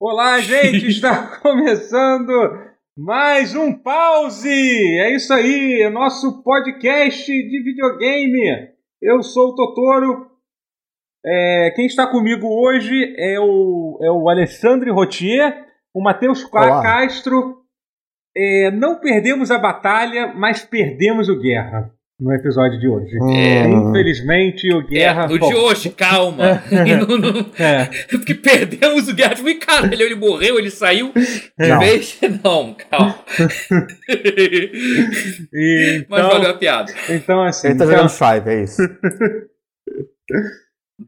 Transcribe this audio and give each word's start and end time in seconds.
Olá, 0.00 0.38
gente! 0.38 0.86
Está 0.86 1.40
começando 1.40 2.30
mais 2.96 3.56
um 3.56 3.72
pause! 3.72 4.48
É 4.48 5.12
isso 5.12 5.32
aí, 5.32 5.82
é 5.82 5.90
nosso 5.90 6.40
podcast 6.44 7.26
de 7.26 7.62
videogame. 7.64 8.68
Eu 9.02 9.24
sou 9.24 9.48
o 9.48 9.54
Totoro. 9.56 10.30
É, 11.26 11.72
quem 11.74 11.86
está 11.86 12.06
comigo 12.06 12.46
hoje 12.46 13.12
é 13.18 13.40
o, 13.40 13.98
é 14.00 14.08
o 14.08 14.28
Alexandre 14.28 14.88
Rotier, 14.88 15.66
o 15.92 16.00
Matheus. 16.00 16.44
Castro. 16.44 17.64
É, 18.36 18.70
não 18.70 19.00
perdemos 19.00 19.50
a 19.50 19.58
batalha, 19.58 20.32
mas 20.32 20.64
perdemos 20.64 21.28
o 21.28 21.40
Guerra 21.40 21.92
no 22.20 22.34
episódio 22.34 22.80
de 22.80 22.88
hoje. 22.88 23.16
É. 23.36 23.68
Infelizmente, 23.68 24.68
o 24.74 24.84
Guerra. 24.86 25.24
É, 25.24 25.28
no 25.28 25.38
de 25.38 25.54
hoje, 25.54 25.90
calma. 25.90 26.62
E 26.86 26.94
no- 26.96 27.16
no- 27.16 27.46
É, 27.58 27.84
Porque 28.10 28.34
perdemos 28.34 29.06
o 29.08 29.14
Guerra. 29.14 29.34
Tipo, 29.36 29.48
e 29.48 29.54
caralho, 29.54 30.02
ele 30.02 30.14
morreu, 30.16 30.58
ele 30.58 30.70
saiu. 30.70 31.12
De 31.14 31.68
Não. 31.68 31.78
vez. 31.78 32.18
Não, 32.42 32.74
calma. 32.90 33.14
e, 35.52 36.06
Mas 36.08 36.20
então, 36.24 36.30
valeu 36.32 36.50
a 36.50 36.54
piada. 36.54 36.92
então, 37.08 37.42
assim. 37.42 37.68
Ele 37.68 37.78
tá 37.78 37.84
então, 37.84 37.96
jogando 37.96 38.10
Strive, 38.10 38.50
é 38.50 38.62
isso. 38.64 38.82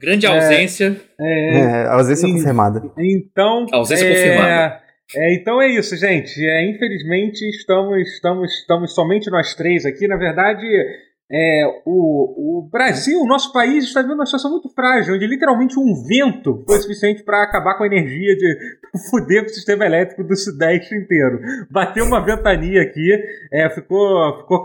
Grande 0.01 0.27
É. 0.27 0.29
ausência. 0.29 1.01
é, 1.21 1.59
É, 1.59 1.87
ausência 1.89 2.27
Sim. 2.29 2.35
confirmada. 2.35 2.81
Então, 2.97 3.67
Ausência 3.73 4.05
é, 4.07 4.09
confirmada. 4.15 4.80
É, 5.15 5.35
então 5.35 5.61
é 5.61 5.69
isso, 5.69 5.97
gente. 5.97 6.45
É, 6.45 6.69
infelizmente 6.69 7.43
estamos, 7.49 8.09
estamos, 8.09 8.53
estamos 8.53 8.95
somente 8.95 9.31
nós 9.31 9.55
três 9.55 9.85
aqui. 9.85 10.07
Na 10.07 10.17
verdade, 10.17 10.67
é, 11.33 11.65
o, 11.87 12.59
o 12.59 12.69
Brasil, 12.71 13.21
o 13.21 13.27
nosso 13.27 13.53
país, 13.53 13.85
está 13.85 14.03
vivendo 14.03 14.17
uma 14.17 14.27
situação 14.27 14.51
muito 14.51 14.69
frágil, 14.75 15.15
onde 15.15 15.27
literalmente 15.27 15.79
um 15.79 15.95
vento 16.07 16.65
foi 16.67 16.79
suficiente 16.79 17.23
para 17.23 17.45
acabar 17.45 17.77
com 17.77 17.85
a 17.85 17.87
energia 17.87 18.37
de 18.37 18.59
fuder 19.09 19.45
com 19.45 19.51
o 19.51 19.55
sistema 19.55 19.87
elétrico 19.87 20.25
do 20.25 20.37
Sudeste 20.37 20.93
inteiro. 20.95 21.41
Bateu 21.71 22.05
uma 22.05 22.25
ventania 22.25 22.83
aqui, 22.83 23.09
é, 23.53 23.71
ficou, 23.71 24.39
ficou 24.39 24.65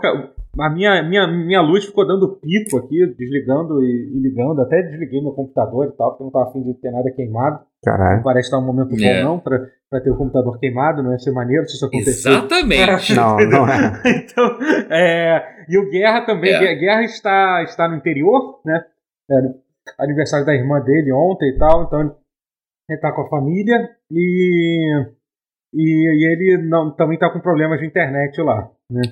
a 0.60 0.70
minha, 0.70 1.02
minha, 1.02 1.26
minha 1.26 1.60
luz 1.60 1.84
ficou 1.84 2.06
dando 2.06 2.36
pico 2.40 2.78
aqui, 2.78 3.06
desligando 3.18 3.82
e, 3.82 4.12
e 4.16 4.20
ligando. 4.20 4.60
Até 4.62 4.82
desliguei 4.82 5.20
meu 5.20 5.32
computador 5.32 5.86
e 5.86 5.92
tal, 5.96 6.10
porque 6.10 6.22
eu 6.22 6.24
não 6.24 6.28
estava 6.28 6.48
afim 6.50 6.62
de 6.62 6.74
ter 6.80 6.90
nada 6.90 7.10
queimado. 7.10 7.56
Não 7.84 7.92
Caralho. 7.92 8.22
parece 8.22 8.46
estar 8.48 8.58
um 8.58 8.66
momento 8.66 8.90
bom, 8.90 9.04
É. 9.04 9.22
não, 9.22 9.38
pra, 9.38 9.58
pra 9.90 10.00
ter 10.00 10.10
o 10.10 10.16
computador 10.16 10.58
queimado, 10.58 11.02
não 11.02 11.12
ia 11.12 11.18
ser 11.18 11.30
maneiro 11.32 11.66
se 11.68 11.76
isso 11.76 11.86
acontecesse. 11.86 12.28
Exatamente. 12.28 13.14
Não, 13.16 13.36
não 13.36 13.68
é. 13.68 14.02
Então, 14.24 14.58
é, 14.90 15.64
e 15.68 15.78
o 15.78 15.90
Guerra 15.90 16.24
também. 16.26 16.52
É. 16.52 16.74
Guerra- 16.74 17.02
está, 17.04 17.62
está 17.62 17.88
no 17.88 17.96
interior, 17.96 18.60
né? 18.64 18.84
É, 19.30 19.34
aniversário 20.02 20.44
da 20.46 20.54
irmã 20.54 20.80
dele 20.80 21.12
ontem 21.12 21.50
e 21.50 21.58
tal, 21.58 21.84
então 21.84 22.00
ele 22.00 22.12
está 22.90 23.12
com 23.12 23.22
a 23.22 23.28
família 23.28 23.88
e, 24.10 25.02
e, 25.74 25.82
e 25.82 26.24
ele 26.32 26.66
não, 26.68 26.90
também 26.94 27.14
está 27.14 27.30
com 27.30 27.40
problemas 27.40 27.78
de 27.80 27.86
internet 27.86 28.40
lá, 28.40 28.68
né? 28.90 29.02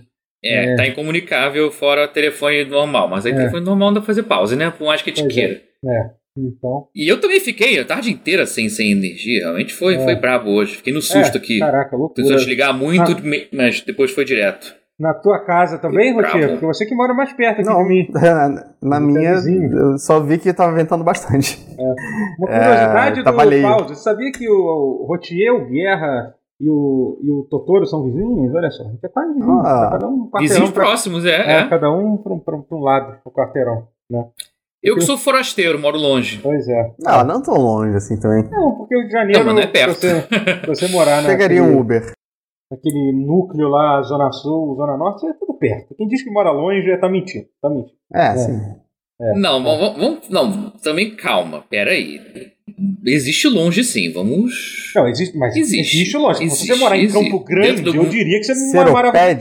É, 0.45 0.73
É. 0.73 0.77
tá 0.77 0.87
incomunicável 0.87 1.70
fora 1.70 2.06
telefone 2.06 2.64
normal. 2.64 3.09
Mas 3.09 3.25
aí 3.25 3.33
É. 3.33 3.37
telefone 3.37 3.64
normal 3.64 3.89
não 3.89 3.95
dá 3.95 4.00
pra 4.00 4.06
fazer 4.06 4.25
pause, 4.25 4.55
né? 4.56 4.70
Por 4.70 4.87
mais 4.87 5.00
que 5.03 5.11
a 5.11 5.14
gente 5.14 5.31
é. 5.31 5.34
queira. 5.34 5.62
É, 5.87 6.11
então. 6.37 6.89
E 6.95 7.11
eu 7.11 7.20
também 7.20 7.41
fiquei 7.41 7.78
a 7.78 7.84
tarde 7.84 8.11
inteira 8.11 8.45
sem, 8.47 8.69
sem 8.69 8.92
energia. 8.92 9.41
Realmente 9.45 9.72
foi, 9.72 9.95
É. 9.97 9.98
foi 10.05 10.15
brabo 10.17 10.50
hoje. 10.50 10.77
Fiquei 10.77 10.92
no 10.92 11.00
susto 11.03 11.37
é, 11.37 11.41
aqui. 11.41 11.59
Caraca, 11.59 11.97
loucura. 11.97 12.15
Precisou 12.15 12.37
desligar 12.39 12.72
muito, 12.77 13.12
Ah. 13.12 13.47
mas 13.53 13.81
depois 13.81 14.11
foi 14.11 14.25
direto. 14.25 14.75
Na 14.98 15.12
tua 15.12 15.41
casa 15.45 15.77
também. 15.78 16.12
Rotier? 16.15 16.50
Porque 16.50 16.67
você 16.67 16.87
que 16.87 16.95
mora 16.95 17.12
mais 17.12 17.33
perto 17.33 17.61
aqui 17.62 17.69
Não, 17.69 17.83
de 17.83 17.89
mim. 17.89 18.09
na 18.81 18.97
é 18.97 19.00
minha, 19.00 19.31
eu 19.72 19.98
só 19.98 20.20
vi 20.20 20.39
que 20.39 20.53
tava 20.53 20.72
ventando 20.72 21.03
bastante. 21.03 21.59
Uma 22.39 22.47
curiosidade 22.47 23.11
É, 23.11 23.15
do 23.17 23.22
trabalhei. 23.25 23.62
Pause, 23.62 23.89
você 23.89 23.95
sabia 23.97 24.31
que 24.31 24.48
o 24.48 25.05
Rotier, 25.09 25.53
o 25.53 25.67
Guerra 25.67 26.33
e 26.60 26.69
o, 26.70 27.19
e 27.22 27.30
o 27.30 27.44
Totoro 27.50 27.84
são 27.86 28.05
vizinhos? 28.05 28.55
Olha 28.55 28.70
só, 28.70 28.84
a 28.84 28.86
gente 28.91 29.05
é 29.05 29.08
quase 29.08 29.34
vizinho. 29.34 29.60
Ah. 29.60 29.62
tá 29.64 29.91
cada 29.92 30.09
um 30.09 30.12
um 30.12 30.31
quarteirão 30.31 30.41
Vizinhos 30.41 30.70
pra- 30.70 30.84
próximos, 30.84 31.25
é. 31.25 31.31
É, 31.37 31.53
é. 31.60 31.69
cada 31.69 31.91
um 31.91 32.16
para 32.16 32.32
um, 32.34 32.38
pra 32.38 32.56
um- 32.56 32.65
um 32.72 32.81
lado, 32.81 33.19
o 33.25 33.31
quarteirão. 33.31 33.88
Né? 34.10 34.25
Eu 34.82 34.94
que 34.97 35.00
sou 35.00 35.16
forasteiro, 35.16 35.78
moro 35.78 35.97
longe. 35.98 36.38
Pois 36.43 36.69
é. 36.69 36.93
Não, 37.00 37.25
não 37.25 37.43
tão 37.43 37.54
longe 37.54 37.97
assim 37.97 38.20
também. 38.20 38.44
Não, 38.50 38.72
porque 38.76 38.94
o 38.94 38.98
Rio 39.00 39.09
de 39.09 39.12
Janeiro, 39.14 39.38
Não, 39.38 39.47
mas 39.47 39.54
não 39.54 39.62
é 39.62 39.66
perto. 39.66 39.94
se 39.94 40.09
você, 40.09 40.26
você 40.87 40.88
morar 40.88 41.22
na, 41.22 41.28
Pegaria 41.28 41.62
um 41.62 41.81
Uber. 41.81 42.12
naquele 42.70 43.12
núcleo 43.26 43.69
lá, 43.70 44.03
Zona 44.03 44.31
Sul, 44.31 44.76
Zona 44.76 44.97
Norte, 44.98 45.26
é 45.26 45.32
tudo 45.34 45.54
perto. 45.54 45.94
Quem 45.97 46.06
diz 46.06 46.22
que 46.22 46.31
mora 46.31 46.50
longe 46.50 46.91
é 46.91 46.98
tá 46.98 47.09
mentindo. 47.09 47.47
Tá 47.62 47.70
mentindo. 47.70 47.97
É, 48.12 48.37
sim. 48.37 48.60
Não, 49.36 49.62
vamos, 49.62 49.97
vamos- 49.97 50.28
não, 50.28 50.70
também 50.82 51.10
calma, 51.14 51.64
pera 51.70 51.92
aí. 51.92 52.20
Existe 53.06 53.47
longe 53.47 53.84
sim, 53.84 54.10
vamos... 54.10 54.91
Não, 54.94 55.06
existe, 55.06 55.36
mas 55.36 55.54
existe, 55.54 55.97
Existe, 55.97 56.16
lógico. 56.16 56.44
Se 56.44 56.50
você 56.50 56.62
existe, 56.64 56.78
morar 56.80 56.97
em 56.97 57.04
existe. 57.04 57.22
Campo 57.30 57.44
Grande, 57.44 57.82
do 57.82 57.94
eu 57.94 58.06
diria 58.06 58.38
que 58.41 58.44
você 58.44 58.54
não 58.54 58.72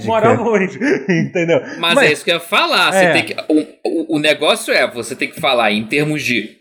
mora, 0.06 0.34
longe. 0.34 0.78
Entendeu? 1.10 1.60
Mas, 1.80 1.96
Mas- 1.96 2.10
é 2.10 2.14
isso 2.14 2.24
que 2.24 2.30
eu 2.32 2.36
ia 2.36 2.40
falar, 2.40 2.94
É. 2.94 3.08
você 3.08 3.14
tem 3.14 3.24
que, 3.26 3.36
o, 3.52 3.66
o, 4.14 4.16
o 4.18 4.20
negócio 4.20 4.74
é, 4.74 4.90
você 4.92 5.16
tem 5.16 5.30
que 5.30 5.40
falar 5.40 5.72
em 5.72 5.84
termos 5.86 6.22
de 6.24 6.58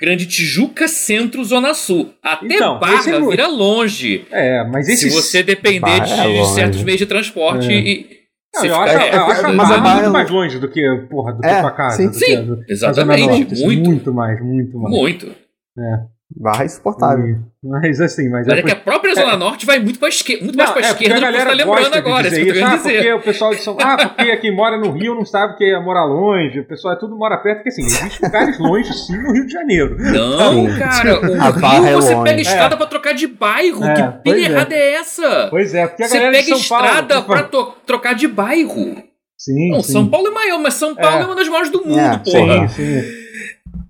Grande 0.00 0.26
Tijuca, 0.26 0.86
Centro, 0.86 1.44
Zona 1.44 1.74
Sul. 1.74 2.12
Até 2.22 2.46
Então, 2.54 2.76
é 2.76 2.80
Barra 2.80 3.18
muito- 3.18 3.30
vira 3.30 3.46
longe. 3.48 4.24
É, 4.30 4.62
mas 4.70 4.88
esse 4.88 5.08
Se 5.08 5.14
você 5.14 5.42
depender 5.42 5.80
Barra 5.80 6.04
de, 6.04 6.12
é 6.12 6.22
de 6.32 6.38
longe. 6.38 6.54
certos 6.54 6.82
meios 6.84 6.98
de 6.98 7.06
transporte 7.06 7.68
É. 7.68 7.72
e... 7.80 8.21
Não, 8.54 8.64
eu 8.66 8.76
acho, 8.76 8.96
é, 8.98 9.14
eu 9.16 9.22
acho 9.24 9.46
a 9.46 9.52
mas 9.52 9.70
a 9.70 9.78
Barra 9.78 9.94
muito 9.94 10.06
é- 10.06 10.10
mais 10.10 10.30
longe 10.30 10.58
do 10.58 10.68
que, 10.68 11.06
porra, 11.10 11.32
do 11.32 11.40
que 11.40 11.46
É, 11.46 11.60
sua 11.60 11.70
casa. 11.70 11.96
sim. 11.96 12.06
do 12.44 12.56
que 12.58 12.64
Sim, 12.66 12.72
exatamente, 12.72 13.26
muito. 13.64 13.82
Muito 13.82 14.12
mais, 14.14 14.40
muito 14.42 14.78
mais. 14.78 14.94
Muito. 14.94 15.26
É. 15.78 16.00
Barra 16.36 16.64
insuportável. 16.64 17.26
E- 17.26 17.52
Mas 17.64 18.00
assim, 18.00 18.28
mas, 18.28 18.46
Mas 18.46 18.58
é 18.58 18.60
por- 18.62 18.66
que 18.68 18.72
a 18.72 18.76
própria 18.80 19.14
Zona 19.14 19.36
Norte 19.36 19.64
vai 19.64 19.78
muito 19.78 19.98
pra 20.00 20.08
esquerda, 20.08 20.44
muito 20.44 20.56
mais 20.56 20.70
Não, 20.70 20.74
pra 20.76 20.86
é, 20.86 20.90
esquerda 20.90 21.14
a 21.14 21.18
do 21.18 21.20
que 21.26 21.30
você 21.32 21.38
tá 21.38 21.44
galera 21.44 21.64
lembrando 21.64 21.94
agora, 21.94 22.22
dizer 22.30 22.42
isso 22.42 22.52
que 22.52 22.58
eu 22.58 22.64
isso. 22.64 22.64
tô 22.64 22.66
Ah, 22.66 22.70
querendo 22.70 22.82
porque 22.82 22.98
dizer. 22.98 23.14
o 23.14 23.20
pessoal 23.22 23.50
de 23.54 23.62
São 23.62 23.76
Ah, 23.80 24.08
porque 24.08 24.36
quem 24.38 24.56
mora 24.56 24.78
no 24.78 24.90
Rio 24.90 25.14
não 25.14 25.24
sabe 25.24 25.56
que 25.56 25.78
mora 25.80 26.04
longe, 26.04 26.58
o 26.60 26.64
pessoal 26.66 26.94
é 26.94 26.98
tudo 26.98 27.16
mora 27.16 27.36
perto, 27.36 27.56
porque 27.58 27.68
assim, 27.68 27.82
existem 27.84 28.18
lugares 28.28 28.58
longe 28.58 28.92
sim 28.92 29.16
no 29.16 29.32
Rio 29.32 29.46
de 29.46 29.52
Janeiro. 29.52 29.96
Não, 29.98 30.66
Sim. 30.66 30.78
cara, 30.78 31.20
o 31.30 31.40
A 31.42 31.52
Barra 31.52 31.78
Rio 31.78 31.86
é 31.86 31.94
você 31.94 32.16
pega 32.22 32.40
estrada 32.40 32.74
É. 32.74 32.78
pra 32.78 32.86
trocar 32.86 33.14
de 33.14 33.26
bairro. 33.28 33.84
É, 33.84 33.94
que 33.94 34.18
pilha 34.24 34.36
é. 34.46 34.50
errada 34.50 34.74
é 34.74 34.94
essa? 34.94 35.46
Pois 35.50 35.72
é, 35.74 35.86
porque 35.86 36.02
a 36.02 36.08
Você 36.08 36.14
galera 36.14 36.32
pega 36.32 36.42
de 36.54 36.58
São 36.58 36.68
Paulo. 36.68 36.84
estrada 36.86 37.14
tipo, 37.16 37.26
pra 37.28 37.42
trocar 37.86 38.14
de 38.14 38.26
bairro. 38.26 39.02
Sim, 39.38 39.70
Não, 39.72 39.82
sim. 39.82 39.92
São 39.92 40.08
Paulo 40.08 40.28
é 40.28 40.30
maior, 40.30 40.58
mas 40.60 40.74
São 40.74 40.94
Paulo 40.94 41.16
é, 41.18 41.22
É. 41.22 41.26
uma 41.26 41.34
das 41.34 41.48
maiores 41.48 41.70
do 41.70 41.84
mundo, 41.84 41.98
É, 41.98 42.18
porra. 42.18 42.68
Sim, 42.68 43.00
sim. 43.00 43.21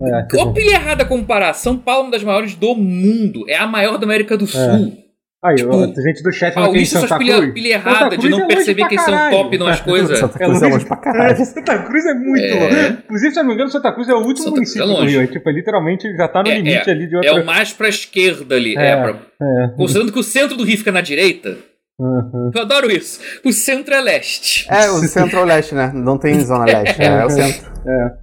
É, 0.00 0.53
pilha 0.53 0.70
errada 0.75 1.04
comparar. 1.04 1.53
São 1.54 1.76
Paulo 1.76 2.00
é 2.00 2.04
uma 2.04 2.10
das 2.12 2.22
maiores 2.25 2.54
do 2.54 2.75
mundo. 2.75 3.44
É 3.48 3.56
a 3.56 3.66
maior 3.66 3.98
da 3.98 4.04
América 4.04 4.36
do 4.36 4.47
Sul. 4.47 4.97
aí, 5.44 5.56
tipo, 5.56 5.72
gente 6.03 6.22
do 6.22 6.30
chat 6.32 6.54
Paulista 6.54 7.00
Santa 7.00 7.19
pilha, 7.19 7.36
Cruz. 7.38 7.53
pilha 7.53 7.78
Santa 7.78 7.88
errada 7.91 8.10
de 8.10 8.16
Cruz 8.16 8.26
é 8.26 8.31
não 8.31 8.38
longe 8.44 8.54
perceber 8.56 8.88
quem 8.88 8.98
são 8.98 9.31
top 9.31 9.58
nas 9.58 9.81
coisas. 9.81 10.19
Santa 10.19 10.38
É 10.42 10.47
Cruz 10.47 10.62
é 10.62 10.69
longe- 10.69 10.84
pra 10.86 10.97
caralho. 10.97 11.44
Santa 11.44 11.78
Cruz 11.82 12.06
é 12.06 12.14
muito 12.14 12.44
É. 12.44 12.54
longe. 12.54 12.98
Inclusive, 13.04 13.32
se 13.32 13.38
eu 13.38 13.42
não 13.42 13.48
me 13.48 13.54
engano, 13.54 13.70
Santa 13.70 13.92
Cruz 13.92 14.08
é 14.08 14.14
o 14.14 14.19
último 14.19 14.36
Santa 14.38 14.50
município 14.50 14.82
é 14.82 14.86
do 14.86 14.92
longe. 14.92 15.10
Rio. 15.16 15.22
É, 15.22 15.26
tipo, 15.26 15.50
é 15.50 15.52
literalmente 15.52 16.16
já 16.16 16.28
tá 16.28 16.42
no 16.42 16.48
É, 16.48 16.54
limite 16.54 16.91
ali 16.91 17.08
de 17.08 17.14
É 17.14 17.19
outra. 17.31 17.42
o 17.42 17.47
mais 17.47 17.72
pra 17.72 17.88
esquerda 17.88 18.54
ali. 18.54 18.76
É. 18.76 18.86
É, 18.91 18.97
pra- 19.02 19.16
É. 19.42 19.69
Considerando 19.76 20.12
que 20.12 20.19
o 20.19 20.22
centro 20.22 20.56
do 20.56 20.62
Rio 20.64 20.78
fica 20.78 20.92
na 20.92 21.00
direita, 21.00 21.56
Uhum. 21.98 22.50
eu 22.54 22.62
adoro 22.62 22.91
isso. 22.91 23.20
O 23.44 23.52
centro 23.52 23.92
é 23.94 24.00
leste. 24.00 24.66
É, 24.70 24.88
o 24.91 24.98
centro-leste, 25.00 25.75
né? 25.75 25.91
Não 25.92 26.19
tem 26.19 26.38
zona 26.44 26.64
leste. 26.64 27.02
É, 27.02 27.06
é 27.06 27.25
o 27.25 27.31
centro. 27.31 27.72
É. 27.86 28.21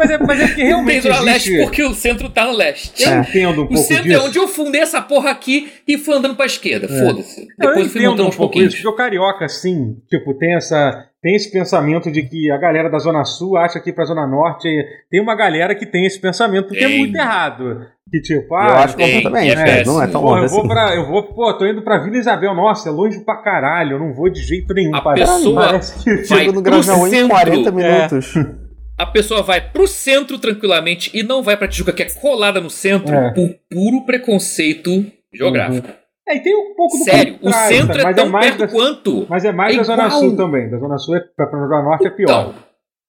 Mas 0.00 0.10
é, 0.10 0.18
mas 0.18 0.40
é 0.40 0.46
porque 0.46 0.62
realmente 0.64 1.06
existe... 1.08 1.24
leste 1.24 1.58
porque 1.62 1.82
o 1.84 1.92
centro 1.94 2.30
tá 2.30 2.46
no 2.46 2.52
leste. 2.56 3.02
Eu 3.02 3.10
É. 3.12 3.20
entendo 3.20 3.60
um 3.60 3.64
O 3.64 3.68
pouco 3.68 3.76
centro 3.82 4.04
disso. 4.04 4.18
é 4.18 4.24
onde 4.24 4.38
eu 4.38 4.48
fundei 4.48 4.80
essa 4.80 5.02
porra 5.02 5.30
aqui 5.30 5.70
e 5.86 5.98
fui 5.98 6.14
andando 6.14 6.34
pra 6.34 6.46
esquerda. 6.46 6.88
Foda-se. 6.88 7.42
Eu 7.42 7.46
Depois 7.58 7.76
eu 7.78 7.84
fui 7.84 8.00
entendo 8.00 8.10
montando 8.10 8.22
um 8.24 8.28
uns 8.30 8.36
pouco 8.36 8.52
pouquinhos. 8.54 8.72
isso, 8.74 8.82
porque 8.82 8.94
o 8.94 8.96
carioca, 8.96 9.46
sim, 9.48 9.96
tipo, 10.08 10.32
tem 10.38 10.54
essa. 10.56 11.06
Tem 11.22 11.36
esse 11.36 11.52
pensamento 11.52 12.10
de 12.10 12.22
que 12.22 12.50
a 12.50 12.56
galera 12.56 12.88
da 12.88 12.98
Zona 12.98 13.26
Sul 13.26 13.58
acha 13.58 13.78
que 13.78 13.92
pra 13.92 14.06
Zona 14.06 14.26
Norte 14.26 14.66
tem 15.10 15.20
uma 15.20 15.36
galera 15.36 15.74
que 15.74 15.84
tem 15.84 16.06
esse 16.06 16.18
pensamento 16.18 16.68
que 16.72 16.82
é 16.82 16.88
muito 16.88 17.14
errado. 17.14 17.84
Que 18.10 18.22
tipo, 18.22 18.54
Eu 18.54 18.56
ah, 18.58 18.84
acho 18.84 18.96
tem, 18.96 19.16
completamente. 19.22 19.52
é 19.52 19.56
né? 19.56 19.84
Não 19.84 20.02
é 20.02 20.06
tão 20.06 20.22
Pô, 20.22 20.30
longe 20.30 20.44
eu 20.44 20.48
vou 20.48 20.60
assim. 20.60 20.68
pra. 20.68 20.94
Eu 20.96 21.06
vou, 21.06 21.22
pô, 21.24 21.52
tô 21.58 21.66
indo 21.66 21.82
pra 21.82 21.98
Vila 21.98 22.16
Isabel. 22.16 22.54
Nossa, 22.54 22.88
é 22.88 22.92
longe 22.92 23.20
pra 23.20 23.36
caralho. 23.36 23.96
Eu 23.96 23.98
não 23.98 24.14
vou 24.14 24.30
de 24.30 24.40
jeito 24.42 24.72
nenhum. 24.72 24.94
A 24.96 25.02
pra 25.02 25.12
pessoa 25.12 25.60
Parece 25.66 26.02
que- 26.02 26.14
vai 26.26 26.38
Chego 26.38 26.52
no 26.52 26.62
Grajaú 26.62 27.06
em 27.06 27.10
centro. 27.10 27.28
40 27.28 27.68
É. 27.82 28.08
A 29.02 29.06
pessoa 29.06 29.42
vai 29.42 29.60
pro 29.60 29.86
centro 29.86 30.38
tranquilamente 30.38 31.10
e 31.16 31.22
não 31.22 31.42
vai 31.42 31.56
pra 31.56 31.66
Tijuca, 31.68 31.92
que 31.92 32.02
é 32.02 32.10
colada 32.20 32.60
no 32.60 32.68
centro, 32.70 33.14
É. 33.14 33.32
por 33.32 33.48
puro 33.70 34.04
preconceito 34.04 34.90
geográfico. 35.32 35.88
É, 36.28 36.36
e 36.36 36.40
tem 36.42 36.54
um 36.54 36.74
pouco 36.74 36.96
do 36.98 37.04
Sério, 37.04 37.38
o 37.42 37.50
centro 37.52 37.94
tá? 37.94 38.00
é 38.00 38.04
mas 38.04 38.16
tão 38.16 38.28
mais 38.28 38.46
perto 38.46 38.58
da- 38.60 38.68
quanto. 38.68 39.26
Mas 39.28 39.44
é 39.44 39.52
mais 39.52 39.74
É 39.74 39.78
da 39.78 39.84
Zona 39.84 40.06
igual. 40.06 40.20
Sul 40.20 40.36
também. 40.36 40.70
Da 40.70 40.78
Zona 40.78 40.98
Sul 40.98 41.16
é, 41.16 41.20
pra, 41.36 41.46
pra 41.46 41.58
Zona 41.58 41.82
Norte 41.82 42.06
é 42.06 42.10
pior. 42.10 42.50
Então, 42.50 42.54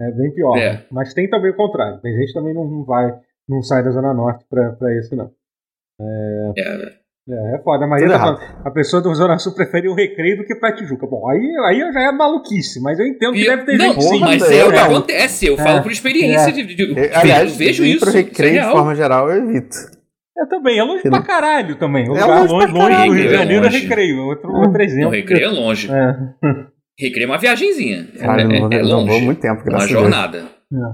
É 0.01 0.11
bem 0.11 0.33
pior. 0.33 0.57
É. 0.57 0.83
Mas 0.91 1.13
tem 1.13 1.29
também 1.29 1.51
o 1.51 1.55
contrário. 1.55 1.99
Tem 2.01 2.11
gente 2.15 2.27
que 2.27 2.33
também 2.33 2.53
não, 2.55 2.65
não 2.65 2.83
vai, 2.83 3.13
não 3.47 3.61
sai 3.61 3.83
da 3.83 3.91
Zona 3.91 4.13
Norte 4.13 4.43
pra, 4.49 4.71
pra 4.71 4.97
isso, 4.97 5.15
não. 5.15 5.29
é, 5.99 6.51
É, 6.57 6.93
é 7.29 7.61
foda. 7.63 7.85
A 7.85 7.87
Maria 7.87 8.09
tá 8.09 8.19
falando, 8.19 8.39
a 8.65 8.71
pessoa 8.71 9.01
do 9.01 9.13
Zona 9.13 9.37
Sul 9.39 9.53
prefere 9.53 9.87
o 9.87 9.93
recreio 9.93 10.37
do 10.37 10.45
que 10.45 10.55
pra 10.55 10.73
Tijuca. 10.75 11.05
Bom, 11.07 11.29
aí, 11.29 11.39
aí 11.67 11.93
já 11.93 12.01
é 12.01 12.11
maluquice, 12.11 12.81
mas 12.81 12.99
eu 12.99 13.05
entendo 13.05 13.33
que 13.33 13.41
E- 13.41 13.45
deve 13.45 13.63
ter 13.65 13.77
não, 13.77 13.93
gente 13.93 14.03
sim. 14.03 14.19
mas 14.19 14.41
é 14.51 14.63
o 14.65 14.69
que 14.71 14.75
não. 14.77 14.83
acontece. 14.85 15.45
Eu 15.47 15.57
falo 15.57 15.81
por 15.83 15.91
experiência 15.91 16.49
É. 16.49 16.51
de, 16.51 16.63
de- 16.63 16.75
de- 16.75 16.83
Eu- 16.99 17.17
Aliás, 17.19 17.51
eu 17.51 17.57
vejo 17.57 17.83
isso. 17.85 17.99
pro 17.99 18.09
isso 18.09 18.17
é 18.17 18.21
recreio 18.21 18.61
de 18.63 18.71
forma 18.71 18.95
geral 18.95 19.29
eu 19.31 19.43
evito. 19.49 19.75
Eu 20.37 20.47
também, 20.49 20.79
é 20.79 20.83
longe 20.83 21.01
Eu 21.05 21.11
pra 21.11 21.19
não- 21.19 21.25
caralho 21.27 21.75
também. 21.75 22.09
O 22.09 22.15
É 22.17 22.21
lugar 22.21 22.39
longe 22.41 22.53
longe, 22.53 22.65
pra 22.65 22.73
longe 22.73 22.89
do 22.89 22.91
caralho. 22.95 23.13
Rio 23.13 23.21
de 23.21 23.27
É 23.27 23.37
Janeiro 23.37 23.65
é 23.65 23.69
longe. 23.69 23.79
recreio. 23.79 24.25
Outro, 24.25 24.51
outro 24.51 24.81
exemplo. 24.81 25.11
recreio 25.11 25.45
é 25.45 25.49
longe. 25.49 25.91
É. 25.91 26.15
Recreio 26.99 27.25
é 27.25 27.29
uma 27.29 27.37
viagenzinha. 27.37 28.07
É, 28.19 28.25
não, 28.25 28.59
vou- 28.59 28.71
é, 28.71 28.75
é 28.75 28.81
não 28.81 28.89
vou 28.89 29.05
longe. 29.05 29.21
muito 29.25 29.39
tempo, 29.41 29.55
uma 29.55 29.63
graças 29.65 29.83
a 29.85 29.87
Deus. 29.87 30.01
jornada. 30.01 30.37
É. 30.39 30.75
Não 30.75 30.91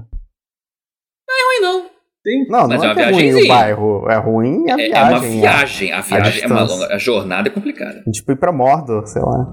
é 1.30 1.44
ruim, 1.46 1.62
não. 1.62 1.87
Sim. 2.28 2.46
Não, 2.48 2.68
Mas 2.68 2.78
não 2.80 2.84
é 2.84 2.86
é 2.86 2.90
uma 2.90 2.94
que 2.94 3.00
é 3.00 3.10
ruim 3.10 3.44
o 3.44 3.48
bairro. 3.48 4.10
É 4.10 4.16
ruim 4.16 4.70
a 4.70 4.74
É, 4.74 4.76
viagem. 4.76 4.92
é 4.94 5.02
uma 5.10 5.20
viagem. 5.20 5.92
A 5.92 6.00
viagem 6.00 6.42
é 6.42 6.46
uma 6.46 6.62
longa. 6.62 6.86
A 6.94 6.98
jornada 6.98 7.48
é 7.48 7.50
complicada. 7.52 8.02
Tipo, 8.12 8.32
ir 8.32 8.36
pra 8.36 8.52
Mordor, 8.52 9.06
sei 9.06 9.22
lá. 9.22 9.46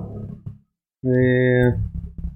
É, 1.05 1.73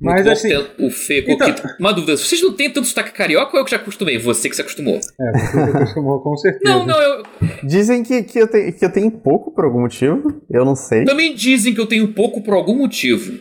Mas 0.01 0.23
bom 0.23 0.31
assim, 0.31 0.49
o 0.79 0.89
Fê 0.91 1.25
Então-. 1.27 1.53
Uma 1.79 1.91
dúvida, 1.91 2.15
vocês 2.15 2.41
não 2.41 2.53
têm 2.53 2.71
tanto 2.71 2.87
sotaque 2.87 3.11
carioca 3.11 3.51
ou 3.53 3.59
eu 3.59 3.65
que 3.65 3.71
já 3.71 3.77
acostumei? 3.77 4.17
Você 4.19 4.47
que 4.47 4.55
se 4.55 4.61
acostumou. 4.61 4.95
é, 4.97 5.31
você 5.39 5.59
acostumou 5.77 6.21
com 6.21 6.37
certeza. 6.37 6.63
Não, 6.63 6.85
não, 6.85 7.01
eu. 7.01 7.23
Dizem 7.63 8.03
que, 8.03 8.23
que, 8.23 8.39
eu 8.39 8.47
tenho, 8.47 8.71
que 8.73 8.85
eu 8.85 8.91
tenho 8.91 9.11
pouco 9.11 9.51
por 9.53 9.65
algum 9.65 9.81
motivo. 9.81 10.41
Eu 10.49 10.63
não 10.63 10.75
sei. 10.75 11.03
Também 11.03 11.33
dizem 11.35 11.73
que 11.73 11.81
eu 11.81 11.87
tenho 11.87 12.13
pouco 12.13 12.41
por 12.41 12.53
algum 12.53 12.77
motivo. 12.77 13.39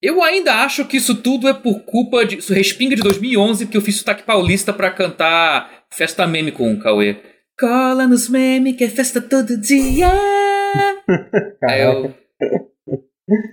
Eu 0.00 0.22
ainda 0.22 0.62
acho 0.62 0.84
que 0.84 0.96
isso 0.96 1.16
tudo 1.16 1.48
é 1.48 1.52
por 1.52 1.80
culpa 1.80 2.24
de. 2.24 2.38
Isso 2.38 2.54
respinga 2.54 2.94
de 2.94 3.02
2011, 3.02 3.66
que 3.66 3.76
eu 3.76 3.80
fiz 3.80 3.96
sotaque 3.96 4.22
paulista 4.22 4.72
pra 4.72 4.92
cantar 4.92 5.68
Festa 5.92 6.26
Meme 6.26 6.52
com 6.52 6.72
o 6.72 6.78
Cauê. 6.80 7.16
Cola 7.58 8.06
nos 8.06 8.28
meme 8.28 8.74
que 8.74 8.84
é 8.84 8.88
festa 8.88 9.20
todo 9.20 9.56
dia. 9.58 10.08
Aí 11.68 11.82
eu. 11.82 12.14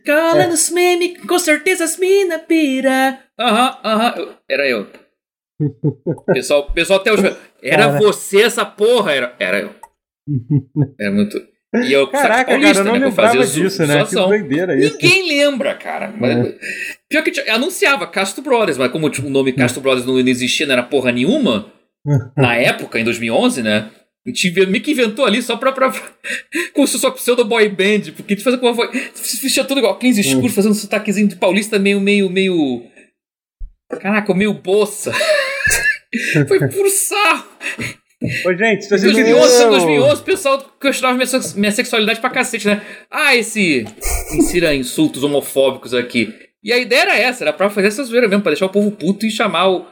Cola 0.05 0.47
nos 0.47 0.69
meme, 0.69 1.17
com 1.17 1.39
certeza 1.39 1.83
as 1.85 1.97
mina 1.97 2.37
pira. 2.37 3.19
Aham, 3.39 3.77
aham. 3.83 4.35
Era 4.49 4.67
eu. 4.69 4.87
Pessoal, 6.33 6.71
pessoal 6.71 6.99
até 6.99 7.11
hoje. 7.13 7.35
Era 7.63 7.97
você 7.97 8.41
essa 8.43 8.63
porra? 8.65 9.13
Era, 9.13 9.35
era 9.39 9.59
eu. 9.61 9.75
Era 10.99 11.11
muito. 11.11 11.41
E 11.87 11.91
eu 11.91 12.07
Caraca, 12.07 12.45
cara, 12.57 12.79
eu 12.79 12.83
não 12.85 12.93
né, 12.93 12.99
eu 12.99 13.09
lembrava 13.09 13.45
disso, 13.45 13.85
né? 13.85 14.05
Que 14.05 14.15
doideira 14.15 14.77
isso. 14.77 14.93
Ninguém 14.93 15.27
lembra, 15.27 15.75
cara. 15.75 16.13
Mas- 16.17 16.55
Pior 17.09 17.21
que 17.23 17.31
tinha- 17.31 17.53
anunciava 17.53 18.07
Castro 18.07 18.41
Brothers, 18.43 18.77
mas 18.77 18.91
como 18.91 19.09
tipo, 19.09 19.27
o 19.27 19.31
nome 19.31 19.51
Castro 19.51 19.81
Brothers 19.81 20.05
não, 20.05 20.13
não 20.13 20.27
existia, 20.29 20.65
não 20.65 20.73
era 20.73 20.83
porra 20.83 21.11
nenhuma, 21.11 21.71
na 22.37 22.55
época, 22.55 22.99
em 22.99 23.03
2011, 23.03 23.63
né? 23.63 23.89
A 24.25 24.29
gente 24.29 24.51
meio 24.65 24.83
que 24.83 24.91
inventou 24.91 25.25
ali 25.25 25.41
só 25.41 25.55
pra. 25.55 25.71
pra 25.71 25.91
como 26.73 26.87
se 26.87 26.93
fosse 26.93 27.05
uma 27.05 27.11
pseudo 27.13 27.45
boy 27.45 27.69
band, 27.69 28.11
porque 28.15 28.33
a 28.33 28.35
gente 28.35 28.43
fazia 28.43 28.59
com 28.59 28.65
uma 28.65 28.73
voz. 28.73 28.89
Vestia 29.41 29.63
tudo 29.63 29.79
igual, 29.79 29.99
15 29.99 30.21
escuros, 30.21 30.53
fazendo 30.53 30.71
um 30.71 30.75
sotaquezinho 30.75 31.27
de 31.27 31.35
paulista 31.35 31.77
meio, 31.77 31.99
meio, 32.01 32.29
meio. 32.29 32.83
Caraca, 34.01 34.33
meio 34.33 34.53
bolsa. 34.53 35.11
Foi 36.47 36.67
puro 36.69 36.89
sarro. 36.89 37.45
Ô, 38.45 38.53
gente, 38.53 38.85
Em 38.85 38.89
vocês 38.89 39.01
2011, 39.03 39.59
Meu. 39.59 39.69
2011, 39.69 40.21
o 40.21 40.23
pessoal 40.23 40.75
questionava 40.81 41.17
minha, 41.17 41.41
minha 41.55 41.71
sexualidade 41.71 42.19
pra 42.19 42.29
cacete, 42.29 42.67
né? 42.67 42.81
Ah, 43.11 43.35
esse. 43.35 43.85
Insira 44.33 44.73
insultos 44.73 45.23
homofóbicos 45.23 45.93
aqui. 45.93 46.33
E 46.63 46.73
a 46.73 46.79
ideia 46.79 47.01
era 47.01 47.19
essa, 47.19 47.43
era 47.43 47.53
pra 47.53 47.69
fazer 47.69 47.89
essa 47.89 48.03
zoeira 48.03 48.27
mesmo, 48.27 48.41
pra 48.41 48.51
deixar 48.51 48.65
o 48.65 48.71
povo 48.71 48.89
puto 48.91 49.25
e 49.25 49.29
chamar 49.29 49.69
o, 49.69 49.85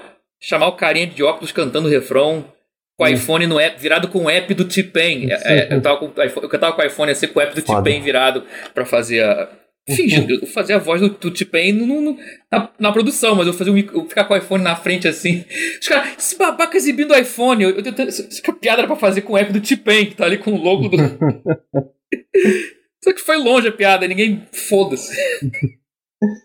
chamar 0.43 0.67
o 0.67 0.73
carinha 0.73 1.07
de 1.07 1.23
óculos 1.23 1.51
cantando 1.51 1.87
o 1.87 1.91
refrão 1.91 2.45
com 2.97 3.05
o 3.05 3.07
iPhone 3.07 3.47
no 3.47 3.59
app, 3.59 3.81
virado 3.81 4.07
com 4.09 4.25
o 4.25 4.29
app 4.29 4.53
do 4.53 4.65
T-Pain. 4.65 5.31
É, 5.31 5.33
é, 5.33 5.73
eu, 5.73 5.81
tava 5.81 5.97
com, 5.97 6.05
o 6.05 6.23
iPhone- 6.23 6.43
eu 6.45 6.49
cantava 6.49 6.75
com 6.75 6.81
o 6.81 6.85
iPhone 6.85 7.11
assim, 7.11 7.27
com 7.27 7.39
o 7.39 7.41
app 7.41 7.55
do. 7.55 7.61
T-Pain 7.61 8.01
virado 8.03 8.43
pra 8.73 8.85
fazer 8.85 9.23
a. 9.23 9.49
Eu 10.29 10.47
fazia 10.47 10.77
a 10.77 10.79
voz 10.79 11.01
do, 11.01 11.09
do 11.09 11.29
T-Pain 11.29 11.73
na, 12.49 12.69
na 12.79 12.89
produção, 12.93 13.35
mas 13.35 13.47
eu 13.47 13.73
mic- 13.73 13.93
eu 13.93 14.07
ficar 14.07 14.23
com 14.23 14.33
o 14.33 14.37
iPhone 14.37 14.63
na 14.63 14.77
frente 14.77 15.09
assim. 15.09 15.43
Os 15.81 15.85
caras, 15.89 16.13
esse 16.17 16.37
babaca 16.37 16.77
exibindo 16.77 17.11
o 17.11 17.17
iPhone. 17.17 17.61
Eu, 17.65 17.69
eu, 17.71 17.83
eu, 17.83 18.07
essa 18.07 18.53
piada 18.53 18.79
era 18.79 18.87
pra 18.87 18.95
fazer 18.95 19.23
com 19.23 19.33
o 19.33 19.37
app 19.37 19.51
do 19.51 19.59
T-Pain, 19.59 20.05
que 20.05 20.15
tá 20.15 20.23
ali 20.23 20.37
com 20.37 20.53
o 20.53 20.63
logo 20.63 20.87
do. 20.87 20.95
Só 23.03 23.11
que 23.13 23.19
foi 23.19 23.35
longe 23.35 23.67
a 23.67 23.73
piada, 23.73 24.07
ninguém. 24.07 24.47
Foda-se. 24.53 25.13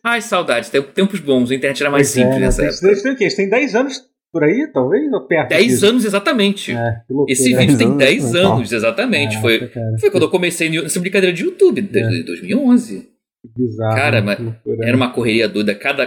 Ai, 0.05 0.21
saudades. 0.21 0.71
Tem- 0.71 0.83
Tempos 0.83 1.21
bons, 1.21 1.51
a 1.51 1.55
internet 1.55 1.81
era 1.83 1.91
mais 1.91 2.09
Pois 2.09 2.17
é, 2.17 2.21
simples 2.23 2.41
né? 2.41 2.47
nessa 2.47 2.57
Tem- 2.63 2.67
época. 2.71 2.81
Vocês 2.87 3.03
têm 3.03 3.13
o 3.13 3.17
quê? 3.17 3.25
Vocês 3.25 3.35
têm 3.35 3.49
10 3.49 3.75
anos 3.75 4.01
por 4.33 4.45
aí, 4.45 4.71
talvez? 4.73 5.13
Ou 5.13 5.27
perto 5.27 5.49
10 5.51 5.67
disso? 5.69 5.87
anos 5.87 6.05
exatamente. 6.05 6.73
É, 6.73 7.01
loucura. 7.11 7.33
Esse 7.33 7.53
né? 7.53 7.61
vídeo 7.61 7.79
tem 7.79 7.97
10 7.97 8.23
10 8.23 8.35
anos, 8.35 8.51
anos, 8.53 8.73
exatamente. 8.73 9.37
Caraca, 9.37 9.41
Foi, 9.41 9.69
cara, 9.69 9.99
foi 10.01 10.11
quando 10.11 10.23
eu 10.25 10.31
comecei 10.31 10.69
nessa 10.71 11.01
brincadeira 11.01 11.35
de 11.35 11.45
YouTube, 11.45 11.81
desde 11.83 12.23
2011. 12.25 13.09
que 13.43 13.63
bizarro. 13.63 13.95
Cara, 13.97 14.21
né? 14.21 14.37
mas 14.67 14.79
Era 14.87 14.97
uma 14.97 15.11
correria 15.13 15.49
doida. 15.49 15.75
Cada. 15.75 16.05
A 16.05 16.07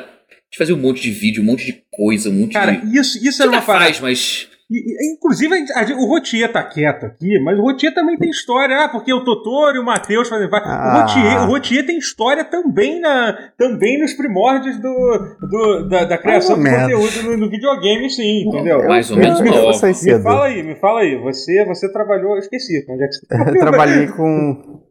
gente 0.53 0.57
fazia 0.57 0.75
um 0.75 0.79
monte 0.79 1.01
de 1.01 1.11
vídeo, 1.11 1.41
um 1.41 1.45
monte 1.45 1.65
de 1.65 1.81
coisa, 1.91 2.29
um 2.29 2.33
monte 2.33 2.53
Cara, 2.53 2.73
de. 2.73 2.97
isso, 2.99 3.17
isso 3.17 3.31
Você 3.37 3.43
era 3.43 3.51
ainda 3.51 3.57
uma 3.57 3.65
parada. 3.65 3.85
faz, 3.85 3.99
mas. 4.01 4.47
E- 4.71 4.77
e- 5.09 5.13
inclusive, 5.13 5.53
a 5.53 5.57
gente- 5.57 5.73
a 5.73 5.97
o 6.01 6.05
Rotier 6.07 6.49
tá 6.49 6.63
quieto 6.63 7.03
aqui, 7.05 7.37
mas 7.43 7.59
o 7.59 7.61
Rotier 7.61 7.93
também 7.93 8.17
tem 8.17 8.29
história. 8.29 8.85
Ah, 8.85 8.87
porque 8.89 9.13
o 9.13 9.21
Totoro 9.25 9.75
e 9.75 9.79
o 9.79 9.83
Matheus 9.83 10.29
fazem. 10.29 10.47
Ah. 10.49 10.93
O, 10.95 11.01
Rotier, 11.01 11.41
o 11.43 11.45
Rotier 11.47 11.85
tem 11.85 11.97
história 11.97 12.45
também, 12.45 13.01
na, 13.01 13.51
também 13.57 13.99
nos 13.99 14.13
primórdios 14.13 14.79
do, 14.79 15.37
do- 15.41 15.89
da, 15.89 16.05
da 16.05 16.17
criação 16.17 16.55
menos. 16.55 16.81
conteúdo 16.83 17.31
no, 17.31 17.37
no 17.45 17.49
videogame, 17.51 18.09
sim, 18.09 18.47
entendeu? 18.47 18.87
Mais 18.87 19.11
ou 19.11 19.17
menos. 19.17 19.41
Me 19.41 19.49
cedo. 19.93 20.23
fala 20.23 20.45
aí, 20.45 20.63
me 20.63 20.75
fala 20.75 21.01
aí. 21.01 21.17
Você, 21.21 21.65
você 21.65 21.91
trabalhou. 21.91 22.31
Eu 22.31 22.39
esqueci. 22.39 22.85
Onde 22.89 23.03
é 23.03 23.07
que 23.07 23.13
você 23.15 23.25
Eu 23.49 23.59
trabalhei 23.59 24.07
com, 24.07 24.81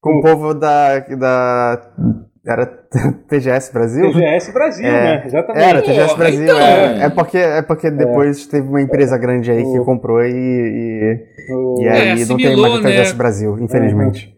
com 0.00 0.18
o 0.18 0.22
povo 0.22 0.54
da, 0.54 0.98
da. 0.98 1.92
Era 2.46 2.66
TGS 3.28 3.72
Brasil? 3.72 4.12
TGS 4.12 4.52
Brasil, 4.52 4.86
É, 4.86 4.90
né? 4.90 5.22
Exatamente. 5.24 5.64
Era, 5.64 5.80
TGS 5.82 6.04
Porra, 6.08 6.16
Brasil. 6.18 6.42
então. 6.44 6.58
É, 6.60 7.04
é 7.04 7.08
porque, 7.10 7.38
é 7.38 7.62
porque 7.62 7.90
depois 7.90 8.46
teve 8.46 8.68
uma 8.68 8.82
empresa 8.82 9.16
grande 9.16 9.50
aí 9.50 9.62
que 9.62 9.78
comprou 9.84 10.22
e, 10.22 10.30
e, 10.30 11.52
O- 11.54 11.82
e 11.82 11.88
aí 11.88 12.24
não 12.26 12.36
tem 12.36 12.56
mais 12.56 12.74
o 12.74 12.82
TGS 12.82 13.12
né? 13.12 13.18
Brasil, 13.18 13.58
infelizmente. 13.60 14.34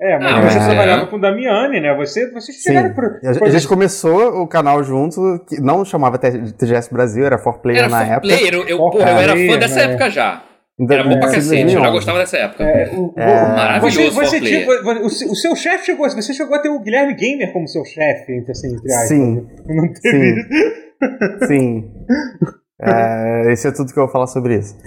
É, 0.00 0.16
mas 0.16 0.32
Ah, 0.32 0.40
você 0.50 0.58
é. 0.58 0.64
trabalhava 0.66 1.06
com 1.08 1.16
o 1.16 1.20
Damiani, 1.20 1.80
né? 1.80 1.92
Você, 1.96 2.30
vocês 2.30 2.62
Sim. 2.62 2.68
chegaram 2.68 2.94
pro. 2.94 3.16
A 3.28 3.32
gente- 3.32 3.44
a 3.44 3.50
gente 3.50 3.66
começou 3.66 4.40
o 4.40 4.46
canal 4.46 4.80
junto, 4.84 5.44
que 5.48 5.60
não 5.60 5.84
chamava 5.84 6.16
TGS 6.16 6.88
Brasil, 6.94 7.26
era 7.26 7.36
4Player 7.36 7.80
Era 7.80 7.88
na 7.88 8.04
for 8.06 8.12
época. 8.12 8.28
player, 8.28 8.54
eu, 8.54 8.68
eu, 8.68 8.76
For 8.78 8.92
porra, 8.92 9.10
eu 9.10 9.16
era 9.18 9.32
player, 9.32 9.50
fã 9.52 9.58
dessa 9.58 9.74
né? 9.74 9.82
época 9.94 10.08
já. 10.10 10.42
Em 10.78 10.86
Era 10.92 11.02
bom 11.02 11.18
pra 11.18 11.28
em 11.30 11.32
cacete, 11.32 11.62
eu 11.62 11.68
já 11.70 11.90
2011. 11.90 11.90
gostava 11.92 12.18
dessa 12.20 12.36
época. 12.36 12.62
É, 12.64 12.88
o, 12.94 13.12
É, 13.16 13.26
Maravilhoso, 13.48 14.12
Você, 14.12 14.38
você 14.38 14.40
player. 14.40 15.04
o, 15.04 15.10
seu- 15.10 15.30
o 15.32 15.34
seu 15.34 15.56
chefe 15.56 15.86
chegou, 15.86 16.08
você 16.08 16.32
chegou 16.32 16.54
a 16.54 16.60
ter 16.60 16.68
o 16.68 16.78
Guilherme 16.78 17.14
Gamer 17.14 17.52
como 17.52 17.66
seu 17.66 17.84
chefe, 17.84 18.32
entre- 18.32 18.52
assim, 18.52 18.68
entre 18.74 18.92
aspas. 18.92 19.08
Sim. 19.08 19.46
Não 19.66 19.92
teve 19.92 20.34
Sim. 21.46 21.46
Sim. 21.48 21.90
É, 22.80 23.52
esse 23.52 23.66
é 23.66 23.72
tudo 23.72 23.92
que 23.92 23.98
eu 23.98 24.04
vou 24.04 24.12
falar 24.12 24.28
sobre 24.28 24.56
isso. 24.56 24.76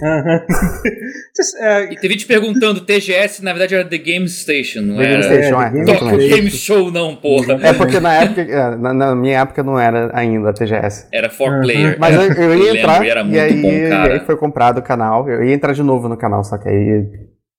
É, 1.60 1.92
E 1.92 1.96
teve 1.96 2.14
gente 2.14 2.26
perguntando, 2.26 2.80
TGS 2.80 3.42
na 3.42 3.52
verdade 3.52 3.74
era 3.74 3.84
The 3.84 3.98
Game 3.98 4.28
Station, 4.28 4.82
não 4.82 4.96
The 4.96 5.02
Game 5.02 5.14
era 5.14 5.22
Station, 5.22 5.62
é, 5.62 5.66
é, 5.66 5.70
Game 5.70 5.86
Tokyo. 5.86 6.18
Game 6.18 6.50
Show 6.50 6.90
não, 6.90 7.16
porra. 7.16 7.58
É 7.62 7.72
porque 7.72 8.00
na 8.00 8.14
época, 8.14 8.42
é, 8.42 8.76
na, 8.76 8.94
na 8.94 9.14
minha 9.14 9.40
época 9.40 9.62
não 9.62 9.78
era 9.78 10.10
ainda 10.14 10.50
a 10.50 10.52
TGS. 10.52 11.08
Era 11.12 11.28
for 11.30 11.60
player. 11.62 11.96
Mas 11.98 12.14
eu, 12.14 12.22
eu 12.22 12.54
ia 12.54 12.64
lembro, 12.64 12.78
entrar 12.78 13.04
e 13.04 13.10
era 13.10 13.22
e 13.22 13.40
aí, 13.40 13.62
bom, 13.62 13.68
e 13.68 14.12
aí 14.12 14.20
foi 14.20 14.36
comprado 14.36 14.78
o 14.78 14.82
canal. 14.82 15.28
Eu 15.28 15.42
ia 15.42 15.54
entrar 15.54 15.72
de 15.72 15.82
novo 15.82 16.08
no 16.08 16.16
canal, 16.16 16.44
só 16.44 16.58
que 16.58 16.68
aí 16.68 17.08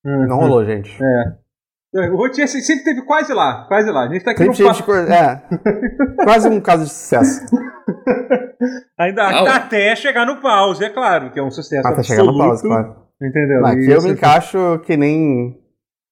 não 0.04 0.38
rolou, 0.38 0.66
gente. 0.66 0.92
é. 1.02 1.43
O 1.94 2.16
Rotier 2.18 2.48
se- 2.48 2.62
sempre 2.62 2.84
teve 2.84 3.02
quase 3.04 3.34
lá, 3.34 3.66
quase 3.68 3.92
lá. 3.92 4.06
A 4.06 4.12
gente 4.12 4.24
tá 4.24 4.32
aqui 4.32 4.44
Sempre 4.44 4.64
no 4.64 4.94
é, 5.14 5.42
quase 6.24 6.50
um 6.50 6.60
caso 6.60 6.86
de 6.86 6.90
sucesso. 6.90 7.42
Ainda 9.00 9.24
Ah, 9.24 9.56
até 9.58 9.96
chegar 9.96 10.26
no 10.26 10.38
pause, 10.42 10.84
é 10.84 10.90
claro, 10.90 11.32
que 11.32 11.40
é 11.40 11.44
um 11.44 11.52
sucesso 11.52 11.88
Até 11.88 12.02
chegar 12.04 12.24
no 12.24 12.30
absoluto, 12.30 12.50
pause, 12.50 12.68
claro. 12.68 12.96
Entendeu? 13.22 13.62
Não, 13.62 13.70
aqui 13.70 13.90
eu 13.92 14.02
me 14.02 14.12
encaixo 14.12 14.80
que 14.86 14.98
nem. 14.98 15.56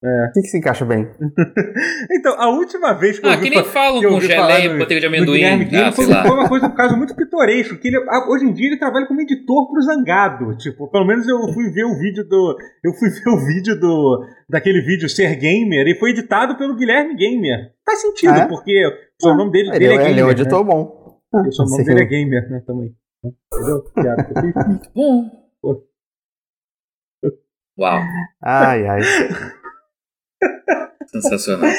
É. 0.03 0.31
Quem 0.33 0.41
que 0.41 0.49
se 0.49 0.57
encaixa 0.57 0.83
bem? 0.83 1.07
Então, 2.11 2.33
a 2.39 2.49
última 2.49 2.93
vez 2.93 3.19
que 3.19 3.25
eu 3.25 3.29
Ah, 3.31 3.35
vi 3.35 3.43
que 3.43 3.55
nem 3.55 3.63
fa- 3.63 3.69
falam 3.71 4.01
com 4.01 4.13
ouvi 4.15 4.25
geleia 4.27 4.65
e 4.65 4.69
do- 4.69 4.79
manteiga 4.79 4.99
de 5.01 5.07
do 5.07 5.07
amendoim. 5.07 5.37
Guilherme 5.37 5.65
Gamer 5.65 5.87
Ah, 5.87 5.91
sei 5.91 6.05
foi, 6.05 6.13
lá. 6.13 6.23
foi 6.23 6.31
uma 6.37 6.49
coisa, 6.49 6.65
um 6.67 6.75
caso 6.75 6.97
muito 6.97 7.15
pitoresco, 7.15 7.77
que 7.77 7.87
ele, 7.87 7.97
ah, 8.09 8.27
hoje 8.29 8.45
em 8.45 8.53
dia 8.53 8.67
ele 8.67 8.79
trabalha 8.79 9.05
como 9.07 9.21
editor 9.21 9.71
pro 9.71 9.81
Zangado, 9.81 10.57
tipo, 10.57 10.89
pelo 10.89 11.05
menos 11.05 11.27
eu 11.27 11.37
fui 11.53 11.69
ver 11.71 11.85
o 11.85 11.97
vídeo 11.99 12.27
do, 12.27 12.57
eu 12.83 12.93
fui 12.93 13.09
ver 13.13 13.29
o 13.29 13.45
vídeo 13.45 13.79
do, 13.79 14.25
daquele 14.49 14.81
vídeo 14.81 15.07
Ser 15.07 15.35
Gamer, 15.35 15.87
e 15.87 15.95
foi 15.99 16.09
editado 16.09 16.57
pelo 16.57 16.75
Guilherme 16.75 17.15
Gamer. 17.15 17.71
Faz 17.85 18.01
sentido, 18.01 18.33
Ah, 18.33 18.39
é? 18.39 18.47
porque 18.47 18.83
o 18.87 18.91
sobrenome 19.21 19.51
dele, 19.51 19.69
Ele, 19.69 19.79
dele 19.79 19.91
é 19.91 19.95
é- 19.95 19.97
Gamer, 19.97 20.11
ele 20.11 20.19
é 20.19 20.23
um 20.23 20.27
né? 20.27 20.31
editor 20.33 20.63
bom. 20.63 21.19
E 21.33 21.47
o 21.47 21.51
Sim. 21.67 21.83
dele 21.83 22.01
é 22.01 22.05
Gamer, 22.05 22.49
né, 22.49 22.63
também. 22.65 22.95
Entendeu? 23.53 23.83
Bom. 24.95 25.29
Uau, 27.79 27.99
Ai, 28.43 28.85
ai. 28.87 29.01
Sensacional. 31.07 31.69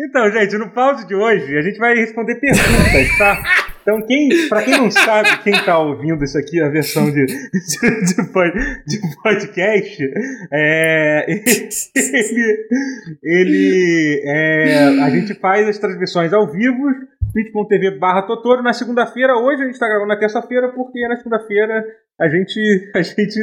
Então, 0.00 0.30
gente, 0.30 0.56
no 0.56 0.70
pause 0.72 1.06
de 1.06 1.14
hoje 1.14 1.56
a 1.56 1.62
gente 1.62 1.78
vai 1.78 1.94
responder 1.94 2.36
perguntas, 2.36 3.18
tá? 3.18 3.42
Então, 3.82 4.06
quem, 4.06 4.28
pra 4.48 4.62
quem 4.62 4.76
não 4.78 4.90
sabe, 4.90 5.42
quem 5.42 5.52
tá 5.64 5.78
ouvindo 5.78 6.22
isso 6.22 6.36
aqui, 6.38 6.60
a 6.60 6.68
versão 6.68 7.10
de, 7.10 7.24
de, 7.24 8.04
de 8.04 8.32
pod- 8.32 8.84
de 8.86 8.98
podcast, 9.22 10.04
é, 10.52 11.24
ele, 11.96 12.68
ele 13.22 14.22
é, 14.26 14.88
a 15.02 15.10
gente 15.10 15.34
faz 15.40 15.66
as 15.68 15.78
transmissões 15.78 16.32
ao 16.34 16.50
vivo, 16.52 16.82
twitch.tv 17.32 17.98
barra 17.98 18.22
Totoro, 18.22 18.62
na 18.62 18.72
segunda-feira, 18.74 19.34
hoje 19.38 19.62
a 19.62 19.66
gente 19.66 19.78
tá 19.78 19.86
gravando 19.88 20.08
na 20.08 20.18
terça-feira, 20.18 20.68
porque 20.72 21.00
na 21.08 21.16
segunda-feira 21.16 21.82
a 22.20 22.28
gente, 22.28 22.90
a 22.94 23.00
gente 23.02 23.40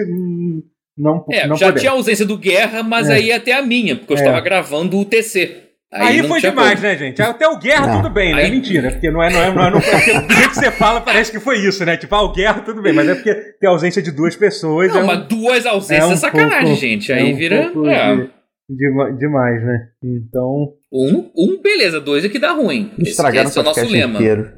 não, 0.98 1.26
É, 1.32 1.48
não 1.48 1.56
já 1.56 1.68
podemos. 1.68 1.82
tinha 1.82 1.92
a 1.92 1.96
ausência 1.96 2.26
do 2.26 2.38
Guerra, 2.38 2.84
mas 2.84 3.10
É. 3.10 3.14
aí 3.16 3.32
até 3.32 3.54
a 3.54 3.62
minha, 3.62 3.96
porque 3.96 4.14
eu 4.14 4.18
É. 4.18 4.20
estava 4.22 4.40
gravando 4.42 4.98
o 5.00 5.06
TC. 5.06 5.62
Aí, 5.94 6.22
não 6.22 6.28
foi 6.28 6.42
demais, 6.42 6.72
como. 6.80 6.82
né, 6.92 6.98
gente? 6.98 7.22
Até 7.22 7.48
o 7.48 7.58
Guerra, 7.58 7.88
Não. 7.88 8.02
tudo 8.02 8.14
bem, 8.14 8.36
né? 8.36 8.44
Aí- 8.44 8.52
Mentira, 8.52 8.92
porque 8.92 9.10
não 9.10 9.24
é, 9.24 9.30
não 9.32 9.42
é, 9.42 9.54
não 9.54 9.66
é, 9.66 9.72
não 9.72 9.78
é 9.78 9.82
porque 9.82 10.20
do 10.20 10.34
jeito 10.34 10.50
que 10.50 10.56
você 10.56 10.72
fala, 10.72 11.00
parece 11.00 11.32
que 11.32 11.40
foi 11.40 11.60
isso, 11.60 11.86
né? 11.86 11.96
Tipo, 11.96 12.16
ah, 12.16 12.24
o 12.24 12.34
Guerra, 12.34 12.60
tudo 12.62 12.82
bem, 12.82 12.92
mas 12.92 13.08
é 13.08 13.16
porque 13.16 13.34
tem 13.34 13.70
a 13.70 13.72
ausência 13.72 14.02
de 14.02 14.12
duas 14.12 14.36
pessoas. 14.36 14.90
Não, 14.92 15.00
é 15.00 15.04
um- 15.04 15.08
mas 15.08 15.26
duas 15.28 15.66
ausências 15.66 16.10
é 16.10 16.12
é, 16.12 16.14
um 16.14 16.18
sacanagem, 16.18 16.66
pouco- 16.66 16.82
gente. 16.82 17.12
é 17.12 17.16
Aí 17.16 17.34
um 17.34 17.38
vira. 17.38 17.70
pouco 17.72 17.88
é. 17.88 18.16
de- 18.18 18.30
dema- 18.70 19.12
demais, 19.14 19.64
né? 19.64 19.80
Então, 20.04 20.74
Um, 20.92 21.30
um, 21.38 21.62
beleza, 21.62 22.02
dois 22.02 22.26
é 22.26 22.30
que 22.30 22.40
dá 22.40 22.52
ruim. 22.52 22.92
Esse, 23.00 23.12
Estragaram 23.12 23.48
esse 23.50 23.58
é 23.58 23.62
o 23.62 23.66
nosso 23.66 23.86
lema. 23.86 24.16
inteiro. 24.16 24.50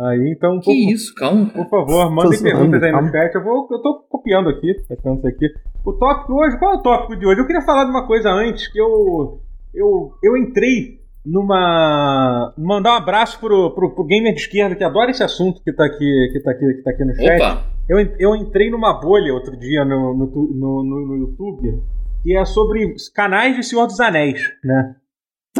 Aí, 0.00 0.34
então, 0.36 0.60
por, 0.60 0.64
Que 0.64 0.92
isso, 0.92 1.14
calma. 1.14 1.46
por 1.46 1.68
favor, 1.68 2.10
mandem 2.10 2.42
perguntas 2.42 2.82
aí 2.82 2.92
no 2.92 3.10
chat. 3.10 3.34
Eu, 3.34 3.44
vou, 3.44 3.68
eu 3.70 3.82
tô 3.82 4.06
copiando 4.08 4.48
aqui, 4.48 4.74
tentando 4.88 5.18
isso 5.18 5.28
aqui. 5.28 5.46
O 5.84 5.92
tópico 5.92 6.34
hoje, 6.34 6.58
qual 6.58 6.74
é 6.74 6.76
o 6.76 6.82
tópico 6.82 7.16
de 7.16 7.26
hoje? 7.26 7.40
Eu 7.40 7.46
queria 7.46 7.62
falar 7.62 7.84
de 7.84 7.90
uma 7.90 8.06
coisa 8.06 8.30
antes, 8.30 8.68
que 8.68 8.80
eu, 8.80 9.40
eu, 9.74 10.12
eu 10.22 10.36
entrei 10.36 11.00
numa. 11.24 12.54
Mandar 12.56 12.92
um 12.94 12.96
abraço 12.96 13.38
pro, 13.40 13.74
pro, 13.74 13.94
pro 13.94 14.04
gamer 14.04 14.34
de 14.34 14.40
esquerda 14.40 14.74
que 14.74 14.84
adora 14.84 15.10
esse 15.10 15.22
assunto 15.22 15.62
que 15.62 15.72
tá 15.72 15.84
aqui, 15.84 16.30
que 16.32 16.40
tá 16.40 16.50
aqui, 16.50 16.74
que 16.74 16.82
tá 16.82 16.90
aqui 16.90 17.04
no 17.04 17.14
chat. 17.14 17.42
Opa! 17.42 17.64
Eu, 17.88 17.98
eu 18.18 18.34
entrei 18.34 18.68
numa 18.68 19.00
bolha 19.00 19.32
outro 19.32 19.56
dia 19.56 19.84
no, 19.84 20.12
no, 20.12 20.26
no, 20.26 20.84
no, 20.84 21.06
no 21.06 21.16
YouTube 21.18 21.80
que 22.26 22.36
é 22.36 22.44
sobre 22.44 22.92
os 22.92 23.08
canais 23.08 23.54
de 23.54 23.62
Senhor 23.62 23.86
dos 23.86 24.00
Anéis, 24.00 24.40
né? 24.64 24.96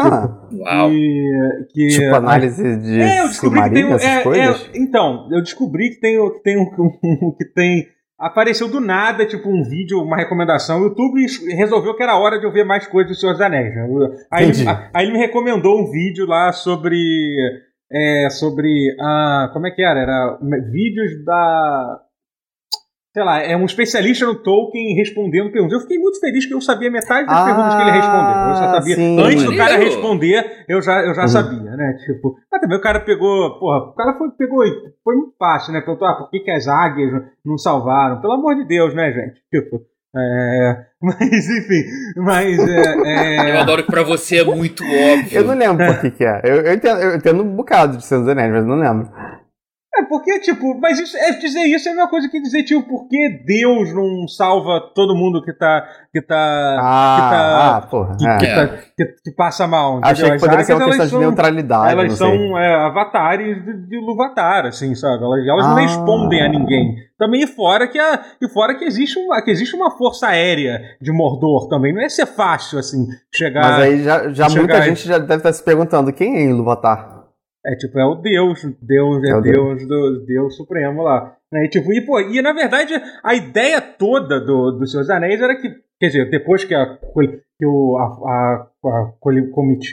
Ah, 0.00 0.48
Uau! 0.52 0.90
Que, 0.90 1.66
que, 1.72 1.88
tipo 1.88 2.14
análise 2.14 2.76
de 2.78 3.00
é, 3.00 3.18
tem 3.22 3.28
Silmarillion, 3.28 3.90
um, 3.90 3.94
essas 3.94 4.08
é, 4.10 4.22
coisas. 4.22 4.70
é, 4.72 4.78
então, 4.78 5.28
eu 5.30 5.42
descobri 5.42 5.90
que 5.90 6.00
tem, 6.00 6.18
o- 6.18 6.30
que 6.32 6.42
tem 6.42 6.56
um, 6.58 6.70
um- 7.04 7.32
que 7.36 7.44
tem 7.46 7.86
apareceu 8.18 8.66
do 8.68 8.80
nada, 8.80 9.26
tipo 9.26 9.48
um 9.48 9.62
vídeo, 9.62 10.00
uma 10.02 10.16
recomendação. 10.16 10.80
O 10.80 10.84
YouTube 10.84 11.20
resolveu 11.54 11.94
que 11.94 12.02
era 12.02 12.16
hora 12.18 12.38
de 12.40 12.46
eu 12.46 12.52
ver 12.52 12.64
mais 12.64 12.86
coisas 12.86 13.12
do 13.14 13.20
Senhor 13.20 13.32
dos 13.32 13.42
Anéis. 13.42 13.74
né? 13.74 13.86
Aí, 14.32 14.50
a- 14.66 14.90
aí 14.94 15.04
ele 15.06 15.12
me 15.12 15.18
recomendou 15.18 15.78
um 15.80 15.90
vídeo 15.90 16.26
lá 16.26 16.50
sobre 16.52 16.96
é, 17.92 18.28
sobre 18.30 18.96
a 19.00 19.50
como 19.52 19.66
é 19.66 19.70
que 19.70 19.82
era? 19.82 20.00
Era 20.00 20.38
vídeos 20.72 21.24
da 21.24 22.00
sei 23.16 23.24
lá, 23.24 23.40
é 23.42 23.56
um 23.56 23.64
especialista 23.64 24.26
no 24.26 24.34
Tolkien 24.34 24.94
respondendo 24.94 25.50
perguntas. 25.50 25.72
Eu 25.72 25.80
fiquei 25.80 25.96
muito 25.98 26.20
feliz 26.20 26.44
que 26.44 26.52
eu 26.52 26.60
sabia 26.60 26.90
metade 26.90 27.26
das 27.26 27.34
Ah, 27.40 27.44
perguntas 27.46 27.74
que 27.74 27.80
ele 27.80 27.90
respondeu. 27.92 28.36
Eu 28.48 28.54
só 28.56 28.68
sabia. 28.74 28.94
sim. 28.94 29.20
Antes 29.22 29.44
do 29.44 29.56
cara 29.56 29.76
responder, 29.78 30.64
eu 30.68 30.82
já, 30.82 31.00
eu 31.00 31.14
já 31.14 31.22
Uhum. 31.22 31.28
sabia, 31.28 31.70
né? 31.76 31.96
Tipo, 32.04 32.36
mas 32.52 32.60
também 32.60 32.76
o 32.76 32.80
cara 32.82 33.00
pegou, 33.00 33.58
porra, 33.58 33.78
o 33.88 33.94
cara 33.94 34.18
foi, 34.18 34.28
pegou, 34.32 34.62
foi 35.02 35.16
muito 35.16 35.32
fácil, 35.38 35.72
né? 35.72 35.80
Perguntou, 35.80 36.06
ah, 36.06 36.14
por 36.16 36.28
que, 36.30 36.40
que 36.40 36.50
as 36.50 36.68
águias 36.68 37.10
não 37.42 37.56
salvaram? 37.56 38.20
Pelo 38.20 38.34
amor 38.34 38.54
de 38.54 38.66
Deus, 38.68 38.94
né, 38.94 39.10
gente? 39.10 39.40
Tipo, 39.50 39.80
é, 40.14 40.76
mas 41.00 41.48
enfim, 41.48 41.84
mas 42.18 42.58
é, 42.68 43.46
é, 43.46 43.50
Eu 43.56 43.60
adoro 43.60 43.82
que 43.82 43.90
pra 43.90 44.02
você 44.02 44.40
é 44.40 44.44
muito 44.44 44.84
óbvio. 44.84 45.28
Eu 45.38 45.44
não 45.44 45.54
lembro 45.54 45.86
por 45.86 46.00
que 46.02 46.10
que 46.10 46.24
é. 46.26 46.40
Eu, 46.44 46.56
eu, 46.56 46.74
entendo, 46.74 47.00
eu 47.00 47.16
entendo 47.16 47.42
um 47.42 47.56
bocado 47.56 47.96
de 47.96 48.04
Senhor 48.04 48.20
dos 48.20 48.28
Anéis, 48.30 48.52
mas 48.52 48.66
não 48.66 48.76
lembro. 48.76 49.08
É 49.98 50.02
porque, 50.02 50.38
tipo, 50.40 50.78
mas 50.78 50.98
isso, 51.00 51.16
é, 51.16 51.32
dizer 51.32 51.60
isso 51.64 51.88
é 51.88 51.92
a 51.92 51.94
mesma 51.94 52.10
coisa 52.10 52.28
que 52.28 52.40
dizer, 52.40 52.62
tipo, 52.64 52.82
por 52.86 53.08
que 53.08 53.40
Deus 53.46 53.94
não 53.94 54.28
salva 54.28 54.78
todo 54.94 55.14
mundo 55.16 55.42
que 55.42 55.52
tá. 55.52 55.86
que 56.12 56.20
tá. 56.20 56.36
Ah, 56.80 57.16
que 57.16 57.30
tá- 57.36 57.76
ah 57.76 57.80
porra. 57.82 58.16
que, 58.18 58.26
é. 58.26 58.36
que 58.38 58.46
É. 58.46 58.54
tá- 58.66 58.74
que- 58.96 59.14
que 59.24 59.30
passa 59.34 59.66
mal. 59.66 60.00
Achei 60.02 60.30
que 60.32 60.38
poderia 60.38 60.64
ser 60.64 60.74
uma 60.74 60.84
questão 60.86 61.06
de 61.06 61.16
neutralidade, 61.18 61.92
Elas 61.92 62.08
não 62.10 62.16
são 62.16 62.58
é, 62.58 62.74
avatares 62.86 63.64
de, 63.64 63.86
de 63.88 63.96
Luvatar, 63.98 64.66
assim, 64.66 64.94
sabe? 64.94 65.24
Elas, 65.24 65.46
elas 65.46 65.66
não 65.66 65.76
Ah. 65.76 65.80
respondem 65.80 66.42
a 66.42 66.48
ninguém. 66.48 66.94
Também 67.18 67.42
e 67.44 67.46
fora 67.46 67.88
que, 67.88 67.98
a, 67.98 68.20
e 68.42 68.48
fora 68.50 68.74
que 68.74 68.84
existe, 68.84 69.18
uma, 69.18 69.40
que 69.40 69.50
existe 69.50 69.74
uma 69.74 69.90
força 69.96 70.26
aérea 70.28 70.78
de 71.00 71.10
Mordor 71.10 71.66
também. 71.68 71.94
Não 71.94 72.02
ia 72.02 72.10
ser 72.10 72.26
fácil, 72.26 72.78
assim, 72.78 73.06
chegar. 73.34 73.62
Mas 73.62 73.80
aí 73.80 74.02
já, 74.04 74.28
já 74.30 74.48
muita 74.50 74.82
gente 74.82 75.08
já 75.08 75.16
deve 75.16 75.36
estar 75.36 75.52
se 75.54 75.64
perguntando 75.64 76.12
quem 76.12 76.36
é 76.36 76.42
Ilúvatar. 76.44 77.15
É 77.66 77.74
tipo, 77.76 77.98
é 77.98 78.04
o 78.06 78.14
Deus, 78.14 78.62
Deus 78.80 79.24
é, 79.24 79.30
É 79.30 79.34
o 79.36 79.40
Deus, 79.40 79.86
do 79.88 80.24
Deus 80.24 80.56
Supremo 80.56 81.02
lá. 81.02 81.34
Né? 81.52 81.64
E, 81.64 81.68
tipo, 81.68 81.92
e, 81.92 82.00
pô, 82.00 82.20
e 82.20 82.40
na 82.40 82.52
verdade 82.52 82.94
a 83.24 83.34
ideia 83.34 83.80
toda 83.80 84.38
do, 84.40 84.70
do 84.72 84.86
Senhor 84.86 85.02
dos 85.02 85.10
Anéis 85.10 85.40
era 85.40 85.56
que, 85.56 85.68
quer 86.00 86.06
dizer, 86.06 86.30
depois 86.30 86.62
que 86.64 86.74
a, 86.74 86.96
que 87.58 87.66
o, 87.66 87.96
a, 87.98 88.04
a, 88.04 88.66
a 88.88 89.12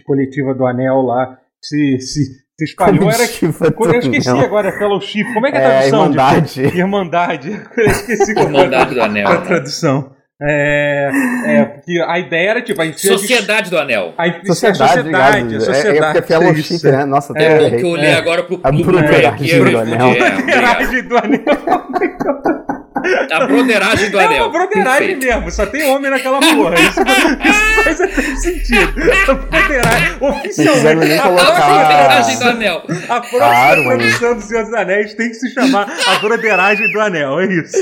coletiva 0.06 0.54
do 0.54 0.66
Anel 0.68 1.02
lá 1.02 1.38
se, 1.64 2.00
se, 2.00 2.24
se 2.58 2.64
espalhou, 2.64 3.10
era 3.10 3.28
que. 3.28 3.46
Eu 3.46 4.00
esqueci 4.00 4.30
Anel. 4.30 4.46
agora, 4.46 4.72
Fellowship. 4.74 5.24
Como 5.34 5.48
é 5.48 5.52
que 5.52 5.58
é 5.58 5.60
a 5.60 5.64
É, 5.64 5.90
tradução? 5.90 6.12
de- 6.12 6.18
Irmandade. 6.18 6.62
Irmandade. 6.78 7.50
Eu 7.78 7.86
esqueci 7.86 8.38
a 8.38 8.44
Irmandade 8.44 8.94
do 8.94 9.02
Anel. 9.02 9.28
a 9.28 9.40
né? 9.40 9.46
tradução. 9.46 10.13
É, 10.42 11.10
é, 11.46 11.66
porque 11.66 12.02
a 12.06 12.20
ideia 12.20 12.50
era 12.50 12.62
tipo, 12.62 12.82
a 12.82 12.86
gente 12.86 13.00
Sociedade 13.00 13.70
do 13.70 13.78
Anel. 13.78 14.14
A, 14.18 14.26
Sociedade, 14.46 14.84
a 14.84 14.88
sociedade, 14.88 15.04
ligado? 15.04 15.56
a 15.56 15.60
sociedade. 15.62 15.88
É, 15.88 15.98
é 15.98 16.02
porque 16.04 16.18
é 16.18 16.22
fellowship, 16.40 16.74
isso. 16.76 16.92
né? 16.92 17.06
Nossa, 17.06 17.34
até 17.34 17.44
É, 17.44 17.46
É 17.54 17.58
bom 17.60 17.66
errei. 17.66 17.80
que 17.80 17.86
eu 17.86 17.90
olhei 17.90 18.10
É. 18.10 18.16
agora 18.16 18.44
pro 18.44 18.60
A 18.64 18.72
Blu-ray 18.72 18.84
broderagem 18.84 19.30
aqui. 19.30 19.52
eu 19.52 19.64
do 19.66 19.72
me 19.72 19.94
anel. 19.94 20.08
fudi. 20.10 20.22
É, 20.22 21.02
do 21.04 21.18
anel. 21.18 21.44
A 23.32 23.46
broderagem 23.46 24.10
do 24.12 24.20
É 24.20 24.26
anel. 24.26 24.44
uma 24.46 24.52
broderagem 24.52 25.08
Perfeito. 25.18 25.26
mesmo, 25.36 25.52
só 25.52 25.66
tem 25.66 25.84
homem 25.90 26.10
naquela 26.12 26.40
porra. 26.40 26.76
Isso, 26.76 27.02
isso 27.02 27.84
faz 27.84 28.02
até 28.02 28.22
sentido. 28.36 28.94
A 29.30 29.34
broderagem, 29.34 30.16
oficialmente. 30.22 31.10
nem 31.10 31.20
A 31.20 31.24
broderagem 31.30 32.40
do 32.40 32.44
anel. 32.46 32.84
A 33.10 33.22
próxima 33.22 33.40
Claro, 33.40 33.84
mano. 33.86 34.00
tradução 34.00 34.36
do 34.36 34.42
Senhor 34.42 34.64
dos 34.66 34.74
Anéis 34.74 35.14
tem 35.14 35.28
que 35.30 35.34
se 35.36 35.50
chamar 35.54 35.88
A 36.08 36.20
Broderagem 36.20 36.92
do 36.92 37.00
Anel, 37.00 37.40
é 37.42 37.46
isso. 37.46 37.76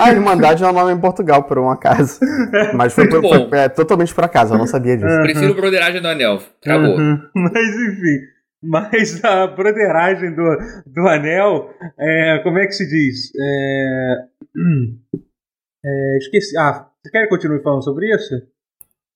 A 0.00 0.10
Irmandade 0.10 0.62
é 0.62 0.66
um 0.66 0.72
nome 0.72 0.92
em 0.92 0.98
Portugal, 0.98 1.42
por 1.44 1.58
um 1.58 1.70
acaso. 1.70 2.18
Mas 2.74 2.92
foi, 2.92 3.08
foi, 3.10 3.20
Bom. 3.20 3.48
é, 3.52 3.68
totalmente 3.68 4.14
por 4.14 4.24
acaso, 4.24 4.54
eu 4.54 4.58
não 4.58 4.66
sabia 4.66 4.96
disso. 4.96 5.20
Prefiro 5.22 5.54
broderagem 5.54 6.00
do 6.00 6.08
anel. 6.08 6.40
Acabou. 6.64 6.96
Uhum. 6.96 7.20
Mas 7.34 7.52
enfim. 7.52 8.37
Mas 8.62 9.24
a 9.24 9.46
broderagem 9.46 10.34
do, 10.34 10.42
do 10.86 11.08
anel, 11.08 11.70
é, 11.98 12.40
como 12.42 12.58
é 12.58 12.66
que 12.66 12.72
se 12.72 12.88
diz? 12.88 13.30
É, 13.40 14.24
é, 15.84 16.18
esqueci. 16.18 16.56
Ah, 16.58 16.88
você 17.02 17.10
quer 17.10 17.22
que 17.24 17.28
continue 17.28 17.62
falando 17.62 17.84
sobre 17.84 18.12
isso? 18.14 18.34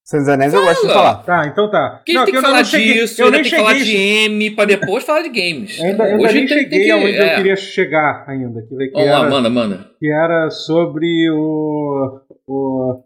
Senhor 0.05 0.23
dos 0.23 0.29
Anéis 0.29 0.53
eu 0.53 0.63
gosto 0.65 0.87
de 0.87 0.93
Fala. 0.93 1.23
falar. 1.23 1.23
Tá, 1.23 1.47
então 1.47 1.71
tá. 1.71 2.03
A 2.07 2.11
gente 2.11 2.25
tem 2.25 2.33
que 2.33 2.37
eu 2.39 2.43
falar 2.43 2.57
não 2.59 2.65
cheguei- 2.65 2.93
disso, 2.95 3.21
eu 3.23 3.27
ainda 3.27 3.37
nem 3.39 3.43
tem 3.45 3.51
que 3.53 3.57
falar 3.57 3.75
cheguei. 3.79 3.95
de 3.95 3.97
M 4.33 4.51
pra 4.57 4.65
depois 4.65 5.05
falar 5.05 5.23
de 5.23 5.29
games. 5.29 5.81
Ainda, 5.81 6.05
ainda 6.05 6.23
Hoje 6.25 6.35
nem 6.35 6.47
tem- 6.47 6.57
tem 6.57 6.63
cheguei 6.65 6.85
que- 6.85 6.91
aonde 6.91 7.17
é. 7.17 7.33
eu 7.33 7.37
queria 7.37 7.57
chegar 7.57 8.25
ainda. 8.29 8.63
Que, 8.63 8.69
que, 8.77 8.91
Vamos 8.93 9.09
lá, 9.11 9.19
era, 9.21 9.31
manda, 9.31 9.49
manda. 9.51 9.91
que 9.99 10.13
era 10.13 10.51
sobre 10.51 11.31
o, 11.31 12.21
o. 12.49 13.05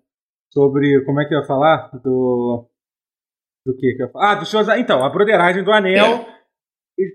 Sobre. 0.53 1.05
Como 1.05 1.21
é 1.21 1.27
que 1.27 1.35
eu 1.35 1.41
ia 1.41 1.45
falar? 1.47 1.91
Do. 2.03 2.67
Do 3.67 3.75
que 3.75 3.95
que 3.95 4.03
eu 4.05 4.09
falar? 4.11 4.31
Ah, 4.31 4.35
do 4.37 4.79
Então, 4.79 5.05
a 5.05 5.11
broderagem 5.11 5.65
do 5.65 5.73
anel. 5.73 6.25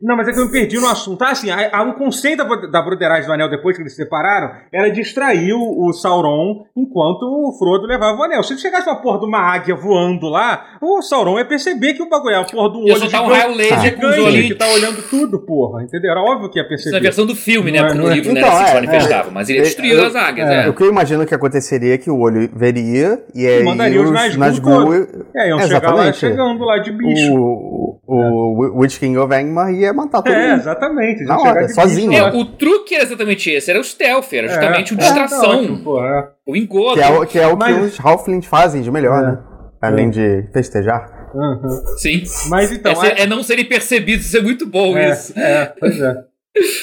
Não, 0.03 0.15
mas 0.15 0.27
é 0.27 0.31
que 0.31 0.39
eu 0.39 0.45
me 0.45 0.51
perdi 0.51 0.77
no 0.79 0.87
assunto. 0.87 1.23
Ah, 1.23 1.31
assim, 1.31 1.49
a- 1.49 1.69
a- 1.75 1.81
o 1.83 1.93
conceito 1.95 2.43
da, 2.43 2.55
da 2.67 2.81
broderagem 2.83 3.25
do 3.25 3.33
anel, 3.33 3.49
depois 3.49 3.75
que 3.75 3.81
eles 3.81 3.93
se 3.95 4.03
separaram, 4.03 4.51
era 4.71 4.89
distrair 4.91 5.53
o, 5.53 5.87
o 5.87 5.91
Sauron 5.93 6.65
enquanto 6.77 7.23
o 7.23 7.51
Frodo 7.57 7.87
levava 7.87 8.15
o 8.19 8.23
anel. 8.23 8.43
Se 8.43 8.53
ele 8.53 8.59
chegasse 8.59 8.87
uma 8.87 9.01
porra 9.01 9.19
de 9.19 9.25
uma 9.25 9.39
águia 9.39 9.73
voando 9.75 10.27
lá, 10.29 10.77
o 10.81 11.01
Sauron 11.01 11.39
ia 11.39 11.45
perceber 11.45 11.95
que 11.95 12.03
o 12.03 12.07
bagulho 12.09 12.35
é 12.35 12.37
a 12.39 12.43
porra 12.43 12.71
de 12.71 12.77
um 12.77 12.85
Ia 12.85 12.93
olho 12.93 13.01
soltar 13.01 13.23
um 13.23 13.27
raio 13.29 13.55
laser 13.55 13.99
com 13.99 14.05
os 14.07 14.17
olhinhos. 14.19 14.47
que 14.49 14.55
tá 14.55 14.67
olhando 14.67 15.01
tudo, 15.09 15.39
porra. 15.39 15.83
Entendeu? 15.83 16.11
Era 16.11 16.21
óbvio 16.21 16.49
que 16.51 16.59
ia 16.59 16.63
Isso 16.63 16.69
na 16.71 16.75
perceber. 16.77 16.99
versão 17.01 17.25
do 17.25 17.35
filme, 17.35 17.71
né? 17.71 17.79
É- 17.79 17.83
Porque 17.83 17.97
no 17.97 18.07
é- 18.11 18.13
livro 18.13 18.31
Então, 18.31 18.41
não 18.43 18.47
era 18.49 18.55
assim 18.57 18.63
que 18.65 18.69
se 18.69 18.77
é, 18.77 18.81
manifestava, 18.91 19.31
mas 19.31 19.49
ele 19.49 19.59
é, 19.59 19.61
destruiu 19.63 20.05
as 20.05 20.15
águias, 20.15 20.47
é. 20.47 20.65
é. 20.65 20.69
O 20.69 20.73
que 20.75 20.83
eu 20.83 20.89
imagino 20.89 21.25
que 21.25 21.33
aconteceria 21.33 21.95
é 21.95 21.97
que 21.97 22.11
o 22.11 22.19
olho 22.19 22.47
veria 22.55 23.19
e 23.33 23.47
aí 23.47 23.63
mandaria 23.63 23.99
os 24.01 24.11
Nazgûl 24.37 24.93
É, 25.35 25.49
iam 25.49 25.59
chegar 25.59 25.93
lá 25.95 26.13
chegando 26.13 26.63
lá 26.63 26.77
de 26.77 26.91
bicho. 26.91 27.33
o, 27.33 27.99
o, 28.05 28.75
o 28.75 28.79
Witch 28.79 28.99
King 28.99 29.17
of 29.17 29.33
Angmar 29.33 29.70
ia 29.71 29.93
matar 29.93 30.21
todo 30.21 30.33
É, 30.33 30.49
mundo. 30.51 30.59
exatamente. 30.61 31.23
Na 31.23 31.39
hora, 31.39 31.67
sozinho. 31.69 32.13
É, 32.13 32.23
o 32.33 32.45
truque 32.45 32.95
era 32.95 33.03
exatamente 33.03 33.49
esse, 33.49 33.69
era 33.69 33.79
o 33.79 33.83
stealth, 33.83 34.31
era 34.33 34.47
justamente 34.47 34.93
É, 34.93 34.95
o 34.95 34.99
é, 34.99 35.01
distração, 35.03 35.41
tá 35.41 35.47
ótimo, 35.57 35.83
pô, 35.83 36.03
é. 36.03 36.29
o 36.47 36.55
engodo. 36.55 36.95
Que 36.95 37.01
é 37.01 37.09
o 37.09 37.25
que, 37.25 37.39
é 37.39 37.47
o 37.47 37.51
que 37.51 37.55
Mas- 37.57 37.93
os 37.93 38.05
Halflings 38.05 38.45
fazem 38.45 38.81
de 38.81 38.91
melhor, 38.91 39.23
É. 39.23 39.25
né? 39.27 39.37
Além 39.81 40.09
de 40.09 40.47
festejar. 40.53 41.29
Uhum. 41.33 41.69
Sim. 41.97 42.23
Mas 42.49 42.71
então. 42.71 42.91
é, 43.03 43.07
aí- 43.13 43.21
é 43.21 43.25
não 43.25 43.41
serem 43.41 43.65
percebidos, 43.65 44.25
isso 44.25 44.37
é 44.37 44.41
muito 44.41 44.65
bom 44.67 44.97
é, 44.97 45.11
isso. 45.11 45.33
é, 45.39 45.73
pois 45.79 45.99
é. 45.99 46.13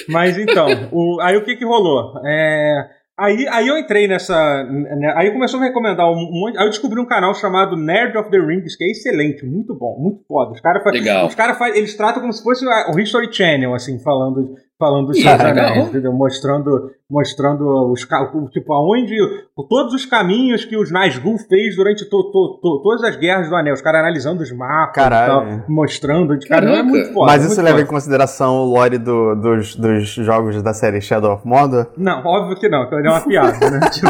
Mas 0.08 0.38
então, 0.38 0.66
o- 0.90 1.20
aí 1.20 1.36
o 1.36 1.44
que 1.44 1.54
que 1.56 1.64
rolou? 1.64 2.14
É, 2.26 2.88
aí, 3.18 3.46
aí 3.48 3.66
eu 3.68 3.76
entrei 3.76 4.06
nessa. 4.06 4.64
né, 4.64 5.12
aí 5.16 5.30
começou 5.32 5.58
a 5.58 5.60
me 5.62 5.68
recomendar 5.68 6.10
um 6.10 6.14
monte. 6.30 6.56
Aí 6.56 6.64
eu 6.64 6.70
descobri 6.70 7.00
um 7.00 7.06
canal 7.06 7.34
chamado 7.34 7.76
Nerd 7.76 8.16
of 8.16 8.30
the 8.30 8.38
Rings, 8.38 8.76
que 8.76 8.84
é 8.84 8.90
excelente, 8.90 9.44
muito 9.44 9.74
bom, 9.74 9.98
muito 9.98 10.20
foda. 10.26 10.52
Os 10.52 10.60
caras 10.60 10.82
Legal. 10.92 11.26
os 11.26 11.34
cara 11.34 11.54
faz- 11.54 11.76
eles 11.76 11.96
tratam 11.96 12.20
como 12.20 12.32
se 12.32 12.42
fosse 12.42 12.64
o 12.66 12.98
History 12.98 13.28
Channel, 13.32 13.74
assim, 13.74 13.98
falando, 13.98 14.54
falando 14.78 15.08
dos 15.08 15.18
anéis, 15.26 15.88
entendeu? 15.88 16.12
Mostrando, 16.12 16.90
mostrando 17.10 17.92
os 17.92 18.06
tipo 18.50 18.72
aonde 18.72 19.16
todos 19.64 19.94
os 19.94 20.04
caminhos 20.06 20.64
que 20.64 20.76
os 20.76 20.92
Nazgûl 20.92 21.36
fez 21.48 21.76
durante 21.76 22.04
to- 22.08 22.30
to- 22.30 22.58
to- 22.62 22.80
todas 22.82 23.02
as 23.04 23.16
guerras 23.16 23.48
do 23.48 23.56
Anel, 23.56 23.74
os 23.74 23.80
caras 23.82 24.00
analisando 24.00 24.42
os 24.42 24.52
mapas, 24.52 25.06
e 25.06 25.10
tal, 25.10 25.46
mostrando, 25.68 26.38
cara, 26.46 26.78
é 26.78 26.82
muito 26.82 27.12
foda. 27.12 27.26
Mas 27.32 27.40
muito 27.42 27.52
isso 27.52 27.62
leva 27.62 27.80
em 27.80 27.86
consideração 27.86 28.56
o 28.56 28.64
lore 28.64 28.98
do- 28.98 29.34
dos, 29.34 29.74
dos 29.76 30.08
jogos 30.10 30.62
da 30.62 30.72
série 30.74 31.00
Shadow 31.00 31.32
of 31.34 31.46
Mordor? 31.46 31.86
Não, 31.96 32.24
óbvio 32.24 32.56
que 32.58 32.68
não, 32.68 32.88
que 32.88 32.94
é 32.94 32.98
uma 33.00 33.20
piada, 33.20 33.70
né? 33.70 33.80
Tipo, 33.90 34.08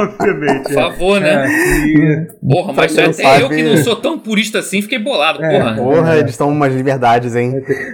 obviamente. 0.00 0.62
Por 0.64 0.72
é. 0.72 0.74
favor, 0.74 1.20
né? 1.20 1.46
É, 1.46 1.86
e- 1.86 2.26
Porra, 2.48 2.72
Pra 2.74 2.82
mas 2.82 2.92
até 2.92 3.02
não 3.02 3.08
eu 3.08 3.12
sabe- 3.14 3.54
que 3.56 3.62
não 3.62 3.76
sou 3.78 3.96
tão 3.96 4.18
purista 4.18 4.58
assim, 4.58 4.82
fiquei 4.82 4.98
bolado, 4.98 5.42
É. 5.42 5.58
porra. 5.58 5.74
Porra, 5.76 6.14
É. 6.16 6.18
eles 6.20 6.30
estão 6.32 6.48
umas 6.50 6.74
liberdades, 6.74 7.34
hein? 7.36 7.52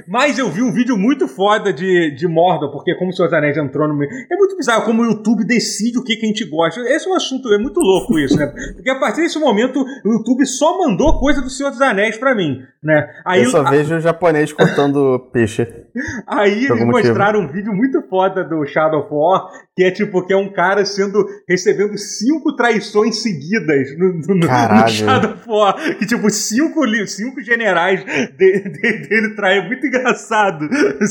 Mas 0.09 0.39
eu 0.39 0.51
vi 0.51 0.63
um 0.63 0.73
vídeo 0.73 0.97
muito 0.97 1.27
foda 1.29 1.73
de, 1.73 2.15
de 2.15 2.27
Mordor, 2.29 2.71
porque 2.71 2.95
como 2.95 3.11
o 3.11 3.13
Senhor 3.13 3.29
dos 3.29 3.37
Anéis 3.37 3.57
entrou 3.57 3.89
no 3.89 3.95
meio. 3.97 4.11
É 4.31 4.37
muito 4.37 4.57
bizarro 4.57 4.83
como 4.85 5.03
o 5.03 5.05
YouTube 5.07 5.45
decide 5.45 5.99
o 5.99 6.05
que, 6.05 6.17
que 6.17 6.25
a 6.25 6.29
gente 6.29 6.45
gosta. 6.49 6.81
Esse 6.95 7.09
é 7.09 7.11
um 7.11 7.15
assunto, 7.17 7.53
é 7.53 7.59
muito 7.59 7.81
louco 7.81 8.19
isso, 8.19 8.37
né? 8.37 8.47
Porque 8.75 8.91
a 8.91 8.99
partir 8.99 9.23
desse 9.23 9.39
momento 9.39 9.81
o 10.05 10.13
YouTube 10.13 10.47
só 10.47 10.79
mandou 10.79 11.19
coisa 11.19 11.41
do 11.43 11.51
Senhor 11.51 11.71
dos 11.71 11.81
Anéis 11.81 12.17
pra 12.17 12.35
mim, 12.35 12.59
né? 12.83 13.07
Aí, 13.25 13.43
eu 13.45 13.51
só 13.51 13.63
a- 13.67 13.71
vejo 13.71 13.95
o 13.97 14.01
japonês 14.01 14.53
cortando 14.53 15.19
peixe. 15.33 15.67
aí 16.27 16.53
eles 16.53 16.71
algum 16.71 16.87
motivo. 16.87 17.09
mostraram 17.09 17.41
um 17.41 17.49
vídeo 17.49 17.73
muito 17.73 18.03
foda 18.09 18.45
do 18.45 18.65
Shadow 18.67 19.01
of 19.01 19.09
War, 19.11 19.49
que 19.77 19.85
é 19.85 19.91
tipo, 19.91 20.25
que 20.27 20.33
é 20.33 20.37
um 20.37 20.53
cara 20.53 20.85
sendo. 20.85 21.25
recebendo 21.49 21.97
cinco 21.99 22.55
traições 22.57 23.23
seguidas 23.23 23.97
no, 23.99 24.13
no- 24.15 24.35
no. 24.37 24.89
Shadow 24.89 25.33
of 25.33 25.49
War. 25.49 25.75
Que 25.99 26.07
tipo, 26.07 26.29
cinco, 26.31 26.81
cinco 27.07 27.41
generais 27.43 28.05
de- 28.05 28.63
de- 28.63 29.09
dele 29.09 29.35
traem. 29.35 29.61
É 29.61 29.67
muito 29.67 29.87
engraçado, 29.87 30.69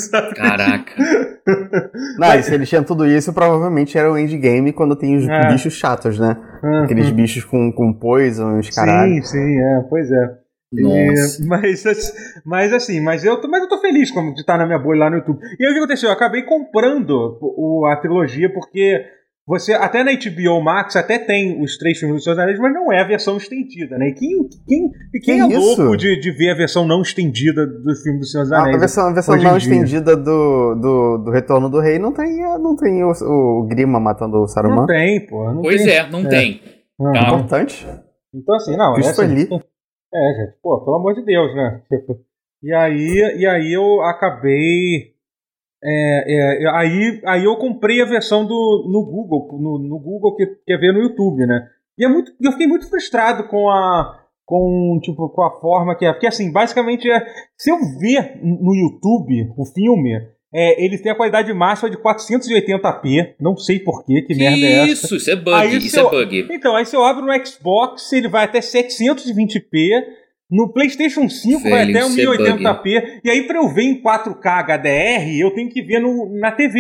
sabe? 0.10 0.36
Caraca. 0.36 0.92
Não, 2.18 2.34
e 2.36 2.44
se 2.44 2.54
eles 2.54 2.70
tinham 2.70 2.84
tudo 2.84 3.06
isso, 3.06 3.34
provavelmente 3.34 3.98
era 3.98 4.12
o 4.12 4.18
endgame 4.18 4.72
quando 4.74 4.96
tem 4.96 5.16
os 5.18 5.28
É. 5.28 5.48
bichos 5.52 5.73
chatos, 5.78 6.20
né? 6.20 6.36
Aqueles 6.84 7.10
bichos 7.12 7.44
com, 7.46 7.72
com 7.72 7.94
poison, 7.94 8.60
os 8.60 8.70
caralho. 8.70 9.14
Sim, 9.16 9.22
sim, 9.24 9.60
é, 9.60 9.82
pois 9.90 10.10
é. 10.12 10.44
Nossa. 10.76 11.44
E- 11.44 11.46
mas, 11.48 12.14
mas 12.46 12.74
assim, 12.74 13.00
mas 13.00 13.24
eu, 13.24 13.40
tô- 13.40 13.48
mas 13.48 13.62
eu 13.62 13.70
tô 13.70 13.78
feliz 13.80 14.10
como 14.12 14.34
de 14.34 14.42
estar 14.42 14.58
na 14.58 14.66
minha 14.66 14.80
bolha 14.80 15.02
lá 15.02 15.10
no 15.10 15.18
YouTube. 15.18 15.40
E 15.60 15.64
aí 15.66 15.70
o 15.72 15.74
que 15.74 15.80
aconteceu? 15.80 16.10
Eu 16.10 16.14
acabei 16.16 16.44
comprando 16.44 17.38
o, 17.42 17.86
a 17.86 17.96
trilogia 17.98 18.52
porque 18.52 19.06
você, 19.46 19.74
até 19.74 20.04
na 20.04 20.12
HBO 20.14 20.62
Max, 20.64 20.96
até 20.96 21.20
tem 21.20 21.62
os 21.62 21.78
três 21.78 21.98
filmes 22.00 22.18
dos 22.18 22.24
Seus 22.24 22.38
Anéis, 22.38 22.58
mas 22.60 22.74
não 22.74 22.92
é 22.94 23.02
a 23.02 23.08
versão 23.08 23.36
estendida, 23.38 23.98
né? 23.98 24.08
E 24.10 24.14
quem, 24.14 24.30
quem, 24.68 24.92
e 25.14 25.20
quem 25.20 25.48
Que 25.48 25.54
é 25.54 25.58
isso? 25.60 25.82
louco 25.82 25.98
de, 25.98 26.20
de 26.20 26.32
ver 26.32 26.52
a 26.52 26.56
versão 26.56 26.86
não 26.88 27.02
estendida 27.02 27.66
dos 27.68 28.02
filmes 28.02 28.22
dos 28.22 28.32
Seus 28.32 28.52
A, 28.54 28.60
Anéis? 28.62 28.76
a 28.78 28.80
versão, 28.80 29.08
a 29.08 29.14
versão 29.14 29.36
não 29.36 29.58
estendida 29.58 30.16
do, 30.16 30.76
do, 30.76 31.18
do 31.26 31.32
Retorno 31.32 31.70
do 31.70 31.80
Rei 31.82 32.00
não 32.00 32.14
tem, 32.14 32.40
não 32.60 32.76
tem 32.76 33.04
o, 33.04 33.12
o 33.12 33.68
Grima 33.68 34.00
matando 34.00 34.38
o 34.38 34.40
Não 34.42 34.48
Saruman. 34.48 34.86
tem, 34.86 35.26
pô. 35.28 35.52
Não 35.52 35.62
Pois 35.62 35.84
tem. 35.84 35.94
é, 35.94 36.10
não 36.10 36.24
tem. 36.28 36.62
Ah, 37.02 37.12
Tá. 37.12 37.28
Importante. 37.34 37.88
Então, 38.34 38.56
assim, 38.56 38.78
não. 38.78 38.98
Isso 38.98 39.10
é, 39.10 39.14
foi 39.14 39.26
assim, 39.26 39.34
ali. 39.34 39.44
É, 40.14 40.34
gente, 40.46 40.58
pô, 40.62 40.80
pelo 40.86 40.96
amor 40.98 41.14
de 41.16 41.26
Deus, 41.26 41.54
né? 41.56 41.82
E 42.66 42.72
aí, 42.74 43.36
e 43.40 43.46
aí 43.46 43.74
eu 43.74 44.02
acabei. 44.06 45.13
É, 45.84 46.64
é, 46.64 46.70
aí, 46.76 47.22
aí 47.26 47.44
eu 47.44 47.56
comprei 47.58 48.02
a 48.02 48.06
versão 48.06 48.46
do, 48.46 48.88
no 48.90 49.06
Google, 49.06 49.60
no, 49.60 49.78
no 49.78 50.00
Google 50.00 50.36
que 50.36 50.46
quer 50.66 50.78
ver 50.78 50.94
no 50.94 51.02
YouTube, 51.02 51.46
né? 51.46 51.68
E 51.98 52.06
é 52.06 52.08
muito, 52.08 52.32
eu 52.42 52.52
fiquei 52.52 52.68
muito 52.68 52.90
frustrado 52.90 53.48
com 53.48 53.70
a. 53.70 54.20
Com, 54.46 55.00
tipo, 55.02 55.30
com 55.30 55.42
a 55.42 55.60
forma 55.62 55.96
que 55.96 56.06
é. 56.06 56.12
Porque 56.12 56.28
assim, 56.28 56.52
basicamente 56.52 57.10
é. 57.10 57.26
Se 57.58 57.72
eu 57.72 57.78
ver 58.00 58.40
no 58.44 58.76
YouTube 58.76 59.54
o 59.58 59.66
filme, 59.66 60.12
é, 60.54 60.84
ele 60.84 60.98
tem 60.98 61.12
a 61.12 61.16
qualidade 61.16 61.52
máxima 61.54 61.90
de 61.90 61.98
480p. 61.98 63.36
Não 63.40 63.56
sei 63.56 63.80
porquê, 63.80 64.22
que, 64.22 64.36
merda 64.36 64.66
é 64.66 64.84
essa. 64.84 65.06
Isso, 65.06 65.16
isso 65.16 65.32
é 65.32 65.36
bug, 65.36 65.54
Aí 65.54 65.78
isso 65.78 65.90
se 65.90 66.00
eu- 66.00 66.08
é 66.08 66.12
bug. 66.12 66.48
Então, 66.52 66.76
aí 66.76 66.86
se 66.86 66.96
eu 66.96 67.04
abro 67.04 67.26
no 67.26 67.46
Xbox, 67.46 68.12
ele 68.12 68.28
vai 68.28 68.44
até 68.44 68.60
720p. 68.60 69.90
No 70.56 70.72
PlayStation 70.72 71.28
5 71.28 71.70
vai 71.70 71.84
até 71.90 72.00
isso 72.06 72.20
é 72.22 72.26
1080p. 72.26 73.20
E 73.24 73.30
aí, 73.30 73.48
pra 73.48 73.58
eu 73.58 73.68
ver 73.70 73.84
em 73.84 74.02
4K 74.02 74.64
HDR, 74.64 75.40
eu 75.40 75.52
tenho 75.56 75.70
que 75.70 75.82
ver 75.82 76.00
no, 76.00 76.30
na 76.40 76.52
TV. 76.52 76.80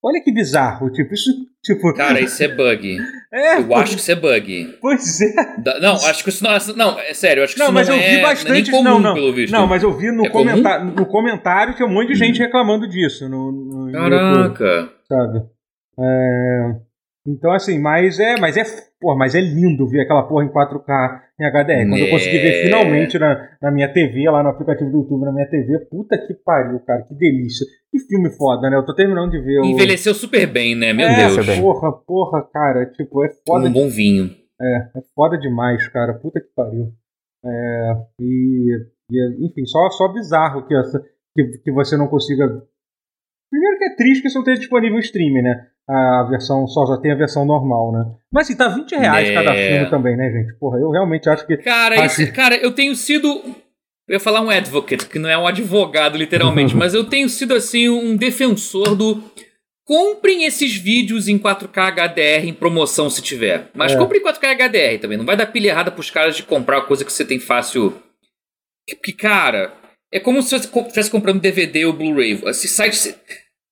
Olha 0.00 0.22
que 0.22 0.32
bizarro. 0.32 0.88
Tipo, 0.92 1.12
isso. 1.12 1.30
Tipo. 1.64 1.92
Cara, 1.94 2.20
isso 2.20 2.40
é 2.40 2.46
bug. 2.48 2.96
é, 3.34 3.58
Eu 3.58 3.74
acho 3.74 3.94
que 3.96 4.00
isso 4.00 4.12
é 4.12 4.14
bug. 4.14 4.78
Pois 4.80 5.20
é. 5.20 5.34
Da- 5.60 5.80
Não, 5.80 5.94
acho 5.96 6.22
que 6.22 6.28
isso 6.30 6.44
não 6.44 6.52
é. 6.52 6.58
Não, 6.76 7.00
é 7.00 7.12
sério, 7.12 7.42
acho 7.42 7.54
que 7.54 7.58
Não, 7.58 7.66
isso 7.66 7.74
mas 7.74 7.88
não 7.88 7.96
eu 7.96 8.00
é 8.00 8.10
vi 8.16 8.22
bastante. 8.22 8.70
comum, 8.70 8.84
não, 8.84 9.00
não. 9.00 9.14
pelo 9.14 9.32
visto. 9.32 9.52
Não, 9.52 9.66
mas 9.66 9.82
eu 9.82 9.92
vi 9.92 10.12
no, 10.12 10.24
É 10.24 10.30
comum? 10.30 10.44
comenta 10.50 10.78
no 10.84 11.04
comentário 11.06 11.74
tinha 11.74 11.88
um 11.88 11.92
monte 11.92 12.08
de 12.10 12.14
gente 12.14 12.38
reclamando 12.38 12.88
disso. 12.88 13.28
No, 13.28 13.50
no, 13.50 13.64
no 13.86 13.90
YouTube, 13.90 14.10
Caraca. 14.10 14.92
sabe? 15.08 15.42
É, 16.00 16.70
Então, 17.26 17.52
assim, 17.52 17.78
mas 17.78 18.18
é, 18.18 18.38
mas 18.38 18.56
é, 18.56 18.62
porra, 19.00 19.16
mas 19.16 19.34
é 19.34 19.40
lindo 19.40 19.86
ver 19.86 20.00
aquela 20.00 20.22
porra 20.26 20.44
em 20.44 20.48
4K 20.48 21.20
em 21.38 21.44
HDR. 21.44 21.88
Quando 21.88 21.98
eu 21.98 22.06
É. 22.06 22.10
consegui 22.10 22.38
ver 22.38 22.64
finalmente 22.64 23.18
na, 23.18 23.48
na 23.60 23.70
minha 23.70 23.92
TV, 23.92 24.30
lá 24.30 24.42
no 24.42 24.48
aplicativo 24.48 24.90
do 24.90 24.98
YouTube, 24.98 25.24
na 25.26 25.32
minha 25.32 25.46
TV, 25.48 25.78
puta 25.90 26.16
que 26.16 26.32
pariu, 26.34 26.80
cara, 26.80 27.02
que 27.02 27.14
delícia. 27.14 27.66
Que 27.92 27.98
filme 28.00 28.30
foda, 28.30 28.70
né? 28.70 28.76
Eu 28.76 28.84
tô 28.84 28.94
terminando 28.94 29.30
de 29.30 29.40
ver 29.40 29.60
o. 29.60 29.64
Envelheceu 29.64 30.14
super 30.14 30.46
bem, 30.46 30.74
né? 30.74 30.92
Meu 30.94 31.06
é, 31.06 31.16
Deus. 31.16 31.58
porra, 31.58 31.92
porra, 31.92 32.42
cara, 32.50 32.86
tipo, 32.86 33.24
é 33.24 33.28
foda, 33.46 33.68
um 33.68 33.72
bom 33.72 33.88
vinho. 33.88 34.30
é, 34.60 34.76
é 34.96 35.00
foda 35.14 35.36
demais, 35.38 35.86
cara, 35.88 36.14
puta 36.14 36.40
que 36.40 36.48
pariu. 36.56 36.92
É, 37.44 37.92
e, 38.20 38.76
e, 39.10 39.46
enfim, 39.46 39.64
só, 39.66 39.88
só 39.90 40.08
bizarro 40.12 40.66
que, 40.66 40.74
essa, 40.74 40.98
que, 41.36 41.44
que 41.62 41.70
você 41.72 41.96
não 41.96 42.08
consiga. 42.08 42.46
Primeiro 43.50 43.78
que 43.78 43.84
é 43.84 43.96
triste 43.96 44.22
que 44.22 44.28
isso 44.28 44.36
não 44.36 44.42
esteja 44.42 44.60
disponível 44.60 44.96
em 44.96 45.00
streaming, 45.00 45.42
né? 45.42 45.66
A 45.90 46.26
versão 46.28 46.66
só 46.66 46.84
já 46.86 46.98
tem 47.00 47.12
a 47.12 47.16
versão 47.16 47.46
normal, 47.46 47.92
né? 47.92 48.04
Mas 48.30 48.46
assim, 48.46 48.56
tá 48.56 48.68
20 48.68 48.94
reais 48.94 49.28
É. 49.30 49.32
cada 49.34 49.54
filme 49.54 49.88
também, 49.90 50.16
né, 50.16 50.30
gente? 50.30 50.58
Porra, 50.58 50.78
eu 50.78 50.90
realmente 50.90 51.28
acho 51.30 51.46
que. 51.46 51.56
Cara, 51.58 51.94
Acho- 52.04 52.22
esse- 52.22 52.32
cara, 52.32 52.56
eu 52.56 52.72
tenho 52.72 52.94
sido. 52.94 53.26
Eu 54.06 54.14
ia 54.14 54.20
falar 54.20 54.40
um 54.42 54.50
advocate, 54.50 55.06
que 55.06 55.18
não 55.18 55.28
é 55.28 55.36
um 55.38 55.46
advogado, 55.46 56.16
literalmente, 56.18 56.74
mas 56.76 56.92
eu 56.94 57.04
tenho 57.04 57.28
sido, 57.28 57.54
assim, 57.54 57.88
um 57.88 58.16
defensor 58.16 58.94
do. 58.94 59.22
Comprem 59.86 60.44
esses 60.44 60.76
vídeos 60.76 61.28
em 61.28 61.38
4K 61.38 61.86
HDR 61.90 62.46
em 62.46 62.52
promoção 62.52 63.08
se 63.08 63.22
tiver. 63.22 63.70
Mas 63.74 63.92
É. 63.92 63.96
comprem 63.96 64.20
em 64.20 64.24
4K 64.24 64.50
HDR 64.54 64.98
também. 65.00 65.16
Não 65.16 65.24
vai 65.24 65.34
dar 65.38 65.46
pilha 65.46 65.68
errada 65.70 65.90
pros 65.90 66.10
caras 66.10 66.36
de 66.36 66.42
comprar 66.42 66.82
coisa 66.82 67.02
que 67.06 67.10
você 67.12 67.24
tem 67.24 67.40
fácil. 67.40 67.94
Porque, 68.86 69.12
cara, 69.12 69.72
é 70.12 70.20
como 70.20 70.42
se 70.42 70.50
você 70.50 70.56
estivesse 70.56 71.10
comprando 71.10 71.40
DVD 71.40 71.86
ou 71.86 71.94
Blu-ray. 71.94 72.38
Esse 72.46 72.68
site. 72.68 73.14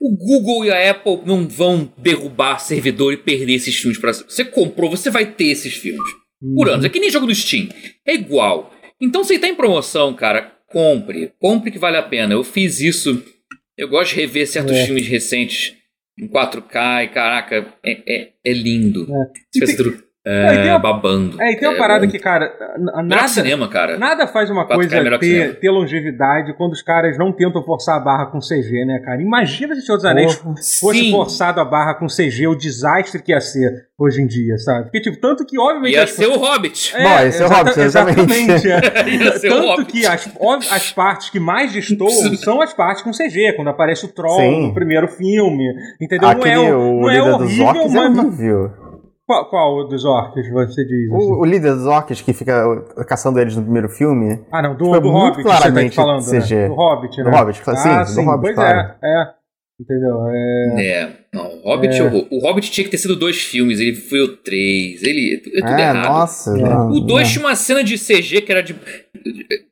O 0.00 0.14
Google 0.16 0.64
e 0.66 0.70
a 0.70 0.90
Apple 0.90 1.20
não 1.24 1.48
vão 1.48 1.90
derrubar 1.96 2.58
servidor 2.58 3.12
e 3.12 3.16
perder 3.16 3.54
esses 3.54 3.74
filmes 3.76 3.98
para 3.98 4.12
você 4.12 4.44
comprou, 4.44 4.90
você 4.90 5.10
vai 5.10 5.24
ter 5.32 5.46
esses 5.46 5.74
filmes 5.74 6.02
por 6.54 6.66
Uhum. 6.68 6.74
anos. 6.74 6.84
É 6.84 6.88
que 6.88 7.00
nem 7.00 7.10
jogo 7.10 7.26
do 7.26 7.34
Steam. 7.34 7.68
É 8.06 8.14
igual. 8.14 8.72
Então, 9.00 9.24
se 9.24 9.38
tá 9.38 9.48
em 9.48 9.54
promoção, 9.54 10.14
cara, 10.14 10.52
compre. 10.68 11.32
Compre 11.38 11.70
que 11.70 11.78
vale 11.78 11.96
a 11.96 12.02
pena. 12.02 12.34
Eu 12.34 12.44
fiz 12.44 12.80
isso. 12.80 13.22
Eu 13.76 13.88
gosto 13.88 14.14
de 14.14 14.20
rever 14.20 14.46
certos 14.46 14.74
É. 14.76 14.84
filmes 14.86 15.06
recentes 15.06 15.74
em 16.18 16.26
4K 16.28 17.04
e, 17.04 17.08
caraca, 17.08 17.74
é, 17.84 18.02
é, 18.06 18.32
é 18.44 18.52
lindo. 18.52 19.02
É. 19.10 19.32
Tem- 19.66 20.05
É, 20.28 20.54
e 20.64 20.68
é, 20.68 20.72
uma- 20.72 20.78
babando. 20.80 21.40
É, 21.40 21.52
e 21.52 21.56
tem 21.56 21.68
uma 21.68 21.76
É 21.76 21.78
parada 21.78 22.04
bom. 22.04 22.10
que, 22.10 22.18
cara, 22.18 22.52
nada, 23.04 23.28
cinema, 23.28 23.68
cara. 23.68 23.96
nada 23.96 24.26
faz 24.26 24.50
uma 24.50 24.66
4K 24.66 24.72
é 24.72 25.00
coisa 25.00 25.18
ter, 25.20 25.60
ter 25.60 25.70
longevidade 25.70 26.52
quando 26.54 26.72
os 26.72 26.82
caras 26.82 27.16
não 27.16 27.30
tentam 27.32 27.62
forçar 27.62 27.96
a 27.96 28.00
barra 28.00 28.26
com 28.26 28.40
CG, 28.40 28.84
né, 28.84 28.98
cara? 29.04 29.22
Imagina 29.22 29.74
se 29.76 29.82
o 29.82 29.84
Senhor 29.84 29.96
dos 29.98 30.04
Anéis 30.04 30.34
Porra. 30.34 30.54
fosse 30.80 30.98
Sim. 30.98 31.10
forçado 31.12 31.60
a 31.60 31.64
barra 31.64 31.94
com 31.94 32.08
CG, 32.08 32.48
o 32.48 32.56
desastre 32.56 33.22
que 33.22 33.30
ia 33.30 33.40
ser 33.40 33.86
hoje 33.98 34.20
em 34.20 34.26
dia, 34.26 34.58
sabe? 34.58 34.84
Porque, 34.84 35.00
tipo, 35.00 35.16
tanto 35.20 35.46
que, 35.46 35.58
obviamente. 35.58 35.94
Ia 35.94 36.02
as- 36.02 36.10
ser 36.10 36.26
o 36.26 36.36
Hobbit. 36.38 36.92
Bom, 37.00 37.18
esse 37.20 37.42
é 37.42 37.46
o 37.46 37.48
Hobbit, 37.48 37.80
exatamente. 37.80 38.32
exatamente. 38.42 38.68
é. 38.70 39.08
Ia 39.24 39.38
ser 39.38 39.48
o 39.52 39.54
Tanto 39.54 39.66
Hobbit. 39.68 39.92
que 39.92 40.06
as, 40.06 40.28
óbvio, 40.40 40.68
as 40.72 40.92
partes 40.92 41.30
que 41.30 41.38
mais 41.38 41.72
destoam 41.72 42.10
são 42.36 42.60
as 42.60 42.72
partes 42.74 43.02
com 43.02 43.12
CG, 43.12 43.52
quando 43.54 43.68
aparece 43.68 44.04
o 44.04 44.08
Troll 44.08 44.40
Sim. 44.40 44.66
no 44.66 44.74
primeiro 44.74 45.06
filme. 45.08 45.64
Entendeu? 46.00 46.28
Aquele, 46.28 46.54
não 46.56 46.64
é, 46.66 46.74
o- 46.74 46.80
o 46.80 47.00
não 47.02 47.10
é 47.10 47.22
horrível, 47.22 47.66
orcs 47.66 47.94
é 47.94 48.08
mas. 48.08 48.18
horrível. 48.18 48.85
Qual, 49.26 49.50
qual 49.50 49.88
dos 49.88 50.04
orcs 50.04 50.48
você 50.52 50.84
diz? 50.84 51.10
assim? 51.12 51.32
O, 51.32 51.40
o 51.40 51.44
líder 51.44 51.74
dos 51.74 51.86
orcs 51.86 52.20
que 52.22 52.32
fica 52.32 52.62
caçando 53.08 53.40
eles 53.40 53.56
no 53.56 53.62
primeiro 53.62 53.88
filme. 53.88 54.40
Ah, 54.52 54.62
não, 54.62 54.76
do, 54.76 55.00
do 55.00 55.10
Hobbit 55.10 55.42
você 55.42 55.48
tá 55.48 55.56
claramente 55.58 55.96
falando, 55.96 56.22
CG. 56.24 56.54
né? 56.54 56.68
Do 56.68 56.74
Hobbit, 56.74 57.16
né? 57.18 57.24
Do 57.24 57.36
Hobbit, 57.36 57.58
sim, 57.64 57.70
ah, 57.88 58.02
do 58.02 58.08
sim, 58.08 58.24
Hobbit, 58.24 58.40
pois 58.42 58.54
claro. 58.54 58.78
é, 59.02 59.22
é. 59.22 59.36
Entendeu? 59.78 60.16
É... 60.28 60.86
É, 60.86 61.12
não, 61.34 61.44
o 61.64 61.68
Hobbit, 61.70 61.98
É. 61.98 62.02
O, 62.02 62.26
o 62.30 62.40
Hobbit 62.40 62.70
tinha 62.70 62.84
que 62.84 62.90
ter 62.90 62.96
sido 62.98 63.14
dois 63.16 63.36
filmes, 63.42 63.78
ele 63.80 63.94
foi 63.96 64.20
o 64.22 64.36
três, 64.36 65.02
ele 65.02 65.34
é 65.34 65.60
tudo 65.60 65.68
É, 65.76 65.80
errado. 65.82 66.08
nossa. 66.08 66.50
É. 66.56 66.62
não, 66.62 66.90
O 66.92 67.00
2 67.00 67.26
não. 67.26 67.32
tinha 67.32 67.44
uma 67.44 67.54
cena 67.56 67.84
de 67.84 67.98
CG 67.98 68.40
que 68.42 68.50
era 68.52 68.62
de. 68.62 68.74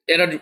Era 0.07 0.27
de, 0.27 0.41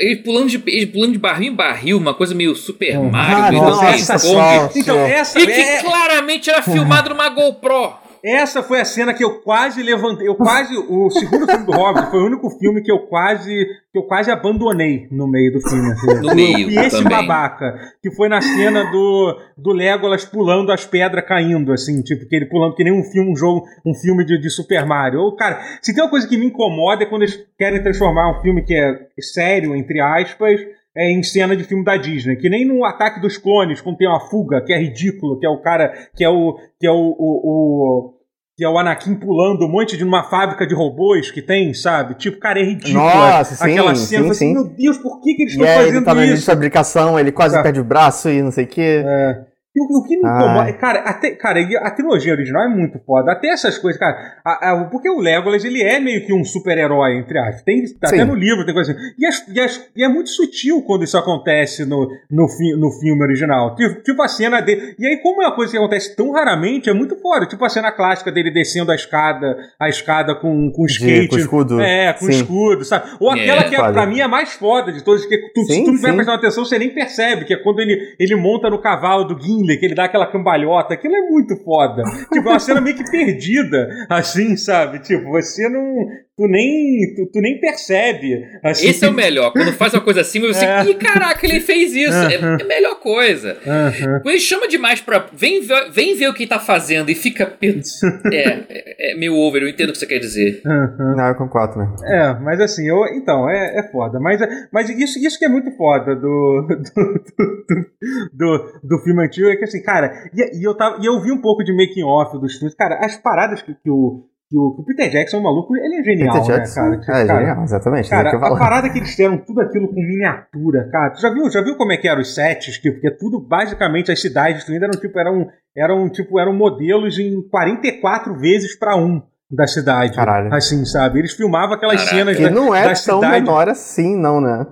ele 0.00 0.16
pulando 0.16 0.48
de, 0.48 0.60
ele 0.66 0.86
pulando 0.86 1.12
de 1.12 1.18
barril 1.18 1.52
em 1.52 1.54
barril, 1.54 1.96
uma 1.98 2.14
coisa 2.14 2.34
meio 2.34 2.56
Super 2.56 2.98
Hum. 2.98 3.10
Mario, 3.10 3.60
Ah, 3.60 3.70
nossa, 3.70 4.78
Então, 4.78 4.98
essa 4.98 5.38
E 5.38 5.46
que 5.46 5.52
é... 5.52 5.82
claramente 5.82 6.50
era 6.50 6.62
filmado 6.62 7.10
numa 7.10 7.28
GoPro. 7.28 8.02
Essa 8.24 8.62
foi 8.62 8.80
a 8.80 8.84
cena 8.86 9.12
que 9.12 9.22
eu 9.22 9.40
quase 9.40 9.82
levantei. 9.82 10.26
Eu 10.26 10.34
quase. 10.34 10.74
O 10.88 11.10
segundo 11.10 11.46
filme 11.46 11.66
do 11.66 11.72
Hobbit 11.72 12.10
foi 12.10 12.20
o 12.22 12.26
único 12.26 12.48
filme 12.58 12.80
que 12.80 12.90
eu 12.90 13.00
quase. 13.00 13.66
que 13.92 13.98
eu 13.98 14.04
quase 14.04 14.30
abandonei 14.30 15.06
no 15.10 15.28
meio 15.28 15.52
do 15.52 15.60
filme. 15.60 15.92
Assim. 15.92 16.20
No 16.22 16.34
meio, 16.34 16.70
E 16.70 16.78
esse 16.78 17.02
também. 17.02 17.18
babaca, 17.18 17.78
que 18.02 18.10
foi 18.10 18.28
na 18.30 18.40
cena 18.40 18.90
do, 18.90 19.38
do 19.58 19.72
Legolas 19.72 20.24
pulando 20.24 20.72
as 20.72 20.86
pedras 20.86 21.26
caindo, 21.26 21.70
assim, 21.72 22.00
tipo, 22.00 22.26
que 22.26 22.34
ele 22.34 22.46
pulando 22.46 22.74
que 22.74 22.82
nem 22.82 22.92
um 22.92 23.04
filme, 23.04 23.30
um 23.30 23.36
jogo, 23.36 23.66
um 23.84 23.92
filme 23.94 24.24
de, 24.24 24.38
de 24.40 24.48
Super 24.48 24.86
Mario. 24.86 25.20
Ou, 25.20 25.36
cara, 25.36 25.60
se 25.82 25.94
tem 25.94 26.02
uma 26.02 26.08
coisa 26.10 26.26
que 26.26 26.38
me 26.38 26.46
incomoda 26.46 27.02
é 27.02 27.06
quando 27.06 27.22
eles 27.22 27.44
querem 27.58 27.82
transformar 27.82 28.30
um 28.30 28.40
filme 28.40 28.64
que 28.64 28.74
é 28.74 29.06
sério, 29.20 29.76
entre 29.76 30.00
aspas, 30.00 30.60
é, 30.96 31.10
em 31.12 31.22
cena 31.22 31.56
de 31.56 31.64
filme 31.64 31.84
da 31.84 31.96
Disney, 31.96 32.36
que 32.36 32.48
nem 32.48 32.64
no 32.64 32.84
Ataque 32.84 33.20
dos 33.20 33.36
Clones, 33.36 33.80
quando 33.80 33.96
tem 33.96 34.08
uma 34.08 34.20
fuga, 34.20 34.60
que 34.64 34.72
é 34.72 34.78
ridículo, 34.78 35.38
que 35.38 35.46
é 35.46 35.48
o 35.50 35.60
cara, 35.60 35.92
que 36.14 36.22
é 36.24 36.28
o, 36.28 36.56
que 36.78 36.86
é 36.86 36.90
o, 36.90 36.94
o, 37.18 37.18
o- 37.18 38.14
que 38.56 38.64
é 38.64 38.68
o 38.68 38.78
Anakin 38.78 39.16
pulando 39.16 39.64
um 39.66 39.68
monte 39.68 39.96
de 39.96 40.04
uma 40.04 40.22
fábrica 40.30 40.64
de 40.64 40.72
robôs 40.76 41.28
que 41.32 41.42
tem, 41.42 41.74
sabe? 41.74 42.14
Tipo, 42.14 42.38
cara, 42.38 42.60
é 42.60 42.62
ridículo. 42.62 42.94
Nossa, 43.04 43.56
sim, 43.56 43.72
Aquela 43.72 43.94
sim, 43.96 44.06
cena, 44.06 44.30
assim, 44.30 44.46
sim. 44.46 44.52
meu 44.52 44.64
Deus, 44.64 44.96
por 44.98 45.20
que, 45.20 45.34
que 45.34 45.42
eles 45.42 45.52
estão 45.54 45.66
aí 45.66 45.74
ele 45.78 45.86
fazendo 45.86 46.04
tá 46.04 46.14
na 46.14 46.20
linha 46.20 46.32
de 46.34 46.38
isso? 46.38 46.46
fabricação, 46.46 47.18
ele 47.18 47.32
quase 47.32 47.56
Tá. 47.56 47.62
perde 47.64 47.80
o 47.80 47.84
braço 47.84 48.28
e 48.30 48.40
não 48.40 48.52
sei 48.52 48.64
o 48.64 48.68
quê. 48.68 49.02
É. 49.04 49.53
E 49.76 49.80
o, 49.80 49.98
o 49.98 50.04
que 50.04 50.16
me 50.16 50.22
Ah. 50.24 50.36
incomoda. 50.36 50.72
Cara, 50.74 51.00
até, 51.00 51.30
cara, 51.32 51.60
a 51.82 51.90
trilogia 51.90 52.32
original 52.32 52.62
é 52.64 52.68
muito 52.68 52.98
foda. 53.04 53.32
Até 53.32 53.48
essas 53.48 53.76
coisas, 53.78 53.98
cara. 53.98 54.14
a- 54.44 54.70
a- 54.72 54.84
porque 54.84 55.08
o 55.10 55.18
Legolas, 55.20 55.64
ele 55.64 55.82
é 55.82 55.98
meio 55.98 56.24
que 56.26 56.32
um 56.32 56.44
super-herói, 56.44 57.18
entre 57.18 57.38
aspas. 57.38 57.62
Tem, 57.62 57.82
até 58.02 58.18
Sim. 58.18 58.24
no 58.24 58.34
livro 58.34 58.64
tem 58.64 58.74
coisa 58.74 58.92
assim. 58.92 59.00
E, 59.18 59.26
as- 59.26 59.48
e 59.48 59.60
as- 59.60 59.90
e 59.96 60.04
é 60.04 60.08
muito 60.08 60.28
sutil 60.30 60.82
quando 60.82 61.02
isso 61.04 61.16
acontece 61.18 61.84
no, 61.84 62.08
no, 62.30 62.48
fi- 62.48 62.76
no 62.78 62.90
filme 63.00 63.22
original. 63.22 63.74
Tipo, 63.74 64.02
tipo 64.02 64.22
a 64.22 64.28
cena 64.28 64.60
dele. 64.60 64.94
E 64.98 65.06
aí, 65.06 65.16
como 65.22 65.42
é 65.42 65.46
uma 65.46 65.54
coisa 65.56 65.72
que 65.72 65.78
acontece 65.78 66.14
tão 66.14 66.30
raramente, 66.32 66.88
é 66.88 66.92
muito 66.92 67.16
foda. 67.20 67.46
Tipo 67.46 67.64
a 67.64 67.68
cena 67.68 67.90
clássica 67.90 68.30
dele 68.30 68.52
descendo 68.52 68.92
a 68.92 68.94
escada, 68.94 69.56
a 69.80 69.88
escada 69.88 70.34
com, 70.36 70.70
com 70.70 70.84
De- 70.84 70.92
skate. 70.92 71.28
com 71.30 71.36
escudo. 71.38 71.80
É, 71.80 72.12
com 72.12 72.26
Sim. 72.26 72.30
escudo, 72.32 72.84
sabe? 72.84 73.08
Ou 73.18 73.34
É. 73.34 73.40
aquela 73.40 73.64
que 73.64 73.74
é, 73.74 73.78
Foda. 73.78 73.92
pra 73.92 74.06
mim 74.06 74.20
é 74.20 74.22
a 74.22 74.28
mais 74.28 74.52
foda 74.52 74.92
de 74.92 75.02
todas, 75.02 75.24
que 75.26 75.36
tu, 75.54 75.62
se 75.62 75.72
Sim, 75.72 75.84
tu 75.84 75.92
não 75.92 76.00
prestando 76.14 76.38
atenção, 76.38 76.64
você 76.64 76.78
nem 76.78 76.90
percebe, 76.94 77.44
que 77.44 77.54
é 77.54 77.56
quando 77.56 77.80
ele, 77.80 78.14
ele 78.20 78.36
monta 78.36 78.68
no 78.70 78.80
cavalo 78.80 79.24
do 79.24 79.40
Gimli, 79.40 79.63
que 79.66 79.86
ele 79.86 79.94
dá 79.94 80.04
aquela 80.04 80.30
cambalhota, 80.30 80.94
aquilo 80.94 81.14
é 81.14 81.28
muito 81.28 81.56
foda. 81.64 82.02
tipo, 82.32 82.48
é 82.48 82.52
uma 82.52 82.58
cena 82.58 82.80
meio 82.80 82.96
que 82.96 83.10
perdida, 83.10 83.88
assim, 84.08 84.56
sabe? 84.56 84.98
Tipo, 85.00 85.30
você 85.30 85.68
não. 85.68 86.06
Tu 86.36 86.48
nem. 86.48 87.14
Tu, 87.14 87.26
tu 87.32 87.40
nem 87.40 87.60
percebe. 87.60 88.44
Assim. 88.62 88.88
Esse 88.88 89.04
é 89.04 89.08
o 89.08 89.12
melhor. 89.12 89.52
Quando 89.52 89.72
faz 89.72 89.94
uma 89.94 90.00
coisa 90.02 90.20
assim, 90.22 90.40
você. 90.40 90.64
É. 90.74 90.84
Ih, 90.84 90.94
caraca, 90.94 91.46
ele 91.46 91.60
fez 91.60 91.94
isso. 91.94 92.12
É, 92.12 92.34
é 92.34 92.62
a 92.62 92.66
melhor 92.66 92.98
coisa. 92.98 93.56
Aham. 93.66 94.20
Quando 94.20 94.30
ele 94.30 94.40
chama 94.40 94.66
demais 94.66 95.00
pra. 95.00 95.26
Vem 95.32 95.60
ver, 95.60 95.90
vem 95.92 96.16
ver 96.16 96.28
o 96.28 96.34
que 96.34 96.46
tá 96.46 96.58
fazendo 96.58 97.08
e 97.10 97.14
fica. 97.14 97.46
per- 97.46 97.80
É, 98.32 98.64
é, 98.68 99.12
é 99.12 99.16
meio 99.16 99.34
over, 99.36 99.62
eu 99.62 99.68
entendo 99.68 99.90
o 99.90 99.92
que 99.92 99.98
você 99.98 100.06
quer 100.06 100.18
dizer. 100.18 100.60
Aham. 100.66 101.14
Não, 101.16 101.28
eu 101.28 101.34
concordo 101.36 101.78
mesmo. 101.78 101.94
É, 102.04 102.38
mas 102.40 102.60
assim, 102.60 102.88
eu, 102.88 103.04
então, 103.14 103.48
é, 103.48 103.78
é 103.78 103.90
foda. 103.92 104.18
Mas, 104.18 104.40
mas 104.72 104.88
isso, 104.90 105.18
isso 105.24 105.38
que 105.38 105.44
é 105.44 105.48
muito 105.48 105.70
foda 105.76 106.16
do, 106.16 106.66
do, 106.66 106.76
do, 106.76 107.86
do, 108.32 108.80
do 108.82 108.98
filme 109.04 109.24
antigo 109.24 109.48
é 109.48 109.56
que, 109.56 109.64
assim, 109.64 109.82
cara, 109.82 110.12
e, 110.34 110.58
e 110.60 110.64
eu, 110.66 110.74
tava, 110.76 110.98
e 111.00 111.06
eu 111.06 111.20
vi 111.22 111.30
um 111.30 111.40
pouco 111.40 111.62
de 111.62 111.72
making 111.72 112.02
off 112.04 112.36
dos 112.40 112.54
filmes. 112.56 112.74
Cara, 112.74 112.98
as 113.04 113.16
paradas 113.16 113.62
que, 113.62 113.72
que, 113.74 113.90
o, 113.90 114.24
que, 114.54 114.58
o, 114.58 114.74
que 114.74 114.82
o 114.82 114.84
Peter 114.84 115.10
Jackson, 115.10 115.38
o 115.38 115.42
maluco, 115.42 115.76
ele 115.76 115.96
é 116.00 116.02
genial, 116.04 116.32
Peter 116.34 116.48
né, 116.48 116.56
Jackson, 116.58 116.80
cara? 116.80 116.98
Tipo, 117.00 117.12
é 117.12 117.26
cara, 117.26 117.38
genial, 117.40 117.64
exatamente. 117.64 118.10
Cara, 118.10 118.28
é 118.28 118.30
que 118.30 118.36
eu 118.36 118.44
a 118.44 118.58
parada 118.58 118.88
que 118.90 118.98
eles 118.98 119.10
fizeram 119.10 119.38
tudo 119.38 119.60
aquilo 119.60 119.88
com 119.88 119.94
miniatura, 120.00 120.88
cara. 120.90 121.10
Tu 121.10 121.20
já 121.20 121.30
viu, 121.32 121.50
já 121.50 121.60
viu 121.62 121.76
como 121.76 121.92
é 121.92 121.96
que 121.96 122.06
eram 122.08 122.20
os 122.22 122.34
sets? 122.34 122.78
Tipo, 122.78 122.94
porque 123.00 123.10
tudo, 123.16 123.40
basicamente, 123.40 124.12
as 124.12 124.20
cidades 124.20 124.56
destruídas 124.56 124.88
eram 124.88 125.00
tipo, 125.00 125.18
eram, 125.18 125.48
eram, 125.76 126.08
tipo, 126.08 126.38
eram 126.38 126.54
modelos 126.54 127.18
em 127.18 127.42
44 127.48 128.38
vezes 128.38 128.78
pra 128.78 128.96
um 128.96 129.20
da 129.50 129.66
cidade. 129.66 130.14
Caralho. 130.16 130.52
Assim, 130.54 130.84
sabe? 130.84 131.18
Eles 131.18 131.32
filmavam 131.32 131.74
aquelas 131.74 131.96
Caraca. 132.04 132.16
cenas 132.16 132.38
E 132.38 132.42
da, 132.42 132.50
não 132.50 132.74
é 132.74 132.82
da 132.82 132.94
tão 132.94 133.20
cidade. 133.20 133.32
menor 133.32 133.68
assim, 133.68 134.16
não, 134.16 134.40
né? 134.40 134.66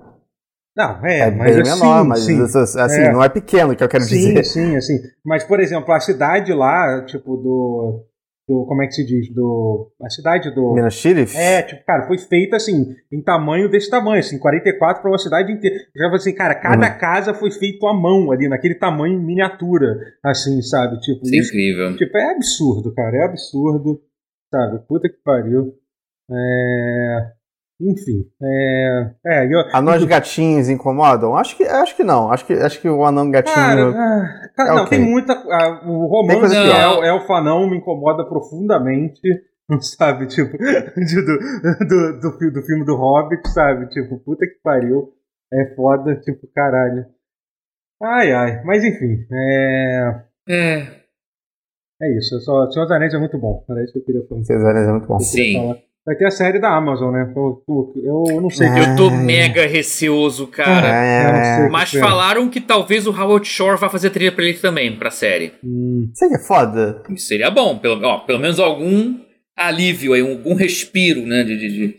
Não, 0.75 1.05
é, 1.05 1.19
É, 1.19 1.31
mas 1.31 1.53
bem 1.55 1.61
assim, 1.61 1.79
menor, 1.81 2.03
mas 2.03 2.19
sim. 2.21 2.41
assim, 2.41 3.01
É. 3.01 3.11
não 3.11 3.23
é 3.23 3.29
pequeno, 3.29 3.75
que 3.75 3.83
eu 3.83 3.87
quero 3.87 4.03
sim, 4.03 4.15
dizer. 4.33 4.43
sim, 4.43 4.75
assim. 4.75 4.97
Mas, 5.23 5.43
por 5.43 5.59
exemplo, 5.59 5.93
a 5.93 5.99
cidade 5.99 6.51
lá, 6.51 7.05
tipo, 7.05 7.37
do. 7.37 8.05
Do 8.47 8.65
como 8.65 8.83
é 8.83 8.87
que 8.87 8.93
se 8.93 9.05
diz? 9.05 9.33
Do. 9.33 9.91
A 10.01 10.09
cidade 10.09 10.53
do. 10.53 10.73
Minas 10.73 10.95
Tirith? 10.99 11.33
É, 11.35 11.61
tipo, 11.61 11.83
cara, 11.85 12.05
foi 12.07 12.17
feita 12.17 12.57
assim, 12.57 12.93
em 13.11 13.21
tamanho 13.23 13.69
desse 13.69 13.89
tamanho, 13.89 14.19
assim, 14.19 14.37
44 14.37 15.01
para 15.01 15.11
uma 15.11 15.17
cidade 15.17 15.51
inteira. 15.51 15.75
Já 15.95 16.03
falei 16.05 16.17
assim, 16.17 16.35
cara, 16.35 16.55
cada 16.55 16.91
Uhum. 16.91 16.97
casa 16.99 17.33
foi 17.33 17.51
feito 17.51 17.87
à 17.87 17.93
mão 17.93 18.31
ali, 18.31 18.47
naquele 18.49 18.75
tamanho 18.75 19.15
em 19.15 19.25
miniatura, 19.25 19.97
assim, 20.23 20.61
sabe? 20.61 20.99
Tipo, 20.99 21.23
Isso 21.23 21.33
é 21.33 21.37
isso, 21.37 21.49
incrível. 21.51 21.95
tipo, 21.95 22.17
é 22.17 22.31
absurdo, 22.35 22.93
cara, 22.93 23.15
é 23.17 23.23
absurdo, 23.25 24.01
sabe? 24.53 24.79
Puta 24.87 25.07
que 25.07 25.17
pariu. 25.23 25.73
É. 26.29 27.31
Enfim, 27.85 28.25
é. 28.41 29.11
É, 29.25 29.45
eu. 29.53 29.59
Anões 29.73 30.05
gatinhos 30.05 30.69
incomodam? 30.69 31.35
Acho 31.35 31.57
que, 31.57 31.63
acho 31.63 31.95
que 31.97 32.03
não. 32.03 32.31
Acho 32.31 32.45
que, 32.45 32.53
acho 32.53 32.79
que 32.79 32.87
o 32.87 33.03
anão 33.03 33.29
gatinho. 33.29 33.53
Cara, 33.55 33.91
ah, 33.91 34.49
É 34.57 34.67
não, 34.69 34.83
ok. 34.83 34.97
tem 34.97 35.05
muita. 35.05 35.33
ah, 35.33 35.81
o 35.85 36.05
romance 36.07 36.55
é, 36.55 37.07
é 37.07 37.13
o 37.13 37.25
fanão 37.27 37.69
me 37.69 37.77
incomoda 37.77 38.23
profundamente, 38.25 39.19
sabe? 39.97 40.27
Tipo, 40.27 40.55
de- 40.57 41.21
do, 41.25 41.37
do, 41.87 42.19
do, 42.37 42.51
do 42.53 42.61
filme 42.63 42.85
do 42.85 42.95
Hobbit, 42.95 43.49
sabe? 43.49 43.89
Tipo, 43.89 44.17
puta 44.19 44.45
que 44.45 44.59
pariu. 44.63 45.11
É 45.51 45.75
foda, 45.75 46.15
tipo, 46.21 46.47
caralho. 46.55 47.05
Ai, 48.01 48.31
ai. 48.31 48.63
Mas 48.63 48.83
enfim, 48.83 49.25
é. 49.31 50.21
É, 50.49 50.77
É 52.01 52.17
isso. 52.17 52.35
Eu 52.35 52.39
só, 52.39 52.69
Senhor 52.71 52.85
dos 52.85 52.91
Anéis 52.95 53.13
é 53.13 53.17
muito 53.19 53.37
bom. 53.37 53.63
Era 53.69 53.83
isso 53.83 53.93
que 53.93 53.99
eu 53.99 54.03
queria 54.05 54.27
falar. 54.27 54.43
Cesares 54.43 54.87
é 54.87 54.91
muito 54.91 55.07
bom. 55.07 55.19
sim. 55.19 55.75
Vai 56.05 56.15
ter 56.17 56.25
a 56.25 56.31
série 56.31 56.59
da 56.59 56.75
Amazon, 56.75 57.13
né? 57.13 57.31
Eu, 57.35 57.63
eu- 57.67 58.23
eu 58.35 58.41
não 58.41 58.49
sei. 58.49 58.67
É. 58.67 58.79
Eu 58.91 58.95
tô 58.97 59.09
mega 59.09 59.65
receoso, 59.65 60.47
cara. 60.47 60.87
Eu 60.87 61.33
não 61.33 61.43
sei 61.43 61.63
É. 61.63 61.67
o 61.67 61.71
Mas 61.71 61.91
que 61.91 61.97
é. 61.97 61.99
falaram 62.01 62.49
que 62.49 62.59
talvez 62.59 63.07
o 63.07 63.11
Howard 63.11 63.47
Shore 63.47 63.79
vá 63.79 63.89
fazer 63.89 64.09
trilha 64.09 64.31
pra 64.31 64.43
ele 64.43 64.57
também, 64.57 64.97
pra 64.97 65.09
série. 65.09 65.53
Hum, 65.63 66.09
Isso 66.13 66.25
aí 66.25 66.33
é 66.33 66.39
foda. 66.39 67.01
Isso 67.09 67.27
seria 67.27 67.49
bom, 67.49 67.77
pelo, 67.79 68.05
ó, 68.05 68.19
pelo 68.19 68.39
menos 68.39 68.59
algum 68.59 69.17
alívio 69.57 70.11
aí, 70.13 70.19
algum 70.21 70.55
respiro, 70.55 71.21
né? 71.25 71.43
De, 71.43 71.57
de, 71.57 71.67
de- 71.69 71.95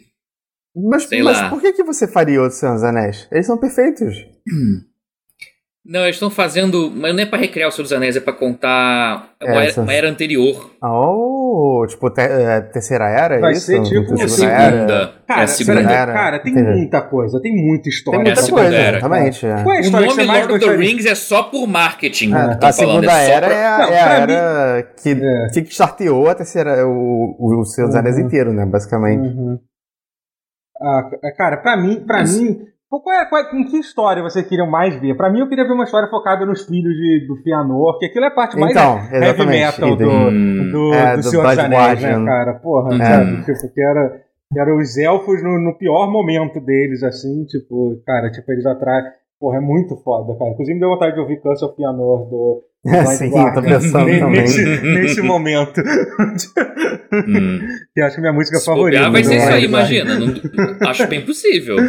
Mas, 0.76 1.08
mas 1.22 1.48
por 1.48 1.60
que, 1.62 1.72
que 1.72 1.82
você 1.84 2.06
faria 2.06 2.42
outro 2.42 2.58
Senhor 2.58 2.74
dos 2.74 2.84
Anéis? 2.84 3.26
Eles 3.32 3.46
são 3.46 3.56
perfeitos. 3.58 4.14
Não, 5.86 6.00
eles 6.04 6.16
estão 6.16 6.30
fazendo. 6.30 6.90
Mas 6.96 7.14
não 7.14 7.22
é 7.22 7.26
pra 7.26 7.38
recriar 7.38 7.68
o 7.68 7.70
Senhor 7.70 7.82
dos 7.82 7.92
Anéis, 7.92 8.16
é 8.16 8.20
pra 8.20 8.32
contar 8.32 9.34
uma, 9.42 9.50
É, 9.52 9.54
era, 9.56 9.64
essas- 9.66 9.84
uma 9.84 9.92
era 9.92 10.08
anterior. 10.08 10.70
Oh, 10.82 11.84
tipo, 11.86 12.08
te- 12.10 12.22
é, 12.22 12.62
terceira 12.62 13.04
era? 13.06 13.34
é 13.34 13.38
Vai 13.38 13.52
isso? 13.52 13.66
ser 13.66 13.82
tipo- 13.82 14.14
É 14.14 14.26
segunda. 14.26 14.50
era? 14.54 15.02
é 15.04 15.12
Cara, 15.28 15.42
a 15.42 15.46
segunda. 15.46 15.80
Era. 15.92 16.12
cara, 16.14 16.38
tem 16.38 16.52
Entendi. 16.52 16.70
muita 16.78 17.02
coisa, 17.02 17.38
tem 17.42 17.52
muita 17.54 17.90
história. 17.90 18.18
Tem 18.18 18.24
muita 18.28 18.40
É 18.40 18.42
a 18.42 18.44
segunda 18.46 18.62
coisa, 18.62 18.76
era. 18.78 18.96
exatamente. 18.96 19.46
é. 19.46 19.62
Qual 19.62 19.74
é 19.74 19.76
a 19.76 19.80
O 19.80 19.84
história 19.84 20.08
que 20.08 20.14
nome 20.16 20.26
mais 20.26 20.48
Lord 20.48 20.64
of 20.64 20.74
the? 20.76 20.82
Rings 20.82 21.04
é 21.06 21.14
só 21.14 21.42
por 21.42 21.66
marketing. 21.66 22.34
É, 22.34 22.56
que 22.56 22.64
a 22.64 22.72
segunda 22.72 23.06
falando, 23.10 23.20
é 23.22 23.30
era 23.30 23.46
pra- 23.46 23.54
é 23.56 23.66
a, 23.66 23.78
Não, 23.78 23.84
é 23.92 24.00
a 24.02 24.08
era 24.20 24.82
que, 25.02 25.10
É. 25.10 25.46
que 25.62 25.70
starteou 25.74 26.28
a 26.30 26.34
terceira, 26.34 26.86
o, 26.88 27.36
o, 27.38 27.60
o 27.60 27.64
Senhor 27.66 27.88
dos 27.88 27.96
Anéis 27.96 28.16
Uhum. 28.16 28.22
inteiro, 28.22 28.52
né? 28.54 28.64
Basicamente. 28.64 29.20
Uhum. 29.36 29.58
Ah, 30.80 31.02
cara, 31.36 31.58
pra 31.58 31.76
mim, 31.76 32.02
pra 32.06 32.18
Mas- 32.20 32.38
mim, 32.38 32.58
qual 33.00 33.16
é, 33.20 33.24
qual 33.26 33.40
é- 33.42 33.50
com 33.50 33.64
que 33.64 33.78
história 33.78 34.22
você 34.22 34.42
queria 34.42 34.66
mais 34.66 34.94
ver? 35.00 35.16
Pra 35.16 35.30
mim, 35.30 35.40
eu 35.40 35.48
queria 35.48 35.64
ver 35.66 35.72
uma 35.72 35.84
história 35.84 36.08
focada 36.08 36.44
nos 36.46 36.64
filhos 36.64 36.92
de, 36.94 37.26
do 37.26 37.36
Fianor, 37.42 37.98
que 37.98 38.06
aquilo 38.06 38.24
é 38.24 38.28
a 38.28 38.30
parte 38.30 38.58
mais 38.58 38.72
Então, 38.72 38.98
heavy 39.12 39.46
metal 39.46 39.96
do, 39.96 40.04
Hum. 40.10 40.70
do, 40.72 40.94
É, 40.94 41.10
do 41.12 41.16
do 41.16 41.22
Senhor 41.22 41.42
dos 41.46 41.58
Anéis, 41.58 42.02
né, 42.02 42.24
cara? 42.24 42.54
Porra, 42.54 42.90
Uhum. 42.92 42.98
sabe? 42.98 43.44
Tipo, 43.44 43.74
que 43.74 43.80
era, 43.82 44.20
que 44.52 44.60
era 44.60 44.76
os 44.76 44.96
elfos 44.98 45.42
no, 45.42 45.58
no 45.58 45.76
pior 45.78 46.10
momento 46.10 46.60
deles, 46.60 47.02
assim, 47.02 47.44
tipo, 47.46 48.00
cara, 48.06 48.30
tipo, 48.30 48.50
eles 48.52 48.66
atrás. 48.66 49.04
Porra, 49.40 49.58
é 49.58 49.60
muito 49.60 49.96
foda, 50.02 50.36
cara. 50.38 50.50
Inclusive, 50.52 50.74
me 50.74 50.80
deu 50.80 50.90
vontade 50.90 51.14
de 51.14 51.20
ouvir 51.20 51.40
Curse 51.40 51.64
of 51.64 51.74
Fianor 51.76 52.28
do. 52.30 52.62
Sim, 53.16 53.30
Guardian. 53.30 53.52
tô 53.54 53.62
pensando 53.62 53.92
também. 53.92 54.30
Nesse, 54.30 54.62
nesse 54.82 55.22
momento. 55.22 55.80
Hum. 57.26 57.60
que 57.94 58.00
acho 58.00 58.16
que 58.16 58.20
minha 58.20 58.32
música 58.32 58.58
Se 58.58 58.64
favorita. 58.66 59.04
bobear, 59.04 59.12
vai 59.12 59.24
ser 59.24 59.36
isso 59.36 59.48
aí, 59.48 59.64
imagina. 59.64 60.18
Não- 60.18 60.88
acho 60.88 61.06
bem 61.06 61.24
possível. 61.24 61.76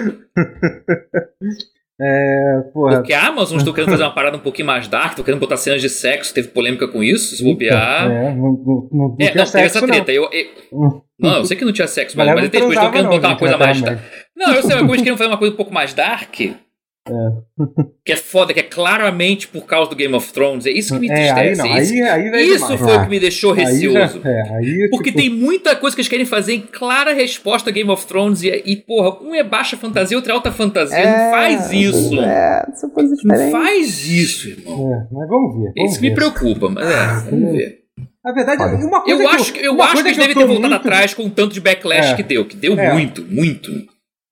É, 1.98 2.60
porra. 2.74 2.98
Porque 2.98 3.14
a 3.14 3.28
Amazon 3.28 3.58
estou 3.58 3.74
querendo 3.74 3.92
fazer 3.92 4.04
uma 4.04 4.14
parada 4.14 4.36
um 4.36 4.42
pouquinho 4.42 4.68
mais 4.68 4.86
dark, 4.86 5.12
estou 5.12 5.24
querendo 5.24 5.40
botar 5.40 5.56
cenas 5.56 5.82
de 5.82 5.88
sexo, 5.88 6.34
teve 6.34 6.50
polêmica 6.50 6.90
com 6.90 7.02
isso, 7.02 7.38
se 7.38 7.42
bobear. 7.42 8.12
É, 8.12 8.32
não, 8.34 8.36
não, 8.36 8.52
não, 8.66 8.90
não 8.92 9.16
É, 9.18 9.34
não, 9.34 9.46
teve 9.46 9.64
essa 9.66 9.80
não. 9.80 9.88
treta. 9.88 10.12
Eu, 10.12 10.24
eu- 10.30 10.46
Hum. 10.74 11.02
não, 11.18 11.38
eu 11.38 11.46
sei 11.46 11.56
que 11.56 11.64
não 11.64 11.72
tinha 11.72 11.88
sexo, 11.88 12.18
mas, 12.18 12.28
mas 12.28 12.36
não 12.36 12.44
eles 12.44 12.54
estão 12.54 12.92
querendo 12.92 13.06
não, 13.06 13.12
botar 13.12 13.28
uma 13.30 13.38
coisa 13.38 13.58
mais. 13.58 13.80
Não, 13.82 14.54
eu 14.54 14.62
sei, 14.64 14.78
eles 14.78 14.96
queriam 14.98 15.16
fazer 15.16 15.30
uma 15.30 15.38
coisa 15.38 15.54
um 15.54 15.58
pouco 15.58 15.74
mais 15.74 15.94
dark. 15.94 16.36
Que 18.04 18.14
é 18.14 18.16
foda, 18.16 18.52
que 18.54 18.60
é 18.60 18.64
claramente 18.64 19.48
por 19.48 19.66
causa 19.66 19.90
do 19.90 19.96
Game 19.96 20.14
of 20.16 20.34
Thrones. 20.34 20.66
É 20.66 20.72
isso 20.72 20.94
que 20.96 21.00
me 21.02 21.08
É, 21.10 21.14
aí 21.32 21.50
entristece. 21.52 21.62
não, 21.70 21.78
isso 21.78 21.94
aí, 21.94 22.02
aí 22.02 22.32
vai 22.32 22.42
isso 22.44 22.64
demais. 22.64 22.80
foi 22.82 22.98
o 22.98 23.04
que 23.04 23.10
me 23.10 23.20
deixou 23.20 23.54
Aí 23.54 23.60
já- 23.60 23.66
receoso. 23.66 24.22
é, 24.24 24.42
aí, 24.56 24.88
Porque 24.90 25.12
tipo, 25.12 25.22
tem 25.22 25.30
muita 25.30 25.76
coisa 25.76 25.96
que 25.96 26.02
eles 26.02 26.10
querem 26.10 26.26
fazer 26.26 26.54
em 26.56 26.62
clara 26.62 27.14
resposta 27.14 27.70
a 27.70 27.74
Game 27.74 27.90
of 27.92 28.08
Thrones 28.08 28.42
e, 28.42 28.50
e 28.66 28.76
porra, 28.76 29.22
um 29.24 29.36
é 29.36 29.44
baixa 29.44 29.78
fantasia, 29.78 30.18
outro 30.18 30.32
é 30.32 30.36
alta 30.36 30.52
fantasia. 30.52 30.98
não 30.98 31.32
faz 31.32 31.72
isso. 31.72 32.20
É, 32.20 32.66
são 32.76 32.90
coisas 32.90 33.20
Não 33.24 33.36
diferentes. 33.36 33.52
faz 33.52 34.08
isso, 34.08 34.50
irmão. 34.50 34.94
É, 34.94 35.08
mas 35.14 35.30
vamos 35.30 35.56
ver. 35.58 35.68
É 35.70 35.74
Vamos 35.78 35.92
isso 35.92 36.00
que 36.00 36.10
me 36.10 36.10
ver. 36.10 36.16
preocupa, 36.16 36.70
mas 36.70 36.88
é, 36.90 37.30
vamos 37.30 37.52
ver. 37.52 37.80
Na 38.24 38.32
verdade, 38.32 38.64
uma 38.84 39.02
coisa 39.04 39.24
Eu 39.24 39.30
que 39.30 39.36
acho 39.36 39.54
que, 39.54 39.60
eu 39.68 39.74
uma 39.74 39.84
acho 39.86 39.94
que 39.94 40.00
eles 40.08 40.18
eu 40.18 40.22
devem 40.24 40.36
ter 40.36 40.46
voltado 40.48 40.70
muito- 40.70 40.76
atrás 40.88 41.14
com 41.14 41.24
o 41.26 41.30
tanto 41.30 41.54
de 41.54 41.62
backlash 41.62 42.14
É. 42.14 42.16
que 42.16 42.24
deu, 42.24 42.46
que 42.46 42.56
deu 42.56 42.74
É. 42.80 42.92
muito, 42.92 43.24
muito. 43.30 43.72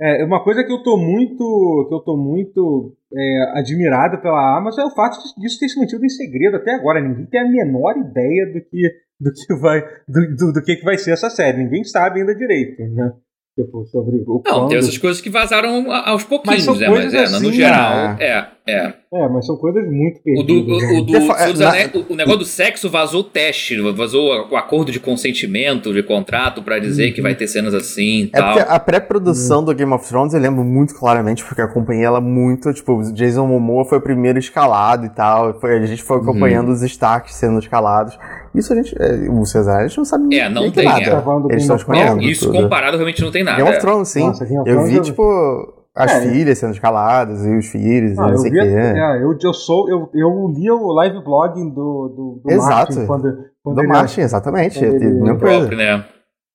É, 0.01 0.23
uma 0.25 0.43
coisa 0.43 0.63
que 0.63 0.71
eu 0.71 0.81
tô 0.81 0.97
muito. 0.97 1.85
que 1.87 1.95
eu 1.95 1.99
tô 1.99 2.17
muito 2.17 2.95
é, 3.13 3.59
admirado 3.59 4.21
pela 4.21 4.57
Amazon 4.57 4.85
é 4.85 4.87
o 4.87 4.95
fato 4.95 5.17
disso 5.37 5.59
ter 5.59 5.69
se 5.69 5.79
mantido 5.79 6.05
em 6.05 6.09
segredo 6.09 6.57
até 6.57 6.73
agora. 6.73 7.01
Ninguém 7.01 7.25
tem 7.25 7.39
a 7.39 7.49
menor 7.49 7.95
ideia 7.97 8.45
do 8.47 8.61
que, 8.61 8.91
do 9.19 9.31
que 9.31 9.55
vai. 9.59 9.81
Do, 10.07 10.35
do, 10.35 10.53
do 10.53 10.63
que, 10.63 10.77
que 10.77 10.83
vai 10.83 10.97
ser 10.97 11.11
essa 11.11 11.29
série. 11.29 11.63
Ninguém 11.63 11.83
sabe 11.83 12.19
ainda 12.19 12.35
direito, 12.35 12.81
né? 12.81 13.13
Tipo, 13.55 13.85
sobre 13.85 14.17
o 14.17 14.25
Não, 14.25 14.41
quando. 14.41 14.69
tem 14.69 14.79
essas 14.79 14.97
coisas 14.97 15.21
que 15.21 15.29
vazaram 15.29 15.91
aos 15.91 16.23
pouquinhos, 16.23 16.63
são 16.63 16.75
né? 16.75 16.89
Mas 16.89 17.13
é, 17.13 17.29
no 17.29 17.37
assim, 17.37 17.51
geral, 17.53 18.17
é, 18.19 18.47
é. 18.67 18.93
É, 19.15 19.29
mas 19.29 19.45
são 19.45 19.55
coisas 19.57 19.83
muito 19.85 20.17
O, 20.17 20.41
do, 20.41 20.45
perdidas. 20.47 20.77
o, 20.77 20.79
né? 20.81 20.99
o 20.99 21.01
do 21.05 21.11
Defa- 21.11 21.33
Senhor 21.37 21.51
dos 21.51 21.59
na- 21.59 21.69
Anéis- 21.69 21.93
o- 21.93 22.05
o 22.13 22.15
negócio 22.15 22.39
do 22.39 22.45
sexo 22.45 22.89
vazou 22.89 23.21
o 23.21 23.23
teste, 23.23 23.79
vazou 23.91 24.49
o 24.49 24.55
acordo 24.55 24.91
de 24.91 24.99
consentimento, 24.99 25.93
de 25.93 26.01
contrato 26.01 26.63
pra 26.63 26.79
dizer 26.79 27.11
que 27.11 27.21
vai 27.21 27.35
ter 27.35 27.47
cenas 27.47 27.73
assim 27.75 28.23
e 28.23 28.29
É 28.33 28.37
tal. 28.39 28.53
porque 28.55 28.71
a 28.71 28.79
pré-produção 28.79 29.63
do 29.63 29.73
Game 29.75 29.93
of 29.93 30.07
Thrones 30.07 30.33
eu 30.33 30.39
lembro 30.39 30.63
muito 30.63 30.95
claramente, 30.95 31.43
porque 31.45 31.61
eu 31.61 31.65
acompanhei 31.65 32.03
ela 32.03 32.19
muito, 32.19 32.73
tipo, 32.73 32.93
o 32.93 33.13
Jason 33.13 33.45
Momoa 33.45 33.85
foi 33.85 33.99
o 33.99 34.01
primeiro 34.01 34.39
escalado 34.39 35.05
e 35.05 35.09
tal, 35.09 35.59
foi- 35.59 35.77
a 35.77 35.85
gente 35.85 36.01
foi 36.01 36.17
Uhum. 36.17 36.23
acompanhando 36.23 36.69
os 36.71 36.81
Starks 36.81 37.35
sendo 37.35 37.59
escalados. 37.59 38.17
Isso 38.55 38.73
a 38.73 38.75
gente, 38.75 38.95
é, 38.99 39.29
o 39.29 39.45
Cesar, 39.45 39.81
a 39.81 39.87
gente 39.87 39.97
não 39.97 40.05
sabe 40.05 40.35
É, 40.35 40.49
não 40.49 40.63
nem 40.63 40.71
tem, 40.71 40.85
nada. 40.85 41.01
é. 41.01 41.21
Do 41.21 41.47
Eles 41.51 41.63
estão 41.63 41.75
É, 41.75 41.79
escolhendo 41.79 42.21
isso 42.23 42.45
tudo. 42.47 42.61
comparado 42.63 42.97
realmente 42.97 43.21
não 43.21 43.31
tem 43.31 43.43
nada. 43.43 43.57
Game 43.57 43.69
of 43.69 43.77
é. 43.77 43.81
Thrones, 43.81 44.07
sim. 44.09 44.21
Nossa, 44.21 44.45
Game 44.45 44.59
of 44.59 44.69
eu 44.69 44.75
Thrones 44.75 44.91
vi, 44.91 44.97
eu- 44.97 45.03
tipo, 45.03 45.82
as 45.95 46.11
É. 46.11 46.21
filhas 46.21 46.57
sendo 46.57 46.73
escaladas 46.73 47.45
e 47.45 47.55
os 47.57 47.67
filhos, 47.67 48.17
Ah, 48.17 48.23
e 48.23 48.25
não 48.25 48.31
eu, 48.33 48.37
sei 48.39 48.49
o 48.51 48.53
vi, 48.53 48.59
quê. 48.59 48.65
é, 48.67 49.23
eu, 49.23 49.37
eu 49.41 49.53
sou. 49.53 49.89
Eu, 49.89 50.09
eu 50.13 50.47
li 50.49 50.69
o 50.71 50.87
live 50.93 51.23
blogging 51.23 51.69
do, 51.69 52.07
do, 52.09 52.41
do 52.43 52.51
Exato. 52.51 52.69
Martin 52.95 53.05
quando, 53.05 53.23
quando, 53.63 53.75
Do 53.75 53.81
ele, 53.81 53.87
Martin, 53.87 54.21
exatamente. 54.21 54.79
quando 54.79 54.91
a 54.91 54.95
ele- 54.95 55.19
coisa. 55.21 55.35
próprio, 55.37 55.77
né? 55.77 56.05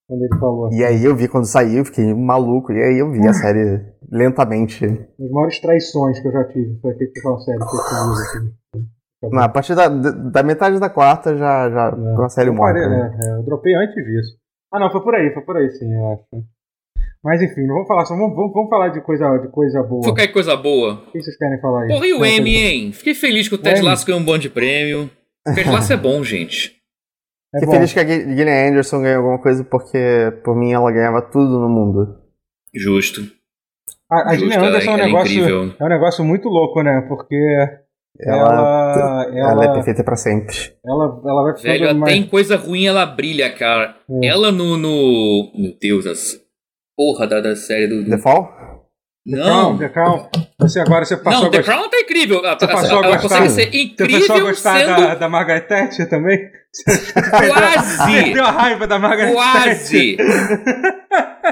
quando 0.08 0.22
ele 0.24 0.38
falou. 0.40 0.72
E 0.72 0.84
aí 0.84 1.04
eu 1.04 1.14
vi 1.14 1.28
quando 1.28 1.44
saiu, 1.44 1.84
fiquei 1.84 2.12
maluco, 2.14 2.72
e 2.72 2.82
aí 2.82 2.98
eu 2.98 3.10
vi 3.12 3.26
a 3.28 3.32
série 3.34 3.84
lentamente. 4.10 4.84
As 4.86 5.30
maiores 5.30 5.60
traições 5.60 6.18
que 6.20 6.26
eu 6.28 6.32
já 6.32 6.44
tive 6.44 6.78
foi 6.80 6.92
aquele 6.92 7.10
que 7.10 7.20
foi 7.20 7.30
uma 7.32 7.40
série 7.40 7.58
que 7.58 7.64
eu 7.64 7.68
fiz. 7.68 8.20
Assim. 8.20 8.52
Não, 9.32 9.42
a 9.42 9.48
partir 9.48 9.74
da, 9.74 9.88
da 9.88 10.42
metade 10.44 10.78
da 10.78 10.88
quarta 10.88 11.36
já, 11.36 11.68
já 11.70 11.88
É. 11.88 11.90
foi 11.90 12.00
uma 12.14 12.28
série 12.28 12.48
eu, 12.50 12.54
morta. 12.54 12.74
parei, 12.80 12.88
né? 12.88 13.18
é, 13.20 13.26
é, 13.28 13.38
eu 13.38 13.42
dropei 13.44 13.74
antes 13.74 13.94
disso. 13.94 14.36
Ah, 14.72 14.78
não, 14.80 14.90
foi 14.90 15.02
por 15.02 15.14
aí, 15.14 15.32
foi 15.34 15.42
por 15.42 15.56
aí 15.56 15.68
sim, 15.70 15.92
eu 15.92 16.12
acho. 16.12 16.22
Mas 17.24 17.42
enfim, 17.42 17.62
não 17.66 17.74
vamos 17.74 17.88
falar 17.88 18.04
só, 18.06 18.14
vamos, 18.16 18.34
vamos, 18.36 18.52
vamos 18.52 18.70
falar 18.70 18.88
de 18.88 19.00
coisa, 19.00 19.36
de 19.38 19.48
coisa 19.48 19.82
boa. 19.82 20.04
Focar 20.04 20.24
em 20.24 20.32
coisa 20.32 20.56
boa. 20.56 21.02
O 21.08 21.10
que 21.12 21.20
vocês 21.22 21.36
querem 21.36 21.60
falar 21.60 21.82
aí? 21.82 21.88
Porra, 21.88 22.06
e 22.06 22.12
o 22.12 22.18
coisa- 22.18 22.48
hein? 22.48 22.92
Fiquei 22.92 23.14
feliz 23.14 23.48
que 23.48 23.54
o 23.54 23.58
Ted. 23.58 23.80
Lasso 23.82 24.06
ganhou 24.06 24.20
um 24.20 24.24
bom 24.24 24.38
de 24.38 24.48
prêmio. 24.48 25.10
O 25.46 25.50
Ted 25.54 25.68
Lasso 25.70 25.92
é 25.92 25.96
bom, 25.96 26.22
gente. 26.22 26.76
É 27.54 27.58
Fiquei 27.60 27.66
bom. 27.66 27.72
feliz 27.74 27.92
que 27.92 28.00
a 28.00 28.04
Gillian 28.06 28.68
Anderson 28.70 29.00
ganhou 29.02 29.18
alguma 29.18 29.38
coisa 29.42 29.64
porque, 29.64 29.98
por 30.44 30.54
mim, 30.56 30.72
ela 30.72 30.92
ganhava 30.92 31.22
tudo 31.22 31.58
no 31.58 31.68
mundo. 31.68 32.18
Justo. 32.74 33.22
A, 34.10 34.30
a 34.30 34.34
Justo, 34.34 34.50
Gillian 34.50 34.68
Anderson 34.68 34.90
é 34.90 34.94
um 34.94 34.98
é 34.98 35.04
negócio. 35.06 35.32
incrível. 35.32 35.74
É 35.80 35.84
um 35.84 35.88
negócio 35.88 36.24
muito 36.24 36.48
louco, 36.48 36.82
né? 36.82 37.04
Porque 37.08 37.34
Ela, 38.20 38.36
ela. 38.36 39.26
ela, 39.34 39.50
Ela, 39.52 39.64
é 39.64 39.72
perfeita 39.72 40.04
pra 40.04 40.14
sempre. 40.16 40.54
ela, 40.84 41.20
ela 41.24 41.42
vai 41.42 41.54
Velho, 41.62 41.84
até 41.86 41.94
mais. 41.94 42.16
em 42.16 42.26
coisa 42.26 42.56
ruim 42.56 42.86
ela 42.86 43.04
brilha, 43.06 43.50
cara. 43.52 43.96
É. 44.22 44.26
Ela 44.26 44.52
no, 44.52 44.76
no. 44.76 45.50
Meu 45.56 45.72
Deus, 45.80 46.06
as. 46.06 46.38
Porra 46.98 47.28
da, 47.28 47.40
da 47.40 47.54
série 47.54 47.86
do. 47.86 48.02
do- 48.02 48.10
The 48.10 48.18
Fall? 48.18 48.52
Não! 49.24 49.76
Calma, 49.76 49.78
The 49.78 49.88
Crown. 49.90 50.28
Você 50.60 50.80
agora 50.80 51.04
você 51.04 51.16
passou 51.16 51.42
Não, 51.42 51.48
a 51.48 51.50
The 51.50 51.58
gostar. 51.58 51.72
Crown 51.74 51.88
tá 51.90 52.00
incrível. 52.00 52.42
Você 52.42 52.66
passou 52.66 53.00
a 53.00 53.04
ela 53.04 53.16
gostar? 53.16 53.40
consegue 53.40 53.48
ser 53.50 53.66
Você 53.66 53.66
passou 53.66 53.76
a 53.76 54.16
incrível 54.16 54.46
gostar 54.46 54.78
sendo 54.80 55.00
da, 55.00 55.14
da 55.14 55.28
Margaret 55.28 55.60
Thatcher 55.62 56.08
também? 56.08 56.38
quase. 57.48 58.06
Perdeu 58.24 58.44
a 58.44 58.50
raiva 58.50 58.86
da 58.86 58.98
Margaret 58.98 59.32
Quase! 59.32 60.16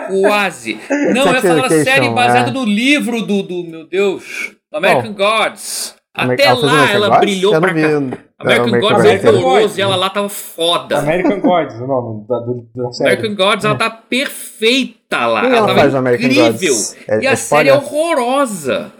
Quase! 0.09 0.78
Não, 1.14 1.26
eu 1.26 1.35
ia 1.35 1.40
falar 1.40 1.70
série 1.70 2.09
baseada 2.11 2.50
é. 2.50 2.52
no 2.52 2.64
livro 2.64 3.22
do, 3.22 3.42
do 3.42 3.64
meu 3.64 3.87
Deus, 3.88 4.52
American 4.72 5.12
Gods. 5.12 5.95
Até 6.16 6.44
Ela 6.44 6.57
fez 6.57 6.62
lá 6.62 6.72
American 6.72 6.94
ela 6.96 7.09
Gods? 7.09 7.20
brilhou 7.20 7.55
Eu 7.55 7.61
pra 7.61 7.72
vi 7.72 7.83
cá. 7.83 7.88
American 7.88 8.18
American 8.38 8.81
Gods 8.81 9.05
é 9.05 9.31
horroroso 9.31 9.79
e 9.79 9.83
ela 9.83 9.96
lá 9.96 10.11
tava 10.11 10.29
foda. 10.29 10.98
American 10.98 11.40
Gods, 11.40 11.76
o 11.76 11.87
nome 11.87 12.26
da, 12.26 12.38
do- 12.38 12.68
da 12.74 12.92
série. 12.92 13.11
American 13.11 13.35
Gods, 13.37 13.64
ela 13.64 13.74
tá 13.76 13.90
perfeita 13.90 15.26
lá. 15.26 15.40
Quem 15.42 15.48
ela 15.50 15.59
ela 15.59 15.66
tava 15.68 15.81
faz 15.81 15.94
American 15.94 16.26
incrível. 16.26 16.74
Gods? 16.74 16.96
É- 17.09 17.20
e 17.22 17.26
a 17.26 17.33
é 17.33 17.37
série 17.37 17.68
é 17.68 17.74
horrorosa. 17.74 18.92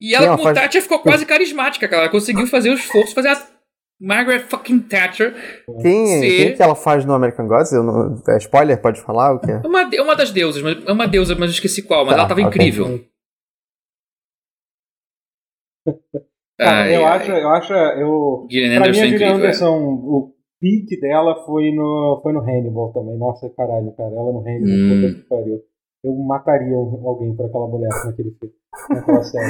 E 0.00 0.08
Quem 0.08 0.14
ela, 0.16 0.26
ela 0.26 0.36
como 0.36 0.44
faz? 0.48 0.58
Thatcher, 0.58 0.82
ficou 0.82 0.98
quase 1.00 1.24
carismática, 1.26 1.88
cara. 1.88 2.02
Ela 2.02 2.10
conseguiu 2.10 2.46
fazer 2.46 2.70
o 2.70 2.74
esforço 2.74 3.14
fazer 3.14 3.28
a 3.28 3.42
Margaret 4.00 4.40
fucking 4.40 4.80
Thatcher. 4.80 5.34
Quem, 5.80 6.06
Se- 6.06 6.20
quem 6.36 6.56
que 6.56 6.62
ela 6.62 6.74
faz 6.74 7.04
no 7.04 7.14
American 7.14 7.46
Gods? 7.46 7.72
Eu 7.72 7.82
não, 7.82 8.22
é 8.28 8.36
spoiler? 8.38 8.80
Pode 8.80 9.00
falar 9.00 9.32
o 9.34 9.38
quê? 9.40 9.52
É 9.62 9.66
uma, 9.66 9.88
é 9.94 10.02
uma 10.02 10.16
das 10.16 10.30
deusas, 10.30 10.62
mas- 10.62 10.84
é 10.84 10.92
uma 10.92 11.06
deusa, 11.06 11.34
mas 11.34 11.44
eu 11.50 11.54
esqueci 11.54 11.82
qual. 11.82 12.04
Mas 12.04 12.14
Tá, 12.14 12.20
ela 12.20 12.28
tava 12.28 12.40
ok. 12.40 12.48
incrível. 12.48 13.00
Cara, 16.58 16.82
Ai, 16.84 16.96
eu, 16.96 17.04
ai. 17.06 17.16
acho, 17.18 17.32
eu 17.32 17.48
acho, 17.50 17.72
eu. 17.72 18.46
Gillian 18.50 18.80
Pra 18.80 18.90
mim, 18.92 18.98
Anderson 18.98 19.02
a 19.02 19.04
é 19.04 19.08
Gillian 19.08 19.08
incrível. 19.08 19.34
é. 19.34 19.38
Anderson, 19.38 19.76
o 19.82 20.34
pique 20.60 21.00
dela 21.00 21.34
foi 21.44 21.72
no, 21.72 22.20
foi 22.22 22.32
no 22.32 22.40
Hannibal 22.40 22.92
também. 22.92 23.18
Nossa, 23.18 23.50
caralho, 23.56 23.92
cara. 23.96 24.14
Ela 24.14 24.32
no 24.32 24.40
Hannibal, 24.40 24.68
Hum. 24.68 25.02
puta 25.02 25.14
que 25.22 25.28
pariu. 25.28 25.60
Eu 26.04 26.14
mataria 26.16 26.76
alguém 26.76 27.34
por 27.34 27.46
aquela 27.46 27.66
mulher 27.66 27.88
naquele 28.04 28.30
filme. 28.38 28.54
Naquela 28.90 29.22
série. 29.22 29.46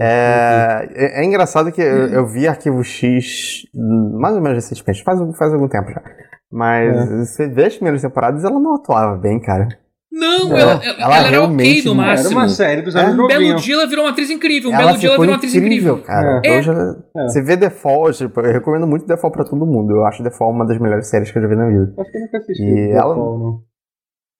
É, 0.00 0.88
é, 0.94 1.20
é 1.20 1.24
engraçado 1.24 1.70
que 1.70 1.82
eu, 1.82 2.08
eu 2.08 2.26
vi 2.26 2.48
Arquivo 2.48 2.82
X 2.82 3.66
mais 3.74 4.34
ou 4.34 4.40
menos 4.40 4.56
recentemente, 4.64 5.04
faz, 5.04 5.20
faz 5.36 5.52
algum 5.52 5.68
tempo 5.68 5.90
já. 5.90 6.02
Mas 6.50 7.10
É. 7.10 7.24
você 7.24 7.46
vê 7.48 7.66
as 7.66 7.74
primeiras 7.74 8.00
temporadas, 8.02 8.42
ela 8.44 8.58
não 8.58 8.74
atuava 8.74 9.16
bem, 9.18 9.38
cara. 9.40 9.68
Não, 10.14 10.48
Ela- 10.56 10.60
ela, 10.60 10.84
ela, 10.84 10.84
ela 10.84 11.16
ela 11.16 11.26
era 11.28 11.42
ok 11.42 11.82
no 11.84 11.94
não 11.94 12.02
era 12.04 12.10
máximo. 12.12 12.38
uma 12.38 12.48
série 12.48 12.82
dos 12.82 12.94
É. 12.94 13.00
anos 13.00 13.14
Um 13.14 13.26
belo 13.26 13.40
90. 13.46 13.60
dia 13.62 13.74
ela 13.74 13.86
virou 13.86 14.04
uma 14.04 14.10
atriz 14.10 14.28
incrível. 14.30 14.70
Um 14.70 14.74
ela 14.74 14.84
belo 14.86 14.98
dia 14.98 15.08
ela 15.08 15.18
virou 15.18 15.30
uma 15.32 15.36
atriz 15.38 15.54
incrível, 15.54 15.94
incrível. 15.94 16.06
cara. 16.06 16.40
É. 16.44 16.58
Eu 16.58 16.62
já- 16.62 16.96
É. 17.16 17.22
Você 17.28 17.42
vê 17.42 17.56
The 17.56 17.70
Fall, 17.70 18.12
tipo, 18.12 18.40
eu 18.40 18.52
recomendo 18.52 18.86
muito 18.86 19.06
The 19.06 19.16
Fall 19.16 19.30
pra 19.32 19.44
todo 19.44 19.64
mundo. 19.64 19.90
Eu 19.96 20.04
acho 20.04 20.22
The 20.22 20.30
Fall 20.30 20.50
uma 20.50 20.66
das 20.66 20.78
melhores 20.78 21.08
séries 21.08 21.30
que 21.30 21.38
eu 21.38 21.42
já 21.42 21.48
vi 21.48 21.56
na 21.56 21.66
vida. 21.66 21.94
Acho 21.98 22.10
que 22.12 22.18
eu 22.18 22.20
nunca 22.22 22.38
assisti. 22.38 22.62
E 22.62 22.74
The 22.88 22.92
ela- 22.92 23.14
Fall, 23.14 23.38
não. 23.38 23.62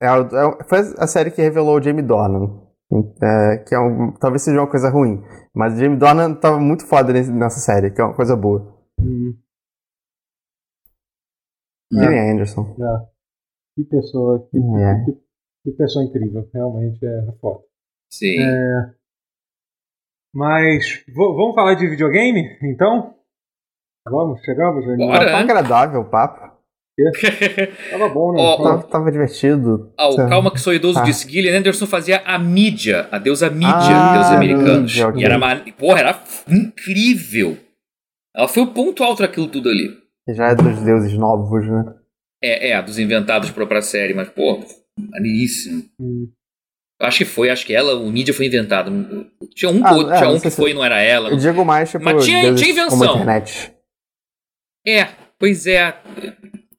É, 0.01 0.05
é- 0.07 0.63
foi 0.65 0.79
a 0.99 1.07
série 1.07 1.31
que 1.31 1.41
revelou 1.41 1.77
o 1.79 1.81
Jamie 1.81 2.03
Dornan. 2.03 2.61
é, 3.23 3.57
que 3.67 3.73
é 3.73 3.79
um- 3.79 4.11
talvez 4.19 4.43
seja 4.43 4.59
uma 4.59 4.69
coisa 4.69 4.87
ruim. 4.91 5.23
Mas 5.55 5.73
o 5.73 5.77
Jamie 5.77 5.97
Dornan 5.97 6.35
tava 6.35 6.59
muito 6.59 6.85
foda 6.85 7.11
nessa 7.11 7.59
série, 7.59 7.89
que 7.89 7.99
é 7.99 8.03
uma 8.03 8.13
coisa 8.13 8.35
boa. 8.35 8.71
Hum, 8.99 9.33
É. 11.91 11.99
Gillian 12.03 12.33
Anderson. 12.33 12.75
é. 12.79 13.13
Que 13.75 13.83
pessoa. 13.85 14.47
Que, 14.51 14.57
É. 14.59 15.05
que, 15.05 15.22
que 15.63 15.71
pessoa 15.71 16.03
incrível. 16.05 16.49
Realmente 16.53 17.05
é 17.05 17.31
foda. 17.39 17.61
Sim. 18.11 18.39
É, 18.39 18.93
mas 20.33 21.03
vamos 21.15 21.55
falar 21.55 21.75
de 21.75 21.87
videogame, 21.87 22.41
então? 22.63 23.15
Vamos, 24.07 24.41
chegamos? 24.43 24.85
Bora. 24.97 25.25
Tava 25.25 25.37
agradável 25.37 26.01
o 26.01 26.09
papo. 26.09 26.53
Tava 27.89 28.09
bom, 28.09 28.33
né? 28.33 28.37
Pô, 28.37 28.63
Tava, 28.63 28.83
tava 28.83 29.11
divertido. 29.11 29.91
Ah, 29.97 30.09
o 30.09 30.15
Calma 30.15 30.51
que 30.51 30.59
sou 30.59 30.73
idoso 30.73 30.99
Ah. 30.99 31.03
disse 31.03 31.27
Gillian 31.29 31.57
Anderson 31.57 31.87
fazia 31.87 32.17
a 32.23 32.37
mídia, 32.37 33.07
a 33.11 33.17
deusa 33.17 33.49
mídia, 33.49 33.73
Ah, 33.75 34.13
deuses 34.13 34.31
americanos. 34.31 34.91
mídia, 34.91 35.07
ok. 35.07 35.21
E 35.21 35.25
era 35.25 35.37
uma, 35.37 35.55
porra, 35.77 35.99
era 36.01 36.23
incrível. 36.47 37.57
Ela 38.35 38.47
foi 38.47 38.61
o 38.63 38.73
ponto 38.73 39.03
alto 39.03 39.21
daquilo 39.23 39.47
tudo 39.47 39.69
ali. 39.69 39.89
Já 40.35 40.49
é 40.49 40.55
dos 40.55 40.81
deuses 40.83 41.13
novos, 41.17 41.67
né? 41.67 41.95
É, 42.43 42.69
é, 42.71 42.81
dos 42.81 42.99
inventados 42.99 43.49
pra, 43.51 43.65
pra 43.65 43.81
série, 43.81 44.13
mas, 44.13 44.29
pô, 44.29 44.59
maneiríssimo. 44.97 45.83
hum, 45.99 46.29
Acho 47.01 47.17
que 47.19 47.25
foi, 47.25 47.49
acho 47.49 47.65
que 47.65 47.73
ela, 47.73 47.95
o 47.97 48.09
mídia 48.09 48.33
foi 48.33 48.45
inventado. 48.45 48.89
Tinha 49.53 49.69
um, 49.69 49.85
Ah, 49.85 49.93
outro, 49.93 50.13
é, 50.13 50.17
tinha 50.19 50.29
um 50.29 50.39
que 50.39 50.49
se- 50.49 50.55
foi 50.55 50.71
e 50.71 50.73
não 50.73 50.85
era 50.85 51.01
ela. 51.01 51.29
Eu 51.31 51.37
digo 51.37 51.65
mais, 51.65 51.91
tipo, 51.91 52.03
Mas 52.05 52.23
tinha- 52.23 52.53
tinha 52.55 52.69
invenção. 52.71 53.15
internet. 53.15 53.73
É, 54.87 55.07
pois 55.37 55.67
é. 55.67 55.95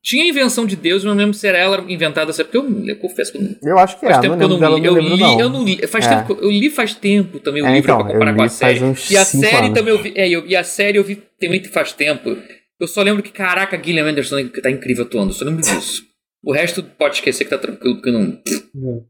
Tinha 0.03 0.24
invenção 0.29 0.64
de 0.66 0.77
Deus, 0.77 1.03
mas 1.05 1.12
não 1.12 1.18
lembro 1.18 1.35
se 1.35 1.46
era 1.46 1.59
ela 1.59 1.85
inventada. 1.90 2.33
Porque 2.33 2.57
eu, 2.57 2.87
eu 2.87 2.96
confesso 2.96 3.33
que 3.33 3.38
eu 3.38 3.42
não- 3.42 3.57
Eu 3.62 3.79
acho 3.79 3.98
que 3.98 4.05
faz 4.07 4.18
é, 4.18 4.20
tempo 4.20 4.37
que 4.37 4.44
eu 4.44 4.48
não 4.48 4.59
dela 4.61 4.79
li. 4.79 4.87
Eu 4.87 4.98
li, 4.98 5.18
não. 5.18 5.40
eu 5.40 5.48
não 5.50 5.64
li. 5.64 5.87
Faz 5.87 6.07
É. 6.07 6.16
tempo 6.16 6.38
eu, 6.40 6.50
li 6.50 6.70
faz 6.70 6.94
tempo 6.94 7.38
também 7.40 7.62
o 7.62 7.66
É, 7.66 7.72
livro 7.74 7.90
então, 7.92 8.03
pra 8.05 8.12
comparar 8.12 8.35
com 8.35 8.42
a 8.42 8.48
série. 8.48 8.81
E 9.11 9.16
a 9.16 9.24
série 9.24 9.57
anos. 9.66 9.79
também 9.79 9.92
eu 9.94 10.03
vi. 10.03 10.12
É, 10.16 10.29
eu- 10.29 10.46
e 10.46 10.55
a 10.57 10.62
série 10.64 10.96
eu 10.98 11.05
vi 11.05 11.16
também 11.38 11.62
faz 11.64 11.92
tempo. 11.92 12.37
Eu 12.81 12.87
só 12.88 13.03
lembro 13.03 13.22
que, 13.22 13.31
caraca, 13.33 13.79
Gillian 13.83 14.05
Anderson 14.07 14.46
tá 14.62 14.70
incrível 14.70 15.05
atuando. 15.05 15.31
Eu 15.31 15.35
só 15.35 15.44
lembro 15.44 15.61
disso. 15.62 16.03
O 16.46 16.52
resto 16.52 16.83
pode 16.83 17.14
esquecer 17.16 17.44
que 17.44 17.50
tá 17.50 17.59
tranquilo, 17.59 17.96
porque 17.96 18.11
eu 18.11 18.12
não. 18.14 18.22
é. 18.22 19.02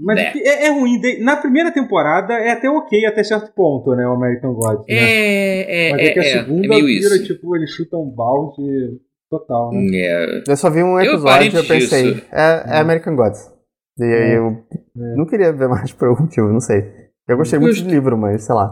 Mas 0.00 0.16
Né. 0.16 0.32
é, 0.36 0.66
é 0.66 0.70
ruim. 0.70 1.00
Na 1.22 1.36
primeira 1.36 1.72
temporada 1.72 2.32
é 2.34 2.50
até 2.50 2.68
ok 2.70 3.04
até 3.06 3.22
certo 3.24 3.52
ponto, 3.52 3.94
né? 3.96 4.06
O 4.06 4.12
American 4.12 4.54
Gods. 4.54 4.86
Né? 4.88 4.94
É, 4.96 5.88
é, 5.88 5.92
Mas 5.92 6.00
é, 6.00 6.04
é 6.06 6.12
que 6.12 6.18
a 6.20 6.24
é, 6.24 6.32
segunda 6.32 6.66
é 6.66 6.68
meio 6.68 6.86
vira, 6.86 7.14
isso. 7.16 7.24
tipo, 7.24 7.56
eles 7.56 7.70
chutam 7.70 8.02
um 8.02 8.10
balde 8.10 9.00
total, 9.28 9.72
né? 9.72 9.88
É. 9.94 10.42
Eu 10.46 10.56
só 10.56 10.70
vi 10.70 10.82
um 10.84 10.98
episódio 11.00 11.52
e 11.52 11.56
eu 11.56 11.66
pensei, 11.66 12.22
é, 12.32 12.76
é 12.76 12.78
American 12.80 13.16
Gods. 13.16 13.52
E 13.98 14.04
aí 14.04 14.10
É. 14.34 14.38
eu 14.38 14.64
É. 14.96 15.16
não 15.16 15.26
queria 15.26 15.52
ver 15.52 15.68
mais 15.68 15.92
por 15.92 16.08
algum 16.08 16.22
motivo, 16.22 16.48
não 16.48 16.60
sei. 16.60 16.80
Eu 17.28 17.36
gostei 17.36 17.58
muito 17.58 17.82
do 17.82 17.90
livro, 17.90 18.16
mas 18.16 18.44
sei 18.44 18.54
lá. 18.54 18.70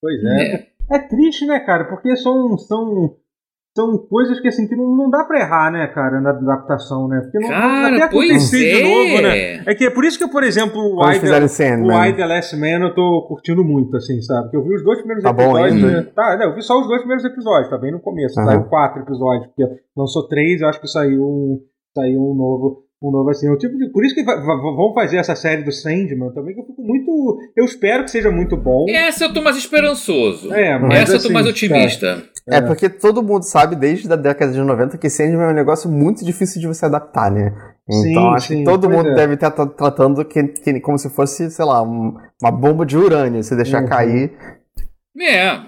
Pois 0.00 0.24
é. 0.24 0.54
É. 0.54 0.68
É 0.90 0.98
triste, 1.00 1.44
né, 1.44 1.60
cara? 1.60 1.84
Porque 1.84 2.16
são, 2.16 2.56
são, 2.56 3.14
são 3.78 3.96
coisas 3.96 4.40
que 4.40 4.48
assim 4.48 4.66
que 4.66 4.74
não, 4.74 4.96
não 4.96 5.08
dá 5.08 5.22
pra 5.22 5.38
errar, 5.38 5.70
né, 5.70 5.86
cara, 5.86 6.20
na 6.20 6.30
adaptação, 6.30 7.06
né? 7.06 7.20
Porque 7.20 7.38
não 7.38 7.48
Cara, 7.48 7.94
até 7.94 8.02
acontecer 8.02 8.58
de 8.58 8.82
é. 8.82 8.82
novo, 8.82 9.22
né? 9.22 9.62
É 9.66 9.74
que 9.74 9.84
é 9.84 9.90
por 9.90 10.04
isso 10.04 10.18
que, 10.18 10.26
por 10.26 10.42
exemplo, 10.42 10.80
o 10.80 11.12
fizeram 11.14 11.46
The, 11.46 11.48
Sandman. 11.48 11.96
o 11.96 12.04
I 12.04 12.12
The 12.16 12.26
Last 12.26 12.56
Man 12.56 12.80
eu 12.80 12.94
tô 12.94 13.24
curtindo 13.28 13.62
muito, 13.62 13.96
assim, 13.96 14.20
sabe? 14.20 14.42
Porque 14.44 14.56
eu 14.56 14.64
vi 14.64 14.74
os 14.74 14.82
dois 14.82 14.98
primeiros 14.98 15.22
Tá 15.22 15.32
bom 15.32 15.56
episódios. 15.56 15.84
ainda? 15.84 16.00
né? 16.02 16.08
Tá, 16.14 16.36
não, 16.36 16.46
eu 16.46 16.54
vi 16.56 16.62
só 16.62 16.80
os 16.80 16.88
dois 16.88 16.98
primeiros 17.00 17.24
episódios, 17.24 17.70
tá 17.70 17.78
bem 17.78 17.92
no 17.92 18.00
começo. 18.00 18.40
Aham. 18.40 18.48
Saiu 18.48 18.64
quatro 18.64 19.02
episódios, 19.02 19.46
porque 19.46 19.64
lançou 19.96 20.26
três, 20.26 20.60
eu 20.60 20.68
acho 20.68 20.80
que 20.80 20.88
saiu 20.88 21.22
um, 21.22 21.60
saiu 21.94 22.20
um 22.20 22.34
novo. 22.34 22.88
Um 23.00 23.12
novo 23.12 23.30
assim. 23.30 23.48
O 23.48 23.56
tipo 23.56 23.78
de, 23.78 23.90
por 23.92 24.04
isso 24.04 24.12
que 24.12 24.24
vão 24.24 24.92
fazer 24.92 25.18
essa 25.18 25.36
série 25.36 25.62
do 25.62 25.70
Sandman 25.70 26.32
também, 26.34 26.52
que 26.52 26.60
eu 26.60 26.66
fico 26.66 26.82
muito. 26.82 27.38
Eu 27.56 27.64
espero 27.64 28.02
que 28.02 28.10
seja 28.10 28.28
muito 28.28 28.56
bom. 28.56 28.86
Essa 28.88 29.26
eu 29.26 29.32
tô 29.32 29.40
mais 29.40 29.56
esperançoso. 29.56 30.52
É, 30.52 30.76
mas 30.80 31.02
Essa 31.02 31.12
eu 31.12 31.18
tô 31.20 31.24
assim, 31.26 31.32
mais 31.32 31.46
otimista. 31.46 32.24
É, 32.50 32.60
porque 32.62 32.88
todo 32.88 33.22
mundo 33.22 33.42
sabe 33.42 33.76
desde 33.76 34.10
a 34.12 34.16
década 34.16 34.52
de 34.52 34.58
90 34.60 34.96
que 34.98 35.10
Sandman 35.10 35.48
é 35.48 35.50
um 35.50 35.54
negócio 35.54 35.90
muito 35.90 36.24
difícil 36.24 36.60
de 36.60 36.66
você 36.66 36.86
adaptar, 36.86 37.30
né? 37.30 37.54
Então 37.88 38.22
Sim, 38.22 38.34
acho 38.34 38.48
sim, 38.48 38.58
que 38.58 38.64
todo 38.64 38.88
mundo 38.88 39.08
é. 39.10 39.14
deve 39.14 39.34
estar 39.34 39.50
tra- 39.50 39.66
tratando 39.66 40.24
que, 40.24 40.42
que- 40.44 40.80
como 40.80 40.98
se 40.98 41.08
fosse, 41.10 41.50
sei 41.50 41.64
lá, 41.64 41.82
um- 41.82 42.14
uma 42.42 42.50
bomba 42.50 42.84
de 42.86 42.96
urânio. 42.96 43.42
Se 43.42 43.54
deixar 43.56 43.82
Uhum. 43.82 43.88
cair. 43.88 44.32
É. 45.20 45.60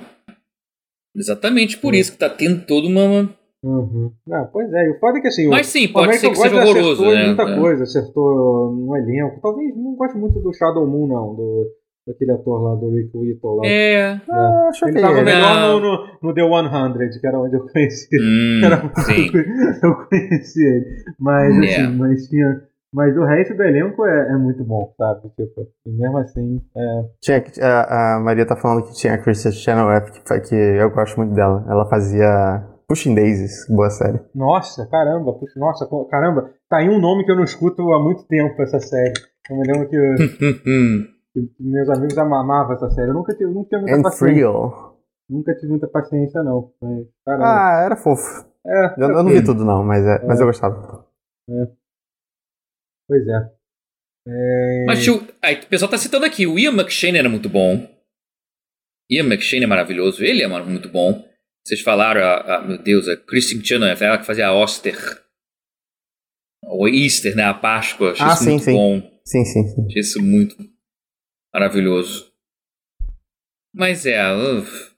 Exatamente 1.16 1.76
por 1.78 1.94
isso 1.94 2.12
que 2.12 2.18
tá 2.18 2.28
tendo 2.30 2.64
toda 2.66 2.86
uma. 2.86 3.28
Uhum. 3.62 4.10
Não, 4.26 4.46
pois 4.52 4.72
é, 4.72 4.86
e 4.86 4.90
o 4.90 4.98
foda 4.98 5.18
é 5.18 5.20
que 5.20 5.28
assim. 5.28 5.48
Mas 5.48 5.66
sim, 5.66 5.88
pode 5.88 6.16
ser 6.16 6.30
que 6.30 6.36
seja 6.36 6.56
horroroso, 6.56 7.02
acertou 7.04 7.14
né? 7.14 7.26
muita 7.26 7.42
É. 7.42 7.58
coisa, 7.58 7.82
acertou 7.82 8.72
no 8.72 8.96
elenco. 8.96 9.40
Talvez 9.42 9.76
não 9.76 9.94
gosto 9.96 10.16
muito 10.16 10.40
do 10.40 10.52
Shadow 10.54 10.86
Moon, 10.86 11.06
não, 11.08 11.34
do, 11.34 11.66
daquele 12.12 12.33
ator 12.33 12.62
lá, 12.62 12.75
do 12.77 12.90
Rick 12.90 13.16
Whittle 13.16 13.57
lá. 13.57 13.62
É. 13.66 14.20
Ah, 14.31 14.66
acho 14.70 14.85
Ele 14.87 14.94
que 14.94 15.01
tava 15.01 15.18
é. 15.18 15.25
melhor 15.25 15.55
Não. 15.57 15.81
no, 15.81 15.90
no, 15.90 16.07
no 16.23 16.35
The 16.35 16.42
100, 16.42 17.20
que 17.20 17.27
era 17.27 17.38
onde 17.40 17.57
eu 17.57 17.66
conheci. 17.66 18.09
Hum, 18.20 18.61
Era- 18.64 18.92
sim. 19.05 19.31
eu 19.83 19.94
conheci 20.07 20.62
ele. 20.66 20.87
Mas 21.18 21.57
assim, 21.59 21.66
É. 21.83 21.87
mas 21.88 22.29
tinha. 22.29 22.62
Mas 22.92 23.16
o 23.16 23.25
resto 23.25 23.55
do 23.55 23.62
elenco 23.62 24.05
é, 24.05 24.33
é 24.33 24.37
muito 24.37 24.64
bom, 24.64 24.92
sabe? 24.99 25.20
Tipo, 25.37 25.64
e 25.87 25.90
mesmo 25.92 26.18
assim. 26.18 26.61
É... 26.77 27.03
Tinha, 27.23 27.44
a, 27.62 28.16
a 28.16 28.20
Maria 28.20 28.44
tá 28.44 28.57
falando 28.57 28.83
que 28.85 28.94
tinha 28.94 29.14
a 29.14 29.18
Kristen 29.18 29.53
Chenoweth, 29.53 30.07
que, 30.11 30.40
que 30.40 30.55
eu 30.57 30.90
gosto 30.90 31.16
muito 31.16 31.33
dela. 31.33 31.64
Ela 31.68 31.88
fazia 31.88 32.66
Pushing 32.88 33.14
Daisies, 33.14 33.64
boa 33.68 33.88
série. 33.90 34.18
Nossa, 34.35 34.85
caramba, 34.90 35.33
puxa, 35.35 35.53
nossa, 35.61 35.87
caramba, 36.11 36.51
tá 36.68 36.79
aí 36.79 36.88
um 36.88 36.99
nome 37.01 37.25
que 37.25 37.31
eu 37.31 37.37
não 37.37 37.44
escuto 37.44 37.81
há 37.92 38.03
muito 38.03 38.27
tempo 38.27 38.61
essa 38.61 38.81
série. 38.81 39.12
Eu 39.49 39.57
me 39.57 39.66
lembro 39.73 39.88
que, 39.88 39.96
Hum. 40.66 41.05
que 41.07 41.19
meus 41.58 41.88
amigos 41.90 42.18
amavam 42.18 42.74
essa 42.74 42.90
série. 42.90 43.08
Eu 43.10 43.14
nunca 43.14 43.32
tive, 43.34 43.52
nunca 43.52 43.68
tive 43.70 43.82
muita 43.82 43.98
And 43.98 44.02
paciência. 44.02 44.46
Nunca 45.28 45.54
tive 45.54 45.68
muita 45.68 45.88
paciência, 45.88 46.42
não. 46.42 46.72
Mas. 46.80 47.06
Ah, 47.26 47.82
era 47.84 47.96
fofo. 47.96 48.46
é, 48.66 48.94
Eu, 48.98 49.08
eu 49.10 49.22
não 49.22 49.30
vi 49.30 49.44
tudo 49.44 49.64
não, 49.64 49.84
mas, 49.84 50.04
é, 50.04 50.26
mas 50.26 50.40
eu 50.40 50.46
gostava. 50.46 51.06
Pois 53.08 53.26
é. 53.26 53.50
É, 54.28 54.84
Mas 54.86 55.02
tio, 55.02 55.26
aí, 55.42 55.56
o 55.60 55.66
pessoal 55.66 55.90
tá 55.90 55.96
citando 55.98 56.26
aqui, 56.26 56.46
o 56.46 56.58
Ian 56.58 56.72
McShane 56.72 57.18
era 57.18 57.28
muito 57.28 57.48
bom. 57.48 57.88
Ian 59.10 59.24
McShane 59.24 59.64
é 59.64 59.66
maravilhoso, 59.66 60.22
ele 60.22 60.42
é 60.42 60.48
muito 60.48 60.88
bom. 60.88 61.24
Vocês 61.66 61.80
falaram, 61.80 62.20
a, 62.22 62.56
a- 62.56 62.62
meu 62.62 62.78
Deus, 62.82 63.08
a 63.08 63.16
Kristen 63.16 63.64
Chenoweth, 63.64 64.00
ela 64.02 64.18
que 64.18 64.26
fazia 64.26 64.46
a 64.48 64.54
Oster. 64.54 64.96
O 66.64 66.86
Easter, 66.86 67.34
né? 67.34 67.44
A 67.44 67.54
Páscoa. 67.54 68.12
Achei 68.12 68.26
Ah, 68.26 68.34
isso 68.34 68.44
sim, 68.44 68.50
muito 68.50 68.64
sim. 68.64 68.74
bom. 68.74 69.20
Sim, 69.24 69.44
sim, 69.44 69.66
sim. 69.66 69.86
Achei 69.86 70.00
isso 70.00 70.22
muito 70.22 70.56
maravilhoso. 71.52 72.30
Mas 73.74 74.04
é, 74.04 74.20
uf, 74.32 74.90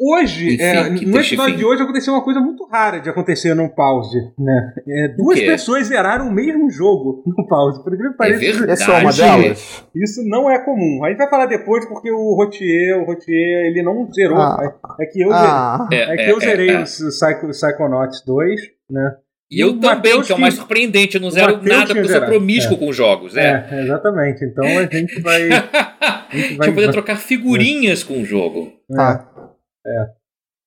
Hoje, 0.00 0.54
Enfim, 0.54 0.62
é, 0.62 0.90
no 0.90 1.18
episódio 1.18 1.34
fim. 1.34 1.56
de 1.56 1.64
hoje 1.64 1.82
aconteceu 1.82 2.14
uma 2.14 2.22
coisa 2.22 2.38
muito 2.38 2.64
rara 2.68 3.00
de 3.00 3.10
acontecer 3.10 3.52
no 3.52 3.68
pause, 3.68 4.16
né? 4.38 4.72
É, 4.86 5.08
duas 5.08 5.40
pessoas 5.40 5.88
zeraram 5.88 6.28
o 6.28 6.32
mesmo 6.32 6.70
jogo 6.70 7.24
no 7.36 7.48
pause. 7.48 7.82
Por 7.82 7.92
incrível 7.92 8.16
que 8.16 8.22
é 8.22 8.30
pareça. 8.30 8.70
Essa 8.70 8.92
é 8.92 9.00
uma 9.02 9.12
delas? 9.12 9.84
isso 9.96 10.22
não 10.28 10.48
é 10.48 10.64
comum. 10.64 11.04
A 11.04 11.08
gente 11.08 11.18
vai 11.18 11.28
falar 11.28 11.46
depois 11.46 11.84
porque 11.86 12.12
o 12.12 12.36
Rotier, 12.36 12.96
o 12.96 13.06
Rotier, 13.06 13.66
ele 13.66 13.82
não 13.82 14.08
zerou. 14.12 14.38
Ah. 14.38 14.78
É, 15.00 15.02
é 15.02 15.06
que 15.06 15.20
eu 15.20 15.32
Ah, 15.32 15.88
zerei, 15.90 16.14
é 16.14 16.16
que 16.24 16.30
eu 16.30 16.40
zerei 16.40 16.76
o 16.76 16.84
Psycho, 16.84 17.48
Psychonauts 17.48 18.22
2, 18.24 18.60
né? 18.88 19.16
E 19.50 19.60
eu 19.60 19.72
também, 19.74 19.96
Matheus 19.96 20.26
que 20.26 20.32
é 20.32 20.36
o 20.36 20.40
mais 20.40 20.54
surpreendente. 20.54 21.16
Eu 21.16 21.22
não 21.22 21.30
zero 21.30 21.54
Matheus 21.54 21.66
nada 21.66 21.94
porque 21.94 22.00
eu 22.00 22.08
sou 22.08 22.26
promíscuo 22.26 22.74
é. 22.74 22.78
com 22.78 22.92
jogos. 22.92 23.36
É. 23.36 23.66
É, 23.70 23.82
exatamente. 23.82 24.44
Então 24.44 24.64
a 24.64 24.84
gente 24.84 25.20
vai. 25.20 25.48
a 25.50 26.28
gente 26.36 26.56
vai- 26.56 26.72
poder 26.72 26.90
trocar 26.90 27.16
figurinhas 27.16 28.04
com 28.04 28.20
o 28.20 28.24
jogo. 28.24 28.72
tá. 28.94 29.26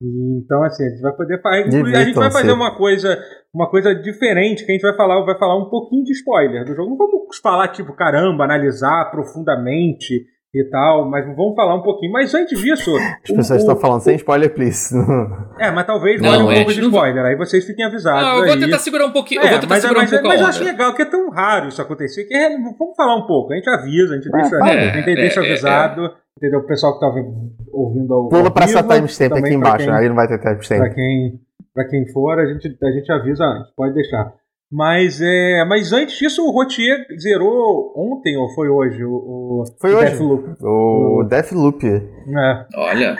E, 0.02 0.40
Então, 0.44 0.64
assim, 0.64 0.84
a 0.84 0.90
gente 0.90 1.02
vai 1.02 1.16
poder 1.16 1.40
fazer. 1.42 1.96
A 1.96 2.04
gente 2.04 2.16
vai 2.16 2.32
fazer 2.32 2.52
uma 2.52 2.76
coisa, 2.76 3.24
uma 3.54 3.70
coisa 3.70 3.94
diferente, 3.94 4.66
que 4.66 4.72
a 4.72 4.74
gente 4.74 4.82
vai 4.82 4.96
falar, 4.96 5.24
vai 5.24 5.38
falar 5.38 5.58
um 5.58 5.70
pouquinho 5.70 6.04
de 6.04 6.14
spoiler 6.14 6.66
do 6.66 6.74
jogo. 6.74 6.90
Não 6.90 6.98
vamos 6.98 7.38
falar, 7.38 7.68
tipo, 7.68 7.94
caramba, 7.94 8.44
analisar 8.44 9.12
profundamente 9.12 10.26
e 10.54 10.64
tal, 10.66 11.10
mas 11.10 11.26
vamos 11.36 11.56
falar 11.56 11.76
um 11.76 11.82
pouquinho. 11.82 12.12
Mas 12.12 12.34
antes 12.36 12.60
disso. 12.60 12.92
As 12.98 13.32
pessoas 13.32 13.62
estão 13.62 13.76
falando 13.76 14.02
sem 14.02 14.16
spoiler, 14.16 14.54
please. 14.54 14.94
É, 15.60 15.70
mas 15.70 15.86
talvez 15.86 16.20
Não, 16.20 16.30
vale 16.32 16.44
um 16.44 16.52
é, 16.52 16.56
pouco 16.56 16.74
de 16.74 16.82
não 16.82 16.90
spoiler, 16.90 17.24
aí 17.24 17.36
vocês 17.36 17.64
fiquem 17.66 17.86
avisados. 17.86 18.24
Ah, 18.24 18.32
eu 18.38 18.46
vou 18.46 18.54
aí. 18.54 18.60
tentar 18.60 18.80
segurar 18.80 19.06
um 19.06 19.12
pouquinho. 19.12 19.42
eu 19.42 19.46
É, 19.46 19.50
vou 19.52 19.60
tentar 19.60 19.76
mas, 19.76 19.82
segurar 19.84 20.00
mas, 20.02 20.10
um 20.10 20.16
pouco 20.16 20.28
mas 20.28 20.40
a 20.40 20.44
eu 20.44 20.48
acho 20.50 20.64
legal 20.64 20.96
que 20.96 21.02
é 21.04 21.06
tão 21.06 21.30
raro 21.30 21.68
isso 21.68 21.82
acontecer. 21.82 22.24
Que 22.26 22.34
é- 22.36 22.50
vamos 22.58 22.96
falar 22.98 23.16
um 23.16 23.28
pouco. 23.28 23.54
A 23.54 23.56
gente 23.58 23.70
avisa, 23.70 24.14
a 24.14 24.18
gente 24.18 24.32
deixa, 24.32 24.50
fala. 24.50 24.66
a 24.72 24.78
gente 24.98 25.10
É, 25.10 25.16
deixa 25.16 25.40
é, 25.40 25.44
é, 25.44 25.48
avisado. 25.52 26.12
Entendeu? 26.38 26.60
O 26.62 26.66
pessoal 26.66 26.94
que 26.96 27.00
tá 27.02 27.14
ouvindo 27.72 28.14
ao. 28.14 28.30
Pula 28.30 28.50
pra 28.52 28.64
essa 28.66 28.82
timestamp 28.82 29.30
também 29.30 29.44
aqui 29.54 29.60
pra 29.60 29.70
embaixo, 29.70 29.86
quem- 29.86 29.94
aí 29.96 30.10
não 30.10 30.16
vai 30.16 30.28
ter 30.28 30.40
Pra 30.40 30.52
timestamp. 30.54 30.94
quem, 30.96 31.40
pra 31.76 31.88
quem 31.88 32.08
for, 32.12 32.40
a 32.40 32.46
gente, 32.48 32.78
a 32.84 32.92
gente 32.92 33.12
avisa 33.12 33.44
antes, 33.46 33.72
pode 33.76 33.94
deixar. 33.94 34.34
Mas, 34.72 35.20
é, 35.22 35.66
mas 35.66 35.92
antes 35.92 36.18
disso, 36.18 36.48
o 36.48 36.52
Rotier 36.52 37.06
zerou 37.20 37.94
ontem 37.96 38.38
ou 38.38 38.48
foi 38.54 38.70
hoje? 38.70 39.04
O, 39.04 39.12
o 39.12 39.64
Foi 39.82 39.94
hoje. 39.94 40.12
Deathloop. 40.12 40.64
O 40.64 41.24
Deathloop. 41.28 41.86
É. 41.86 42.66
Olha. 42.76 43.18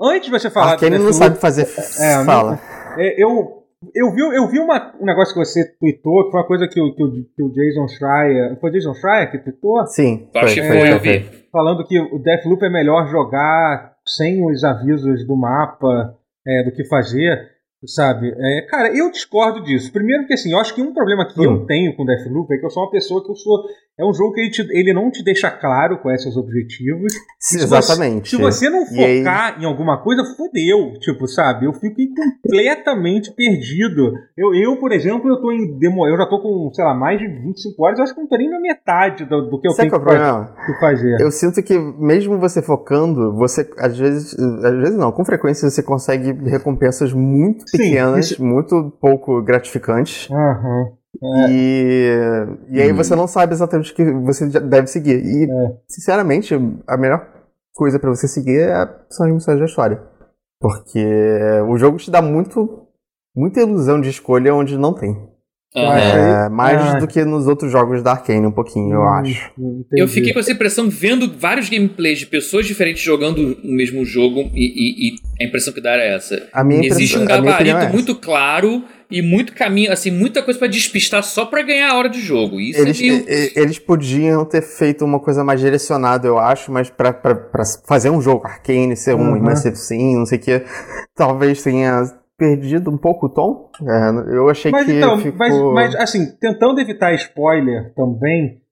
Antes 0.00 0.24
de 0.24 0.30
você 0.30 0.48
falar 0.48 0.76
do 0.76 0.90
não 0.90 1.12
sabe 1.12 1.36
fazer 1.36 1.66
É, 2.00 2.24
fala. 2.24 2.58
é, 2.96 3.22
eu, 3.22 3.64
eu 3.94 4.10
vi, 4.12 4.20
eu 4.20 4.48
vi 4.48 4.58
uma, 4.58 4.94
um 4.98 5.04
negócio 5.04 5.34
que 5.34 5.40
você 5.40 5.62
tweetou, 5.78 6.24
que 6.24 6.30
foi 6.30 6.40
uma 6.40 6.46
coisa 6.46 6.66
que 6.66 6.80
o, 6.80 6.94
que 6.94 7.04
o, 7.04 7.10
que 7.12 7.42
o 7.42 7.50
Jason 7.50 7.86
Schreier. 7.88 8.58
Foi 8.58 8.70
o 8.70 8.72
Jason 8.72 8.94
Schreier 8.94 9.30
que 9.30 9.38
tweetou? 9.38 9.86
Sim. 9.86 10.28
Eu 10.34 10.40
acho 10.40 10.54
que 10.54 10.62
foi, 10.62 10.70
foi, 10.70 10.80
foi, 10.80 10.92
eu 10.94 11.00
vi. 11.00 11.38
Falando 11.52 11.86
que 11.86 12.00
o 12.00 12.18
Deathloop 12.18 12.64
é 12.64 12.70
melhor 12.70 13.06
jogar 13.08 13.92
sem 14.06 14.42
os 14.42 14.64
avisos 14.64 15.26
do 15.26 15.36
mapa 15.36 16.14
é, 16.46 16.64
do 16.64 16.72
que 16.72 16.84
fazer. 16.88 17.57
Sabe? 17.86 18.34
É, 18.36 18.66
cara, 18.68 18.96
eu 18.96 19.10
discordo 19.10 19.62
disso. 19.62 19.92
Primeiro 19.92 20.26
que 20.26 20.34
assim, 20.34 20.50
eu 20.52 20.58
acho 20.58 20.74
que 20.74 20.82
um 20.82 20.92
problema 20.92 21.26
que 21.26 21.40
Hum. 21.40 21.44
eu 21.44 21.66
tenho 21.66 21.94
com 21.96 22.04
Deathloop 22.04 22.52
é 22.52 22.58
que 22.58 22.66
eu 22.66 22.70
sou 22.70 22.82
uma 22.82 22.90
pessoa 22.90 23.24
que 23.24 23.30
eu 23.30 23.36
sou. 23.36 23.62
É 24.00 24.04
um 24.04 24.12
jogo 24.14 24.32
que 24.32 24.40
ele, 24.42 24.50
te- 24.50 24.68
ele 24.78 24.92
não 24.92 25.10
te 25.10 25.24
deixa 25.24 25.50
claro 25.50 25.98
quais 26.00 26.22
são 26.22 26.30
os 26.30 26.36
objetivos. 26.36 27.12
Se 27.38 27.58
você- 27.58 27.64
Exatamente. 27.64 28.30
Se 28.30 28.36
você 28.36 28.68
não 28.70 28.82
aí- 28.82 29.18
focar 29.18 29.60
em 29.60 29.64
alguma 29.64 30.00
coisa, 30.02 30.24
fodeu. 30.36 30.92
Tipo, 31.00 31.26
sabe? 31.26 31.66
Eu 31.66 31.72
fico 31.72 31.96
completamente 32.42 33.32
perdido. 33.34 34.12
Eu, 34.36 34.54
eu, 34.54 34.76
por 34.78 34.92
exemplo, 34.92 35.28
eu 35.28 35.40
tô 35.40 35.50
em 35.52 35.78
demo, 35.78 36.06
eu 36.06 36.16
já 36.16 36.26
tô 36.26 36.40
com, 36.40 36.72
sei 36.74 36.84
lá, 36.84 36.94
mais 36.94 37.18
de 37.18 37.26
25 37.26 37.84
horas, 37.84 37.98
eu 37.98 38.04
acho 38.04 38.14
que 38.14 38.20
não 38.20 38.28
tô 38.28 38.36
nem 38.36 38.48
na 38.50 38.60
metade 38.60 39.24
do, 39.24 39.50
do 39.50 39.60
que 39.60 39.66
eu 39.68 39.72
Sabe 39.72 39.90
tenho 39.90 40.00
é 40.00 40.04
que, 40.04 40.04
problema? 40.10 40.54
que 40.66 40.80
fazer. 40.80 41.16
Eu 41.20 41.30
sinto 41.30 41.62
que 41.62 41.76
mesmo 41.78 42.38
você 42.38 42.62
focando, 42.62 43.34
você 43.36 43.68
às 43.78 43.98
vezes, 43.98 44.38
às 44.38 44.76
vezes 44.76 44.96
não, 44.96 45.10
com 45.12 45.24
frequência 45.24 45.68
você 45.68 45.82
consegue 45.82 46.32
recompensas 46.48 47.12
muito 47.12 47.64
Sim, 47.70 47.78
pequenas, 47.78 48.30
isso- 48.30 48.44
muito 48.44 48.92
pouco 49.00 49.42
gratificantes. 49.42 50.30
Aham. 50.30 50.92
É. 51.22 51.50
E, 51.50 52.12
e 52.70 52.80
aí 52.82 52.92
Hum. 52.92 52.96
você 52.96 53.16
não 53.16 53.26
sabe 53.26 53.52
exatamente 53.52 53.92
o 53.92 53.94
que 53.94 54.04
você 54.12 54.46
deve 54.60 54.86
seguir. 54.86 55.24
E, 55.24 55.44
É. 55.50 55.76
sinceramente, 55.88 56.54
a 56.86 56.96
melhor 56.96 57.26
coisa 57.74 57.98
pra 57.98 58.10
você 58.10 58.28
seguir 58.28 58.60
é- 58.60 58.88
são 59.10 59.26
as 59.26 59.32
missões 59.32 59.58
da 59.58 59.64
história. 59.64 60.00
Porque 60.60 61.04
o 61.68 61.76
jogo 61.78 61.96
te 61.98 62.10
dá 62.10 62.20
muito, 62.20 62.86
muita 63.34 63.60
ilusão 63.60 64.00
de 64.00 64.10
escolha 64.10 64.54
onde 64.54 64.76
não 64.76 64.92
tem. 64.92 65.16
É. 65.74 66.46
É, 66.46 66.48
mais 66.48 66.80
Ah. 66.80 66.98
do 66.98 67.06
que 67.06 67.22
nos 67.24 67.46
outros 67.46 67.70
jogos 67.70 68.02
da 68.02 68.12
Arkane, 68.12 68.46
um 68.46 68.50
pouquinho, 68.50 68.94
eu 68.94 69.00
Hum, 69.02 69.08
acho. 69.08 69.50
entendi. 69.58 69.86
Eu 70.02 70.08
fiquei 70.08 70.32
com 70.32 70.40
essa 70.40 70.50
impressão 70.52 70.88
vendo 70.88 71.30
vários 71.38 71.68
gameplays 71.68 72.18
de 72.20 72.26
pessoas 72.26 72.66
diferentes 72.66 73.02
jogando 73.02 73.56
o 73.62 73.70
mesmo 73.70 74.02
jogo 74.04 74.50
e, 74.54 74.64
e- 74.64 75.08
e 75.10 75.14
a 75.44 75.46
impressão 75.46 75.72
que 75.74 75.80
dá 75.80 75.90
era 75.92 76.04
essa. 76.04 76.48
A 76.54 76.64
minha 76.64 76.86
Existe 76.86 77.18
um 77.18 77.24
gabarito 77.26 77.70
é 77.70 77.92
muito 77.92 78.14
claro 78.14 78.82
e 79.10 79.20
muito 79.22 79.52
caminho, 79.54 79.92
assim, 79.92 80.10
muita 80.10 80.42
coisa 80.42 80.58
pra 80.58 80.68
despistar 80.68 81.22
só 81.22 81.44
pra 81.44 81.62
ganhar 81.62 81.90
a 81.92 81.96
hora 81.96 82.08
de 82.08 82.20
jogo. 82.20 82.58
Isso 82.60 82.80
Eles, 82.80 82.98
é 82.98 83.02
meio... 83.02 83.24
eles 83.54 83.78
podiam 83.78 84.44
ter 84.46 84.62
feito 84.62 85.04
uma 85.04 85.20
coisa 85.20 85.44
mais 85.44 85.60
direcionada, 85.60 86.26
eu 86.26 86.38
acho, 86.38 86.72
mas 86.72 86.88
pra 86.90 87.14
fazer 87.86 88.08
um 88.10 88.20
jogo 88.22 88.46
Arcane, 88.46 88.96
ser 88.96 89.14
um 89.14 89.30
Uhum. 89.30 89.36
Immersive 89.36 89.76
Sim, 89.76 90.16
não 90.16 90.26
sei 90.26 90.38
o 90.38 90.40
que, 90.40 90.62
talvez 91.14 91.62
tenha 91.62 92.04
perdido 92.38 92.90
um 92.90 92.96
pouco 92.96 93.26
o 93.26 93.28
tom. 93.28 93.70
É, 93.82 94.36
eu 94.36 94.48
achei 94.48 94.70
Mas 94.72 94.86
que 94.86 94.92
então, 94.92 95.18
ficou... 95.18 95.36
mas, 95.74 95.92
mas, 95.92 95.94
assim, 95.96 96.30
tentando 96.40 96.80
evitar 96.80 97.12
spoiler 97.14 97.92
também, 97.94 98.62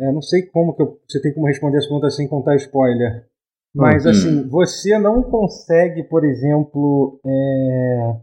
é, 0.00 0.12
não 0.12 0.22
sei 0.22 0.42
como 0.46 0.74
que 0.74 0.82
eu- 0.82 0.98
você 1.08 1.20
tem 1.20 1.34
como 1.34 1.46
responder 1.46 1.78
essa 1.78 1.88
pergunta 1.88 2.08
sem 2.10 2.28
contar 2.28 2.54
spoiler. 2.56 3.26
Mas 3.74 4.04
Uhum. 4.04 4.10
assim, 4.10 4.48
você 4.48 4.98
não 4.98 5.22
consegue, 5.24 6.04
por 6.04 6.24
exemplo, 6.24 7.20
é, 7.26 8.14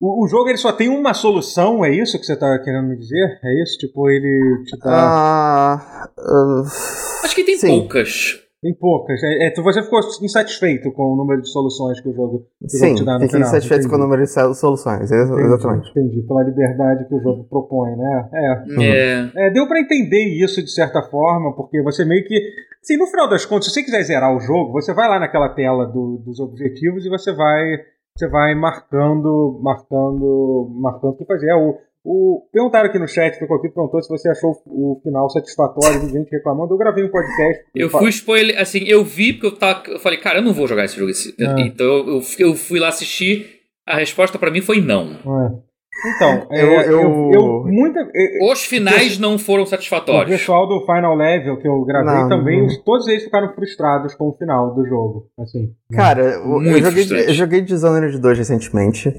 O, 0.00 0.24
o 0.24 0.28
jogo 0.28 0.48
ele 0.48 0.58
só 0.58 0.70
tem 0.70 0.88
uma 0.88 1.12
solução, 1.12 1.84
é 1.84 1.90
isso 1.92 2.16
que 2.20 2.24
você 2.24 2.36
tá 2.36 2.56
querendo 2.62 2.86
me 2.86 2.96
dizer? 2.96 3.40
É 3.42 3.62
isso? 3.64 3.76
Tipo, 3.78 4.08
ele 4.08 4.62
te 4.64 4.78
dá. 4.78 5.10
Ah, 5.12 6.08
uh, 6.16 7.24
Acho 7.24 7.34
que 7.34 7.42
tem 7.42 7.56
Sim. 7.58 7.66
poucas. 7.80 8.38
Tem 8.60 8.74
poucas. 8.74 9.22
É, 9.22 9.46
é, 9.46 9.50
tu- 9.52 9.62
você 9.62 9.80
ficou 9.82 10.00
insatisfeito 10.20 10.90
com 10.92 11.12
o 11.12 11.16
número 11.16 11.40
de 11.40 11.48
soluções 11.48 12.00
que 12.00 12.08
o 12.08 12.12
jogo, 12.12 12.46
que 12.60 12.68
sim, 12.68 12.94
te 12.96 13.04
dá 13.04 13.12
no 13.14 13.20
fiquei 13.20 13.36
final. 13.36 13.50
satisfeito 13.50 13.82
com 13.82 13.86
o 13.86 13.98
Entendi. 13.98 14.02
número 14.02 14.22
de 14.24 14.30
solu- 14.32 14.54
soluções, 14.54 15.12
Entendi, 15.12 15.40
exatamente. 15.42 15.90
Entendi, 15.90 16.22
pela 16.26 16.42
liberdade 16.42 17.06
que 17.08 17.14
o 17.14 17.20
jogo 17.22 17.44
propõe, 17.44 17.94
né? 17.96 18.28
É. 18.34 18.52
Uhum. 18.72 18.82
É. 18.82 19.32
É, 19.46 19.50
deu 19.52 19.68
pra 19.68 19.78
entender 19.80 20.24
isso 20.42 20.60
de 20.62 20.72
certa 20.72 21.02
forma, 21.02 21.54
porque 21.54 21.80
você 21.82 22.04
meio 22.04 22.24
que. 22.24 22.34
Assim, 22.82 22.96
no 22.96 23.06
final 23.06 23.28
das 23.28 23.44
contas, 23.44 23.66
se 23.66 23.74
você 23.74 23.82
quiser 23.84 24.02
zerar 24.02 24.34
o 24.34 24.40
jogo, 24.40 24.72
você 24.72 24.92
vai 24.92 25.08
lá 25.08 25.20
naquela 25.20 25.50
tela 25.50 25.84
do- 25.86 26.20
dos 26.24 26.40
objetivos 26.40 27.04
e 27.06 27.08
você 27.08 27.32
vai. 27.32 27.76
Você 28.16 28.26
vai 28.28 28.54
marcando. 28.56 29.60
Marcando. 29.62 30.68
Marcando 30.80 31.10
o 31.12 31.16
que 31.16 31.24
fazer. 31.24 31.50
É, 31.50 31.54
o, 31.54 31.76
o, 32.04 32.46
perguntaram 32.52 32.88
aqui 32.88 32.98
no 32.98 33.08
chat, 33.08 33.38
ficou 33.38 33.56
aqui, 33.58 33.68
perguntou 33.68 34.00
se 34.02 34.08
você 34.08 34.28
achou 34.30 34.52
o 34.66 35.00
final 35.02 35.28
satisfatório, 35.30 36.00
de 36.00 36.12
gente 36.12 36.30
reclamando. 36.30 36.72
Eu 36.74 36.78
gravei 36.78 37.04
um 37.04 37.10
podcast. 37.10 37.64
Eu 37.74 37.90
fui 37.90 38.08
spoiler, 38.10 38.58
assim, 38.60 38.80
eu 38.86 39.04
vi 39.04 39.32
porque 39.32 39.46
eu 39.46 39.58
tava. 39.58 39.82
Eu 39.88 39.98
falei, 39.98 40.18
cara, 40.18 40.38
eu 40.38 40.42
não 40.42 40.52
vou 40.52 40.66
jogar 40.66 40.84
esse 40.84 40.96
jogo. 40.96 41.10
Esse, 41.10 41.34
Ah. 41.40 41.54
Então 41.58 41.86
eu, 41.86 42.22
eu 42.38 42.54
fui 42.54 42.78
lá 42.78 42.88
assistir. 42.88 43.56
A 43.86 43.96
resposta 43.96 44.38
pra 44.38 44.50
mim 44.50 44.60
foi 44.60 44.80
não. 44.82 45.12
É. 45.12 45.68
Então, 46.14 46.46
é, 46.52 46.62
Eu- 46.62 46.68
eu, 46.72 47.00
eu- 47.00 47.30
eu, 47.32 47.64
muita. 47.66 48.00
é, 48.14 48.52
Os 48.52 48.62
finais 48.64 49.18
não 49.18 49.36
foram 49.38 49.62
O 49.64 49.66
satisfatórios. 49.66 50.30
pessoal 50.30 50.68
do 50.68 50.84
Final 50.86 51.16
Level 51.16 51.56
que 51.58 51.66
eu 51.66 51.82
gravei 51.84 52.14
Não, 52.22 52.28
também, 52.28 52.58
não. 52.60 52.66
os- 52.66 52.78
todos 52.84 53.08
eles 53.08 53.24
ficaram 53.24 53.52
frustrados 53.54 54.14
com 54.14 54.28
o 54.28 54.36
final 54.36 54.74
do 54.74 54.86
jogo. 54.86 55.28
Assim. 55.40 55.72
Cara, 55.92 56.38
o- 56.46 56.62
eu 56.62 56.78
joguei, 56.80 57.28
eu 57.28 57.32
joguei 57.34 57.60
Dishonored 57.62 58.18
2 58.18 58.38
recentemente. 58.38 59.12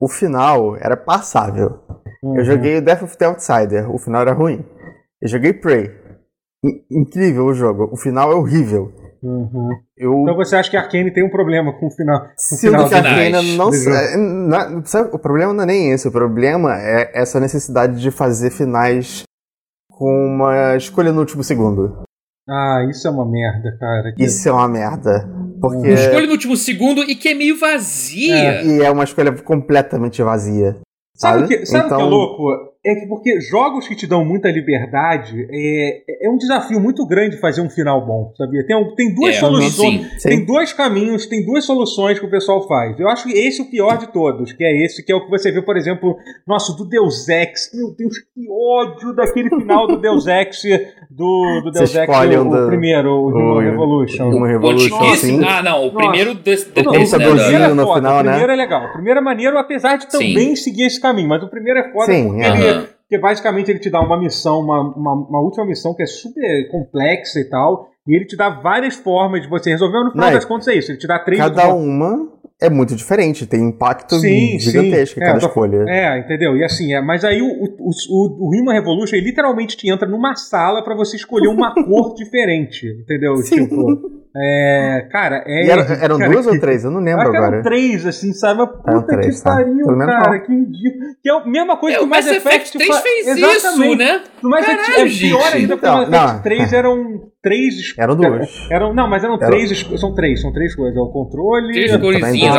O 0.00 0.08
final 0.08 0.76
era 0.76 0.96
passável. 0.96 1.80
Uhum. 2.22 2.38
Eu 2.38 2.44
joguei 2.44 2.78
o 2.78 2.82
Death 2.82 3.02
of 3.02 3.18
the 3.18 3.26
Outsider, 3.26 3.90
o 3.94 3.98
final 3.98 4.22
era 4.22 4.32
ruim. 4.32 4.64
Eu 5.20 5.28
joguei 5.28 5.52
Prey. 5.52 5.90
In- 6.64 7.00
incrível 7.00 7.46
o 7.46 7.54
jogo, 7.54 7.88
o 7.92 7.96
final 7.96 8.30
é 8.32 8.34
horrível. 8.34 8.92
Uhum. 9.22 9.68
Eu 9.96 10.22
Então 10.22 10.34
você 10.36 10.56
acha 10.56 10.70
que 10.70 10.76
a 10.76 10.80
Arkane 10.80 11.12
tem 11.12 11.22
um 11.24 11.30
problema 11.30 11.72
com 11.78 11.86
o 11.86 11.90
final? 11.90 12.20
com 12.20 12.26
o 12.28 12.32
sinto 12.36 12.60
final 12.72 12.88
que 12.88 12.94
a 12.94 12.98
Arcana 12.98 13.42
não 13.42 13.72
sa- 13.72 14.16
na- 14.16 14.84
sabe, 14.84 15.10
O 15.14 15.18
problema 15.18 15.52
não 15.52 15.62
é 15.62 15.66
nem 15.66 15.92
esse, 15.92 16.08
o 16.08 16.12
problema 16.12 16.74
é 16.78 17.10
essa 17.14 17.38
necessidade 17.38 18.00
de 18.00 18.10
fazer 18.10 18.50
finais 18.50 19.22
com 19.90 20.10
uma 20.26 20.76
escolha 20.76 21.12
no 21.12 21.20
último 21.20 21.44
segundo. 21.44 22.02
Ah, 22.48 22.86
isso 22.90 23.06
é 23.06 23.10
uma 23.10 23.30
merda, 23.30 23.76
cara. 23.78 24.12
Que- 24.14 24.24
Isso 24.24 24.48
é 24.48 24.52
uma 24.52 24.66
merda. 24.68 25.28
Porque. 25.60 25.88
Escolha 25.88 26.26
no 26.26 26.32
último 26.32 26.56
segundo 26.56 27.02
e 27.02 27.14
que 27.14 27.28
é 27.28 27.34
meio 27.34 27.58
vazia. 27.58 28.62
E 28.62 28.82
é 28.82 28.90
uma 28.90 29.04
escolha 29.04 29.32
completamente 29.32 30.22
vazia. 30.22 30.78
Sabe, 31.16 31.40
Sabe? 31.40 31.44
o 31.44 31.48
que, 31.48 31.66
sabe 31.66 31.84
o 31.84 31.88
que 31.88 31.92
é 31.94 31.96
Então- 31.96 32.08
louco? 32.08 32.69
É 32.82 32.94
que 32.94 33.06
porque 33.06 33.38
jogos 33.42 33.86
que 33.86 33.94
te 33.94 34.06
dão 34.06 34.24
muita 34.24 34.50
liberdade 34.50 35.46
é, 35.52 36.26
é 36.26 36.30
um 36.30 36.38
desafio 36.38 36.80
muito 36.80 37.06
grande 37.06 37.36
fazer 37.38 37.60
um 37.60 37.68
final 37.68 38.06
bom, 38.06 38.32
sabia? 38.38 38.64
Tem, 38.66 38.74
um- 38.74 38.94
tem 38.94 39.14
duas 39.14 39.36
É, 39.36 39.38
soluções. 39.38 39.72
sim. 39.74 40.06
Tem 40.28 40.38
Sim. 40.38 40.44
dois 40.46 40.72
caminhos, 40.72 41.26
tem 41.26 41.44
duas 41.44 41.66
soluções 41.66 42.18
que 42.18 42.24
o 42.24 42.30
pessoal 42.30 42.66
faz. 42.66 42.98
Eu 42.98 43.06
acho 43.10 43.24
que 43.28 43.34
esse 43.38 43.60
é 43.60 43.64
o 43.64 43.70
pior 43.70 43.98
de 43.98 44.10
todos, 44.10 44.52
que 44.54 44.64
é 44.64 44.82
esse, 44.84 45.04
que 45.04 45.12
é 45.12 45.14
o 45.14 45.22
que 45.22 45.28
você 45.30 45.52
viu, 45.52 45.62
por 45.62 45.76
exemplo, 45.76 46.16
nosso, 46.48 46.74
do 46.74 46.86
Deus 46.88 47.28
Ex. 47.28 47.70
Meu 47.74 47.94
Deus, 47.94 48.16
que 48.18 48.48
ódio 48.50 49.14
daquele 49.14 49.50
final 49.50 49.86
do 49.86 49.98
Deus 50.00 50.26
Ex, 50.26 50.62
do, 51.10 51.60
do 51.64 51.70
Deus 51.72 51.94
Ex, 51.94 52.08
o, 52.08 52.40
o 52.40 52.44
do- 52.62 52.66
primeiro, 52.68 53.10
o 53.12 53.28
Human 53.28 53.56
o- 53.56 53.58
Revolution. 53.60 54.30
Uma 54.30 54.46
O 54.46 54.48
Revolution 54.48 54.96
assim. 55.12 55.44
Ah, 55.44 55.62
não. 55.62 55.86
O 55.88 55.92
primeiro 55.94 56.32
desse, 56.32 56.66
Não, 56.68 56.92
depois, 56.92 57.12
o 57.12 57.18
né? 57.18 57.58
da- 57.58 57.64
é 57.66 57.68
no 57.74 57.82
foda, 57.84 57.96
final, 58.00 58.12
o 58.20 58.22
né? 58.22 58.30
primeiro 58.30 58.52
é 58.52 58.56
legal. 58.56 58.86
O 58.86 58.92
primeiro 58.94 59.20
é 59.20 59.22
maneiro, 59.22 59.58
apesar 59.58 59.96
de 59.98 60.08
também 60.08 60.56
seguir 60.56 60.84
esse 60.86 60.98
caminho. 60.98 61.28
Mas 61.28 61.42
o 61.42 61.48
primeiro 61.50 61.78
é 61.80 61.92
foda 61.92 62.10
Sim, 62.10 62.28
porque, 62.28 62.40
é. 62.42 62.48
ele. 62.56 62.69
Porque 63.10 63.18
basicamente 63.18 63.68
ele 63.68 63.80
te 63.80 63.90
dá 63.90 64.00
uma 64.00 64.16
missão, 64.16 64.60
uma, 64.60 64.80
uma, 64.94 65.12
uma 65.14 65.40
última 65.42 65.66
missão 65.66 65.92
que 65.92 66.02
é 66.04 66.06
super 66.06 66.68
complexa 66.70 67.40
e 67.40 67.44
tal. 67.50 67.88
E 68.06 68.14
ele 68.14 68.24
te 68.24 68.36
dá 68.36 68.48
várias 68.48 68.94
formas 68.94 69.42
de 69.42 69.48
você 69.48 69.70
resolver. 69.70 69.98
No 70.04 70.12
final 70.12 70.28
Não, 70.28 70.34
das 70.34 70.44
contas 70.44 70.68
é 70.68 70.74
isso. 70.76 70.92
Ele 70.92 70.98
te 70.98 71.08
dá 71.08 71.18
três 71.18 71.40
Cada 71.40 71.74
uma 71.74 72.28
é 72.62 72.70
muito 72.70 72.94
diferente, 72.94 73.46
tem 73.46 73.68
impacto 73.68 74.14
Sim, 74.16 74.58
gigantesco 74.60 75.14
sim. 75.18 75.20
em 75.20 75.26
cada 75.26 75.32
É, 75.32 75.36
eu 75.36 75.40
tô- 75.40 75.46
escolha. 75.48 75.84
É, 75.88 76.18
entendeu? 76.20 76.56
E 76.56 76.62
assim, 76.62 76.94
é, 76.94 77.00
mas 77.00 77.24
aí 77.24 77.42
o, 77.42 77.46
o, 77.46 77.90
o, 78.10 78.46
o 78.48 78.48
Human 78.54 78.74
Revolution 78.74 79.16
ele 79.16 79.26
literalmente 79.26 79.76
te 79.76 79.90
entra 79.90 80.06
numa 80.08 80.36
sala 80.36 80.82
pra 80.84 80.94
você 80.94 81.16
escolher 81.16 81.48
uma 81.48 81.74
cor 81.84 82.14
diferente, 82.14 82.86
entendeu? 83.02 83.36
Sim. 83.38 83.64
Tipo, 83.64 83.86
é, 84.36 85.08
cara, 85.10 85.42
é. 85.46 85.66
E 85.66 85.70
era- 85.70 85.82
eram 86.02 86.18
cara, 86.18 86.30
duas 86.30 86.46
que- 86.46 86.52
ou 86.52 86.60
três? 86.60 86.84
Eu 86.84 86.90
não 86.90 87.00
lembro 87.00 87.30
que 87.30 87.36
eram 87.36 87.46
agora. 87.46 87.62
três, 87.62 88.06
assim, 88.06 88.32
sabe? 88.32 88.66
Puta 88.66 89.06
três, 89.06 89.38
que 89.38 89.44
tá. 89.44 89.50
pariu, 89.56 89.74
menos 89.74 90.06
cara, 90.06 90.30
não. 90.32 90.40
que 90.46 90.52
ridículo. 90.52 91.04
Que 91.22 91.28
é 91.30 91.32
a 91.32 91.44
mesma 91.46 91.76
coisa 91.76 91.96
É, 91.96 91.98
que 91.98 92.04
o 92.04 92.06
o 92.06 92.10
Mass 92.10 92.24
Mass 92.26 92.36
Effect, 92.36 92.48
Effect 92.56 92.78
3 92.78 92.94
fa- 92.96 93.00
fez 93.02 93.26
Exatamente. 93.26 93.86
isso, 93.88 93.96
né? 93.96 94.22
No 94.42 94.50
Mass 94.50 94.60
Effect 94.62 94.84
Caralho, 94.86 95.00
é 95.06 95.18
pior 95.18 95.42
gente. 95.42 95.56
ainda 95.56 95.76
porque 95.76 95.86
o 95.86 95.90
Então, 95.90 95.96
Mass 95.98 96.08
Effect 96.08 96.34
não. 96.34 96.42
3 96.42 96.72
eram 96.72 97.20
três. 97.42 97.94
Eram 97.98 98.16
duas. 98.16 98.48
Eram, 98.70 98.94
não, 98.94 99.08
mas 99.08 99.24
eram 99.24 99.34
Era- 99.36 99.46
três. 99.46 99.80
São 99.98 100.14
três, 100.14 100.40
são 100.42 100.52
três 100.52 100.74
coisas. 100.76 100.96
É 100.96 101.00
o 101.00 101.08
controle. 101.10 101.72
Três 101.72 101.90
a- 101.92 101.96
uma 101.96 101.98
não. 101.98 102.12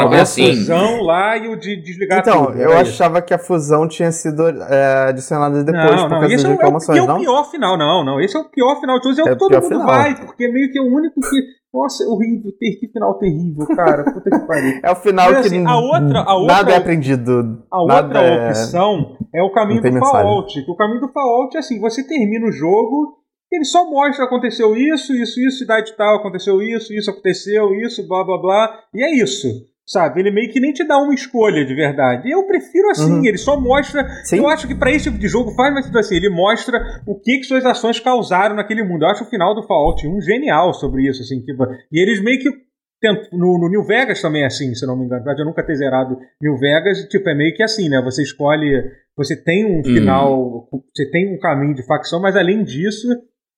coisa 0.07 0.17
a 0.17 0.21
assim. 0.23 0.47
fusão 0.55 1.01
lá 1.03 1.37
e 1.37 1.47
o 1.47 1.55
de 1.55 1.75
desligar 1.81 2.19
Então, 2.19 2.47
tudo. 2.47 2.57
eu 2.57 2.69
isso. 2.71 2.79
achava 2.81 3.21
que 3.21 3.33
a 3.33 3.37
fusão 3.37 3.87
tinha 3.87 4.11
sido 4.11 4.47
é, 4.49 5.09
adicionada 5.09 5.63
depois 5.63 5.85
não, 5.85 5.91
por 5.95 6.01
não, 6.01 6.09
causa 6.09 6.25
esse 6.33 6.35
das 6.35 6.45
é, 6.45 6.47
o- 6.47 6.49
é, 6.49 6.53
o, 6.53 6.57
reclamações, 6.57 6.99
que 6.99 6.99
é 6.99 7.03
o 7.03 7.07
não? 7.13 7.19
pior 7.21 7.43
final, 7.51 7.77
não, 7.77 8.03
não. 8.03 8.19
Esse 8.19 8.35
é 8.35 8.39
o 8.39 8.45
pior 8.49 8.79
final 8.79 8.95
de 8.97 9.03
todos, 9.03 9.19
é 9.19 9.21
o 9.21 9.25
É 9.25 9.29
que 9.29 9.35
o 9.35 9.37
todo 9.37 9.61
mundo 9.61 9.85
vai, 9.85 10.15
porque 10.15 10.45
é 10.45 10.51
meio 10.51 10.71
que 10.71 10.79
é 10.79 10.81
o 10.81 10.85
único 10.93 11.19
que. 11.21 11.61
Nossa, 11.73 12.03
é 12.03 12.07
horrível, 12.07 12.51
ter 12.59 12.75
que 12.79 12.87
final 12.89 13.17
terrível, 13.17 13.65
cara. 13.67 14.03
Puta 14.03 14.29
que 14.29 14.45
pariu. 14.45 14.79
É 14.83 14.91
o 14.91 14.95
final 14.95 15.31
Mas, 15.31 15.41
que 15.41 15.47
assim, 15.47 15.65
a 15.65 15.77
outra- 15.77 16.19
a 16.21 16.35
outra- 16.35 16.55
nada 16.55 16.71
é 16.73 16.75
aprendido. 16.77 17.63
A 17.71 17.81
outra 17.81 18.21
é- 18.21 18.49
opção 18.49 19.17
é 19.33 19.41
o 19.41 19.51
caminho 19.53 19.81
do. 19.81 19.99
Fallout. 19.99 20.65
O 20.67 20.75
caminho 20.75 20.99
do 21.01 21.07
Fallout 21.13 21.55
é 21.55 21.59
assim: 21.59 21.79
você 21.79 22.05
termina 22.05 22.45
o 22.45 22.51
jogo, 22.51 23.17
ele 23.51 23.63
só 23.63 23.89
mostra 23.89 24.25
aconteceu 24.25 24.75
isso, 24.75 25.13
isso, 25.13 25.39
isso, 25.39 25.59
cidade 25.59 25.93
tal, 25.95 26.17
aconteceu 26.17 26.61
isso, 26.61 26.93
isso 26.93 27.09
aconteceu, 27.09 27.73
isso, 27.75 28.05
blá 28.07 28.23
blá 28.23 28.37
blá, 28.37 28.79
e 28.93 29.03
é 29.03 29.15
isso. 29.23 29.47
Sabe? 29.87 30.21
Ele 30.21 30.31
meio 30.31 30.49
que 30.51 30.59
nem 30.59 30.71
te 30.71 30.85
dá 30.87 30.97
uma 30.97 31.13
escolha 31.13 31.65
de 31.65 31.73
verdade. 31.75 32.29
Eu 32.31 32.45
prefiro 32.45 32.89
assim, 32.91 33.11
Uhum. 33.19 33.25
ele 33.25 33.37
só 33.37 33.59
mostra. 33.59 34.07
Sim. 34.23 34.37
Eu 34.37 34.47
acho 34.47 34.67
que 34.67 34.75
pra 34.75 34.91
esse 34.91 35.05
tipo 35.05 35.17
de 35.17 35.27
jogo 35.27 35.51
faz 35.51 35.73
mais 35.73 35.85
sentido 35.85 35.99
assim. 35.99 36.15
Ele 36.15 36.29
mostra 36.29 36.79
o 37.05 37.19
que, 37.19 37.37
que 37.39 37.43
suas 37.43 37.65
ações 37.65 37.99
causaram 37.99 38.55
naquele 38.55 38.83
mundo. 38.83 39.03
Eu 39.03 39.09
acho 39.09 39.23
o 39.23 39.29
final 39.29 39.53
do 39.55 39.63
Fallout 39.63 40.07
1 40.07 40.21
genial 40.21 40.73
sobre 40.73 41.07
isso. 41.09 41.21
Assim, 41.21 41.41
que, 41.43 41.51
e 41.91 42.01
eles 42.01 42.21
meio 42.23 42.39
que. 42.39 42.49
No, 43.33 43.57
no 43.57 43.67
New 43.67 43.83
Vegas 43.83 44.21
também 44.21 44.43
é 44.43 44.45
assim, 44.45 44.75
se 44.75 44.85
não 44.85 44.95
me 44.95 45.05
engano. 45.05 45.25
Eu 45.35 45.45
nunca 45.45 45.65
ter 45.65 45.73
zerado 45.75 46.15
New 46.39 46.55
Vegas, 46.59 46.99
tipo, 47.09 47.27
é 47.29 47.33
meio 47.35 47.55
que 47.55 47.63
assim, 47.63 47.89
né? 47.89 47.99
Você 48.03 48.21
escolhe. 48.21 48.69
Você 49.17 49.35
tem 49.35 49.65
um 49.65 49.83
final. 49.83 50.69
Você 50.95 51.09
tem 51.09 51.35
um 51.35 51.39
caminho 51.39 51.73
de 51.73 51.83
facção, 51.85 52.21
mas 52.21 52.35
além 52.35 52.63
disso, 52.63 53.07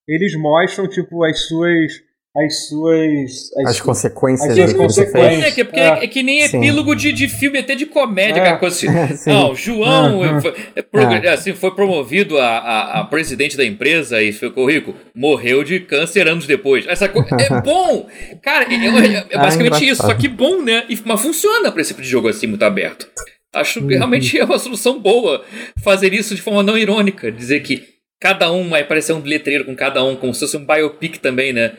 eles 0.08 0.34
mostram, 0.36 0.88
tipo, 0.88 1.24
as 1.26 1.42
suas. 1.46 1.92
As 2.36 2.68
suas. 2.68 3.52
As 3.68 3.80
consequências 3.80 4.50
As 4.50 4.56
do 4.56 4.62
suas 4.62 4.72
que 4.72 4.78
você 4.78 5.06
consequências. 5.06 5.40
É, 5.40 5.42
fez. 5.44 5.54
que, 5.54 5.62
é, 5.62 5.64
porque 5.64 5.80
É. 5.80 6.04
é 6.04 6.08
que 6.08 6.24
nem 6.24 6.48
Sim. 6.48 6.58
epílogo 6.58 6.96
de, 6.96 7.12
de 7.14 7.28
filme, 7.28 7.60
até 7.60 7.76
de 7.76 7.86
comédia, 7.86 8.40
É. 8.40 8.42
aquela 8.42 8.58
coisa 8.58 8.76
assim. 8.76 9.16
Sim. 9.18 9.30
Não, 9.30 9.54
João 9.56 10.20
Uhum. 10.20 10.42
foi, 10.42 10.54
é, 10.76 10.82
progr- 10.82 11.26
É. 11.26 11.30
assim, 11.30 11.54
foi 11.54 11.76
promovido 11.76 12.40
a, 12.40 12.48
a, 12.58 13.00
a 13.02 13.04
presidente 13.04 13.56
da 13.56 13.64
empresa 13.64 14.20
e 14.22 14.32
ficou 14.32 14.68
rico. 14.68 14.96
Morreu 15.16 15.64
de 15.64 15.80
câncer 15.82 16.28
anos 16.28 16.48
depois. 16.48 16.88
Essa 16.88 17.08
coisa 17.08 17.30
é 17.40 17.50
bom! 17.62 18.08
Cara, 18.42 18.66
é, 18.66 18.76
é- 18.78 19.26
é 19.30 19.38
basicamente 19.38 19.76
Ah, 19.76 19.92
isso. 19.92 20.02
Só 20.02 20.14
que 20.16 20.28
bom, 20.28 20.60
né? 20.64 20.86
E, 20.90 20.98
mas 21.06 21.22
funciona 21.22 21.72
pra 21.72 21.82
esse 21.82 21.92
tipo 21.92 22.02
de 22.02 22.10
jogo 22.10 22.28
assim, 22.30 22.48
muito 22.48 22.64
aberto. 22.64 23.08
Acho 23.54 23.80
Uhum. 23.80 23.88
que 23.88 23.94
realmente 23.96 24.40
é 24.40 24.44
uma 24.44 24.58
solução 24.58 25.00
boa 25.00 25.46
fazer 25.84 26.12
isso 26.16 26.34
de 26.34 26.42
forma 26.42 26.64
não 26.64 26.76
irônica. 26.76 27.32
Dizer 27.32 27.60
que 27.60 27.84
cada 28.20 28.52
um 28.52 28.70
vai 28.70 28.84
parecer 28.84 29.14
um 29.14 29.22
letreiro 29.22 29.66
com 29.66 29.76
cada 29.76 30.04
um, 30.04 30.16
como 30.16 30.34
se 30.34 30.40
fosse 30.40 30.58
um 30.58 30.66
biopic 30.66 31.18
também, 31.20 31.54
né? 31.54 31.74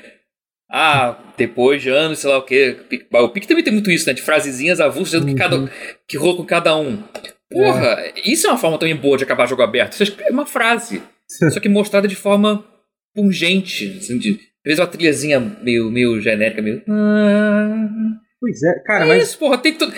Ah, 0.77 1.17
depois 1.37 1.81
de 1.81 1.89
anos, 1.89 2.19
sei 2.19 2.31
lá 2.31 2.39
o 2.39 2.43
quê. 2.43 2.77
Biopic 3.09 3.47
também 3.47 3.63
tem 3.63 3.73
muito 3.73 3.93
isso, 3.93 4.09
né? 4.09 4.13
De 4.13 4.23
frasezinhas 4.23 4.81
avulsas 4.81 5.21
dizendo 5.21 5.27
que, 5.27 5.35
cada, 5.35 5.71
que 6.09 6.17
rolou 6.17 6.37
com 6.37 6.45
cada 6.45 6.77
um. 6.77 6.99
Porra, 7.49 7.97
isso 8.25 8.49
é 8.49 8.51
uma 8.51 8.59
forma 8.59 8.77
também 8.77 8.97
boa 8.97 9.17
de 9.17 9.23
acabar 9.23 9.47
jogo 9.47 9.63
aberto. 9.63 9.95
Você 9.95 10.03
escreve 10.03 10.33
uma 10.33 10.45
frase, 10.45 11.01
só 11.53 11.61
que 11.61 11.69
mostrada 11.69 12.09
de 12.09 12.17
forma 12.17 12.65
pungente. 13.15 13.99
Assim, 14.01 14.19
de, 14.19 14.31
às 14.31 14.39
vezes 14.65 14.81
uma 14.81 14.89
trilhazinha 14.89 15.39
meio, 15.39 15.91
meio 15.93 16.21
genérica, 16.21 16.61
meio. 16.61 16.83
Ah, 16.89 17.87
Pois 18.41 18.63
é, 18.63 18.79
cara, 18.81 19.05
é 19.07 19.09
mas. 19.09 19.23
isso, 19.23 19.39
porra, 19.39 19.57
tem 19.57 19.73
tudo. 19.73 19.95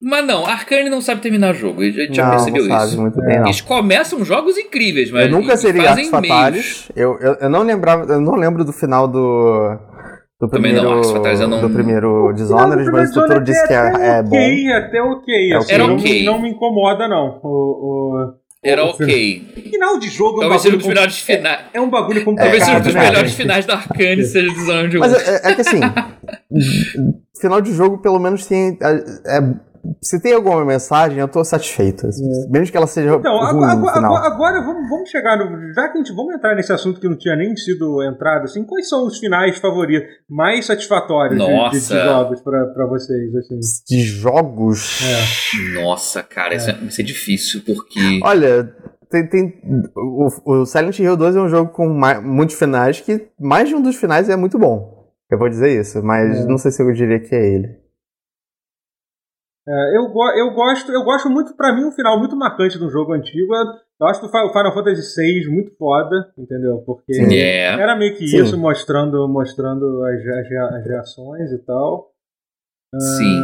Mas 0.00 0.26
não, 0.26 0.46
Arcane 0.46 0.88
não 0.88 1.00
sabe 1.00 1.20
terminar 1.20 1.54
jogo. 1.54 1.82
A 1.82 1.84
gente 1.86 2.14
já 2.14 2.24
não, 2.24 2.30
percebeu 2.30 2.64
não 2.66 2.78
sabe 2.78 2.92
isso. 2.92 3.00
muito 3.00 3.20
bem, 3.20 3.38
não. 3.38 3.46
Eles 3.46 3.60
começam 3.60 4.24
jogos 4.24 4.56
incríveis, 4.56 5.10
mas. 5.10 5.26
Eu 5.26 5.32
nunca 5.32 5.56
seria 5.56 5.90
Artes. 5.90 6.90
Eu, 6.94 7.18
eu, 7.20 7.34
eu 7.34 7.48
não 7.50 7.62
lembrava, 7.62 8.12
eu 8.12 8.20
não 8.20 8.36
lembro 8.36 8.64
do 8.64 8.72
final 8.72 9.08
do. 9.08 9.78
Do 10.46 10.50
Também 10.50 10.72
primeiro, 10.74 10.96
não, 10.96 11.04
Fatalis 11.04 11.40
eu 11.40 11.48
não- 11.48 11.60
do 11.60 11.70
primeiro 11.70 12.32
Dishonored, 12.34 12.84
Não, 12.84 12.92
mas 12.92 13.10
o 13.10 13.20
Tutor 13.22 13.42
disse 13.42 13.66
que 13.66 13.72
é, 13.72 13.76
é 14.18 14.22
bom. 14.22 14.36
ok, 14.36 14.72
até 14.72 15.02
ok. 15.02 15.52
É 15.52 15.56
assim. 15.56 15.72
Era 15.72 15.86
não, 15.86 15.96
ok. 15.96 16.24
não 16.24 16.42
me 16.42 16.50
incomoda, 16.50 17.08
não. 17.08 17.40
O, 17.42 17.48
o- 17.48 18.32
Era 18.62 18.84
o 18.84 18.90
ok. 18.90 19.42
Final 19.70 19.98
de 19.98 20.08
jogo 20.08 20.34
é 20.34 20.36
um 20.36 20.40
Talvez 20.40 20.62
seja 20.62 20.74
um 20.74 20.78
bagulho. 20.78 20.78
dos 20.78 20.86
melhores 20.88 21.18
finais. 21.18 21.60
É 21.72 21.80
um 21.80 21.90
bagulho 21.90 22.24
Talvez 22.24 22.64
seja 22.64 22.76
um 22.78 22.80
dos 22.82 22.94
né? 22.94 23.00
melhores 23.00 23.34
finais 23.34 23.66
da 23.66 23.74
Arcane, 23.74 24.24
seja 24.24 24.50
Dishonored 24.52 24.96
1. 24.96 25.00
Mas 25.00 25.28
é, 25.28 25.50
é 25.50 25.54
que 25.54 25.60
assim, 25.62 25.80
final 27.40 27.60
de 27.60 27.72
jogo 27.72 27.98
pelo 27.98 28.18
menos 28.18 28.46
tem. 28.46 28.78
É, 28.82 29.38
é 29.38 29.54
se 30.02 30.20
tem 30.20 30.32
alguma 30.34 30.64
mensagem, 30.64 31.18
eu 31.18 31.28
tô 31.28 31.44
satisfeito. 31.44 32.06
É. 32.06 32.10
Mesmo 32.50 32.70
que 32.70 32.76
ela 32.76 32.86
seja 32.86 33.14
Então, 33.14 33.32
ruim 33.38 33.46
agora, 33.48 33.66
no 33.74 33.80
agora, 33.80 33.94
final. 33.96 34.16
agora 34.16 34.60
vamos, 34.60 34.88
vamos 34.88 35.08
chegar 35.10 35.36
no. 35.38 35.72
Já 35.74 35.88
que 35.88 35.94
a 35.94 35.96
gente 35.98 36.14
vamos 36.14 36.34
entrar 36.34 36.54
nesse 36.54 36.72
assunto 36.72 37.00
que 37.00 37.08
não 37.08 37.16
tinha 37.16 37.36
nem 37.36 37.54
sido 37.56 38.02
entrado, 38.02 38.44
assim, 38.44 38.64
quais 38.64 38.88
são 38.88 39.06
os 39.06 39.18
finais 39.18 39.58
favoritos, 39.58 40.08
mais 40.28 40.66
satisfatórios 40.66 41.38
de- 41.44 41.70
de, 41.70 41.80
jogos 42.04 42.40
pra, 42.42 42.66
pra 42.66 42.86
vocês? 42.86 43.34
Assim? 43.34 43.58
De 43.88 44.02
jogos. 44.02 45.00
É. 45.02 45.80
Nossa, 45.82 46.22
cara, 46.22 46.54
isso, 46.54 46.70
é, 46.70 46.74
isso 46.84 47.00
é 47.00 47.04
difícil, 47.04 47.62
porque. 47.66 48.20
Olha, 48.22 48.72
tem, 49.10 49.26
tem- 49.28 49.54
o, 49.96 50.28
o 50.62 50.66
Silent 50.66 50.98
Hill 50.98 51.16
2 51.16 51.36
é 51.36 51.40
um 51.40 51.48
jogo 51.48 51.70
com 51.72 51.88
mai- 51.88 52.20
muitos 52.20 52.56
finais 52.56 53.00
que 53.00 53.28
mais 53.38 53.68
de 53.68 53.74
um 53.74 53.82
dos 53.82 53.96
finais 53.96 54.28
é 54.28 54.36
muito 54.36 54.58
bom. 54.58 54.92
Eu 55.30 55.38
vou 55.38 55.48
dizer 55.48 55.80
isso, 55.80 56.02
mas 56.02 56.40
É. 56.40 56.44
não 56.46 56.58
sei 56.58 56.70
se 56.70 56.82
eu 56.82 56.92
diria 56.92 57.18
que 57.18 57.34
é 57.34 57.54
ele. 57.54 57.68
É, 59.66 59.96
eu, 59.96 60.02
eu 60.36 60.50
gosto, 60.52 60.92
eu 60.92 61.02
gosto 61.04 61.30
muito, 61.30 61.56
pra 61.56 61.74
mim, 61.74 61.84
um 61.84 61.92
final 61.92 62.18
muito 62.18 62.36
marcante 62.36 62.78
de 62.78 62.84
um 62.84 62.90
jogo 62.90 63.12
antigo. 63.14 63.54
é- 63.54 63.84
Eu 64.00 64.06
acho 64.08 64.20
que 64.20 64.26
o 64.26 64.28
Fi- 64.28 64.44
o 64.44 64.52
Final 64.52 64.74
Fantasy 64.74 65.22
VI 65.22 65.48
muito 65.48 65.74
foda, 65.76 66.30
entendeu? 66.36 66.82
Porque 66.84 67.14
Sim. 67.14 67.34
É. 67.34 67.68
era 67.72 67.96
meio 67.96 68.14
que 68.16 68.26
Sim. 68.26 68.42
isso, 68.42 68.58
mostrando, 68.58 69.26
mostrando 69.28 70.04
as, 70.04 70.20
as, 70.26 70.74
as 70.74 70.86
reações 70.86 71.50
e 71.52 71.58
tal. 71.64 72.10
Sim. 73.00 73.40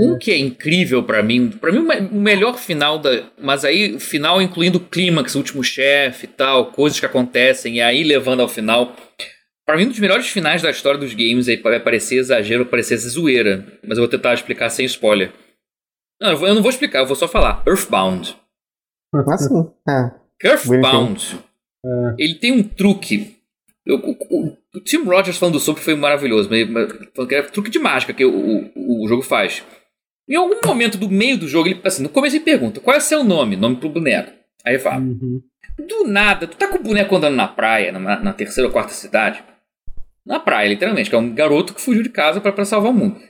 Um 0.00 0.18
que 0.18 0.30
é 0.30 0.36
incrível 0.38 1.02
pra 1.04 1.22
mim, 1.22 1.48
pra 1.50 1.72
mim 1.72 1.78
o 1.78 2.16
melhor 2.20 2.58
final 2.58 2.98
da, 2.98 3.10
mas 3.40 3.64
aí 3.64 3.94
o 3.94 4.00
final 4.00 4.42
incluindo 4.42 4.76
o 4.76 4.80
clímax, 4.80 5.34
o 5.34 5.38
último 5.38 5.64
chefe 5.64 6.26
e 6.26 6.28
tal, 6.28 6.66
coisas 6.66 7.00
que 7.00 7.06
acontecem 7.06 7.76
e 7.76 7.80
aí 7.80 8.02
levando 8.04 8.40
ao 8.40 8.48
final. 8.48 8.92
Pra 9.66 9.76
mim 9.76 9.84
um 9.86 9.88
dos 9.88 9.98
melhores 9.98 10.28
finais 10.28 10.60
da 10.60 10.70
história 10.70 10.98
dos 11.00 11.14
games 11.14 11.48
aí 11.48 11.56
vai 11.56 11.80
parecer 11.80 12.16
exagero, 12.16 12.66
parecer 12.66 12.96
zoeira, 12.98 13.66
mas 13.82 13.96
eu 13.96 14.02
vou 14.02 14.08
tentar 14.08 14.34
explicar 14.34 14.68
sem 14.68 14.84
spoiler. 14.86 15.32
Não, 16.20 16.30
eu 16.32 16.36
vou- 16.36 16.48
eu 16.48 16.54
não 16.54 16.62
vou 16.62 16.70
explicar, 16.70 16.98
eu 17.00 17.06
vou 17.06 17.16
só 17.16 17.26
falar. 17.26 17.62
Earthbound. 17.66 18.36
Assim, 19.28 19.70
é. 19.88 20.48
Earthbound, 20.48 21.38
É. 21.84 22.14
ele 22.18 22.34
tem 22.34 22.52
um 22.52 22.62
truque. 22.62 23.36
Eu- 23.86 23.96
o, 23.96 24.10
o- 24.30 24.56
o 24.76 24.80
Tim 24.80 25.02
Rogers 25.04 25.36
falando 25.38 25.58
sobre 25.60 25.82
foi 25.82 25.94
maravilhoso, 25.94 26.48
mas, 26.50 26.68
mas 26.68 26.90
falando 27.14 27.28
que 27.28 27.34
é 27.34 27.42
truque 27.42 27.70
de 27.70 27.78
mágica 27.78 28.12
que 28.12 28.24
o, 28.24 28.32
o, 28.74 29.04
o 29.04 29.08
jogo 29.08 29.22
faz. 29.22 29.62
Em 30.28 30.36
algum 30.36 30.58
momento 30.66 30.96
do 30.98 31.08
meio 31.08 31.36
do 31.38 31.46
jogo, 31.48 31.68
ele 31.68 31.80
assim, 31.84 32.02
no 32.02 32.08
começo 32.08 32.36
ele 32.36 32.44
pergunta: 32.44 32.80
qual 32.80 32.94
é 32.94 32.98
o 32.98 33.02
seu 33.02 33.22
nome? 33.22 33.56
Nome 33.56 33.76
pro 33.76 33.88
boneco. 33.90 34.32
Aí 34.64 34.74
ele 34.74 34.82
fala: 34.82 35.00
Uhum. 35.00 35.42
do 35.86 36.04
nada, 36.06 36.46
tu 36.46 36.56
tá 36.56 36.66
com 36.66 36.78
o 36.78 36.82
boneco 36.82 37.14
andando 37.14 37.36
na 37.36 37.46
praia, 37.48 37.92
na, 37.92 38.18
na 38.20 38.32
terceira 38.32 38.66
ou 38.68 38.72
quarta 38.72 38.92
cidade. 38.92 39.42
Na 40.26 40.40
praia, 40.40 40.68
literalmente, 40.68 41.10
que 41.10 41.16
é 41.16 41.18
um 41.18 41.34
garoto 41.34 41.74
que 41.74 41.80
fugiu 41.80 42.02
de 42.02 42.08
casa 42.08 42.40
pra, 42.40 42.52
pra 42.52 42.64
salvar 42.64 42.90
o 42.90 42.94
mundo. 42.94 43.20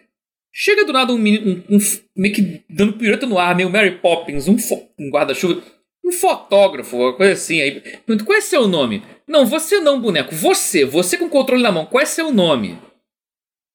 Chega 0.52 0.84
do 0.84 0.92
nada 0.92 1.12
um 1.12 1.18
menino, 1.18 1.64
um, 1.68 1.76
um 1.76 1.78
meio 2.16 2.32
que 2.32 2.64
dando 2.70 2.92
pirueta 2.92 3.26
no 3.26 3.38
ar, 3.38 3.56
meio 3.56 3.68
Mary 3.68 3.98
Poppins, 3.98 4.46
um, 4.46 4.56
um 4.98 5.10
guarda-chuva, 5.10 5.60
um 6.04 6.12
fotógrafo, 6.12 6.96
uma 6.96 7.12
coisa 7.16 7.32
assim. 7.32 7.60
Aí 7.60 7.80
pergunta, 7.80 8.24
qual 8.24 8.38
é 8.38 8.40
seu 8.40 8.68
nome? 8.68 9.02
Não, 9.26 9.44
você 9.44 9.80
não, 9.80 10.00
boneco, 10.00 10.32
você, 10.32 10.84
você 10.84 11.16
com 11.16 11.24
o 11.24 11.30
controle 11.30 11.62
na 11.62 11.72
mão, 11.72 11.86
qual 11.86 12.00
é 12.00 12.06
seu 12.06 12.30
nome? 12.32 12.78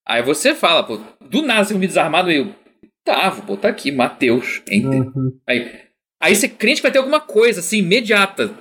Aí 0.08 0.24
você 0.24 0.56
fala, 0.56 0.84
pô, 0.84 1.02
do 1.20 1.42
nada 1.42 1.66
você 1.66 1.74
me 1.74 1.86
desarmado, 1.86 2.32
eu, 2.32 2.56
tá, 3.04 3.30
vou 3.30 3.44
botar 3.44 3.70
aqui, 3.70 3.92
Matheus, 3.92 4.62
enter. 4.70 5.02
Uhum. 5.02 5.38
Aí, 5.46 5.82
aí 6.22 6.34
você 6.34 6.48
crente 6.48 6.78
que 6.78 6.84
vai 6.84 6.92
ter 6.92 7.00
alguma 7.00 7.20
coisa 7.20 7.60
assim, 7.60 7.80
imediata. 7.80 8.56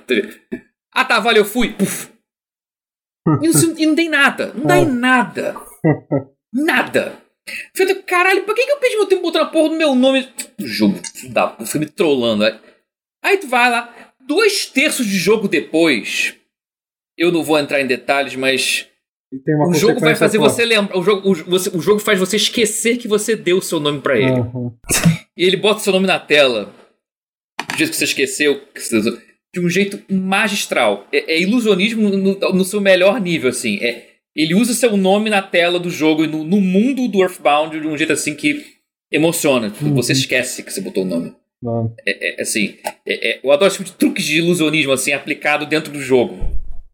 Ah 0.93 1.05
tá, 1.05 1.19
valeu, 1.21 1.45
fui. 1.45 1.71
Puf. 1.73 2.09
E 3.41 3.47
não, 3.47 3.77
e 3.77 3.85
não 3.85 3.95
tem 3.95 4.09
nada. 4.09 4.53
Não 4.53 4.65
dá 4.65 4.77
em 4.77 4.85
nada. 4.85 5.55
Nada. 6.53 7.17
Eu 7.47 7.53
falei, 7.77 7.95
caralho, 8.03 8.43
por 8.43 8.53
que, 8.53 8.65
que 8.65 8.71
eu 8.71 8.77
perdi 8.77 8.95
meu 8.97 9.05
tempo 9.07 9.21
botando 9.23 9.43
a 9.43 9.47
porra 9.47 9.69
do 9.69 9.75
meu 9.75 9.95
nome? 9.95 10.27
Jogo, 10.59 10.99
da, 11.29 11.47
você 11.57 11.79
me 11.79 11.85
trollando. 11.87 12.43
Aí, 12.45 12.59
aí 13.23 13.37
tu 13.37 13.47
vai 13.47 13.69
lá, 13.71 14.13
dois 14.27 14.65
terços 14.67 15.05
de 15.05 15.17
jogo 15.17 15.47
depois. 15.47 16.35
Eu 17.17 17.31
não 17.31 17.43
vou 17.43 17.57
entrar 17.59 17.81
em 17.81 17.87
detalhes, 17.87 18.35
mas 18.35 18.87
o 19.67 19.73
jogo 19.73 19.99
vai 19.99 20.15
fazer 20.15 20.37
você 20.37 20.63
lembrar. 20.65 20.97
O 20.97 21.03
jogo, 21.03 21.29
o, 21.31 21.35
você- 21.35 21.75
o 21.75 21.81
jogo 21.81 21.99
faz 21.99 22.19
você 22.19 22.35
esquecer 22.35 22.97
que 22.97 23.07
você 23.07 23.35
deu 23.35 23.57
o 23.57 23.61
seu 23.61 23.79
nome 23.79 23.99
pra 24.01 24.17
ele. 24.17 24.31
Uhum. 24.31 24.71
E 25.35 25.43
ele 25.43 25.57
bota 25.57 25.79
seu 25.81 25.91
nome 25.93 26.05
na 26.07 26.19
tela. 26.19 26.73
Do 27.67 27.77
jeito 27.77 27.91
que 27.91 27.95
você 27.97 28.05
esqueceu. 28.05 28.61
que 28.73 28.79
você- 28.81 29.21
De 29.53 29.59
um 29.59 29.69
jeito 29.69 29.99
magistral. 30.13 31.07
É, 31.11 31.33
é 31.35 31.41
ilusionismo 31.41 32.09
no, 32.09 32.39
no 32.53 32.63
seu 32.65 32.79
melhor 32.79 33.19
nível, 33.19 33.49
assim. 33.49 33.77
É, 33.83 34.05
ele 34.35 34.53
usa 34.53 34.73
seu 34.73 34.95
nome 34.95 35.29
na 35.29 35.41
tela 35.41 35.79
do 35.79 35.89
jogo 35.89 36.23
e 36.23 36.27
no, 36.27 36.43
no 36.43 36.61
mundo 36.61 37.07
do 37.07 37.21
Earthbound 37.21 37.79
de 37.79 37.87
um 37.87 37.97
jeito 37.97 38.13
assim 38.13 38.35
que 38.35 38.63
emociona. 39.11 39.69
Tipo, 39.71 39.85
Uhum. 39.85 39.95
Você 39.95 40.13
esquece 40.13 40.61
que 40.63 40.71
você 40.71 40.81
botou 40.81 41.03
o 41.03 41.07
nome. 41.07 41.33
Uhum. 41.63 41.93
É, 42.07 42.39
é, 42.39 42.41
assim, 42.41 42.77
é- 43.05 43.31
é- 43.31 43.39
eu 43.43 43.51
adoro 43.51 43.67
esse 43.67 43.77
tipo 43.77 43.89
de 43.89 43.95
truques 43.97 44.23
de 44.23 44.37
ilusionismo 44.37 44.91
assim 44.93 45.11
aplicado 45.13 45.65
dentro 45.65 45.91
do 45.91 45.99
jogo. 46.01 46.37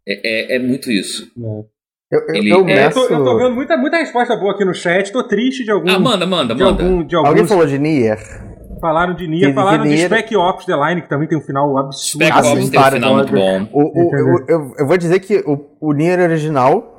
É, 0.07 0.53
é- 0.53 0.55
é 0.55 0.59
muito 0.59 0.89
isso. 0.91 1.29
Eu, 2.11 2.19
eu, 2.29 2.35
Ele- 2.35 2.49
eu 2.51 2.67
eu, 2.69 2.91
tô, 2.93 3.03
eu 3.07 3.23
tô 3.23 3.37
vendo 3.37 3.53
muita, 3.55 3.75
muita 3.77 3.97
resposta 3.97 4.35
boa 4.37 4.53
aqui 4.53 4.63
no 4.63 4.73
chat. 4.73 5.11
Tô 5.11 5.27
triste 5.27 5.63
de 5.65 5.71
algum. 5.71 5.89
Ah, 5.89 5.99
manda, 5.99 6.25
manda, 6.25 6.55
de 6.55 6.63
manda. 6.63 6.83
algum, 6.83 7.03
de 7.05 7.15
Alguém 7.15 7.31
alguns 7.31 7.49
falou 7.49 7.65
de 7.67 7.77
Nier? 7.77 8.17
Falaram 8.79 9.13
de 9.15 9.27
Nia, 9.27 9.53
falaram 9.53 9.83
de 9.83 9.89
Nier- 9.89 10.07
Spec 10.07 10.35
Ops 10.35 10.65
The 10.65 10.75
Line, 10.75 11.01
que 11.01 11.09
também 11.09 11.27
tem 11.27 11.37
um 11.37 11.41
final 11.41 11.77
absurdo. 11.77 12.25
Spec 12.25 12.37
Ops 12.37 12.47
sim, 12.65 12.71
tem 12.71 12.79
um 12.79 12.83
final 12.91 13.13
muito 13.15 13.33
bom. 13.33 13.67
O, 13.73 13.81
o- 13.83 14.07
Entendeu? 14.07 14.45
eu, 14.47 14.73
eu, 14.79 14.87
vou 14.87 14.97
dizer 14.97 15.19
que 15.19 15.37
o, 15.45 15.65
o 15.79 15.93
Nier 15.93 16.19
original 16.19 16.91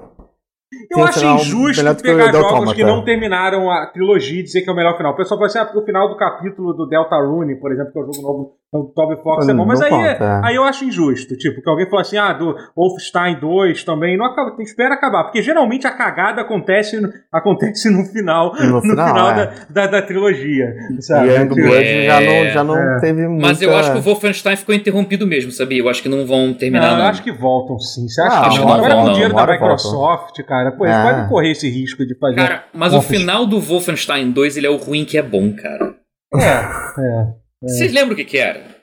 Eu 0.91 0.99
um 0.99 1.05
acho 1.05 1.25
injusto 1.25 1.83
o 1.89 1.95
pegar 2.03 2.25
Delta 2.25 2.33
jogos 2.39 2.53
Automata. 2.53 2.75
que 2.77 2.85
não 2.85 3.05
terminaram 3.05 3.71
a 3.71 3.87
trilogia 3.87 4.41
e 4.41 4.43
dizer 4.43 4.63
que 4.63 4.69
é 4.71 4.73
o 4.73 4.77
melhor 4.77 4.97
final. 4.97 5.13
O 5.13 5.17
pessoal 5.17 5.39
fala 5.39 5.47
assim, 5.47 5.59
ah, 5.59 5.65
porque 5.65 5.79
o 5.81 5.85
final 5.85 6.09
do 6.09 6.17
capítulo 6.17 6.73
do 6.75 6.87
Delta 6.87 7.17
Rune, 7.17 7.55
por 7.57 7.73
exemplo, 7.73 7.93
que 7.93 7.99
é 7.99 8.03
o 8.03 8.07
jogo 8.13 8.23
novo 8.23 8.53
do 8.73 8.93
Toby 8.95 9.23
Fox, 9.23 9.49
é 9.49 9.55
bom. 9.55 9.65
Mas 9.65 9.79
Não 9.81 9.87
aí, 9.87 9.93
conta, 9.93 10.25
é. 10.25 10.41
aí 10.49 10.57
eu 10.57 10.65
acho 10.65 10.85
injusto. 10.85 11.37
Tipo, 11.37 11.63
que 11.63 11.71
alguém 11.71 11.89
fala 11.89 12.03
assim, 12.03 12.17
ah, 12.19 12.33
do 12.33 12.55
Wolfenstein 12.77 13.39
2 13.41 13.85
também, 13.85 14.19
não 14.19 14.27
acaba, 14.27 14.51
tem, 14.57 14.65
espera 14.65 14.95
acabar. 14.95 15.25
Porque 15.25 15.41
geralmente 15.43 15.87
a 15.87 15.93
cagada 15.93 16.43
acontece 16.43 17.01
no, 17.01 17.09
acontece 17.33 17.89
no 17.89 18.05
final, 18.05 18.53
No 18.55 18.81
final, 18.83 19.15
da, 19.35 19.43
é. 19.43 19.53
da, 19.71 19.87
da 19.87 20.03
trilogia. 20.03 20.75
Sabe? 21.01 21.29
e 21.29 21.31
Young 21.33 21.43
Tipo, 21.49 21.55
Blood 21.55 21.85
É. 21.85 22.07
já 22.07 22.21
não, 22.21 22.51
já 22.51 22.65
não 22.65 22.77
É. 22.77 23.01
teve 23.01 23.29
muita... 23.29 23.47
Mas 23.47 23.63
eu 23.63 23.75
acho 23.77 23.93
que 23.93 23.99
o 23.99 24.03
Wolfenstein 24.03 24.57
ficou 24.57 24.75
interrompido 24.75 25.27
mesmo, 25.27 25.51
sabia? 25.53 25.79
Eu 25.79 25.89
acho 25.89 26.03
que 26.03 26.09
não 26.09 26.27
vão 26.27 26.53
terminar, 26.53 26.89
não, 26.91 26.97
não. 26.99 27.05
eu 27.05 27.11
acho 27.11 27.23
que 27.23 27.33
voltam 27.33 27.79
sim. 27.79 28.07
Você 28.09 28.21
acha 28.21 28.41
Ah, 28.47 28.49
que 28.51 28.59
não? 28.59 28.67
não 28.67 28.75
Agora 28.75 28.89
vão, 28.95 28.97
com 28.99 29.05
o 29.05 29.07
não. 29.07 29.13
dinheiro 29.15 29.35
da 29.35 29.47
Microsoft, 29.47 30.43
cara, 30.43 30.73
pô, 30.73 30.85
eles 30.85 30.97
É. 30.97 31.03
podem 31.03 31.29
correr 31.29 31.51
esse 31.53 31.69
risco 31.71 32.05
de 32.05 32.19
fazer. 32.19 32.37
Cara, 32.37 32.65
mas 32.75 32.93
o 32.93 33.01
final 33.01 33.47
do 33.47 33.61
Wolfenstein 33.61 34.33
2 34.33 34.57
ele 34.57 34.67
é 34.67 34.71
o 34.71 34.77
ruim 34.77 35.05
que 35.05 35.17
é 35.17 35.23
bom, 35.23 35.55
cara. 35.55 35.95
É, 36.35 36.41
é. 36.41 37.46
Vocês 37.63 37.93
lembram 37.93 38.13
o 38.13 38.17
que, 38.17 38.25
que 38.25 38.39
era? 38.39 38.77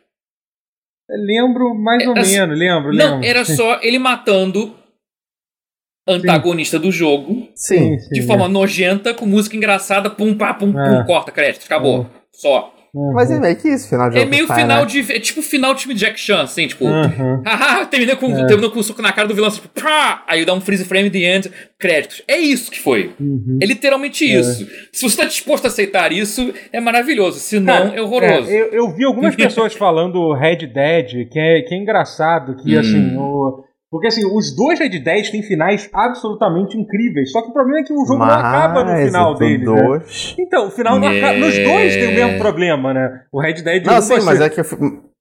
Lembro 1.09 1.75
mais 1.75 2.05
ou 2.07 2.17
assim, 2.17 2.33
menos, 2.39 2.57
lembro, 2.57 2.93
Não, 2.93 3.13
lembro. 3.15 3.27
era 3.27 3.45
só 3.45 3.79
ele 3.81 3.99
matando 3.99 4.75
antagonista 6.07 6.79
do 6.79 6.91
jogo 6.91 7.49
Sim. 7.55 7.97
sim, 7.99 8.09
de 8.09 8.21
sim, 8.21 8.27
forma 8.27 8.47
nojenta, 8.47 9.13
com 9.13 9.25
música 9.25 9.55
engraçada, 9.55 10.09
pum, 10.09 10.35
pá, 10.37 10.53
pum, 10.53 10.77
É. 10.77 11.01
pum, 11.01 11.05
corta, 11.05 11.31
crédito, 11.31 11.65
acabou. 11.65 12.09
Só. 12.33 12.72
Uhum. 12.95 13.11
Mas 13.13 13.31
é 13.31 13.39
meio 13.39 13.55
que 13.55 13.67
isso, 13.69 13.89
final 13.89 14.07
de 14.09 14.19
É 14.19 14.25
meio 14.25 14.45
final 14.45 14.81
né? 14.81 14.85
de. 14.85 14.99
É 15.11 15.19
tipo 15.19 15.41
final 15.41 15.73
de 15.73 15.81
time 15.81 15.93
de 15.95 15.99
Jack 16.01 16.19
Chan, 16.19 16.41
assim, 16.43 16.67
tipo. 16.67 16.85
Uhum. 16.85 17.41
Haha, 17.45 17.85
terminou 17.87 18.15
com, 18.17 18.31
É. 18.31 18.45
terminou 18.45 18.69
com 18.69 18.79
um 18.79 18.83
soco 18.83 19.01
na 19.01 19.11
cara 19.11 19.27
do 19.27 19.33
vilão, 19.33 19.47
assim, 19.47 19.61
tipo, 19.61 19.81
pá! 19.81 20.23
Aí 20.27 20.45
dá 20.45 20.53
um 20.53 20.61
freeze 20.61 20.85
frame 20.85 21.09
the 21.09 21.17
end, 21.19 21.51
créditos. 21.79 22.21
É 22.27 22.37
isso 22.37 22.69
que 22.69 22.79
foi. 22.79 23.15
Uhum. 23.19 23.57
É 23.61 23.65
literalmente 23.65 24.23
isso. 24.23 24.67
Se 24.91 25.01
você 25.01 25.17
tá 25.17 25.25
disposto 25.25 25.65
a 25.65 25.69
aceitar 25.69 26.11
isso, 26.11 26.53
é 26.71 26.79
maravilhoso. 26.79 27.39
Se 27.39 27.59
não, 27.59 27.73
Cara, 27.89 27.95
é 27.95 28.01
horroroso. 28.01 28.49
é, 28.51 28.61
eu, 28.61 28.65
eu 28.73 28.95
vi 28.95 29.03
algumas 29.05 29.35
pessoas 29.35 29.73
falando 29.73 30.31
Red 30.33 30.67
Dead, 30.67 31.27
que 31.31 31.39
é, 31.39 31.61
que 31.63 31.73
é 31.73 31.77
engraçado, 31.77 32.55
que 32.63 32.75
Hum. 32.75 32.79
assim, 32.79 33.17
o- 33.17 33.63
porque 33.93 34.07
assim, 34.07 34.25
os 34.25 34.55
dois 34.55 34.79
Red 34.79 34.89
Dead 34.89 35.29
têm 35.29 35.43
finais 35.43 35.87
absolutamente 35.93 36.75
incríveis, 36.75 37.31
só 37.31 37.43
que 37.43 37.49
o 37.49 37.53
problema 37.53 37.79
é 37.81 37.83
que 37.83 37.93
o 37.93 38.03
jogo 38.07 38.17
não 38.25 38.25
acaba 38.25 38.83
no 38.83 38.91
Mas 38.91 39.05
final 39.05 39.35
dele. 39.35 39.57
Né? 39.59 39.83
dois- 39.83 40.35
Então, 40.39 40.67
o 40.67 40.71
final 40.71 40.97
não 40.99 41.07
É. 41.07 41.19
acaba. 41.19 41.37
Nos 41.37 41.53
dois 41.55 41.93
tem 41.95 42.09
o 42.09 42.13
mesmo 42.15 42.39
problema, 42.39 42.91
né? 42.91 43.21
O 43.31 43.39
Red 43.39 43.61
Dead 43.61 43.85
Não, 43.85 43.99
1 43.99 44.01
sim, 44.01 44.21
mas 44.25 44.41
é 44.41 44.49
que... 44.49 44.61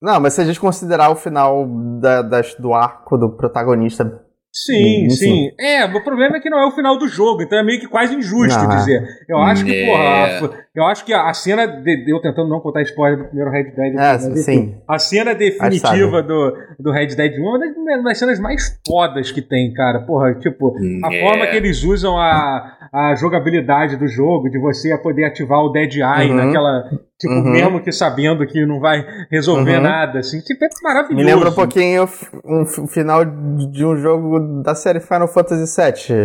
Não, 0.00 0.18
mas 0.18 0.32
se 0.32 0.40
a 0.40 0.44
gente 0.44 0.58
considerar 0.58 1.10
o 1.10 1.14
final 1.16 1.66
da- 2.00 2.22
das- 2.22 2.54
do 2.54 2.72
arco 2.72 3.18
do 3.18 3.36
protagonista... 3.36 4.21
Sim, 4.54 5.08
sim. 5.08 5.50
É, 5.58 5.84
o 5.86 6.04
problema 6.04 6.36
é 6.36 6.40
que 6.40 6.50
não 6.50 6.58
é 6.60 6.66
o 6.66 6.70
final 6.72 6.98
do 6.98 7.08
jogo, 7.08 7.42
então 7.42 7.58
é 7.58 7.62
meio 7.62 7.80
que 7.80 7.88
quase 7.88 8.14
injusto 8.14 8.58
é. 8.62 8.66
dizer. 8.76 9.02
Eu 9.26 9.38
acho 9.38 9.64
que, 9.64 9.72
É. 9.74 9.86
porra, 9.86 10.48
a- 10.58 10.62
eu 10.74 10.84
acho 10.84 11.04
que 11.06 11.12
a 11.14 11.32
cena 11.32 11.66
de, 11.66 12.04
eu 12.06 12.20
tentando 12.20 12.50
não 12.50 12.60
contar 12.60 12.82
spoiler 12.82 13.18
do 13.18 13.24
primeiro 13.24 13.50
Red 13.50 13.64
Dead, 13.70 13.94
É, 13.94 13.96
mas, 13.96 14.26
enfim, 14.26 14.42
sim. 14.42 14.74
a 14.86 14.98
cena 14.98 15.34
definitiva 15.34 16.22
do, 16.22 16.54
do 16.78 16.92
Red 16.92 17.08
Dead 17.16 17.32
1 17.32 17.36
é 17.36 17.40
uma 17.48 17.58
das, 17.58 17.76
uma 17.76 18.02
das 18.02 18.18
cenas 18.18 18.38
mais 18.40 18.78
fodas 18.86 19.32
que 19.32 19.40
tem, 19.40 19.72
cara. 19.72 20.00
Porra, 20.00 20.34
tipo, 20.34 20.74
a 21.04 21.14
É. 21.14 21.20
forma 21.20 21.46
que 21.46 21.56
eles 21.56 21.82
usam 21.82 22.18
a, 22.18 22.76
a 22.92 23.14
jogabilidade 23.14 23.96
do 23.96 24.06
jogo, 24.06 24.50
de 24.50 24.58
você 24.58 24.96
poder 24.98 25.24
ativar 25.24 25.60
o 25.60 25.70
Dead 25.70 25.94
Eye 25.96 26.28
Uhum. 26.30 26.34
naquela. 26.36 26.90
Tipo, 27.22 27.34
Uhum. 27.34 27.52
mesmo 27.52 27.80
que 27.80 27.92
sabendo 27.92 28.44
que 28.46 28.66
não 28.66 28.80
vai 28.80 29.06
resolver 29.30 29.76
Uhum. 29.76 29.82
nada, 29.82 30.18
assim. 30.18 30.40
Tipo, 30.40 30.64
é 30.64 30.68
maravilhoso. 30.82 31.14
Me 31.14 31.22
lembra 31.22 31.50
um 31.50 31.54
pouquinho 31.54 32.08
um 32.44 32.86
final 32.88 33.24
de 33.24 33.84
um 33.86 33.96
jogo 33.96 34.60
da 34.62 34.74
série 34.74 34.98
Final 34.98 35.28
Fantasy 35.28 35.80
VII, 35.80 36.16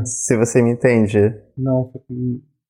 É, 0.00 0.04
se 0.06 0.34
você 0.34 0.62
me 0.62 0.70
entende. 0.72 1.34
não. 1.58 1.90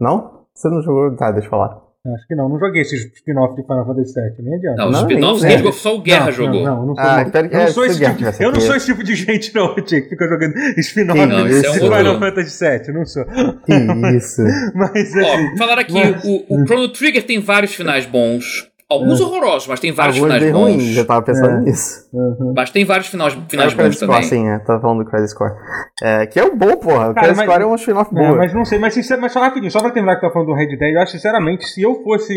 Não? 0.00 0.46
Você 0.52 0.68
não 0.68 0.82
jogou? 0.82 1.14
Tá, 1.16 1.30
deixa 1.30 1.46
eu 1.46 1.50
falar. 1.50 1.80
Acho 2.14 2.26
que 2.28 2.34
não, 2.34 2.48
não 2.48 2.58
joguei 2.58 2.82
esses 2.82 3.04
spin-off 3.14 3.56
de 3.56 3.62
Final 3.62 3.86
Fantasy 3.86 4.14
VII, 4.14 4.32
nem 4.44 4.54
adianta. 4.56 4.76
Não, 4.82 4.86
os 4.88 4.92
Não, 4.92 5.00
spin-offs 5.08 5.44
quem 5.44 5.56
jogou 5.58 5.72
só 5.72 5.96
o 5.96 6.00
Guerra 6.00 6.24
não, 6.26 6.32
jogou. 6.32 6.64
Não, 6.64 6.76
não, 6.76 6.86
não 6.86 6.94
sou, 6.94 7.04
Ah, 7.04 7.16
não. 7.16 7.22
espero 7.22 7.48
que- 7.48 7.54
eu 7.54 7.58
não 7.58 7.64
é, 7.66 7.70
sou 7.70 7.84
se 7.84 7.90
esse 7.90 8.14
tipo 8.14 8.42
eu 8.42 8.52
não 8.52 8.60
sou 8.60 8.76
esse 8.76 8.86
tipo 8.86 9.02
de 9.04 9.14
gente, 9.14 9.54
não, 9.54 9.74
Tia, 9.84 10.00
que 10.02 10.08
fica 10.08 10.28
jogando 10.28 10.54
spin-off 10.78 11.18
Não, 11.18 11.26
de 11.48 11.66
é 11.66 11.70
um 11.70 11.74
Final 11.74 12.00
horror. 12.14 12.18
Fantasy 12.20 12.64
VII, 12.84 12.94
não 12.94 13.04
sou. 13.06 13.24
Que 13.24 14.16
isso. 14.16 14.42
Mas 14.74 14.90
assim. 15.16 15.20
Ó, 15.54 15.56
falaram 15.58 15.82
aqui, 15.82 15.92
mas- 15.94 16.24
o, 16.24 16.44
o 16.48 16.66
Chrono 16.66 16.88
Trigger 16.90 17.22
tem 17.24 17.40
vários 17.40 17.74
finais 17.74 18.06
bons. 18.06 18.68
Alguns 18.88 19.20
horrorosos, 19.20 19.66
mas 19.66 19.80
tem 19.80 19.90
vários 19.90 20.16
Alguns 20.16 20.32
finais 20.34 20.52
bons. 20.52 20.62
ruins, 20.74 20.96
eu 20.96 21.04
tava 21.04 21.20
pensando 21.22 21.56
É. 21.56 21.60
nisso. 21.62 22.08
uhum. 22.12 22.52
Mas 22.54 22.70
tem 22.70 22.84
vários 22.84 23.08
finais, 23.08 23.34
É 23.34 23.40
finais 23.50 23.72
o 23.72 23.76
Credit 23.76 23.94
bons 23.94 23.96
Score, 23.96 24.12
também. 24.12 24.22
sim, 24.28 24.48
é. 24.48 24.58
Tava 24.60 24.80
falando 24.80 24.98
do 25.04 25.10
Credit 25.10 25.28
Score. 25.30 25.52
É, 26.00 26.26
que 26.26 26.38
é 26.38 26.44
um 26.44 26.56
bom, 26.56 26.76
porra. 26.76 27.10
O 27.10 27.14
Credit 27.14 27.40
Score 27.40 27.62
é 27.62 27.66
um 27.66 27.74
spin-off 27.74 28.10
É, 28.16 28.18
bom. 28.30 28.36
mas 28.36 28.54
não 28.54 28.64
sei, 28.64 28.78
mas, 28.78 28.94
sincer- 28.94 29.18
mas 29.18 29.32
só 29.32 29.40
rapidinho, 29.40 29.72
só 29.72 29.80
pra 29.80 29.90
terminar 29.90 30.14
que 30.14 30.20
tá 30.20 30.30
falando 30.30 30.48
do 30.48 30.54
Red 30.54 30.68
Dead, 30.76 30.94
eu 30.94 31.00
acho 31.00 31.10
sinceramente, 31.12 31.66
se 31.66 31.82
eu 31.82 32.00
fosse. 32.04 32.32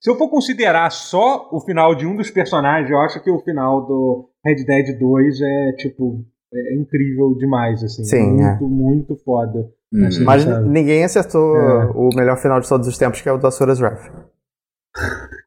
Se 0.00 0.10
eu 0.10 0.16
for 0.16 0.28
considerar 0.28 0.90
só 0.90 1.48
o 1.52 1.60
final 1.60 1.94
de 1.94 2.04
um 2.06 2.16
dos 2.16 2.28
personagens, 2.28 2.90
eu 2.90 2.98
acho 3.00 3.22
que 3.22 3.30
o 3.30 3.38
final 3.44 3.86
do 3.86 4.28
Red 4.44 4.64
Dead 4.64 4.98
2 4.98 5.40
é, 5.40 5.72
tipo, 5.78 6.24
é 6.52 6.74
incrível 6.74 7.34
demais, 7.38 7.84
assim. 7.84 8.02
Sim, 8.02 8.40
é. 8.42 8.58
muito, 8.58 8.68
muito 8.68 9.16
foda. 9.24 9.68
Hum. 9.92 10.06
Assim, 10.08 10.24
Mas 10.24 10.44
ninguém 10.44 11.04
acertou 11.04 11.56
É. 11.56 11.84
o 11.94 12.08
melhor 12.16 12.36
final 12.36 12.58
de 12.58 12.68
todos 12.68 12.88
os 12.88 12.98
tempos, 12.98 13.20
que 13.20 13.28
é 13.28 13.32
o 13.32 13.38
do 13.38 13.46
Asura's 13.46 13.80
Wrath. 13.80 14.10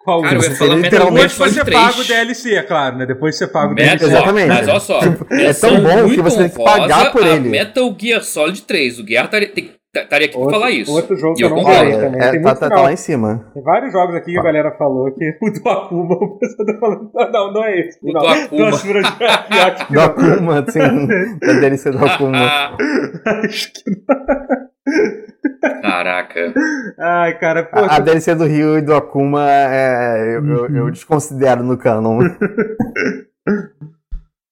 Qual 0.08 0.22
Cara, 0.22 0.36
eu 0.38 0.42
ia 0.42 0.52
falar 0.56 0.78
Gear 0.78 0.90
Depois 1.12 1.34
você 1.34 1.66
3. 1.66 1.82
paga 1.82 2.00
o 2.00 2.04
DLC, 2.06 2.56
é 2.56 2.64
claro, 2.64 2.96
né? 2.96 3.06
Depois 3.06 3.36
você 3.38 3.46
paga 3.46 3.74
o 3.74 3.76
Metal, 3.76 3.98
DLC. 3.98 4.06
Exatamente. 4.16 4.48
Mas 4.48 4.68
olha 4.70 4.80
só, 4.80 5.00
Tipo, 5.00 5.34
é 5.34 5.54
tão 5.54 5.82
bom 5.82 6.10
que 6.10 6.22
você 6.22 6.38
tem 6.38 6.50
que 6.50 6.64
pagar 6.64 7.12
por 7.12 7.24
a 7.24 7.28
ele. 7.28 7.50
Metal 7.50 7.96
Gear 8.00 8.24
Solid 8.24 8.62
3. 8.62 9.00
O 9.00 9.04
Guerra 9.04 9.26
estaria 9.26 9.50
tem- 9.50 9.72
estaria 9.94 10.28
aqui 10.28 10.38
pra 10.40 10.50
falar 10.50 10.72
isso. 10.72 10.92
Outro 10.94 11.18
jogo 11.18 11.34
E 11.34 11.36
que 11.36 11.44
eu 11.44 11.50
não 11.50 11.58
concordo. 11.58 11.78
falei 11.80 11.94
É, 11.94 12.00
também. 12.00 12.22
é, 12.22 12.32
Tem 12.32 12.42
tá, 12.42 12.48
muito 12.48 12.60
tá- 12.62 12.70
tá 12.70 12.82
lá 12.84 12.94
em 12.94 12.96
cima. 12.96 13.52
Tem 13.54 13.62
vários 13.64 13.92
jogos 13.92 14.16
aqui 14.16 14.32
que 14.32 14.40
a 14.40 14.44
galera 14.44 14.72
falou 14.78 15.12
que 15.14 15.26
o 15.44 15.52
do 15.52 15.70
Akuma, 15.70 16.16
o 16.16 16.40
pessoal 16.40 16.66
tá 16.66 16.74
falando. 16.80 17.12
Não, 17.34 17.52
não 17.54 17.64
é 17.66 17.80
esse. 17.82 18.00
O 18.02 18.14
não. 18.14 18.22
do 18.22 18.28
Akuma. 18.28 18.72
Do 19.90 20.00
Akuma, 20.00 20.66
sim. 20.70 21.38
Da 21.42 21.54
DLC 21.60 21.92
do 21.92 22.06
Akuma. 22.06 22.38
Acho 23.44 23.74
que 23.74 23.84
não. 23.90 24.67
Caraca. 25.82 26.54
Ai, 27.00 27.38
cara, 27.40 27.64
pô. 27.64 27.80
A, 27.80 27.96
a 27.96 28.00
DLC 28.00 28.36
do 28.36 28.46
Rio 28.46 28.78
e 28.78 28.82
do 28.82 28.94
Akuma 28.94 29.50
é, 29.50 30.36
eu, 30.36 30.46
eu- 30.48 30.76
eu 30.76 30.92
desconsidero 30.92 31.64
no 31.64 31.78
canon. 31.78 32.20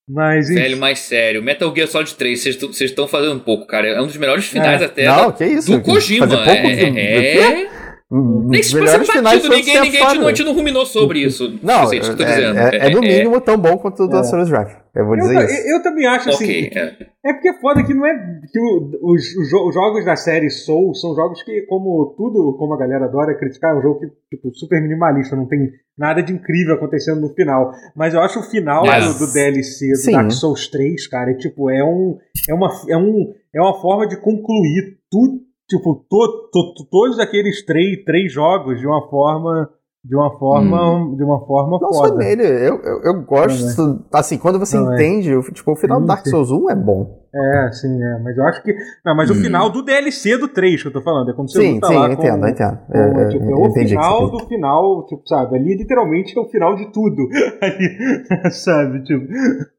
Mas. 0.08 0.50
Velho, 0.50 0.78
mais 0.78 1.00
sério. 1.00 1.42
Metal 1.42 1.74
Gear 1.76 1.88
Solid 1.88 2.14
3, 2.16 2.40
vocês 2.44 2.82
estão 2.82 3.08
fazendo 3.08 3.34
um 3.36 3.40
pouco, 3.40 3.66
cara. 3.66 3.88
É 3.88 4.00
um 4.02 4.06
dos 4.06 4.18
melhores 4.18 4.46
finais 4.48 4.82
É. 4.82 4.86
até 4.86 5.06
Não, 5.06 5.28
da- 5.28 5.34
que 5.34 5.46
isso. 5.46 5.72
do 5.72 5.82
Kojima. 5.82 6.28
Fazer 6.28 6.44
pouco 6.44 6.68
é, 6.68 6.76
do- 6.76 6.92
do 6.92 7.00
é, 7.00 7.22
quê? 7.34 7.70
Nem 8.12 8.62
se 8.62 8.76
Melhores 8.76 8.99
fosse 9.08 9.12
finais 9.18 9.38
batido, 9.38 9.56
ninguém, 9.56 9.82
ninguém, 9.82 10.01
a 10.06 10.10
gente, 10.32 10.43
não, 10.43 10.53
ruminou 10.53 10.86
sobre 10.86 11.20
isso. 11.24 11.58
Não, 11.64 11.82
Vocês, 11.88 12.08
tô 12.08 12.22
é, 12.22 12.26
dizendo. 12.26 12.60
é- 12.60 12.78
é 12.78 12.89
no 12.91 13.01
mínimo 13.01 13.41
tão 13.41 13.58
bom 13.58 13.78
quanto 13.80 14.03
o 14.03 14.08
do 14.08 14.16
É. 14.16 14.20
Asura's 14.20 14.51
Wrath. 14.51 14.78
Eu 14.95 15.06
vou 15.06 15.16
Eu, 15.16 15.22
dizer 15.22 15.34
ta- 15.34 15.43
isso. 15.45 15.68
eu 15.68 15.82
também 15.82 16.06
acho 16.06 16.30
assim. 16.30 16.70
É. 16.72 16.95
É 17.26 17.34
porque 17.34 17.49
é 17.49 17.60
foda 17.60 17.84
que 17.84 17.95
não 17.95 18.06
é. 18.06 18.14
que 18.53 18.60
o- 18.60 18.91
os, 19.12 19.24
os 19.36 19.74
jogos 19.74 20.06
da 20.06 20.16
série 20.16 20.51
Soul 20.51 20.93
são 20.93 21.16
jogos 21.16 21.41
que, 21.41 21.64
como 21.64 22.14
tudo, 22.16 22.56
como 22.60 22.76
a 22.76 22.78
galera 22.78 23.06
adora 23.06 23.36
criticar, 23.38 23.74
é 23.76 23.80
um 23.80 23.82
jogo 23.82 23.99
que, 23.99 24.08
tipo, 24.38 24.53
super 24.53 24.80
minimalista, 24.80 25.36
não 25.36 25.47
tem 25.47 25.72
nada 25.97 26.22
de 26.22 26.32
incrível 26.32 26.76
acontecendo 26.76 27.20
no 27.22 27.30
final. 27.34 27.72
Mas 27.95 28.14
eu 28.14 28.22
acho 28.22 28.39
o 28.39 28.43
final 28.43 28.86
Yes. 28.86 29.18
do, 29.18 29.26
do 29.26 29.34
DLC 29.34 29.89
do 29.89 29.95
Sim. 29.97 30.12
Dark 30.12 30.32
Souls 30.32 30.68
3, 30.70 31.08
cara, 31.08 31.32
é 31.32 31.34
tipo, 31.34 31.72
é 31.72 31.84
um. 31.84 32.18
É 32.47 32.53
uma, 32.53 32.70
é 32.88 32.95
um, 32.97 33.34
é 33.53 33.60
uma 33.60 33.82
forma 33.82 34.08
de 34.08 34.16
concluir 34.22 34.99
tudo. 35.10 35.39
Tipo, 35.70 36.05
to, 36.09 36.49
to- 36.51 36.74
to- 36.76 36.88
todos 36.91 37.20
aqueles 37.20 37.66
três, 37.66 38.03
três 38.03 38.32
jogos 38.32 38.80
de 38.80 38.86
uma 38.88 39.07
forma. 39.09 39.70
De 40.03 40.16
uma 40.16 40.38
forma. 40.38 41.16
De 41.16 41.24
uma 41.24 41.43
forma 41.47 41.80
Não 41.82 41.91
foda. 41.91 42.09
só 42.09 42.16
nele, 42.16 42.43
eu, 42.43 42.76
eu, 42.84 43.01
eu 43.03 43.22
gosto. 43.24 44.03
Assim, 44.13 44.38
quando 44.38 44.59
você 44.59 44.78
é. 44.78 44.80
entende, 44.80 45.36
o- 45.36 45.41
tipo, 45.41 45.72
o 45.72 45.76
final 45.76 45.99
do 45.99 46.05
Dark. 46.05 46.28
Souls 46.28 46.51
1 46.51 46.70
é 46.70 46.76
bom. 46.76 47.25
É, 47.38 47.72
sim, 47.74 48.02
é. 48.02 48.20
Mas 48.24 48.38
eu 48.38 48.46
acho 48.46 48.64
que. 48.64 48.74
Não, 49.06 49.14
mas 49.14 49.30
o 49.30 49.34
Hum. 49.34 49.38
final 49.42 49.70
do 49.70 49.84
DLC 49.84 50.38
do 50.38 50.48
3 50.48 50.82
que 50.82 50.88
eu 50.88 50.94
tô 50.94 51.02
falando. 51.02 51.30
É 51.32 51.34
quando 51.34 51.52
você 51.52 51.60
Sim, 51.60 51.74
luta 51.76 51.88
sim, 51.88 51.94
lá 51.96 52.06
eu 52.08 52.14
entendo, 52.14 52.40
com, 52.40 52.46
eu 52.46 52.50
entendo. 52.50 52.80
com- 52.88 52.98
eu- 53.20 53.30
tipo, 53.30 53.44
é 53.44 53.56
o 53.56 53.68
o 53.68 53.74
final 53.74 54.30
do 54.32 54.48
final, 54.48 55.06
tipo, 55.08 55.28
sabe? 55.28 55.56
Ali 55.58 55.76
literalmente 55.76 56.38
é 56.38 56.42
o 56.42 56.46
final 56.50 56.76
de 56.78 56.92
tudo. 56.94 57.28
Ali, 57.62 57.90
sabe? 58.52 59.04
Tipo. 59.04 59.28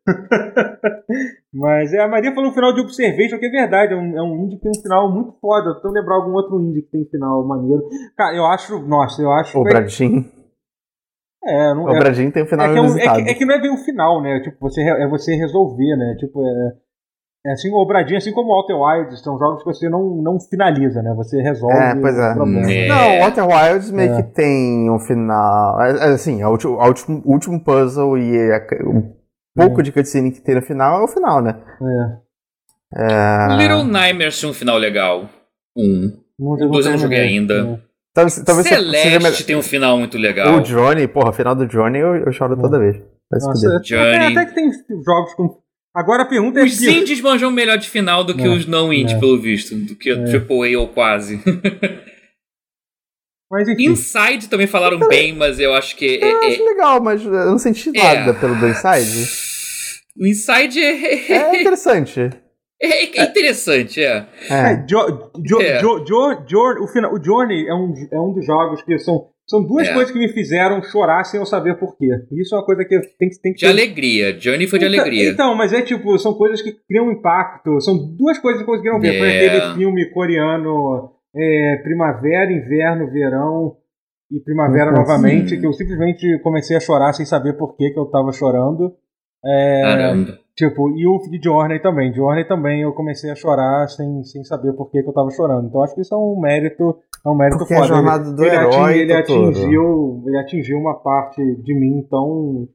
Mas 1.55 1.93
é, 1.95 2.01
a 2.03 2.09
Maria 2.09 2.35
falou 2.35 2.51
o 2.51 2.55
final 2.55 2.75
de 2.75 2.81
Observation, 2.83 3.39
que 3.39 3.47
é 3.47 3.51
verdade. 3.51 3.95
É 3.95 3.97
um, 3.97 4.19
é 4.19 4.23
um 4.23 4.45
indie 4.45 4.57
que 4.57 4.63
tem 4.63 4.71
um 4.71 4.83
final 4.83 5.11
muito 5.11 5.33
foda. 5.41 5.71
Tô 5.71 5.77
tentando 5.77 5.95
lembrar 5.95 6.17
algum 6.17 6.33
outro 6.33 6.61
indie 6.61 6.83
que 6.83 6.91
tem 6.91 7.05
final 7.07 7.43
maneiro. 7.47 7.83
Cara, 8.17 8.37
eu 8.37 8.45
acho. 8.47 8.79
Nossa, 8.87 9.23
eu 9.23 9.33
acho. 9.33 9.59
O 9.59 9.63
Bradinho. 9.65 10.25
É, 11.45 11.73
não, 11.75 11.85
O 11.85 11.91
é, 11.95 11.99
Bradinho 11.99 12.31
tem 12.33 12.43
um 12.43 12.47
final 12.47 12.67
é 12.67 12.73
que, 12.73 12.79
é, 12.79 12.83
um- 12.83 12.99
é 12.99 13.15
que- 13.25 13.31
é 13.31 13.35
que 13.35 13.45
não 13.47 13.55
é 13.55 13.61
bem 13.61 13.73
o 13.73 13.79
final, 13.79 14.21
né? 14.21 14.41
Tipo, 14.41 14.57
você, 14.61 14.83
é 14.83 15.09
você 15.09 15.35
resolver, 15.37 15.97
né? 15.97 16.17
Tipo, 16.19 16.45
é. 16.45 16.86
É 17.45 17.53
assim, 17.53 17.71
o 17.73 17.87
Bradinho, 17.87 18.19
assim 18.19 18.33
como 18.33 18.51
o 18.51 18.55
Outer 18.57 18.77
Wilds, 18.77 19.21
são 19.23 19.39
jogos 19.39 19.63
que 19.63 19.69
você 19.73 19.89
não, 19.89 20.17
não 20.23 20.39
finaliza, 20.41 21.01
né? 21.03 21.13
Você 21.17 21.41
resolve 21.41 21.77
É, 21.77 21.95
pois 21.95 22.17
é. 22.19 22.31
o 22.33 22.35
problema. 22.35 22.71
É. 22.73 22.89
Não, 22.89 23.21
o 23.21 23.25
Outer 23.25 23.47
Wilds 23.49 23.91
meio 23.93 24.13
É. 24.15 24.17
que 24.23 24.29
tem 24.35 24.91
um 24.91 24.99
final. 24.99 25.81
é, 25.83 25.91
é, 25.91 26.05
Assim, 26.15 26.43
o 26.43 26.49
último, 26.51 27.23
o 27.25 27.33
último, 27.33 27.61
puzzle 27.63 28.19
e 28.19 28.53
a- 28.53 28.67
o 28.85 29.15
pouco 29.55 29.83
de 29.83 29.93
cutscene 29.93 30.33
que 30.33 30.41
tem 30.41 30.55
no 30.57 30.63
final 30.63 31.01
é 31.01 31.05
o 31.05 31.09
final, 31.09 31.41
né? 31.41 31.57
É. 31.83 32.27
É... 32.95 33.57
Little 33.57 33.85
Nightmares 33.85 34.39
tinha 34.39 34.51
um 34.51 34.55
final 34.55 34.77
legal. 34.79 35.29
Um. 35.77 36.13
Não, 36.39 36.57
dois 36.69 36.87
eu 36.87 36.93
não 36.93 36.99
joguei 36.99 37.21
ainda. 37.21 37.81
Talvez, 38.15 38.43
talvez 38.45 38.67
seja 38.69 38.81
Celeste 38.93 39.45
tem 39.45 39.57
um 39.57 39.63
final 39.63 39.99
muito 39.99 40.17
legal. 40.17 40.57
O 40.57 40.63
Johnny, 40.63 41.07
porra, 41.07 41.31
o 41.31 41.33
final 41.33 41.55
do 41.55 41.67
Johnny 41.67 41.99
eu, 41.99 42.17
eu 42.17 42.33
choro 42.33 42.57
toda 42.57 42.79
vez. 42.79 42.97
Nossa, 43.31 43.69
é, 43.95 44.27
até 44.29 44.47
que 44.47 44.55
tem 44.55 44.71
jogos 45.05 45.35
com. 45.35 45.59
Agora 45.97 46.25
a 46.25 46.27
pergunta 46.27 46.61
é 46.61 46.65
Os 46.65 46.83
indies 46.83 47.23
manjam 47.23 47.51
melhor 47.51 47.79
de 47.79 47.89
final 47.89 48.23
do 48.23 48.37
que 48.37 48.43
É, 48.43 48.49
os 48.49 48.67
não 48.67 48.93
indies, 48.93 49.17
é. 49.17 49.19
pelo 49.19 49.41
visto. 49.41 49.75
Do 49.75 49.97
que 49.97 50.11
É. 50.11 50.15
o 50.15 50.27
AAA 50.27 50.79
ou 50.79 50.89
quase. 50.89 51.41
Mas 53.51 53.69
enfim. 53.69 53.85
Inside 53.91 54.49
também 54.49 54.67
falaram 54.67 54.99
bem, 55.09 55.33
mas 55.33 55.61
eu 55.61 55.73
acho 55.73 55.97
que 55.97 56.19
Eu 56.21 56.43
é, 56.43 56.47
acho 56.49 56.65
legal, 56.65 57.01
mas 57.01 57.25
eu 57.25 57.31
não 57.31 57.59
senti 57.59 57.91
É. 57.97 58.03
nada 58.03 58.35
pelo 58.35 58.57
do 58.57 58.67
Inside. 58.69 60.03
o 60.19 60.27
Inside 60.27 60.83
é, 60.83 61.33
É 61.33 61.61
interessante. 61.61 62.21
é- 62.83 63.21
é 63.21 63.23
interessante, 63.25 64.03
é. 64.03 64.27
É, 64.51 64.55
É. 64.73 64.87
Jo, 64.91 65.31
jo, 65.47 65.63
É. 65.63 65.79
Jo- 65.81 66.05
Jo- 66.05 66.45
Jo- 66.47 66.83
o, 66.85 66.89
final, 66.89 67.15
o 67.15 67.23
Journey 67.25 67.69
é 67.69 67.73
um, 67.75 67.95
é 68.13 68.21
um 68.21 68.33
dos 68.35 68.45
jogos 68.45 68.83
que 68.83 68.99
são. 68.99 69.29
São 69.49 69.63
duas 69.65 69.87
É. 69.89 69.93
coisas 69.95 70.11
que 70.13 70.19
me 70.19 70.29
fizeram 70.29 70.83
chorar 70.83 71.23
sem 71.25 71.39
eu 71.39 71.47
saber 71.47 71.79
porquê. 71.79 72.09
Isso 72.33 72.55
é 72.55 72.59
uma 72.59 72.65
coisa 72.65 72.85
que 72.85 72.99
tem, 73.19 73.29
que- 73.29 73.41
tem 73.41 73.53
que 73.53 73.59
De 73.61 73.67
alegria. 73.67 74.39
Journey 74.41 74.67
foi 74.67 74.79
de 74.81 74.87
Então- 74.87 74.99
alegria. 75.01 75.31
Então, 75.31 75.55
mas 75.55 75.73
é 75.73 75.83
tipo, 75.83 76.19
são 76.19 76.35
coisas 76.35 76.61
que 76.61 76.73
criam 76.89 77.13
impacto. 77.13 77.81
São 77.81 77.97
duas 78.17 78.39
coisas 78.39 78.61
que 78.61 78.67
conseguiram 78.67 78.99
ver. 79.01 79.19
Foi 79.19 79.29
É. 79.29 79.47
aquele 79.47 79.75
filme 79.75 80.11
coreano 80.11 81.11
é, 81.39 81.77
Primavera, 81.85 82.51
Inverno, 82.51 83.11
Verão 83.11 83.77
e 84.33 84.41
Primavera 84.41 84.91
Uhum. 84.91 84.97
novamente, 84.97 85.51
Sim. 85.51 85.61
que 85.61 85.67
eu 85.67 85.73
simplesmente 85.75 86.39
comecei 86.43 86.77
a 86.77 86.81
chorar 86.81 87.13
sem 87.13 87.27
saber 87.27 87.53
por 87.59 87.77
que, 87.77 87.91
que 87.91 87.99
eu 87.99 88.07
tava 88.07 88.33
chorando. 88.33 88.95
É, 89.45 89.83
Caramba. 89.83 90.39
Tipo, 90.57 90.89
e 90.97 91.07
o 91.07 91.19
de 91.31 91.41
Journey 91.43 91.81
também. 91.81 92.13
Journey 92.15 92.47
também 92.49 92.83
eu 92.83 92.93
comecei 92.93 93.31
a 93.31 93.35
chorar 93.37 93.87
sem, 93.89 94.25
sem 94.25 94.43
saber 94.45 94.73
por 94.73 94.91
que, 94.91 95.03
que 95.03 95.09
eu 95.09 95.13
tava 95.13 95.31
chorando. 95.31 95.69
Então 95.69 95.83
acho 95.83 95.95
que 95.95 96.01
isso 96.01 96.15
é 96.15 96.19
um 96.19 96.41
mérito, 96.41 96.97
é 97.25 97.29
um 97.29 97.37
mérito 97.37 97.59
Porque 97.59 97.75
é 97.75 97.77
a 97.77 97.81
foda. 97.83 97.95
jornada 97.95 98.33
do 98.33 98.45
ele, 98.45 98.57
herói, 98.57 98.99
ele 98.99 99.23
Totoro. 99.23 99.49
atingiu, 99.51 100.23
ele 100.27 100.39
atingiu 100.39 100.79
uma 100.79 100.95
parte 100.95 101.43
de 101.63 101.75
mim 101.79 102.07
tão, 102.11 102.69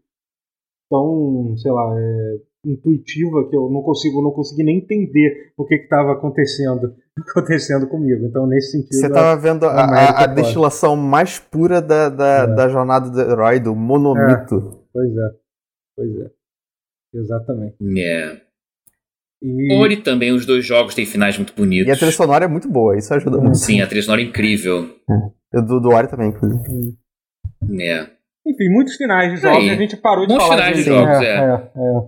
tão, 0.90 1.56
sei 1.58 1.72
lá, 1.72 1.94
é, 1.98 2.38
intuitiva 2.66 3.50
que 3.50 3.56
eu 3.56 3.70
não 3.70 3.82
consigo, 3.82 4.22
não 4.22 4.32
consegui 4.32 4.64
nem 4.64 4.78
entender 4.78 5.52
o 5.58 5.66
que 5.66 5.76
estava 5.76 6.12
acontecendo, 6.12 6.94
acontecendo 7.30 7.88
comigo. 7.88 8.26
Então 8.26 8.46
nesse 8.46 8.72
sentido, 8.74 9.00
Você 9.00 9.10
tava 9.10 9.40
vendo 9.42 9.66
a, 9.66 9.70
é 9.72 9.80
a- 9.80 10.10
a 10.12 10.22
foda. 10.22 10.36
destilação 10.36 10.96
mais 10.96 11.40
pura 11.40 11.82
da, 11.82 12.10
da, 12.10 12.26
É. 12.44 12.48
da 12.48 12.70
jornada 12.70 13.10
do 13.10 13.20
herói, 13.20 13.60
do 13.60 13.76
monomito. 13.76 14.80
pois 14.94 15.10
é, 15.10 15.30
pois 15.96 16.16
é, 16.18 16.32
exatamente. 17.14 17.76
É. 17.97 18.41
E, 19.43 19.74
Ori 19.74 19.97
também, 19.97 20.32
os 20.32 20.45
dois 20.45 20.64
jogos 20.66 20.93
têm 20.93 21.05
finais 21.05 21.36
muito 21.38 21.53
bonitos. 21.55 21.88
E 21.88 21.91
a 21.91 21.95
trilha 21.95 22.12
sonora 22.12 22.45
é 22.45 22.47
muito 22.47 22.70
boa, 22.70 22.95
isso 22.97 23.12
ajuda 23.14 23.39
muito. 23.39 23.57
Sim, 23.57 23.82
a 23.82 23.88
trilha 23.88 24.03
sonora 24.03 24.22
é 24.22 24.26
incrível. 24.26 24.95
O 25.53 25.62
Do, 25.62 25.80
do 25.80 25.89
Ori 25.89 26.07
também, 26.07 26.30
inclusive. 26.30 26.95
É. 27.80 28.03
enfim, 28.45 28.70
muitos 28.70 28.95
finais 28.95 29.32
de 29.34 29.38
jogos 29.41 29.57
Aí. 29.64 29.70
a 29.70 29.76
gente 29.76 29.95
parou 29.97 30.26
de 30.26 30.34
Muitos 30.34 30.47
falar 30.47 30.59
finais 30.59 30.78
de 30.78 30.84
disso. 30.84 30.95
jogos, 30.95 31.18
é, 31.22 31.26
é. 31.26 31.39
é, 31.39 31.53
é, 31.76 32.01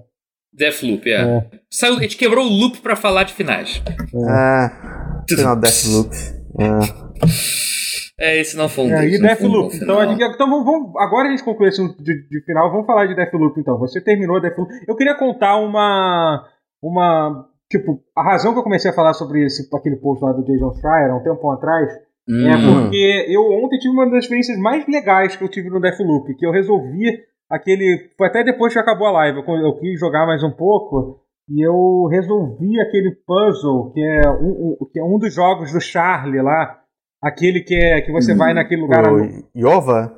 Deathloop, 0.54 1.10
é. 1.12 1.22
é. 1.22 1.50
Saiu, 1.72 1.98
a 1.98 2.02
gente 2.02 2.18
quebrou 2.18 2.46
o 2.46 2.50
loop 2.50 2.80
pra 2.82 2.96
falar 2.96 3.24
de 3.24 3.34
finais. 3.34 3.82
Ah, 4.30 5.24
final 5.28 5.56
Deathloop. 5.56 6.16
É. 6.60 7.24
É, 8.20 8.40
esse 8.40 8.56
não 8.56 8.70
foi 8.70 8.86
um 8.86 8.96
É, 8.96 9.08
e 9.08 9.20
Deathloop. 9.20 9.76
Então, 9.76 10.00
a 10.00 10.06
gente, 10.06 10.24
então 10.24 10.50
vamos, 10.50 10.66
vamos- 10.66 10.92
agora 10.98 11.28
a 11.28 11.32
gente 11.32 11.44
conclui 11.44 11.70
esse 11.70 11.82
de, 11.98 12.28
de 12.28 12.46
final. 12.46 12.72
Vamos 12.72 12.86
falar 12.86 13.08
de 13.08 13.16
Deathloop 13.16 13.60
então. 13.60 13.78
Você 13.80 14.02
terminou 14.02 14.40
Deathloop. 14.40 14.72
Eu 14.88 14.96
queria 14.96 15.16
contar 15.16 15.58
uma. 15.58 16.48
Uma. 16.82 17.48
Tipo, 17.72 18.00
a 18.16 18.24
razão 18.24 18.54
que 18.54 18.60
eu 18.60 18.64
comecei 18.64 18.92
a 18.92 18.94
falar 18.94 19.14
sobre 19.14 19.46
esse, 19.46 19.68
aquele 19.76 19.96
post 19.96 20.24
lá 20.24 20.32
do 20.32 20.44
Jason 20.44 20.74
Schreier 20.74 21.12
há 21.12 21.16
um 21.16 21.24
tempo 21.24 21.50
atrás 21.50 21.90
Hum. 22.28 22.48
É 22.48 22.56
porque 22.56 23.26
eu 23.30 23.42
ontem 23.64 23.78
tive 23.78 23.94
uma 23.94 24.10
das 24.10 24.24
experiências 24.24 24.58
mais 24.58 24.88
legais 24.88 25.36
que 25.36 25.44
eu 25.44 25.50
tive 25.50 25.70
no 25.70 25.80
Deathloop, 25.82 26.34
que 26.36 26.46
eu 26.46 26.52
resolvi 26.52 27.04
aquele. 27.50 28.10
Foi 28.18 28.28
até 28.28 28.44
depois 28.44 28.72
que 28.72 28.80
acabou 28.80 29.08
a 29.08 29.12
live, 29.12 29.44
eu, 29.46 29.56
eu 29.56 29.78
quis 29.78 30.00
jogar 30.00 30.26
mais 30.26 30.44
um 30.44 30.52
pouco. 30.52 31.20
E 31.50 31.62
eu 31.62 32.08
resolvi 32.10 32.80
aquele 32.80 33.12
puzzle 33.28 33.92
que 33.92 34.00
é 34.02 34.30
um, 34.30 34.78
um, 34.82 34.86
que 34.90 34.98
é 34.98 35.04
um 35.04 35.20
dos 35.20 35.34
jogos 35.34 35.74
do 35.74 35.82
Charlie 35.82 36.42
lá. 36.42 36.80
Aquele 37.24 37.62
que 37.62 37.74
é 37.74 38.02
que 38.02 38.12
você 38.12 38.34
hum, 38.34 38.38
vai 38.38 38.54
naquele 38.54 38.82
lugar. 38.82 39.06
O 39.08 39.48
Yova? 39.56 40.14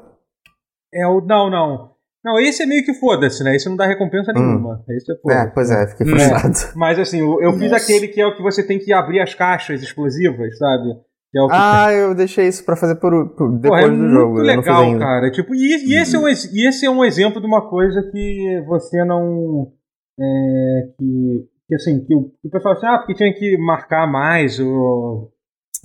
É 0.91 1.06
o. 1.06 1.22
Não, 1.22 1.51
não. 1.51 1.91
Não, 2.24 2.39
esse 2.39 2.64
é 2.64 2.66
meio 2.66 2.84
que 2.84 2.95
foda-se, 2.95 3.43
né? 3.43 3.56
Esse 3.56 3.70
não 3.70 3.76
dá 3.76 3.86
recompensa 3.86 4.32
hum. 4.32 4.39
nenhuma. 4.39 4.84
Esse 4.89 5.12
é, 5.12 5.34
é, 5.34 5.45
pois 5.45 5.70
é, 5.70 5.88
fiquei 5.88 6.08
frustrado. 6.08 6.47
É. 6.47 6.74
Mas 6.76 6.97
assim, 6.97 7.20
eu, 7.20 7.39
eu 7.39 7.53
fiz 7.53 7.72
aquele 7.72 8.08
que 8.08 8.20
é 8.20 8.26
o 8.26 8.36
que 8.36 8.41
você 8.41 8.66
tem 8.66 8.80
que 8.80 8.91
abrir 8.91 9.22
as 9.22 9.36
caixas 9.36 9.84
explosivas, 9.84 10.58
sabe? 10.58 10.89
É 11.36 11.39
ah, 11.51 11.88
tem... 11.89 11.97
eu 11.97 12.16
deixei 12.16 12.47
isso 12.47 12.66
para 12.66 12.76
fazer 12.76 12.95
por, 12.95 13.12
por 13.36 13.51
depois 13.60 13.84
Porra, 13.84 13.93
é 13.93 13.95
do 13.95 14.10
jogo. 14.10 14.34
Muito 14.36 14.47
legal, 14.47 14.97
cara. 14.97 15.30
Tipo, 15.30 15.53
e, 15.53 15.91
e, 15.91 15.97
esse 15.97 16.16
é 16.16 16.20
um, 16.20 16.28
e 16.28 16.68
esse 16.68 16.86
é 16.86 16.89
um 16.89 17.06
exemplo 17.06 17.39
de 17.39 17.45
uma 17.45 17.70
coisa 17.70 18.01
que 18.01 18.64
você 18.66 19.03
não. 19.06 19.72
É, 20.20 20.88
que, 20.97 21.45
que 21.68 21.76
assim, 21.76 22.03
que 22.06 22.16
o, 22.16 22.32
o 22.43 22.49
pessoal 22.49 22.74
assim, 22.74 22.88
ah, 22.88 22.97
porque 22.97 23.14
tinha 23.14 23.34
que 23.34 23.58
marcar 23.58 24.10
mais 24.10 24.60
o, 24.60 25.30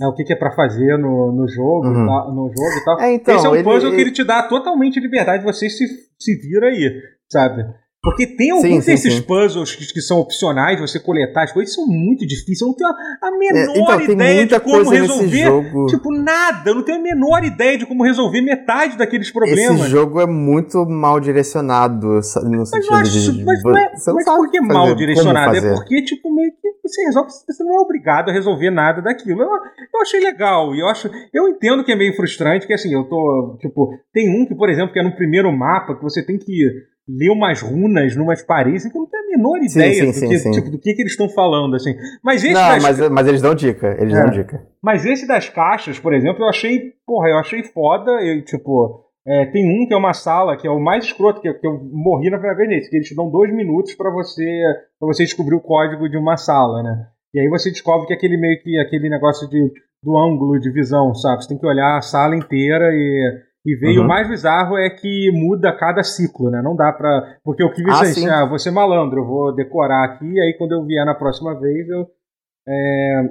é, 0.00 0.06
o 0.06 0.14
que, 0.14 0.24
que 0.24 0.32
é 0.32 0.36
para 0.36 0.52
fazer 0.52 0.96
no, 0.96 1.32
no 1.32 1.46
jogo, 1.48 1.88
uhum. 1.88 2.06
tá, 2.06 2.32
no 2.32 2.48
jogo 2.48 2.80
e 2.80 2.84
tal. 2.84 3.00
É, 3.00 3.14
então, 3.14 3.36
Esse 3.36 3.46
é 3.46 3.50
um 3.50 3.62
puzzle 3.62 3.88
ele... 3.88 3.96
que 3.96 4.02
ele 4.02 4.12
te 4.12 4.24
dá 4.24 4.42
totalmente 4.44 4.98
liberdade, 4.98 5.44
você 5.44 5.68
se, 5.68 5.86
se 6.18 6.36
vira 6.36 6.68
aí, 6.68 7.02
sabe? 7.28 7.64
Porque 8.02 8.26
tem 8.26 8.50
alguns 8.50 8.66
sim, 8.66 8.80
sim, 8.80 8.90
desses 8.92 9.14
sim. 9.14 9.22
puzzles 9.22 9.76
que, 9.76 9.92
que, 9.92 10.00
são 10.00 10.20
opcionais, 10.20 10.80
você 10.80 10.98
coletar 10.98 11.42
as 11.44 11.52
coisas, 11.52 11.74
são 11.74 11.86
muito 11.86 12.26
difíceis. 12.26 12.62
Eu 12.62 12.68
não 12.68 12.74
tenho 12.74 12.88
a, 12.88 13.28
a 13.28 13.30
menor 13.30 13.76
é, 13.76 13.78
então, 13.78 14.00
ideia 14.00 14.46
de 14.46 14.60
como 14.60 14.90
resolver. 14.90 15.86
Tipo, 15.90 16.10
nada. 16.10 16.70
Eu 16.70 16.76
não 16.76 16.82
tenho 16.82 16.98
a 16.98 17.02
menor 17.02 17.44
ideia 17.44 17.76
de 17.76 17.84
como 17.84 18.02
resolver 18.02 18.40
metade 18.40 18.96
daqueles 18.96 19.30
problemas. 19.30 19.80
Esse 19.82 19.90
jogo 19.90 20.18
é 20.18 20.26
muito 20.26 20.86
mal 20.86 21.20
direcionado 21.20 22.06
no 22.06 22.22
sentido 22.22 22.90
mas 22.90 23.08
acho, 23.08 23.32
de. 23.32 23.44
Mas, 23.44 23.62
não 23.62 23.76
é, 23.76 23.92
mas 23.92 24.24
por 24.24 24.50
que 24.50 24.60
mal 24.62 24.94
direcionado? 24.94 25.56
É 25.56 25.74
porque, 25.74 26.02
tipo, 26.02 26.34
meio 26.34 26.52
que 26.52 26.70
você 26.82 27.02
resolve. 27.04 27.30
Você 27.30 27.62
não 27.62 27.76
é 27.76 27.80
obrigado 27.80 28.30
a 28.30 28.32
resolver 28.32 28.70
nada 28.70 29.02
daquilo. 29.02 29.42
Eu, 29.42 29.48
eu 29.48 30.00
achei 30.00 30.20
legal. 30.20 30.74
E 30.74 30.80
eu 30.80 30.88
acho. 30.88 31.10
Eu 31.34 31.48
entendo 31.48 31.84
que 31.84 31.92
é 31.92 31.96
meio 31.96 32.16
frustrante, 32.16 32.66
que 32.66 32.72
assim, 32.72 32.94
eu 32.94 33.04
tô. 33.04 33.58
Tipo, 33.60 33.90
tem 34.10 34.26
um 34.30 34.46
que, 34.46 34.54
por 34.54 34.70
exemplo, 34.70 34.90
que 34.90 34.98
é 34.98 35.02
no 35.02 35.14
primeiro 35.14 35.52
mapa, 35.52 35.94
que 35.94 36.02
você 36.02 36.24
tem 36.24 36.38
que 36.38 36.88
ler 37.18 37.30
umas 37.30 37.60
runas 37.60 38.14
numas 38.16 38.42
paredes 38.42 38.90
que 38.90 38.96
eu 38.96 39.02
não 39.02 39.08
tenho 39.08 39.24
a 39.24 39.36
menor 39.36 39.56
ideia 39.58 39.94
sim, 39.94 40.12
sim, 40.12 40.26
do, 40.26 40.28
que, 40.28 40.38
sim, 40.38 40.50
tipo, 40.50 40.70
do 40.70 40.78
que, 40.78 40.94
que 40.94 41.02
eles 41.02 41.12
estão 41.12 41.28
falando, 41.28 41.74
assim. 41.74 41.94
Mas 42.22 42.44
esse 42.44 42.52
não, 42.52 42.68
das... 42.68 42.82
mas, 42.82 43.10
mas 43.10 43.26
eles 43.26 43.42
dão 43.42 43.54
dica, 43.54 43.96
eles 43.98 44.14
é. 44.14 44.22
dão 44.22 44.30
dica. 44.30 44.66
Mas 44.82 45.04
esse 45.04 45.26
das 45.26 45.48
caixas, 45.48 45.98
por 45.98 46.14
exemplo, 46.14 46.44
eu 46.44 46.48
achei, 46.48 46.92
porra, 47.06 47.28
eu 47.28 47.38
achei 47.38 47.62
foda, 47.64 48.10
eu, 48.22 48.44
tipo, 48.44 49.04
é, 49.26 49.46
tem 49.46 49.64
um 49.68 49.86
que 49.86 49.94
é 49.94 49.96
uma 49.96 50.14
sala, 50.14 50.56
que 50.56 50.66
é 50.66 50.70
o 50.70 50.80
mais 50.80 51.04
escroto, 51.04 51.40
que, 51.40 51.48
eu, 51.48 51.58
que 51.58 51.66
eu 51.66 51.78
morri 51.92 52.30
na 52.30 52.38
primeira 52.38 52.56
vez 52.56 52.68
nesse, 52.68 52.90
que 52.90 52.96
eles 52.96 53.08
te 53.08 53.14
dão 53.14 53.30
dois 53.30 53.52
minutos 53.54 53.94
para 53.94 54.10
você 54.10 54.44
para 54.98 55.06
você 55.06 55.24
descobrir 55.24 55.54
o 55.54 55.60
código 55.60 56.08
de 56.08 56.16
uma 56.16 56.36
sala, 56.36 56.82
né? 56.82 57.06
E 57.32 57.40
aí 57.40 57.48
você 57.48 57.70
descobre 57.70 58.06
que 58.06 58.14
aquele 58.14 58.36
meio 58.36 58.60
que 58.62 58.78
aquele 58.78 59.08
negócio 59.08 59.48
de, 59.48 59.72
do 60.02 60.18
ângulo 60.18 60.58
de 60.58 60.70
visão, 60.70 61.14
sabe? 61.14 61.42
Você 61.42 61.48
tem 61.48 61.58
que 61.58 61.66
olhar 61.66 61.96
a 61.96 62.02
sala 62.02 62.34
inteira 62.34 62.88
e 62.92 63.49
e 63.64 63.76
veio 63.76 64.00
uhum. 64.00 64.06
o 64.06 64.08
mais 64.08 64.28
bizarro 64.28 64.78
é 64.78 64.88
que 64.88 65.30
muda 65.32 65.76
cada 65.76 66.02
ciclo, 66.02 66.50
né? 66.50 66.62
Não 66.62 66.74
dá 66.74 66.92
pra. 66.92 67.36
Porque 67.44 67.62
eu 67.62 67.70
quis 67.70 67.86
ah, 67.88 68.02
assim, 68.02 68.28
ah, 68.28 68.46
vou 68.46 68.58
ser 68.58 68.70
malandro, 68.70 69.20
eu 69.20 69.26
vou 69.26 69.54
decorar 69.54 70.04
aqui, 70.04 70.26
e 70.26 70.40
aí 70.40 70.56
quando 70.56 70.72
eu 70.72 70.84
vier 70.84 71.04
na 71.04 71.14
próxima 71.14 71.58
vez, 71.58 71.88
eu. 71.88 72.06
É, 72.66 73.22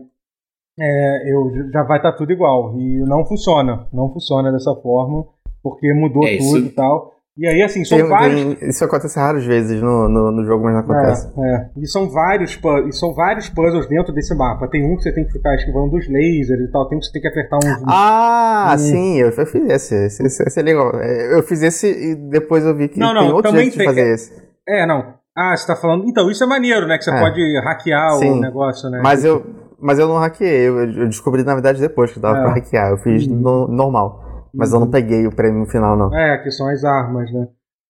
é, 0.80 1.34
eu 1.34 1.72
já 1.72 1.84
vai 1.84 1.98
estar 1.98 2.12
tá 2.12 2.18
tudo 2.18 2.32
igual. 2.32 2.78
E 2.78 3.00
não 3.08 3.26
funciona. 3.26 3.88
Não 3.92 4.12
funciona 4.14 4.52
dessa 4.52 4.74
forma, 4.76 5.26
porque 5.64 5.92
mudou 5.94 6.26
é, 6.28 6.38
tudo 6.38 6.66
e 6.66 6.70
tal. 6.70 7.18
E 7.40 7.48
aí, 7.48 7.62
assim, 7.62 7.86
são 7.86 7.98
tem, 7.98 8.06
vários. 8.06 8.56
Tem, 8.56 8.70
isso 8.70 8.84
acontece 8.84 9.18
raras 9.18 9.46
vezes 9.46 9.82
no, 9.82 10.10
no, 10.10 10.30
no, 10.30 10.46
jogo, 10.46 10.66
mas 10.66 10.74
não 10.74 10.82
acontece. 10.82 11.32
É, 11.38 11.56
é. 11.56 11.70
E 11.78 11.88
são 11.88 12.10
vários 12.10 12.60
e 12.86 12.92
são 12.92 13.14
vários 13.14 13.48
puzzles 13.48 13.88
dentro 13.88 14.14
desse 14.14 14.36
mapa. 14.36 14.68
Tem 14.68 14.84
um 14.86 14.98
que 14.98 15.04
você 15.04 15.14
tem 15.14 15.24
que 15.24 15.32
ficar 15.32 15.56
esquivando 15.56 15.92
dos 15.92 16.06
lasers 16.10 16.68
e 16.68 16.70
tal, 16.70 16.90
tem 16.90 16.98
um 16.98 17.00
que 17.00 17.06
você 17.06 17.14
tem 17.14 17.22
que 17.22 17.28
apertar 17.30 17.56
um. 17.56 17.86
Ah, 17.88 18.74
um... 18.76 18.78
sim, 18.78 19.20
eu, 19.20 19.30
eu 19.30 19.46
fiz 19.46 19.70
esse. 19.70 19.96
Esse, 19.96 20.24
esse. 20.26 20.44
esse, 20.44 20.60
é 20.60 20.64
legal. 20.64 20.92
É, 21.00 21.34
eu 21.34 21.42
fiz 21.42 21.64
esse 21.64 21.88
e 21.88 22.16
depois 22.30 22.66
eu 22.66 22.76
vi 22.76 22.90
que 22.90 23.00
não, 23.00 23.14
não, 23.14 23.22
tem 23.22 23.32
outro 23.32 23.52
jeito 23.54 23.78
de 23.78 23.86
fazer 23.86 24.02
é, 24.02 24.14
esse. 24.14 24.34
É, 24.68 24.86
não. 24.86 25.14
Ah, 25.34 25.56
você 25.56 25.66
tá 25.66 25.78
falando. 25.78 26.10
Então, 26.10 26.30
isso 26.30 26.44
é 26.44 26.48
maneiro, 26.48 26.88
né? 26.88 26.98
Que 26.98 27.06
você 27.06 27.12
é. 27.12 27.20
pode 27.22 27.60
hackear 27.62 28.18
sim, 28.18 28.32
o 28.32 28.42
negócio, 28.42 28.90
né? 28.90 29.00
Mas 29.02 29.24
eu. 29.24 29.46
Mas 29.82 29.98
eu 29.98 30.10
não 30.10 30.18
hackeei, 30.18 30.68
eu, 30.68 30.78
eu 30.78 31.08
descobri 31.08 31.42
na 31.42 31.54
verdade 31.54 31.80
depois 31.80 32.12
que 32.12 32.20
dava 32.20 32.40
é. 32.40 32.42
pra 32.42 32.54
hackear. 32.56 32.90
Eu 32.90 32.98
fiz 32.98 33.26
uhum. 33.26 33.36
no, 33.36 33.68
normal. 33.70 34.29
Mas 34.54 34.70
uhum. 34.70 34.76
eu 34.76 34.80
não 34.82 34.91
peguei 34.91 35.28
o 35.28 35.36
prêmio 35.36 35.60
no 35.60 35.66
final, 35.66 35.95
não. 35.95 36.16
É, 36.16 36.38
que 36.38 36.52
são 36.52 36.68
as 36.68 36.84
armas, 36.84 37.32
né? 37.32 37.47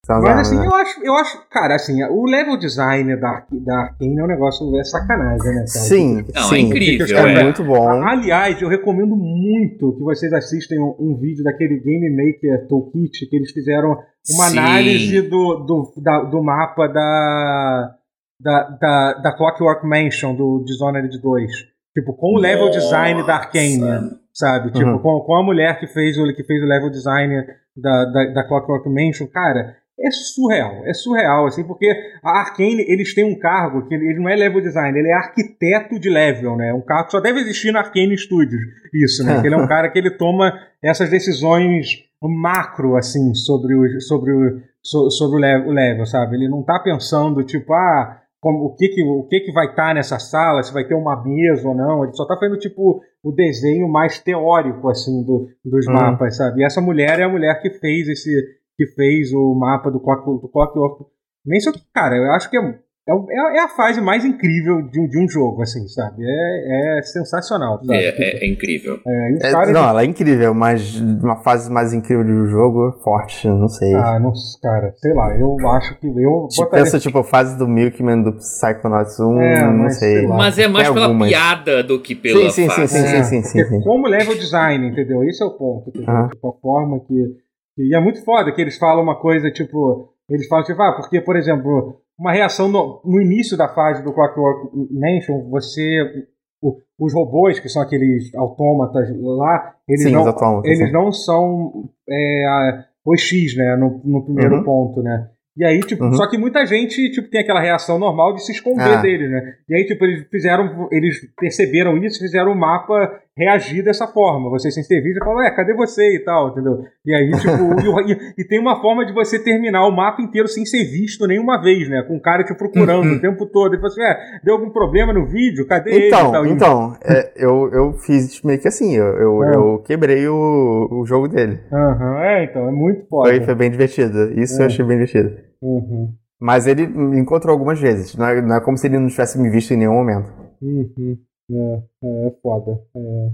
Mas 0.07 0.39
assim, 0.39 0.57
né? 0.57 0.65
eu 0.65 0.75
acho, 0.75 1.03
eu 1.03 1.13
acho, 1.15 1.49
cara, 1.51 1.75
assim, 1.75 2.03
o 2.03 2.25
level 2.25 2.57
design 2.57 3.15
da, 3.17 3.45
da 3.51 3.79
Arkane 3.81 4.17
é 4.17 4.23
um 4.23 4.27
negócio, 4.27 4.79
é 4.79 4.83
sacanagem, 4.83 5.37
né, 5.37 5.53
cara? 5.53 5.67
Sim, 5.67 6.25
Não, 6.33 6.43
sim. 6.43 6.55
é 6.55 6.59
incrível, 6.59 7.17
é. 7.17 7.43
muito 7.43 7.63
bom. 7.63 8.01
Aliás, 8.03 8.59
eu 8.59 8.69
recomendo 8.69 9.15
muito 9.15 9.93
que 9.93 10.01
vocês 10.01 10.33
assistam 10.33 10.77
um, 10.77 10.95
um, 10.99 11.17
vídeo 11.19 11.43
daquele 11.43 11.79
Game 11.79 12.09
Maker 12.09 12.67
Toolkit, 12.67 13.27
que 13.29 13.35
eles 13.35 13.51
fizeram 13.51 13.91
uma 14.31 14.45
sim. 14.45 14.57
análise 14.57 15.21
do, 15.21 15.57
do, 15.57 15.93
da, 16.01 16.23
do 16.23 16.41
mapa 16.41 16.87
da, 16.87 17.95
da, 18.41 18.63
da, 18.81 19.13
da 19.13 19.31
Clockwork 19.37 19.85
Mansion, 19.85 20.33
do 20.33 20.63
Dishonored 20.65 21.21
2. 21.21 21.51
Tipo, 21.95 22.13
com 22.13 22.35
o 22.35 22.39
level 22.39 22.67
Nossa. 22.67 22.79
design 22.79 23.23
da 23.27 23.35
Arkane, 23.35 24.11
sabe? 24.39 24.71
Tipo, 24.71 24.91
uhum. 24.91 24.99
com, 24.99 25.19
com 25.19 25.35
a 25.35 25.43
mulher 25.43 25.79
que 25.79 25.87
fez 25.87 26.17
o, 26.17 26.25
que 26.33 26.43
fez 26.43 26.63
o 26.63 26.65
level 26.65 26.89
design 26.89 27.45
da, 27.75 28.05
da, 28.05 28.25
da 28.33 28.47
Clockwork 28.47 28.87
Mansion, 28.89 29.27
cara 29.27 29.77
é 30.01 30.11
surreal, 30.11 30.81
é 30.85 30.93
surreal, 30.93 31.45
assim, 31.45 31.61
porque 31.61 31.93
a 32.23 32.39
Arkane, 32.39 32.85
eles 32.87 33.13
têm 33.13 33.25
um 33.25 33.37
cargo 33.37 33.85
que 33.85 33.93
ele 33.93 34.17
não 34.17 34.29
é 34.29 34.35
level 34.35 34.61
design, 34.61 34.97
ele 34.97 35.09
é 35.09 35.13
arquiteto 35.13 35.99
de 35.99 36.09
level, 36.09 36.55
né? 36.55 36.73
Um 36.73 36.81
cargo 36.81 37.07
que 37.07 37.11
só 37.11 37.19
deve 37.19 37.41
existir 37.41 37.73
na 37.73 37.81
Arkane 37.81 38.17
Studios, 38.17 38.61
isso, 38.93 39.25
né? 39.25 39.41
ele 39.43 39.55
é 39.55 39.57
um 39.57 39.67
cara 39.67 39.89
que 39.89 39.99
ele 39.99 40.11
toma 40.11 40.57
essas 40.81 41.09
decisões 41.09 42.05
macro, 42.21 42.95
assim, 42.95 43.33
sobre 43.33 43.75
o, 43.75 43.99
sobre 43.99 44.31
o, 44.31 44.61
sobre 44.81 45.37
o 45.37 45.41
level, 45.41 45.67
o 45.67 45.73
level 45.73 46.05
sabe? 46.05 46.37
Ele 46.37 46.47
não 46.47 46.63
tá 46.63 46.79
pensando, 46.79 47.43
tipo, 47.43 47.73
ah, 47.73 48.21
como, 48.39 48.65
o 48.65 48.75
que 48.75 48.87
que, 48.89 49.03
o 49.03 49.27
que 49.27 49.41
que 49.41 49.51
vai 49.51 49.67
estar 49.67 49.89
tá 49.89 49.93
nessa 49.93 50.17
sala, 50.17 50.63
se 50.63 50.73
vai 50.73 50.85
ter 50.85 50.95
uma 50.95 51.21
mesa 51.23 51.67
ou 51.67 51.75
não, 51.75 52.03
ele 52.03 52.13
só 52.13 52.25
tá 52.25 52.37
fazendo, 52.37 52.57
tipo, 52.57 53.01
o 53.23 53.31
desenho 53.31 53.87
mais 53.89 54.19
teórico, 54.19 54.89
assim, 54.89 55.23
do, 55.23 55.49
dos 55.63 55.87
uhum. 55.87 55.93
mapas, 55.93 56.37
sabe? 56.37 56.61
E 56.61 56.65
essa 56.65 56.81
mulher 56.81 57.19
é 57.19 57.23
a 57.23 57.29
mulher 57.29 57.61
que 57.61 57.69
fez 57.69 58.07
esse 58.07 58.59
que 58.77 58.87
fez 58.87 59.33
o 59.33 59.53
mapa 59.55 59.91
do 59.91 59.99
Clockwork, 59.99 60.41
do 60.41 60.47
Clockwork 60.47 61.03
Mansion, 61.45 61.73
que, 61.73 61.81
cara, 61.93 62.15
eu 62.15 62.31
acho 62.31 62.49
que 62.49 62.57
é, 62.57 62.79
é, 63.09 63.57
é, 63.57 63.61
a 63.61 63.67
fase 63.69 64.01
mais 64.01 64.25
incrível 64.25 64.81
de 64.81 64.99
um, 64.99 65.07
de 65.07 65.23
um 65.23 65.27
jogo, 65.27 65.61
assim, 65.61 65.87
sabe? 65.87 66.23
É, 66.23 66.99
é 66.99 67.01
sensacional. 67.01 67.79
Sabe? 67.79 67.95
É, 67.95 68.09
é, 68.09 68.45
é, 68.45 68.47
incrível. 68.47 68.99
É, 69.05 69.47
é 69.47 69.51
caras, 69.51 69.73
não, 69.73 69.87
ela 69.87 70.01
é 70.01 70.05
incrível, 70.05 70.53
mas 70.53 70.99
uma 70.99 71.37
fase 71.37 71.71
mais 71.71 71.93
incrível 71.93 72.23
de 72.23 72.31
um 72.31 72.47
jogo, 72.47 72.91
forte, 73.03 73.47
não 73.47 73.67
sei. 73.67 73.93
Ah, 73.95 74.19
não, 74.19 74.31
cara, 74.61 74.93
sei 74.97 75.13
lá, 75.13 75.35
eu 75.37 75.57
acho 75.69 75.99
que 75.99 76.07
eu. 76.07 76.47
Tipo, 76.49 76.69
pensa, 76.69 76.99
tipo, 76.99 77.19
a 77.19 77.23
fase 77.23 77.57
do 77.57 77.67
Milkman 77.67 78.23
do 78.23 78.33
Psychonauts 78.33 79.19
1, 79.19 79.41
é, 79.41 79.65
não 79.65 79.77
mas, 79.83 79.99
sei. 79.99 80.17
sei 80.17 80.27
mas 80.27 80.59
é 80.59 80.67
mais 80.67 80.89
pela 80.89 81.05
algumas. 81.05 81.29
piada 81.29 81.83
do 81.83 81.99
que 81.99 82.15
pela 82.15 82.49
sim, 82.49 82.63
sim, 82.63 82.67
fase. 82.67 82.87
Sim, 82.87 83.07
sim, 83.07 83.23
sim, 83.23 83.43
sim, 83.43 83.65
sim, 83.65 83.81
Como 83.81 84.07
level 84.07 84.35
design, 84.35 84.87
entendeu? 84.87 85.23
Esse 85.23 85.43
é 85.43 85.45
o 85.45 85.51
ponto, 85.51 85.89
entendeu? 85.89 86.09
Ah. 86.13 86.29
Tipo, 86.29 86.49
a 86.49 86.53
forma 86.61 86.99
que 86.99 87.37
e 87.79 87.95
é 87.95 87.99
muito 88.01 88.21
foda 88.25 88.51
que 88.51 88.61
eles 88.61 88.77
falam 88.77 89.01
uma 89.01 89.15
coisa 89.15 89.49
tipo. 89.49 90.13
Eles 90.29 90.47
falam 90.47 90.65
tipo, 90.65 90.81
ah, 90.81 90.93
porque, 90.97 91.21
por 91.21 91.37
exemplo, 91.37 92.01
uma 92.19 92.33
reação 92.33 92.67
no, 92.67 93.01
no 93.05 93.21
início 93.21 93.57
da 93.57 93.69
fase 93.69 94.03
do 94.03 94.13
Clockwork 94.13 94.69
Mansion, 94.91 95.49
você. 95.49 96.27
O, 96.61 96.77
os 96.99 97.13
robôs, 97.13 97.57
que 97.57 97.69
são 97.69 97.81
aqueles 97.81 98.35
autômatas 98.35 99.07
lá, 99.17 99.75
eles, 99.87 100.03
sim, 100.03 100.11
não, 100.11 100.61
eles 100.65 100.91
não 100.91 101.09
são 101.09 101.89
é, 102.09 102.83
os 103.05 103.21
X, 103.21 103.55
né? 103.55 103.77
No, 103.77 104.01
no 104.03 104.25
primeiro 104.25 104.57
uhum. 104.57 104.63
ponto, 104.63 105.01
né? 105.01 105.29
E 105.55 105.65
aí, 105.65 105.79
tipo, 105.79 106.03
uhum. 106.03 106.13
só 106.13 106.29
que 106.29 106.37
muita 106.37 106.65
gente, 106.65 107.11
tipo, 107.11 107.29
tem 107.29 107.41
aquela 107.41 107.61
reação 107.61 107.97
normal 107.99 108.33
de 108.33 108.45
se 108.45 108.51
esconder 108.51 108.97
ah. 108.97 109.01
dele, 109.01 109.27
né? 109.27 109.55
E 109.67 109.75
aí, 109.75 109.85
tipo, 109.85 110.05
eles 110.05 110.27
fizeram, 110.29 110.87
eles 110.91 111.19
perceberam 111.37 111.97
isso, 111.97 112.19
fizeram 112.19 112.51
o 112.51 112.57
mapa 112.57 113.21
reagir 113.37 113.83
dessa 113.83 114.07
forma. 114.07 114.49
Você 114.49 114.69
sem 114.71 114.83
ser 114.83 115.01
visto 115.01 115.23
fala, 115.23 115.45
é, 115.45 115.55
cadê 115.55 115.73
você 115.73 116.15
e 116.15 116.23
tal, 116.23 116.49
entendeu? 116.49 116.79
E 117.05 117.13
aí, 117.13 117.31
tipo, 117.31 117.79
e, 118.09 118.41
e, 118.41 118.47
tem 118.47 118.59
uma 118.59 118.81
forma 118.81 119.05
de 119.05 119.13
você 119.13 119.41
terminar 119.41 119.87
o 119.87 119.95
mapa 119.95 120.21
inteiro 120.21 120.47
sem 120.47 120.65
ser 120.65 120.83
visto 120.85 121.25
nenhuma 121.25 121.61
vez, 121.61 121.89
né? 121.89 122.03
Com 122.07 122.17
o 122.17 122.21
cara 122.21 122.43
te 122.43 122.53
procurando 122.53 123.07
uhum. 123.07 123.15
o 123.15 123.21
tempo 123.21 123.45
todo. 123.45 123.73
E 123.73 123.77
fala 123.77 123.87
assim, 123.87 124.03
é, 124.03 124.39
deu 124.43 124.55
algum 124.55 124.69
problema 124.69 125.13
no 125.13 125.25
vídeo? 125.25 125.65
Cadê 125.67 126.07
então, 126.07 126.43
ele? 126.43 126.53
Então, 126.53 126.95
é, 127.03 127.31
eu, 127.35 127.69
eu 127.71 127.93
fiz 127.93 128.41
meio 128.43 128.59
que 128.59 128.67
assim, 128.67 128.95
eu, 128.95 129.07
eu, 129.15 129.43
é. 129.43 129.55
eu 129.55 129.79
quebrei 129.79 130.27
o, 130.27 130.87
o 130.91 131.05
jogo 131.05 131.27
dele. 131.27 131.59
Aham, 131.71 132.11
uhum, 132.11 132.19
é, 132.19 132.43
então, 132.43 132.67
é 132.67 132.71
muito 132.71 133.07
foda. 133.07 133.29
Foi, 133.29 133.41
foi 133.41 133.55
bem 133.55 133.71
divertido. 133.71 134.39
Isso 134.39 134.59
é. 134.59 134.63
eu 134.63 134.65
achei 134.67 134.85
bem 134.85 134.97
divertido. 134.97 135.35
Uhum. 135.61 136.13
Mas 136.39 136.67
ele 136.67 136.87
me 136.87 137.19
encontrou 137.19 137.51
algumas 137.51 137.79
vezes. 137.79 138.15
Não 138.15 138.25
é, 138.25 138.41
não 138.41 138.55
é 138.55 138.61
como 138.61 138.77
se 138.77 138.87
ele 138.87 138.97
não 138.97 139.07
tivesse 139.07 139.37
me 139.39 139.49
visto 139.49 139.73
em 139.73 139.77
nenhum 139.77 139.93
momento. 139.93 140.31
Uhum. 140.61 141.17
É, 141.51 141.83
é, 142.03 142.27
é 142.27 142.31
foda. 142.41 142.81
É. 142.95 143.29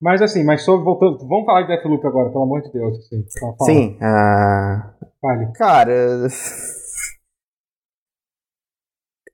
Mas 0.00 0.22
assim, 0.22 0.42
mas 0.44 0.62
só 0.62 0.82
voltando. 0.82 1.18
Vamos 1.28 1.44
falar 1.44 1.62
de 1.62 1.68
Deathloop 1.68 2.06
agora, 2.06 2.30
pelo 2.30 2.44
amor 2.44 2.62
de 2.62 2.72
Deus. 2.72 2.98
Assim, 2.98 3.24
fala. 3.38 3.56
Sim. 3.64 3.96
Uh... 3.96 5.10
Fale. 5.20 5.52
Cara. 5.52 6.26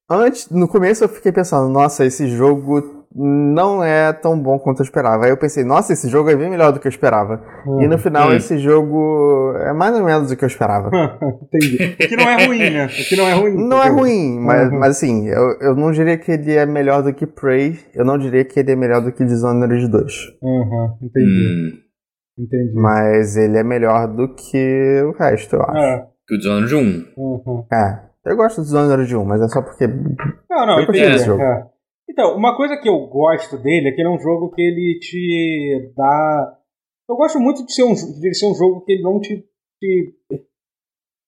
Antes, 0.08 0.50
no 0.50 0.68
começo 0.68 1.04
eu 1.04 1.08
fiquei 1.08 1.32
pensando, 1.32 1.68
nossa, 1.68 2.04
esse 2.04 2.28
jogo 2.28 2.95
não 3.18 3.82
é 3.82 4.12
tão 4.12 4.38
bom 4.38 4.58
quanto 4.58 4.80
eu 4.80 4.84
esperava. 4.84 5.24
Aí 5.24 5.30
eu 5.30 5.38
pensei, 5.38 5.64
nossa, 5.64 5.94
esse 5.94 6.08
jogo 6.08 6.28
é 6.28 6.36
bem 6.36 6.50
melhor 6.50 6.70
do 6.70 6.78
que 6.78 6.86
eu 6.86 6.90
esperava. 6.90 7.42
Hum, 7.66 7.80
e 7.80 7.88
no 7.88 7.96
final, 7.96 8.28
hum. 8.28 8.34
esse 8.34 8.58
jogo 8.58 9.54
é 9.56 9.72
mais 9.72 9.96
ou 9.96 10.04
menos 10.04 10.28
do 10.28 10.36
que 10.36 10.44
eu 10.44 10.48
esperava. 10.48 10.90
Entendi. 11.42 11.96
Que 11.96 12.14
não 12.14 12.28
é 12.28 12.46
ruim, 12.46 12.70
né? 12.70 12.88
Que 12.88 13.16
não 13.16 13.26
é 13.26 13.32
ruim. 13.32 13.68
Não 13.68 13.82
é 13.82 13.88
ruim, 13.88 14.38
mas, 14.40 14.70
uhum. 14.70 14.78
mas 14.78 14.90
assim, 14.90 15.28
eu, 15.28 15.56
eu 15.60 15.74
não 15.74 15.90
diria 15.92 16.18
que 16.18 16.30
ele 16.30 16.52
é 16.52 16.66
melhor 16.66 17.02
do 17.02 17.14
que 17.14 17.26
Prey. 17.26 17.78
Eu 17.94 18.04
não 18.04 18.18
diria 18.18 18.44
que 18.44 18.60
ele 18.60 18.72
é 18.72 18.76
melhor 18.76 19.00
do 19.00 19.10
que 19.10 19.24
Dishonored 19.24 19.88
2. 19.88 20.14
Uhum, 20.42 20.98
entendi. 21.00 21.26
Hum. 21.26 21.86
Entendi. 22.38 22.74
Mas 22.74 23.34
ele 23.36 23.56
é 23.56 23.64
melhor 23.64 24.08
do 24.08 24.34
que 24.34 25.02
o 25.06 25.12
resto, 25.12 25.56
eu 25.56 25.62
acho. 25.62 25.78
É. 25.78 26.06
Que 26.28 26.34
o 26.34 26.38
Dishonored 26.38 26.74
1. 26.74 27.04
Uhum. 27.16 27.66
É. 27.72 28.06
Eu 28.26 28.36
gosto 28.36 28.60
do 28.60 28.64
Dishonored 28.64 29.16
1, 29.16 29.24
mas 29.24 29.40
é 29.40 29.48
só 29.48 29.62
porque. 29.62 29.86
Não, 29.86 30.66
não, 30.66 30.78
eu 30.80 30.82
entendi. 30.82 31.00
Esse 31.00 31.24
jogo. 31.24 31.40
É. 31.40 31.75
Então, 32.08 32.36
uma 32.36 32.56
coisa 32.56 32.76
que 32.76 32.88
eu 32.88 33.06
gosto 33.06 33.58
dele 33.58 33.88
é 33.88 33.92
que 33.92 34.00
ele 34.00 34.08
é 34.08 34.12
um 34.12 34.18
jogo 34.18 34.50
que 34.50 34.62
ele 34.62 34.98
te 35.00 35.92
dá. 35.96 36.58
Eu 37.08 37.16
gosto 37.16 37.38
muito 37.38 37.64
de 37.64 37.72
ser 37.72 37.82
um, 37.82 37.94
de 37.94 38.34
ser 38.34 38.46
um 38.46 38.54
jogo 38.54 38.84
que 38.84 38.92
ele 38.92 39.02
não 39.02 39.20
te, 39.20 39.44
te 39.80 40.14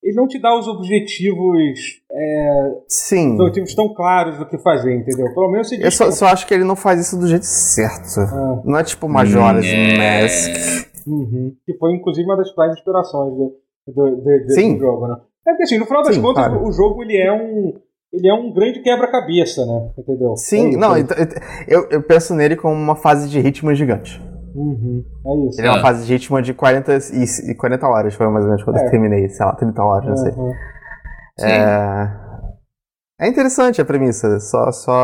ele 0.03 0.15
não 0.15 0.27
te 0.27 0.41
dá 0.41 0.57
os 0.57 0.67
objetivos. 0.69 2.01
É, 2.11 2.81
Sim. 2.89 3.35
Objetivos 3.35 3.75
tão 3.75 3.93
claros 3.93 4.39
do 4.39 4.47
que 4.47 4.59
fazer, 4.59 4.95
entendeu? 4.95 5.33
Pelo 5.35 5.51
menos 5.51 5.69
você 5.69 5.85
Eu 5.85 5.91
só, 5.91 6.11
só, 6.11 6.27
acho 6.27 6.47
que 6.47 6.55
ele 6.55 6.65
não 6.65 6.77
faz 6.77 7.01
isso 7.01 7.19
do 7.19 7.27
jeito 7.27 7.45
certo. 7.45 8.21
Ah. 8.21 8.63
Não 8.65 8.79
é 8.79 8.85
tipo 8.85 9.09
Majora's 9.09 9.65
hum, 9.65 9.69
é. 9.69 10.23
Mask. 10.23 10.89
Uhum. 11.07 11.57
Que 11.65 11.75
foi, 11.75 11.95
inclusive, 11.95 12.27
uma 12.27 12.37
das 12.37 12.49
principais 12.49 12.73
inspirações 12.73 13.33
do, 13.35 13.57
do, 13.87 14.17
do, 14.17 14.47
do 14.47 14.79
jogo, 14.79 15.09
né? 15.09 15.17
É 15.47 15.51
porque 15.51 15.63
assim, 15.63 15.79
no 15.79 15.87
final 15.87 16.03
das 16.03 16.15
Sim, 16.15 16.23
contas, 16.23 16.47
claro. 16.47 16.67
o 16.67 16.73
jogo 16.73 17.03
ele 17.03 17.17
é 17.17 17.33
um. 17.33 17.75
Ele 18.13 18.29
é 18.29 18.35
um 18.35 18.53
grande 18.53 18.81
quebra-cabeça, 18.83 19.67
né? 19.67 19.93
Entendeu? 19.99 20.35
Sim, 20.37 20.75
é 20.75 20.77
não, 20.77 20.97
então, 20.97 21.17
eu, 21.67 21.89
eu 21.91 22.03
penso 22.03 22.35
nele 22.35 22.57
como 22.57 22.75
uma 22.75 22.97
fase 22.97 23.29
de 23.29 23.39
ritmo 23.39 23.75
gigante. 23.75 24.21
Uhum, 24.55 25.05
é 25.27 25.49
isso. 25.49 25.61
Ele 25.61 25.69
é 25.69 25.71
uma 25.71 25.83
fase 25.83 26.07
de 26.07 26.13
ritmo 26.15 26.41
de 26.41 26.55
40 26.55 26.99
e 27.51 27.55
40 27.55 27.87
horas, 27.87 28.15
foi 28.15 28.27
mais 28.29 28.45
ou 28.45 28.51
menos 28.51 28.65
quando 28.65 28.79
é. 28.79 28.87
eu 28.87 28.91
terminei, 28.91 29.29
sei 29.29 29.45
lá, 29.45 29.55
30 29.55 29.83
horas, 29.83 30.09
não 30.09 30.17
sei. 30.17 30.33
Uhum. 30.33 30.53
É... 31.41 32.21
é 33.21 33.29
interessante 33.29 33.81
a 33.81 33.85
premissa, 33.85 34.41
só, 34.41 34.73
só. 34.73 34.97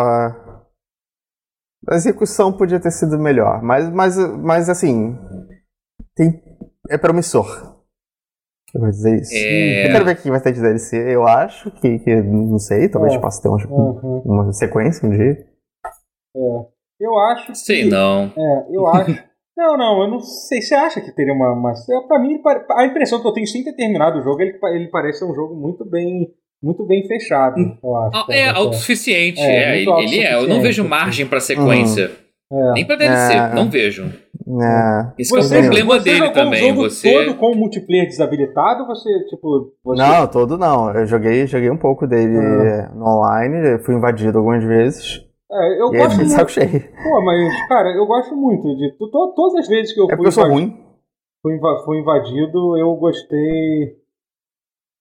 A 1.86 1.94
execução 1.94 2.57
podia 2.57 2.80
ter 2.80 2.90
sido 2.90 3.18
melhor, 3.18 3.62
mas, 3.62 3.88
mas, 3.90 4.16
mas 4.16 4.68
assim. 4.70 5.16
Tem... 6.16 6.42
É 6.88 6.96
promissor. 6.96 7.73
Eu 8.74 8.80
vou 8.80 8.90
dizer 8.90 9.20
isso. 9.20 9.32
É... 9.34 9.86
Eu 9.86 9.92
quero 9.92 10.04
ver 10.04 10.12
o 10.12 10.16
que 10.16 10.30
vai 10.30 10.40
ter 10.40 10.52
de 10.52 10.60
DLC. 10.60 11.14
Eu 11.14 11.26
acho 11.26 11.70
que, 11.70 11.98
que 12.00 12.22
não 12.22 12.58
sei, 12.58 12.88
talvez 12.88 13.14
é. 13.14 13.18
possa 13.18 13.40
ter 13.40 13.48
uma, 13.48 13.58
uhum. 13.70 14.22
uma 14.24 14.52
sequência 14.52 15.06
um 15.08 15.10
dia. 15.10 15.46
É. 16.36 16.74
Eu 17.00 17.18
acho. 17.18 17.54
Sei 17.54 17.84
não. 17.84 18.32
É, 18.36 18.66
eu 18.76 18.86
acho. 18.88 19.10
não, 19.56 19.76
não, 19.76 20.02
eu 20.02 20.10
não 20.10 20.20
sei. 20.20 20.60
Você 20.60 20.74
acha 20.74 21.00
que 21.00 21.12
teria 21.12 21.32
uma. 21.32 21.52
uma... 21.52 21.70
É, 21.70 22.06
pra 22.08 22.18
mim, 22.18 22.40
a 22.72 22.84
impressão 22.84 23.20
que 23.20 23.28
eu 23.28 23.32
tenho 23.32 23.46
sem 23.46 23.62
ter 23.62 23.74
terminado 23.74 24.18
o 24.18 24.22
jogo, 24.22 24.42
ele, 24.42 24.58
ele 24.74 24.88
parece 24.88 25.20
ser 25.20 25.24
um 25.26 25.34
jogo 25.34 25.54
muito 25.54 25.84
bem. 25.84 26.28
Muito 26.62 26.82
bem 26.86 27.06
fechado, 27.06 27.56
eu 27.60 27.96
acho. 27.96 28.16
Ah, 28.16 28.26
é, 28.30 28.48
autossuficiente. 28.48 29.38
É, 29.38 29.44
é, 29.44 29.76
ele, 29.76 29.90
autossuficiente, 29.90 30.26
é. 30.26 30.34
Eu 30.34 30.48
não 30.48 30.62
vejo 30.62 30.82
margem 30.82 31.26
pra 31.26 31.38
sequência. 31.38 32.10
Uhum. 32.50 32.72
Nem 32.72 32.86
pra 32.86 32.96
DLC, 32.96 33.34
é. 33.34 33.54
não 33.54 33.68
vejo. 33.68 34.10
É. 34.47 35.12
Esse 35.18 35.30
você, 35.30 35.57
é 35.57 35.59
o 35.59 35.62
problema 35.62 35.95
você 35.95 36.05
dele 36.05 36.30
também. 36.30 36.68
Jogo 36.68 36.82
você 36.82 37.24
todo 37.24 37.38
com 37.38 37.53
o 37.53 37.57
multiplayer 37.57 38.07
desabilitado, 38.07 38.86
você 38.86 39.09
tipo. 39.30 39.72
Você... 39.82 40.03
Não, 40.03 40.26
todo 40.26 40.59
não. 40.59 40.92
Eu 40.92 41.07
joguei, 41.07 41.47
joguei 41.47 41.70
um 41.70 41.78
pouco 41.78 42.07
dele 42.07 42.36
ah. 42.36 42.92
no 42.95 43.07
online, 43.07 43.78
fui 43.78 43.95
invadido 43.95 44.38
algumas 44.38 44.62
vezes. 44.62 45.24
É, 45.51 45.80
eu 45.80 45.95
e 45.95 45.99
gosto 45.99 46.16
muito. 46.16 46.30
Saco 46.30 46.51
cheio. 46.51 46.80
Pô, 47.03 47.22
mas, 47.24 47.68
cara, 47.68 47.90
eu 47.97 48.07
gosto 48.07 48.36
muito 48.36 48.76
de. 48.76 48.92
To, 48.99 49.09
todas 49.34 49.61
as 49.61 49.68
vezes 49.68 49.95
que 49.95 50.01
eu 50.01 50.11
é 50.11 50.16
fui. 50.16 50.26
eu 50.26 50.32
sou 50.32 50.49
ruim. 50.49 50.78
Fui, 51.40 51.59
fui 51.84 52.01
invadido, 52.01 52.76
eu 52.76 52.95
gostei. 52.97 53.97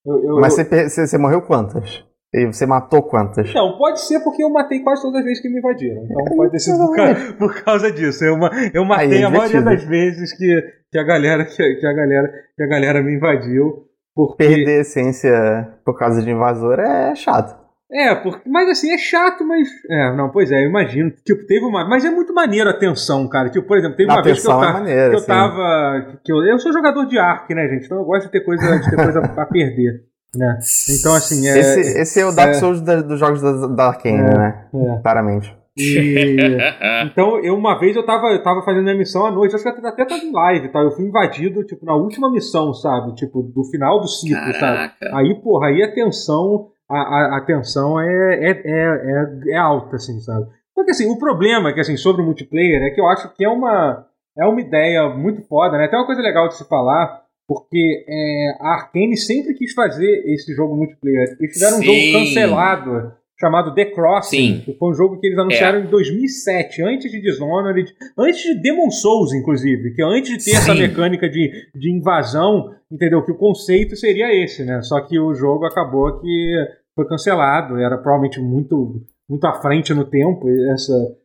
Eu, 0.06 0.24
eu, 0.24 0.40
mas 0.40 0.54
você, 0.54 0.88
você 0.88 1.18
morreu 1.18 1.42
quantas? 1.42 2.04
E 2.34 2.46
você 2.46 2.66
matou 2.66 3.00
quantas? 3.00 3.54
Não, 3.54 3.78
pode 3.78 4.00
ser 4.00 4.18
porque 4.24 4.42
eu 4.42 4.50
matei 4.50 4.80
quase 4.80 5.02
todas 5.02 5.20
as 5.20 5.24
vezes 5.24 5.40
que 5.40 5.48
me 5.48 5.58
invadiram. 5.58 6.02
Então 6.04 6.36
pode 6.36 6.50
ter 6.50 6.58
sido 6.58 6.78
por 6.78 6.96
causa, 6.96 7.32
por 7.34 7.62
causa 7.62 7.92
disso. 7.92 8.24
Eu, 8.24 8.36
eu 8.74 8.84
matei 8.84 9.22
é 9.22 9.24
a 9.24 9.30
maioria 9.30 9.62
das 9.62 9.84
vezes 9.84 10.36
que, 10.36 10.62
que, 10.90 10.98
a 10.98 11.04
galera, 11.04 11.44
que, 11.44 11.54
que, 11.54 11.86
a 11.86 11.92
galera, 11.92 12.32
que 12.56 12.62
a 12.64 12.66
galera 12.66 13.00
me 13.00 13.14
invadiu. 13.14 13.84
Porque... 14.12 14.48
Perder 14.48 14.78
a 14.78 14.80
essência 14.80 15.78
por 15.84 15.96
causa 15.96 16.22
de 16.22 16.30
invasor 16.30 16.80
é 16.80 17.14
chato. 17.14 17.62
É, 17.92 18.12
porque, 18.16 18.48
mas 18.48 18.68
assim, 18.68 18.92
é 18.92 18.98
chato, 18.98 19.44
mas. 19.44 19.68
É, 19.88 20.16
não, 20.16 20.28
pois 20.30 20.50
é, 20.50 20.64
eu 20.64 20.68
imagino. 20.68 21.12
Tipo, 21.24 21.46
teve 21.46 21.64
uma. 21.64 21.88
Mas 21.88 22.04
é 22.04 22.10
muito 22.10 22.34
maneiro 22.34 22.68
a 22.68 22.76
tensão, 22.76 23.28
cara. 23.28 23.48
Tipo, 23.48 23.68
por 23.68 23.78
exemplo, 23.78 23.96
teve 23.96 24.10
uma 24.10 24.18
a 24.18 24.22
vez 24.22 24.42
que 24.42 24.48
eu, 24.48 24.52
é 24.52 24.72
maneiro, 24.72 25.10
que 25.10 25.16
eu 25.16 25.26
tava. 25.26 26.18
Que 26.24 26.32
eu, 26.32 26.42
eu 26.44 26.58
sou 26.58 26.72
jogador 26.72 27.04
de 27.04 27.16
Ark, 27.16 27.54
né, 27.54 27.68
gente? 27.68 27.84
Então 27.84 27.98
eu 27.98 28.04
gosto 28.04 28.26
de 28.26 28.32
ter 28.32 28.40
coisa, 28.40 28.80
de 28.80 28.90
ter 28.90 28.96
coisa 28.96 29.20
pra 29.32 29.46
perder. 29.46 30.02
Né? 30.36 30.58
Então, 30.90 31.14
assim. 31.14 31.48
É, 31.48 31.58
esse, 31.58 31.80
esse 32.00 32.20
é 32.20 32.26
o 32.26 32.32
Dark 32.32 32.50
é. 32.50 32.54
Souls 32.54 32.80
da, 32.80 33.02
dos 33.02 33.18
jogos 33.18 33.40
da, 33.40 33.66
da 33.66 33.86
Arkane, 33.88 34.18
é, 34.18 34.38
né? 34.38 34.68
É. 34.74 35.02
Claramente. 35.02 35.54
E, 35.76 36.56
então, 37.10 37.38
eu 37.40 37.54
uma 37.56 37.78
vez 37.78 37.96
eu 37.96 38.06
tava, 38.06 38.28
eu 38.28 38.42
tava 38.42 38.62
fazendo 38.62 38.88
a 38.88 38.94
missão 38.94 39.26
à 39.26 39.30
noite, 39.30 39.54
acho 39.54 39.64
que 39.64 39.86
até 39.86 40.04
tava 40.04 40.22
em 40.22 40.32
live, 40.32 40.68
tá? 40.68 40.80
Eu 40.80 40.92
fui 40.92 41.04
invadido, 41.04 41.64
tipo, 41.64 41.84
na 41.84 41.94
última 41.94 42.30
missão, 42.30 42.72
sabe? 42.72 43.14
Tipo, 43.14 43.42
do 43.42 43.64
final 43.64 44.00
do 44.00 44.08
ciclo, 44.08 44.52
Caraca. 44.52 44.94
sabe? 45.00 45.14
Aí, 45.14 45.34
porra, 45.42 45.68
aí 45.68 45.82
a 45.82 45.92
tensão, 45.92 46.68
a, 46.88 46.96
a, 46.96 47.38
a 47.38 47.40
tensão 47.44 48.00
é, 48.00 48.06
é, 48.06 48.50
é, 48.50 49.50
é, 49.50 49.54
é 49.54 49.56
alta, 49.56 49.96
assim, 49.96 50.20
sabe? 50.20 50.46
Porque 50.74 50.90
assim, 50.90 51.10
o 51.10 51.18
problema 51.18 51.72
que, 51.72 51.80
assim, 51.80 51.96
sobre 51.96 52.22
o 52.22 52.24
multiplayer 52.24 52.82
é 52.82 52.90
que 52.90 53.00
eu 53.00 53.06
acho 53.06 53.32
que 53.34 53.44
é 53.44 53.48
uma, 53.48 54.06
é 54.38 54.44
uma 54.46 54.60
ideia 54.60 55.08
muito 55.08 55.42
foda, 55.46 55.76
né? 55.76 55.84
Até 55.84 55.96
uma 55.96 56.06
coisa 56.06 56.22
legal 56.22 56.48
de 56.48 56.56
se 56.56 56.68
falar 56.68 57.23
porque 57.46 58.04
é, 58.08 58.56
a 58.60 58.74
Arkane 58.74 59.16
sempre 59.16 59.54
quis 59.54 59.72
fazer 59.72 60.22
esse 60.26 60.54
jogo 60.54 60.76
multiplayer. 60.76 61.36
Eles 61.38 61.52
fizeram 61.52 61.78
Sim. 61.78 61.82
um 61.82 61.94
jogo 61.94 62.12
cancelado 62.12 63.12
chamado 63.38 63.74
The 63.74 63.86
Crossing, 63.86 64.56
Sim. 64.56 64.60
que 64.64 64.74
foi 64.74 64.90
um 64.90 64.94
jogo 64.94 65.18
que 65.18 65.26
eles 65.26 65.38
anunciaram 65.38 65.80
é. 65.80 65.82
em 65.82 65.86
2007, 65.86 66.82
antes 66.82 67.10
de 67.10 67.20
Dishonored, 67.20 67.92
antes 68.16 68.42
de 68.42 68.62
Demon 68.62 68.90
Souls, 68.90 69.32
inclusive, 69.32 69.92
que 69.94 70.02
antes 70.02 70.30
de 70.30 70.44
ter 70.44 70.50
Sim. 70.52 70.56
essa 70.56 70.74
mecânica 70.74 71.28
de, 71.28 71.50
de 71.74 71.92
invasão, 71.92 72.70
entendeu? 72.90 73.24
Que 73.24 73.32
o 73.32 73.36
conceito 73.36 73.96
seria 73.96 74.32
esse, 74.34 74.64
né? 74.64 74.80
Só 74.82 75.00
que 75.00 75.18
o 75.18 75.34
jogo 75.34 75.66
acabou 75.66 76.20
que 76.20 76.54
foi 76.94 77.06
cancelado, 77.06 77.76
era 77.76 77.98
provavelmente 77.98 78.40
muito, 78.40 79.02
muito 79.28 79.44
à 79.46 79.60
frente 79.60 79.92
no 79.92 80.04
tempo 80.04 80.48
essa, 80.72 81.16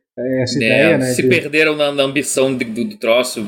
essa 0.42 0.58
é, 0.58 0.66
ideia, 0.66 0.98
né? 0.98 1.06
Se 1.06 1.22
de... 1.22 1.28
perderam 1.28 1.76
na, 1.76 1.92
na 1.92 2.02
ambição 2.02 2.52
do, 2.52 2.64
do 2.64 2.98
troço, 2.98 3.46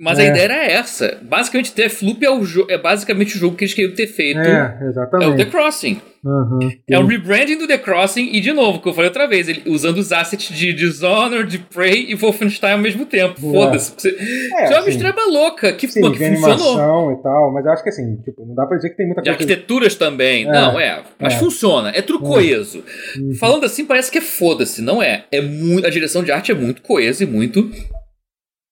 mas 0.00 0.18
é. 0.18 0.22
a 0.22 0.30
ideia 0.30 0.44
era 0.44 0.64
essa. 0.64 1.18
Basicamente, 1.20 1.74
Deathloop 1.74 2.24
é, 2.24 2.30
o 2.30 2.42
é 2.70 2.78
basicamente 2.78 3.36
o 3.36 3.38
jogo 3.38 3.54
que 3.54 3.64
eles 3.64 3.74
queriam 3.74 3.94
ter 3.94 4.06
feito. 4.06 4.40
É, 4.40 4.78
exatamente. 4.88 5.30
É 5.30 5.34
o 5.34 5.36
The 5.36 5.44
Crossing. 5.44 6.00
Uhum, 6.22 6.58
é 6.88 6.98
um 6.98 7.06
rebranding 7.06 7.56
do 7.56 7.66
The 7.66 7.78
Crossing 7.78 8.30
e, 8.32 8.40
de 8.40 8.52
novo, 8.52 8.80
que 8.80 8.88
eu 8.88 8.92
falei 8.92 9.08
outra 9.08 9.26
vez, 9.26 9.48
ele, 9.48 9.62
usando 9.66 9.98
os 9.98 10.12
assets 10.12 10.54
de 10.54 10.72
Dishonored, 10.72 11.50
de 11.50 11.58
Prey 11.58 12.10
e 12.10 12.14
Wolfenstein 12.14 12.72
ao 12.72 12.78
mesmo 12.78 13.04
tempo. 13.04 13.38
É. 13.38 13.52
Foda-se. 13.52 13.94
Você, 13.96 14.16
é, 14.54 14.64
é 14.64 14.70
uma 14.70 14.86
mistureba 14.86 15.20
louca 15.26 15.72
que, 15.74 15.86
sim, 15.86 16.00
pô, 16.00 16.10
que 16.10 16.18
funcionou. 16.18 17.12
e 17.12 17.22
tal, 17.22 17.52
mas 17.52 17.66
eu 17.66 17.72
acho 17.72 17.82
que 17.82 17.88
assim, 17.90 18.16
tipo, 18.22 18.46
não 18.46 18.54
dá 18.54 18.66
pra 18.66 18.76
dizer 18.76 18.90
que 18.90 18.96
tem 18.96 19.06
muita 19.06 19.22
coisa. 19.22 19.36
De 19.36 19.42
arquiteturas 19.42 19.94
também. 19.96 20.48
É, 20.48 20.52
não, 20.52 20.80
é. 20.80 21.02
Mas 21.18 21.34
é. 21.34 21.38
funciona. 21.38 21.90
É 21.90 22.00
tudo 22.00 22.20
coeso. 22.20 22.82
Uhum. 23.18 23.34
Falando 23.34 23.64
assim, 23.64 23.84
parece 23.84 24.10
que 24.10 24.18
é 24.18 24.22
foda-se. 24.22 24.80
Não 24.80 25.02
é. 25.02 25.24
é 25.30 25.42
muito, 25.42 25.86
a 25.86 25.90
direção 25.90 26.22
de 26.22 26.32
arte 26.32 26.50
é 26.52 26.54
muito 26.54 26.80
coesa 26.80 27.22
e 27.22 27.26
muito 27.26 27.70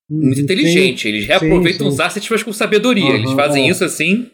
muito 0.08 0.40
inteligente. 0.40 1.02
Sim, 1.02 1.08
eles 1.08 1.26
reaproveitam 1.26 1.78
sim, 1.78 1.84
sim. 1.84 1.88
os 1.88 2.00
assets, 2.00 2.30
mas 2.30 2.42
com 2.42 2.52
sabedoria. 2.52 3.04
Uhum, 3.04 3.14
Eles 3.16 3.32
fazem 3.32 3.66
é. 3.66 3.70
isso 3.70 3.84
assim 3.84 4.30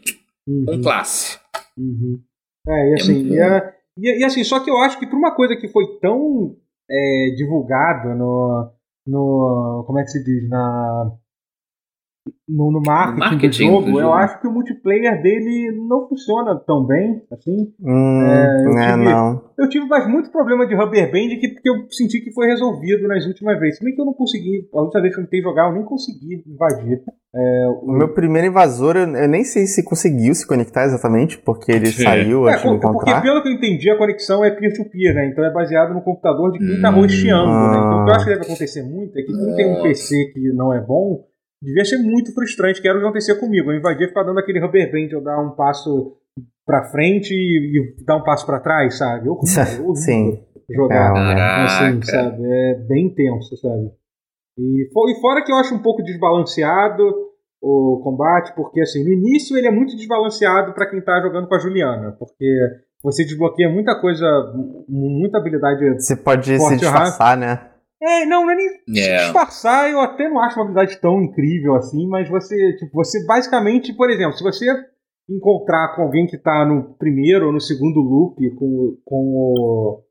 uhum. 0.47 0.64
com 0.66 0.83
classe. 0.83 1.39
Uhum. 1.77 2.20
É, 2.66 2.91
e 2.91 2.95
assim, 2.95 3.33
é 3.33 3.35
e, 3.35 3.41
a, 3.41 3.72
e, 3.99 4.20
e, 4.20 4.25
assim, 4.25 4.45
só 4.45 4.61
que 4.61 4.70
eu 4.70 4.79
acho 4.79 4.99
que 4.99 5.07
por 5.07 5.16
uma 5.16 5.35
coisa 5.35 5.57
que 5.57 5.68
foi 5.68 5.85
tão 6.01 6.57
é, 6.91 7.35
divulgada 7.37 8.14
no, 8.14 8.70
no. 9.07 9.85
Como 9.87 9.99
é 9.99 10.05
que 10.05 10.11
se 10.11 10.25
diz? 10.25 10.49
Na. 10.49 11.12
No, 12.49 12.70
no 12.70 12.81
marketing, 12.81 13.18
marketing, 13.18 13.66
do, 13.66 13.72
jogo, 13.72 13.81
do 13.81 13.87
jogo, 13.87 14.01
eu 14.01 14.12
acho 14.12 14.41
que 14.41 14.47
o 14.47 14.53
multiplayer 14.53 15.22
dele 15.22 15.72
não 15.89 16.09
funciona 16.09 16.59
tão 16.66 16.85
bem, 16.85 17.22
assim. 17.31 17.72
Hum, 17.81 18.22
é, 18.22 18.64
eu, 18.64 18.79
é, 18.79 18.93
tive, 18.93 19.05
não. 19.05 19.43
eu 19.59 19.68
tive 19.68 19.87
mais 19.87 20.09
muito 20.09 20.31
problema 20.31 20.66
de 20.66 20.75
rubber 20.75 21.07
band 21.11 21.41
que, 21.41 21.49
que 21.49 21.68
eu 21.68 21.75
senti 21.91 22.20
que 22.20 22.33
foi 22.33 22.47
resolvido 22.47 23.07
nas 23.09 23.27
últimas 23.27 23.59
vezes. 23.59 23.79
Se 23.79 23.85
bem 23.85 23.95
que 23.95 24.01
eu 24.01 24.07
não 24.07 24.14
consegui, 24.14 24.68
a 24.72 24.81
última 24.81 25.03
vez 25.03 25.14
que 25.14 25.20
eu 25.20 25.25
tentei 25.25 25.43
jogar, 25.43 25.68
eu 25.68 25.75
nem 25.75 25.85
consegui 25.85 26.43
invadir. 26.47 27.03
É, 27.35 27.68
o... 27.68 27.91
o... 27.91 27.93
meu 27.93 28.14
primeiro 28.14 28.49
invasor, 28.49 28.97
eu, 28.97 29.09
eu, 29.09 29.29
nem 29.29 29.45
sei 29.45 29.66
se 29.66 29.83
conseguiu 29.83 30.35
se 30.35 30.47
conectar 30.47 30.85
exatamente, 30.85 31.37
porque 31.39 31.72
ele 31.72 31.87
Sim. 31.87 32.05
saiu, 32.05 32.49
é, 32.49 32.55
acho 32.55 32.62
que 32.62 32.79
Porque 32.79 33.20
pelo 33.20 33.43
que 33.43 33.49
eu 33.49 33.53
entendi, 33.53 33.91
a 33.91 33.99
conexão 33.99 34.45
é 34.45 34.51
peer-to-peer, 34.51 35.12
-peer, 35.12 35.14
né? 35.14 35.29
Então 35.31 35.45
é 35.45 35.53
baseado 35.53 35.93
no 35.93 36.01
computador 36.01 36.53
de 36.53 36.59
quem 36.59 36.77
está 36.77 36.91
hum, 36.91 37.01
rosteando, 37.01 37.51
ah. 37.51 37.70
né? 37.70 37.79
Então 37.79 38.03
o 38.03 38.05
que 38.05 38.11
eu 38.11 38.14
acho 38.14 38.25
que 38.25 38.31
deve 38.31 38.45
acontecer 38.45 38.83
muito 38.83 39.18
é 39.18 39.22
que 39.22 39.33
quem 39.33 39.57
tem 39.57 39.72
um 39.72 39.83
PC 39.83 40.33
que 40.33 40.53
não 40.53 40.72
é 40.72 40.81
bom 40.81 41.25
devia 41.65 41.85
ser 41.85 41.99
muito 41.99 42.33
frustrante, 42.35 42.81
que 42.81 42.87
era 42.87 42.97
o 42.97 43.01
que 43.01 43.07
acontecia 43.07 43.39
comigo. 43.39 43.73
Eu 43.73 43.79
invadia 43.79 44.09
ficar 44.09 44.23
dando 44.23 44.39
aquele 44.39 44.61
rubber 44.61 44.91
band, 44.93 45.09
eu 45.11 45.23
dar 45.23 45.41
um 45.41 45.51
passo 45.51 46.17
pra 46.67 46.85
frente 46.91 47.33
e, 47.33 47.79
e 47.79 48.05
dar 48.05 48.17
um 48.17 48.23
passo 48.23 48.45
para 48.47 48.61
trás, 48.61 48.99
sabe? 48.99 49.29
Eu, 49.29 49.35
eu, 49.35 49.95
Sim. 49.95 50.41
jogar 50.71 51.15
é, 51.17 51.65
assim, 51.65 52.03
sabe? 52.03 52.43
É 52.45 52.75
bem 52.87 53.07
intenso, 53.07 53.57
sabe? 53.57 53.91
E, 54.59 54.85
e 54.85 55.21
fora 55.21 55.43
que 55.45 55.51
eu 55.51 55.57
acho 55.57 55.75
um 55.75 55.83
pouco 55.83 56.03
desbalanceado 56.03 57.03
o 57.61 58.01
combate, 58.05 58.55
porque 58.55 58.81
assim, 58.83 59.03
no 59.03 59.11
início 59.11 59.57
ele 59.57 59.67
é 59.67 59.71
muito 59.71 59.97
desbalanceado 59.97 60.75
para 60.75 60.89
quem 60.89 61.01
tá 61.01 61.19
jogando 61.23 61.49
com 61.49 61.55
a 61.55 61.59
Juliana, 61.59 62.12
porque 62.19 62.47
você 63.03 63.25
desbloqueia 63.25 63.71
muita 63.71 63.99
coisa, 63.99 64.27
muita 64.87 65.39
habilidade. 65.39 65.95
Você 65.95 66.15
pode 66.15 66.59
se 66.59 66.77
disfarçar, 66.77 67.39
né? 67.39 67.71
É, 68.07 68.26
não, 68.26 68.42
não 68.42 68.50
é 68.50 68.55
nem 68.55 68.66
yeah. 68.88 69.18
se 69.18 69.24
disfarçar, 69.24 69.90
eu 69.90 69.98
até 70.00 70.28
não 70.28 70.38
acho 70.38 70.57
uma 70.57 70.64
habilidade 70.64 71.00
tão 71.00 71.22
incrível 71.22 71.74
assim, 71.74 72.07
mas 72.07 72.28
você, 72.28 72.76
tipo, 72.76 72.92
você 72.92 73.24
basicamente, 73.24 73.94
por 73.94 74.11
exemplo, 74.11 74.36
se 74.36 74.44
você 74.44 74.66
encontrar 75.28 75.94
com 75.96 76.02
alguém 76.02 76.26
que 76.26 76.36
tá 76.36 76.66
no 76.66 76.94
primeiro 76.96 77.46
ou 77.46 77.52
no 77.52 77.61
segundo 77.61 78.00
loop 78.00 78.50
com, 78.57 78.98
com 79.05 79.16
o. 79.16 80.02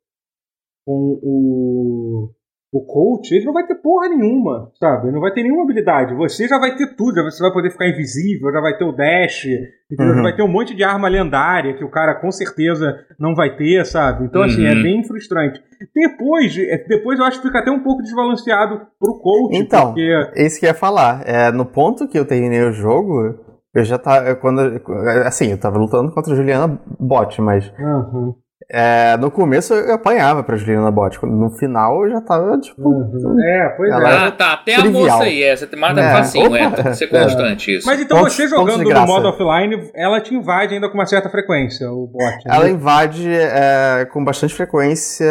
com 0.83 1.19
o 1.21 2.33
o 2.73 2.81
coach, 2.83 3.31
ele 3.31 3.45
não 3.45 3.53
vai 3.53 3.67
ter 3.67 3.75
porra 3.75 4.09
nenhuma, 4.09 4.71
sabe? 4.79 5.05
Ele 5.05 5.13
não 5.13 5.21
vai 5.21 5.31
ter 5.31 5.43
nenhuma 5.43 5.61
habilidade. 5.61 6.15
Você 6.15 6.47
já 6.47 6.57
vai 6.57 6.75
ter 6.75 6.95
tudo, 6.95 7.23
você 7.23 7.39
vai 7.43 7.53
poder 7.53 7.69
ficar 7.69 7.87
invisível, 7.87 8.51
já 8.51 8.59
vai 8.59 8.75
ter 8.75 8.83
o 8.83 8.91
dash, 8.91 9.45
entendeu? 9.91 10.15
Uhum. 10.15 10.23
vai 10.23 10.35
ter 10.35 10.41
um 10.41 10.51
monte 10.51 10.75
de 10.75 10.83
arma 10.83 11.07
lendária 11.07 11.75
que 11.75 11.83
o 11.83 11.91
cara 11.91 12.15
com 12.15 12.31
certeza 12.31 12.97
não 13.19 13.35
vai 13.35 13.55
ter, 13.55 13.85
sabe? 13.85 14.25
Então, 14.25 14.41
assim, 14.41 14.65
é 14.65 14.73
uhum. 14.73 14.81
bem 14.81 15.03
frustrante. 15.03 15.61
Depois, 15.93 16.57
é, 16.57 16.83
depois 16.87 17.19
eu 17.19 17.25
acho 17.25 17.39
que 17.39 17.47
fica 17.47 17.59
até 17.59 17.69
um 17.69 17.83
pouco 17.83 18.01
desbalanceado 18.01 18.81
pro 18.99 19.19
coach. 19.19 19.55
Então, 19.55 19.93
porque... 19.93 20.31
isso 20.35 20.59
que 20.59 20.65
eu 20.65 20.69
ia 20.69 20.73
falar. 20.73 21.21
É, 21.27 21.51
no 21.51 21.67
ponto 21.67 22.07
que 22.07 22.17
eu 22.17 22.25
terminei 22.25 22.63
o 22.63 22.71
jogo, 22.71 23.37
eu 23.75 23.83
já 23.83 23.99
tava. 23.99 24.35
Quando, 24.35 24.81
assim, 25.27 25.51
eu 25.51 25.59
tava 25.59 25.77
lutando 25.77 26.11
contra 26.11 26.33
a 26.33 26.35
Juliana 26.35 26.79
Bot, 26.99 27.39
mas. 27.39 27.71
Uhum. 27.77 28.33
É, 28.69 29.17
no 29.17 29.29
começo 29.29 29.73
eu 29.73 29.95
apanhava 29.95 30.43
pra 30.43 30.55
Juliana 30.55 30.91
Bot. 30.91 31.19
No 31.25 31.49
final 31.51 32.03
eu 32.05 32.11
já 32.11 32.21
tava, 32.21 32.57
tipo. 32.59 32.87
Uhum. 32.87 33.41
É, 33.41 33.69
pois 33.75 33.91
é. 33.91 33.95
Ah, 33.95 34.31
tá. 34.31 34.53
Até 34.53 34.75
trivial. 34.75 35.05
a 35.05 35.11
moça 35.11 35.23
aí, 35.23 35.43
é. 35.43 35.55
Você 35.55 35.75
mata 35.75 35.99
é. 35.99 36.11
facinho, 36.11 36.55
é. 36.55 36.69
Tem 36.69 36.83
que 36.85 36.95
ser 36.95 37.07
constante 37.07 37.71
é. 37.71 37.77
isso. 37.77 37.87
Mas 37.87 38.01
então 38.01 38.19
pontos, 38.19 38.33
você 38.33 38.47
jogando 38.47 38.83
no 38.83 39.05
modo 39.05 39.27
offline, 39.27 39.91
ela 39.95 40.21
te 40.21 40.33
invade 40.33 40.75
ainda 40.75 40.87
com 40.89 40.95
uma 40.95 41.05
certa 41.05 41.29
frequência, 41.29 41.91
o 41.91 42.07
bot. 42.07 42.23
Né? 42.23 42.41
Ela 42.45 42.69
invade 42.69 43.29
é, 43.29 44.05
com 44.11 44.23
bastante 44.23 44.53
frequência 44.53 45.25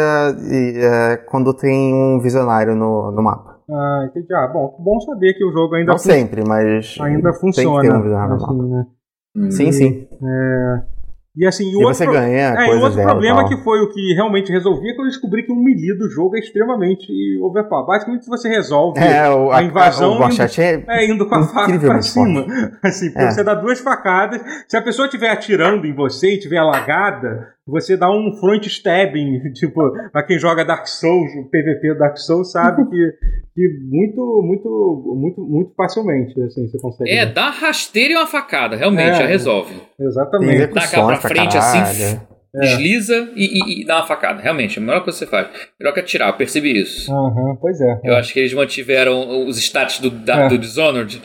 e, 0.49 0.79
é, 0.79 1.17
quando 1.17 1.53
tem 1.53 1.93
um 1.93 2.19
visionário 2.19 2.75
no, 2.75 3.11
no 3.11 3.23
mapa. 3.23 3.53
Ah, 3.69 4.05
entendi. 4.09 4.33
Ah, 4.33 4.47
bom, 4.47 4.75
bom 4.79 4.99
saber 4.99 5.33
que 5.33 5.45
o 5.45 5.51
jogo 5.51 5.75
ainda. 5.75 5.91
Não 5.91 5.97
sempre, 5.97 6.43
mas. 6.45 6.97
Ainda 6.99 7.33
funciona. 7.33 7.81
Tem 7.81 7.89
que 7.89 7.95
ter 7.95 7.99
um 7.99 8.03
visionário 8.03 8.35
assim, 8.35 8.45
no 8.45 8.69
mapa. 8.69 8.93
Né? 9.35 9.51
Sim, 9.51 9.71
sim. 9.71 10.07
É. 10.23 10.92
E 11.35 11.47
assim, 11.47 11.71
e 11.71 11.75
outro, 11.75 11.95
você 11.95 12.05
ganha 12.05 12.53
é, 12.53 12.75
outro 12.75 13.01
problema 13.01 13.47
que 13.47 13.57
foi 13.63 13.79
o 13.81 13.89
que 13.89 14.13
realmente 14.13 14.51
resolvia 14.51 14.91
é 14.91 14.95
quando 14.95 15.07
eu 15.07 15.11
descobri 15.11 15.41
que 15.43 15.51
o 15.51 15.55
melee 15.55 15.97
do 15.97 16.07
jogo 16.07 16.35
é 16.35 16.39
extremamente 16.39 17.11
overpower. 17.41 17.87
Basicamente, 17.87 18.27
você 18.27 18.47
resolve 18.47 18.99
é, 18.99 19.27
o, 19.29 19.51
a, 19.51 19.63
invasão 19.63 20.21
a, 20.21 20.27
o 20.27 20.31
indo, 20.31 20.41
é, 20.41 20.83
é, 20.89 21.11
indo 21.11 21.27
com 21.27 21.33
a 21.33 21.43
faca 21.47 21.79
pra 21.79 22.01
cima. 22.03 22.45
Assim, 22.83 23.11
é. 23.15 23.31
você 23.31 23.43
dá 23.43 23.55
duas 23.55 23.79
facadas. 23.79 24.41
Se 24.67 24.77
a 24.77 24.81
pessoa 24.81 25.07
estiver 25.07 25.31
atirando 25.31 25.87
em 25.87 25.93
você 25.93 26.29
e 26.29 26.37
estiver 26.37 26.57
alagada, 26.57 27.47
você 27.65 27.95
dá 27.95 28.11
um 28.11 28.33
front 28.39 28.65
stabbing, 28.65 29.51
tipo, 29.53 29.91
pra 30.11 30.23
quem 30.23 30.37
joga 30.37 30.65
Dark 30.65 30.85
Souls, 30.87 31.31
o 31.35 31.45
PVP 31.45 31.93
do 31.93 31.99
Dark 31.99 32.17
Souls, 32.17 32.51
sabe 32.51 32.83
que, 32.89 33.13
que 33.55 33.79
muito, 33.81 34.41
muito, 34.43 35.15
muito, 35.15 35.41
muito 35.41 35.73
facilmente, 35.75 36.39
assim, 36.41 36.67
você 36.67 36.79
consegue. 36.79 37.09
É, 37.09 37.25
dá 37.25 37.49
rasteira 37.49 38.13
e 38.13 38.17
uma 38.17 38.27
facada, 38.27 38.75
realmente, 38.75 39.11
é, 39.11 39.15
já 39.15 39.25
resolve. 39.25 39.73
Exatamente. 39.99 40.67
Dá 40.67 40.87
pra 40.87 41.15
frente 41.17 41.57
assim, 41.57 42.19
é. 42.55 42.59
Desliza 42.59 43.29
e, 43.35 43.45
e, 43.45 43.81
e, 43.81 43.85
dá 43.85 43.97
uma 43.97 44.05
facada. 44.05 44.39
Realmente, 44.39 44.77
é 44.77 44.81
a 44.81 44.85
melhor 44.85 45.03
coisa 45.03 45.17
que 45.17 45.25
você 45.25 45.31
faz. 45.31 45.47
Melhor 45.79 45.91
que 45.91 45.99
atirar, 45.99 46.29
eu 46.29 46.33
percebi 46.33 46.79
isso. 46.79 47.11
Uhum, 47.11 47.57
pois 47.59 47.81
é. 47.81 47.99
Eu 48.03 48.13
é. 48.13 48.19
acho 48.19 48.31
que 48.31 48.39
eles 48.39 48.53
mantiveram 48.53 49.47
os 49.47 49.57
stats 49.57 49.99
do, 49.99 50.11
da, 50.11 50.41
é. 50.41 50.49
do 50.49 50.59
Dishonored 50.59 51.19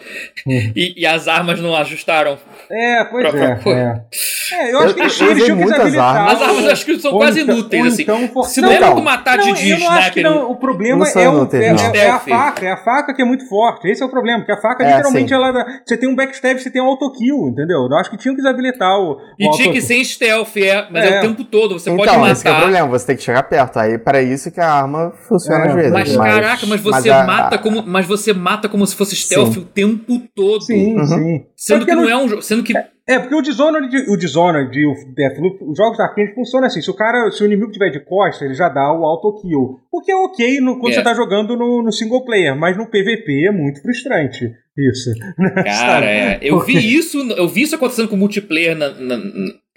uhum. 0.46 0.72
e, 0.74 1.02
e, 1.02 1.06
as 1.06 1.28
armas 1.28 1.60
não 1.60 1.76
ajustaram. 1.76 2.38
É, 2.70 3.04
pois 3.04 3.34
é, 3.34 3.60
é. 3.66 4.54
é. 4.54 4.72
eu 4.72 4.78
acho 4.78 4.94
que 4.94 5.00
eles, 5.00 5.20
eles 5.20 5.44
tinham 5.44 5.58
que 5.58 5.74
habilitar. 5.74 6.16
Armas. 6.16 6.32
As 6.32 6.48
armas 6.48 6.64
acho 6.66 6.84
que 6.86 6.98
são 6.98 7.12
quase 7.12 7.40
então, 7.42 7.54
inúteis, 7.58 7.86
assim. 7.86 8.02
Então, 8.02 8.42
Se 8.44 8.60
não, 8.62 8.68
não 8.80 8.98
é 8.98 9.02
matar 9.02 9.36
não, 9.36 9.52
de, 9.52 9.52
de 9.52 9.72
sniper. 9.74 10.22
Não, 10.24 10.50
o 10.50 10.56
problema 10.56 11.06
é, 11.06 11.28
o, 11.28 11.48
é, 11.52 11.58
é, 11.58 12.04
é, 12.04 12.10
a 12.10 12.18
faca. 12.18 12.66
É 12.66 12.72
a 12.72 12.76
faca 12.78 13.14
que 13.14 13.20
é 13.20 13.24
muito 13.24 13.46
forte. 13.46 13.86
Esse 13.86 14.02
é 14.02 14.06
o 14.06 14.08
problema. 14.08 14.38
Porque 14.38 14.52
a 14.52 14.60
faca, 14.60 14.82
literalmente, 14.82 15.34
ela. 15.34 15.52
Você 15.84 15.98
tem 15.98 16.08
um 16.08 16.14
backstab, 16.14 16.58
você 16.58 16.70
tem 16.70 16.80
um 16.80 16.86
autokill, 16.86 17.48
entendeu? 17.48 17.86
Eu 17.90 17.96
acho 17.98 18.10
que 18.10 18.16
tinham 18.16 18.34
que 18.34 18.40
desabilitar 18.40 18.98
o. 18.98 19.18
E 19.38 19.50
tinha 19.50 19.70
que 19.70 19.82
ser 19.82 20.02
stealth, 20.02 20.56
é. 20.56 20.88
Mas 20.90 21.04
é 21.04 21.17
o 21.18 21.22
tempo 21.22 21.44
todo. 21.44 21.78
Você 21.78 21.90
então, 21.90 22.04
pode 22.04 22.18
matar. 22.18 22.32
esse 22.32 22.48
é 22.48 22.50
o 22.50 22.56
problema, 22.56 22.88
você 22.88 23.06
tem 23.06 23.16
que 23.16 23.22
chegar 23.22 23.42
perto. 23.42 23.78
Aí 23.78 23.98
para 23.98 24.22
isso 24.22 24.50
que 24.50 24.60
a 24.60 24.70
arma 24.70 25.12
funciona 25.28 25.64
é, 25.64 25.68
às 25.68 25.74
vezes. 25.74 25.92
Mas, 25.92 26.16
mas 26.16 26.34
caraca, 26.34 26.66
mas 26.66 26.80
você 26.80 27.10
mas 27.10 27.26
mata 27.26 27.54
a... 27.56 27.58
como. 27.58 27.82
Mas 27.86 28.06
você 28.06 28.32
mata 28.32 28.68
como 28.68 28.86
se 28.86 28.94
fosse 28.94 29.16
stealth 29.16 29.54
sim. 29.54 29.60
o 29.60 29.64
tempo 29.64 30.20
todo. 30.34 30.62
Sim, 30.62 30.96
uhum. 30.96 31.06
sim. 31.06 31.46
Sendo 31.56 31.82
é 31.82 31.86
que 31.86 31.94
não 31.94 32.08
é 32.08 32.16
um 32.16 32.28
jogo. 32.28 32.42
Sendo 32.42 32.62
que. 32.62 32.72
É, 33.08 33.18
porque 33.18 33.34
o 33.34 33.40
Dishonored, 33.40 34.10
o 34.10 34.16
Dishonored 34.18 34.78
e 34.78 34.86
o 34.86 34.92
Deathloop, 35.14 35.64
os 35.64 35.78
jogos 35.78 35.96
da 35.96 36.04
Arkane 36.04 36.34
funcionam 36.34 36.66
assim. 36.66 36.82
Se 36.82 36.90
o 36.90 36.94
cara, 36.94 37.30
se 37.30 37.42
o 37.42 37.46
inimigo 37.46 37.72
tiver 37.72 37.88
de 37.88 38.00
costa, 38.00 38.44
ele 38.44 38.52
já 38.52 38.68
dá 38.68 38.92
o 38.92 39.02
auto 39.02 39.40
kill. 39.40 39.80
O 39.90 40.02
que 40.02 40.12
é 40.12 40.14
ok 40.14 40.60
no, 40.60 40.78
quando 40.78 40.92
é. 40.92 40.96
você 40.96 41.02
tá 41.02 41.14
jogando 41.14 41.56
no, 41.56 41.82
no, 41.82 41.90
single 41.90 42.22
player, 42.22 42.54
mas 42.54 42.76
no 42.76 42.86
PVP 42.86 43.46
é 43.48 43.50
muito 43.50 43.80
frustrante. 43.80 44.52
Isso. 44.76 45.10
Cara, 45.64 46.04
é, 46.04 46.38
eu 46.42 46.56
porque... 46.56 46.72
vi 46.72 46.96
isso, 46.96 47.18
eu 47.32 47.48
vi 47.48 47.62
isso 47.62 47.74
acontecendo 47.74 48.08
com 48.08 48.16
multiplayer 48.16 48.76
na, 48.76 48.90
na 48.90 49.16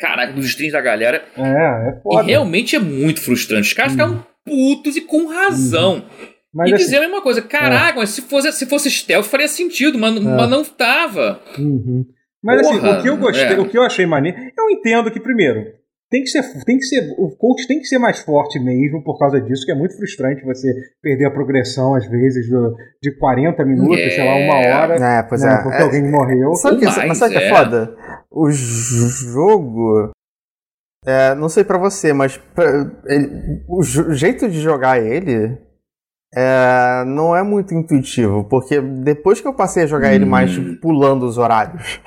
caraca, 0.01 0.33
nos 0.33 0.47
streams 0.47 0.73
da 0.73 0.81
galera. 0.81 1.23
É, 1.37 1.89
é 1.89 2.01
foda. 2.01 2.23
E 2.23 2.25
realmente 2.25 2.75
é 2.75 2.79
muito 2.79 3.21
frustrante. 3.21 3.67
Os 3.67 3.73
caras 3.73 3.93
hum. 3.93 3.95
ficam 3.95 4.25
putos 4.43 4.97
e 4.97 5.01
com 5.01 5.27
razão. 5.27 5.95
Uhum. 5.95 6.27
Mas, 6.53 6.71
e 6.71 6.73
assim, 6.73 6.83
dizer 6.83 6.97
a 6.97 7.01
mesma 7.01 7.21
coisa, 7.21 7.41
caraca, 7.41 7.97
é. 7.97 8.01
mas 8.01 8.09
se 8.09 8.23
fosse, 8.23 8.51
se 8.51 8.65
fosse 8.65 8.91
stealth 8.91 9.25
faria 9.25 9.47
sentido, 9.47 9.97
mas, 9.97 10.17
é. 10.17 10.19
mas 10.19 10.49
não 10.49 10.65
tava. 10.65 11.39
Uhum. 11.57 12.05
Mas 12.43 12.61
Porra, 12.61 12.77
assim, 12.77 12.99
o 12.99 13.01
que 13.03 13.09
eu 13.09 13.17
gostei, 13.17 13.55
é. 13.55 13.59
o 13.59 13.69
que 13.69 13.77
eu 13.77 13.83
achei 13.83 14.05
maneiro, 14.05 14.37
eu 14.57 14.69
entendo 14.71 15.11
que, 15.11 15.19
primeiro, 15.19 15.63
tem 16.11 16.23
que 16.23 16.27
ser, 16.27 16.43
tem 16.65 16.77
que 16.77 16.83
ser, 16.83 17.15
o 17.17 17.29
coach 17.37 17.65
tem 17.65 17.79
que 17.79 17.85
ser 17.85 17.97
mais 17.97 18.19
forte 18.19 18.59
mesmo 18.59 19.01
por 19.01 19.17
causa 19.17 19.39
disso, 19.39 19.65
que 19.65 19.71
é 19.71 19.75
muito 19.75 19.95
frustrante 19.95 20.43
você 20.43 20.67
perder 21.01 21.25
a 21.25 21.31
progressão 21.31 21.95
às 21.95 22.05
vezes 22.05 22.45
de 23.01 23.17
40 23.17 23.63
minutos, 23.63 23.97
yeah. 23.97 24.15
sei 24.15 24.25
lá, 24.25 24.35
uma 24.35 24.61
é. 24.61 24.75
hora, 24.75 24.95
é, 24.95 25.23
pois 25.23 25.41
né, 25.41 25.53
é. 25.53 25.63
porque 25.63 25.77
é, 25.77 25.81
alguém 25.83 26.11
morreu. 26.11 26.53
Sabe 26.55 26.79
que, 26.79 26.85
mais, 26.85 27.07
mas 27.07 27.17
sabe 27.17 27.33
que 27.33 27.39
é, 27.39 27.47
é 27.47 27.49
foda? 27.49 27.95
O 28.29 28.51
jogo, 28.51 30.11
é, 31.05 31.33
não 31.33 31.47
sei 31.47 31.63
para 31.63 31.77
você, 31.77 32.11
mas 32.11 32.35
pra, 32.35 32.65
ele, 33.05 33.63
o 33.69 33.81
jeito 34.13 34.49
de 34.49 34.59
jogar 34.59 35.01
ele 35.01 35.57
é, 36.35 37.05
não 37.05 37.33
é 37.33 37.41
muito 37.41 37.73
intuitivo, 37.73 38.43
porque 38.43 38.81
depois 38.81 39.39
que 39.39 39.47
eu 39.47 39.53
passei 39.53 39.83
a 39.83 39.87
jogar 39.87 40.09
hum. 40.09 40.15
ele 40.15 40.25
mais 40.25 40.57
hum. 40.57 40.77
pulando 40.81 41.25
os 41.25 41.37
horários, 41.37 42.01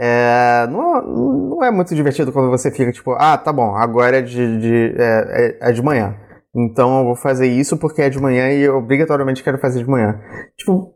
é, 0.00 0.68
não, 0.70 1.02
não 1.02 1.64
é 1.64 1.70
muito 1.72 1.92
divertido 1.92 2.32
quando 2.32 2.50
você 2.50 2.70
fica 2.70 2.92
tipo, 2.92 3.12
ah, 3.18 3.36
tá 3.36 3.52
bom, 3.52 3.74
agora 3.74 4.18
é 4.18 4.22
de, 4.22 4.60
de 4.60 4.94
é, 4.96 5.58
é, 5.62 5.70
é, 5.70 5.72
de 5.72 5.82
manhã. 5.82 6.14
Então 6.54 7.00
eu 7.00 7.04
vou 7.04 7.16
fazer 7.16 7.48
isso 7.48 7.76
porque 7.76 8.02
é 8.02 8.08
de 8.08 8.20
manhã 8.20 8.50
e 8.52 8.62
eu 8.62 8.76
obrigatoriamente 8.76 9.42
quero 9.42 9.58
fazer 9.58 9.80
de 9.80 9.90
manhã. 9.90 10.20
Tipo, 10.56 10.94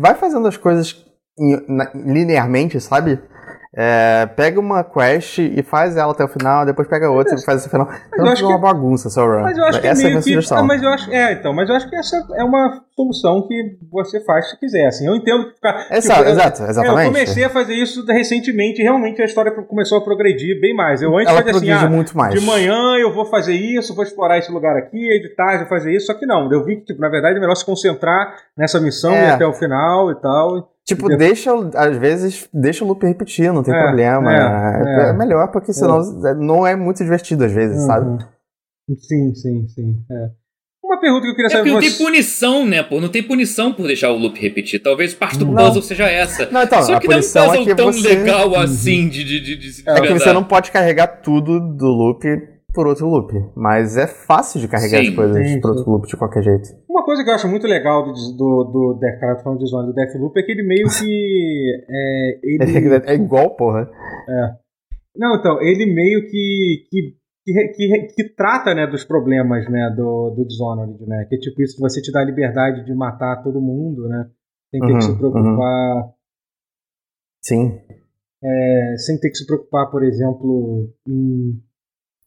vai 0.00 0.14
fazendo 0.14 0.48
as 0.48 0.56
coisas 0.56 1.04
linearmente, 1.94 2.80
sabe? 2.80 3.20
É, 3.76 4.26
pega 4.36 4.60
uma 4.60 4.84
quest 4.84 5.38
e 5.38 5.60
faz 5.62 5.96
ela 5.96 6.12
até 6.12 6.24
o 6.24 6.28
final, 6.28 6.64
depois 6.64 6.86
pega 6.86 7.10
outra 7.10 7.34
e 7.34 7.44
faz 7.44 7.58
até 7.58 7.66
o 7.66 7.70
final. 7.70 7.88
Então 8.12 8.36
fica 8.36 8.48
uma 8.48 8.58
bagunça 8.58 9.10
seu 9.10 9.26
run. 9.26 9.42
Mas 9.42 9.58
eu 9.58 9.64
acho 9.64 9.78
essa 9.78 9.80
que 9.80 9.86
é, 9.86 9.90
é 9.90 9.92
a 9.92 10.10
minha 10.10 10.22
que, 10.22 10.22
sugestão. 10.22 10.58
Ah, 10.58 10.62
mas 10.62 10.82
eu 10.82 10.88
acho, 10.88 11.12
é, 11.12 11.32
então, 11.32 11.52
mas 11.52 11.68
eu 11.68 11.74
acho 11.74 11.90
que 11.90 11.96
essa 11.96 12.24
é 12.36 12.44
uma 12.44 12.84
solução 12.94 13.46
que 13.48 13.76
você 13.90 14.20
faz 14.24 14.50
se 14.50 14.60
quiser. 14.60 14.86
Assim, 14.86 15.08
eu 15.08 15.16
entendo 15.16 15.48
que 15.48 15.54
ficar. 15.54 15.88
Exato, 15.90 16.20
tipo, 16.20 16.30
exato, 16.30 16.62
exatamente. 16.62 17.00
É, 17.00 17.06
eu 17.06 17.12
comecei 17.12 17.44
a 17.44 17.50
fazer 17.50 17.74
isso 17.74 18.04
recentemente 18.06 18.80
e 18.80 18.84
realmente 18.84 19.20
a 19.20 19.24
história 19.24 19.50
começou 19.50 19.98
a 19.98 20.00
progredir 20.00 20.60
bem 20.60 20.74
mais. 20.74 21.02
Eu 21.02 21.16
antes 21.16 21.28
ela 21.28 21.42
fazia 21.42 21.76
assim, 21.76 21.86
ah, 21.86 21.90
muito 21.90 22.16
mais. 22.16 22.32
de 22.32 22.46
manhã 22.46 22.96
eu 22.98 23.12
vou 23.12 23.26
fazer 23.26 23.54
isso, 23.54 23.94
vou 23.94 24.04
explorar 24.04 24.38
esse 24.38 24.52
lugar 24.52 24.76
aqui, 24.76 25.00
de 25.20 25.34
tarde 25.34 25.64
eu 25.64 25.68
vou 25.68 25.68
fazer 25.68 25.92
isso, 25.92 26.06
só 26.06 26.14
que 26.14 26.26
não. 26.26 26.50
Eu 26.52 26.64
vi 26.64 26.76
que, 26.76 26.84
tipo, 26.86 27.00
na 27.00 27.08
verdade 27.08 27.36
é 27.36 27.40
melhor 27.40 27.56
se 27.56 27.64
concentrar 27.64 28.36
nessa 28.56 28.80
missão 28.80 29.12
é. 29.12 29.24
e 29.24 29.30
até 29.30 29.46
o 29.46 29.52
final 29.52 30.12
e 30.12 30.14
tal. 30.20 30.73
Tipo, 30.86 31.08
deixa, 31.16 31.50
às 31.74 31.96
vezes, 31.96 32.46
deixa 32.52 32.84
o 32.84 32.88
loop 32.88 33.06
repetir, 33.06 33.52
não 33.52 33.62
tem 33.62 33.74
é, 33.74 33.82
problema. 33.82 34.32
É, 34.32 35.06
é, 35.06 35.10
é, 35.10 35.12
melhor, 35.14 35.50
porque 35.50 35.72
senão 35.72 36.00
é. 36.26 36.34
não 36.34 36.66
é 36.66 36.76
muito 36.76 37.02
divertido 37.02 37.44
às 37.44 37.52
vezes, 37.52 37.80
uhum. 37.80 37.86
sabe? 37.86 38.24
Sim, 38.98 39.34
sim, 39.34 39.66
sim. 39.68 40.04
É. 40.10 40.30
Uma 40.84 41.00
pergunta 41.00 41.22
que 41.22 41.30
eu 41.30 41.34
queria 41.34 41.46
é 41.46 41.50
saber. 41.50 41.70
É 41.70 41.72
porque 41.72 41.86
não 41.86 41.96
tem 41.96 42.06
punição, 42.06 42.66
né, 42.66 42.82
pô? 42.82 43.00
Não 43.00 43.08
tem 43.08 43.22
punição 43.22 43.72
por 43.72 43.86
deixar 43.86 44.12
o 44.12 44.18
loop 44.18 44.38
repetir. 44.38 44.82
Talvez 44.82 45.14
parte 45.14 45.38
do 45.38 45.46
não. 45.46 45.54
puzzle 45.54 45.80
seja 45.80 46.04
essa. 46.04 46.50
Não, 46.50 46.62
então, 46.62 46.82
Só 46.82 47.00
que 47.00 47.08
não 47.08 47.14
é 47.14 47.18
um 47.18 47.22
puzzle 47.22 47.70
é 47.70 47.74
tão 47.74 47.92
você... 47.92 48.08
legal 48.08 48.50
uhum. 48.50 48.60
assim 48.60 49.08
de, 49.08 49.24
de, 49.24 49.40
de, 49.40 49.56
de 49.56 49.88
É 49.88 50.00
que 50.02 50.12
você 50.12 50.32
não 50.34 50.44
pode 50.44 50.70
carregar 50.70 51.06
tudo 51.06 51.58
do 51.58 51.86
loop 51.86 52.53
por 52.74 52.86
outro 52.86 53.08
loop. 53.08 53.32
Mas 53.54 53.96
é 53.96 54.06
fácil 54.06 54.60
de 54.60 54.68
carregar 54.68 55.00
sim, 55.00 55.08
as 55.08 55.14
coisas 55.14 55.48
sim, 55.48 55.60
por 55.60 55.70
outro 55.70 55.90
loop 55.90 56.06
de 56.06 56.16
qualquer 56.16 56.42
jeito. 56.42 56.68
Uma 56.88 57.04
coisa 57.04 57.22
que 57.22 57.30
eu 57.30 57.34
acho 57.34 57.48
muito 57.48 57.66
legal 57.66 58.04
do, 58.04 58.12
do, 58.12 58.64
do 58.64 58.98
Death, 59.00 59.20
cara, 59.20 59.42
falando 59.42 59.60
de 59.60 59.70
zona 59.70 59.86
do 59.86 59.94
Deathloop 59.94 60.38
é 60.38 60.42
que 60.42 60.52
ele 60.52 60.66
meio 60.66 60.88
que. 60.88 61.84
É, 61.88 62.40
ele... 62.42 63.02
é 63.06 63.14
igual, 63.14 63.56
porra. 63.56 63.88
É. 64.28 64.64
Não, 65.16 65.36
então, 65.36 65.62
ele 65.62 65.86
meio 65.86 66.22
que, 66.28 66.86
que 66.90 67.16
que, 67.44 67.68
que, 67.68 68.06
que, 68.14 68.28
trata 68.34 68.74
né, 68.74 68.86
dos 68.86 69.04
problemas 69.04 69.68
né, 69.70 69.94
do, 69.94 70.30
do 70.30 70.46
Dishonored, 70.46 70.98
né? 71.06 71.26
Que 71.28 71.36
é 71.36 71.38
tipo 71.38 71.62
isso 71.62 71.76
que 71.76 71.82
você 71.82 72.00
te 72.00 72.10
dá 72.10 72.20
a 72.20 72.24
liberdade 72.24 72.84
de 72.84 72.94
matar 72.94 73.42
todo 73.42 73.60
mundo, 73.60 74.08
né? 74.08 74.30
Sem 74.70 74.80
ter 74.80 74.86
uhum, 74.86 74.98
que 74.98 75.04
se 75.04 75.18
preocupar. 75.18 75.96
Uhum. 75.96 76.12
Sim. 77.42 77.80
É, 78.42 78.94
sem 78.96 79.20
ter 79.20 79.28
que 79.28 79.36
se 79.36 79.46
preocupar, 79.46 79.90
por 79.90 80.02
exemplo, 80.02 80.90
em, 81.06 81.62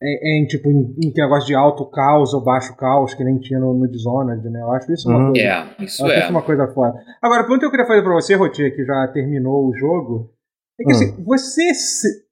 em, 0.02 0.42
em 0.42 0.46
tipo, 0.46 0.70
em, 0.70 0.94
em 1.02 1.12
negócio 1.14 1.46
de 1.46 1.54
alto 1.54 1.84
caos 1.86 2.32
ou 2.32 2.42
baixo 2.42 2.76
caos, 2.76 3.14
que 3.14 3.24
nem 3.24 3.38
tinha 3.38 3.58
no, 3.58 3.74
no 3.74 3.88
Dishonored, 3.88 4.48
né? 4.48 4.60
Eu 4.60 4.72
acho 4.72 4.92
isso 4.92 5.08
uma 5.08 5.18
uhum. 5.18 5.32
coisa. 5.32 5.46
É, 5.46 5.84
isso 5.84 6.06
é. 6.06 6.18
Isso 6.20 6.30
uma 6.30 6.42
coisa 6.42 6.66
foda. 6.68 6.98
Agora, 7.20 7.40
a 7.40 7.44
pergunta 7.44 7.60
que 7.60 7.66
eu 7.66 7.70
queria 7.70 7.86
fazer 7.86 8.02
pra 8.02 8.14
você, 8.14 8.34
Rotier, 8.34 8.74
que 8.74 8.84
já 8.84 9.08
terminou 9.12 9.68
o 9.68 9.74
jogo, 9.74 10.32
é 10.80 10.84
que 10.84 10.92
assim, 10.92 11.10
hum. 11.12 11.24
você. 11.24 11.74
Se, 11.74 12.28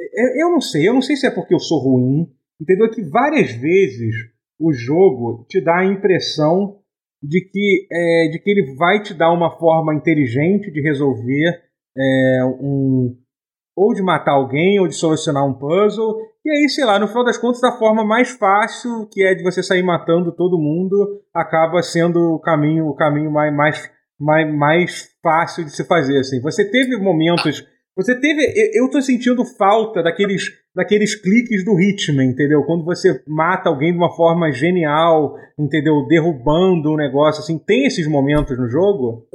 é, 0.00 0.42
eu 0.42 0.50
não 0.50 0.60
sei, 0.60 0.88
eu 0.88 0.94
não 0.94 1.02
sei 1.02 1.16
se 1.16 1.26
é 1.26 1.30
porque 1.30 1.54
eu 1.54 1.58
sou 1.58 1.78
ruim, 1.78 2.28
entendeu? 2.60 2.86
É 2.86 2.90
que 2.90 3.02
várias 3.02 3.52
vezes 3.52 4.14
o 4.58 4.72
jogo 4.72 5.44
te 5.48 5.60
dá 5.60 5.78
a 5.78 5.86
impressão 5.86 6.78
de 7.22 7.40
que, 7.40 7.86
é, 7.92 8.28
de 8.28 8.38
que 8.38 8.50
ele 8.50 8.74
vai 8.76 9.02
te 9.02 9.12
dar 9.12 9.32
uma 9.32 9.58
forma 9.58 9.94
inteligente 9.94 10.70
de 10.70 10.80
resolver 10.80 11.60
é, 11.96 12.44
um. 12.44 13.16
ou 13.76 13.92
de 13.92 14.02
matar 14.02 14.32
alguém, 14.32 14.78
ou 14.78 14.86
de 14.86 14.94
solucionar 14.94 15.46
um 15.46 15.54
puzzle. 15.54 16.29
E 16.44 16.50
aí, 16.50 16.68
sei 16.68 16.84
lá, 16.84 16.98
no 16.98 17.08
final 17.08 17.24
das 17.24 17.36
contas, 17.36 17.62
a 17.62 17.78
forma 17.78 18.04
mais 18.04 18.30
fácil, 18.30 19.06
que 19.12 19.22
é 19.22 19.34
de 19.34 19.42
você 19.42 19.62
sair 19.62 19.82
matando 19.82 20.32
todo 20.32 20.58
mundo, 20.58 21.20
acaba 21.34 21.82
sendo 21.82 22.34
o 22.34 22.40
caminho, 22.40 22.86
o 22.86 22.94
caminho 22.94 23.30
mais, 23.30 23.54
mais, 23.54 23.90
mais, 24.18 24.54
mais 24.54 25.08
fácil 25.22 25.64
de 25.64 25.70
se 25.70 25.84
fazer. 25.84 26.18
Assim. 26.18 26.40
Você 26.40 26.70
teve 26.70 26.96
momentos 26.96 27.64
você 27.96 28.18
teve. 28.18 28.40
Eu 28.74 28.88
tô 28.88 29.02
sentindo 29.02 29.44
falta 29.44 30.02
daqueles, 30.02 30.44
daqueles 30.74 31.14
cliques 31.14 31.64
do 31.64 31.78
Hitman, 31.78 32.24
entendeu? 32.24 32.62
Quando 32.64 32.84
você 32.84 33.22
mata 33.26 33.68
alguém 33.68 33.92
de 33.92 33.98
uma 33.98 34.14
forma 34.14 34.50
genial, 34.52 35.34
entendeu? 35.58 36.06
Derrubando 36.08 36.92
um 36.92 36.96
negócio, 36.96 37.42
assim. 37.42 37.58
Tem 37.58 37.86
esses 37.86 38.06
momentos 38.06 38.56
no 38.58 38.70
jogo? 38.70 39.26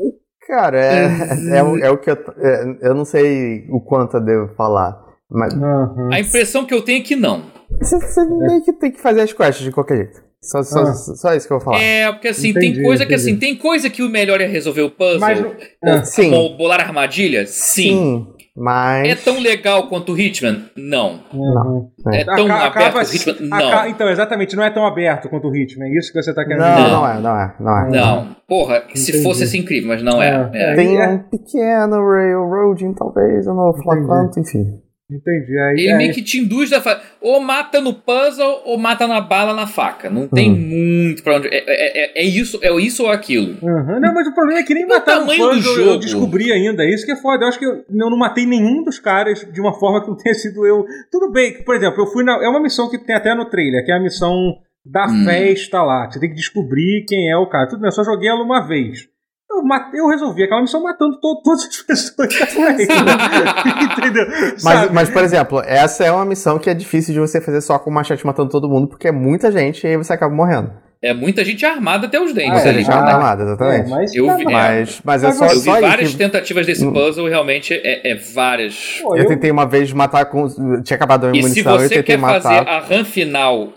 Cara, 0.48 0.80
é, 0.80 1.06
é, 1.06 1.58
é, 1.58 1.88
é 1.88 1.90
o 1.92 1.98
que 1.98 2.10
eu. 2.10 2.18
É, 2.38 2.90
eu 2.90 2.96
não 2.96 3.06
sei 3.06 3.68
o 3.70 3.80
quanto 3.80 4.18
eu 4.18 4.26
devo 4.26 4.56
falar. 4.56 5.05
Mas... 5.30 5.54
Uhum. 5.54 6.10
A 6.12 6.20
impressão 6.20 6.66
que 6.66 6.74
eu 6.74 6.82
tenho 6.82 7.00
é 7.00 7.04
que 7.04 7.16
não. 7.16 7.44
Você, 7.80 8.00
você 8.00 8.26
meio 8.26 8.64
que 8.64 8.74
tem 8.74 8.92
que 8.92 9.02
fazer 9.02 9.22
as 9.22 9.34
quests 9.34 9.64
de 9.64 9.72
qualquer 9.72 9.98
jeito. 9.98 10.26
Só, 10.42 10.62
só, 10.62 10.82
ah. 10.82 10.94
só, 10.94 11.34
isso 11.34 11.48
que 11.48 11.54
eu 11.54 11.58
vou 11.58 11.66
falar. 11.66 11.82
É, 11.82 12.12
porque 12.12 12.28
assim, 12.28 12.50
entendi, 12.50 12.76
tem 12.76 12.84
coisa 12.84 13.04
entendi. 13.04 13.08
que 13.08 13.16
assim, 13.16 13.36
tem 13.38 13.56
coisa 13.56 13.90
que 13.90 14.04
o 14.04 14.10
melhor 14.10 14.40
é 14.40 14.46
resolver 14.46 14.84
o 14.84 14.92
puzzle. 14.92 15.20
Mas, 15.20 15.44
ou, 15.44 16.06
sim. 16.06 16.32
Ou 16.32 16.56
bolar 16.56 16.80
armadilha? 16.80 17.48
Sim. 17.48 17.82
sim. 17.82 18.28
Mas... 18.56 19.10
É 19.10 19.16
tão 19.16 19.38
legal 19.40 19.90
quanto 19.90 20.14
o 20.14 20.18
Hitman? 20.18 20.70
Não. 20.78 21.20
Não. 21.34 21.92
É, 22.14 22.22
é 22.22 22.26
tão 22.26 22.46
Acaba, 22.46 22.68
aberto 22.68 22.94
quanto 22.94 23.10
o 23.10 23.16
Hitman? 23.16 23.50
Não. 23.50 23.88
então, 23.88 24.10
exatamente, 24.10 24.56
não 24.56 24.64
é 24.64 24.70
tão 24.70 24.86
aberto 24.86 25.28
quanto 25.28 25.50
o 25.50 25.56
Hitman. 25.56 25.88
É 25.88 25.98
isso 25.98 26.14
que 26.14 26.22
você 26.22 26.30
está 26.30 26.46
querendo 26.46 26.62
não, 26.62 26.76
dizer. 26.76 26.90
Não, 26.90 27.08
é, 27.08 27.20
não 27.20 27.38
é, 27.38 27.56
não 27.60 27.78
é. 27.78 27.90
Não. 27.90 28.36
Porra, 28.48 28.78
Entendi. 28.78 29.00
se 29.00 29.24
fosse 29.24 29.44
assim 29.44 29.58
incrível, 29.58 29.90
mas 29.90 30.02
não 30.02 30.22
é. 30.22 30.52
é. 30.54 30.72
é. 30.72 30.76
Tem 30.76 31.02
um 31.02 31.18
pequeno 31.24 31.98
railroading, 32.08 32.94
talvez, 32.94 33.46
eu 33.46 33.54
não 33.54 33.74
vou 33.74 33.84
falar 33.84 34.06
quanto, 34.06 34.40
enfim. 34.40 34.85
Entendi. 35.10 35.56
Aí, 35.60 35.74
ele 35.82 35.92
aí... 35.92 35.98
meio 35.98 36.14
que 36.14 36.24
te 36.24 36.40
induz 36.40 36.74
a 36.74 36.82
fa... 36.82 37.00
ou 37.22 37.40
mata 37.40 37.80
no 37.80 37.94
puzzle 37.94 38.64
ou 38.66 38.76
mata 38.78 39.06
na 39.06 39.22
bala 39.22 39.54
na 39.54 39.68
faca. 39.68 40.10
Não 40.10 40.28
tem 40.28 40.52
hum. 40.52 40.58
muito 40.58 41.22
pra 41.24 41.36
onde. 41.38 41.48
É, 41.48 41.58
é, 41.58 42.22
é, 42.22 42.24
é, 42.24 42.24
isso, 42.24 42.60
é 42.64 42.74
isso 42.82 43.04
ou 43.04 43.12
aquilo. 43.12 43.56
Uhum. 43.62 44.00
Não, 44.00 44.14
mas 44.14 44.28
o 44.28 44.34
problema 44.34 44.62
é 44.62 44.64
que 44.64 44.74
nem 44.74 44.88
matar 44.88 45.20
no 45.20 45.28
puzzle 45.28 45.52
do 45.52 45.62
jogo. 45.62 45.90
eu 45.92 46.00
descobri 46.00 46.52
ainda. 46.52 46.84
É 46.84 46.90
isso 46.90 47.06
que 47.06 47.12
é 47.12 47.16
foda. 47.16 47.46
Eu 47.46 47.50
acho 47.50 47.60
que 47.60 47.66
eu, 47.66 47.86
eu, 47.88 48.10
não 48.10 48.18
matei 48.18 48.48
nenhum 48.48 48.84
dos 48.84 48.98
caras 48.98 49.46
de 49.52 49.62
uma 49.62 49.78
forma 49.78 50.02
que 50.02 50.10
não 50.10 50.18
tenha 50.18 50.34
sido 50.34 50.66
eu. 50.66 50.84
Tudo 51.12 51.32
bem, 51.32 51.64
por 51.64 51.76
exemplo, 51.76 52.02
eu 52.02 52.08
fui 52.08 52.24
na. 52.24 52.44
É 52.44 52.50
uma 52.50 52.62
missão 52.62 52.90
que 52.90 52.98
tem 52.98 53.16
até 53.16 53.36
no 53.36 53.46
trailer, 53.46 53.86
que 53.86 53.92
é 53.92 53.96
a 53.96 54.02
missão 54.02 54.58
da 54.84 55.06
hum. 55.06 55.26
festa 55.26 55.84
lá. 55.84 56.10
Você 56.10 56.20
tem 56.20 56.30
que 56.30 56.36
descobrir 56.36 57.06
quem 57.08 57.30
é 57.30 57.38
o 57.38 57.48
cara. 57.48 57.68
Tudo 57.68 57.82
bem, 57.82 57.90
eu 57.90 57.92
só 57.92 58.04
joguei 58.04 58.28
ela 58.28 58.44
uma 58.44 58.66
vez. 58.66 59.08
Eu, 59.56 59.64
matei, 59.64 60.00
eu 60.00 60.08
resolvi 60.08 60.44
aquela 60.44 60.62
missão 60.62 60.84
matando 60.84 61.20
to, 61.20 61.42
todas 61.44 61.66
as 61.66 61.82
pessoas 61.82 62.30
Entendeu? 63.98 64.26
Mas, 64.64 64.92
mas, 64.92 65.10
por 65.10 65.24
exemplo, 65.24 65.62
essa 65.66 66.04
é 66.04 66.12
uma 66.12 66.26
missão 66.26 66.60
que 66.60 66.70
é 66.70 66.74
difícil 66.74 67.14
de 67.14 67.20
você 67.20 67.40
fazer 67.40 67.62
só 67.62 67.80
com 67.80 67.90
o 67.90 67.94
machete 67.94 68.26
matando 68.26 68.50
todo 68.50 68.70
mundo, 68.70 68.88
porque 68.88 69.08
é 69.08 69.12
muita 69.12 69.52
gente 69.52 69.86
e 69.86 69.88
aí 69.88 69.98
você 69.98 70.14
acaba 70.14 70.34
morrendo. 70.34 70.72
É 71.02 71.14
muita 71.14 71.46
gente 71.46 71.64
armada 71.66 72.08
até 72.08 72.20
os 72.20 72.34
dentes. 72.34 72.54
Muita 72.54 72.74
gente 72.74 72.90
armada, 72.90 73.44
exatamente. 73.44 73.88
É, 73.88 73.90
mas, 73.90 74.16
eu 74.16 74.38
vi, 74.38 74.44
mas, 74.44 75.02
mas 75.04 75.24
é 75.24 75.32
só, 75.34 75.46
eu 75.46 75.52
vi 75.52 75.66
só 75.66 75.80
várias 75.80 76.12
que... 76.12 76.18
tentativas 76.18 76.66
desse 76.66 76.86
puzzle, 76.92 77.28
realmente 77.28 77.74
é, 77.74 78.12
é 78.12 78.16
várias. 78.16 79.00
Pô, 79.02 79.16
eu... 79.16 79.24
eu... 79.24 79.28
tentei 79.28 79.52
uma 79.52 79.68
vez 79.68 79.94
matar 79.94 80.26
com. 80.26 80.48
Tinha 80.82 80.96
acabado 80.96 81.28
a 81.28 81.32
minha 81.32 81.44
munição, 81.44 81.80
eu 81.80 81.90
tentei 81.90 82.18
matar. 82.18 82.42
se 82.42 82.48
você 82.48 82.50
quer 82.50 82.66
fazer 82.66 82.70
a 82.70 82.80
run 82.80 83.06
final, 83.06 83.74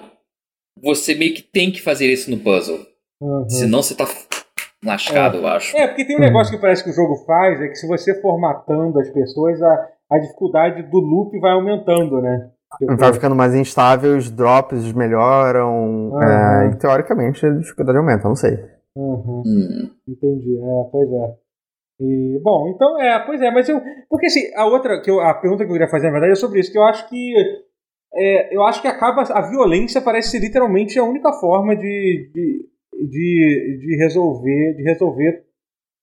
você 0.83 1.15
meio 1.15 1.35
que 1.35 1.43
tem 1.43 1.71
que 1.71 1.83
fazer 1.83 2.11
isso 2.11 2.31
no 2.31 2.39
puzzle. 2.39 2.79
Uhum. 3.21 3.49
Senão 3.49 3.83
você 3.83 3.95
tá 3.95 4.07
lascado, 4.85 5.37
é. 5.37 5.41
eu 5.41 5.47
acho. 5.47 5.77
É, 5.77 5.87
porque 5.87 6.05
tem 6.05 6.17
um 6.17 6.21
negócio 6.21 6.55
que 6.55 6.61
parece 6.61 6.85
que 6.85 6.91
o 6.91 6.95
jogo 6.95 7.17
faz, 7.27 7.61
é 7.61 7.69
que 7.69 7.77
se 7.77 7.87
você 7.87 8.21
for 8.21 8.39
matando 8.39 8.99
as 9.01 9.11
pessoas, 9.11 9.61
a, 9.63 9.89
a 10.13 10.19
dificuldade 10.19 10.83
do 10.83 10.99
loop 10.99 11.39
vai 11.41 11.53
aumentando, 11.53 12.21
né? 12.21 12.51
Tipo, 12.77 12.97
vai 12.97 13.13
ficando 13.13 13.35
mais 13.35 13.55
instável, 13.55 14.17
os 14.17 14.31
drops 14.31 14.93
melhoram. 14.93 16.11
Uhum. 16.11 16.23
É, 16.23 16.71
e 16.71 16.77
teoricamente 16.77 17.45
a 17.47 17.51
dificuldade 17.51 17.99
aumenta, 17.99 18.29
não 18.29 18.37
sei. 18.37 18.59
Uhum. 18.95 19.43
Hum. 19.47 19.91
Entendi, 20.07 20.59
é, 20.59 20.91
pois 20.91 21.09
é. 21.11 21.35
E, 22.01 22.41
bom, 22.43 22.69
então 22.69 23.01
é, 23.01 23.19
pois 23.25 23.41
é, 23.41 23.51
mas 23.51 23.69
eu. 23.69 23.81
Porque 24.09 24.27
assim, 24.27 24.53
a 24.55 24.67
outra, 24.67 25.01
que 25.01 25.11
eu, 25.11 25.21
a 25.21 25.35
pergunta 25.35 25.65
que 25.65 25.71
eu 25.71 25.75
queria 25.75 25.89
fazer, 25.89 26.07
na 26.07 26.13
verdade, 26.13 26.33
é 26.33 26.37
sobre 26.37 26.61
isso, 26.61 26.71
que 26.71 26.79
eu 26.79 26.85
acho 26.85 27.09
que. 27.09 27.35
É, 28.15 28.55
eu 28.55 28.63
acho 28.65 28.83
que 28.83 28.89
acaba. 28.89 29.23
A 29.23 29.49
violência 29.49 30.01
parece 30.01 30.31
ser 30.31 30.41
literalmente 30.41 30.99
a 30.99 31.05
única 31.05 31.33
forma 31.33 31.75
de, 31.75 32.31
de 32.33 32.69
de, 33.07 33.79
de 33.81 33.97
resolver 33.99 34.75
de 34.75 34.83
resolver 34.83 35.49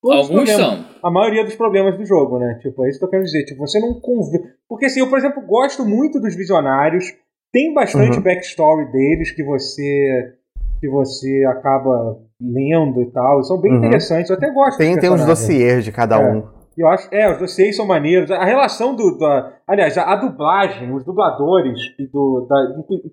Alguns 0.04 0.50
são. 0.50 0.84
A 1.02 1.10
maioria 1.10 1.44
dos 1.44 1.54
problemas 1.54 1.96
do 1.96 2.04
jogo, 2.04 2.38
né? 2.38 2.58
Tipo, 2.62 2.84
é 2.84 2.90
isso 2.90 2.98
que 2.98 3.04
eu 3.04 3.10
quero 3.10 3.24
dizer. 3.24 3.44
Tipo, 3.44 3.66
você 3.66 3.80
não 3.80 3.94
convê. 4.00 4.40
Porque 4.68 4.86
assim, 4.86 5.00
eu, 5.00 5.08
por 5.08 5.18
exemplo, 5.18 5.42
gosto 5.44 5.84
muito 5.84 6.20
dos 6.20 6.34
visionários. 6.34 7.12
Tem 7.52 7.72
bastante 7.72 8.18
uhum. 8.18 8.22
backstory 8.22 8.92
deles 8.92 9.30
que 9.30 9.42
você 9.42 10.34
que 10.78 10.88
você 10.88 11.42
acaba 11.48 12.18
lendo 12.40 13.00
e 13.00 13.10
tal. 13.10 13.42
São 13.44 13.60
bem 13.60 13.72
uhum. 13.72 13.78
interessantes. 13.78 14.30
Eu 14.30 14.36
até 14.36 14.50
gosto 14.50 14.78
Tem, 14.78 14.98
tem 14.98 15.10
uns 15.10 15.24
dossiês 15.24 15.84
de 15.84 15.90
cada 15.90 16.16
é. 16.16 16.32
um. 16.32 16.55
Eu 16.76 16.88
acho, 16.88 17.08
é, 17.12 17.32
os 17.32 17.38
dossiês 17.38 17.74
são 17.74 17.86
maneiros. 17.86 18.30
A 18.30 18.44
relação 18.44 18.94
do. 18.94 19.16
Da, 19.18 19.52
aliás, 19.66 19.96
a, 19.96 20.12
a 20.12 20.16
dublagem, 20.16 20.92
os 20.92 21.04
dubladores, 21.04 21.78
e 21.98 22.06
do, 22.06 22.46
da, 22.48 22.56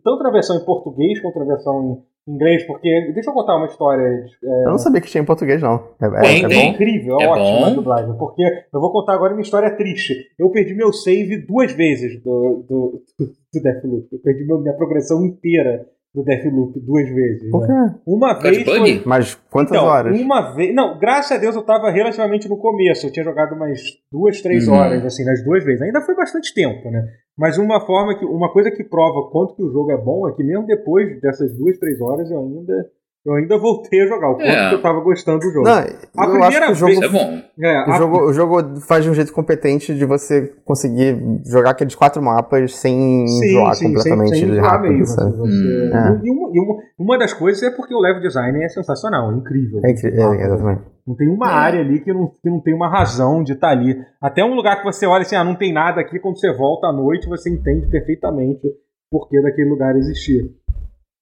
tanto 0.03 0.23
na 0.23 0.31
versão 0.31 0.57
em 0.57 0.65
português 0.65 1.21
quanto 1.21 1.39
na 1.39 1.45
versão 1.45 2.03
inglês, 2.27 2.65
porque. 2.67 2.89
Deixa 3.13 3.29
eu 3.29 3.33
contar 3.33 3.55
uma 3.55 3.67
história. 3.67 4.03
É, 4.43 4.65
eu 4.65 4.71
não 4.71 4.77
sabia 4.77 4.99
que 4.99 5.07
tinha 5.07 5.21
em 5.21 5.25
português, 5.25 5.61
não. 5.61 5.75
É, 6.01 6.05
é, 6.05 6.41
é, 6.41 6.53
é 6.53 6.65
incrível, 6.65 7.17
é, 7.21 7.27
ótimo 7.27 7.65
a 7.65 7.69
dublagem. 7.69 8.17
Porque 8.17 8.43
eu 8.43 8.81
vou 8.81 8.91
contar 8.91 9.13
agora 9.13 9.33
uma 9.33 9.41
história 9.41 9.75
triste. 9.77 10.13
Eu 10.37 10.49
perdi 10.49 10.73
meu 10.73 10.91
save 10.91 11.45
duas 11.45 11.71
vezes 11.71 12.21
do, 12.21 12.65
do, 12.67 13.01
do 13.53 13.61
Deathloop. 13.61 14.07
Eu 14.11 14.19
perdi 14.19 14.45
meu, 14.45 14.59
minha 14.59 14.75
progressão 14.75 15.23
inteira 15.25 15.85
do 16.13 16.23
Deathloop 16.23 16.79
duas 16.79 17.09
vezes. 17.09 17.49
Por 17.49 17.67
né? 17.67 17.89
quê? 17.89 18.01
Uma 18.05 18.39
vez. 18.39 18.63
Foi... 18.63 19.01
Mas 19.05 19.35
quantas 19.49 19.75
então, 19.75 19.85
horas? 19.85 20.19
Uma 20.19 20.53
vez. 20.53 20.73
Não, 20.73 20.99
graças 20.99 21.31
a 21.31 21.39
Deus 21.39 21.55
eu 21.55 21.63
tava 21.63 21.89
relativamente 21.89 22.47
no 22.47 22.57
começo. 22.57 23.07
Eu 23.07 23.11
tinha 23.11 23.23
jogado 23.23 23.55
umas 23.55 23.79
duas, 24.11 24.39
três 24.41 24.67
uhum. 24.67 24.75
horas, 24.75 25.03
assim, 25.03 25.25
nas 25.25 25.43
duas 25.43 25.63
vezes. 25.63 25.81
Ainda 25.81 26.01
foi 26.01 26.15
bastante 26.15 26.53
tempo, 26.53 26.91
né? 26.91 27.03
Mas 27.37 27.57
uma 27.57 27.83
forma 27.83 28.17
que. 28.17 28.25
Uma 28.25 28.51
coisa 28.53 28.69
que 28.69 28.83
prova 28.83 29.29
quanto 29.31 29.55
que 29.55 29.63
o 29.63 29.71
jogo 29.71 29.91
é 29.91 29.97
bom 29.97 30.27
é 30.27 30.33
que 30.33 30.43
mesmo 30.43 30.67
depois 30.67 31.19
dessas 31.19 31.57
duas, 31.57 31.79
três 31.79 31.99
horas 31.99 32.29
eu 32.29 32.39
ainda 32.39 32.87
eu 33.25 33.35
ainda 33.35 33.57
voltei 33.57 34.01
a 34.01 34.07
jogar, 34.07 34.31
o 34.31 34.35
quanto 34.35 34.49
é. 34.49 34.69
que 34.69 34.75
eu 34.75 34.81
tava 34.81 34.99
gostando 34.99 35.39
do 35.39 35.49
jogo. 35.49 35.65
Não, 35.65 35.77
a 36.17 36.27
primeira 36.27 36.71
o 36.71 36.75
jogo, 36.75 36.99
vez. 36.99 37.01
É 37.01 37.07
bom. 37.07 37.41
É, 37.61 37.89
o, 37.89 37.91
a... 37.91 37.97
jogo, 37.97 38.17
o 38.25 38.33
jogo 38.33 38.79
faz 38.81 39.05
de 39.05 39.09
um 39.09 39.13
jeito 39.13 39.31
competente 39.31 39.95
de 39.95 40.05
você 40.05 40.53
conseguir 40.65 41.17
jogar 41.45 41.71
aqueles 41.71 41.95
quatro 41.95 42.21
mapas 42.21 42.75
sem 42.75 43.25
sim, 43.25 43.45
enjoar 43.45 43.75
sim, 43.75 43.87
completamente 43.87 44.39
sem, 44.39 44.49
sem 44.49 44.59
rápido. 44.59 44.93
Mesmo, 44.93 45.21
assim, 45.21 45.37
você... 45.37 45.91
é. 45.93 46.19
E, 46.21 46.31
uma, 46.31 46.49
e 46.53 46.59
uma, 46.59 46.75
uma, 46.99 47.17
das 47.17 47.33
coisas 47.33 47.63
é 47.63 47.71
porque 47.71 47.95
o 47.95 47.99
level 47.99 48.21
design 48.21 48.61
é 48.61 48.67
sensacional, 48.67 49.31
é 49.31 49.35
incrível. 49.35 49.79
É 49.85 49.91
incrível, 49.91 50.33
é, 50.33 50.45
exatamente. 50.45 50.81
Não 51.07 51.15
tem 51.15 51.29
uma 51.29 51.47
área 51.47 51.79
ali 51.79 52.01
que 52.01 52.13
não, 52.13 52.27
que 52.27 52.49
não 52.49 52.59
tem 52.59 52.73
uma 52.73 52.89
razão 52.89 53.41
de 53.41 53.53
estar 53.53 53.67
tá 53.67 53.73
ali. 53.73 53.95
Até 54.21 54.43
um 54.43 54.53
lugar 54.53 54.79
que 54.79 54.83
você 54.83 55.05
olha 55.05 55.21
assim, 55.21 55.35
ah, 55.37 55.43
não 55.45 55.55
tem 55.55 55.71
nada 55.71 56.01
aqui, 56.01 56.19
quando 56.19 56.37
você 56.39 56.51
volta 56.51 56.87
à 56.87 56.93
noite, 56.93 57.29
você 57.29 57.49
entende 57.49 57.87
perfeitamente 57.87 58.67
por 59.09 59.29
que 59.29 59.41
daquele 59.41 59.69
lugar 59.69 59.95
existir. 59.95 60.49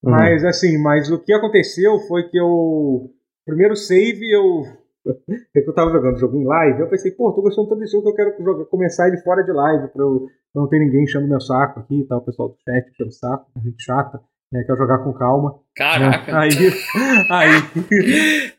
Uhum. 0.04 0.12
Mas 0.12 0.44
assim, 0.44 0.78
mas 0.78 1.12
o 1.12 1.20
que 1.20 1.34
aconteceu 1.34 2.00
foi 2.08 2.28
que 2.30 2.38
eu. 2.38 3.12
Primeiro 3.46 3.76
save, 3.76 4.30
eu. 4.32 4.64
É 5.56 5.62
que 5.62 5.68
eu 5.70 5.74
tava 5.74 5.92
jogando 5.92 6.16
o 6.16 6.20
jogo 6.20 6.38
em 6.38 6.46
live, 6.46 6.82
eu 6.82 6.88
pensei, 6.88 7.12
pô, 7.12 7.34
tô 7.34 7.42
gostando 7.42 7.68
tanto 7.68 7.80
desse 7.80 7.92
jogo 7.92 8.04
que 8.04 8.12
eu 8.12 8.16
quero 8.16 8.44
jogar, 8.44 8.66
começar 8.66 9.08
ele 9.08 9.18
fora 9.18 9.44
de 9.44 9.52
live, 9.52 9.88
pra 9.88 10.04
eu 10.04 10.28
pra 10.54 10.62
não 10.62 10.70
ter 10.70 10.80
ninguém 10.80 11.04
enchendo 11.04 11.28
meu 11.28 11.42
saco 11.42 11.80
aqui 11.80 12.02
e 12.02 12.06
tal, 12.06 12.20
o 12.20 12.26
pessoal 12.26 12.50
do 12.50 12.56
chat 12.64 12.88
enchendo 12.88 13.12
saco, 13.12 13.48
a 13.56 13.60
gente 13.60 13.84
chata, 13.84 14.22
né? 14.52 14.64
Quer 14.64 14.78
jogar 14.78 15.00
com 15.00 15.14
calma. 15.14 15.56
Caraca! 15.76 16.40
Aí. 16.40 16.52
Aí. 17.32 17.52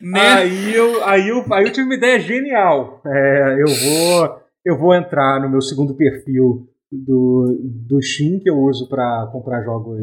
né? 0.00 0.20
aí, 0.20 0.74
eu, 0.74 1.04
aí, 1.04 1.28
eu, 1.28 1.44
aí 1.52 1.64
eu 1.64 1.72
tive 1.72 1.86
uma 1.86 1.94
ideia 1.94 2.18
genial. 2.18 3.00
É, 3.06 3.56
eu 3.60 3.66
vou. 3.66 4.42
Eu 4.64 4.78
vou 4.78 4.94
entrar 4.94 5.40
no 5.40 5.50
meu 5.50 5.60
segundo 5.60 5.94
perfil 5.94 6.68
do, 6.90 7.58
do 7.88 8.00
Steam 8.00 8.38
que 8.38 8.48
eu 8.48 8.58
uso 8.58 8.88
para 8.88 9.28
comprar 9.32 9.64
jogos 9.64 9.98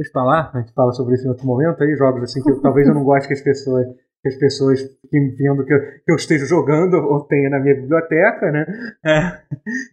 Deixa 0.00 0.12
pra 0.14 0.24
lá, 0.24 0.50
a 0.54 0.60
gente 0.60 0.72
fala 0.72 0.92
sobre 0.92 1.14
isso 1.14 1.26
em 1.26 1.28
outro 1.28 1.44
momento 1.44 1.84
aí, 1.84 1.94
jogos 1.94 2.22
assim 2.22 2.42
que 2.42 2.50
eu, 2.50 2.58
talvez 2.62 2.88
eu 2.88 2.94
não 2.94 3.04
goste 3.04 3.28
que 3.28 3.34
as 3.34 3.42
pessoas 3.42 3.86
que 4.22 4.28
as 4.28 4.36
pessoas 4.36 4.80
fiquem 5.02 5.34
vendo 5.36 5.64
que 5.64 5.74
eu, 5.74 5.78
que 5.78 6.12
eu 6.12 6.16
esteja 6.16 6.46
jogando 6.46 6.94
ou 6.94 7.26
tenha 7.26 7.50
na 7.50 7.60
minha 7.60 7.74
biblioteca, 7.74 8.50
né? 8.50 8.66
É. 9.04 9.40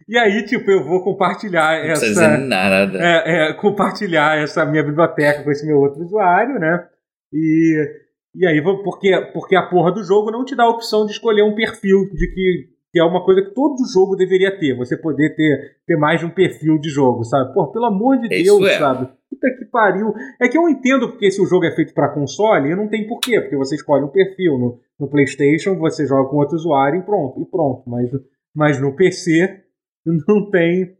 E 0.08 0.18
aí, 0.18 0.44
tipo, 0.44 0.70
eu 0.70 0.82
vou 0.82 1.02
compartilhar 1.04 1.82
não 1.82 1.90
essa. 1.92 2.38
Nada. 2.38 2.98
É, 2.98 3.50
é, 3.50 3.52
compartilhar 3.54 4.38
essa 4.38 4.64
minha 4.64 4.82
biblioteca 4.82 5.42
com 5.42 5.50
esse 5.50 5.66
meu 5.66 5.78
outro 5.78 6.02
usuário, 6.02 6.58
né? 6.58 6.86
E, 7.32 7.86
e 8.34 8.46
aí, 8.46 8.62
porque, 8.62 9.30
porque 9.32 9.56
a 9.56 9.66
porra 9.66 9.92
do 9.92 10.02
jogo 10.02 10.30
não 10.30 10.44
te 10.44 10.56
dá 10.56 10.64
a 10.64 10.70
opção 10.70 11.04
de 11.04 11.12
escolher 11.12 11.42
um 11.42 11.54
perfil 11.54 12.04
de 12.12 12.32
que 12.32 12.68
que 12.92 12.98
é 12.98 13.04
uma 13.04 13.24
coisa 13.24 13.42
que 13.42 13.54
todo 13.54 13.86
jogo 13.92 14.16
deveria 14.16 14.58
ter, 14.58 14.76
você 14.76 14.96
poder 14.96 15.34
ter, 15.34 15.76
ter 15.86 15.96
mais 15.96 16.20
de 16.20 16.26
um 16.26 16.30
perfil 16.30 16.78
de 16.78 16.88
jogo, 16.88 17.22
sabe? 17.24 17.52
Pô, 17.52 17.70
pelo 17.70 17.86
amor 17.86 18.18
de 18.18 18.34
Isso 18.34 18.58
Deus, 18.58 18.70
é. 18.70 18.78
sabe? 18.78 19.06
Puta 19.28 19.46
que 19.58 19.66
pariu. 19.66 20.14
É 20.40 20.48
que 20.48 20.56
eu 20.56 20.68
entendo 20.68 21.10
porque 21.10 21.30
se 21.30 21.40
o 21.40 21.46
jogo 21.46 21.66
é 21.66 21.74
feito 21.74 21.92
para 21.92 22.14
console, 22.14 22.74
não 22.74 22.88
tem 22.88 23.06
porquê, 23.06 23.40
porque 23.40 23.56
você 23.56 23.74
escolhe 23.74 24.04
um 24.04 24.08
perfil. 24.08 24.58
No, 24.58 24.80
no 24.98 25.08
PlayStation 25.08 25.76
você 25.76 26.06
joga 26.06 26.30
com 26.30 26.36
outro 26.36 26.56
usuário 26.56 27.00
e 27.00 27.02
pronto, 27.02 27.42
e 27.42 27.44
pronto. 27.44 27.82
Mas, 27.86 28.10
mas 28.54 28.80
no 28.80 28.96
PC 28.96 29.64
não 30.26 30.50
tem, 30.50 30.96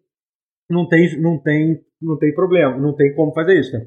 não 0.68 0.86
tem, 0.86 1.20
não 1.20 1.38
tem, 1.38 1.80
não 2.02 2.18
tem 2.18 2.34
problema, 2.34 2.76
não 2.76 2.94
tem 2.94 3.14
como 3.14 3.32
fazer 3.32 3.58
isso. 3.58 3.72
Né? 3.72 3.86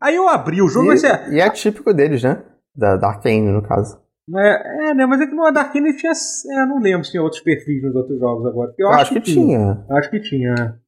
Aí 0.00 0.16
eu 0.16 0.28
abri 0.28 0.60
o 0.60 0.68
jogo, 0.68 0.86
e, 0.86 0.88
mas 0.88 1.04
é... 1.04 1.30
e 1.30 1.40
é 1.40 1.48
típico 1.50 1.94
deles, 1.94 2.24
né? 2.24 2.42
Da, 2.74 2.96
da 2.96 3.08
Arkane, 3.08 3.50
no 3.50 3.62
caso. 3.62 4.04
É, 4.34 4.90
é, 4.90 4.94
né? 4.94 5.06
Mas 5.06 5.20
é 5.20 5.26
que 5.26 5.34
no 5.34 5.50
Darkane 5.52 5.96
tinha. 5.96 6.12
É, 6.12 6.66
não 6.66 6.80
lembro 6.80 7.04
se 7.04 7.12
tinha 7.12 7.22
outros 7.22 7.40
perfis 7.40 7.82
nos 7.82 7.94
outros 7.94 8.18
jogos 8.18 8.46
agora. 8.46 8.74
Eu, 8.76 8.86
eu 8.86 8.92
acho, 8.92 9.02
acho, 9.02 9.14
que, 9.14 9.20
que 9.20 9.32
tinha. 9.32 9.44
tinha. 9.44 9.86
Acho 9.90 10.10
que 10.10 10.20
tinha. 10.20 10.80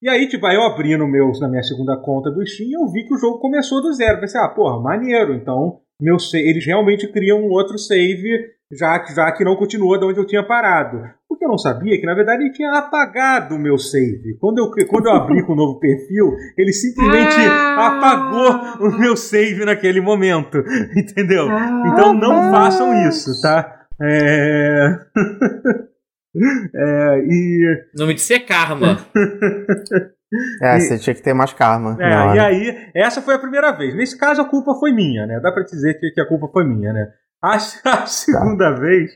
E 0.00 0.08
aí, 0.08 0.28
tipo, 0.28 0.44
aí 0.46 0.56
eu 0.56 0.62
abri 0.62 0.96
no 0.96 1.06
meu, 1.06 1.30
na 1.40 1.48
minha 1.48 1.62
segunda 1.62 1.96
conta 1.96 2.30
do 2.30 2.44
Steam 2.46 2.68
e 2.68 2.72
eu 2.72 2.88
vi 2.90 3.04
que 3.04 3.14
o 3.14 3.18
jogo 3.18 3.38
começou 3.38 3.80
do 3.80 3.92
zero. 3.92 4.20
Pensei, 4.20 4.40
ah, 4.40 4.48
porra, 4.48 4.80
maneiro. 4.80 5.34
Então, 5.34 5.80
meu 6.00 6.16
eles 6.34 6.66
realmente 6.66 7.06
criam 7.06 7.40
um 7.40 7.50
outro 7.50 7.78
save, 7.78 8.50
já, 8.72 9.04
já 9.14 9.30
que 9.32 9.44
não 9.44 9.56
continua 9.56 9.98
de 9.98 10.04
onde 10.04 10.18
eu 10.18 10.26
tinha 10.26 10.44
parado. 10.44 11.08
O 11.32 11.36
que 11.36 11.46
eu 11.46 11.48
não 11.48 11.56
sabia 11.56 11.94
é 11.94 11.98
que, 11.98 12.04
na 12.04 12.14
verdade, 12.14 12.42
ele 12.42 12.52
tinha 12.52 12.70
apagado 12.72 13.54
o 13.54 13.58
meu 13.58 13.78
save. 13.78 14.36
Quando 14.38 14.58
eu, 14.58 14.70
quando 14.86 15.06
eu 15.06 15.12
abri 15.12 15.42
com 15.46 15.54
o 15.54 15.56
novo 15.56 15.80
perfil, 15.80 16.36
ele 16.58 16.74
simplesmente 16.74 17.36
ah. 17.48 17.96
apagou 17.96 18.86
o 18.86 18.98
meu 18.98 19.16
save 19.16 19.64
naquele 19.64 20.02
momento. 20.02 20.58
Entendeu? 20.94 21.48
Então 21.86 22.12
não 22.12 22.50
façam 22.50 23.08
isso, 23.08 23.40
tá? 23.40 23.86
É. 24.00 24.98
É, 26.34 27.18
e... 27.28 27.84
O 27.94 28.00
nome 28.00 28.14
disso 28.14 28.32
é 28.32 28.38
karma. 28.38 28.98
É, 30.62 30.78
e, 30.78 30.80
você 30.80 30.98
tinha 30.98 31.14
que 31.14 31.20
ter 31.20 31.34
mais 31.34 31.52
karma. 31.52 31.94
É, 32.00 32.36
e 32.36 32.38
aí, 32.38 32.90
essa 32.94 33.20
foi 33.20 33.34
a 33.34 33.38
primeira 33.38 33.70
vez. 33.72 33.94
Nesse 33.94 34.16
caso, 34.16 34.40
a 34.40 34.48
culpa 34.48 34.72
foi 34.80 34.90
minha, 34.90 35.26
né? 35.26 35.38
Dá 35.42 35.52
pra 35.52 35.62
dizer 35.62 36.00
que, 36.00 36.10
que 36.10 36.20
a 36.22 36.26
culpa 36.26 36.48
foi 36.50 36.64
minha, 36.64 36.90
né? 36.90 37.12
A, 37.42 37.56
a 37.84 38.06
segunda 38.06 38.72
tá. 38.72 38.80
vez 38.80 39.10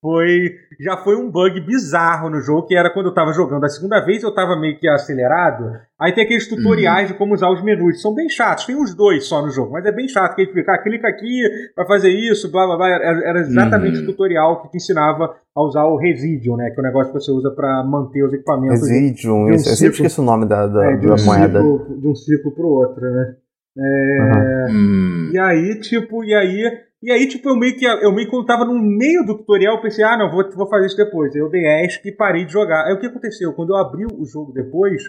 foi 0.00 0.54
já 0.78 0.96
foi 0.98 1.16
um 1.16 1.30
bug 1.30 1.58
bizarro 1.62 2.28
no 2.28 2.40
jogo, 2.40 2.66
que 2.66 2.76
era 2.76 2.90
quando 2.92 3.06
eu 3.06 3.14
tava 3.14 3.32
jogando 3.32 3.64
a 3.64 3.68
segunda 3.68 3.98
vez, 4.04 4.22
eu 4.22 4.32
tava 4.32 4.54
meio 4.54 4.78
que 4.78 4.86
acelerado. 4.86 5.72
Aí 5.98 6.12
tem 6.14 6.24
aqueles 6.24 6.46
tutoriais 6.46 7.08
uhum. 7.08 7.12
de 7.12 7.18
como 7.18 7.34
usar 7.34 7.50
os 7.50 7.64
menus, 7.64 8.02
são 8.02 8.14
bem 8.14 8.28
chatos, 8.28 8.66
tem 8.66 8.76
uns 8.76 8.94
dois 8.94 9.26
só 9.26 9.42
no 9.42 9.50
jogo, 9.50 9.72
mas 9.72 9.84
é 9.86 9.90
bem 9.90 10.06
chato, 10.06 10.36
que 10.36 10.42
ele 10.42 10.52
fica, 10.52 10.74
ah, 10.74 10.78
clica 10.78 11.08
aqui 11.08 11.42
para 11.74 11.86
fazer 11.86 12.10
isso, 12.10 12.52
blá 12.52 12.66
blá 12.66 12.76
blá. 12.76 12.88
Era, 12.88 13.40
exatamente 13.40 13.98
uhum. 13.98 14.04
o 14.04 14.06
tutorial 14.06 14.62
que 14.62 14.70
te 14.70 14.76
ensinava 14.76 15.34
a 15.54 15.62
usar 15.62 15.84
o 15.84 15.96
Residium, 15.96 16.56
né? 16.56 16.70
Que 16.70 16.78
é 16.78 16.82
o 16.82 16.86
negócio 16.86 17.12
que 17.12 17.18
você 17.18 17.32
usa 17.32 17.50
para 17.50 17.82
manter 17.82 18.22
os 18.22 18.32
equipamentos. 18.32 18.86
Residium, 18.88 19.46
um 19.46 19.48
eu 19.48 19.58
sempre 19.58 19.94
esqueço 19.94 20.22
o 20.22 20.24
nome 20.24 20.46
da, 20.46 20.66
da, 20.66 20.92
é, 20.92 20.96
da 20.98 21.14
um 21.14 21.24
moeda. 21.24 21.58
Ciclo, 21.58 22.00
de 22.00 22.06
um 22.06 22.14
ciclo 22.14 22.52
pro 22.52 22.68
outro, 22.68 23.10
né? 23.10 23.34
É, 23.78 24.66
uhum. 24.70 25.30
E 25.32 25.38
aí, 25.38 25.80
tipo, 25.80 26.22
e 26.22 26.34
aí 26.34 26.85
e 27.02 27.12
aí, 27.12 27.28
tipo, 27.28 27.48
eu 27.48 27.56
meio 27.56 27.76
que 27.76 27.84
eu 27.84 28.12
meio 28.12 28.28
que 28.28 28.46
tava 28.46 28.64
no 28.64 28.74
meio 28.74 29.24
do 29.24 29.36
tutorial, 29.36 29.80
pensei, 29.80 30.04
ah, 30.04 30.16
não, 30.16 30.30
vou, 30.30 30.48
vou 30.54 30.68
fazer 30.68 30.86
isso 30.86 30.96
depois. 30.96 31.34
Eu 31.34 31.50
dei 31.50 31.62
ESC 31.84 32.08
e 32.08 32.12
parei 32.12 32.44
de 32.44 32.52
jogar. 32.52 32.86
Aí 32.86 32.94
o 32.94 32.98
que 32.98 33.06
aconteceu? 33.06 33.52
Quando 33.52 33.70
eu 33.70 33.76
abri 33.76 34.06
o 34.06 34.24
jogo 34.24 34.52
depois, 34.52 35.02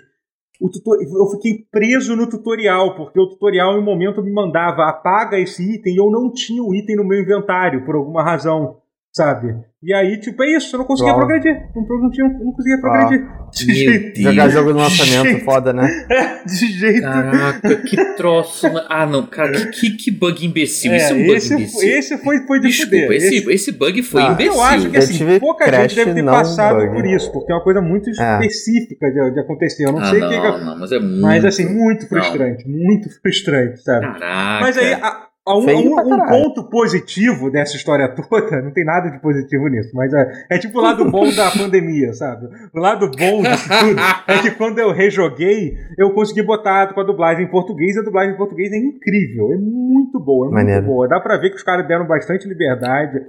o 0.59 0.69
eu 0.69 1.27
fiquei 1.31 1.65
preso 1.71 2.15
no 2.15 2.29
tutorial, 2.29 2.95
porque 2.95 3.19
o 3.19 3.27
tutorial 3.27 3.73
em 3.73 3.79
um 3.79 3.85
momento 3.85 4.23
me 4.23 4.31
mandava 4.31 4.83
apaga 4.89 5.39
esse 5.39 5.75
item 5.75 5.93
e 5.93 5.97
eu 5.97 6.11
não 6.11 6.31
tinha 6.31 6.61
o 6.61 6.75
item 6.75 6.95
no 6.97 7.07
meu 7.07 7.19
inventário, 7.19 7.85
por 7.85 7.95
alguma 7.95 8.23
razão 8.23 8.77
sabe? 9.17 9.55
E 9.83 9.93
aí, 9.93 10.17
tipo, 10.19 10.41
é 10.43 10.55
isso, 10.55 10.75
eu 10.75 10.79
não 10.79 10.85
conseguia 10.85 11.13
Uau. 11.13 11.19
progredir. 11.19 11.53
Não, 11.75 11.83
não, 11.83 12.09
tinha, 12.09 12.27
não 12.27 12.51
conseguia 12.51 12.81
progredir. 12.81 13.27
De 13.51 13.73
jeito. 13.73 14.21
Jogar 14.21 14.49
jogo 14.49 14.73
no 14.73 14.79
lançamento, 14.79 15.43
foda, 15.43 15.73
né? 15.73 15.87
É, 16.09 16.43
de 16.45 16.71
jeito. 16.71 17.01
Caraca, 17.01 17.75
que 17.75 17.95
troço. 18.15 18.67
Ah, 18.89 19.05
não, 19.05 19.25
cara, 19.25 19.67
que, 19.67 19.91
que, 19.91 20.11
bug 20.11 20.45
imbecil. 20.45 20.91
É, 20.91 20.97
isso 20.97 21.13
é 21.13 21.15
um 21.15 21.25
bug 21.25 21.37
esse, 21.37 21.53
imbecil. 21.53 21.89
Esse 21.89 22.17
foi, 22.17 22.39
foi 22.47 22.59
de 22.59 22.67
Desculpa, 22.67 22.95
fuder. 22.95 23.11
Esse, 23.11 23.35
esse, 23.35 23.51
esse 23.51 23.71
bug 23.71 24.03
foi 24.03 24.21
ah, 24.21 24.31
imbecil. 24.31 24.53
Eu 24.53 24.61
acho 24.61 24.89
que 24.89 24.97
assim, 24.97 25.39
pouca 25.39 25.65
gente 25.65 25.95
deve 25.95 26.13
ter 26.13 26.25
passado 26.25 26.79
bug. 26.79 26.93
por 26.93 27.05
isso, 27.05 27.31
porque 27.31 27.51
é 27.51 27.55
uma 27.55 27.63
coisa 27.63 27.81
muito 27.81 28.09
é. 28.09 28.11
específica 28.11 29.11
de, 29.11 29.31
de 29.31 29.39
acontecer. 29.39 29.85
Eu 29.85 29.91
não 29.91 29.99
ah, 29.99 30.09
sei 30.09 30.23
o 30.23 30.27
que. 30.27 30.35
É 30.35 30.59
não, 30.59 30.79
mas 30.79 30.91
é 30.91 30.99
muito. 30.99 31.21
Mas 31.21 31.45
assim, 31.45 31.65
muito 31.65 32.07
frustrante. 32.07 32.67
Não. 32.67 32.77
Muito 32.77 33.21
frustrante, 33.21 33.83
sabe? 33.83 34.05
Caraca. 34.19 34.59
Mas 34.61 34.77
aí. 34.77 34.93
A, 34.93 35.26
um, 35.55 35.65
um, 35.65 36.13
um, 36.13 36.27
ponto 36.27 36.69
positivo 36.69 37.49
dessa 37.49 37.75
história 37.75 38.07
toda, 38.15 38.61
não 38.61 38.71
tem 38.71 38.83
nada 38.83 39.09
de 39.09 39.19
positivo 39.19 39.67
nisso, 39.67 39.91
mas 39.93 40.13
é, 40.13 40.45
é 40.51 40.57
tipo 40.57 40.79
o 40.79 40.81
lado 40.81 41.09
bom 41.09 41.29
da 41.33 41.51
pandemia, 41.51 42.13
sabe? 42.13 42.47
O 42.73 42.79
lado 42.79 43.09
bom 43.11 43.41
disso 43.41 43.69
tudo 43.69 44.01
é 44.27 44.41
que 44.41 44.51
quando 44.51 44.79
eu 44.79 44.91
rejoguei, 44.91 45.77
eu 45.97 46.13
consegui 46.13 46.43
botar 46.43 46.93
com 46.93 47.01
a 47.01 47.03
dublagem 47.03 47.45
em 47.45 47.49
português, 47.49 47.95
e 47.95 47.99
a 47.99 48.03
dublagem 48.03 48.33
em 48.33 48.37
português 48.37 48.71
é 48.71 48.77
incrível, 48.77 49.51
é 49.53 49.57
muito 49.57 50.19
boa, 50.19 50.47
é 50.47 50.49
muito 50.49 50.65
Maneiro. 50.65 50.85
boa. 50.85 51.07
Dá 51.07 51.19
pra 51.19 51.37
ver 51.37 51.49
que 51.49 51.55
os 51.55 51.63
caras 51.63 51.87
deram 51.87 52.07
bastante 52.07 52.47
liberdade 52.47 53.19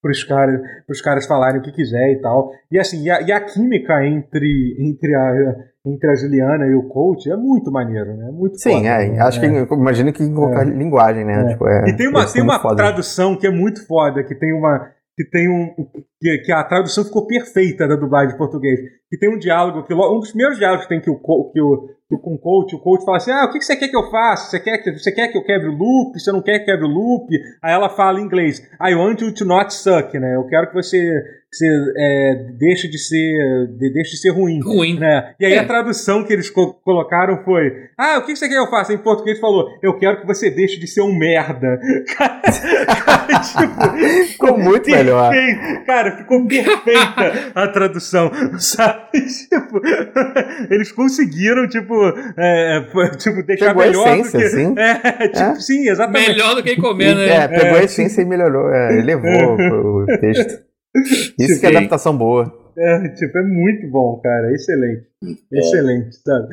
pros 0.00 0.22
caras, 0.24 0.60
pros 0.86 1.00
caras 1.00 1.26
falarem 1.26 1.60
o 1.60 1.62
que 1.62 1.72
quiser 1.72 2.12
e 2.12 2.20
tal. 2.20 2.52
E 2.70 2.78
assim, 2.78 3.04
e 3.04 3.10
a, 3.10 3.20
e 3.20 3.32
a 3.32 3.40
química 3.40 4.04
entre, 4.04 4.76
entre 4.78 5.14
a 5.14 5.54
entre 5.92 6.10
a 6.10 6.14
Juliana 6.14 6.66
e 6.66 6.74
o 6.74 6.88
coach 6.88 7.30
é 7.30 7.36
muito 7.36 7.70
maneiro, 7.70 8.16
né? 8.16 8.30
Muito 8.32 8.58
Sim, 8.58 8.76
foda, 8.76 8.86
é, 8.86 9.08
né? 9.08 9.20
acho 9.20 9.40
que 9.40 9.46
imagino 9.46 10.12
que 10.12 10.22
em 10.22 10.34
qualquer 10.34 10.66
é. 10.66 10.70
linguagem, 10.70 11.24
né? 11.24 11.42
É. 11.42 11.46
Tipo, 11.48 11.68
é, 11.68 11.90
e 11.90 11.96
tem 11.96 12.08
uma, 12.08 12.26
tem 12.26 12.42
uma 12.42 12.58
tradução 12.76 13.36
que 13.36 13.46
é 13.46 13.50
muito 13.50 13.86
foda, 13.86 14.22
que 14.22 14.34
tem 14.34 14.52
uma 14.52 14.90
que 15.18 15.28
tem 15.28 15.48
um 15.48 15.74
que, 16.20 16.38
que, 16.38 16.52
a 16.52 16.62
tradução 16.62 17.04
ficou 17.04 17.26
perfeita 17.26 17.88
da 17.88 17.96
dublagem 17.96 18.30
de 18.30 18.38
português. 18.38 18.78
Que 19.10 19.18
tem 19.18 19.28
um 19.28 19.36
diálogo 19.36 19.82
que 19.82 19.92
um 19.92 20.20
dos 20.20 20.30
primeiros 20.30 20.58
diálogos 20.58 20.86
que 20.86 20.90
tem 20.90 21.00
que 21.00 21.10
o 21.10 21.18
que 21.18 21.60
o 21.60 21.88
que 22.08 22.16
com 22.18 22.34
o 22.34 22.38
coach, 22.38 22.76
o 22.76 22.78
coach 22.78 23.04
fala 23.04 23.16
assim: 23.16 23.32
"Ah, 23.32 23.44
o 23.46 23.50
que 23.50 23.60
você 23.60 23.74
quer 23.74 23.88
que 23.88 23.96
eu 23.96 24.08
faça? 24.10 24.48
Você 24.48 24.60
quer 24.60 24.78
que 24.78 24.92
você 24.92 25.10
quer 25.10 25.26
que 25.26 25.36
eu 25.36 25.42
quebre 25.42 25.68
o 25.68 25.76
loop? 25.76 26.18
Você 26.18 26.30
não 26.30 26.40
quer 26.40 26.60
que 26.60 26.66
quebre 26.66 26.86
o 26.86 26.88
loop?" 26.88 27.26
Aí 27.60 27.72
ela 27.72 27.88
fala 27.88 28.20
em 28.20 28.24
inglês: 28.24 28.62
"I 28.80 28.94
want 28.94 29.20
you 29.20 29.34
to 29.34 29.44
not 29.44 29.74
suck", 29.74 30.16
né? 30.16 30.36
Eu 30.36 30.46
quero 30.46 30.68
que 30.68 30.74
você 30.74 31.20
você 31.50 31.66
é, 31.96 32.34
deixe 32.58 32.88
de 32.88 32.98
ser 32.98 33.66
de, 33.78 33.92
deixe 33.92 34.10
de 34.12 34.18
ser 34.18 34.30
ruim. 34.30 34.60
Ruim. 34.60 34.98
Né? 34.98 35.34
E 35.40 35.46
aí 35.46 35.54
é. 35.54 35.58
a 35.58 35.66
tradução 35.66 36.24
que 36.24 36.32
eles 36.32 36.50
co 36.50 36.74
colocaram 36.84 37.42
foi: 37.44 37.72
Ah, 37.96 38.18
o 38.18 38.26
que 38.26 38.36
você 38.36 38.48
quer 38.48 38.54
que 38.54 38.60
eu 38.60 38.70
faça? 38.70 38.92
Em 38.92 38.98
português 38.98 39.40
falou: 39.40 39.68
Eu 39.82 39.98
quero 39.98 40.20
que 40.20 40.26
você 40.26 40.50
deixe 40.50 40.78
de 40.78 40.86
ser 40.86 41.00
um 41.00 41.16
merda. 41.16 41.80
Cara, 42.16 42.40
tipo, 43.40 44.26
Ficou 44.28 44.58
muito 44.58 44.90
melhor. 44.90 45.32
Cara, 45.86 46.16
ficou 46.18 46.46
perfeita 46.46 47.52
a 47.54 47.68
tradução, 47.68 48.30
sabe? 48.58 49.08
Tipo, 49.48 49.80
eles 50.70 50.92
conseguiram, 50.92 51.66
tipo, 51.68 51.94
é, 52.36 52.80
tipo 53.18 53.42
deixar 53.42 53.68
Pegou 53.68 53.82
melhor 53.82 54.08
a 54.08 54.18
essência, 54.18 54.38
do 54.38 54.44
que... 54.44 54.50
sim. 54.50 54.74
É, 54.76 55.28
tipo, 55.28 55.38
É. 55.38 55.54
sim, 55.60 55.88
exatamente. 55.88 56.28
Melhor 56.30 56.54
do 56.54 56.62
que 56.62 56.76
comer, 56.76 57.14
né? 57.14 57.28
É, 57.28 57.48
pegou 57.48 57.76
É, 57.76 57.80
a 57.80 57.84
essência 57.84 58.22
e 58.22 58.24
melhorou, 58.24 58.70
é, 58.70 58.98
elevou 58.98 59.56
o 60.02 60.06
texto. 60.20 60.67
Isso 61.38 61.60
que 61.60 61.66
é 61.66 61.70
adaptação 61.70 62.16
boa. 62.16 62.52
É, 62.76 63.08
tipo, 63.10 63.36
é 63.38 63.42
muito 63.42 63.90
bom, 63.90 64.20
cara. 64.20 64.52
Excelente. 64.52 65.06
Excelente, 65.52 66.16
sabe? 66.16 66.48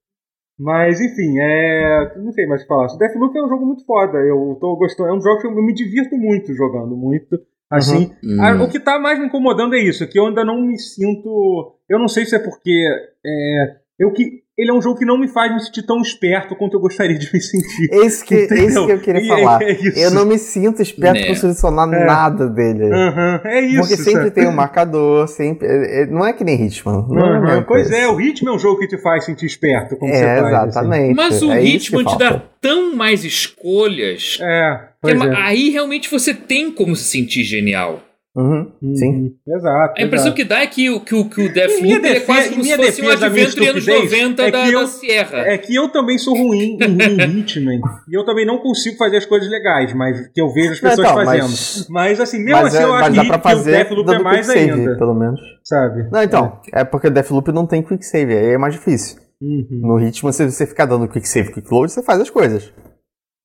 Mas, 0.60 1.00
enfim, 1.00 1.38
é. 1.40 2.18
Não 2.18 2.32
sei 2.32 2.48
mais 2.48 2.62
o 2.62 2.64
que 2.64 2.68
falar. 2.68 2.88
O 2.88 2.98
Deathloop 2.98 3.38
é 3.38 3.44
um 3.44 3.50
jogo 3.50 3.66
muito 3.66 3.86
foda. 3.86 4.18
Eu 4.18 4.58
tô 4.60 4.76
gostando. 4.76 5.10
É 5.10 5.14
um 5.14 5.22
jogo 5.22 5.42
que 5.42 5.48
eu 5.48 5.52
me 5.52 5.74
divirto 5.74 6.18
muito 6.18 6.54
jogando, 6.56 6.96
muito. 6.96 7.40
Assim. 7.70 8.12
Hum. 8.24 8.38
Ah, 8.40 8.64
o 8.64 8.70
que 8.70 8.80
tá 8.80 8.98
mais 8.98 9.20
me 9.20 9.26
incomodando 9.26 9.76
é 9.76 9.80
isso, 9.80 10.08
que 10.08 10.18
eu 10.18 10.26
ainda 10.26 10.44
não 10.44 10.62
me 10.62 10.80
sinto. 10.80 11.78
Eu 11.88 12.00
não 12.00 12.08
sei 12.08 12.26
se 12.26 12.36
é 12.36 12.40
porque. 12.40 12.88
É, 13.26 13.76
eu 14.00 14.12
que. 14.12 14.44
Ele 14.58 14.72
é 14.72 14.74
um 14.74 14.82
jogo 14.82 14.98
que 14.98 15.06
não 15.06 15.20
me 15.20 15.28
faz 15.28 15.54
me 15.54 15.60
sentir 15.60 15.84
tão 15.86 16.02
esperto 16.02 16.56
quanto 16.56 16.74
eu 16.74 16.80
gostaria 16.80 17.16
de 17.16 17.32
me 17.32 17.40
sentir. 17.40 17.90
Esse 17.92 18.26
que, 18.26 18.34
esse 18.34 18.54
Entendeu? 18.56 18.86
que 18.88 18.92
eu 18.94 19.00
queria 19.00 19.22
E 19.22 19.28
falar. 19.28 19.62
é 19.62 19.72
isso. 19.80 20.00
Eu 20.00 20.10
não 20.10 20.26
me 20.26 20.40
sinto 20.40 20.82
esperto 20.82 21.20
Né. 21.22 21.28
por 21.28 21.36
solucionar 21.36 21.88
É. 21.94 22.06
nada 22.06 22.50
dele. 22.50 22.86
Aham, 22.92 23.42
é 23.46 23.62
isso. 23.62 23.82
Porque 23.82 23.98
sempre 23.98 24.14
sabe? 24.24 24.32
tem 24.32 24.48
um 24.48 24.52
marcador, 24.52 25.28
sempre. 25.28 25.68
é- 25.68 26.02
é- 26.02 26.06
Não 26.08 26.26
é 26.26 26.34
que 26.34 26.44
nem 26.44 26.60
Hitman. 26.66 27.06
Não 27.08 27.48
é 27.52 27.62
Pois 27.62 27.88
coisa. 27.88 27.96
é, 27.96 28.08
o 28.08 28.16
ritmo 28.16 28.50
é 28.50 28.54
um 28.56 28.58
jogo 28.60 28.80
que 28.80 28.88
te 28.88 28.98
faz 28.98 29.26
sentir 29.26 29.46
esperto 29.46 29.96
quando 29.96 30.12
você 30.12 30.24
É, 30.24 30.40
faz. 30.42 30.54
assim. 30.56 30.68
exatamente. 30.70 31.16
Mas 31.16 31.42
o 31.44 31.52
é 31.52 31.60
ritmo 31.60 32.04
te 32.04 32.18
dá 32.18 32.42
tão 32.60 32.96
mais 32.96 33.24
escolhas. 33.24 34.40
É, 34.42 34.76
que 34.76 34.88
pois 35.02 35.22
é- 35.22 35.26
é. 35.28 35.36
Aí 35.36 35.70
realmente 35.70 36.10
você 36.10 36.34
tem 36.34 36.72
como 36.72 36.96
se 36.96 37.04
sentir 37.04 37.44
genial. 37.44 38.02
Uhum, 38.38 38.72
Sim. 38.96 39.10
Uhum, 39.14 39.36
Exato. 39.56 39.94
A 39.98 40.02
impressão 40.04 40.28
exato. 40.28 40.36
que 40.36 40.44
dá 40.44 40.60
é 40.62 40.68
que, 40.68 40.90
o- 40.92 41.00
que, 41.00 41.16
o- 41.16 41.28
que 41.28 41.42
o 41.42 41.52
Deathloop 41.52 42.06
é 42.06 42.20
quase 42.20 42.50
como 42.50 42.64
se 42.64 42.76
fosse 42.76 43.02
um 43.02 43.06
defesa, 43.06 43.26
a 43.26 43.30
minha 43.32 43.46
adventure 43.48 43.68
anos 43.70 43.88
estupidez 43.88 44.12
90 44.12 44.42
é 44.44 44.52
da, 44.52 44.64
que 44.64 44.72
eu- 44.74 44.80
da 44.82 44.88
Sierra. 44.88 45.38
É 45.40 45.58
que 45.58 45.76
eu 45.76 45.90
também 45.90 46.18
sou 46.20 46.38
ruim 46.38 46.78
em, 46.78 46.78
Hitman. 47.40 47.80
e 48.08 48.16
eu 48.16 48.24
também 48.26 48.46
não 48.46 48.60
consigo 48.60 48.96
fazer 48.96 49.18
as 49.18 49.26
coisas 49.26 49.50
legais, 49.50 49.92
mas 49.96 50.28
que 50.28 50.40
eu 50.40 50.54
vejo 50.54 50.74
as 50.74 50.82
Não, 50.82 50.90
pessoas 50.92 51.08
então, 51.08 51.26
fazendo. 51.26 51.42
mas- 51.42 51.88
Mas, 51.90 52.20
assim, 52.20 52.38
mesmo 52.38 52.52
Mas, 52.62 52.76
assim, 52.76 52.84
é, 52.84 52.86
eu 52.88 52.94
acho 52.94 53.12
que 53.12 53.40
pra 53.40 53.56
o 53.58 53.64
Deathloop 53.64 54.12
é 54.14 54.20
mais 54.20 54.46
quick 54.48 54.60
save, 54.60 54.72
ainda. 54.72 54.98
pelo 54.98 55.14
menos. 55.16 55.40
Sabe? 55.64 56.10
Não, 56.12 56.22
então, 56.22 56.62
é. 56.72 56.84
porque 56.84 57.08
o 57.08 57.12
Deathloop 57.12 57.52
não 57.52 57.66
tem 57.66 57.82
quick 57.82 58.06
save, 58.06 58.34
aí 58.38 58.54
é 58.54 58.58
mais 58.60 58.76
difícil. 58.76 59.18
Uhum. 59.42 59.68
No 59.82 60.00
Hitman, 60.00 60.32
se 60.32 60.46
você 60.50 60.68
ficar 60.68 60.86
dando 60.86 61.08
quick 61.08 61.28
save, 61.28 61.52
quick 61.52 61.68
load, 61.72 61.92
você 61.92 62.04
faz 62.04 62.22
as 62.22 62.30
coisas. 62.30 62.72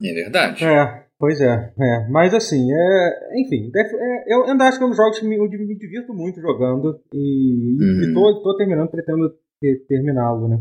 É 0.05 0.13
verdade. 0.15 0.65
É, 0.65 1.02
pois 1.23 1.41
é, 1.41 1.73
é. 1.79 2.09
Mas 2.11 2.35
assim, 2.35 2.67
é, 2.73 3.41
enfim, 3.41 3.71
é, 3.77 4.35
eu 4.35 4.43
ainda 4.45 4.65
acho 4.65 4.77
que 4.79 4.83
é 4.83 4.87
um 4.87 4.91
dos 4.91 4.97
jogos 4.97 5.21
que 5.21 5.25
me, 5.25 5.37
eu 5.37 5.45
me 5.49 5.79
divirto 5.79 6.13
muito 6.13 6.41
jogando 6.41 7.01
e, 7.15 7.77
e 7.79 8.07
Uhum. 8.09 8.13
tô, 8.15 8.43
tô 8.43 8.57
terminando, 8.57 8.91
pretendo 8.91 9.31
ter- 9.61 9.85
terminá-lo, 9.87 10.49
né? 10.49 10.59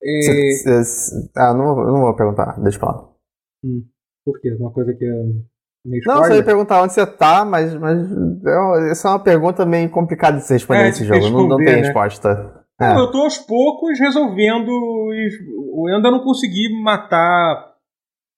É, 0.00 0.20
Cê- 0.22 0.52
cê- 0.52 0.84
cê- 0.84 1.30
ah, 1.36 1.52
não, 1.52 1.74
vou- 1.74 1.84
não 1.84 2.00
vou 2.02 2.14
perguntar, 2.14 2.60
deixa 2.62 2.78
pra 2.78 2.90
lá. 2.92 3.08
por 4.24 4.40
quê? 4.40 4.54
Uma 4.60 4.70
coisa 4.72 4.94
que 4.94 5.04
é 5.04 5.08
meio 5.84 6.02
Não, 6.06 6.14
só 6.14 6.20
spoiler? 6.20 6.36
ia 6.38 6.44
perguntar 6.44 6.82
onde 6.82 6.92
você 6.92 7.04
tá, 7.04 7.44
mas, 7.44 7.74
mas 7.74 7.98
é, 8.46 8.90
essa 8.92 9.08
é 9.08 9.10
uma 9.10 9.18
pergunta 9.24 9.66
meio 9.66 9.90
complicada 9.90 10.36
de 10.36 10.44
se 10.44 10.52
responder 10.52 10.82
É, 10.82 10.84
nesse 10.84 11.02
de 11.02 11.08
jogo. 11.08 11.28
Não, 11.30 11.48
não 11.48 11.56
tem 11.56 11.66
né? 11.66 11.80
resposta. 11.82 12.62
É. 12.80 12.92
Não, 12.94 13.00
eu 13.06 13.10
tô 13.10 13.18
aos 13.22 13.38
poucos 13.38 13.98
resolvendo. 13.98 14.68
Eu 14.70 15.86
ainda 15.96 16.10
não 16.10 16.22
consegui 16.22 16.68
matar. 16.82 17.74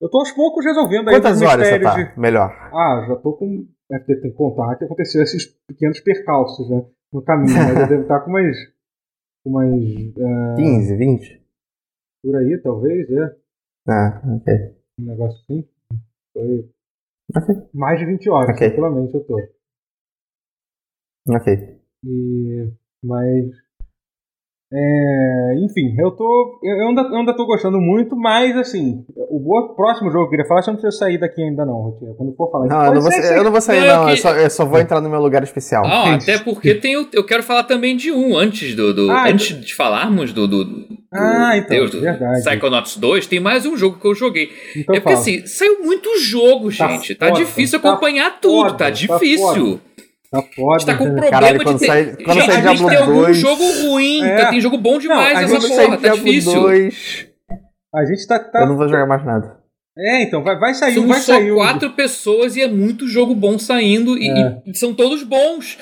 Eu 0.01 0.09
tô 0.09 0.19
aos 0.19 0.31
poucos 0.33 0.65
resolvendo 0.65 1.09
aí 1.09 1.15
Quantas 1.16 1.43
horas 1.43 1.66
você 1.66 1.81
tá? 1.81 1.95
de- 1.95 2.20
Melhor. 2.20 2.51
Ah, 2.73 3.05
já 3.09 3.16
tô 3.16 3.33
com. 3.33 3.66
É 3.91 3.99
porque 3.99 4.16
tem 4.16 4.31
que 4.31 4.37
contar 4.37 4.77
que 4.77 4.85
aconteceu 4.85 5.23
esses 5.23 5.47
pequenos 5.66 5.99
percalços, 6.01 6.69
né? 6.70 6.85
No 7.12 7.23
caminho, 7.23 7.55
mas 7.57 7.79
eu 7.81 7.89
devo 7.89 8.03
estar 8.03 8.20
com 8.20 8.31
mais. 8.31 8.57
Com 9.43 9.51
mais. 9.51 9.73
ah, 10.20 10.55
15, 10.57 10.97
20? 10.97 11.43
por 12.23 12.37
aí, 12.37 12.59
talvez, 12.62 13.11
é. 13.11 13.37
Ah, 13.89 14.23
ok. 14.37 14.55
Um 15.01 15.05
negócio 15.05 15.41
assim. 15.43 15.69
Foi. 16.35 16.70
Ok. 17.35 17.69
Mais 17.75 17.99
de 17.99 18.07
20 18.07 18.29
horas, 18.31 18.51
Ok. 18.51 18.59
tranquilamente 18.69 19.15
eu 19.15 19.25
tô. 19.25 19.37
Ok. 21.29 21.81
E, 22.05 22.73
mas. 23.03 23.51
É, 24.70 25.55
enfim, 25.65 25.95
eu 25.99 26.11
tô. 26.11 26.61
Eu 26.62 26.77
eu 26.77 26.89
ainda, 26.89 27.01
eu 27.01 27.16
ainda 27.16 27.35
tô 27.35 27.47
gostando 27.47 27.78
muito, 27.81 28.15
mas 28.15 28.55
assim, 28.55 29.03
o 29.16 29.74
próximo 29.74 30.11
jogo 30.11 30.24
que 30.24 30.27
eu 30.27 30.31
queria 30.39 30.47
falar, 30.47 30.61
você 30.62 30.70
não 30.70 30.78
precisa 30.78 30.99
sair 31.05 31.19
daqui 31.19 31.43
ainda, 31.43 31.65
não, 31.65 31.73
Rotinha. 31.74 32.12
Quando 32.15 32.35
for 32.36 32.51
falar 32.51 32.66
Não, 32.66 32.85
eu 32.85 32.95
não 32.95 33.01
vou, 33.01 33.11
ser 33.11 33.36
eu 33.39 33.45
não 33.45 33.51
vou 33.51 33.61
sair, 33.62 33.81
Não, 33.81 33.86
eu 33.86 33.97
não. 33.97 34.09
Eu 34.11 34.15
que- 34.15 34.20
só, 34.20 34.31
eu 34.35 34.51
só 34.51 34.66
vou 34.66 34.78
entrar 34.78 35.01
no 35.01 35.09
meu 35.09 35.20
lugar 35.23 35.43
especial. 35.43 35.85
Isso. 35.86 36.31
até 36.31 36.39
porque 36.45 36.74
tem 36.74 36.99
o, 36.99 37.09
eu 37.15 37.24
quero 37.24 37.43
falar 37.43 37.62
também 37.65 37.97
de 37.97 38.12
um 38.12 38.36
antes 38.36 38.74
do. 38.74 38.93
do- 38.93 39.11
Ah, 39.11 39.28
antes 39.31 39.59
de 39.59 39.74
falarmos 39.74 40.35
do. 40.35 40.47
do, 40.47 40.65
do 40.65 40.86
Ah, 41.15 41.57
então, 41.57 41.70
Deus, 41.74 41.90
do 41.90 42.01
verdade. 42.03 42.43
Psychonauts 42.43 42.99
2, 42.99 43.27
tem 43.27 43.40
mais 43.40 43.65
um 43.65 43.74
jogo 43.74 43.99
que 43.99 44.07
eu 44.07 44.15
joguei. 44.15 44.51
Então 44.77 44.95
é 44.97 45.01
porque 45.01 45.15
fala. 45.15 45.16
assim, 45.16 45.47
saiu 45.47 45.82
muito 45.82 46.11
jogo, 46.20 46.65
Tá 46.77 46.89
gente. 46.89 47.15
Tá, 47.15 47.28
foda, 47.28 47.39
difícil 47.39 47.81
tá 47.81 47.89
acompanhar 47.89 48.39
tudo, 48.39 48.57
foda, 48.65 48.70
tá 48.73 48.85
tá 48.85 48.90
difícil. 48.90 49.78
Tá 49.78 49.88
a 50.32 50.42
foda. 50.42 50.78
gente 50.78 50.86
tá 50.86 50.96
com 50.96 51.05
problema 51.05 51.30
Caralho, 51.30 51.59
de 51.59 51.64
quando 51.64 51.78
ter. 51.78 51.86
sai- 51.86 52.16
quando 52.24 52.40
gente, 52.40 52.46
sai 52.46 52.56
a 52.56 52.60
gente 52.60 52.76
Diablo 52.78 52.88
tem 52.88 52.98
algum 52.98 53.14
2. 53.22 53.36
jogo 53.36 53.64
ruim, 53.82 54.22
É. 54.24 54.36
tá- 54.36 54.50
tem 54.50 54.60
jogo 54.60 54.78
bom 54.78 54.98
demais 54.98 55.32
Não, 55.34 55.40
a 55.40 55.42
essa 55.42 55.68
porra, 55.68 55.88
tá 55.90 55.96
Diablo 55.96 56.24
difícil. 56.24 56.60
2, 56.60 57.26
A 57.94 58.05
gente 58.05 58.26
tá. 58.26 58.38
tá- 58.38 58.60
Eu 58.62 58.66
não 58.68 58.76
vou 58.76 58.88
jogar 58.88 59.06
mais 59.06 59.24
nada. 59.24 59.56
É, 60.00 60.22
então, 60.22 60.44
vai, 60.44 60.56
vai 60.59 60.74
sair, 60.74 60.94
São 60.94 61.09
vai 61.09 61.18
só 61.18 61.32
sair. 61.32 61.50
um- 61.50 61.56
quatro 61.56 61.90
pessoas 61.90 62.55
e 62.55 62.62
é 62.62 62.68
muito 62.68 63.09
jogo 63.09 63.34
bom 63.34 63.59
saindo 63.59 64.16
e, 64.16 64.28
É. 64.30 64.62
e 64.66 64.74
são 64.76 64.94
todos 64.94 65.22
bons. 65.24 65.76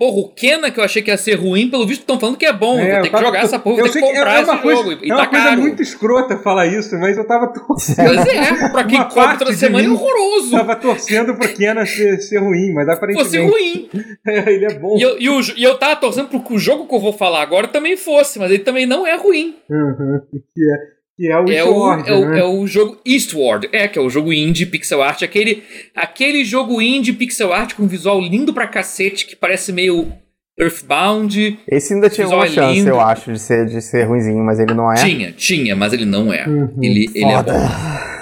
Porra, 0.00 0.16
o 0.20 0.28
Kena 0.30 0.70
que 0.70 0.80
eu 0.80 0.84
achei 0.84 1.02
que 1.02 1.10
ia 1.10 1.16
ser 1.18 1.34
ruim, 1.34 1.68
pelo 1.68 1.86
visto 1.86 2.00
estão 2.00 2.18
falando 2.18 2.38
que 2.38 2.46
é 2.46 2.52
bom. 2.54 2.78
É, 2.80 2.94
vou 2.94 3.02
ter 3.02 3.10
que 3.10 3.18
jogar 3.18 3.40
essa 3.40 3.58
porra, 3.58 3.82
vou 3.82 3.88
ter 3.90 3.98
que 4.00 4.04
é- 4.06 4.14
comprar 4.14 4.38
é 4.38 4.40
esse 4.40 4.56
coisa, 4.56 4.82
jogo. 4.82 4.92
E 4.92 5.04
É 5.04 5.08
tá 5.08 5.14
uma 5.14 5.26
coisa 5.26 5.44
caro. 5.44 5.60
muito 5.60 5.82
escrota 5.82 6.38
falar 6.38 6.66
isso, 6.68 6.98
mas 6.98 7.18
eu 7.18 7.26
tava 7.26 7.48
torcendo. 7.52 8.06
Pois 8.06 8.26
é, 8.26 8.68
pra 8.70 8.84
quem 8.88 9.04
compra 9.04 9.36
toda 9.36 9.52
semana 9.52 9.86
é 9.86 9.90
horroroso. 9.90 10.52
tava 10.52 10.76
torcendo 10.76 11.34
pro 11.36 11.46
Kena 11.54 11.84
ser, 11.84 12.18
ser 12.22 12.38
ruim, 12.38 12.72
mas 12.72 12.88
aparentemente 12.88 13.28
Fosse 13.28 13.38
ruim. 13.46 13.90
ele 14.26 14.64
é 14.64 14.78
bom. 14.78 14.96
E 14.96 15.02
eu, 15.02 15.20
e, 15.20 15.28
o, 15.28 15.40
e 15.54 15.62
eu 15.62 15.76
tava 15.76 15.96
torcendo 15.96 16.28
pro 16.28 16.40
que 16.42 16.54
o 16.54 16.58
jogo 16.58 16.86
que 16.86 16.94
eu 16.94 16.98
vou 17.00 17.12
falar 17.12 17.42
agora 17.42 17.68
também 17.68 17.94
fosse, 17.94 18.38
mas 18.38 18.50
ele 18.50 18.62
também 18.64 18.86
não 18.86 19.06
é 19.06 19.16
ruim. 19.16 19.54
Uhum, 19.68 20.18
que, 20.32 20.38
é, 20.38 20.99
que 21.20 21.26
é 21.26 21.38
o 21.38 21.50
É 21.50 21.64
o, 21.64 21.74
Sword, 21.74 22.08
é, 22.08 22.14
o, 22.14 22.28
né? 22.28 22.40
é 22.40 22.44
o 22.44 22.66
jogo 22.66 22.98
Eastward, 23.04 23.68
é, 23.72 23.86
que 23.86 23.98
é 23.98 24.02
o 24.02 24.08
jogo 24.08 24.32
indie 24.32 24.64
pixel 24.64 25.02
art, 25.02 25.22
aquele, 25.22 25.62
aquele 25.94 26.44
jogo 26.44 26.80
indie 26.80 27.12
pixel 27.12 27.52
art 27.52 27.74
com 27.74 27.86
visual 27.86 28.18
lindo 28.20 28.54
pra 28.54 28.66
cacete, 28.66 29.26
que 29.26 29.36
parece 29.36 29.70
meio 29.70 30.10
Earthbound. 30.58 31.58
Esse 31.68 31.94
ainda 31.94 32.08
tinha 32.08 32.26
uma 32.26 32.46
é 32.46 32.48
chance, 32.48 32.78
lindo. 32.78 32.88
eu 32.88 33.00
acho, 33.00 33.32
de 33.32 33.38
ser, 33.38 33.66
de 33.66 33.82
ser 33.82 34.04
ruimzinho, 34.04 34.42
mas 34.42 34.58
ele 34.58 34.72
não 34.72 34.90
é. 34.90 34.96
Tinha, 34.96 35.32
tinha, 35.32 35.76
mas 35.76 35.92
ele 35.92 36.06
não 36.06 36.32
é. 36.32 36.46
Uhum. 36.46 36.78
Ele, 36.80 37.06
ele 37.14 37.30
é 37.30 37.36
Foda. 37.36 38.19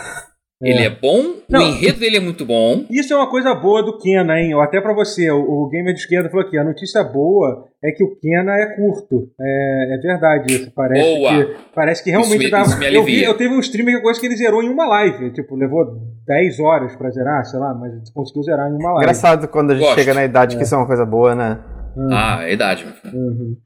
Bom. 0.60 0.66
Ele 0.66 0.82
é 0.84 0.90
bom, 0.90 1.34
Não. 1.48 1.60
o 1.60 1.68
enredo 1.68 2.00
dele 2.00 2.16
é 2.16 2.20
muito 2.20 2.44
bom. 2.44 2.84
Isso 2.90 3.12
é 3.12 3.16
uma 3.16 3.30
coisa 3.30 3.54
boa 3.54 3.82
do 3.82 3.96
Kena, 3.98 4.40
hein? 4.40 4.54
Ou 4.54 4.60
Até 4.60 4.80
pra 4.80 4.92
você, 4.92 5.30
o, 5.30 5.38
o 5.40 5.68
gamer 5.68 5.94
de 5.94 6.00
esquerda 6.00 6.28
falou 6.28 6.44
aqui, 6.44 6.58
a 6.58 6.64
notícia 6.64 7.02
boa 7.04 7.66
é 7.84 7.92
que 7.92 8.02
o 8.02 8.16
Kena 8.20 8.52
é 8.56 8.74
curto. 8.74 9.28
É, 9.40 9.94
é 9.94 9.98
verdade 9.98 10.52
isso. 10.52 10.72
Parece 10.74 11.16
Boa. 11.16 11.44
que, 11.44 11.56
parece 11.74 12.02
que 12.04 12.10
realmente 12.10 12.34
Isso 12.34 12.44
me- 12.44 12.50
dava. 12.50 12.66
isso 12.68 12.78
me 12.78 12.94
eu, 12.94 13.04
vi, 13.04 13.22
eu 13.22 13.36
teve 13.36 13.54
um 13.54 13.60
streamer 13.60 13.96
que 13.96 14.02
coisa 14.02 14.18
que 14.20 14.26
ele 14.26 14.36
zerou 14.36 14.62
em 14.62 14.68
uma 14.68 14.86
live. 14.86 15.32
Tipo, 15.32 15.54
levou 15.54 15.84
10 16.26 16.58
horas 16.60 16.96
pra 16.96 17.10
zerar, 17.10 17.44
sei 17.44 17.60
lá, 17.60 17.72
mas 17.74 18.10
conseguiu 18.10 18.42
zerar 18.42 18.68
em 18.68 18.74
uma 18.74 18.90
live. 18.94 19.02
Engraçado 19.04 19.46
quando 19.48 19.70
a 19.70 19.74
gente 19.74 19.84
Gosto. 19.84 19.98
chega 19.98 20.12
na 20.14 20.24
idade 20.24 20.56
que 20.56 20.62
É. 20.62 20.64
isso 20.64 20.74
é 20.74 20.78
uma 20.78 20.86
coisa 20.86 21.06
boa, 21.06 21.34
né? 21.36 21.58
Uhum, 21.96 22.08
Ah, 22.12 22.38
é 22.42 22.52
idade. 22.52 22.84
meu 22.84 22.94
filho. 22.94 23.16
uhum. 23.16 23.56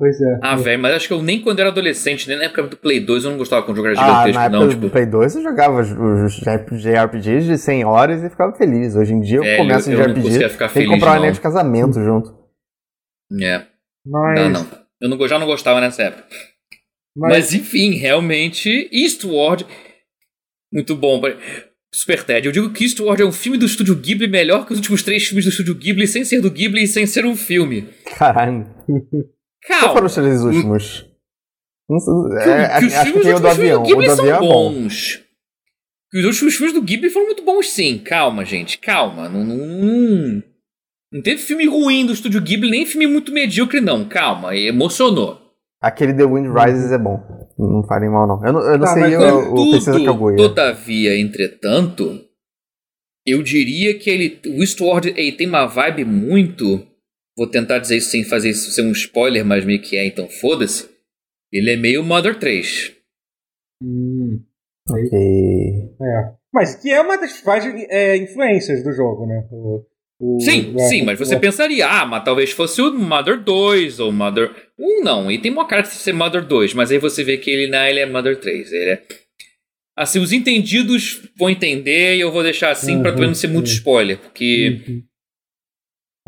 Pois 0.00 0.18
é. 0.18 0.38
Ah, 0.40 0.56
velho, 0.56 0.80
mas 0.80 0.94
acho 0.94 1.06
que 1.08 1.12
eu 1.12 1.20
nem 1.22 1.42
quando 1.42 1.60
era 1.60 1.68
adolescente, 1.68 2.26
nem 2.26 2.38
na 2.38 2.44
época 2.44 2.62
do 2.62 2.76
Play 2.78 3.00
2, 3.00 3.22
eu 3.24 3.30
não 3.32 3.36
gostava 3.36 3.62
quando 3.62 3.76
o 3.76 3.82
jogo 3.82 3.88
era 3.88 4.00
Ah, 4.00 4.06
gigantesco, 4.24 4.32
na 4.38 4.44
época 4.46 4.58
não. 4.60 4.66
do 4.68 4.74
Tipo, 4.74 4.88
Play 4.90 5.04
2 5.06 5.36
eu 5.36 5.42
jogava 5.42 5.80
os- 5.82 6.82
JRPGs 6.82 7.46
de 7.46 7.58
100 7.58 7.84
horas 7.84 8.24
e 8.24 8.30
ficava 8.30 8.56
feliz. 8.56 8.96
Hoje 8.96 9.12
em 9.12 9.20
dia 9.20 9.36
eu 9.36 9.42
Velho, 9.42 9.58
começo 9.58 9.90
um 9.90 9.92
eu 9.92 9.98
não 9.98 10.06
JRPG, 10.14 10.38
tem 10.38 10.48
que 10.56 10.68
feliz, 10.70 10.88
comprar 10.88 11.12
um 11.12 11.16
anel 11.16 11.32
de 11.32 11.40
casamento 11.42 12.02
junto. 12.02 12.34
é, 13.42 13.66
mas, 14.06 14.38
não, 14.40 14.48
não. 14.50 14.66
Eu 15.02 15.08
não, 15.10 15.28
já 15.28 15.38
não 15.38 15.46
gostava 15.46 15.82
nessa 15.82 16.02
época. 16.04 16.24
mas- 17.14 17.32
Mas 17.32 17.54
enfim, 17.54 17.90
realmente, 17.96 18.88
Eastward, 18.90 19.66
muito 20.72 20.96
bom. 20.96 21.20
Super 21.94 22.22
Ted, 22.22 22.46
eu 22.46 22.52
digo 22.52 22.70
que 22.72 22.84
Eastward 22.84 23.20
é 23.20 23.26
um 23.26 23.32
filme 23.32 23.58
do 23.58 23.66
estúdio 23.66 23.96
Ghibli 23.96 24.28
melhor 24.28 24.64
que 24.64 24.72
os 24.72 24.78
últimos 24.78 25.02
três 25.02 25.24
filmes 25.26 25.44
do 25.44 25.50
estúdio 25.50 25.74
Ghibli, 25.74 26.06
sem 26.06 26.24
ser 26.24 26.40
do 26.40 26.50
Ghibli 26.50 26.84
e 26.84 26.86
sem 26.86 27.04
ser 27.04 27.26
um 27.26 27.34
filme. 27.36 27.88
Caralho. 28.16 28.66
Qual 29.66 29.80
foram 29.80 29.92
Calma. 29.94 30.06
os 30.06 30.14
três 30.14 30.42
últimos? 30.42 31.06
Não 31.88 31.98
Que, 31.98 32.50
é, 32.50 32.78
que 32.78 32.86
os 32.86 32.94
acho 32.94 33.04
que 33.04 33.06
filmes 33.12 33.24
tem 33.26 33.34
o 33.34 33.40
do 33.40 33.48
avião. 33.48 33.82
do 33.82 33.84
O 33.84 33.88
Ghibli 33.88 34.06
do 34.08 34.14
são 34.16 34.24
avião 34.24 34.36
é 34.36 34.40
bom. 34.40 34.72
bons. 34.72 35.20
Que 36.10 36.18
os 36.18 36.24
últimos 36.24 36.54
filmes 36.56 36.74
do 36.74 36.82
Ghibli 36.82 37.10
foram 37.10 37.26
muito 37.26 37.44
bons, 37.44 37.68
sim. 37.68 37.98
Calma, 37.98 38.44
gente, 38.44 38.78
calma. 38.78 39.28
Não, 39.28 39.44
não, 39.44 39.56
não, 39.56 40.42
não 41.12 41.22
teve 41.22 41.42
filme 41.42 41.66
ruim 41.66 42.06
do 42.06 42.12
estúdio 42.12 42.40
Ghibli, 42.40 42.70
nem 42.70 42.86
filme 42.86 43.06
muito 43.06 43.32
medíocre, 43.32 43.80
não. 43.80 44.04
Calma, 44.08 44.56
emocionou. 44.56 45.38
Aquele 45.82 46.12
The 46.14 46.24
Wind 46.24 46.46
Rises 46.54 46.92
é 46.92 46.98
bom. 46.98 47.18
Não 47.58 47.82
falem 47.86 48.10
mal, 48.10 48.26
não. 48.26 48.44
Eu 48.46 48.52
não, 48.52 48.60
eu 48.60 48.78
não 48.78 48.84
Tá, 48.86 48.92
sei 48.94 49.02
mas 49.02 49.14
o, 49.14 49.54
o 49.54 49.70
Princesa 49.70 49.92
Contudo, 49.98 50.12
Kaguya. 50.12 50.36
todavia, 50.36 51.18
entretanto, 51.18 52.24
Eu 53.26 53.42
diria 53.42 53.98
que 53.98 54.10
ele, 54.10 54.40
o 54.46 54.60
Eastward 54.62 55.08
ele 55.16 55.32
tem 55.32 55.46
uma 55.46 55.66
vibe 55.66 56.04
muito. 56.04 56.86
Vou 57.40 57.46
tentar 57.48 57.78
dizer 57.78 57.96
isso 57.96 58.10
sem 58.10 58.22
fazer 58.22 58.50
isso 58.50 58.70
ser 58.70 58.82
um 58.82 58.92
spoiler, 58.92 59.46
mas 59.46 59.64
meio 59.64 59.80
que 59.80 59.96
é, 59.96 60.04
então 60.06 60.28
foda-se. 60.28 60.86
Ele 61.50 61.70
é 61.70 61.76
meio 61.76 62.04
Mother 62.04 62.38
3. 62.38 62.92
Hum, 63.82 64.42
Ok. 64.86 65.18
é. 66.02 66.32
Mas 66.52 66.74
que 66.74 66.90
é 66.90 67.00
uma 67.00 67.16
das 67.16 67.42
é, 67.88 68.18
influências 68.18 68.84
do 68.84 68.92
jogo, 68.92 69.24
né? 69.24 69.48
O, 69.50 69.86
o- 70.20 70.38
Sim, 70.38 70.74
o- 70.74 70.78
sim, 70.80 71.02
mas 71.02 71.18
você 71.18 71.34
o- 71.34 71.40
pensaria, 71.40 71.86
ah, 71.88 72.04
mas 72.04 72.22
talvez 72.24 72.50
fosse 72.50 72.82
o 72.82 72.92
Mother 72.92 73.42
2 73.42 73.98
ou 74.00 74.12
Mother 74.12 74.54
1, 74.78 75.02
não. 75.02 75.30
Ele 75.30 75.40
tem 75.40 75.50
uma 75.50 75.66
cara 75.66 75.80
de 75.80 75.88
ser 75.88 76.12
Mother 76.12 76.44
2, 76.46 76.74
mas 76.74 76.90
aí 76.90 76.98
você 76.98 77.24
vê 77.24 77.38
que 77.38 77.50
ele, 77.50 77.68
não, 77.70 77.82
ele 77.86 78.00
é 78.00 78.06
Mother 78.06 78.38
3. 78.38 78.70
Ele 78.70 78.90
é... 78.90 79.02
Assim, 79.96 80.18
os 80.18 80.30
entendidos 80.30 81.26
vão 81.38 81.48
entender 81.48 82.16
e 82.16 82.20
eu 82.20 82.30
vou 82.30 82.42
deixar 82.42 82.70
assim 82.70 83.00
pra 83.00 83.08
Uhum, 83.10 83.14
também 83.14 83.28
não 83.28 83.34
ser 83.34 83.48
muito 83.48 83.68
sim. 83.70 83.76
spoiler, 83.76 84.18
porque. 84.18 84.82
Uhum. 84.86 85.02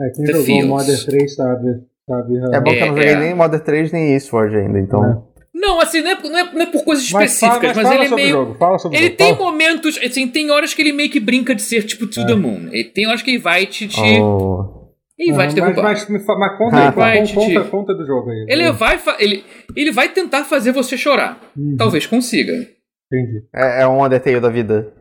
É, 0.00 0.10
quem 0.10 0.24
The 0.24 0.32
jogou 0.32 0.44
Fields. 0.46 0.68
Modern 0.68 1.04
3 1.06 1.34
sabe. 1.34 1.66
sabe 2.08 2.36
É 2.56 2.60
bom 2.60 2.70
que 2.70 2.76
eu 2.76 2.86
não 2.86 2.92
É, 2.94 2.96
joguei 2.96 3.08
é. 3.08 3.18
nem 3.18 3.34
Modern 3.34 3.62
3 3.62 3.92
nem 3.92 4.12
Eastward 4.14 4.56
ainda, 4.56 4.78
então. 4.80 5.28
Não, 5.54 5.80
assim, 5.80 6.00
não 6.00 6.10
é, 6.10 6.14
não 6.22 6.38
é, 6.38 6.52
não 6.54 6.62
é 6.62 6.66
por 6.66 6.82
coisas 6.84 7.04
Mas 7.12 7.38
fala, 7.38 7.52
específicas, 7.54 7.76
mas 7.76 7.76
mas, 7.76 7.84
fala 7.86 7.94
ele 7.96 8.04
é 8.04 8.08
sobre 8.08 8.24
meio. 8.24 8.36
o 8.36 8.44
jogo. 8.46 8.58
Fala 8.58 8.78
sobre 8.78 8.96
Ele 8.98 9.06
o 9.06 9.08
jogo. 9.10 9.18
tem 9.18 9.36
Fala. 9.36 9.50
momentos, 9.50 9.98
assim, 10.02 10.28
tem 10.28 10.50
horas 10.50 10.74
que 10.74 10.82
ele 10.82 10.92
meio 10.92 11.10
que 11.10 11.20
brinca 11.20 11.54
de 11.54 11.62
ser 11.62 11.82
tipo 11.84 12.06
To 12.06 12.20
É. 12.20 12.26
the 12.26 12.34
Moon. 12.34 12.68
Ele 12.72 12.84
tem 12.84 13.06
horas 13.06 13.22
que 13.22 13.30
ele 13.30 13.38
vai 13.38 13.66
te. 13.66 13.86
te 13.86 14.00
Oh. 14.20 14.88
Ele 15.18 15.32
vai 15.34 15.46
te 15.46 15.54
derrubar. 15.54 15.82
Mas, 15.84 16.08
mas, 16.08 16.24
mas 16.26 16.58
conta, 16.58 16.76
Ah, 16.76 16.88
aí, 16.88 16.94
vai, 16.94 17.18
conta, 17.18 17.34
conta, 17.34 17.64
conta 17.70 17.94
do 17.94 18.04
jogo 18.06 18.30
aí. 18.30 18.46
Ele 18.48 18.72
vai, 18.72 18.98
ele, 19.20 19.44
ele 19.76 19.92
vai 19.92 20.08
tentar 20.08 20.42
fazer 20.44 20.72
você 20.72 20.96
chorar. 20.96 21.38
Uhum, 21.56 21.76
Talvez 21.78 22.06
consiga. 22.06 22.54
Entendi. 22.54 23.44
É, 23.54 23.82
é 23.82 23.86
um 23.86 24.02
Undertale 24.02 24.40
da 24.40 24.48
vida. 24.48 24.92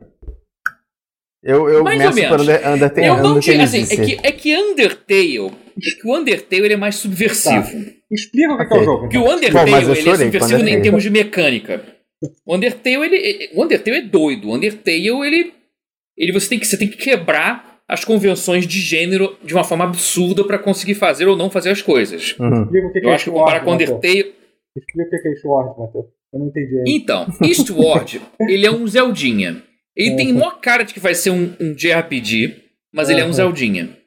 Eu, 1.44 1.68
eu 1.68 1.84
Mais 1.84 2.06
ou 2.06 2.14
menos. 2.14 2.42
Under, 2.42 2.70
Undertale. 2.70 3.08
Eu 3.08 3.18
não 3.18 3.32
Undertale 3.32 3.62
assim, 3.62 3.82
é 3.82 4.06
que, 4.06 4.20
é 4.28 4.32
que 4.32 4.56
Undertale. 4.56 5.38
É 5.48 6.02
que 6.02 6.08
o 6.08 6.16
Undertale 6.16 6.64
ele 6.66 6.74
é 6.74 6.78
mais 6.78 6.96
subversivo. 6.96 7.68
Explica 8.12 8.54
o 8.54 8.58
que, 8.58 8.66
que 8.66 8.74
é 8.74 8.78
o 8.78 8.80
Ok. 8.80 8.86
jogo. 8.86 9.00
Porque 9.02 9.18
então. 9.18 9.30
o 9.30 9.36
Undertale 9.36 9.72
Bom, 9.72 9.78
mas 9.78 9.88
eu 9.88 9.96
ele 9.96 10.10
é 10.10 10.16
subversivo 10.16 10.60
em 10.60 10.62
Undertale. 10.62 10.82
termos 10.84 11.04
de 11.04 11.10
mecânica. 11.10 11.84
O 12.46 12.56
Undertale, 12.56 13.16
ele, 13.16 13.50
o 13.56 13.64
Undertale 13.64 13.98
é 13.98 14.02
doido. 14.02 14.50
O 14.50 14.56
Undertale, 14.56 15.08
ele, 15.08 15.54
ele 16.16 16.32
você, 16.32 16.50
tem 16.50 16.60
que, 16.60 16.68
você 16.68 16.78
tem 16.78 16.88
que 16.88 16.98
quebrar 16.98 17.80
as 17.88 18.06
convenções 18.06 18.68
de 18.68 18.80
gênero 18.80 19.36
de 19.44 19.54
uma 19.54 19.64
forma 19.64 19.84
absurda 19.86 20.44
pra 20.44 20.60
conseguir 20.60 20.94
fazer 20.96 21.28
ou 21.28 21.36
não 21.36 21.50
fazer 21.50 21.72
as 21.72 21.82
coisas. 21.82 22.36
Uhum. 22.40 22.64
Explica 22.64 22.88
o 22.88 22.94
que, 22.94 23.00
que 23.00 23.06
Eu 23.06 23.12
é 23.12 23.16
acho 23.16 23.26
que 23.26 23.32
comparar 23.32 23.62
com 23.62 23.72
o. 23.72 23.74
Undertale. 23.74 24.34
Explica 24.78 25.08
o 25.08 25.10
que, 25.10 25.18
que 25.18 25.28
é 25.28 25.36
Sword, 25.36 25.80
Matheus. 25.80 26.06
Eu 26.34 26.40
não 26.40 26.48
entendi 26.48 26.78
ainda. 26.78 26.90
Então, 26.90 27.28
Eastward, 27.44 28.22
ele 28.48 28.66
é 28.66 28.72
um 28.72 28.86
Zeldinha. 28.88 29.64
Ele 29.96 30.16
tem 30.16 30.34
maior 30.34 30.60
cara 30.62 30.84
de 30.84 30.94
que 30.94 31.00
vai 31.00 31.14
ser 31.14 31.32
um, 31.32 31.54
um 31.60 31.74
JRPG, 31.74 32.64
mas 32.94 33.10
ele 33.10 33.20
é 33.20 33.24
um 33.24 33.28
Uhum. 33.28 33.34
Zeldinha. 33.34 33.98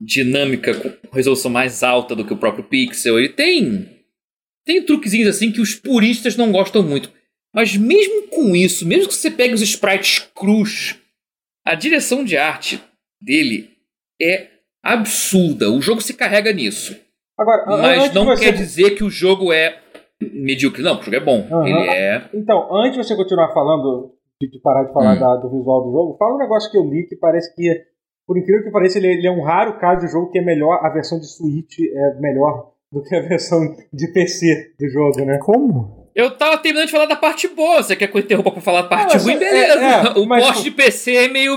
dinâmica 0.00 0.74
com 0.74 1.16
resolução 1.16 1.50
mais 1.50 1.82
alta 1.82 2.14
do 2.14 2.24
que 2.24 2.32
o 2.32 2.38
próprio 2.38 2.64
pixel. 2.64 3.18
Ele 3.18 3.30
tem 3.30 3.88
tem 4.66 4.82
truquezinhos 4.82 5.28
assim 5.28 5.52
que 5.52 5.60
os 5.60 5.74
puristas 5.74 6.36
não 6.36 6.52
gostam 6.52 6.82
muito. 6.82 7.10
Mas 7.54 7.76
mesmo 7.76 8.28
com 8.28 8.54
isso, 8.54 8.84
mesmo 8.84 9.08
que 9.08 9.14
você 9.14 9.30
pegue 9.30 9.54
os 9.54 9.62
sprites 9.62 10.26
crus, 10.34 10.96
a 11.66 11.74
direção 11.74 12.24
de 12.24 12.36
arte 12.36 12.82
dele 13.20 13.70
é 14.20 14.48
absurda. 14.82 15.70
O 15.70 15.80
jogo 15.82 16.00
se 16.00 16.14
carrega 16.14 16.52
nisso. 16.52 16.96
Agora, 17.38 17.64
Mas 17.66 18.14
não 18.14 18.24
você... 18.24 18.44
quer 18.44 18.52
dizer 18.52 18.90
que 18.94 19.04
o 19.04 19.10
jogo 19.10 19.52
é 19.52 19.78
medíocre. 20.32 20.82
Não, 20.82 20.98
o 20.98 21.02
jogo 21.02 21.16
é 21.16 21.20
bom. 21.20 21.46
Aham. 21.50 21.66
Ele 21.68 21.90
é. 21.90 22.30
Então, 22.32 22.74
antes 22.74 22.92
de 22.96 23.04
você 23.04 23.14
continuar 23.16 23.52
falando, 23.52 24.14
de, 24.40 24.48
de 24.50 24.58
parar 24.60 24.84
de 24.84 24.92
falar 24.92 25.16
Hum. 25.16 25.20
da- 25.20 25.36
do 25.36 25.50
visual 25.50 25.84
do 25.84 25.92
jogo, 25.92 26.16
fala 26.18 26.34
um 26.36 26.38
negócio 26.38 26.70
que 26.70 26.78
eu 26.78 26.84
li 26.88 27.06
que 27.06 27.16
parece 27.16 27.54
que, 27.54 27.68
por 28.26 28.38
incrível 28.38 28.64
que 28.64 28.70
pareça, 28.70 28.98
ele, 28.98 29.08
ele 29.08 29.26
é 29.26 29.30
um 29.30 29.42
raro 29.42 29.78
caso 29.78 30.06
de 30.06 30.10
jogo 30.12 30.30
que 30.30 30.38
é 30.38 30.42
melhor, 30.42 30.80
a 30.84 30.88
versão 30.88 31.18
de 31.20 31.26
Switch 31.26 31.78
é 31.80 32.20
melhor 32.20 32.72
do 32.90 33.02
que 33.02 33.14
a 33.14 33.20
versão 33.28 33.60
de 33.92 34.12
PC 34.12 34.72
do 34.78 34.88
jogo, 34.88 35.24
né? 35.26 35.38
Como? 35.38 36.05
Eu 36.16 36.30
tava 36.30 36.56
terminando 36.56 36.86
de 36.86 36.92
falar 36.92 37.04
da 37.04 37.14
parte 37.14 37.46
boa. 37.46 37.82
Você 37.82 37.94
quer 37.94 38.06
que 38.08 38.16
eu 38.16 38.20
interrompa 38.22 38.50
pra 38.50 38.60
falar 38.62 38.82
da 38.82 38.88
parte 38.88 39.16
Não, 39.18 39.22
ruim? 39.24 39.34
é- 39.34 39.38
Beleza. 39.38 39.74
é, 40.16 40.18
o 40.18 40.26
mas- 40.26 40.46
poste 40.46 40.64
de 40.64 40.70
PC 40.70 41.14
é 41.14 41.28
meio. 41.28 41.52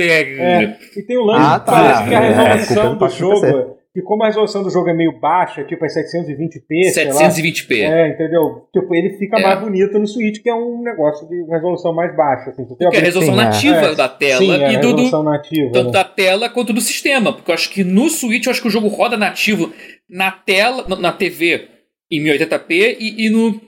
É, 0.00 0.76
e 0.96 1.02
tem 1.02 1.18
o 1.18 1.22
lance 1.24 1.44
Ah, 1.46 1.60
que 1.60 1.66
tá. 1.66 1.72
parece 1.72 2.08
que 2.08 2.14
a 2.14 2.22
É, 2.22 2.52
resolução 2.54 2.90
culpa 2.90 3.06
do 3.08 3.14
jogo, 3.14 3.76
que 3.94 4.00
como 4.00 4.22
a 4.22 4.26
resolução 4.28 4.62
do 4.62 4.70
jogo 4.70 4.88
é 4.88 4.94
meio 4.94 5.20
baixa, 5.20 5.62
tipo 5.64 5.84
é 5.84 5.88
720p, 5.88 6.84
sei 6.90 7.04
lá, 7.04 7.12
720p. 7.12 7.82
É, 7.82 8.08
entendeu? 8.08 8.66
Tipo, 8.72 8.94
ele 8.94 9.10
fica 9.18 9.38
É. 9.38 9.42
mais 9.42 9.60
bonito 9.60 9.98
no 9.98 10.06
Switch, 10.06 10.42
que 10.42 10.48
é 10.48 10.54
um 10.54 10.82
negócio 10.82 11.28
de 11.28 11.42
resolução 11.50 11.92
mais 11.94 12.16
baixa. 12.16 12.48
Assim. 12.48 12.64
Porque 12.64 12.84
é 12.84 12.88
a 12.88 12.90
resolução 13.02 13.34
Sim, 13.34 13.40
é. 13.40 13.44
nativa 13.44 13.76
É, 13.76 13.94
da 13.94 14.08
tela 14.08 14.38
Sim, 14.38 14.52
é 14.62 14.66
a 14.68 14.72
e 14.72 14.76
do, 14.78 15.22
nativa. 15.22 15.70
tanto 15.72 15.86
né? 15.88 15.92
da 15.92 16.04
tela 16.04 16.48
quanto 16.48 16.72
do 16.72 16.80
sistema. 16.80 17.30
Porque 17.34 17.50
eu 17.50 17.54
acho 17.54 17.68
que 17.68 17.84
no 17.84 18.08
Switch, 18.08 18.46
eu 18.46 18.52
acho 18.52 18.62
que 18.62 18.68
o 18.68 18.70
jogo 18.70 18.88
roda 18.88 19.18
nativo 19.18 19.70
na 20.08 20.30
tela, 20.30 20.86
na- 20.88 20.96
na 20.96 21.12
TV 21.12 21.68
em 22.10 22.20
1080p 22.22 22.96
e, 22.98 23.26
e 23.26 23.30
no 23.30 23.60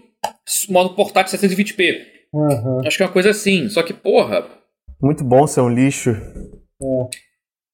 modo 0.71 0.95
portátil 0.95 1.39
720p. 1.39 1.99
Aham. 2.35 2.81
Acho 2.87 2.97
que 2.97 3.03
é 3.03 3.07
uma 3.07 3.13
coisa 3.13 3.31
assim. 3.31 3.69
Só 3.69 3.83
que, 3.83 3.93
porra. 3.93 4.47
Muito 5.01 5.23
bom 5.25 5.47
ser 5.47 5.61
um 5.61 5.69
lixo. 5.69 6.11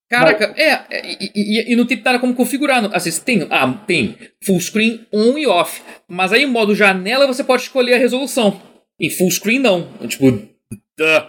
Caraca, 0.08 0.52
é. 0.56 0.70
é, 0.90 1.02
E, 1.06 1.30
e- 1.34 1.72
e 1.72 1.76
não 1.76 1.86
tem 1.86 2.00
nada 2.02 2.18
como 2.18 2.34
configurar. 2.34 2.84
Assim, 2.94 3.10
tem, 3.24 3.46
ah, 3.50 3.72
tem 3.86 4.16
full 4.44 4.60
screen 4.60 5.06
on 5.12 5.38
e 5.38 5.46
off. 5.46 5.80
Mas 6.08 6.32
aí, 6.32 6.42
em 6.42 6.46
modo 6.46 6.74
janela, 6.74 7.26
você 7.26 7.44
pode 7.44 7.62
escolher 7.62 7.94
a 7.94 7.98
resolução. 7.98 8.60
Em 9.00 9.08
full 9.08 9.30
screen, 9.30 9.60
não. 9.60 9.88
Tipo, 10.08 10.30
duh. 10.32 11.26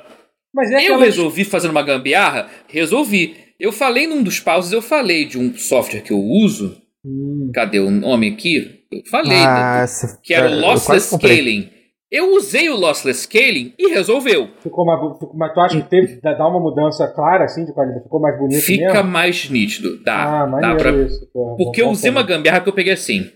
Mas 0.54 0.72
é 0.72 0.90
Eu 0.90 0.98
resolvi 0.98 1.46
fazer 1.46 1.70
uma 1.70 1.84
gambiarra? 1.84 2.50
Resolvi. 2.68 3.36
Eu 3.60 3.72
falei 3.72 4.08
num 4.08 4.24
dos 4.24 4.40
pauses, 4.40 4.72
eu 4.74 4.82
falei 4.82 5.26
de 5.26 5.38
um 5.38 5.56
software 5.56 6.02
que 6.02 6.12
eu 6.12 6.20
uso. 6.20 6.82
Hum, 7.06 7.52
Cadê 7.54 7.80
o 7.80 7.92
nome 7.92 8.28
aqui? 8.30 8.81
Eu 8.92 9.02
falei. 9.10 9.38
Ah, 9.38 9.86
do- 9.86 10.22
que 10.22 10.34
era 10.34 10.48
o 10.48 10.50
quase 10.50 10.62
Lossless. 10.66 11.16
Scaling. 11.16 11.72
Eu 12.12 12.36
usei 12.36 12.70
o 12.70 12.76
Lossless 12.76 13.22
Scaling 13.22 13.74
e 13.80 13.88
resolveu. 13.88 14.50
ficou 14.62 14.86
mais, 14.86 15.00
mas 15.34 15.54
tu 15.54 15.60
acha 15.62 15.82
que 15.82 15.90
teve, 15.90 16.20
dá 16.20 16.46
uma 16.48 16.60
mudança 16.60 17.08
clara, 17.08 17.46
assim, 17.46 17.64
de 17.64 17.72
qualidade? 17.74 18.04
Ficou 18.04 18.20
mais 18.20 18.38
bonito 18.38 18.62
Fica 18.62 18.96
mesmo? 18.96 19.10
mais 19.10 19.50
nítido. 19.50 19.98
Dá. 20.04 20.44
ah, 20.44 20.46
dá 20.60 20.76
pra... 20.76 20.92
isso. 20.92 21.26
porra. 21.32 21.56
Porque 21.56 21.82
eu 21.82 21.90
usei 21.90 22.12
uma 22.12 22.22
gambiarra 22.24 22.60
que 22.60 22.68
eu 22.68 22.74
peguei 22.74 22.92
assim. 22.94 23.32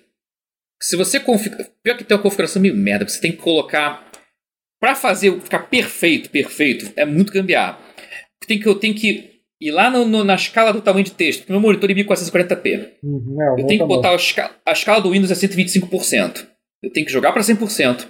Se 0.84 0.98
você 0.98 1.22
configura. 1.22 1.66
Pior 1.82 1.96
que 1.98 2.04
tem 2.04 2.18
uma 2.18 2.22
configuração 2.24 2.62
meio 2.62 2.76
merda, 2.76 3.08
você 3.08 3.22
tem 3.22 3.32
que 3.32 3.38
colocar. 3.38 4.04
Pra 4.78 4.94
fazer 4.94 5.40
ficar 5.40 5.60
perfeito, 5.70 6.30
perfeito, 6.30 6.92
é 6.98 7.06
muito 7.06 7.32
gambiar. 7.32 7.80
Tem 8.46 8.60
que, 8.60 8.68
eu 8.68 8.76
tenho 8.76 8.94
que 8.94 9.35
ir 9.60 9.72
lá 9.72 9.90
no, 9.90 10.06
no, 10.06 10.24
na 10.24 10.36
escala 10.36 10.74
do 10.74 10.82
tamanho 10.82 11.06
de 11.06 11.12
texto. 11.12 11.50
Meu 11.50 11.60
monitor 11.60 11.90
é 11.90 11.94
1440p. 11.94 12.92
Uhum, 13.04 13.38
é, 13.42 13.62
eu 13.62 13.68
tenho 13.68 13.82
que 13.82 13.88
botar 13.88 14.12
a 14.12 14.16
escala, 14.16 14.56
a 14.66 14.72
escala 14.72 15.02
do 15.02 15.12
Windows 15.12 15.32
a 15.32 15.36
125%. 15.36 16.46
Eu 16.84 16.92
tenho 16.92 17.06
que 17.06 17.12
jogar 17.12 17.32
para 17.32 17.42
100%. 17.42 18.08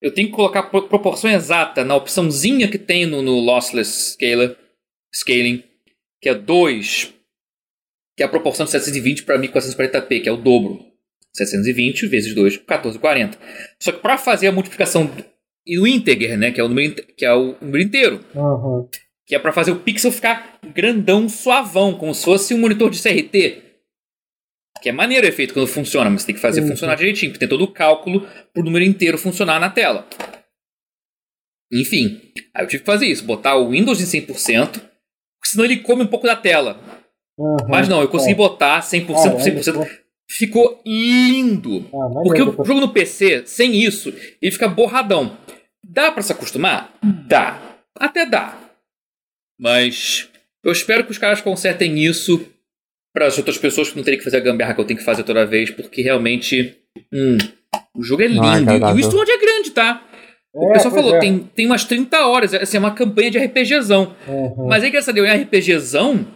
Eu 0.00 0.12
tenho 0.12 0.28
que 0.28 0.34
colocar 0.34 0.60
a 0.60 0.62
proporção 0.62 1.30
exata 1.30 1.84
na 1.84 1.94
opçãozinha 1.94 2.68
que 2.68 2.78
tem 2.78 3.04
no, 3.04 3.20
no 3.20 3.38
Lossless 3.38 4.12
Scaler, 4.12 4.56
Scaling, 5.14 5.62
que 6.22 6.28
é 6.28 6.34
2, 6.34 7.12
que 8.16 8.22
é 8.22 8.26
a 8.26 8.28
proporção 8.28 8.64
de 8.64 8.72
720 8.72 9.24
para 9.24 9.38
1440p, 9.38 10.22
que 10.22 10.28
é 10.28 10.32
o 10.32 10.36
dobro. 10.36 10.90
720 11.34 12.06
vezes 12.06 12.34
2, 12.34 12.56
1440. 12.56 13.38
Só 13.78 13.92
que 13.92 14.00
para 14.00 14.16
fazer 14.16 14.48
a 14.48 14.52
multiplicação 14.52 15.06
do 15.66 15.86
integer, 15.86 16.38
né, 16.38 16.50
que 16.50 16.60
é 16.60 16.64
o 16.64 16.68
número, 16.68 16.94
que 17.16 17.24
é 17.24 17.32
o 17.32 17.54
número 17.60 17.82
inteiro, 17.82 18.24
uhum. 18.34 18.88
Que 19.30 19.36
é 19.36 19.38
para 19.38 19.52
fazer 19.52 19.70
o 19.70 19.78
pixel 19.78 20.10
ficar 20.10 20.58
grandão, 20.74 21.28
suavão, 21.28 21.94
como 21.94 22.12
se 22.12 22.24
fosse 22.24 22.52
um 22.52 22.58
monitor 22.58 22.90
de 22.90 23.00
CRT. 23.00 23.62
Que 24.82 24.88
é 24.88 24.92
maneiro 24.92 25.24
o 25.24 25.28
efeito 25.28 25.54
quando 25.54 25.68
funciona, 25.68 26.10
mas 26.10 26.24
tem 26.24 26.34
que 26.34 26.40
fazer 26.40 26.60
uhum. 26.62 26.66
funcionar 26.66 26.96
direitinho, 26.96 27.30
porque 27.30 27.38
tem 27.38 27.48
todo 27.48 27.62
o 27.62 27.72
cálculo 27.72 28.22
para 28.52 28.60
o 28.60 28.64
número 28.64 28.84
inteiro 28.84 29.16
funcionar 29.16 29.60
na 29.60 29.70
tela. 29.70 30.04
Enfim, 31.72 32.20
aí 32.52 32.64
eu 32.64 32.66
tive 32.66 32.82
que 32.82 32.90
fazer 32.90 33.06
isso, 33.06 33.22
botar 33.22 33.54
o 33.54 33.70
Windows 33.70 34.00
em 34.00 34.20
100%, 34.20 34.82
senão 35.44 35.64
ele 35.64 35.76
come 35.76 36.02
um 36.02 36.08
pouco 36.08 36.26
da 36.26 36.34
tela. 36.34 36.80
Uhum, 37.38 37.56
mas 37.68 37.88
não, 37.88 38.00
eu 38.00 38.08
consegui 38.08 38.32
é. 38.32 38.36
botar 38.36 38.80
100%, 38.80 39.14
ah, 39.14 39.72
100%. 39.72 39.86
É, 39.86 40.00
ficou 40.28 40.82
lindo. 40.84 41.88
Ah, 41.94 42.20
porque 42.24 42.42
o 42.42 42.64
jogo 42.64 42.80
no 42.80 42.92
PC, 42.92 43.44
sem 43.46 43.76
isso, 43.76 44.12
ele 44.42 44.50
fica 44.50 44.66
borradão. 44.66 45.38
Dá 45.84 46.10
para 46.10 46.24
se 46.24 46.32
acostumar? 46.32 46.92
Dá. 47.28 47.62
Até 47.96 48.26
dá. 48.26 48.59
Mas 49.60 50.26
eu 50.64 50.72
espero 50.72 51.04
que 51.04 51.10
os 51.10 51.18
caras 51.18 51.42
consertem 51.42 51.98
isso 52.02 52.44
para 53.12 53.26
as 53.26 53.36
outras 53.36 53.58
pessoas 53.58 53.90
que 53.90 53.96
não 53.96 54.02
terem 54.02 54.18
que 54.18 54.24
fazer 54.24 54.38
a 54.38 54.40
gambiarra 54.40 54.72
que 54.72 54.80
eu 54.80 54.84
tenho 54.86 54.98
que 54.98 55.04
fazer 55.04 55.22
toda 55.22 55.44
vez, 55.44 55.70
porque 55.70 56.00
realmente. 56.00 56.76
Hum, 57.12 57.36
o 57.94 58.02
jogo 58.02 58.22
é 58.22 58.26
lindo. 58.26 58.40
e 58.40 58.92
o 58.94 59.00
Stronghold 59.00 59.30
é 59.30 59.38
grande, 59.38 59.70
tá? 59.72 60.02
O 60.54 60.70
é, 60.70 60.72
pessoal 60.72 60.94
falou, 60.94 61.14
é. 61.16 61.20
tem, 61.20 61.38
tem 61.38 61.66
umas 61.66 61.84
30 61.84 62.26
horas, 62.26 62.54
assim, 62.54 62.76
é 62.76 62.80
uma 62.80 62.94
campanha 62.94 63.30
de 63.30 63.38
RPGzão. 63.38 64.16
Uhum. 64.26 64.66
Mas 64.66 64.82
é 64.82 64.88
engraçado, 64.88 65.18
é 65.18 65.22
um 65.22 65.42
RPGzão, 65.42 66.26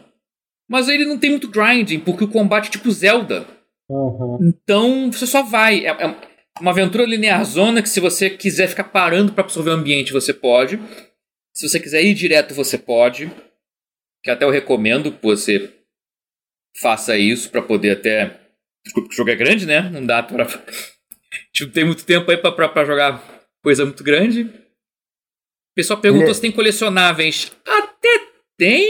mas 0.69 0.89
ele 0.89 1.05
não 1.05 1.19
tem 1.19 1.31
muito 1.31 1.49
grinding, 1.49 2.01
porque 2.01 2.25
o 2.25 2.29
combate 2.29 2.69
é 2.69 2.71
tipo 2.71 2.91
Zelda. 2.91 3.45
Uhum. 3.89 4.39
Então 4.43 5.11
você 5.11 5.27
só 5.27 5.43
vai. 5.43 5.87
É, 5.87 5.91
é 5.91 6.17
uma 6.61 6.71
aventura 6.71 7.05
linear 7.05 7.45
zona 7.45 7.83
que 7.83 7.89
se 7.89 7.99
você 7.99 8.31
quiser 8.31 8.69
ficar 8.69 8.85
parando 8.85 9.33
para 9.33 9.43
absorver 9.43 9.71
o 9.71 9.75
ambiente, 9.75 10.13
você 10.13 10.33
pode. 10.33 10.79
Se 11.55 11.69
você 11.69 11.79
quiser 11.79 12.03
ir 12.03 12.15
direto, 12.15 12.55
você 12.55 12.77
pode. 12.77 13.31
Que 14.23 14.31
até 14.31 14.45
eu 14.45 14.51
recomendo 14.51 15.13
que 15.13 15.23
você 15.23 15.73
faça 16.81 17.17
isso 17.17 17.51
para 17.51 17.63
poder 17.63 17.93
até. 17.93 18.41
Desculpa 18.85 19.09
que 19.09 19.15
o 19.15 19.17
jogo 19.17 19.31
é 19.31 19.37
grande, 19.37 19.67
né? 19.67 19.83
Não 19.83 20.05
dá 20.05 20.23
para. 20.23 20.47
tipo, 21.53 21.73
tem 21.73 21.85
muito 21.85 22.05
tempo 22.05 22.31
aí 22.31 22.37
para 22.37 22.85
jogar 22.85 23.23
coisa 23.63 23.85
muito 23.85 24.03
grande. 24.03 24.43
O 24.43 25.75
pessoal 25.75 26.01
perguntou 26.01 26.31
é. 26.31 26.35
se 26.35 26.41
tem 26.41 26.53
colecionáveis. 26.53 27.53
Até 27.65 28.29
tem. 28.59 28.87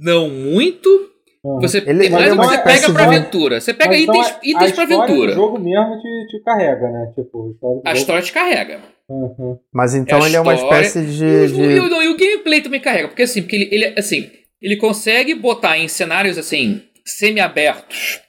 Não 0.00 0.28
muito. 0.28 1.12
Você 1.60 1.78
ele, 1.78 2.10
mas 2.10 2.34
você 2.34 2.58
pega 2.58 2.92
pra 2.92 3.04
aventura. 3.04 3.60
Você 3.60 3.72
pega 3.72 3.96
então 3.96 4.14
itens, 4.14 4.38
itens 4.42 4.72
pra 4.72 4.82
aventura. 4.82 5.32
O 5.32 5.34
jogo 5.34 5.58
mesmo 5.58 6.00
te, 6.00 6.26
te 6.28 6.42
carrega, 6.42 6.90
né? 6.90 7.12
Tipo, 7.14 7.56
a 7.84 7.92
história, 7.92 8.22
te 8.22 8.32
carrega. 8.32 8.80
Uhum. 9.08 9.58
Mas 9.72 9.94
então 9.94 10.18
é 10.18 10.22
ele 10.22 10.36
história, 10.36 10.36
é 10.36 10.40
uma 10.40 10.54
espécie 10.54 11.02
de. 11.02 11.48
de... 11.48 11.62
E, 11.62 11.80
o, 11.80 12.02
e, 12.02 12.08
o, 12.08 12.16
gameplay 12.16 12.60
também 12.60 12.80
carrega, 12.80 13.08
porque 13.08 13.22
assim, 13.22 13.42
porque 13.42 13.56
ele, 13.56 13.68
ele 13.72 13.94
assim, 13.98 14.30
ele 14.60 14.76
consegue 14.76 15.34
botar 15.34 15.78
em 15.78 15.86
cenários 15.86 16.36
assim, 16.36 16.82
semi-abertos. 17.04 18.20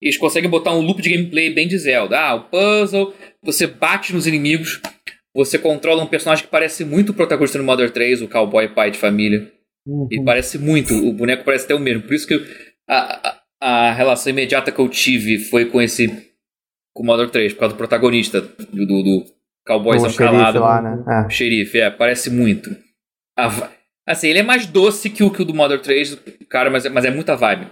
Eles 0.00 0.16
conseguem 0.16 0.50
botar 0.50 0.74
um 0.74 0.80
loop 0.80 1.00
de 1.00 1.10
gameplay 1.10 1.50
bem 1.50 1.68
de 1.68 1.78
Zelda. 1.78 2.18
Ah, 2.18 2.34
o 2.34 2.44
puzzle, 2.44 3.14
você 3.42 3.66
bate 3.66 4.12
nos 4.12 4.26
inimigos, 4.26 4.80
você 5.34 5.58
controla 5.58 6.02
um 6.02 6.08
personagem 6.08 6.44
que 6.44 6.50
parece 6.50 6.84
muito 6.84 7.10
o 7.10 7.14
protagonista 7.14 7.58
no 7.58 7.64
Mother 7.64 7.90
3, 7.90 8.22
o 8.22 8.28
cowboy 8.28 8.68
pai 8.68 8.90
de 8.90 8.98
família. 8.98 9.50
Uhum. 9.86 10.08
Ele 10.10 10.24
parece 10.24 10.58
muito, 10.58 10.94
o 10.94 11.12
boneco 11.12 11.44
parece 11.44 11.64
até 11.64 11.74
o 11.74 11.80
mesmo. 11.80 12.02
Por 12.02 12.14
isso 12.14 12.26
que 12.26 12.34
a, 12.88 13.40
a, 13.60 13.88
a 13.88 13.92
relação 13.92 14.30
imediata 14.30 14.70
que 14.70 14.78
eu 14.78 14.88
tive 14.88 15.38
foi 15.38 15.64
com 15.66 15.80
esse. 15.80 16.08
com 16.94 17.02
o 17.02 17.06
Mother 17.06 17.30
3, 17.30 17.54
por 17.54 17.60
causa 17.60 17.74
do 17.74 17.78
protagonista, 17.78 18.40
do, 18.40 18.86
do, 18.86 19.24
do 19.62 19.66
cowboyzão 19.66 20.12
calado. 20.12 20.60
Lá, 20.60 20.82
né? 20.82 21.26
é. 21.26 21.30
Xerife, 21.30 21.80
é, 21.80 21.90
parece 21.90 22.30
muito. 22.30 22.70
A, 23.38 23.70
assim, 24.06 24.28
ele 24.28 24.40
é 24.40 24.42
mais 24.42 24.66
doce 24.66 25.08
que 25.10 25.22
o, 25.22 25.30
que 25.30 25.42
o 25.42 25.44
do 25.44 25.54
Mother 25.54 25.80
3, 25.80 26.18
cara, 26.48 26.70
mas, 26.70 26.86
mas 26.90 27.04
é 27.04 27.10
muita 27.10 27.36
vibe. 27.36 27.68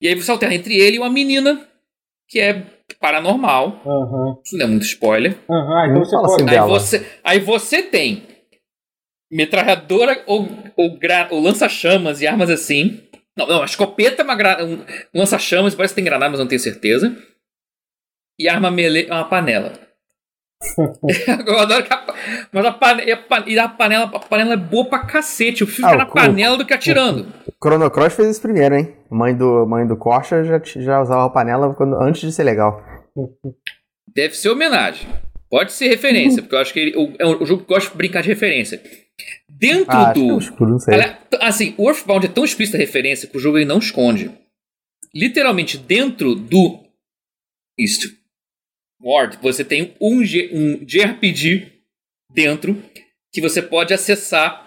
E 0.00 0.08
aí 0.08 0.14
você 0.14 0.30
alterna 0.30 0.54
entre 0.54 0.76
ele 0.76 0.96
e 0.96 0.98
uma 0.98 1.10
menina 1.10 1.66
que 2.28 2.40
é 2.40 2.62
paranormal. 3.00 3.82
Uhum. 3.84 4.40
Isso 4.44 4.56
não 4.56 4.66
é 4.66 4.68
muito 4.68 4.84
spoiler. 4.84 5.36
Uhum. 5.48 5.76
Ah, 5.76 5.86
então 5.88 6.00
você 6.00 6.16
pode... 6.16 6.50
aí, 6.50 6.60
você, 6.60 7.06
aí 7.22 7.40
você 7.40 7.82
tem 7.82 8.22
metralhadora 9.30 10.22
ou, 10.26 10.48
ou, 10.76 10.98
ou 11.30 11.40
lança-chamas 11.40 12.20
e 12.20 12.26
armas 12.26 12.50
assim. 12.50 13.02
Não, 13.36 13.46
não, 13.46 13.62
a 13.62 13.64
escopeta 13.64 14.22
é 14.22 14.24
uma 14.24 14.36
gra... 14.36 14.64
um 14.64 14.78
lança-chamas, 15.12 15.74
parece 15.74 15.92
que 15.92 15.96
tem 15.96 16.04
granada, 16.04 16.30
mas 16.30 16.38
não 16.38 16.46
tenho 16.46 16.60
certeza. 16.60 17.16
E 18.38 18.48
arma 18.48 18.70
melee 18.70 19.06
é 19.08 19.12
uma 19.12 19.28
panela. 19.28 19.72
eu 21.46 21.58
adoro 21.58 21.84
que 21.84 21.92
a, 21.92 22.04
mas 22.52 22.66
a, 22.66 22.72
pane, 22.72 23.02
e 23.46 23.58
a 23.58 23.68
panela, 23.68 24.04
a 24.04 24.18
panela 24.18 24.54
é 24.54 24.56
boa 24.56 24.84
pra 24.86 25.00
cacete. 25.00 25.62
Eu 25.62 25.66
prefiro 25.66 25.88
ah, 25.88 25.90
ficar 25.92 26.04
na 26.04 26.10
panela 26.10 26.56
do 26.56 26.66
que 26.66 26.74
atirando. 26.74 27.26
O 27.46 27.52
Chrono 27.62 27.90
Cross 27.90 28.14
fez 28.14 28.30
isso 28.30 28.42
primeiro, 28.42 28.74
hein? 28.74 28.94
Mãe 29.10 29.34
do, 29.34 29.66
mãe 29.66 29.86
do 29.86 29.96
Corsa 29.96 30.44
já, 30.44 30.60
já 30.64 31.00
usava 31.00 31.26
a 31.26 31.30
panela 31.30 31.74
quando, 31.74 32.00
antes 32.00 32.22
de 32.22 32.32
ser 32.32 32.44
legal. 32.44 32.82
Deve 34.14 34.36
ser 34.36 34.48
homenagem. 34.48 35.08
Pode 35.50 35.72
ser 35.72 35.88
referência, 35.88 36.42
porque 36.42 36.54
eu 36.54 36.58
acho 36.58 36.72
que 36.72 36.80
ele, 36.80 36.96
o, 36.96 37.14
é 37.18 37.26
um 37.26 37.46
jogo 37.46 37.62
que 37.62 37.68
gosta 37.68 37.90
de 37.90 37.96
brincar 37.96 38.22
de 38.22 38.28
referência. 38.28 38.82
Dentro 39.48 39.96
ah, 39.96 40.12
do. 40.12 40.38
Escuro, 40.38 40.70
não 40.70 40.78
sei. 40.80 40.94
assim, 41.40 41.74
o 41.78 41.88
Earthbound 41.88 42.26
é 42.26 42.28
tão 42.28 42.44
explícita 42.44 42.76
a 42.76 42.80
referência 42.80 43.28
que 43.28 43.36
o 43.36 43.40
jogo 43.40 43.58
ele 43.58 43.64
não 43.64 43.78
esconde. 43.78 44.32
Literalmente, 45.14 45.78
dentro 45.78 46.34
do. 46.34 46.80
Isto. 47.78 48.08
Ward, 49.04 49.38
você 49.42 49.62
tem 49.62 49.94
um, 50.00 50.24
G, 50.24 50.50
um 50.52 50.84
JRPG 50.84 51.72
dentro 52.32 52.82
que 53.32 53.40
você 53.40 53.60
pode 53.60 53.92
acessar 53.92 54.64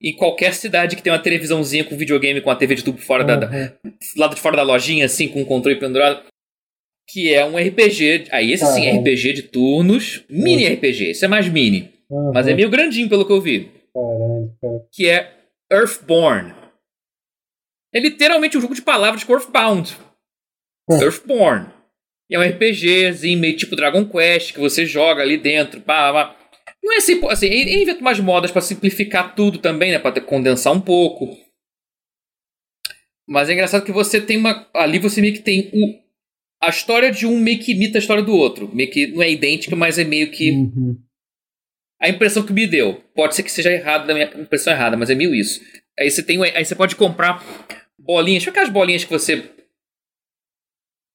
em 0.00 0.14
qualquer 0.14 0.54
cidade 0.54 0.94
que 0.94 1.02
tem 1.02 1.12
uma 1.12 1.18
televisãozinha 1.18 1.84
com 1.84 1.96
videogame 1.96 2.40
com 2.40 2.50
a 2.50 2.56
TV 2.56 2.76
de 2.76 2.84
tubo 2.84 2.98
fora 2.98 3.22
uhum. 3.22 3.26
da, 3.26 3.36
da, 3.36 3.72
lado 4.16 4.34
de 4.34 4.40
fora 4.40 4.56
da 4.56 4.62
lojinha, 4.62 5.06
assim, 5.06 5.28
com 5.28 5.42
o 5.42 5.46
controle 5.46 5.78
pendurado. 5.78 6.22
Que 7.08 7.32
é 7.32 7.44
um 7.44 7.56
RPG. 7.56 8.26
Aí 8.30 8.52
esse 8.52 8.64
uhum. 8.64 8.72
sim 8.72 8.98
RPG 8.98 9.32
de 9.32 9.42
turnos. 9.44 10.24
Mini 10.28 10.66
uhum. 10.66 10.74
RPG, 10.74 11.10
esse 11.10 11.24
é 11.24 11.28
mais 11.28 11.48
mini. 11.48 11.92
Mas 12.32 12.46
é 12.46 12.54
meio 12.54 12.70
grandinho 12.70 13.08
pelo 13.08 13.26
que 13.26 13.32
eu 13.32 13.40
vi. 13.40 13.70
Que 14.92 15.08
é 15.08 15.32
Earthborn. 15.72 16.54
É 17.94 18.00
literalmente 18.00 18.56
um 18.58 18.60
jogo 18.60 18.74
de 18.74 18.82
palavras 18.82 19.24
com 19.24 19.32
Earthbound. 19.32 19.96
Earthborn. 20.90 21.77
E 22.30 22.34
é 22.34 22.38
um 22.38 22.42
RPGzinho 22.42 23.38
meio 23.38 23.56
tipo 23.56 23.76
Dragon 23.76 24.04
Quest 24.04 24.52
que 24.52 24.60
você 24.60 24.84
joga 24.84 25.22
ali 25.22 25.36
dentro. 25.36 25.80
Pá, 25.80 26.12
pá. 26.12 26.36
Não 26.82 26.94
é 26.94 26.96
assim, 26.98 27.20
assim 27.28 27.46
ele 27.46 27.82
inventa 27.82 28.00
umas 28.00 28.20
modas 28.20 28.50
para 28.50 28.60
simplificar 28.60 29.34
tudo 29.34 29.58
também, 29.58 29.90
né? 29.90 29.98
Pra 29.98 30.12
condensar 30.20 30.72
um 30.72 30.80
pouco. 30.80 31.36
Mas 33.28 33.48
é 33.48 33.52
engraçado 33.52 33.84
que 33.84 33.92
você 33.92 34.20
tem 34.20 34.38
uma. 34.38 34.66
Ali 34.74 34.98
você 34.98 35.20
meio 35.20 35.34
que 35.34 35.42
tem 35.42 35.70
o, 35.72 35.98
a 36.62 36.70
história 36.70 37.10
de 37.10 37.26
um 37.26 37.38
meio 37.38 37.58
que 37.58 37.72
imita 37.72 37.98
a 37.98 38.00
história 38.00 38.22
do 38.22 38.34
outro. 38.34 38.74
Meio 38.74 38.90
que 38.90 39.06
não 39.08 39.22
é 39.22 39.30
idêntica, 39.30 39.76
mas 39.76 39.98
é 39.98 40.04
meio 40.04 40.30
que. 40.30 40.50
Uhum. 40.50 40.96
A 42.00 42.08
impressão 42.08 42.44
que 42.44 42.52
me 42.52 42.66
deu. 42.66 43.02
Pode 43.14 43.34
ser 43.34 43.42
que 43.42 43.50
seja 43.50 43.70
errado 43.70 44.06
da 44.06 44.14
minha 44.14 44.30
impressão 44.34 44.72
errada, 44.72 44.96
mas 44.96 45.10
é 45.10 45.14
meio 45.14 45.34
isso. 45.34 45.60
Aí 45.98 46.10
você 46.10 46.22
tem. 46.22 46.42
Aí 46.42 46.64
você 46.64 46.74
pode 46.74 46.96
comprar 46.96 47.44
bolinhas. 47.98 48.42
Sabe 48.42 48.56
aquelas 48.56 48.72
bolinhas 48.72 49.04
que 49.04 49.10
você. 49.10 49.50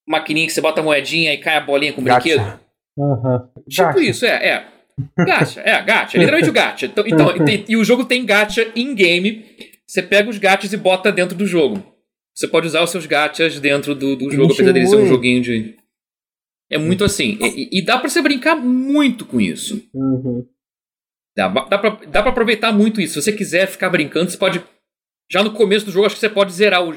Maquininha 0.08 0.48
que 0.48 0.54
você 0.54 0.62
bota 0.62 0.82
a 0.82 0.84
moedinha 0.84 1.34
e 1.34 1.38
cai 1.38 1.58
a 1.58 1.62
bolinha 1.62 1.94
com 1.94 2.04
gacha. 2.04 2.20
brinquedo? 2.20 2.60
Uhum. 2.98 3.40
Tipo 3.70 3.88
gacha. 3.88 4.02
isso, 4.02 4.26
é, 4.26 4.48
é. 4.48 4.68
Gacha, 5.26 5.62
é, 5.62 5.82
gacha. 5.82 6.18
Literalmente 6.18 6.50
o 6.50 6.54
gacha. 6.54 6.86
Então, 6.86 7.04
então 7.08 7.48
e, 7.48 7.66
e 7.70 7.78
o 7.78 7.84
jogo 7.84 8.06
tem 8.06 8.26
gacha 8.26 8.72
in-game. 8.76 9.46
Você 9.88 10.02
pega 10.02 10.30
os 10.30 10.38
gachas 10.38 10.72
e 10.74 10.78
bota 10.78 11.12
dentro 11.12 11.36
do 11.36 11.46
jogo. 11.46 11.84
Você 12.36 12.48
pode 12.48 12.68
usar 12.68 12.84
os 12.84 12.90
seus 12.90 13.06
gachas 13.06 13.60
dentro 13.60 13.94
do, 13.94 14.16
do 14.16 14.32
jogo, 14.32 14.54
apesar 14.54 14.72
dele 14.72 14.88
ser 14.88 14.96
um 14.96 15.08
joguinho 15.08 15.42
de. 15.42 15.76
É 16.72 16.78
muito 16.78 17.04
assim. 17.04 17.38
E, 17.42 17.80
e 17.80 17.82
dá 17.86 18.00
pra 18.00 18.10
você 18.10 18.22
brincar 18.22 18.56
muito 18.56 19.26
com 19.26 19.40
isso. 19.40 19.88
Uhum. 19.94 20.46
Dá, 21.36 21.48
dá, 21.48 21.78
pra, 21.78 21.90
dá 21.90 22.22
pra 22.22 22.32
aproveitar 22.32 22.72
muito 22.72 23.00
isso. 23.02 23.14
Se 23.14 23.22
você 23.22 23.34
quiser 23.34 23.68
ficar 23.68 23.90
brincando, 23.90 24.32
você 24.32 24.38
pode. 24.38 24.64
Já 25.32 25.44
no 25.44 25.54
começo 25.54 25.86
do 25.86 25.92
jogo, 25.92 26.06
acho 26.06 26.16
que 26.16 26.22
você 26.22 26.30
pode 26.30 26.54
zerar 26.54 26.84
o, 26.84 26.92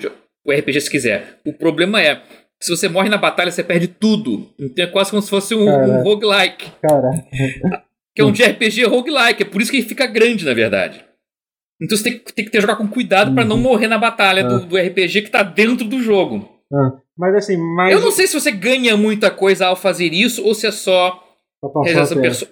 o 0.44 0.52
RPG 0.52 0.80
se 0.82 0.90
quiser. 0.90 1.40
O 1.44 1.52
problema 1.52 2.00
é. 2.02 2.22
Se 2.62 2.74
você 2.74 2.88
morre 2.88 3.08
na 3.08 3.18
batalha, 3.18 3.50
você 3.50 3.62
perde 3.62 3.88
tudo. 3.88 4.48
Então 4.58 4.84
é 4.84 4.88
quase 4.88 5.10
como 5.10 5.22
se 5.22 5.28
fosse 5.30 5.54
um, 5.54 5.68
um 5.68 6.02
roguelike. 6.02 6.72
Cara. 6.82 7.10
Que 8.14 8.22
é 8.22 8.24
um 8.24 8.32
de 8.32 8.42
RPG 8.42 8.84
roguelike. 8.84 9.42
É 9.42 9.46
por 9.46 9.60
isso 9.60 9.70
que 9.70 9.78
ele 9.78 9.86
fica 9.86 10.06
grande, 10.06 10.44
na 10.44 10.54
verdade. 10.54 11.04
Então 11.80 11.96
você 11.96 12.04
tem, 12.04 12.18
tem 12.18 12.44
que 12.44 12.50
ter 12.50 12.60
jogar 12.60 12.76
com 12.76 12.88
cuidado 12.88 13.28
uhum. 13.28 13.34
para 13.34 13.44
não 13.44 13.58
morrer 13.58 13.86
na 13.86 13.98
batalha 13.98 14.42
do, 14.42 14.64
do, 14.64 14.76
RPG 14.76 15.22
que 15.22 15.30
tá 15.30 15.42
dentro 15.42 15.86
do 15.86 16.00
jogo. 16.00 16.48
Ah. 16.72 16.98
Mas 17.16 17.34
assim, 17.34 17.56
mas... 17.56 17.92
Eu 17.92 18.00
não 18.00 18.10
sei 18.10 18.26
se 18.26 18.38
você 18.38 18.50
ganha 18.50 18.96
muita 18.96 19.30
coisa 19.30 19.66
ao 19.66 19.76
fazer 19.76 20.12
isso 20.12 20.44
ou 20.44 20.54
se 20.54 20.66
é 20.66 20.70
só 20.70 21.22
realização, 21.84 22.20
perso 22.20 22.48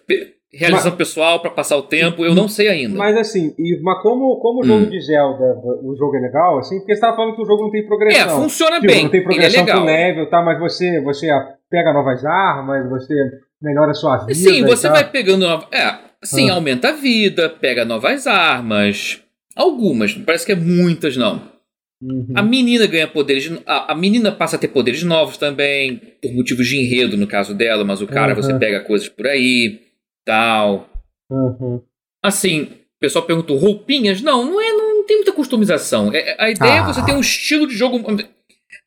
realização 0.57 0.91
mas... 0.91 0.99
pessoal 0.99 1.41
para 1.41 1.51
passar 1.51 1.77
o 1.77 1.83
tempo. 1.83 2.25
Eu 2.25 2.35
não 2.35 2.49
sei 2.49 2.69
ainda. 2.69 2.97
Mas 2.97 3.17
assim, 3.17 3.55
e, 3.59 3.81
mas 3.83 4.01
como, 4.03 4.39
como 4.41 4.61
o 4.61 4.65
jogo 4.65 4.85
hum. 4.87 4.91
de 4.91 5.01
Zelda, 5.01 5.45
o 5.83 5.95
jogo 5.97 6.17
é 6.17 6.21
legal, 6.21 6.59
assim, 6.59 6.79
porque 6.79 6.93
você 6.93 6.99
estava 6.99 7.17
falando 7.17 7.37
que 7.37 7.43
o 7.43 7.47
jogo 7.47 7.65
não 7.65 7.71
tem 7.71 7.87
progressão. 7.87 8.39
É, 8.39 8.43
funciona 8.43 8.81
tipo, 8.81 8.87
bem. 8.87 9.03
Não 9.05 9.11
tem 9.11 9.21
é 9.21 9.25
progressão 9.25 9.63
é 9.63 9.73
com 9.73 9.85
level, 9.85 10.31
tá? 10.31 10.43
Mas 10.43 10.59
você, 10.59 11.01
você 11.01 11.29
pega 11.71 11.93
novas 11.93 12.25
armas, 12.25 12.89
você 12.89 13.15
melhora 13.61 13.91
a 13.91 13.95
sua 13.95 14.19
vida. 14.19 14.35
Sim, 14.35 14.65
você 14.65 14.89
vai 14.89 15.11
pegando. 15.11 15.47
É, 15.73 15.99
sim, 16.23 16.51
ah. 16.51 16.55
aumenta 16.55 16.89
a 16.89 16.93
vida, 16.93 17.49
pega 17.49 17.85
novas 17.85 18.27
armas. 18.27 19.21
Algumas, 19.57 20.13
parece 20.15 20.47
que 20.47 20.53
é 20.53 20.57
muitas 20.57 21.17
não. 21.17 21.55
Uhum. 22.03 22.33
A 22.35 22.43
menina 22.43 22.87
ganha 22.87 23.09
poderes. 23.09 23.51
A, 23.67 23.93
a, 23.93 23.95
menina 23.95 24.31
passa 24.31 24.57
a 24.57 24.59
ter 24.59 24.69
poderes 24.69 25.03
novos 25.03 25.39
também, 25.39 26.01
por 26.21 26.33
motivos 26.35 26.67
de 26.67 26.77
enredo 26.77 27.17
no 27.17 27.27
caso 27.27 27.55
dela, 27.55 27.85
mas 27.85 28.03
o 28.03 28.07
cara 28.07 28.35
uhum. 28.35 28.43
você 28.43 28.55
pega 28.59 28.81
coisas 28.81 29.09
por 29.09 29.27
aí, 29.27 29.81
tal. 30.25 30.89
Uhum. 31.31 31.83
Assim, 32.23 32.63
o 32.63 33.01
pessoal 33.01 33.25
perguntou: 33.25 33.57
roupinhas? 33.57 34.21
Não, 34.21 34.45
não 34.45 34.61
é, 34.61 34.71
não 34.73 35.05
tem 35.07 35.17
muita 35.17 35.33
customização. 35.33 36.13
É, 36.13 36.37
a 36.39 36.51
ideia 36.51 36.75
ah. 36.75 36.77
é 36.77 36.93
você 36.93 37.05
ter 37.05 37.13
um 37.13 37.21
estilo 37.21 37.67
de 37.67 37.77
jogo. 37.77 37.99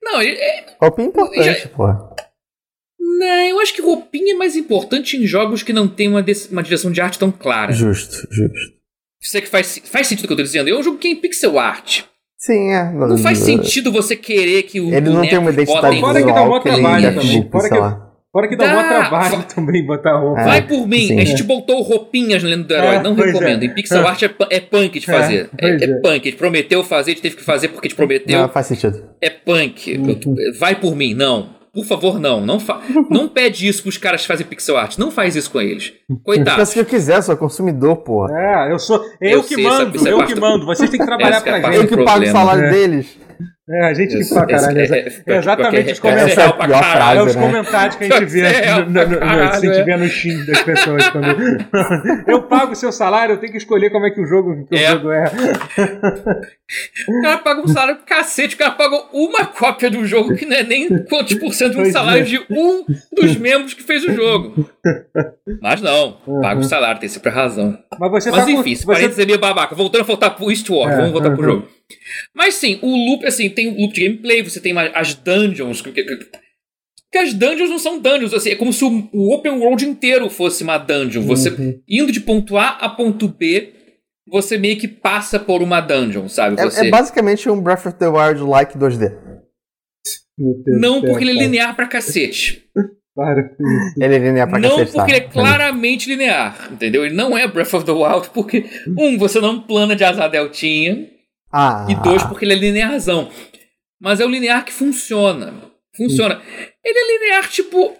Não, 0.01 0.21
é. 0.21 0.27
é 0.29 0.65
roupinha 0.81 1.07
é 1.07 1.09
importante, 1.09 1.61
já... 1.61 1.69
pô. 1.69 1.87
Não, 2.99 3.49
eu 3.49 3.59
acho 3.59 3.73
que 3.73 3.81
roupinha 3.81 4.33
é 4.33 4.37
mais 4.37 4.55
importante 4.55 5.17
em 5.17 5.25
jogos 5.25 5.63
que 5.63 5.73
não 5.73 5.87
tem 5.87 6.07
uma, 6.07 6.23
uma 6.51 6.63
direção 6.63 6.91
de 6.91 7.01
arte 7.01 7.17
tão 7.17 7.31
clara. 7.31 7.71
Justo, 7.71 8.27
justo. 8.29 8.77
Isso 9.21 9.37
é 9.37 9.41
que 9.41 9.47
faz, 9.47 9.81
faz 9.85 10.07
sentido 10.07 10.25
o 10.25 10.27
que 10.27 10.33
eu 10.33 10.37
tô 10.37 10.43
dizendo. 10.43 10.69
É 10.69 10.77
um 10.77 10.83
jogo 10.83 10.97
que 10.97 11.07
é 11.07 11.11
em 11.11 11.15
pixel 11.15 11.57
art. 11.57 12.03
Sim, 12.37 12.71
é. 12.71 12.91
Não, 12.91 13.07
não 13.07 13.17
faz 13.17 13.39
sentido 13.39 13.91
você 13.91 14.15
querer 14.15 14.63
que 14.63 14.79
o. 14.79 14.93
Ele 14.93 15.09
não 15.09 15.21
tem 15.21 15.39
uma 15.39 15.49
identidade 15.49 15.95
visual. 15.95 16.13
Fora 16.13 16.23
que 16.23 16.33
dá 16.33 16.43
um 16.43 16.59
trabalho 16.59 17.15
também. 17.15 17.49
Fora 17.49 17.69
que, 17.69 18.06
fora 18.31 18.47
que 18.47 18.55
dá, 18.55 18.67
dá 18.67 18.79
um 18.79 18.87
trabalho 18.87 19.43
também 19.43 19.85
botar 19.85 20.17
roupa. 20.17 20.43
Vai 20.43 20.67
por 20.67 20.87
mim. 20.87 21.07
Sim, 21.07 21.19
a 21.19 21.25
gente 21.25 21.41
é. 21.41 21.45
botou 21.45 21.81
roupinhas 21.81 22.43
no 22.43 22.49
Lendo 22.49 22.67
do 22.67 22.73
Herói. 22.73 22.95
É, 22.95 23.03
não 23.03 23.13
recomendo. 23.13 23.63
É. 23.63 23.65
Em 23.65 23.73
pixel 23.73 24.07
art 24.07 24.23
é, 24.23 24.29
é 24.49 24.59
punk 24.59 24.99
de 24.99 25.09
é, 25.09 25.13
fazer. 25.13 25.49
É, 25.59 25.69
é, 25.69 25.87
punk. 26.01 26.27
A 26.27 26.29
gente 26.29 26.37
prometeu 26.37 26.83
fazer, 26.83 27.11
a 27.11 27.13
gente 27.13 27.23
teve 27.23 27.35
que 27.35 27.43
fazer 27.43 27.69
porque 27.69 27.87
a 27.87 27.89
gente 27.89 27.97
prometeu. 27.97 28.39
Não, 28.39 28.49
faz 28.49 28.67
sentido. 28.67 29.03
É 29.21 29.29
punk. 29.29 29.97
Uhum. 29.97 30.35
Vai 30.59 30.75
por 30.75 30.95
mim. 30.95 31.13
Não. 31.13 31.57
Por 31.77 31.85
favor, 31.85 32.19
não. 32.19 32.43
Não, 32.43 32.59
fa 32.59 32.81
não 33.07 33.27
pede 33.27 33.67
isso 33.67 33.83
pros 33.83 33.99
caras 33.99 34.21
que 34.21 34.27
fazem 34.27 34.47
pixel 34.47 34.75
art. 34.75 34.97
Não 34.97 35.11
faz 35.11 35.35
isso 35.35 35.51
com 35.51 35.61
eles. 35.61 35.93
Coitado. 36.23 36.65
Se 36.65 36.79
eu 36.79 36.85
quiser, 36.85 37.21
sou 37.21 37.37
consumidor, 37.37 37.97
porra. 37.97 38.33
É, 38.35 38.71
eu 38.71 38.79
sou. 38.79 38.99
Eu, 39.21 39.29
eu 39.29 39.43
que 39.43 39.53
sei, 39.53 39.63
mando, 39.63 40.07
eu 40.07 40.25
que 40.25 40.33
mando. 40.39 40.65
Vocês 40.65 40.89
têm 40.89 40.99
que 40.99 41.05
trabalhar 41.05 41.39
pra 41.39 41.61
gente. 41.61 41.75
Eu 41.75 41.87
que 41.87 42.03
pago 42.03 42.23
o 42.23 42.27
salário 42.31 42.63
é. 42.63 42.71
deles. 42.71 43.26
É, 43.69 43.87
a 43.87 43.93
gente 43.93 44.17
que 44.17 44.33
pra 44.33 44.45
caralho. 44.45 44.79
É, 44.79 44.83
é, 44.85 45.23
é, 45.27 45.37
exatamente 45.39 45.91
os 45.91 45.99
comentários. 45.99 46.37
É, 46.37 46.51
pior 46.53 46.83
frase, 46.83 47.17
é 47.17 47.23
os 47.23 47.35
comentários 47.35 47.95
que 47.97 48.03
a 48.05 48.19
gente 48.19 48.31
vê, 48.31 48.65
no, 48.85 48.85
no, 48.85 49.07
no, 49.09 49.23
a 49.23 49.83
vê 49.83 49.97
no 49.97 50.07
Steam 50.07 50.45
das 50.45 50.61
pessoas. 50.61 51.09
Quando... 51.09 51.27
eu 52.31 52.43
pago 52.43 52.71
o 52.71 52.75
seu 52.77 52.93
salário, 52.93 53.33
eu 53.33 53.37
tenho 53.37 53.51
que 53.51 53.57
escolher 53.57 53.89
como 53.89 54.05
é 54.05 54.11
que 54.11 54.21
o 54.21 54.25
jogo, 54.25 54.65
que 54.65 54.73
o 54.73 54.77
jogo 54.77 55.11
é. 55.11 55.25
O 57.09 57.21
cara 57.21 57.37
paga 57.39 57.61
um 57.61 57.67
salário 57.67 57.97
cacete, 58.05 58.55
o 58.55 58.57
cara 58.57 58.71
paga 58.71 59.03
uma 59.11 59.45
cópia 59.47 59.91
do 59.91 60.05
jogo 60.05 60.33
que 60.33 60.45
não 60.45 60.55
é 60.55 60.63
nem 60.63 60.87
quantos 61.03 61.33
por 61.33 61.53
cento 61.53 61.75
do 61.75 61.91
salário 61.91 62.23
de 62.23 62.39
um 62.49 62.85
dos 63.11 63.35
membros 63.35 63.73
que 63.73 63.83
fez 63.83 64.01
o 64.05 64.13
jogo. 64.13 64.69
Mas 65.61 65.81
não, 65.81 66.21
paga 66.41 66.61
o 66.61 66.63
salário, 66.63 67.01
tem 67.01 67.09
sempre 67.09 67.31
razão. 67.31 67.77
Mas, 67.99 68.11
você 68.11 68.31
Mas 68.31 68.45
tá 68.45 68.49
enfim, 68.49 68.75
com, 68.75 68.79
você... 68.79 68.85
parênteses 68.85 69.19
é 69.19 69.25
meio 69.25 69.39
babaca. 69.39 69.75
Voltando 69.75 70.01
a 70.01 70.05
voltar 70.05 70.29
pro 70.29 70.49
Eastward, 70.49 70.95
vamos 70.95 71.11
voltar 71.11 71.31
pro 71.31 71.43
jogo. 71.43 71.76
Mas 72.33 72.55
sim, 72.55 72.79
o 72.81 72.87
loop, 72.87 73.25
assim, 73.25 73.49
tem 73.49 73.67
o 73.67 73.81
loop 73.81 73.93
de 73.93 74.05
gameplay, 74.05 74.43
você 74.43 74.59
tem 74.59 74.73
as 74.77 75.15
dungeons. 75.15 75.81
Que, 75.81 75.91
que 75.93 77.17
as 77.17 77.33
dungeons 77.33 77.69
não 77.69 77.79
são 77.79 77.99
dungeons, 77.99 78.33
assim, 78.33 78.51
é 78.51 78.55
como 78.55 78.73
se 78.73 78.83
o, 78.83 79.09
o 79.13 79.33
open 79.33 79.53
world 79.59 79.85
inteiro 79.85 80.29
fosse 80.29 80.63
uma 80.63 80.77
dungeon. 80.77 81.23
Você 81.23 81.49
uhum. 81.49 81.81
indo 81.87 82.11
de 82.11 82.19
ponto 82.19 82.57
A 82.57 82.69
a 82.69 82.89
ponto 82.89 83.27
B, 83.27 83.73
você 84.27 84.57
meio 84.57 84.77
que 84.77 84.87
passa 84.87 85.39
por 85.39 85.61
uma 85.61 85.79
dungeon, 85.79 86.27
sabe? 86.27 86.59
É, 86.59 86.65
você... 86.65 86.87
é 86.87 86.89
basicamente 86.89 87.49
um 87.49 87.61
Breath 87.61 87.85
of 87.85 87.97
the 87.97 88.07
Wild 88.07 88.41
like 88.41 88.77
2D. 88.77 89.27
Não, 90.79 91.01
porque 91.01 91.23
ele 91.23 91.31
é 91.31 91.43
linear 91.43 91.75
pra 91.75 91.87
cacete. 91.87 92.63
Para 93.15 93.49
Ele 93.99 94.15
é 94.15 94.19
linear 94.19 94.47
pra 94.47 94.59
Não 94.59 94.77
cacete, 94.77 94.91
porque 94.91 95.11
tá? 95.11 95.17
ele 95.17 95.25
é 95.25 95.27
claramente 95.27 96.07
linear, 96.07 96.69
entendeu? 96.71 97.03
Ele 97.03 97.15
não 97.15 97.35
é 97.35 97.47
Breath 97.47 97.73
of 97.73 97.83
the 97.83 97.91
Wild 97.91 98.29
porque, 98.31 98.63
um, 98.95 99.17
você 99.17 99.41
não 99.41 99.59
plana 99.59 99.95
de 99.95 100.03
asa 100.03 100.27
deltinha, 100.27 101.09
ah. 101.51 101.85
E 101.89 101.95
dois, 101.95 102.23
porque 102.23 102.45
ele 102.45 102.53
é 102.53 102.57
linearzão. 102.57 103.31
Mas 103.99 104.19
é 104.19 104.25
o 104.25 104.29
linear 104.29 104.63
que 104.63 104.73
funciona. 104.73 105.53
Funciona. 105.95 106.41
Ele 106.83 106.97
é 106.97 107.19
linear 107.19 107.49
tipo. 107.49 107.95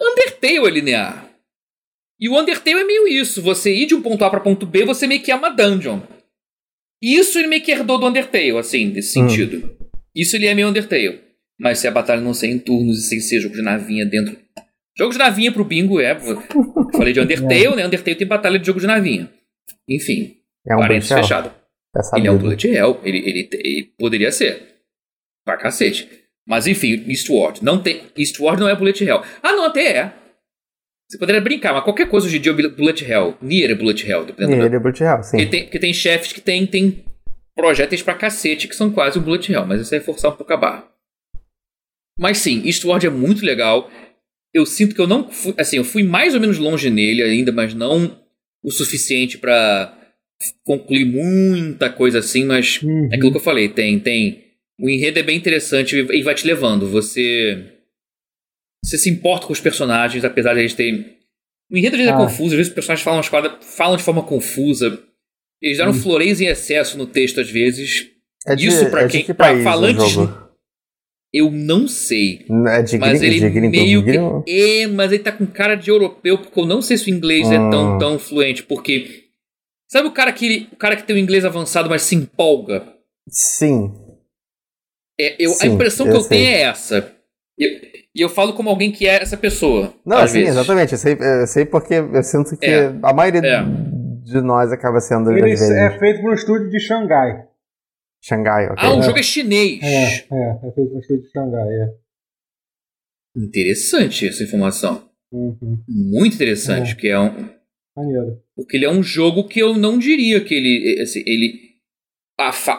Undertale 0.00 0.66
é 0.66 0.70
linear. 0.70 1.30
E 2.18 2.28
o 2.28 2.38
Undertale 2.38 2.80
é 2.80 2.84
meio 2.84 3.06
isso. 3.06 3.42
Você 3.42 3.74
ir 3.74 3.86
de 3.86 3.94
um 3.94 4.02
ponto 4.02 4.24
A 4.24 4.30
para 4.30 4.40
ponto 4.40 4.66
B, 4.66 4.84
você 4.84 5.06
meio 5.06 5.22
que 5.22 5.30
é 5.30 5.34
uma 5.34 5.50
dungeon. 5.50 6.00
Isso 7.00 7.38
ele 7.38 7.48
meio 7.48 7.62
que 7.62 7.72
herdou 7.72 7.98
do 7.98 8.06
Undertale, 8.06 8.56
assim, 8.58 8.86
nesse 8.86 9.18
hum. 9.18 9.28
sentido. 9.28 9.76
Isso 10.14 10.36
ele 10.36 10.46
é 10.46 10.54
meio 10.54 10.68
Undertale. 10.68 11.20
Mas 11.58 11.78
se 11.78 11.86
a 11.86 11.90
batalha 11.90 12.20
não 12.20 12.34
ser 12.34 12.48
em 12.48 12.58
turnos 12.58 12.98
e 12.98 13.08
sem 13.08 13.20
ser 13.20 13.40
jogo 13.40 13.54
de 13.54 13.62
navinha 13.62 14.06
dentro. 14.06 14.36
Jogo 14.96 15.12
de 15.12 15.18
navinha 15.18 15.52
pro 15.52 15.64
bingo 15.64 16.00
é. 16.00 16.16
Falei 16.92 17.12
de 17.12 17.20
Undertale, 17.20 17.66
é. 17.66 17.76
né? 17.76 17.86
Undertale 17.86 18.16
tem 18.16 18.26
batalha 18.26 18.58
de 18.58 18.66
jogo 18.66 18.80
de 18.80 18.86
navinha. 18.86 19.30
Enfim. 19.88 20.36
É 20.66 20.74
um 20.74 20.80
parênteses 20.80 21.12
fechado. 21.12 21.61
É 21.94 22.18
ele 22.18 22.28
é 22.28 22.32
um 22.32 22.38
bullet 22.38 22.66
hell, 22.66 23.00
ele, 23.04 23.18
ele, 23.18 23.48
ele 23.52 23.92
poderia 23.98 24.32
ser. 24.32 24.80
Pra 25.44 25.56
cacete. 25.56 26.08
Mas 26.46 26.66
enfim, 26.66 27.04
Eastward. 27.08 27.62
Não 27.62 27.82
tem, 27.82 28.02
Eastward 28.16 28.60
não 28.60 28.68
é 28.68 28.74
bullet 28.74 29.04
hell. 29.04 29.22
Ah, 29.42 29.52
não, 29.52 29.64
até 29.64 29.96
é. 29.96 30.12
Você 31.08 31.18
poderia 31.18 31.42
brincar, 31.42 31.74
mas 31.74 31.84
qualquer 31.84 32.08
coisa 32.08 32.26
hoje 32.26 32.38
em 32.38 32.40
dia 32.40 32.52
é 32.52 32.68
bullet 32.68 33.04
hell. 33.04 33.36
Nier 33.42 33.70
é 33.70 33.74
bullet 33.74 34.08
hell. 34.08 34.24
Nier 34.38 34.72
é 34.72 34.78
bullet 34.78 35.02
hell, 35.02 35.22
sim. 35.22 35.36
Porque 35.36 35.50
tem, 35.50 35.62
porque 35.64 35.78
tem 35.78 35.92
chefes 35.92 36.32
que 36.32 36.40
tem, 36.40 36.66
tem 36.66 37.04
projéteis 37.54 38.02
pra 38.02 38.14
cacete 38.14 38.66
que 38.66 38.74
são 38.74 38.90
quase 38.90 39.18
um 39.18 39.22
bullet 39.22 39.52
hell, 39.52 39.66
mas 39.66 39.82
isso 39.82 39.94
é 39.94 40.00
forçar 40.00 40.32
um 40.32 40.36
pouco 40.36 40.52
a 40.52 40.56
barra. 40.56 40.88
Mas 42.18 42.38
sim, 42.38 42.62
Eastward 42.64 43.06
é 43.06 43.10
muito 43.10 43.44
legal. 43.44 43.90
Eu 44.54 44.64
sinto 44.64 44.94
que 44.94 45.00
eu 45.00 45.06
não 45.06 45.30
fui, 45.30 45.54
assim, 45.58 45.76
eu 45.76 45.84
fui 45.84 46.02
mais 46.02 46.34
ou 46.34 46.40
menos 46.40 46.58
longe 46.58 46.88
nele 46.88 47.22
ainda, 47.22 47.52
mas 47.52 47.74
não 47.74 48.18
o 48.62 48.70
suficiente 48.70 49.36
para 49.36 49.98
concluir 50.64 51.04
muita 51.04 51.90
coisa 51.90 52.18
assim, 52.18 52.44
mas 52.44 52.80
uhum. 52.82 53.08
é 53.10 53.16
aquilo 53.16 53.30
que 53.30 53.38
eu 53.38 53.42
falei, 53.42 53.68
tem, 53.68 53.98
tem. 53.98 54.44
O 54.80 54.88
enredo 54.88 55.18
é 55.18 55.22
bem 55.22 55.36
interessante 55.36 55.96
e 55.96 56.22
vai 56.22 56.34
te 56.34 56.46
levando. 56.46 56.88
Você. 56.88 57.64
Você 58.84 58.98
se 58.98 59.08
importa 59.08 59.46
com 59.46 59.52
os 59.52 59.60
personagens, 59.60 60.24
apesar 60.24 60.54
de 60.54 60.60
eles 60.60 60.74
terem. 60.74 61.16
O 61.70 61.76
enredo 61.76 61.94
às 61.94 62.00
vezes 62.00 62.12
é 62.12 62.14
ah. 62.14 62.18
é 62.18 62.24
confuso, 62.26 62.50
às 62.50 62.56
vezes 62.56 62.68
os 62.68 62.74
personagens 62.74 63.28
falam, 63.28 63.58
falam 63.60 63.96
de 63.96 64.02
forma 64.02 64.22
confusa. 64.22 64.98
Eles 65.60 65.78
deram 65.78 65.92
hum. 65.92 65.94
floreios 65.94 66.40
em 66.40 66.46
excesso 66.46 66.98
no 66.98 67.06
texto, 67.06 67.40
às 67.40 67.48
vezes. 67.48 68.08
É 68.46 68.56
de, 68.56 68.66
Isso 68.66 68.90
para 68.90 69.02
é 69.02 69.08
quem. 69.08 69.24
Que 69.24 69.32
pra 69.32 69.62
falantes. 69.62 70.16
Eu 71.32 71.50
não 71.50 71.88
sei. 71.88 72.44
É 72.68 72.82
de 72.82 72.98
mas 72.98 73.22
ele 73.22 73.38
de 73.38 73.60
meio 73.60 74.04
que. 74.04 74.50
É, 74.50 74.86
mas 74.88 75.12
ele 75.12 75.22
tá 75.22 75.32
com 75.32 75.46
cara 75.46 75.76
de 75.76 75.90
europeu, 75.90 76.38
porque 76.38 76.60
eu 76.60 76.66
não 76.66 76.82
sei 76.82 76.98
se 76.98 77.10
o 77.10 77.14
inglês 77.14 77.46
hum. 77.46 77.52
é 77.52 77.70
tão, 77.70 77.98
tão 77.98 78.18
fluente, 78.18 78.64
porque 78.64 79.21
Sabe 79.92 80.08
o 80.08 80.12
cara 80.12 80.32
que 80.32 80.70
o 80.72 80.76
cara 80.76 80.96
que 80.96 81.02
tem 81.02 81.14
o 81.14 81.18
inglês 81.18 81.44
avançado, 81.44 81.90
mas 81.90 82.00
se 82.00 82.16
empolga? 82.16 82.82
Sim. 83.28 83.92
É, 85.20 85.36
eu, 85.38 85.50
sim, 85.50 85.68
a 85.68 85.70
impressão 85.70 86.06
que 86.06 86.12
eu, 86.12 86.16
eu 86.16 86.24
tenho 86.26 86.48
é 86.48 86.62
essa. 86.62 87.14
E 87.58 87.64
eu, 88.14 88.26
eu, 88.26 88.28
falo 88.30 88.54
como 88.54 88.70
alguém 88.70 88.90
que 88.90 89.06
é 89.06 89.20
essa 89.20 89.36
pessoa. 89.36 89.92
Não, 90.02 90.26
sim, 90.26 90.38
vezes. 90.38 90.48
exatamente. 90.48 90.92
Eu 90.92 90.98
sei, 90.98 91.18
eu 91.20 91.46
sei 91.46 91.66
porque 91.66 91.92
eu 91.92 92.22
sinto 92.22 92.56
que 92.56 92.64
é, 92.64 92.86
a 93.02 93.12
maioria 93.12 93.42
é. 93.46 93.62
de 94.24 94.40
nós 94.40 94.72
acaba 94.72 94.98
sendo. 94.98 95.30
Ele 95.30 95.52
é 95.52 95.98
feito 95.98 96.22
por 96.22 96.30
um 96.30 96.34
estúdio 96.34 96.70
de 96.70 96.80
Xangai. 96.80 97.46
Xangai, 98.24 98.70
ok. 98.70 98.78
Ah, 98.78 98.94
o 98.94 99.02
jogo 99.02 99.18
é 99.18 99.22
chinês. 99.22 99.82
É, 99.82 100.04
é, 100.04 100.68
é 100.68 100.72
feito 100.72 100.88
por 100.88 100.96
um 100.96 101.00
estúdio 101.00 101.22
de 101.22 101.30
Xangai, 101.32 101.68
é. 101.68 101.94
Interessante 103.36 104.26
essa 104.26 104.42
informação. 104.42 105.06
Uhum. 105.30 105.84
Muito 105.86 106.34
interessante, 106.34 106.92
é. 106.92 106.94
que 106.94 107.08
é 107.08 107.20
um, 107.20 107.50
Maneiro. 107.96 108.38
Porque 108.56 108.76
ele 108.76 108.86
é 108.86 108.90
um 108.90 109.02
jogo 109.02 109.46
que 109.46 109.60
eu 109.60 109.74
não 109.74 109.98
diria 109.98 110.42
que 110.42 110.54
ele. 110.54 111.02
Assim, 111.02 111.22
ele 111.26 111.72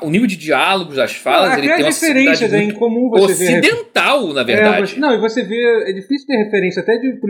o 0.02 0.10
nível 0.10 0.28
de 0.28 0.36
diálogos, 0.36 0.98
as 0.98 1.16
falas, 1.16 1.52
não, 1.52 1.58
ele 1.58 1.68
tem 1.68 1.84
uma 1.84 1.86
referências 1.86 2.52
é 2.52 2.64
incomum 2.64 3.10
você 3.10 3.34
ocidental, 3.34 4.28
ver... 4.28 4.34
na 4.34 4.44
verdade. 4.44 4.96
É, 4.96 5.00
não, 5.00 5.14
e 5.14 5.20
você 5.20 5.44
vê. 5.44 5.90
É 5.90 5.94
difícil 5.94 6.28
ter 6.28 6.44
referência, 6.44 6.82
até 6.82 6.98
de, 6.98 7.14
por, 7.14 7.30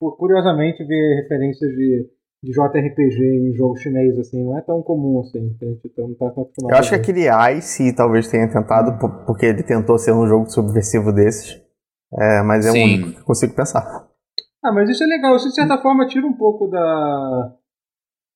por, 0.00 0.16
curiosamente, 0.16 0.84
ver 0.84 1.22
referências 1.22 1.70
de, 1.70 2.08
de 2.42 2.50
JRPG 2.50 3.50
em 3.50 3.54
jogo 3.54 3.76
chinês, 3.76 4.18
assim, 4.18 4.42
não 4.42 4.58
é 4.58 4.62
tão 4.62 4.82
comum 4.82 5.20
assim. 5.20 5.54
A 5.62 5.64
gente 5.66 5.92
não 5.96 6.14
tá 6.14 6.28
acostumado. 6.28 6.72
Eu 6.72 6.78
acho 6.78 6.90
que 6.90 6.96
aquele 6.96 7.26
Ice 7.56 7.94
talvez 7.94 8.28
tenha 8.28 8.48
tentado, 8.50 8.98
porque 9.26 9.46
ele 9.46 9.62
tentou 9.62 9.98
ser 9.98 10.12
um 10.12 10.26
jogo 10.26 10.50
subversivo 10.50 11.12
desses. 11.12 11.60
É, 12.18 12.42
mas 12.42 12.66
é 12.66 12.70
o 12.70 12.74
único 12.74 13.12
que 13.12 13.20
eu 13.20 13.24
consigo 13.24 13.54
pensar. 13.54 14.11
Ah, 14.64 14.72
mas 14.72 14.88
isso 14.88 15.02
é 15.02 15.06
legal. 15.06 15.34
Isso, 15.34 15.48
de 15.48 15.54
certa 15.54 15.78
forma, 15.78 16.06
tira 16.06 16.26
um 16.26 16.32
pouco 16.32 16.68
da. 16.68 17.52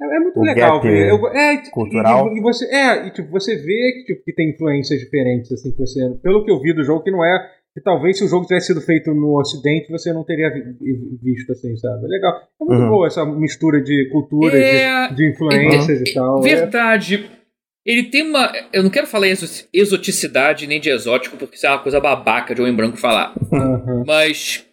É, 0.02 0.16
é 0.16 0.18
muito 0.18 0.40
o 0.40 0.42
legal 0.42 0.82
ver. 0.82 1.08
Eu, 1.08 1.26
é, 1.28 1.56
cultural. 1.70 2.34
E, 2.34 2.38
e, 2.38 2.42
você, 2.42 2.66
é, 2.66 3.06
e 3.06 3.10
tipo, 3.10 3.30
você 3.30 3.56
vê 3.56 3.92
que, 3.92 4.04
tipo, 4.06 4.24
que 4.24 4.34
tem 4.34 4.50
influências 4.50 5.00
diferentes, 5.00 5.52
assim, 5.52 5.70
que 5.70 5.78
você. 5.78 6.00
Pelo 6.22 6.44
que 6.44 6.50
eu 6.50 6.60
vi 6.60 6.74
do 6.74 6.82
jogo, 6.82 7.02
que 7.02 7.10
não 7.10 7.24
é. 7.24 7.50
Que 7.72 7.82
talvez 7.82 8.16
se 8.16 8.24
o 8.24 8.28
jogo 8.28 8.46
tivesse 8.46 8.68
sido 8.68 8.80
feito 8.80 9.12
no 9.12 9.38
Ocidente, 9.38 9.90
você 9.90 10.10
não 10.10 10.24
teria 10.24 10.50
visto, 10.50 11.52
assim, 11.52 11.76
sabe? 11.76 12.06
É 12.06 12.08
legal. 12.08 12.32
É 12.34 12.64
muito 12.64 12.82
uhum. 12.82 12.88
boa 12.88 13.06
essa 13.06 13.24
mistura 13.26 13.82
de 13.82 14.08
culturas, 14.10 14.58
é... 14.58 15.08
de, 15.08 15.16
de, 15.16 15.30
influências 15.30 15.98
uhum. 15.98 16.04
e 16.06 16.14
tal. 16.14 16.38
É. 16.38 16.42
Verdade. 16.42 17.30
É. 17.30 17.36
Ele 17.84 18.04
tem 18.04 18.22
uma. 18.22 18.50
Eu 18.72 18.82
não 18.82 18.90
quero 18.90 19.06
falar 19.06 19.28
exoticidade 19.72 20.66
nem 20.66 20.80
de 20.80 20.88
exótico, 20.88 21.36
porque 21.36 21.54
isso 21.54 21.66
é 21.66 21.70
uma 21.70 21.78
coisa 21.78 22.00
babaca 22.00 22.54
de 22.54 22.60
homem 22.60 22.74
branco 22.74 22.96
falar. 22.96 23.34
Uhum. 23.52 24.02
Mas 24.06 24.66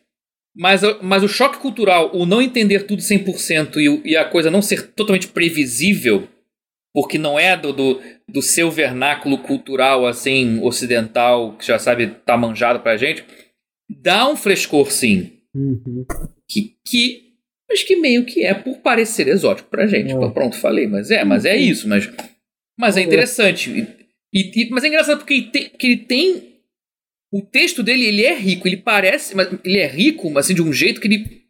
mas, 0.55 0.81
mas 1.01 1.23
o 1.23 1.27
choque 1.27 1.57
cultural, 1.57 2.11
o 2.13 2.25
não 2.25 2.41
entender 2.41 2.83
tudo 2.83 3.01
100% 3.01 3.77
e, 3.77 4.11
e 4.11 4.17
a 4.17 4.25
coisa 4.25 4.51
não 4.51 4.61
ser 4.61 4.87
totalmente 4.91 5.27
previsível, 5.27 6.27
porque 6.93 7.17
não 7.17 7.39
é 7.39 7.57
do, 7.57 7.73
do, 7.73 7.99
do 8.29 8.41
seu 8.41 8.69
vernáculo 8.69 9.39
cultural, 9.39 10.05
assim, 10.05 10.59
ocidental, 10.61 11.57
que 11.57 11.65
já 11.65 11.79
sabe, 11.79 12.07
tá 12.23 12.37
manjado 12.37 12.81
pra 12.81 12.97
gente, 12.97 13.25
dá 13.89 14.29
um 14.29 14.35
frescor, 14.35 14.91
sim. 14.91 15.31
Uhum. 15.55 16.05
Que, 16.49 16.75
que 16.85 17.33
acho 17.71 17.85
que 17.85 17.95
meio 17.95 18.23
que 18.25 18.45
é 18.45 18.53
por 18.53 18.77
parecer 18.77 19.27
exótico 19.27 19.69
pra 19.69 19.87
gente. 19.87 20.13
Uhum. 20.13 20.31
Pronto, 20.31 20.55
falei, 20.55 20.85
mas 20.87 21.09
é, 21.09 21.23
mas 21.23 21.45
é 21.45 21.57
isso. 21.57 21.89
Mas, 21.89 22.07
mas 22.79 22.95
é 22.95 23.01
interessante. 23.01 23.71
E, 24.31 24.51
e, 24.55 24.69
mas 24.69 24.83
é 24.83 24.87
engraçado 24.87 25.17
porque 25.17 25.33
ele 25.33 25.47
tem, 25.47 25.69
que 25.69 25.87
ele 25.87 25.97
tem 25.97 26.52
o 27.33 27.41
texto 27.41 27.81
dele 27.81 28.05
ele 28.05 28.23
é 28.23 28.35
rico, 28.37 28.67
ele 28.67 28.77
parece, 28.77 29.35
mas 29.35 29.49
ele 29.65 29.79
é 29.79 29.87
rico, 29.87 30.29
mas 30.29 30.45
assim 30.45 30.53
de 30.53 30.61
um 30.61 30.71
jeito 30.71 31.01
que 31.01 31.07
ele 31.07 31.43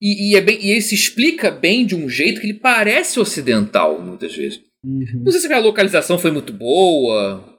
e, 0.00 0.30
e, 0.30 0.36
é 0.36 0.40
bem, 0.40 0.58
e 0.64 0.70
ele 0.70 0.80
se 0.80 0.94
explica 0.94 1.50
bem 1.50 1.84
de 1.84 1.96
um 1.96 2.08
jeito 2.08 2.40
que 2.40 2.46
ele 2.46 2.58
parece 2.58 3.18
ocidental 3.18 4.00
muitas 4.00 4.36
vezes. 4.36 4.60
Uhum. 4.84 5.22
Não 5.24 5.32
sei 5.32 5.40
se 5.40 5.52
a 5.52 5.58
localização 5.58 6.18
foi 6.18 6.30
muito 6.30 6.52
boa 6.52 7.58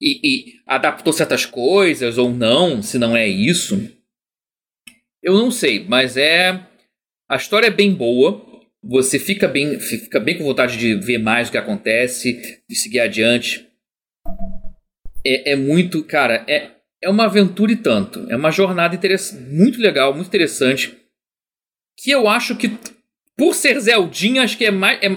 e, 0.00 0.20
e 0.24 0.54
adaptou 0.66 1.12
certas 1.12 1.46
coisas 1.46 2.18
ou 2.18 2.32
não, 2.32 2.82
se 2.82 2.98
não 2.98 3.16
é 3.16 3.28
isso. 3.28 3.88
Eu 5.22 5.34
não 5.34 5.50
sei, 5.50 5.84
mas 5.86 6.16
é 6.16 6.66
a 7.30 7.36
história 7.36 7.68
é 7.68 7.70
bem 7.70 7.94
boa. 7.94 8.44
Você 8.82 9.18
fica 9.18 9.46
bem, 9.46 9.78
fica 9.78 10.18
bem 10.18 10.36
com 10.36 10.44
vontade 10.44 10.76
de 10.76 10.96
ver 10.96 11.18
mais 11.18 11.48
o 11.48 11.52
que 11.52 11.58
acontece, 11.58 12.60
de 12.68 12.74
seguir 12.74 12.98
adiante. 12.98 13.68
É, 15.24 15.52
é 15.52 15.56
muito, 15.56 16.02
cara, 16.02 16.44
é, 16.48 16.71
é 17.02 17.08
uma 17.08 17.24
aventura 17.24 17.72
e 17.72 17.76
tanto. 17.76 18.24
É 18.30 18.36
uma 18.36 18.50
jornada 18.50 18.98
muito 19.50 19.80
legal, 19.80 20.14
muito 20.14 20.28
interessante. 20.28 20.96
Que 21.98 22.10
eu 22.10 22.28
acho 22.28 22.56
que, 22.56 22.70
por 23.36 23.54
ser 23.54 23.78
Zeldinha, 23.80 24.42
acho 24.42 24.56
que 24.56 24.66
é 24.66 24.70
mais. 24.70 24.98
É, 25.02 25.08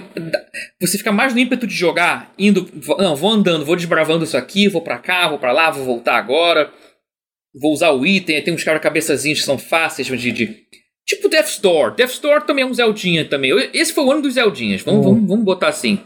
você 0.80 0.98
fica 0.98 1.12
mais 1.12 1.32
no 1.32 1.38
ímpeto 1.38 1.66
de 1.66 1.74
jogar, 1.74 2.34
indo. 2.38 2.68
Não, 2.98 3.14
vou 3.14 3.30
andando, 3.30 3.64
vou 3.64 3.76
desbravando 3.76 4.24
isso 4.24 4.36
aqui, 4.36 4.68
vou 4.68 4.82
para 4.82 4.98
cá, 4.98 5.28
vou 5.28 5.38
para 5.38 5.52
lá, 5.52 5.70
vou 5.70 5.84
voltar 5.84 6.16
agora. 6.16 6.72
Vou 7.58 7.72
usar 7.72 7.90
o 7.92 8.04
item, 8.04 8.42
tem 8.42 8.52
uns 8.52 8.64
cabeçazinhos 8.64 9.38
que 9.38 9.46
são 9.46 9.56
fáceis 9.56 10.06
de, 10.06 10.32
de. 10.32 10.66
Tipo 11.06 11.28
Death 11.28 11.46
Store. 11.46 11.94
Death 11.96 12.10
Store 12.10 12.44
também 12.44 12.64
é 12.64 12.66
um 12.66 12.74
Zeldinha 12.74 13.24
também. 13.24 13.52
Esse 13.72 13.94
foi 13.94 14.04
o 14.04 14.10
ano 14.10 14.22
dos 14.22 14.34
Zeldinhas. 14.34 14.82
Vamos, 14.82 15.06
uhum. 15.06 15.14
vamos, 15.14 15.28
vamos 15.28 15.44
botar 15.44 15.68
assim. 15.68 16.00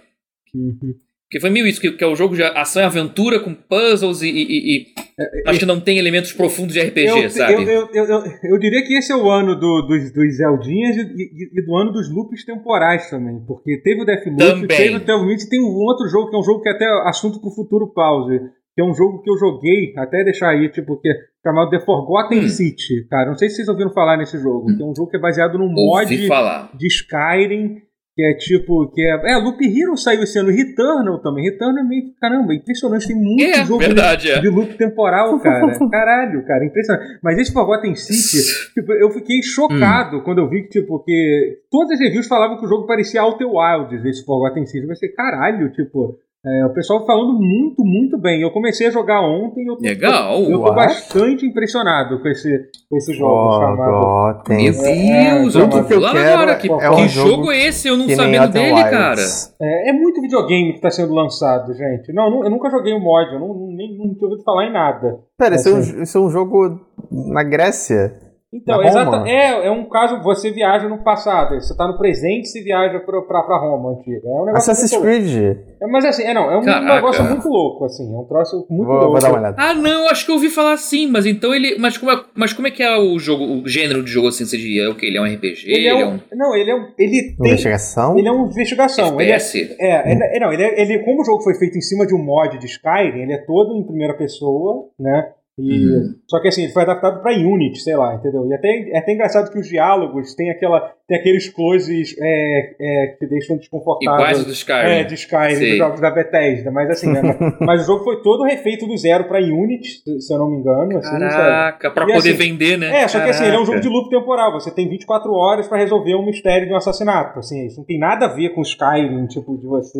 Uhum. 0.55 0.95
Porque 1.31 1.39
foi 1.39 1.51
meio 1.51 1.65
isso, 1.65 1.81
que, 1.81 1.93
que, 1.93 2.03
é 2.03 2.07
o 2.09 2.17
jogo 2.17 2.35
de 2.35 2.43
ação 2.43 2.83
e 2.83 2.85
aventura 2.85 3.39
com 3.39 3.55
puzzles 3.55 4.21
e. 4.21 4.29
e, 4.29 4.79
e 4.79 4.87
é, 5.17 5.49
acho 5.49 5.61
que 5.61 5.65
não 5.65 5.79
tem 5.79 5.97
elementos 5.97 6.33
profundos 6.33 6.75
de 6.75 6.81
RPG, 6.81 7.07
eu, 7.07 7.31
sabe? 7.31 7.53
Eu, 7.53 7.89
eu, 7.95 8.05
eu, 8.05 8.25
eu, 8.51 8.59
diria 8.59 8.83
que 8.83 8.95
esse 8.95 9.13
é 9.13 9.17
o 9.17 9.31
ano 9.31 9.55
do, 9.55 9.83
dos, 9.83 10.13
dos 10.13 10.37
Zeldinhas 10.37 10.97
e, 10.97 11.51
e, 11.57 11.65
do 11.65 11.77
ano 11.77 11.93
dos 11.93 12.13
loops 12.13 12.45
temporais 12.45 13.09
também. 13.09 13.39
Porque 13.47 13.81
teve 13.81 14.03
o 14.03 14.05
Deathloop, 14.05 14.67
teve 14.67 14.97
o 14.97 14.99
Devil 14.99 15.31
e 15.31 15.49
tem 15.49 15.61
um 15.61 15.77
outro 15.77 16.09
jogo 16.09 16.31
que 16.31 16.37
é 16.37 16.39
um 16.41 16.43
jogo 16.43 16.63
que 16.63 16.69
é 16.69 16.73
até 16.73 16.87
assunto 17.09 17.41
pro 17.41 17.53
futuro 17.53 17.93
pause. 17.95 18.37
Que 18.75 18.83
é 18.83 18.85
um 18.85 18.95
jogo 18.95 19.23
que 19.23 19.31
eu 19.31 19.39
joguei, 19.39 19.93
até 19.97 20.25
deixar 20.25 20.51
aí, 20.51 20.69
tipo, 20.69 21.01
que 21.01 21.09
é 21.09 21.15
chamado 21.45 21.71
The 21.71 21.79
Forgotten 21.79 22.41
hum. 22.41 22.49
City. 22.49 23.07
Cara, 23.09 23.29
não 23.29 23.37
sei 23.37 23.49
se 23.51 23.57
vocês 23.57 23.69
ouviram 23.69 23.93
falar 23.93 24.17
nesse 24.17 24.37
jogo. 24.37 24.69
Hum. 24.69 24.77
Que 24.77 24.83
é 24.83 24.87
um 24.87 24.95
jogo 24.97 25.11
que 25.11 25.17
é 25.17 25.21
baseado 25.21 25.57
no 25.59 25.69
mod 25.69 26.09
de 26.09 26.87
Skyrim 26.89 27.83
que 28.21 28.27
é 28.27 28.35
tipo, 28.35 28.87
que 28.89 29.01
é. 29.01 29.33
É, 29.33 29.37
Loop 29.39 29.59
Hero 29.65 29.97
saiu 29.97 30.23
esse 30.23 30.39
ano, 30.39 30.51
Returnal 30.51 31.19
também. 31.23 31.45
Returnal 31.45 31.83
é 31.83 31.89
meio. 31.89 32.13
Caramba, 32.21 32.55
impressionante. 32.55 33.07
Tem 33.07 33.17
muito 33.17 33.43
é, 33.43 33.65
jogo 33.65 33.79
verdade, 33.79 34.25
de, 34.25 34.31
é. 34.31 34.41
de 34.41 34.49
loop 34.49 34.77
temporal, 34.77 35.39
cara. 35.41 35.79
Caralho, 35.91 36.45
cara, 36.45 36.65
impressionante. 36.65 37.19
Mas 37.23 37.39
esse 37.39 37.53
Forgotten 37.53 37.95
City, 37.95 38.73
tipo, 38.75 38.93
eu 38.93 39.11
fiquei 39.11 39.43
chocado 39.43 40.19
hum. 40.19 40.21
quando 40.23 40.39
eu 40.39 40.51
vi 40.51 40.65
que, 40.65 40.81
tipo, 40.81 41.03
que 41.03 41.61
todas 41.71 41.93
as 41.93 42.01
reviews 42.01 42.27
falavam 42.27 42.59
que 42.59 42.67
o 42.67 42.69
jogo 42.69 42.87
parecia 42.87 43.23
Outer 43.23 43.49
Wilds, 43.49 44.05
esse 44.05 44.25
Forgotten 44.25 44.67
City. 44.67 44.83
Eu 44.83 44.89
pensei, 44.89 45.09
caralho, 45.11 45.73
tipo. 45.73 46.19
É, 46.43 46.65
o 46.65 46.73
pessoal 46.73 47.05
falando 47.05 47.35
muito, 47.39 47.85
muito 47.85 48.19
bem. 48.19 48.41
Eu 48.41 48.51
comecei 48.51 48.87
a 48.87 48.91
jogar 48.91 49.21
ontem 49.21 49.63
e 49.63 49.67
eu 49.67 49.77
tô, 49.77 49.83
Legal, 49.83 50.41
eu 50.41 50.59
tô 50.59 50.73
bastante 50.73 51.45
impressionado 51.45 52.19
com 52.19 52.29
esse, 52.29 52.49
com 52.89 52.97
esse 52.97 53.13
jogo 53.13 53.49
oh, 53.49 53.61
chamado. 53.61 54.49
Meu 54.49 54.73
Deus, 54.73 55.57
é, 55.57 55.61
tudo 55.61 55.87
que 55.87 55.93
eu 55.93 56.01
quero 56.01 56.33
agora, 56.33 56.57
que, 56.57 56.69
é 56.69 56.91
um 56.91 56.97
que 56.97 57.09
jogo, 57.09 57.53
é 57.53 57.67
esse? 57.67 57.89
Eu 57.89 57.97
não 57.99 58.09
sabendo 58.09 58.53
dele, 58.53 58.73
Wilds. 58.73 58.91
cara. 58.91 59.21
É, 59.61 59.91
é, 59.91 59.93
muito 59.93 60.23
videogame 60.23 60.71
que 60.71 60.77
está 60.77 60.91
sendo 60.91 61.13
lançado, 61.13 61.75
gente. 61.75 62.11
Não, 62.11 62.43
eu 62.43 62.49
nunca 62.49 62.71
joguei 62.71 62.95
o 62.95 62.97
um 62.97 63.01
mod, 63.01 63.35
eu 63.35 63.39
não, 63.39 63.55
nem, 63.77 63.99
não 63.99 64.15
tinha 64.15 64.27
ouvido 64.27 64.43
falar 64.43 64.65
em 64.65 64.73
nada. 64.73 65.19
Pera, 65.37 65.57
esse, 65.57 65.69
é 65.69 65.75
um, 65.75 66.03
esse 66.03 66.17
é 66.17 66.21
um 66.21 66.31
jogo 66.31 66.81
na 67.11 67.43
Grécia? 67.43 68.30
Então, 68.53 68.83
exata, 68.83 69.29
é, 69.29 69.69
é 69.69 69.71
um 69.71 69.89
caso, 69.89 70.21
você 70.23 70.51
viaja 70.51 70.89
no 70.89 71.05
passado, 71.05 71.55
você 71.55 71.73
está 71.73 71.87
no 71.87 71.97
presente 71.97 72.59
e 72.59 72.63
viaja 72.63 72.99
para 72.99 73.23
pra 73.23 73.59
Roma 73.59 73.93
antiga. 73.93 74.27
É 74.27 74.29
um 74.29 74.45
negócio 74.45 74.73
Assassin's 74.73 75.01
Creed. 75.01 75.57
É, 75.81 75.87
mas 75.87 76.05
assim, 76.05 76.25
é, 76.25 76.35
não, 76.35 76.51
é 76.51 76.59
um 76.59 76.65
Caraca. 76.65 76.95
negócio 76.97 77.25
muito 77.25 77.49
louco, 77.49 77.85
assim, 77.85 78.13
é 78.13 78.19
um 78.19 78.25
troço 78.25 78.67
muito 78.69 78.89
vou, 78.89 78.97
louco. 78.97 79.13
Vou 79.13 79.21
dar 79.21 79.29
uma 79.29 79.39
olhada. 79.39 79.57
Ah, 79.57 79.73
não, 79.73 80.09
acho 80.09 80.25
que 80.25 80.33
eu 80.33 80.35
ouvi 80.35 80.49
falar 80.49 80.73
assim, 80.73 81.07
mas 81.09 81.27
então 81.27 81.55
ele. 81.55 81.79
Mas 81.79 81.97
como 81.97 82.11
é, 82.11 82.25
mas 82.35 82.53
como 82.53 82.67
é 82.67 82.73
que 82.73 82.83
é 82.83 82.99
o 82.99 83.21
jogo, 83.21 83.45
o 83.45 83.69
gênero 83.69 84.03
de 84.03 84.11
jogo 84.11 84.27
assim, 84.27 84.45
você 84.45 84.57
diria? 84.57 84.87
É 84.87 84.89
o 84.89 84.97
que? 84.97 85.07
Ele 85.07 85.19
é 85.19 85.21
um 85.21 85.33
RPG? 85.33 85.65
Ele 85.67 85.87
é, 85.87 85.95
um, 85.95 85.99
ele 85.99 86.03
é 86.03 86.07
um... 86.09 86.21
Não, 86.37 86.57
ele 86.57 86.71
é 86.73 86.75
um. 86.75 86.89
Ele 86.99 87.37
tem, 87.37 87.47
investigação? 87.47 88.19
Ele 88.19 88.27
é 88.27 88.33
uma 88.33 88.47
investigação. 88.49 89.21
FPS? 89.21 89.59
Ele 89.59 89.77
é, 89.79 89.91
é, 89.91 90.13
ele 90.13 90.25
é, 90.25 90.41
não, 90.41 90.53
ele, 90.53 90.63
é, 90.65 90.83
ele, 90.83 90.99
como 91.05 91.23
o 91.23 91.25
jogo 91.25 91.41
foi 91.43 91.55
feito 91.55 91.79
em 91.79 91.83
cima 91.83 92.05
de 92.05 92.15
um 92.17 92.19
mod 92.19 92.59
de 92.59 92.67
Skyrim, 92.67 93.23
ele 93.23 93.33
é 93.33 93.39
todo 93.47 93.77
em 93.77 93.87
primeira 93.87 94.15
pessoa, 94.15 94.89
né? 94.99 95.31
E, 95.63 95.87
uhum. 95.87 96.15
Só 96.29 96.41
que 96.41 96.49
assim, 96.49 96.65
ele 96.65 96.73
foi 96.73 96.83
adaptado 96.83 97.21
para 97.23 97.37
Unity, 97.37 97.81
sei 97.81 97.97
lá, 97.97 98.15
entendeu? 98.15 98.47
E 98.47 98.55
até, 98.55 98.69
é 98.91 98.99
até 98.99 99.13
engraçado 99.13 99.51
que 99.53 99.59
os 99.59 99.69
diálogos 99.69 100.35
têm, 100.35 100.51
aquela, 100.51 100.93
tem 101.07 101.19
aqueles 101.19 101.49
closes 101.49 102.17
é, 102.19 102.75
é, 102.81 103.07
que 103.19 103.27
deixam 103.27 103.57
desconfortáveis. 103.57 104.21
Iguais 104.21 104.45
do 104.45 104.53
Skyrim. 104.53 104.91
É, 104.91 105.05
de 105.05 105.15
Skyrim, 105.15 105.59
dos 105.59 105.77
jogos 105.77 106.01
da 106.01 106.11
Bethesda. 106.11 106.71
Mas 106.71 106.91
assim, 106.91 107.13
né, 107.13 107.21
mas 107.61 107.83
o 107.83 107.87
jogo 107.87 108.05
foi 108.05 108.23
todo 108.23 108.45
refeito 108.45 108.87
do 108.87 108.97
zero 108.97 109.25
para 109.25 109.39
Unity, 109.39 110.03
se 110.21 110.33
eu 110.33 110.39
não 110.39 110.51
me 110.51 110.59
engano. 110.59 110.99
Assim, 110.99 111.19
Caraca, 111.19 111.91
para 111.91 112.07
poder 112.07 112.19
assim, 112.19 112.33
vender, 112.33 112.79
né? 112.79 113.03
É, 113.03 113.09
só 113.09 113.19
Caraca. 113.19 113.25
que 113.25 113.31
assim, 113.37 113.47
ele 113.47 113.57
é 113.57 113.61
um 113.61 113.67
jogo 113.67 113.81
de 113.81 113.89
loop 113.89 114.09
temporal. 114.09 114.53
Você 114.53 114.71
tem 114.71 114.89
24 114.89 115.31
horas 115.33 115.69
para 115.69 115.79
resolver 115.79 116.15
um 116.15 116.25
mistério 116.25 116.67
de 116.67 116.73
um 116.73 116.77
assassinato. 116.77 117.39
Assim, 117.39 117.67
isso 117.67 117.79
não 117.79 117.85
tem 117.85 117.99
nada 117.99 118.27
a 118.27 118.35
ver 118.35 118.51
com 118.51 118.63
Skyrim, 118.63 119.27
tipo, 119.27 119.59
de 119.59 119.67
você 119.67 119.99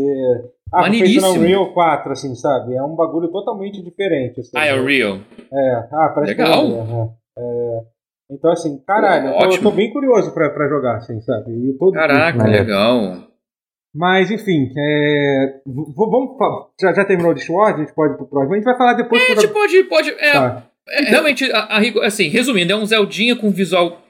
ah, 0.73 0.91
feito 0.91 1.21
na 1.21 1.31
Unreal 1.31 1.73
4, 1.73 2.13
assim, 2.13 2.35
sabe? 2.35 2.75
É 2.75 2.83
um 2.83 2.95
bagulho 2.95 3.29
totalmente 3.29 3.83
diferente. 3.83 4.41
Assim, 4.41 4.51
ah, 4.55 4.67
é 4.67 4.75
o 4.75 4.85
Real. 4.85 5.19
É, 5.53 5.75
ah, 5.93 6.13
parece 6.15 6.33
Legal. 6.33 6.67
que 6.67 6.73
é, 6.73 6.79
é, 6.79 7.43
é. 7.43 7.81
Então, 8.31 8.53
assim, 8.53 8.81
caralho, 8.87 9.33
Pô, 9.33 9.45
eu, 9.45 9.51
tô, 9.51 9.59
tô, 9.63 9.71
bem 9.73 9.93
curioso 9.93 10.33
pra, 10.33 10.51
pra 10.51 10.69
jogar, 10.69 10.97
assim, 10.99 11.21
sabe? 11.21 11.51
E 11.51 11.77
todo 11.77 11.93
Caraca, 11.93 12.47
legal. 12.47 13.27
Mas, 13.93 14.31
enfim, 14.31 14.71
é, 14.79 15.55
vamos. 15.67 16.37
Já, 16.81 16.93
já 16.93 17.05
terminou 17.05 17.33
o 17.33 17.35
Discord? 17.35 17.75
A 17.75 17.85
gente 17.85 17.95
pode 17.95 18.15
ir 18.15 18.17
pro 18.17 18.29
próximo. 18.29 18.53
A 18.53 18.57
gente 18.57 18.65
vai 18.65 18.77
falar 18.77 18.95
depois. 18.95 19.21
É, 19.21 19.33
a 19.33 19.35
gente 19.35 19.49
pode. 19.49 19.85
pode 19.85 20.11
é, 20.11 20.33
tá. 20.33 20.63
é, 20.89 21.03
realmente, 21.03 21.51
a, 21.51 21.59
a, 21.59 22.07
assim, 22.07 22.29
resumindo, 22.29 22.73
é 22.73 22.77
um 22.77 22.87
Zeldinha 22.87 23.35
com 23.35 23.51
visual 23.51 24.01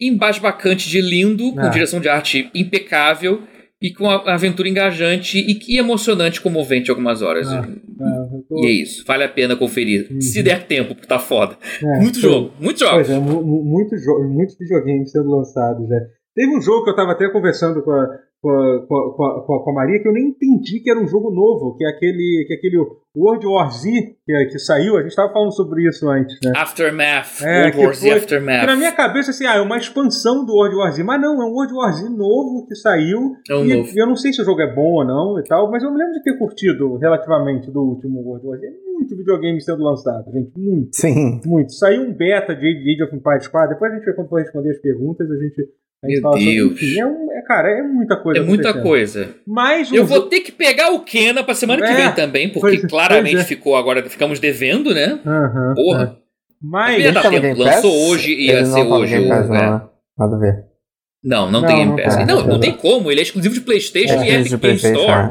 embasbacante 0.00 0.88
de 0.88 1.02
lindo, 1.02 1.52
com 1.52 1.60
é. 1.60 1.68
direção 1.68 2.00
de 2.00 2.08
arte 2.08 2.50
impecável 2.54 3.42
e 3.86 3.92
com 3.92 4.08
a 4.10 4.34
aventura 4.34 4.68
engajante 4.68 5.38
e, 5.38 5.74
e 5.74 5.78
emocionante, 5.78 6.40
comovente 6.40 6.90
algumas 6.90 7.22
horas. 7.22 7.46
Ah, 7.46 7.68
ah, 8.00 8.26
tô... 8.48 8.58
E 8.58 8.66
é 8.66 8.70
isso, 8.70 9.04
vale 9.06 9.22
a 9.22 9.28
pena 9.28 9.54
conferir. 9.54 10.08
Uhum. 10.10 10.20
Se 10.20 10.42
der 10.42 10.66
tempo, 10.66 10.92
porque 10.92 11.06
tá 11.06 11.20
foda. 11.20 11.56
É, 11.80 12.00
muito 12.00 12.20
foi, 12.20 12.30
jogo, 12.30 12.52
muito 12.58 12.80
jogo. 12.80 12.94
Pois 12.94 13.10
é, 13.10 13.18
muito 13.20 13.96
jo 13.96 14.28
muitos 14.28 14.56
videogames 14.58 15.12
sendo 15.12 15.30
lançados. 15.30 15.88
Né? 15.88 16.00
Teve 16.34 16.56
um 16.56 16.60
jogo 16.60 16.82
que 16.82 16.90
eu 16.90 16.96
tava 16.96 17.12
até 17.12 17.28
conversando 17.30 17.80
com 17.82 17.92
a, 17.92 18.08
com 18.40 18.50
a, 18.50 18.86
com, 18.86 19.24
a, 19.24 19.64
com 19.64 19.70
a, 19.70 19.74
Maria 19.74 20.00
que 20.00 20.08
eu 20.08 20.12
nem 20.12 20.28
entendi 20.28 20.80
que 20.80 20.90
era 20.90 21.00
um 21.00 21.08
jogo 21.08 21.30
novo, 21.30 21.76
que 21.76 21.84
é 21.84 21.88
aquele, 21.88 22.44
que 22.46 22.54
é 22.54 22.56
aquele 22.56 22.78
World 23.16 23.46
War 23.46 23.70
Z 23.72 23.90
que, 24.24 24.32
é, 24.32 24.44
que 24.44 24.58
saiu. 24.58 24.96
A 24.96 25.00
gente 25.00 25.10
estava 25.10 25.32
falando 25.32 25.52
sobre 25.54 25.88
isso 25.88 26.08
antes, 26.08 26.38
né? 26.44 26.52
Aftermath. 26.54 27.42
É, 27.42 27.62
World 27.62 27.78
War 27.78 27.94
Z 27.94 28.10
Aftermath. 28.12 28.60
Que 28.60 28.66
na 28.66 28.76
minha 28.76 28.92
cabeça, 28.92 29.30
assim, 29.30 29.46
ah, 29.46 29.56
é 29.56 29.60
uma 29.60 29.78
expansão 29.78 30.44
do 30.44 30.52
World 30.52 30.76
War 30.76 30.92
Z. 30.92 31.02
Mas 31.02 31.20
não, 31.20 31.42
é 31.42 31.46
um 31.46 31.52
World 31.52 31.72
War 31.72 31.92
Z 31.92 32.08
novo 32.10 32.66
que 32.68 32.74
saiu. 32.74 33.36
É 33.48 33.54
um 33.54 33.64
e, 33.64 33.74
novo. 33.74 33.90
eu 33.96 34.06
não 34.06 34.16
sei 34.16 34.32
se 34.32 34.42
o 34.42 34.44
jogo 34.44 34.60
é 34.60 34.74
bom 34.74 34.92
ou 34.92 35.04
não 35.04 35.40
e 35.40 35.44
tal, 35.44 35.70
mas 35.70 35.82
eu 35.82 35.90
me 35.90 35.98
lembro 35.98 36.12
de 36.12 36.22
ter 36.22 36.36
curtido 36.38 36.96
relativamente 36.98 37.70
do 37.70 37.80
último 37.80 38.20
World 38.20 38.46
War 38.46 38.58
Z. 38.58 38.66
É 38.66 38.92
muito 38.92 39.16
videogame 39.16 39.60
sendo 39.60 39.82
lançado, 39.82 40.30
gente. 40.30 40.52
Muito. 40.56 40.94
Sim. 40.94 41.40
Muito. 41.46 41.72
Saiu 41.72 42.02
um 42.02 42.12
beta 42.12 42.54
de 42.54 42.66
Age 42.66 43.02
of 43.04 43.16
Empires 43.16 43.48
4. 43.48 43.70
Depois 43.70 43.92
a 43.92 43.94
gente, 43.96 44.14
quando 44.14 44.28
for 44.28 44.40
responder 44.40 44.70
as 44.70 44.80
perguntas, 44.80 45.30
a 45.30 45.36
gente. 45.36 45.68
Meu 46.06 46.30
Deus. 46.32 46.80
Sobre, 46.80 46.98
é, 47.00 47.06
um, 47.06 47.32
é, 47.32 47.42
cara, 47.42 47.68
é 47.70 47.82
muita 47.82 48.16
coisa. 48.16 48.40
É 48.40 48.42
muita 48.44 48.74
coisa. 48.74 49.34
Mas 49.46 49.92
Eu 49.92 50.04
vou 50.06 50.22
ter 50.22 50.40
que 50.40 50.52
pegar 50.52 50.90
o 50.92 51.00
Kena 51.00 51.42
pra 51.44 51.54
semana 51.54 51.82
que 51.84 51.92
É, 51.92 51.96
vem 51.96 52.12
também, 52.12 52.48
porque 52.48 52.78
pois- 52.78 52.90
claramente 52.90 53.32
pois 53.32 53.44
é. 53.44 53.48
ficou 53.48 53.76
agora, 53.76 54.02
ficamos 54.08 54.38
devendo, 54.38 54.94
né? 54.94 55.18
Porra. 55.74 56.16
é. 56.22 56.26
Mas. 56.62 56.98
Ia 57.04 57.12
dar 57.12 57.22
tá 57.22 57.30
tempo, 57.30 57.58
lançou 57.60 57.92
hoje 58.08 58.32
e 58.32 58.46
ia 58.46 58.64
ser 58.64 58.82
hoje 58.82 59.12
Game 59.14 59.26
o- 59.26 59.28
Pass, 59.28 59.48
não, 59.48 59.56
é. 59.56 59.70
né? 59.70 59.82
Nada 60.18 60.36
a 60.36 60.38
ver. 60.38 60.64
Não, 61.22 61.50
não, 61.50 61.60
Não, 61.60 61.68
tem 61.68 61.76
Game 61.76 61.90
não 61.90 61.96
Pass. 61.96 62.26
Não, 62.26 62.46
não 62.46 62.56
É. 62.56 62.60
tem 62.60 62.72
como, 62.72 63.10
ele 63.10 63.20
é 63.20 63.22
exclusivo 63.22 63.54
de 63.54 63.60
PlayStation 63.60 64.14
É, 64.22 64.26
e 64.26 64.34
Epic 64.36 64.60
Game 64.60 64.76
Store. 64.76 65.28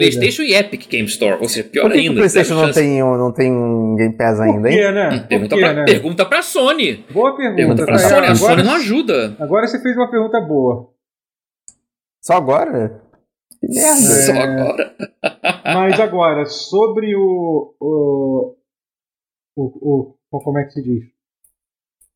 É. 0.00 0.06
Pois 0.06 0.16
é. 0.16 0.18
PlayStation 0.18 0.42
e 0.42 0.54
Epic 0.54 0.88
Game 0.88 1.08
Store, 1.08 1.38
ou 1.40 1.48
seja, 1.48 1.68
pior 1.68 1.82
Por 1.82 1.92
que, 1.92 1.98
que 1.98 2.00
ainda. 2.08 2.12
o 2.12 2.16
PlayStation 2.16 2.54
não 2.54 2.64
chance. 2.66 2.80
tem, 2.80 2.98
não 3.00 3.32
tem 3.32 3.52
um 3.52 3.96
Game 3.96 4.16
Pass 4.16 4.36
Por 4.38 4.42
ainda, 4.44 4.70
hein? 4.70 4.76
quê, 4.76 4.90
né? 4.92 5.08
Hum, 5.08 5.18
Por 5.20 5.28
Pergunta, 5.28 5.54
quê, 5.56 5.60
pra, 5.62 5.72
né? 5.74 5.84
pergunta 5.84 6.26
pra 6.26 6.42
Sony. 6.42 7.04
Boa 7.12 7.36
pergunta. 7.36 7.56
Pergunta 7.56 7.84
pra 7.84 7.94
É, 7.94 7.98
Sony. 7.98 8.14
A 8.26 8.30
agora, 8.32 8.36
Sony 8.36 8.62
não 8.62 8.74
ajuda. 8.74 9.36
agora 9.38 9.66
você 9.66 9.80
fez 9.82 9.96
uma 9.96 10.10
pergunta 10.10 10.40
boa. 10.40 10.90
Só 12.22 12.34
agora? 12.34 13.02
Que 13.60 13.66
merda. 13.68 14.00
Só 14.00 14.32
É. 14.32 14.42
agora. 14.42 14.96
Mas 15.64 16.00
agora, 16.00 16.44
sobre 16.46 17.14
o. 17.16 17.74
o, 17.80 18.56
o, 19.56 20.16
o 20.30 20.40
como 20.40 20.58
é 20.58 20.64
que 20.64 20.70
se 20.72 20.82
diz? 20.82 21.04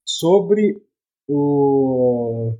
Sobre 0.06 0.82
o. 1.28 2.54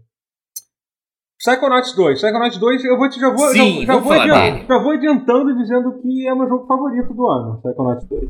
Psychonauts 1.44 1.94
2. 1.94 2.20
Psychonauts 2.20 2.58
2, 2.58 2.84
eu 2.84 2.96
vou 2.96 3.08
te, 3.08 3.20
já 3.20 3.28
vou, 3.30 3.48
Sim, 3.48 3.80
já, 3.80 3.86
já, 3.86 3.92
vou 3.98 4.02
falar 4.02 4.22
adiantando, 4.24 4.52
dele. 4.54 4.66
já 4.68 4.78
vou 4.82 4.92
adiantando 4.92 5.56
dizendo 5.58 5.92
que 6.00 6.28
é 6.28 6.34
meu 6.34 6.48
jogo 6.48 6.66
favorito 6.66 7.12
do 7.12 7.26
ano, 7.26 7.60
Psychonauts 7.62 8.08
2. 8.08 8.22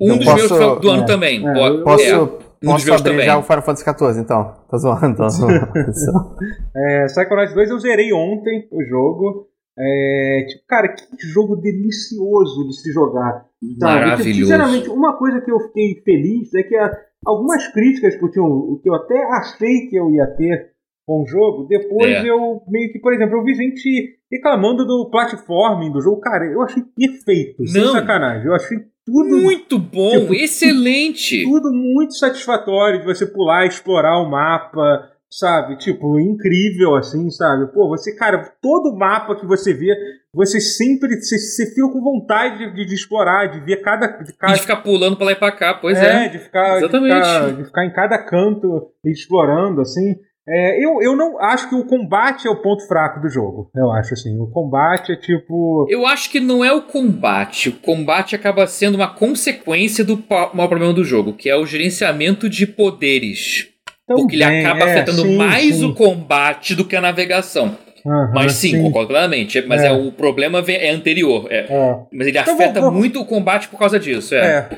Um 0.00 0.08
Eu 0.08 0.16
dos 0.16 0.24
posso- 0.26 0.54
meus 0.58 0.80
do 0.80 0.90
ano 0.90 1.02
é, 1.02 1.06
também. 1.06 1.48
é, 1.48 1.52
Pô, 1.52 1.58
eu- 1.66 1.84
Posso, 1.84 2.04
é, 2.04 2.18
um 2.22 2.26
posso 2.64 2.92
abrir 2.92 3.02
também. 3.02 3.26
já 3.26 3.38
o 3.38 3.42
Final 3.42 3.62
Fantasy 3.62 3.84
XIV, 3.84 4.20
então? 4.20 4.54
Tô 4.70 4.78
zoando, 4.78 5.16
tô 5.16 5.28
zoando. 5.28 5.54
É, 6.76 7.04
Psychonauts 7.06 7.54
2 7.54 7.70
eu 7.70 7.78
zerei 7.80 8.12
ontem 8.12 8.68
o 8.70 8.82
jogo. 8.84 9.48
É, 9.78 10.44
tipo, 10.48 10.64
cara, 10.68 10.88
que 10.88 11.26
jogo 11.26 11.56
delicioso 11.56 12.66
de 12.68 12.74
se 12.80 12.92
jogar. 12.92 13.46
sabe? 13.78 14.00
Maravilhoso. 14.00 14.40
Sinceramente, 14.42 14.88
uma 14.90 15.16
coisa 15.16 15.40
que 15.40 15.50
eu 15.50 15.58
fiquei 15.60 16.02
feliz 16.04 16.52
é 16.54 16.62
que 16.62 16.76
a- 16.76 16.92
algumas 17.26 17.66
críticas 17.68 18.14
que 18.16 18.24
eu, 18.24 18.30
tinha, 18.30 18.44
que 18.82 18.88
eu 18.90 18.94
até 18.94 19.22
achei 19.32 19.88
que 19.88 19.96
eu 19.96 20.10
ia 20.10 20.26
ter 20.36 20.70
com 21.10 21.22
o 21.22 21.26
jogo, 21.26 21.66
depois 21.66 22.08
É. 22.08 22.24
eu 22.30 22.62
meio 22.68 22.92
que, 22.92 23.00
por 23.00 23.12
exemplo, 23.12 23.36
eu 23.36 23.42
vi 23.42 23.52
gente 23.54 24.16
reclamando 24.30 24.86
do 24.86 25.10
platforming 25.10 25.90
do 25.90 26.00
jogo. 26.00 26.20
Cara, 26.20 26.44
eu 26.44 26.62
achei 26.62 26.84
perfeito, 26.96 27.66
sem 27.66 27.82
Não. 27.82 27.92
sacanagem. 27.92 28.46
Eu 28.46 28.54
achei 28.54 28.78
tudo 29.04 29.36
Muito 29.42 29.76
bom, 29.76 30.20
Tipo, 30.20 30.34
excelente. 30.34 31.42
tudo 31.42 31.72
muito 31.72 32.14
satisfatório 32.14 33.00
de 33.00 33.06
você 33.06 33.26
pular, 33.26 33.66
explorar 33.66 34.22
o 34.22 34.30
mapa, 34.30 35.10
sabe? 35.28 35.76
Tipo, 35.78 36.20
incrível 36.20 36.94
assim, 36.94 37.28
sabe? 37.30 37.72
Pô, 37.72 37.88
você, 37.88 38.14
cara, 38.14 38.52
todo 38.62 38.96
mapa 38.96 39.34
que 39.34 39.46
você 39.46 39.74
vê, 39.74 39.92
você 40.32 40.60
sempre 40.60 41.16
você, 41.20 41.36
você 41.38 41.66
fica 41.74 41.88
com 41.90 42.00
vontade 42.00 42.72
de, 42.72 42.86
de 42.86 42.94
explorar, 42.94 43.46
de 43.46 43.58
ver 43.64 43.78
cada, 43.82 44.06
de 44.22 44.32
cada 44.36 44.52
de 44.54 44.60
ficar 44.60 44.76
pulando 44.76 45.16
pra 45.16 45.26
lá 45.26 45.32
e 45.32 45.36
pra 45.36 45.50
cá, 45.50 45.74
pois 45.74 45.98
é, 45.98 46.26
é. 46.26 46.28
de 46.28 46.38
ficar, 46.38 46.78
de 46.78 46.84
Exatamente. 46.84 47.14
ficar 47.16 47.52
de 47.56 47.64
ficar 47.64 47.84
em 47.84 47.92
cada 47.92 48.18
canto 48.18 48.92
explorando 49.04 49.80
assim. 49.80 50.14
É, 50.52 50.84
eu, 50.84 51.00
eu 51.00 51.14
não 51.14 51.40
acho 51.40 51.68
que 51.68 51.76
o 51.76 51.84
combate 51.84 52.48
é 52.48 52.50
o 52.50 52.60
ponto 52.60 52.84
fraco 52.88 53.20
do 53.20 53.28
jogo. 53.28 53.70
Eu 53.74 53.92
acho 53.92 54.14
assim, 54.14 54.36
o 54.40 54.48
combate 54.48 55.12
é 55.12 55.16
tipo 55.16 55.86
Eu 55.88 56.04
acho 56.04 56.28
que 56.28 56.40
não 56.40 56.64
é 56.64 56.72
o 56.72 56.82
combate. 56.82 57.68
O 57.68 57.72
combate 57.72 58.34
acaba 58.34 58.66
sendo 58.66 58.96
uma 58.96 59.14
consequência 59.14 60.04
do 60.04 60.22
maior 60.52 60.68
problema 60.68 60.92
do 60.92 61.04
jogo, 61.04 61.34
que 61.34 61.48
é 61.48 61.56
o 61.56 61.64
gerenciamento 61.64 62.48
de 62.48 62.66
poderes. 62.66 63.68
Porque 64.06 64.34
ele 64.34 64.44
também, 64.44 64.66
acaba 64.66 64.90
é, 64.90 64.92
afetando 64.92 65.22
sim, 65.22 65.36
mais 65.36 65.76
sim. 65.76 65.84
o 65.84 65.94
combate 65.94 66.74
do 66.74 66.84
que 66.84 66.96
a 66.96 67.00
navegação. 67.00 67.76
Aham, 68.06 68.30
Mas 68.34 68.52
sim, 68.54 68.80
concordo 68.82 69.08
plenamente. 69.08 69.60
Mas 69.66 69.82
É. 69.82 69.88
é. 69.88 69.92
o 69.92 70.10
problema 70.12 70.62
é 70.66 70.90
anterior. 70.90 71.46
é. 71.50 71.66
É. 71.68 71.96
Mas 72.12 72.26
ele 72.26 72.38
Então, 72.38 72.54
afeta 72.54 72.80
vamos- 72.80 72.98
muito 72.98 73.20
o 73.20 73.24
combate 73.24 73.68
por 73.68 73.78
causa 73.78 73.98
disso. 73.98 74.34
É. 74.34 74.40
É, 74.40 74.68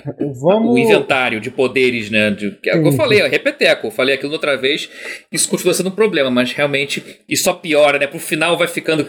vamos 0.41 0.75
O 0.75 0.79
inventário 0.79 1.41
de 1.41 1.51
poderes, 1.51 2.11
né? 2.11 2.31
De, 2.31 2.47
é 2.67 2.77
o 2.77 2.83
que 2.83 2.89
eu 2.89 2.93
Sim. 2.93 2.97
falei, 2.97 3.23
ó, 3.23 3.27
repeteco. 3.29 3.87
Eu 3.87 3.91
falei 3.91 4.15
aquilo 4.15 4.33
outra 4.33 4.57
vez. 4.57 4.89
Isso 5.31 5.49
continua 5.49 5.75
sendo 5.75 5.89
um 5.89 5.93
problema, 5.95 6.31
mas 6.31 6.53
realmente 6.53 7.03
isso 7.29 7.45
só 7.45 7.53
piora, 7.55 7.99
né? 7.99 8.07
Pro 8.07 8.19
final 8.19 8.57
vai 8.59 8.67
ficando. 8.69 9.07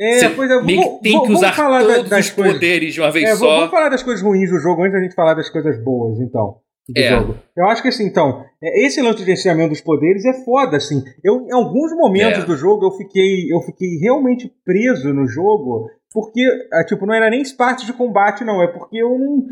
É, 0.00 0.18
Você 0.20 0.28
pois 0.28 0.48
é, 0.48 0.54
vamos- 0.54 1.00
tem 1.02 1.20
que 1.24 1.32
usar 1.32 1.56
da- 1.56 1.80
todos 1.84 2.08
das 2.08 2.26
os 2.26 2.30
coisas. 2.32 2.52
poderes 2.54 2.94
de 2.94 3.00
uma 3.00 3.10
vez 3.10 3.28
É, 3.30 3.34
só. 3.34 3.56
vamos 3.56 3.70
falar 3.72 3.88
das 3.88 4.02
coisas 4.02 4.22
ruins 4.22 4.48
do 4.48 4.58
jogo 4.60 4.82
antes 4.82 4.92
da 4.92 5.00
gente 5.00 5.14
falar 5.14 5.34
das 5.34 5.50
coisas 5.50 5.82
boas, 5.82 6.20
então. 6.20 6.56
Do 6.88 6.98
É. 7.00 7.08
jogo. 7.10 7.34
Eu 7.56 7.66
acho 7.66 7.82
que 7.82 7.88
assim, 7.88 8.04
então, 8.06 8.44
é, 8.62 8.86
esse 8.86 9.00
lance 9.02 9.18
de 9.18 9.24
gerenciamento 9.24 9.70
dos 9.70 9.80
poderes 9.80 10.24
é 10.24 10.32
foda, 10.44 10.76
assim. 10.78 11.02
Eu, 11.22 11.42
em 11.46 11.52
alguns 11.52 11.92
momentos 11.94 12.42
É. 12.42 12.46
do 12.46 12.56
jogo, 12.56 12.86
eu 12.86 12.92
fiquei, 12.92 13.52
eu 13.52 13.60
fiquei 13.60 13.98
realmente 14.00 14.50
preso 14.64 15.12
no 15.12 15.26
jogo, 15.26 15.90
porque, 16.12 16.40
ah, 16.72 16.84
tipo, 16.84 17.04
não 17.04 17.12
era 17.14 17.28
nem 17.28 17.42
parte 17.56 17.84
de 17.84 17.92
combate, 17.92 18.44
não. 18.44 18.62
É 18.62 18.66
porque 18.68 18.96
eu 18.96 19.18
não. 19.18 19.44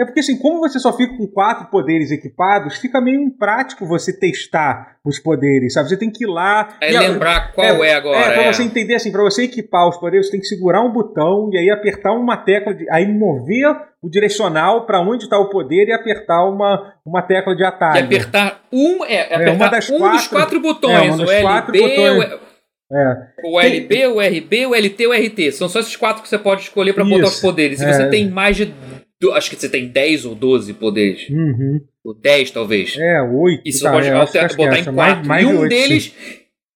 É 0.00 0.04
porque, 0.06 0.20
assim, 0.20 0.38
como 0.38 0.58
você 0.60 0.78
só 0.78 0.90
fica 0.96 1.16
com 1.16 1.26
quatro 1.26 1.66
poderes 1.70 2.10
equipados, 2.10 2.76
fica 2.78 2.98
meio 3.00 3.20
imprático 3.20 3.86
você 3.86 4.18
testar 4.18 4.96
os 5.04 5.18
poderes, 5.18 5.74
sabe? 5.74 5.90
Você 5.90 5.98
tem 5.98 6.10
que 6.10 6.24
ir 6.24 6.26
lá. 6.28 6.76
É 6.80 6.92
e 6.92 6.96
a- 6.96 7.00
lembrar 7.00 7.52
qual 7.52 7.84
é, 7.84 7.94
agora. 7.94 8.16
é, 8.18 8.32
pra 8.32 8.42
é. 8.44 8.52
você 8.52 8.62
entender 8.62 8.94
assim, 8.94 9.12
pra 9.12 9.22
você 9.22 9.44
equipar 9.44 9.86
os 9.88 9.98
poderes, 9.98 10.26
você 10.26 10.32
tem 10.32 10.40
que 10.40 10.46
segurar 10.46 10.80
um 10.82 10.90
botão 10.92 11.50
e 11.52 11.58
aí 11.58 11.70
apertar 11.70 12.12
uma 12.12 12.36
tecla, 12.38 12.74
de, 12.74 12.86
aí 12.90 13.06
mover 13.06 13.76
o 14.02 14.08
direcional 14.08 14.86
pra 14.86 14.98
onde 15.00 15.28
tá 15.28 15.38
o 15.38 15.50
poder 15.50 15.86
e 15.86 15.92
apertar 15.92 16.42
uma, 16.48 16.94
uma 17.06 17.22
tecla 17.22 17.54
de 17.54 17.62
E 17.62 17.66
atalho. 17.66 18.04
apertar 18.06 18.60
um, 18.72 19.04
é, 19.04 19.14
É, 19.30 19.34
apertar 19.34 19.52
uma 19.52 19.68
das 19.68 19.90
um 19.90 19.98
dos 19.98 20.26
quatro- 20.26 20.30
quatro 20.30 20.56
é, 20.56 20.60
botões. 20.60 21.14
um 21.14 21.16
dos 21.18 21.28
o 21.28 21.32
LB, 21.32 21.42
quatro 21.42 21.72
botões. 21.78 22.40
É. 22.94 23.16
o, 23.44 23.56
o 23.56 23.60
LB, 23.60 24.06
o 24.08 24.20
RB, 24.20 24.66
o 24.66 24.74
LT, 24.74 25.06
o 25.06 25.12
RT. 25.14 25.52
São 25.52 25.66
só 25.68 25.80
esses 25.80 25.96
quatro 25.96 26.22
que 26.22 26.28
você 26.28 26.38
pode 26.38 26.62
escolher 26.62 26.92
pra 26.92 27.04
botar 27.04 27.24
os 27.24 27.40
poderes. 27.40 27.78
Se 27.78 27.84
é. 27.86 27.92
você 27.92 28.08
tem 28.10 28.28
mais 28.28 28.56
de. 28.56 28.74
Acho 29.32 29.50
que 29.50 29.56
você 29.56 29.68
tem 29.68 29.88
10 29.88 30.24
ou 30.24 30.34
12 30.34 30.72
poderes. 30.74 31.28
Uhum. 31.28 31.80
Ou 32.04 32.14
10, 32.14 32.50
talvez. 32.50 32.96
É, 32.98 33.22
oito. 33.22 33.62
E 33.64 33.72
você 33.72 33.84
tá, 33.84 33.92
pode 33.92 34.08
alter- 34.10 34.44
acho 34.44 34.56
que 34.56 34.64
botar 34.64 34.78
em 34.80 34.84
mais- 34.92 34.94
quatro. 35.14 35.28
mais 35.28 35.44
e 35.44 35.48
de 35.48 35.52
um 35.54 35.58
oito, 35.60 35.74
sim. 35.74 36.12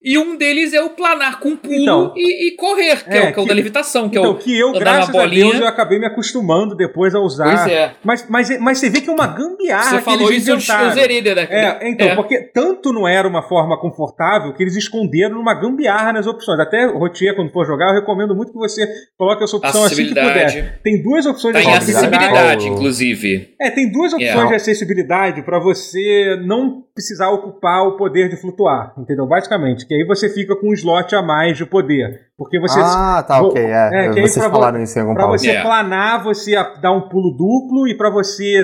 E 0.03 0.17
um 0.19 0.37
deles 0.37 0.73
é 0.73 0.81
o 0.81 0.91
planar 0.91 1.41
com 1.41 1.57
pulo 1.57 1.75
Então. 1.75 2.13
e, 2.17 2.49
e 2.49 2.57
correr, 2.57 3.03
que 3.03 3.11
é, 3.11 3.17
É, 3.27 3.31
o 3.31 3.33
que 3.33 3.41
é 3.41 3.43
o 3.43 3.47
da 3.47 3.55
levitação, 3.55 4.09
que 4.09 4.19
Então, 4.19 4.31
é 4.31 4.35
o. 4.35 4.39
que 4.39 4.57
eu, 4.57 4.73
graças 4.73 5.13
a. 5.15 5.27
Deus, 5.27 5.55
eu 5.59 5.67
acabei 5.67 5.99
me 5.99 6.07
acostumando 6.07 6.77
depois 6.77 7.15
a 7.15 7.19
usar. 7.19 7.57
Pois 7.57 7.67
é. 7.73 7.95
Mas, 8.05 8.27
mas, 8.29 8.61
mas 8.61 8.79
você 8.79 8.89
vê 8.89 9.01
que 9.01 9.09
é 9.11 9.13
uma 9.13 9.27
gambiarra 9.27 9.97
Você 9.97 10.03
falou 10.03 10.31
isso, 10.31 10.51
eu, 10.51 10.57
inventaram. 10.57 10.89
eu 10.89 10.95
zerei. 10.95 11.23
né? 11.23 11.47
É, 11.51 11.89
então, 11.91 12.09
É. 12.09 12.15
porque 12.15 12.39
tanto 12.53 12.93
não 12.93 13.09
era 13.09 13.27
uma 13.27 13.43
forma 13.43 13.81
confortável 13.81 14.53
que 14.53 14.63
eles 14.63 14.77
esconderam 14.77 15.37
numa 15.37 15.55
gambiarra 15.55 16.13
nas 16.13 16.27
opções. 16.27 16.61
Até, 16.61 16.85
Rotier, 16.87 17.35
quando 17.35 17.51
for 17.51 17.67
jogar, 17.67 17.89
eu 17.89 17.95
recomendo 18.01 18.35
muito 18.37 18.53
que 18.53 18.59
você 18.59 18.87
coloque 19.19 19.43
essa 19.43 19.57
opção 19.57 19.83
assim 19.85 20.05
que 20.05 20.09
puder. 20.15 20.81
Tem 20.85 21.03
duas 21.03 21.27
opções 21.27 21.55
Tá 21.55 21.61
de 21.61 21.67
Acessibilidade. 21.69 22.17
acessibilidade, 22.25 22.69
inclusive. 22.69 23.55
É, 23.61 23.71
tem 23.71 23.91
duas 23.91 24.13
opções 24.13 24.45
É. 24.45 24.47
de 24.49 24.55
acessibilidade 24.55 25.43
pra 25.43 25.59
você 25.59 26.37
não 26.47 26.85
precisar 26.95 27.31
ocupar 27.31 27.83
o 27.89 27.97
poder 27.97 28.29
de 28.29 28.37
flutuar, 28.41 28.95
entendeu? 28.99 29.27
Basicamente, 29.27 29.86
que 29.87 29.95
aí 29.95 30.05
você 30.07 30.29
fica 30.29 30.57
com 30.57 30.69
um 30.71 30.73
slot 30.73 31.15
a 31.15 31.23
mais 31.23 31.57
de 31.57 31.65
poder. 31.67 32.27
Porque 32.37 32.59
você... 32.61 32.79
ah, 32.83 33.25
tá, 33.27 33.41
ok. 33.43 33.63
É, 33.63 33.71
é, 33.71 34.11
que 34.11 34.21
aí 34.21 34.29
vocês 34.29 34.45
pra 34.45 34.51
falaram 34.51 34.83
isso 34.83 34.99
em 34.99 35.03
algum 35.03 35.15
Pra 35.15 35.27
você 35.27 35.51
É. 35.51 35.63
planar, 35.63 36.23
você 36.23 36.53
dá 36.81 36.93
um 36.93 37.09
pulo 37.09 37.31
duplo 37.31 37.89
e 37.89 37.97
pra 37.97 38.11
você. 38.11 38.63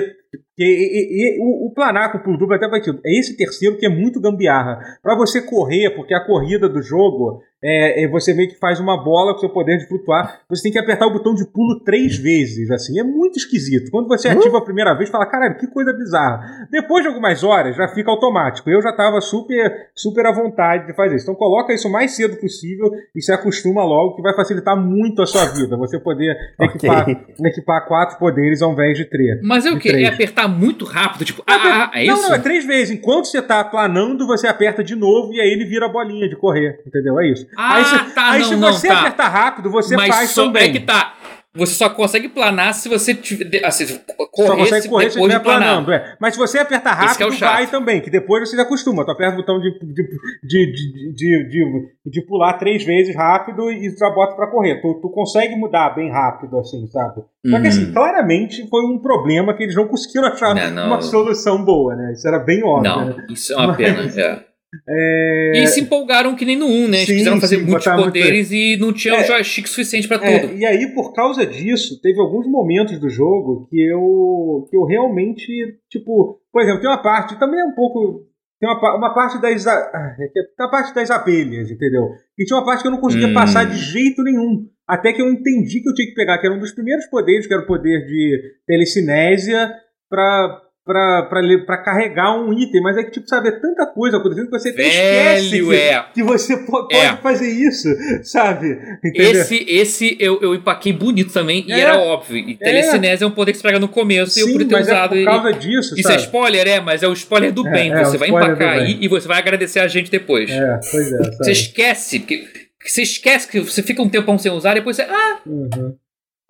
E, 0.57 0.63
e- 0.63 1.37
e- 1.37 1.39
o, 1.41 1.67
o 1.67 1.73
planar 1.73 2.11
com 2.11 2.19
pulo 2.19 2.37
duplo 2.37 2.53
é 2.53 2.57
até 2.57 2.67
vai 2.69 2.81
ter. 2.81 2.91
É 3.05 3.19
esse 3.19 3.35
terceiro 3.35 3.77
que 3.77 3.85
é 3.85 3.89
muito 3.89 4.21
gambiarra. 4.21 4.79
Pra 5.01 5.15
você 5.15 5.41
correr, 5.41 5.89
porque 5.95 6.13
a 6.13 6.23
corrida 6.23 6.69
do 6.69 6.81
jogo 6.81 7.41
é, 7.63 8.03
é 8.03 8.07
você 8.07 8.33
meio 8.35 8.49
que 8.49 8.59
faz 8.59 8.79
uma 8.79 9.01
bola 9.03 9.33
com 9.33 9.39
seu 9.39 9.49
poder 9.49 9.77
de 9.77 9.87
flutuar. 9.87 10.41
Você 10.49 10.63
tem 10.63 10.71
que 10.71 10.77
apertar 10.77 11.07
o 11.07 11.13
botão 11.13 11.33
de 11.33 11.45
pulo 11.51 11.79
três 11.83 12.17
vezes. 12.17 12.69
Assim, 12.69 12.99
é 12.99 13.03
muito 13.03 13.37
esquisito. 13.37 13.89
Quando 13.89 14.07
você 14.07 14.27
Hum? 14.29 14.33
ativa 14.33 14.57
a 14.59 14.61
primeira 14.63 14.93
vez, 14.95 15.09
fala, 15.09 15.25
caralho, 15.25 15.57
que 15.57 15.65
coisa 15.67 15.91
bizarra. 15.93 16.67
Depois 16.69 17.01
de 17.03 17.07
algumas 17.09 17.43
horas, 17.43 17.75
já 17.75 17.87
fica 17.87 18.11
automático. 18.11 18.69
Eu 18.69 18.81
já 18.81 18.93
tava 18.95 19.19
super, 19.21 19.71
super 19.95 20.25
à 20.27 20.31
vontade 20.31 20.85
de 20.87 20.95
fazer 20.95 21.15
isso. 21.15 21.23
Então 21.25 21.35
coloca 21.35 21.73
isso 21.73 21.87
o 21.87 21.91
mais 21.91 22.11
cedo 22.15 22.37
possível 22.37 22.91
e 23.15 23.21
se 23.21 23.31
acostuma 23.31 23.83
logo, 23.83 24.15
que 24.17 24.21
vai 24.21 24.35
facilitar 24.35 24.75
muito 24.77 25.21
a 25.21 25.25
sua 25.25 25.45
vida. 25.45 25.75
Você 25.77 25.99
poder 25.99 26.35
Ok. 26.59 26.67
equipar, 26.75 27.09
equipar 27.45 27.87
quatro 27.87 28.19
poderes 28.19 28.61
ao 28.61 28.71
invés 28.73 28.97
de 28.97 29.05
três. 29.05 29.39
Mas 29.41 29.65
é 29.65 29.71
o 29.71 29.79
quê? 29.79 29.89
É 29.89 29.91
três. 29.93 30.09
Apertar 30.43 30.47
muito 30.47 30.85
rápido, 30.85 31.25
tipo, 31.25 31.43
ah, 31.47 31.53
ah, 31.53 31.91
é 31.93 32.05
não, 32.05 32.15
isso? 32.15 32.27
não, 32.27 32.35
é 32.35 32.39
três 32.39 32.65
vezes. 32.65 32.95
Enquanto 32.95 33.25
você 33.25 33.41
tá 33.41 33.63
planando, 33.63 34.25
você 34.27 34.47
aperta 34.47 34.83
de 34.83 34.95
novo 34.95 35.33
e 35.33 35.41
aí 35.41 35.49
ele 35.49 35.65
vira 35.65 35.85
a 35.85 35.89
bolinha 35.89 36.27
de 36.27 36.35
correr. 36.35 36.81
Entendeu? 36.85 37.19
É 37.19 37.29
isso. 37.29 37.47
Ah, 37.57 37.75
aí 37.75 37.85
se, 37.85 38.13
tá, 38.13 38.31
aí 38.31 38.41
não, 38.41 38.47
se 38.47 38.55
não, 38.55 38.73
você 38.73 38.87
tá. 38.87 38.99
apertar 38.99 39.29
rápido, 39.29 39.69
você 39.69 39.95
Mas 39.95 40.15
faz 40.15 40.29
só 40.31 40.45
também. 40.45 40.69
é 40.69 40.71
que 40.71 40.79
tá. 40.79 41.13
Você 41.55 41.73
só 41.75 41.87
consegue 41.89 42.27
planar 42.27 42.73
se 42.73 42.89
você 42.89 43.13
tiver. 43.13 43.63
Assim, 43.63 43.99
correr 44.31 44.47
só 44.47 44.55
consegue 44.55 44.89
correr 44.89 45.11
se 45.11 45.19
estiver 45.19 45.39
planando. 45.39 45.91
É. 45.91 46.15
Mas 46.19 46.33
se 46.33 46.39
você 46.39 46.57
aperta 46.57 46.89
é 46.89 46.93
rápido, 46.93 47.33
é 47.33 47.37
vai 47.37 47.67
também, 47.67 48.01
que 48.01 48.09
depois 48.09 48.49
você 48.49 48.55
se 48.55 48.61
acostuma. 48.61 49.05
Tu 49.05 49.11
aperta 49.11 49.35
o 49.35 49.37
botão 49.37 49.59
de, 49.59 49.71
de, 49.79 50.03
de, 50.43 51.13
de, 51.13 51.49
de, 51.49 52.11
de, 52.11 52.21
pular 52.25 52.53
três 52.53 52.83
vezes 52.83 53.15
rápido 53.15 53.69
e 53.69 53.87
já 53.95 54.09
bota 54.09 54.35
pra 54.35 54.49
correr. 54.49 54.81
Tu, 54.81 54.99
tu 54.99 55.09
consegue 55.09 55.55
mudar 55.55 55.91
bem 55.91 56.11
rápido, 56.11 56.57
assim, 56.57 56.87
sabe? 56.87 57.21
Só 57.45 57.61
que 57.61 57.67
assim, 57.67 57.85
uhum. 57.85 57.93
claramente 57.93 58.67
foi 58.67 58.83
um 58.85 58.97
problema 58.99 59.53
que 59.53 59.63
eles 59.63 59.75
não 59.75 59.87
conseguiram 59.87 60.29
achar 60.29 60.55
não, 60.55 60.71
não. 60.71 60.87
uma 60.87 61.01
solução 61.01 61.63
boa, 61.63 61.95
né? 61.95 62.13
Isso 62.13 62.27
era 62.27 62.39
bem 62.39 62.63
óbvio. 62.63 62.91
Não, 62.91 63.05
né? 63.05 63.27
isso 63.29 63.53
é 63.53 63.57
uma 63.57 63.67
Mas... 63.67 63.77
pena, 63.77 64.21
é. 64.21 64.52
É... 64.87 65.51
E 65.55 65.67
se 65.67 65.81
empolgaram 65.81 66.35
que 66.35 66.45
nem 66.45 66.55
no 66.55 66.65
1, 66.65 66.87
né? 66.87 66.97
Eles 66.97 67.07
sim, 67.07 67.17
quiseram 67.17 67.39
fazer 67.39 67.57
sim, 67.57 67.63
muitos 67.63 67.85
poderes 67.85 68.49
muito... 68.49 68.53
e 68.53 68.77
não 68.77 68.93
tinha 68.93 69.13
é, 69.15 69.21
um 69.21 69.23
joystick 69.25 69.67
suficiente 69.67 70.07
para 70.07 70.25
é, 70.25 70.39
tudo. 70.39 70.53
E 70.55 70.65
aí, 70.65 70.93
por 70.93 71.13
causa 71.13 71.45
disso, 71.45 71.99
teve 72.01 72.19
alguns 72.19 72.47
momentos 72.47 72.99
do 72.99 73.09
jogo 73.09 73.67
que 73.69 73.79
eu, 73.79 74.67
que 74.69 74.75
eu 74.75 74.85
realmente, 74.85 75.47
tipo, 75.89 76.39
por 76.51 76.61
exemplo, 76.61 76.81
tem 76.81 76.89
uma 76.89 77.01
parte, 77.01 77.39
também 77.39 77.59
é 77.59 77.65
um 77.65 77.73
pouco. 77.73 78.27
Tem 78.59 78.69
uma, 78.69 78.97
uma 78.97 79.13
parte 79.13 79.41
das. 79.41 79.67
Ah, 79.67 80.15
é 80.19 80.27
tem 80.27 80.65
a 80.65 80.69
parte 80.69 80.93
das 80.93 81.11
abelhas, 81.11 81.69
entendeu? 81.69 82.09
E 82.37 82.45
tinha 82.45 82.57
uma 82.57 82.65
parte 82.65 82.81
que 82.81 82.87
eu 82.87 82.91
não 82.91 83.01
conseguia 83.01 83.27
hum. 83.27 83.33
passar 83.33 83.65
de 83.65 83.77
jeito 83.77 84.23
nenhum. 84.23 84.67
Até 84.87 85.13
que 85.13 85.21
eu 85.21 85.29
entendi 85.29 85.81
que 85.81 85.89
eu 85.89 85.93
tinha 85.93 86.07
que 86.07 86.13
pegar, 86.13 86.37
que 86.39 86.45
era 86.45 86.55
um 86.55 86.59
dos 86.59 86.73
primeiros 86.73 87.05
poderes, 87.07 87.47
que 87.47 87.53
era 87.53 87.63
o 87.63 87.67
poder 87.67 88.05
de 88.05 88.41
telecinésia, 88.67 89.73
para 90.09 90.61
para 90.85 91.77
carregar 91.77 92.37
um 92.37 92.51
item, 92.51 92.81
mas 92.81 92.97
é 92.97 93.03
que, 93.03 93.11
tipo, 93.11 93.27
sabe, 93.27 93.47
é 93.47 93.51
tanta 93.53 93.85
coisa 93.85 94.17
acontecendo 94.17 94.45
que 94.47 94.59
você 94.59 94.71
Velho, 94.73 94.87
esquece 94.89 95.49
que, 95.49 95.75
é. 95.75 96.05
que 96.13 96.23
você 96.23 96.57
pode, 96.57 96.93
é. 96.93 97.15
fazer 97.17 97.49
isso, 97.49 97.87
sabe? 98.23 98.77
Entendeu? 99.03 99.31
Esse, 99.31 99.65
esse 99.67 100.17
eu, 100.19 100.41
eu 100.41 100.53
empaquei 100.53 100.91
bonito 100.91 101.31
também, 101.31 101.65
é. 101.69 101.77
e 101.77 101.79
era 101.79 101.97
óbvio. 101.97 102.37
E 102.37 102.57
telecinese 102.57 103.23
é. 103.23 103.25
é 103.25 103.27
um 103.27 103.31
poder 103.31 103.53
que 103.53 103.59
você 103.59 103.63
pega 103.63 103.79
no 103.79 103.87
começo, 103.87 104.33
Sim, 104.33 104.41
e 104.41 104.43
eu 104.43 104.51
podia 104.51 104.67
ter 104.67 104.81
usado 104.81 105.15
é 105.15 105.19
por 105.19 105.25
causa 105.25 105.49
ele. 105.49 105.59
disso, 105.59 105.95
Isso 105.97 106.09
é 106.09 106.11
sabe? 106.11 106.15
é 106.15 106.25
spoiler, 106.25 106.67
é, 106.67 106.79
mas 106.81 107.01
é 107.01 107.07
o 107.07 107.13
spoiler 107.13 107.53
do 107.53 107.65
é, 107.65 107.71
bem. 107.71 107.93
você 107.95 108.17
vai 108.17 108.29
empacar 108.29 108.73
aí 108.79 108.97
e 108.99 109.07
você 109.07 109.25
vai 109.25 109.37
agradecer 109.39 109.79
a 109.79 109.87
gente 109.87 110.11
depois. 110.11 110.51
É, 110.51 110.79
pois 110.91 111.13
é. 111.13 111.23
Sabe? 111.23 111.37
Você 111.37 111.51
esquece, 111.51 112.19
porque 112.19 112.45
você 112.85 113.03
esquece 113.03 113.47
que 113.47 113.61
você 113.61 113.81
fica 113.81 114.01
um 114.01 114.09
tempão 114.09 114.37
sem 114.37 114.51
usar, 114.51 114.71
e 114.71 114.75
depois 114.75 114.97
você. 114.97 115.03
Ah! 115.03 115.39
Uhum. 115.45 115.95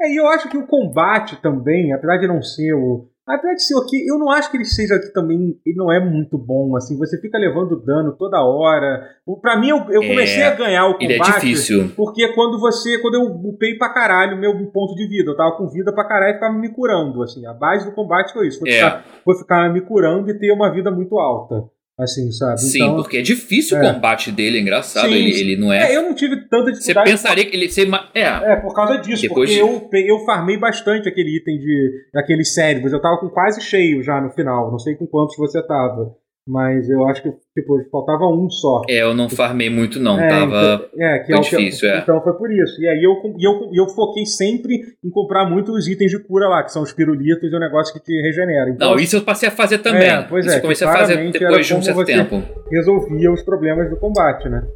É, 0.02 0.12
e 0.12 0.18
eu 0.20 0.28
acho 0.28 0.50
que 0.50 0.58
o 0.58 0.66
combate 0.66 1.40
também, 1.40 1.94
apesar 1.94 2.18
de 2.18 2.28
não 2.28 2.42
ser 2.42 2.74
o 2.74 3.13
Apesar 3.26 3.54
de 3.54 3.64
ser 3.64 3.78
aqui, 3.78 4.06
eu 4.06 4.20
não 4.20 4.30
acho 4.30 4.52
que 4.52 4.58
ele 4.58 4.66
seja 4.66 4.96
aqui 4.96 5.12
também. 5.14 5.58
Ele 5.66 5.76
não 5.78 5.90
é 5.90 5.98
muito 5.98 6.38
bom, 6.38 6.76
assim. 6.76 6.98
Você 6.98 7.20
fica 7.22 7.38
levando 7.38 7.82
dano 7.82 8.16
toda 8.18 8.44
hora. 8.44 9.02
Pra 9.42 9.58
mim, 9.58 9.70
eu, 9.70 9.78
eu 9.90 10.04
é, 10.04 10.08
comecei 10.08 10.44
a 10.44 10.54
ganhar 10.54 10.88
o 10.88 10.94
combate. 10.94 11.06
Ele 11.06 11.14
é 11.14 11.24
difícil. 11.24 11.92
Porque 11.96 12.28
quando 12.34 12.60
você. 12.60 12.98
Quando 13.00 13.16
eu 13.16 13.24
upei 13.24 13.78
pra 13.78 13.94
caralho 13.94 14.38
meu 14.38 14.54
ponto 14.72 14.94
de 14.96 15.08
vida. 15.08 15.32
Eu 15.32 15.38
tava 15.38 15.56
com 15.56 15.70
vida 15.70 15.94
pra 15.94 16.06
caralho 16.06 16.32
e 16.32 16.34
ficava 16.34 16.54
me 16.54 16.70
curando. 16.70 17.24
Assim, 17.24 17.46
a 17.46 17.54
base 17.54 17.86
do 17.86 17.96
combate 17.96 18.34
foi 18.34 18.48
isso. 18.50 18.60
Foi, 18.60 18.70
é. 18.70 18.76
ficar, 18.76 19.06
foi 19.24 19.38
ficar 19.38 19.74
me 19.74 19.80
curando 19.80 20.30
e 20.30 20.38
ter 20.38 20.52
uma 20.52 20.70
vida 20.74 20.92
muito 20.92 21.18
alta. 21.18 21.64
Assim, 22.00 22.32
sabe? 22.32 22.60
Sim, 22.60 22.82
então, 22.82 22.96
porque 22.96 23.18
é 23.18 23.22
difícil 23.22 23.78
é. 23.78 23.82
o 23.82 23.94
combate 23.94 24.32
dele, 24.32 24.58
é 24.58 24.62
engraçado. 24.62 25.10
Sim, 25.10 25.14
ele, 25.14 25.40
ele 25.40 25.56
não 25.58 25.72
é... 25.72 25.92
é. 25.92 25.96
Eu 25.96 26.02
não 26.02 26.16
tive 26.16 26.38
tanta 26.50 26.72
dificuldade. 26.72 27.10
Você 27.10 27.16
pensaria 27.16 27.46
que 27.46 27.56
ele 27.56 27.70
ser. 27.70 27.88
É. 28.16 28.22
é, 28.22 28.56
por 28.56 28.74
causa 28.74 28.98
disso. 28.98 29.22
Depois 29.22 29.50
porque 29.56 30.00
de... 30.02 30.10
eu, 30.10 30.18
eu 30.18 30.26
farmei 30.26 30.58
bastante 30.58 31.08
aquele 31.08 31.38
item 31.38 31.60
de 31.60 31.92
aqueles 32.16 32.54
cérebros. 32.54 32.92
Eu 32.94 33.02
tava 33.02 33.20
com 33.20 33.30
quase 33.30 33.62
cheio 33.62 34.02
já 34.02 34.20
no 34.20 34.32
final. 34.32 34.72
Não 34.72 34.80
sei 34.80 34.96
com 34.96 35.06
quantos 35.06 35.38
você 35.38 35.62
tava. 35.62 36.16
Mas 36.46 36.90
eu 36.90 37.08
acho 37.08 37.24
que, 37.24 37.32
tipo, 37.56 37.82
faltava 37.90 38.28
um 38.28 38.50
só. 38.50 38.82
É, 38.90 39.02
eu 39.02 39.14
não 39.14 39.30
farmei 39.30 39.70
muito, 39.70 39.98
não. 39.98 40.20
É, 40.20 40.28
Tava 40.28 40.90
então, 40.94 41.08
é, 41.08 41.20
que 41.20 41.34
é 41.34 41.40
difícil, 41.40 41.90
que, 41.90 41.96
é. 41.96 42.00
Então 42.00 42.22
foi 42.22 42.34
por 42.34 42.52
isso. 42.52 42.82
E 42.82 42.88
aí 42.88 43.02
eu, 43.02 43.14
eu, 43.40 43.72
eu 43.74 43.88
foquei 43.88 44.26
sempre 44.26 44.76
em 45.02 45.10
comprar 45.10 45.50
muitos 45.50 45.88
itens 45.88 46.12
de 46.12 46.20
cura 46.20 46.50
lá, 46.50 46.62
que 46.62 46.74
são 46.74 46.84
os 46.84 46.92
pirulitos 46.92 47.50
e 47.50 47.56
o 47.56 47.60
negócio 47.60 47.94
que 47.94 48.02
te 48.02 48.22
regenera. 48.22 48.70
Então, 48.70 48.92
não, 48.92 49.00
isso 49.00 49.16
eu 49.16 49.22
passei 49.22 49.48
a 49.48 49.52
fazer 49.54 49.78
também. 49.78 50.10
É, 50.10 50.22
pois 50.24 50.46
isso 50.46 50.56
é. 50.56 50.58
eu 50.58 50.62
comecei 50.62 50.86
a 50.86 50.92
fazer 50.92 51.32
depois 51.32 51.66
de 51.66 51.76
um 51.76 51.82
certo 51.82 52.04
tempo. 52.04 52.44
Resolvia 52.70 53.32
os 53.32 53.42
problemas 53.42 53.90
do 53.90 53.96
combate, 53.96 54.50
né? 54.50 54.68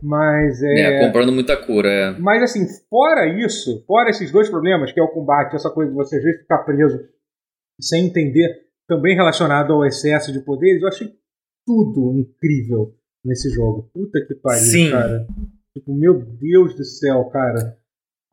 Mas 0.00 0.62
é... 0.62 0.80
é. 0.80 1.06
comprando 1.06 1.32
muita 1.32 1.56
cura, 1.56 1.88
é. 1.88 2.10
Mas 2.20 2.40
assim, 2.40 2.64
fora 2.88 3.26
isso, 3.26 3.84
fora 3.84 4.10
esses 4.10 4.30
dois 4.30 4.48
problemas, 4.48 4.92
que 4.92 5.00
é 5.00 5.02
o 5.02 5.08
combate, 5.08 5.56
essa 5.56 5.70
coisa 5.70 5.90
de 5.90 5.96
você 5.96 6.18
às 6.18 6.22
vezes 6.22 6.42
ficar 6.42 6.58
preso 6.58 7.00
sem 7.80 8.06
entender 8.06 8.65
também 8.86 9.14
relacionado 9.14 9.72
ao 9.72 9.84
excesso 9.84 10.32
de 10.32 10.40
poderes, 10.40 10.82
eu 10.82 10.88
achei 10.88 11.12
tudo 11.66 12.12
incrível 12.18 12.94
nesse 13.24 13.50
jogo. 13.50 13.90
Puta 13.92 14.24
que 14.24 14.34
pariu, 14.34 14.64
Sim. 14.64 14.90
cara. 14.90 15.26
Tipo, 15.74 15.94
meu 15.94 16.14
Deus 16.22 16.74
do 16.74 16.84
céu, 16.84 17.24
cara. 17.26 17.76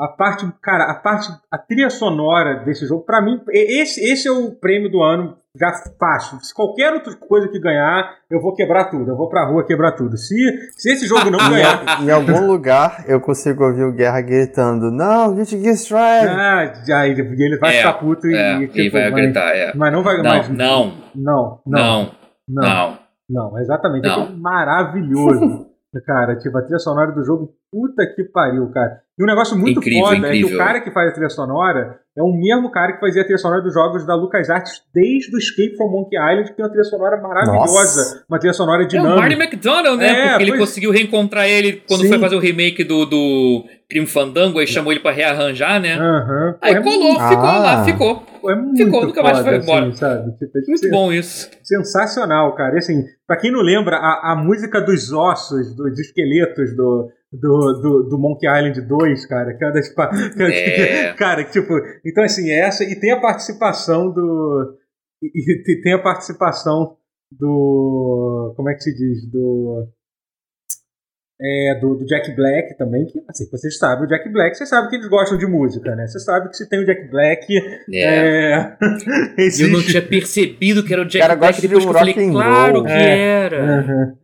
A 0.03 0.07
parte, 0.09 0.45
cara, 0.61 0.91
a 0.91 0.95
parte, 0.95 1.29
a 1.49 1.57
trilha 1.57 1.89
sonora 1.89 2.55
desse 2.65 2.85
jogo, 2.85 3.05
para 3.05 3.21
mim, 3.21 3.39
esse, 3.49 4.03
esse 4.03 4.27
é 4.27 4.31
o 4.31 4.51
prêmio 4.51 4.91
do 4.91 5.01
ano 5.01 5.37
já 5.55 5.71
fácil. 5.97 6.39
Se 6.41 6.53
qualquer 6.53 6.91
outra 6.91 7.15
coisa 7.15 7.47
que 7.47 7.57
ganhar, 7.57 8.17
eu 8.29 8.41
vou 8.41 8.53
quebrar 8.53 8.89
tudo. 8.89 9.09
Eu 9.09 9.15
vou 9.15 9.29
pra 9.29 9.47
rua 9.47 9.65
quebrar 9.65 9.93
tudo. 9.93 10.17
Se, 10.17 10.35
se 10.75 10.91
esse 10.91 11.07
jogo 11.07 11.29
não 11.29 11.39
ganhar. 11.49 12.01
em 12.01 12.11
algum 12.11 12.47
lugar 12.47 13.05
eu 13.07 13.21
consigo 13.21 13.63
ouvir 13.63 13.83
o 13.83 13.93
Guerra 13.93 14.19
gritando: 14.19 14.91
Não, 14.91 15.37
get 15.37 15.57
Gear 15.61 15.75
Strive! 15.75 16.27
Ah, 16.27 16.73
já, 16.85 17.07
ele, 17.07 17.57
vai 17.57 17.75
é, 17.75 17.77
ficar 17.77 17.93
puto 17.93 18.27
é, 18.27 18.57
e, 18.57 18.67
tipo, 18.67 18.79
e 18.79 18.89
vai 18.89 19.09
gritar, 19.09 19.55
é. 19.55 19.73
Mas 19.73 19.93
não 19.93 20.03
vai 20.03 20.17
não, 20.17 20.23
mais. 20.23 20.49
Não. 20.49 20.57
Não. 20.57 20.93
Não. 21.15 21.61
Não. 21.65 22.11
Não. 22.49 22.97
não. 23.29 23.51
não 23.51 23.59
exatamente. 23.59 24.05
Não. 24.05 24.23
É 24.23 24.29
maravilhoso. 24.31 25.67
cara, 26.05 26.35
tipo, 26.37 26.57
a 26.57 26.61
trilha 26.61 26.79
sonora 26.79 27.11
do 27.11 27.23
jogo, 27.23 27.53
puta 27.73 28.05
que 28.05 28.23
pariu, 28.25 28.69
cara. 28.69 29.01
E 29.17 29.23
um 29.23 29.27
negócio 29.27 29.57
muito 29.57 29.79
incrível, 29.79 30.05
foda 30.05 30.17
incrível. 30.17 30.47
é 30.47 30.49
que 30.49 30.55
o 30.55 30.57
cara 30.57 30.81
que 30.81 30.91
faz 30.91 31.09
a 31.09 31.11
trilha 31.11 31.29
sonora 31.29 31.99
é 32.15 32.21
o 32.21 32.31
mesmo 32.31 32.71
cara 32.71 32.93
que 32.93 32.99
fazia 32.99 33.21
a 33.21 33.25
trilha 33.25 33.37
sonora 33.39 33.61
dos 33.61 33.73
jogos 33.73 34.05
da 34.05 34.15
LucasArts 34.15 34.83
desde 34.93 35.35
o 35.35 35.37
Escape 35.37 35.75
from 35.75 35.89
Monkey 35.89 36.15
Island, 36.15 36.49
que 36.49 36.55
tem 36.55 36.65
uma 36.65 36.69
trilha 36.69 36.83
sonora 36.83 37.21
maravilhosa, 37.21 38.01
Nossa. 38.01 38.25
uma 38.29 38.39
trilha 38.39 38.53
sonora 38.53 38.85
dinâmica. 38.85 39.13
É 39.13 39.17
o 39.17 39.19
Marty 39.19 39.35
McDonald, 39.35 39.97
né? 39.97 40.09
É, 40.09 40.29
Porque 40.29 40.43
ele 40.43 40.57
conseguiu 40.57 40.91
reencontrar 40.91 41.47
ele 41.47 41.83
quando 41.87 42.01
Sim. 42.01 42.09
foi 42.09 42.19
fazer 42.19 42.35
o 42.35 42.39
remake 42.39 42.83
do, 42.83 43.05
do 43.05 43.65
Crime 43.87 44.07
Fandango 44.07 44.59
e 44.59 44.65
chamou 44.65 44.91
ele 44.91 44.99
pra 45.01 45.11
rearranjar, 45.11 45.79
né? 45.79 45.95
Uhum. 45.95 46.55
Aí 46.59 46.73
é 46.73 46.81
colou, 46.81 47.13
muito... 47.13 47.27
ficou 47.29 47.45
ah. 47.45 47.59
lá, 47.59 47.85
ficou. 47.85 48.23
É 48.45 48.55
muito 48.55 48.83
ficou, 48.83 49.05
nunca 49.05 49.21
mais 49.21 49.39
foi 49.39 49.57
embora. 49.57 49.87
Assim, 49.87 49.97
sabe? 49.97 50.31
Tipo, 50.37 50.51
muito 50.67 50.89
bom 50.89 51.13
isso. 51.13 51.49
Sensacional, 51.63 52.55
cara. 52.55 52.75
E, 52.75 52.77
assim, 52.79 53.03
pra 53.27 53.37
quem 53.37 53.51
não 53.51 53.61
lembra, 53.61 53.97
a, 53.97 54.33
a 54.33 54.35
música 54.35 54.81
dos 54.81 55.13
ossos, 55.13 55.75
dos 55.75 55.99
esqueletos 55.99 56.75
do 56.75 57.09
do, 57.33 57.73
do, 57.81 58.03
do, 58.09 58.19
Monkey 58.19 58.47
Island 58.47 58.79
2, 58.81 59.25
cara, 59.25 59.57
que 59.57 59.63
é 59.63 59.67
uma 59.67 59.73
das. 59.73 59.93
É. 60.39 61.13
Cara, 61.13 61.43
tipo. 61.43 61.73
Então, 62.05 62.23
assim, 62.23 62.49
é 62.49 62.59
essa. 62.59 62.83
E 62.83 62.99
tem 62.99 63.11
a 63.11 63.19
participação 63.19 64.11
do. 64.11 64.77
E, 65.21 65.71
e 65.71 65.81
tem 65.81 65.93
a 65.93 66.01
participação 66.01 66.95
do. 67.31 68.53
Como 68.55 68.69
é 68.69 68.75
que 68.75 68.83
se 68.83 68.95
diz? 68.95 69.29
Do. 69.31 69.87
É, 71.41 71.79
do, 71.81 71.95
do, 71.95 72.05
Jack 72.05 72.33
Black 72.35 72.77
também, 72.77 73.05
que 73.07 73.19
assim, 73.27 73.49
você 73.49 73.69
sabe 73.71 74.05
o 74.05 74.07
Jack 74.07 74.31
Black, 74.31 74.55
você 74.55 74.65
sabe 74.65 74.87
que 74.87 74.95
eles 74.95 75.09
gostam 75.09 75.37
de 75.37 75.47
música, 75.47 75.93
né? 75.93 76.07
Você 76.07 76.19
sabe 76.19 76.47
que 76.47 76.55
se 76.55 76.69
tem 76.69 76.79
o 76.79 76.85
Jack 76.85 77.09
Black. 77.09 77.57
É. 77.91 78.53
é 78.53 78.77
existe... 79.39 79.63
Eu 79.73 79.77
não 79.77 79.83
tinha 79.83 80.01
percebido 80.01 80.85
que 80.85 80.93
era 80.93 81.01
o 81.01 81.05
Jack 81.05 81.25
Cara, 81.25 81.35
Black 81.35 81.59
depois 81.59 81.83
que 81.83 81.89
eu 81.89 81.93
falei, 81.93 82.13
claro 82.13 82.83
que 82.83 82.91
é. 82.91 83.43
era. 83.45 83.81
Uhum 83.81 84.22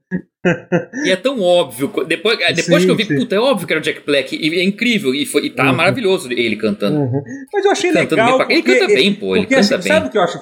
e 1.06 1.11
é 1.11 1.16
tão 1.18 1.41
óbvio. 1.41 1.91
Depois, 2.07 2.38
depois 2.56 2.82
sim, 2.82 2.86
que 2.86 2.91
eu 2.91 2.95
vi, 2.95 3.06
sim. 3.06 3.18
puta, 3.18 3.36
é 3.36 3.40
óbvio 3.40 3.68
que 3.68 3.74
era 3.74 3.80
o 3.80 3.84
Jack 3.84 4.06
Black. 4.06 4.36
E 4.36 4.60
é 4.60 4.64
incrível. 4.64 5.14
E, 5.14 5.26
foi, 5.26 5.48
e 5.48 5.49
tá 5.49 5.70
uhum. 5.70 5.76
maravilhoso 5.76 6.32
ele 6.32 6.56
cantando. 6.56 6.98
Uhum. 6.98 7.22
Mas 7.53 7.66
eu 7.66 7.72
achei 7.72 7.91
cantando 7.91 8.22
legal. 8.22 8.48
Bem, 8.48 8.57
ele 8.57 8.64
canta 8.64 8.88
bem, 8.88 9.14
pô. 9.14 9.36
Ele 9.36 9.45
canta 9.45 9.76
assim, 9.76 9.90
bem. 9.90 9.98
Sabe 9.98 10.07
o 10.07 10.11
que 10.11 10.18
eu 10.18 10.22
acho? 10.22 10.38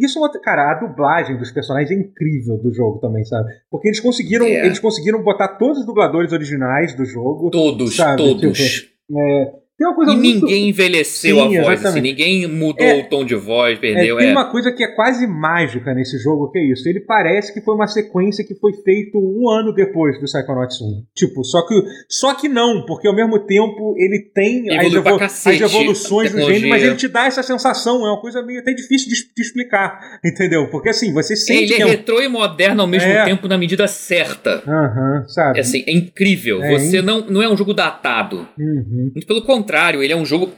Isso, 0.00 0.26
é 0.26 0.40
cara, 0.40 0.72
a 0.72 0.74
dublagem 0.80 1.38
dos 1.38 1.52
personagens 1.52 1.90
é 1.90 1.94
incrível 1.94 2.56
do 2.58 2.74
jogo 2.74 2.98
também, 2.98 3.24
sabe? 3.24 3.48
Porque 3.70 3.88
eles 3.88 4.00
conseguiram, 4.00 4.46
é. 4.46 4.66
eles 4.66 4.80
conseguiram 4.80 5.22
botar 5.22 5.56
todos 5.56 5.78
os 5.78 5.86
dubladores 5.86 6.32
originais 6.32 6.94
do 6.94 7.04
jogo. 7.04 7.50
Todos, 7.50 7.94
sabe? 7.94 8.16
todos. 8.16 8.58
Tipo, 8.58 8.96
é, 9.16 9.52
tem 9.78 9.86
uma 9.86 9.94
coisa 9.94 10.12
e 10.12 10.16
muito... 10.16 10.40
ninguém 10.40 10.68
envelheceu 10.70 11.36
Sim, 11.36 11.58
a 11.58 11.62
voz, 11.62 11.84
assim, 11.84 12.00
ninguém 12.00 12.46
mudou 12.46 12.86
é, 12.86 13.00
o 13.00 13.08
tom 13.10 13.26
de 13.26 13.34
voz, 13.34 13.78
perdeu. 13.78 14.16
É, 14.16 14.20
tem 14.20 14.30
é. 14.30 14.32
uma 14.32 14.50
coisa 14.50 14.72
que 14.72 14.82
é 14.82 14.88
quase 14.88 15.26
mágica 15.26 15.92
nesse 15.92 16.18
jogo, 16.18 16.50
que 16.50 16.58
é 16.58 16.72
isso. 16.72 16.88
Ele 16.88 17.00
parece 17.00 17.52
que 17.52 17.60
foi 17.60 17.74
uma 17.74 17.86
sequência 17.86 18.42
que 18.42 18.54
foi 18.54 18.72
feito 18.82 19.18
um 19.18 19.50
ano 19.50 19.74
depois 19.74 20.18
do 20.18 20.24
Psychonauts 20.24 20.80
1. 20.80 21.04
Tipo, 21.14 21.44
só 21.44 21.66
que, 21.66 21.74
só 22.08 22.34
que 22.34 22.48
não, 22.48 22.86
porque 22.86 23.06
ao 23.06 23.14
mesmo 23.14 23.38
tempo 23.40 23.94
ele 23.98 24.30
tem 24.34 24.74
as, 24.78 24.86
evolu 24.86 25.18
cacete, 25.18 25.62
as, 25.62 25.74
evoluções 25.74 26.32
do 26.32 26.40
gênero, 26.40 26.68
mas 26.70 26.82
ele 26.82 26.96
te 26.96 27.08
dá 27.08 27.26
essa 27.26 27.42
sensação, 27.42 28.06
é 28.06 28.10
uma 28.10 28.20
coisa 28.20 28.42
meio 28.42 28.60
até 28.60 28.72
difícil 28.72 29.10
de, 29.10 29.34
de 29.34 29.42
explicar, 29.42 30.00
entendeu? 30.24 30.70
Porque 30.70 30.88
assim, 30.88 31.12
você 31.12 31.36
sente. 31.36 31.74
Ele 31.74 31.82
é, 31.82 31.86
é 31.86 31.90
retrô 31.90 32.22
e 32.22 32.28
moderno 32.28 32.80
ao 32.80 32.88
mesmo 32.88 33.10
é. 33.10 33.26
tempo 33.26 33.46
na 33.46 33.58
medida 33.58 33.86
certa. 33.86 34.62
Aham, 34.66 35.18
uh 35.18 35.22
-huh, 35.22 35.28
sabe? 35.28 35.58
É 35.58 35.60
assim, 35.60 35.84
é 35.86 35.92
incrível. 35.92 36.62
É, 36.62 36.78
você 36.78 37.02
não, 37.02 37.20
não 37.20 37.42
é 37.42 37.48
um 37.48 37.56
jogo 37.56 37.74
datado. 37.74 38.48
Uhum. 38.58 39.12
Pelo 39.26 39.42
contrário, 39.42 39.65
ele 40.02 40.12
é 40.12 40.16
um 40.16 40.24
jogo. 40.24 40.52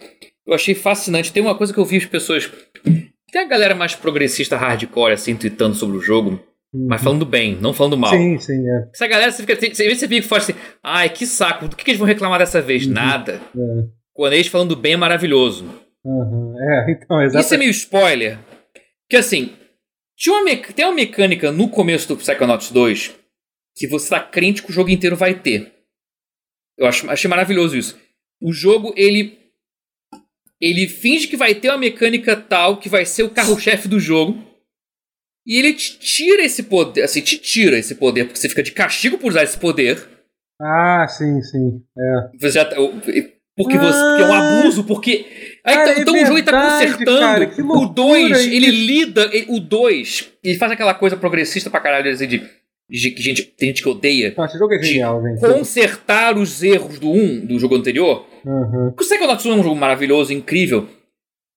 Eu 0.46 0.54
achei 0.54 0.74
fascinante. 0.74 1.32
Tem 1.32 1.42
uma 1.42 1.54
coisa 1.54 1.72
que 1.72 1.78
eu 1.78 1.84
vi 1.84 1.96
as 1.96 2.06
pessoas. 2.06 2.50
Tem 3.30 3.42
a 3.42 3.46
galera 3.46 3.74
mais 3.74 3.94
progressista 3.94 4.56
hardcore, 4.56 5.12
assim, 5.12 5.36
tweetando 5.36 5.74
sobre 5.74 5.96
o 5.96 6.00
jogo. 6.00 6.40
Uhum. 6.72 6.86
Mas 6.88 7.02
falando 7.02 7.24
bem, 7.24 7.56
não 7.60 7.72
falando 7.72 7.96
mal. 7.96 8.10
Sim, 8.10 8.38
sim, 8.38 8.68
é. 8.68 8.88
Essa 8.92 9.06
galera, 9.06 9.30
você 9.30 9.42
fica, 9.42 9.56
você, 9.56 9.94
você 9.94 10.08
fica 10.08 10.26
forte 10.26 10.52
assim, 10.52 10.60
ai, 10.82 11.08
que 11.08 11.26
saco, 11.26 11.68
do 11.68 11.76
que, 11.76 11.84
que 11.84 11.90
eles 11.90 11.98
vão 11.98 12.06
reclamar 12.06 12.38
dessa 12.38 12.60
vez? 12.60 12.86
Uhum. 12.86 12.92
Nada. 12.92 13.40
É. 13.56 13.84
Quando 14.12 14.32
eles 14.32 14.48
falando 14.48 14.76
bem 14.76 14.94
é 14.94 14.96
maravilhoso. 14.96 15.64
Uhum. 16.04 16.54
É, 16.58 16.90
então, 16.90 17.22
exatamente. 17.22 17.44
Isso 17.44 17.54
é 17.54 17.58
meio 17.58 17.70
spoiler. 17.70 18.38
Que 19.08 19.16
assim, 19.16 19.52
tinha 20.16 20.34
uma 20.34 20.56
tem 20.56 20.84
uma 20.84 20.94
mecânica 20.94 21.52
no 21.52 21.68
começo 21.68 22.08
do 22.08 22.16
Psychonauts 22.16 22.70
2 22.70 23.14
que 23.78 23.86
você 23.86 24.10
tá 24.10 24.20
crente 24.20 24.62
que 24.62 24.70
o 24.70 24.72
jogo 24.72 24.90
inteiro 24.90 25.16
vai 25.16 25.34
ter. 25.34 25.72
Eu 26.76 26.86
acho, 26.86 27.08
achei 27.08 27.30
maravilhoso 27.30 27.76
isso. 27.76 27.96
O 28.40 28.52
jogo, 28.52 28.92
ele. 28.96 29.38
Ele 30.60 30.88
finge 30.88 31.28
que 31.28 31.36
vai 31.36 31.54
ter 31.54 31.68
uma 31.68 31.78
mecânica 31.78 32.34
tal 32.34 32.78
que 32.78 32.88
vai 32.88 33.04
ser 33.04 33.22
o 33.22 33.30
carro-chefe 33.30 33.86
do 33.86 34.00
jogo. 34.00 34.44
E 35.46 35.56
ele 35.56 35.72
te 35.72 35.98
tira 35.98 36.42
esse 36.44 36.64
poder. 36.64 37.02
Assim, 37.02 37.20
te 37.20 37.38
tira 37.38 37.78
esse 37.78 37.94
poder, 37.94 38.24
porque 38.24 38.38
você 38.38 38.48
fica 38.48 38.62
de 38.62 38.72
castigo 38.72 39.18
por 39.18 39.28
usar 39.28 39.44
esse 39.44 39.56
poder. 39.56 40.06
Ah, 40.60 41.06
sim, 41.08 41.40
sim. 41.42 41.82
É. 41.96 42.38
Você 42.38 42.50
já, 42.50 42.64
tá, 42.64 42.76
porque 43.58 43.76
ah, 43.76 43.80
você 43.80 43.98
porque 43.98 44.22
é 44.22 44.26
um 44.26 44.32
abuso, 44.32 44.84
porque. 44.84 45.26
Aí, 45.64 45.74
cara, 45.74 46.00
então, 46.00 46.14
é 46.14 46.20
então 46.20 46.32
verdade, 46.32 46.32
o 46.32 46.36
jogo 46.36 46.44
tá 46.44 46.70
consertando. 46.70 47.18
Cara, 47.18 47.52
o 47.82 47.86
2, 47.86 48.46
ele 48.46 48.70
lida. 48.70 49.28
Ele, 49.32 49.46
o 49.48 49.58
2, 49.58 50.32
ele 50.44 50.56
faz 50.56 50.70
aquela 50.70 50.94
coisa 50.94 51.16
progressista 51.16 51.68
pra 51.68 51.80
caralho 51.80 52.08
assim, 52.08 52.28
de. 52.28 52.48
De 52.88 53.14
gente, 53.22 53.42
tem 53.42 53.68
gente 53.68 53.82
que 53.82 53.88
odeia. 53.88 54.32
Nossa, 54.36 54.52
esse 54.52 54.58
jogo 54.58 54.72
é 54.72 54.82
genial, 54.82 55.22
gente. 55.22 55.40
Consertar 55.40 56.38
os 56.38 56.62
erros 56.62 56.98
do 56.98 57.10
1, 57.10 57.22
um, 57.22 57.46
do 57.46 57.58
jogo 57.58 57.76
anterior. 57.76 58.26
Uhum. 58.44 58.88
O 58.88 58.92
Psychonauts 58.92 59.44
1 59.44 59.52
é 59.52 59.54
um 59.56 59.62
jogo 59.62 59.76
maravilhoso, 59.76 60.32
incrível. 60.32 60.88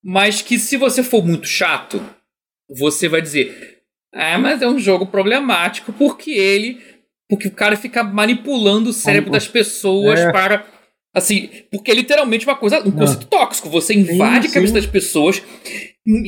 Mas 0.04 0.42
que 0.42 0.58
se 0.58 0.76
você 0.76 1.02
for 1.02 1.24
muito 1.24 1.46
chato, 1.46 2.02
você 2.68 3.08
vai 3.08 3.22
dizer. 3.22 3.80
Ah, 4.12 4.38
mas 4.38 4.60
é 4.60 4.68
um 4.68 4.78
jogo 4.78 5.06
problemático 5.06 5.92
porque 5.92 6.32
ele. 6.32 6.80
Porque 7.30 7.48
o 7.48 7.52
cara 7.52 7.76
fica 7.76 8.02
manipulando 8.02 8.90
o 8.90 8.92
cérebro 8.92 9.30
das 9.30 9.48
pessoas 9.48 10.20
é. 10.20 10.32
para. 10.32 10.66
Assim, 11.14 11.48
porque 11.70 11.90
é 11.90 11.94
literalmente 11.94 12.46
uma 12.46 12.56
coisa, 12.56 12.86
um 12.86 12.90
conceito 12.90 13.26
tóxico. 13.26 13.70
Você 13.70 13.94
invade 13.94 14.46
sim, 14.46 14.50
a 14.50 14.54
cabeça 14.54 14.74
das 14.74 14.86
pessoas 14.86 15.42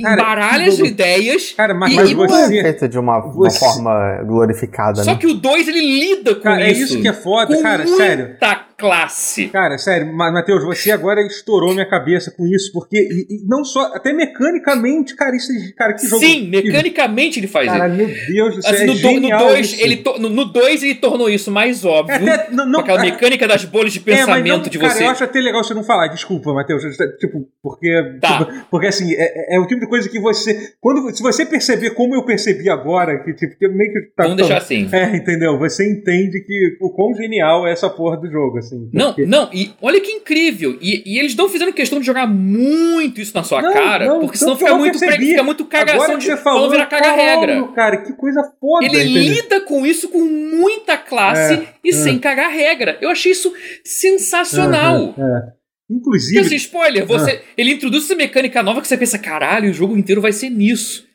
Cara, 0.03 0.15
embaralha 0.15 0.69
as 0.69 0.79
ideias. 0.79 1.53
Cara, 1.53 1.75
mas, 1.75 1.93
e, 1.93 1.97
mas 1.97 2.13
você. 2.13 2.59
É 2.59 2.63
feito 2.63 2.89
de 2.89 2.97
uma, 2.97 3.19
você... 3.21 3.59
uma 3.59 3.73
forma 3.73 4.23
glorificada. 4.25 5.03
Só 5.03 5.13
né? 5.13 5.19
que 5.19 5.27
o 5.27 5.35
2 5.35 5.67
ele 5.67 5.81
lida 5.81 6.37
com 6.37 6.43
cara, 6.43 6.71
isso. 6.71 6.81
É 6.81 6.85
isso 6.85 7.03
que 7.03 7.09
é 7.09 7.13
foda, 7.13 7.61
cara, 7.61 7.83
muita 7.83 7.97
sério. 7.97 8.37
Classe. 8.85 9.49
Cara, 9.49 9.79
sério, 9.79 10.13
Matheus, 10.15 10.63
você 10.63 10.91
agora 10.91 11.23
estourou 11.23 11.73
minha 11.73 11.89
cabeça 11.89 12.31
com 12.31 12.47
isso, 12.47 12.71
porque. 12.73 12.99
E, 12.99 13.37
e 13.37 13.47
não 13.47 13.65
só. 13.65 13.95
Até 13.95 14.13
mecanicamente, 14.13 15.17
cara, 15.17 15.35
isso. 15.35 15.49
Cara, 15.77 15.95
que 15.95 16.07
jogo. 16.07 16.23
Sim, 16.23 16.49
mecanicamente 16.49 17.41
ele 17.41 17.47
faz 17.47 17.67
cara, 17.67 17.89
isso. 17.89 17.97
Cara, 17.97 18.09
meu 18.09 18.27
Deus 18.27 18.57
do 18.57 18.63
céu. 18.63 18.73
Assim, 18.73 19.21
no 19.21 19.39
2 19.39 19.81
é 19.81 19.85
ele, 19.85 19.97
to, 19.97 20.19
no 20.19 20.45
dois, 20.45 20.83
ele 20.83 20.95
tornou 20.97 21.31
isso 21.31 21.51
mais 21.51 21.85
óbvio. 21.85 22.15
É 22.15 22.35
até, 22.35 22.53
não, 22.53 22.67
não, 22.67 22.81
aquela 22.81 23.01
mecânica 23.01 23.47
das 23.49 23.65
bolhas 23.65 23.93
de 23.93 24.01
pensamento 24.01 24.47
é, 24.47 24.63
não, 24.65 24.69
de 24.69 24.79
cara, 24.79 24.93
você. 24.93 25.05
Eu 25.05 25.11
acho 25.11 25.25
até 25.25 25.41
legal 25.41 25.65
você 25.65 25.75
não 25.75 25.83
falar, 25.83 26.09
desculpa, 26.09 26.53
Matheus. 26.53 26.83
Tipo, 27.19 27.49
porque. 27.63 28.19
Tá. 28.21 28.39
Tipo, 28.39 28.67
porque 28.71 28.87
assim, 28.87 29.15
é, 29.15 29.57
é 29.57 29.59
o 29.59 29.67
tipo 29.67 29.81
de 29.81 29.89
coisa 29.89 30.09
que 30.09 30.21
você. 30.21 30.75
Quando, 30.81 31.15
se 31.15 31.23
você 31.23 31.47
perceber 31.47 31.91
como 31.91 32.15
eu 32.15 32.25
percebi 32.25 32.69
agora, 32.69 33.23
que 33.23 33.33
tipo, 33.33 33.57
que 33.57 33.69
meio 33.69 33.93
que 33.93 34.01
tá. 34.15 34.25
Vamos 34.25 34.37
deixar 34.37 34.59
assim. 34.59 34.89
É, 34.93 35.17
entendeu? 35.17 35.59
Você 35.59 35.91
entende 35.91 36.41
que 36.41 36.77
o 36.81 36.91
quão 36.91 37.15
genial 37.15 37.67
é 37.67 37.73
essa 37.73 37.89
porra 37.89 38.17
do 38.17 38.31
jogo, 38.31 38.59
assim. 38.59 38.74
Porque... 38.81 39.25
Não, 39.25 39.45
não, 39.45 39.51
e 39.53 39.73
olha 39.81 40.01
que 40.01 40.11
incrível. 40.11 40.79
E, 40.81 41.03
e 41.07 41.19
eles 41.19 41.35
não 41.35 41.49
fizeram 41.49 41.73
questão 41.73 42.01
de 42.01 42.07
jogar 42.07 42.27
muito 42.27 43.21
isso 43.21 43.35
na 43.35 43.43
sua 43.43 43.63
não, 43.63 43.73
cara, 43.73 44.07
não, 44.07 44.21
porque 44.21 44.37
senão 44.37 44.57
fica 44.57 44.75
muito, 44.75 44.99
fica 44.99 45.43
muito 45.43 45.65
cagação 45.65 46.19
de 46.19 46.37
falou, 46.37 46.71
virar 46.71 46.87
caga-regra. 46.87 47.69
Cara, 47.75 47.97
que 47.99 48.13
coisa 48.15 48.43
foda. 48.61 48.85
Ele 48.87 49.03
entendeu? 49.03 49.23
lida 49.23 49.61
com 49.63 49.87
isso 49.87 50.09
com 50.09 50.25
muita 50.25 50.97
classe 50.97 51.55
é, 51.55 51.69
e 51.83 51.91
é. 51.91 51.93
sem 51.93 52.19
cagar 52.19 52.51
regra. 52.51 52.99
Eu 53.01 53.11
achei 53.11 53.33
isso 53.33 53.53
sensacional. 53.85 55.15
é. 55.19 55.65
Inclusive. 55.91 56.41
Esse 56.41 56.57
spoiler, 56.57 57.05
você, 57.07 57.31
ah. 57.33 57.53
ele 57.57 57.73
introduz 57.73 58.05
essa 58.05 58.15
mecânica 58.15 58.63
nova 58.63 58.81
que 58.81 58.89
você 58.89 58.97
pensa, 58.97 59.19
caralho, 59.19 59.71
o 59.71 59.75
jogo 59.75 59.97
inteiro 59.97 60.21
vai 60.21 60.33
ser 60.33 60.49
nisso. 60.49 61.07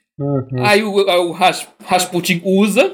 Aí 0.59 0.83
o, 0.83 0.91
o 0.91 1.31
Ras, 1.31 1.67
Rasputin 1.85 2.41
usa, 2.43 2.93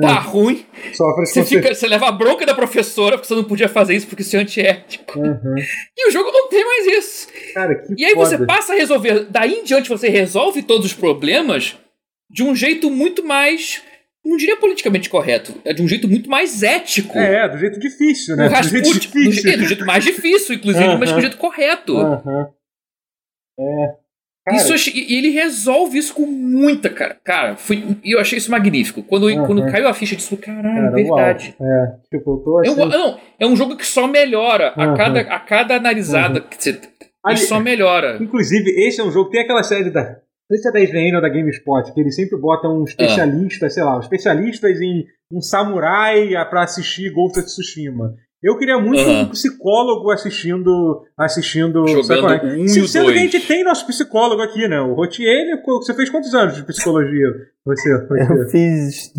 tá 0.00 0.20
uhum. 0.20 0.30
ruim. 0.30 0.66
Você, 0.92 1.44
fica, 1.44 1.74
você 1.74 1.86
leva 1.86 2.08
a 2.08 2.12
bronca 2.12 2.44
da 2.44 2.54
professora 2.54 3.16
porque 3.16 3.28
você 3.28 3.34
não 3.34 3.44
podia 3.44 3.68
fazer 3.68 3.94
isso 3.94 4.06
porque 4.06 4.22
isso 4.22 4.36
é 4.36 4.40
antiético. 4.40 5.18
Uhum. 5.18 5.54
E 5.96 6.08
o 6.08 6.10
jogo 6.10 6.30
não 6.32 6.48
tem 6.48 6.64
mais 6.64 6.86
isso. 6.86 7.28
Cara, 7.54 7.74
que 7.74 7.94
e 7.96 8.04
aí 8.04 8.14
foda. 8.14 8.28
você 8.30 8.46
passa 8.46 8.72
a 8.72 8.76
resolver. 8.76 9.26
Daí 9.30 9.54
em 9.54 9.64
diante 9.64 9.88
você 9.88 10.08
resolve 10.08 10.62
todos 10.62 10.86
os 10.86 10.92
problemas 10.92 11.76
de 12.30 12.42
um 12.42 12.54
jeito 12.54 12.90
muito 12.90 13.24
mais 13.24 13.82
não 14.24 14.38
diria 14.38 14.56
politicamente 14.56 15.10
correto, 15.10 15.54
é 15.66 15.74
de 15.74 15.82
um 15.82 15.88
jeito 15.88 16.08
muito 16.08 16.30
mais 16.30 16.62
ético. 16.62 17.18
É, 17.18 17.46
do 17.46 17.58
jeito 17.58 17.78
difícil, 17.78 18.34
né? 18.36 18.48
do, 18.48 18.68
jeito 18.68 18.98
difícil. 18.98 19.42
Do, 19.42 19.48
é, 19.50 19.56
do 19.58 19.66
jeito 19.66 19.84
mais 19.84 20.02
difícil, 20.02 20.54
inclusive, 20.54 20.86
uh 20.86 20.92
-huh. 20.92 20.98
mas 20.98 21.12
do 21.12 21.20
jeito 21.20 21.36
correto. 21.36 21.94
É. 23.60 24.03
Cara. 24.44 24.58
Isso, 24.58 24.90
e 24.90 25.16
ele 25.16 25.30
resolve 25.30 25.96
isso 25.96 26.14
com 26.14 26.26
muita, 26.26 26.90
cara. 26.90 27.16
Cara, 27.24 27.56
foi, 27.56 27.96
eu 28.04 28.20
achei 28.20 28.36
isso 28.36 28.50
magnífico. 28.50 29.02
Quando, 29.02 29.24
uhum. 29.24 29.46
quando 29.46 29.70
caiu 29.70 29.88
a 29.88 29.94
ficha 29.94 30.14
disso, 30.14 30.36
caralho, 30.36 30.62
cara, 30.62 30.90
verdade. 30.90 31.56
Uau. 31.58 31.70
É, 31.70 31.96
tipo, 32.10 32.30
eu 32.30 32.36
tô 32.44 32.58
achando... 32.58 32.80
é, 32.80 32.84
um, 32.84 32.88
não, 32.88 33.20
é 33.40 33.46
um 33.46 33.56
jogo 33.56 33.74
que 33.74 33.86
só 33.86 34.06
melhora. 34.06 34.74
Uhum. 34.76 34.82
A, 34.82 34.96
cada, 34.96 35.20
a 35.20 35.40
cada 35.40 35.76
analisada 35.76 36.42
que 36.42 36.62
você. 36.62 36.78
Ele 37.26 37.36
só 37.38 37.58
melhora. 37.58 38.18
Inclusive, 38.20 38.70
esse 38.86 39.00
é 39.00 39.04
um 39.04 39.10
jogo. 39.10 39.30
Tem 39.30 39.40
aquela 39.40 39.62
série 39.62 39.90
da 39.90 40.18
não 40.50 40.58
sei 40.58 40.58
se 40.58 40.68
é 40.68 40.72
da 40.72 40.80
IGN 40.80 41.16
ou 41.16 41.22
da 41.22 41.28
GameSpot, 41.30 41.94
que 41.94 42.00
eles 42.00 42.14
sempre 42.14 42.38
botam 42.38 42.78
um 42.78 42.84
especialista, 42.84 43.64
ah. 43.64 43.70
sei 43.70 43.82
lá, 43.82 43.98
especialistas 43.98 44.78
em 44.78 45.06
um 45.32 45.40
samurai 45.40 46.28
para 46.50 46.64
assistir 46.64 47.10
Ghost 47.10 47.38
of 47.38 47.48
Tsushima. 47.48 48.14
Eu 48.44 48.58
queria 48.58 48.78
muito 48.78 49.00
uhum. 49.00 49.22
um 49.22 49.28
psicólogo 49.30 50.10
assistindo. 50.10 51.02
assistindo 51.16 51.88
Jogando 51.88 52.28
é? 52.28 52.56
um 52.58 52.68
Se, 52.68 52.86
Sendo 52.86 53.10
que 53.10 53.18
a 53.18 53.22
gente 53.22 53.40
tem 53.40 53.64
nosso 53.64 53.86
psicólogo 53.86 54.42
aqui, 54.42 54.68
né? 54.68 54.78
O 54.82 54.92
Rotier, 54.92 55.62
você 55.64 55.94
fez 55.94 56.10
quantos 56.10 56.34
anos 56.34 56.54
de 56.54 56.62
psicologia? 56.62 57.26
Você, 57.64 57.90
Eu 57.90 58.48
fiz. 58.50 59.10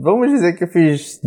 Vamos 0.00 0.30
dizer 0.30 0.52
que 0.52 0.62
eu 0.62 0.68
fiz 0.68 1.20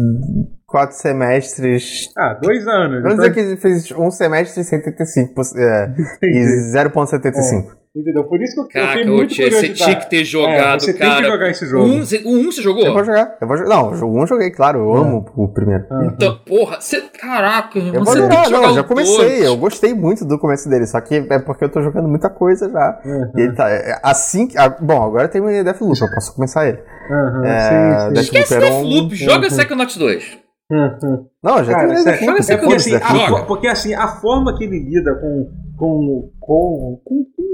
quatro 0.66 0.96
semestres. 0.96 2.10
Ah, 2.18 2.40
dois 2.42 2.66
anos. 2.66 3.04
Vamos 3.04 3.20
então... 3.20 3.30
dizer 3.30 3.56
que 3.56 3.62
fiz 3.62 3.92
um 3.92 4.10
semestre 4.10 4.62
e 4.62 4.64
75, 4.64 5.42
é, 5.58 5.94
e 6.24 6.74
0,75. 6.74 7.81
Entendeu? 7.94 8.24
Por 8.24 8.42
isso 8.42 8.56
que 8.56 8.62
eu, 8.62 8.68
Caraca, 8.70 9.00
eu 9.00 9.04
tenho 9.04 9.16
muito 9.18 9.34
tia, 9.34 9.52
Você 9.52 9.70
tinha 9.74 9.96
que 9.98 10.10
ter 10.10 10.24
jogado, 10.24 10.78
é, 10.78 10.80
você 10.80 10.94
cara. 10.94 11.16
tem 11.16 11.24
que 11.24 11.30
jogar 11.30 11.50
esse 11.50 11.66
jogo. 11.66 11.86
Um, 11.86 11.98
o 11.98 12.00
1 12.00 12.52
você 12.52 12.62
jogou? 12.62 12.86
Eu 12.86 12.94
vou 12.94 13.04
jogar. 13.04 13.38
Eu 13.42 13.46
vou 13.46 13.58
jogar. 13.58 13.70
Não, 13.70 13.90
o 13.90 14.18
1 14.18 14.22
eu 14.22 14.28
joguei, 14.28 14.50
claro. 14.50 14.80
Eu 14.80 14.96
é. 14.96 15.00
amo 15.00 15.26
o 15.36 15.48
primeiro. 15.50 15.86
Então, 16.06 16.40
porra, 16.46 16.80
você. 16.80 17.02
Caraca, 17.02 17.78
eu 17.78 18.02
vou 18.02 18.16
jogar. 18.16 18.50
Não, 18.50 18.64
eu 18.64 18.74
já 18.76 18.84
comecei. 18.84 19.46
Eu 19.46 19.58
gostei 19.58 19.94
muito 19.94 20.24
do 20.24 20.40
começo 20.40 20.70
dele. 20.70 20.88
Só 20.88 21.02
que 21.02 21.16
é 21.16 21.40
porque 21.40 21.66
eu 21.66 21.70
tô 21.70 21.82
jogando 21.82 22.08
muita 22.08 22.30
coisa 22.30 22.70
já. 22.70 23.02
Uhum. 23.04 23.32
E 23.36 23.42
ele 23.42 23.56
tá. 23.56 23.70
É, 23.70 24.00
assim. 24.02 24.48
Bom, 24.80 25.04
agora 25.04 25.28
tem 25.28 25.42
o 25.42 25.64
Deathloop. 25.64 26.00
Eu 26.00 26.12
posso 26.14 26.34
começar 26.34 26.70
ele. 26.70 26.80
Uhum, 27.10 27.44
é, 27.44 27.60
sim, 27.60 28.16
sim. 28.16 28.22
Esquece 28.22 28.58
Deathloop. 28.58 29.16
Joga 29.16 29.48
uhum. 29.48 29.58
Psychonauts 29.58 29.98
2. 29.98 30.38
Uhum. 30.72 31.26
Não, 31.44 31.62
já 31.62 31.74
Cara, 31.74 31.88
terminei 31.90 32.18
Joga 32.18 32.40
Psychonauts 32.40 32.94
assim, 32.94 33.24
a, 33.36 33.44
Porque 33.44 33.68
assim, 33.68 33.94
a 33.94 34.08
forma 34.08 34.58
que 34.58 34.64
ele 34.64 34.80
lida 34.80 35.14
com, 35.16 35.52
com, 35.78 36.32
com, 36.40 37.02
com 37.04 37.51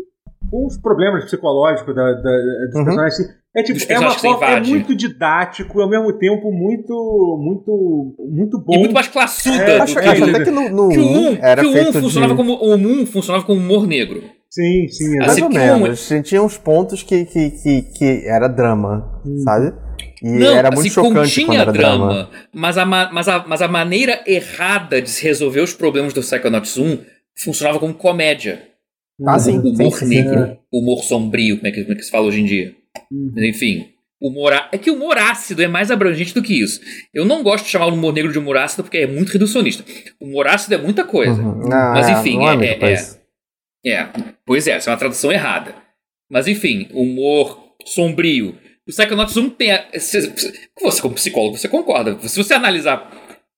os 0.52 0.78
problemas 0.78 1.26
psicológicos 1.26 1.96
da, 1.96 2.04
da, 2.04 2.22
dos 2.22 2.76
uhum. 2.76 2.86
personagens. 2.86 3.20
Assim, 3.20 3.30
é, 3.56 3.64
tipo, 3.64 3.92
é, 3.92 4.00
uma 4.00 4.12
forma, 4.12 4.46
é 4.46 4.60
muito 4.62 4.96
didático, 4.96 5.82
ao 5.82 5.90
mesmo 5.90 6.14
tempo 6.14 6.52
muito 6.52 6.94
muito 7.42 8.16
muito 8.30 8.60
bom. 8.60 8.76
E 8.76 8.78
muito 8.80 8.94
mais 8.94 9.08
classuda. 9.08 9.64
É, 9.64 9.82
acho, 9.82 9.96
que, 9.96 10.08
acho 10.08 10.24
até 10.24 10.44
que 10.44 10.52
no, 10.52 10.70
no 10.70 10.90
que 10.90 11.00
o 11.00 11.32
1 11.32 11.38
era 11.42 11.62
que 11.62 11.68
o 11.68 11.90
1 11.90 11.94
funcionava 11.94 12.34
de... 12.34 12.38
como 12.38 12.54
o 12.54 12.76
1 12.76 13.06
funcionava 13.08 13.46
como 13.46 13.60
humor 13.60 13.88
negro. 13.88 14.22
Sim, 14.50 14.88
sim. 14.88 15.18
Mais 15.18 15.42
ou 15.42 15.50
menos. 15.50 16.12
Um... 16.12 16.22
Tinha 16.22 16.42
uns 16.42 16.58
pontos 16.58 17.04
que, 17.04 17.26
que, 17.26 17.50
que, 17.52 17.82
que 17.82 18.24
era 18.28 18.48
drama, 18.48 19.22
hum. 19.26 19.38
sabe? 19.40 19.74
E 20.22 20.30
não, 20.30 20.48
era 20.56 20.70
muito 20.72 20.80
assim, 20.80 20.90
chocante 20.90 21.46
quando 21.46 21.60
era 21.60 21.72
drama, 21.72 22.08
drama. 22.08 22.30
Mas, 22.54 22.78
a, 22.78 22.86
mas, 22.86 23.28
a, 23.28 23.46
mas 23.48 23.62
a 23.62 23.68
maneira 23.68 24.22
errada 24.26 25.02
de 25.02 25.10
se 25.10 25.24
resolver 25.24 25.62
os 25.62 25.74
problemas 25.74 26.14
do 26.14 26.22
Psychonauts 26.22 26.78
1 26.78 27.00
funcionava 27.36 27.80
como 27.80 27.94
comédia. 27.94 28.62
Ah, 29.26 29.40
sim. 29.40 29.58
Humor 29.58 29.98
sim, 29.98 30.06
negro, 30.08 30.46
sim. 30.46 30.58
humor 30.72 31.04
sombrio, 31.04 31.58
como 31.58 31.68
é, 31.68 31.72
que, 31.72 31.82
como 31.82 31.94
é 31.94 31.96
que 31.96 32.04
se 32.04 32.12
fala 32.12 32.28
hoje 32.28 32.42
em 32.42 32.46
dia. 32.46 32.76
Uhum. 33.12 33.32
Mas 33.34 33.44
enfim, 33.46 33.90
humor 34.22 34.54
é 34.72 34.78
que 34.78 34.92
o 34.92 34.96
humor 34.96 35.18
ácido 35.18 35.64
é 35.64 35.68
mais 35.68 35.90
abrangente 35.90 36.34
do 36.34 36.42
que 36.42 36.60
isso. 36.62 36.82
Eu 37.14 37.26
não 37.26 37.42
gosto 37.44 37.66
de 37.66 37.72
chamar 37.72 37.88
o 37.88 37.94
humor 37.94 38.14
negro 38.14 38.32
de 38.32 38.40
humor 38.40 38.58
ácido 38.58 38.84
porque 38.84 38.98
é 39.00 39.08
muito 39.08 39.32
reducionista. 39.32 39.84
O 40.20 40.26
humor 40.26 40.48
ácido 40.48 40.76
é 40.76 40.78
muita 40.78 41.04
coisa. 41.04 41.42
Uhum. 41.42 41.68
Não, 41.68 41.94
Mas 41.94 42.08
é, 42.08 42.12
enfim, 42.12 42.40
é, 42.46 42.66
é, 42.66 42.94
é, 42.94 42.94
é, 43.86 43.92
é, 43.94 44.10
Pois 44.46 44.68
é, 44.68 44.72
essa 44.72 44.90
é 44.90 44.92
uma 44.92 45.00
tradução 45.00 45.32
errada. 45.32 45.76
Mas 46.30 46.48
enfim, 46.48 46.88
humor 46.92 47.58
sombrio. 47.86 48.56
O 48.88 48.92
Psychonauts 48.92 49.36
1 49.36 49.50
tem. 49.52 49.72
A, 49.72 49.86
você, 49.94 51.02
como 51.02 51.16
psicólogo, 51.16 51.58
você 51.58 51.68
concorda. 51.68 52.18
Se 52.28 52.42
você 52.42 52.54
analisar 52.54 53.12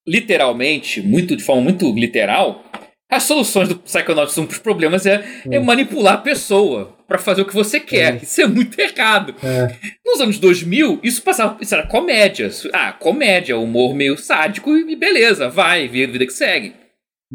literalmente, 0.06 1.00
muito 1.00 1.36
de 1.36 1.42
forma 1.42 1.62
muito 1.62 1.92
literal, 1.92 2.64
as 3.10 3.24
soluções 3.24 3.68
do 3.68 3.76
Psychonauts 3.76 4.38
1 4.38 4.46
para 4.46 4.52
os 4.52 4.58
problemas 4.58 5.04
é, 5.04 5.24
é, 5.50 5.58
hum. 5.58 5.64
manipular 5.64 6.14
a 6.14 6.18
pessoa 6.18 6.96
para 7.08 7.18
fazer 7.18 7.42
o 7.42 7.44
que 7.44 7.54
você 7.54 7.80
quer. 7.80 8.14
É. 8.14 8.16
Isso 8.22 8.40
é 8.40 8.46
muito 8.46 8.78
errado. 8.78 9.34
É. 9.42 9.74
Nos 10.06 10.20
anos 10.20 10.38
2000, 10.38 11.00
isso 11.02 11.20
passava, 11.22 11.58
isso 11.60 11.74
era 11.74 11.86
comédia. 11.86 12.48
Ah, 12.72 12.92
comédia, 12.92 13.58
humor 13.58 13.96
meio 13.96 14.16
sádico 14.16 14.76
e 14.76 14.94
beleza, 14.94 15.48
vai, 15.48 15.88
vida 15.88 16.24
que 16.24 16.32
segue. 16.32 16.72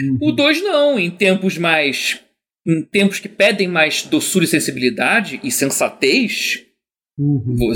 Uhum. 0.02 0.18
O 0.22 0.32
2 0.32 0.62
não, 0.64 1.00
em 1.00 1.12
tempos 1.12 1.58
mais. 1.58 2.22
Em 2.66 2.82
tempos 2.82 3.20
que 3.20 3.30
pedem 3.30 3.68
mais 3.68 4.04
doçura 4.04 4.46
e 4.46 4.48
sensibilidade 4.48 5.40
e 5.44 5.52
sensatez, 5.52 6.64
uhum. 7.18 7.74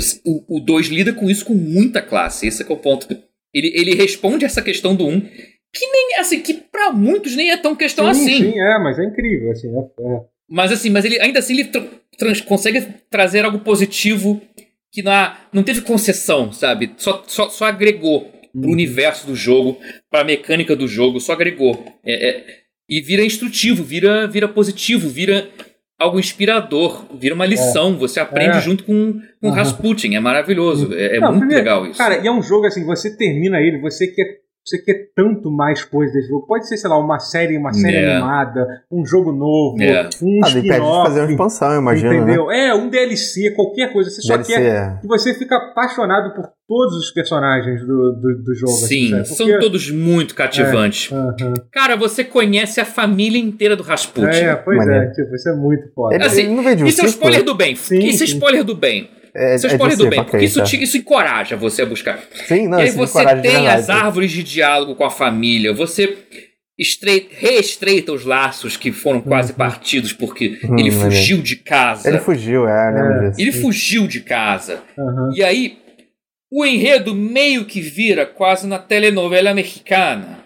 o 0.48 0.58
2 0.58 0.88
lida 0.88 1.12
com 1.12 1.30
isso 1.30 1.44
com 1.44 1.54
muita 1.54 2.02
classe. 2.02 2.46
Esse 2.46 2.62
é, 2.62 2.66
é 2.66 2.72
o 2.72 2.76
ponto. 2.76 3.06
Ele, 3.54 3.72
ele 3.74 3.94
responde 3.94 4.44
essa 4.44 4.62
questão 4.62 4.94
do 4.96 5.06
1, 5.06 5.12
um, 5.12 5.28
que 5.72 5.86
nem 5.86 6.16
assim, 6.18 6.40
que 6.40 6.54
para 6.54 6.92
muitos 6.92 7.36
nem 7.36 7.50
é 7.50 7.56
tão 7.56 7.76
questão 7.76 8.12
sim, 8.12 8.20
assim. 8.20 8.52
Sim, 8.52 8.60
é, 8.60 8.78
mas 8.78 8.98
é 8.98 9.04
incrível, 9.04 9.50
assim, 9.50 9.68
é, 9.68 9.80
é. 9.80 10.20
Mas 10.48 10.72
assim, 10.72 10.90
mas 10.90 11.04
ele 11.04 11.20
ainda 11.20 11.38
assim 11.38 11.54
ele 11.54 11.64
tra 11.64 11.82
consegue 12.46 12.86
trazer 13.08 13.44
algo 13.44 13.60
positivo 13.60 14.40
que 14.92 15.02
não, 15.02 15.32
não 15.52 15.62
teve 15.62 15.82
concessão, 15.82 16.52
sabe? 16.52 16.92
Só, 16.96 17.22
só, 17.26 17.48
só 17.48 17.66
agregou 17.66 18.22
pro 18.52 18.66
uhum. 18.66 18.72
universo 18.72 19.26
do 19.26 19.36
jogo, 19.36 19.78
pra 20.10 20.24
mecânica 20.24 20.74
do 20.74 20.88
jogo, 20.88 21.20
só 21.20 21.32
agregou. 21.32 21.84
É, 22.04 22.28
é, 22.28 22.44
e 22.88 23.00
vira 23.00 23.24
instrutivo, 23.24 23.84
vira, 23.84 24.26
vira 24.26 24.48
positivo, 24.48 25.08
vira 25.08 25.48
algo 25.96 26.18
inspirador, 26.18 27.06
vira 27.14 27.34
uma 27.34 27.46
lição. 27.46 27.94
É. 27.94 27.96
Você 27.98 28.18
aprende 28.18 28.58
é. 28.58 28.60
junto 28.60 28.82
com, 28.82 29.20
com 29.40 29.48
uhum. 29.48 29.52
Rasputin, 29.52 30.16
é 30.16 30.20
maravilhoso. 30.20 30.92
É, 30.94 31.16
é 31.16 31.20
não, 31.20 31.28
muito 31.28 31.40
primeiro, 31.40 31.62
legal 31.62 31.86
isso. 31.86 31.98
Cara, 31.98 32.18
e 32.18 32.26
é 32.26 32.32
um 32.32 32.42
jogo 32.42 32.66
assim, 32.66 32.84
você 32.84 33.16
termina 33.16 33.60
ele, 33.60 33.80
você 33.80 34.08
quer 34.08 34.40
você 34.64 34.78
quer 34.78 35.10
tanto 35.16 35.50
mais 35.50 35.84
coisas 35.84 36.14
desse 36.14 36.28
jogo. 36.28 36.46
Pode 36.46 36.68
ser, 36.68 36.76
sei 36.76 36.90
lá, 36.90 36.98
uma 36.98 37.18
série, 37.18 37.56
uma 37.56 37.72
série 37.72 37.96
yeah. 37.96 38.18
animada, 38.18 38.84
um 38.90 39.04
jogo 39.04 39.32
novo, 39.32 39.80
yeah. 39.80 40.08
um 40.22 40.40
ah, 40.44 40.48
spin-off. 40.48 41.08
fazer 41.08 41.20
uma 41.20 41.30
expansão, 41.30 41.78
imagina. 41.80 42.14
Entendeu? 42.14 42.46
Né? 42.46 42.68
É, 42.68 42.74
um 42.74 42.88
DLC, 42.88 43.52
qualquer 43.52 43.92
coisa. 43.92 44.10
Você 44.10 44.26
DLC, 44.26 44.52
só 44.52 44.58
quer 44.58 44.66
é. 44.66 44.98
que 45.00 45.06
você 45.06 45.34
fica 45.34 45.56
apaixonado 45.56 46.34
por 46.34 46.48
todos 46.68 46.96
os 46.96 47.10
personagens 47.10 47.80
do, 47.80 48.12
do, 48.12 48.42
do 48.44 48.54
jogo. 48.54 48.72
Assim, 48.72 49.08
Sim, 49.08 49.14
assim, 49.14 49.34
são 49.34 49.58
todos 49.58 49.90
muito 49.90 50.34
cativantes. 50.34 51.10
É, 51.10 51.16
uh 51.16 51.34
-huh. 51.34 51.64
Cara, 51.72 51.96
você 51.96 52.22
conhece 52.22 52.80
a 52.80 52.84
família 52.84 53.40
inteira 53.40 53.74
do 53.74 53.82
Rasputin. 53.82 54.26
É, 54.26 54.54
pois 54.54 54.86
é, 54.86 55.06
tipo, 55.10 55.34
isso 55.34 55.48
é 55.48 55.56
muito 55.56 55.92
foda. 55.94 56.14
Ele, 56.14 56.24
assim, 56.24 56.42
ele 56.42 56.54
não 56.54 56.62
um 56.62 56.86
isso 56.86 57.02
é 57.02 57.06
spoiler 57.06 57.42
do 57.42 57.54
bem. 57.54 57.74
Sim, 57.74 57.98
isso 57.98 58.22
é 58.22 58.26
spoiler 58.26 58.62
do 58.62 58.74
bem. 58.76 59.10
É, 59.34 59.56
Você 59.56 59.66
é 59.66 59.70
spoiler 59.70 59.96
do 59.96 60.08
bem, 60.08 60.24
porque 60.24 60.44
isso, 60.44 60.62
te, 60.64 60.82
isso 60.82 60.96
encoraja 60.96 61.56
você 61.56 61.82
a 61.82 61.86
buscar. 61.86 62.18
Sim, 62.46 62.68
não, 62.68 62.78
e 62.78 62.82
aí 62.82 62.90
você 62.90 63.24
tem 63.36 63.68
as 63.68 63.88
árvores 63.88 64.30
de 64.30 64.42
diálogo 64.42 64.94
com 64.94 65.04
a 65.04 65.10
família, 65.10 65.72
você 65.72 66.16
estreita, 66.78 67.34
reestreita 67.36 68.12
os 68.12 68.24
laços 68.24 68.76
que 68.76 68.90
foram 68.90 69.20
quase 69.20 69.52
uhum. 69.52 69.58
partidos 69.58 70.12
porque 70.12 70.58
uhum, 70.64 70.78
ele 70.78 70.90
fugiu 70.90 71.42
de 71.42 71.56
casa. 71.56 72.08
Ele 72.08 72.18
fugiu, 72.18 72.66
é, 72.66 72.90
lembro 72.90 73.12
é. 73.12 73.28
disso. 73.28 73.40
Ele 73.40 73.52
fugiu 73.52 74.06
de 74.06 74.20
casa. 74.20 74.82
Uhum. 74.96 75.30
E 75.34 75.44
aí, 75.44 75.78
o 76.50 76.64
enredo 76.64 77.14
meio 77.14 77.66
que 77.66 77.80
vira 77.80 78.24
quase 78.24 78.66
na 78.66 78.78
telenovela 78.78 79.52
mexicana. 79.54 80.40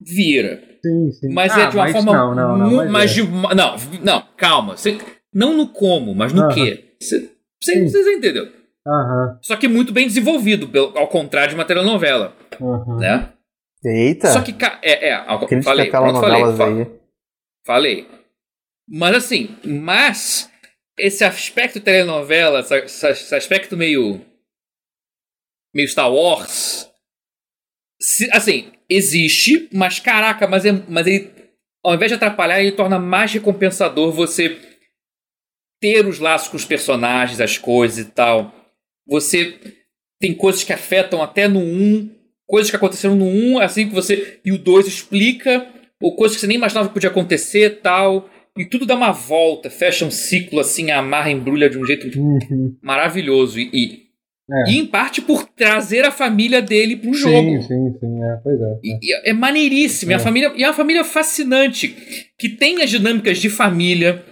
Vira. 0.00 0.62
Sim, 0.84 1.12
sim. 1.12 1.32
Mas 1.32 1.56
é 1.56 1.62
ah, 1.62 1.64
é 1.64 1.68
de 1.68 1.76
uma 1.76 1.88
forma. 1.88 2.12
Não, 2.12 2.34
não, 2.34 2.58
não. 2.58 2.76
Mas, 2.76 2.90
mas 2.90 3.10
é. 3.10 3.14
de, 3.14 3.22
não, 3.22 3.76
não, 4.02 4.24
calma. 4.36 4.76
Você, 4.76 4.98
não 5.32 5.56
no 5.56 5.68
como, 5.68 6.14
mas 6.14 6.32
no 6.32 6.48
quê. 6.48 6.94
Você, 7.00 7.18
você, 7.18 7.30
você 7.62 8.14
entendeu? 8.14 8.46
Uhum. 8.86 9.38
Só 9.42 9.56
que 9.56 9.68
muito 9.68 9.92
bem 9.92 10.06
desenvolvido, 10.06 10.70
ao 10.96 11.08
contrário 11.08 11.50
de 11.50 11.54
uma 11.54 11.64
telenovela. 11.64 12.34
Uhum. 12.58 12.96
Né? 12.96 13.32
Eita! 13.84 14.28
Só 14.28 14.42
que, 14.42 14.54
é, 14.82 15.10
é, 15.10 15.24
falei, 15.62 15.90
falei, 15.90 16.56
falei, 16.56 17.00
falei. 17.66 18.08
Mas 18.88 19.16
assim, 19.16 19.56
mas 19.64 20.50
esse 20.98 21.24
aspecto 21.24 21.80
telenovela, 21.80 22.60
esse, 22.60 23.08
esse 23.08 23.34
aspecto 23.34 23.76
meio 23.76 24.20
meio 25.74 25.88
Star 25.88 26.12
Wars, 26.12 26.90
se, 28.00 28.28
assim, 28.32 28.72
existe, 28.88 29.68
mas 29.72 30.00
caraca, 30.00 30.46
mas, 30.48 30.64
é, 30.64 30.72
mas 30.88 31.06
ele, 31.06 31.32
ao 31.84 31.94
invés 31.94 32.10
de 32.10 32.16
atrapalhar, 32.16 32.60
ele 32.60 32.72
torna 32.72 32.98
mais 32.98 33.32
recompensador 33.32 34.10
você 34.10 34.69
ter 35.80 36.06
os 36.06 36.18
laços 36.18 36.48
com 36.48 36.56
os 36.56 36.64
personagens, 36.64 37.40
as 37.40 37.56
coisas 37.56 37.98
e 37.98 38.04
tal. 38.04 38.54
Você 39.08 39.58
tem 40.20 40.34
coisas 40.34 40.62
que 40.62 40.72
afetam 40.72 41.22
até 41.22 41.48
no 41.48 41.60
1, 41.60 42.10
coisas 42.46 42.70
que 42.70 42.76
aconteceram 42.76 43.16
no 43.16 43.24
1, 43.26 43.58
assim 43.60 43.88
que 43.88 43.94
você. 43.94 44.38
E 44.44 44.52
o 44.52 44.58
2 44.58 44.86
explica, 44.86 45.66
ou 46.00 46.14
coisas 46.14 46.36
que 46.36 46.42
você 46.42 46.46
nem 46.46 46.56
imaginava 46.56 46.88
que 46.88 46.94
podia 46.94 47.10
acontecer 47.10 47.80
tal. 47.82 48.28
E 48.58 48.64
tudo 48.66 48.84
dá 48.84 48.94
uma 48.94 49.12
volta, 49.12 49.70
fecha 49.70 50.04
um 50.04 50.10
ciclo 50.10 50.60
assim, 50.60 50.90
amarra, 50.90 51.30
embrulha 51.30 51.70
de 51.70 51.78
um 51.78 51.84
jeito 51.84 52.18
uhum. 52.18 52.76
maravilhoso. 52.82 53.58
E, 53.58 53.70
e, 53.72 54.02
é. 54.50 54.72
e, 54.72 54.78
em 54.78 54.86
parte 54.86 55.22
por 55.22 55.44
trazer 55.44 56.04
a 56.04 56.10
família 56.10 56.60
dele 56.60 56.96
pro 56.96 57.14
jogo. 57.14 57.62
Sim, 57.62 57.62
sim, 57.62 57.98
sim, 57.98 58.22
é, 58.22 58.36
pois 58.42 58.60
é. 58.60 58.78
E, 58.82 59.30
é 59.30 59.32
maneiríssimo. 59.32 60.12
É. 60.12 60.16
A 60.16 60.18
é. 60.18 60.20
família, 60.20 60.52
e 60.56 60.64
é 60.64 60.66
uma 60.66 60.74
família 60.74 61.04
fascinante, 61.04 61.96
que 62.36 62.48
tem 62.48 62.82
as 62.82 62.90
dinâmicas 62.90 63.38
de 63.38 63.48
família 63.48 64.22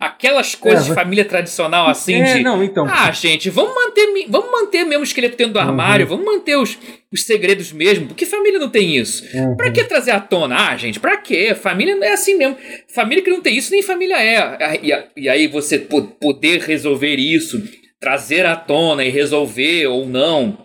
Aquelas 0.00 0.54
coisas 0.54 0.86
é, 0.86 0.88
de 0.90 0.94
família 0.94 1.24
tradicional 1.24 1.88
assim 1.88 2.14
é, 2.14 2.36
de. 2.36 2.42
Não, 2.44 2.62
então. 2.62 2.86
Ah, 2.88 3.10
gente, 3.10 3.50
vamos 3.50 3.74
manter, 3.74 4.26
vamos 4.28 4.48
manter 4.48 4.84
mesmo 4.84 5.00
o 5.00 5.04
esqueleto 5.04 5.36
dentro 5.36 5.54
do 5.54 5.58
armário, 5.58 6.06
uhum. 6.06 6.16
vamos 6.16 6.24
manter 6.24 6.56
os, 6.56 6.78
os 7.12 7.24
segredos 7.24 7.72
mesmo. 7.72 8.06
Porque 8.06 8.24
família 8.24 8.60
não 8.60 8.70
tem 8.70 8.96
isso. 8.96 9.24
Uhum. 9.36 9.56
Pra 9.56 9.72
que 9.72 9.82
trazer 9.82 10.12
à 10.12 10.20
tona? 10.20 10.68
Ah, 10.68 10.76
gente, 10.76 11.00
pra 11.00 11.16
quê? 11.16 11.52
Família 11.52 11.96
não 11.96 12.04
é 12.04 12.12
assim 12.12 12.36
mesmo. 12.36 12.56
Família 12.86 13.24
que 13.24 13.30
não 13.30 13.40
tem 13.40 13.56
isso, 13.56 13.72
nem 13.72 13.82
família 13.82 14.22
é. 14.22 14.80
E, 14.80 15.22
e 15.24 15.28
aí 15.28 15.48
você 15.48 15.80
poder 15.80 16.60
resolver 16.60 17.16
isso, 17.16 17.60
trazer 17.98 18.46
à 18.46 18.54
tona 18.54 19.04
e 19.04 19.10
resolver 19.10 19.88
ou 19.88 20.06
não. 20.06 20.64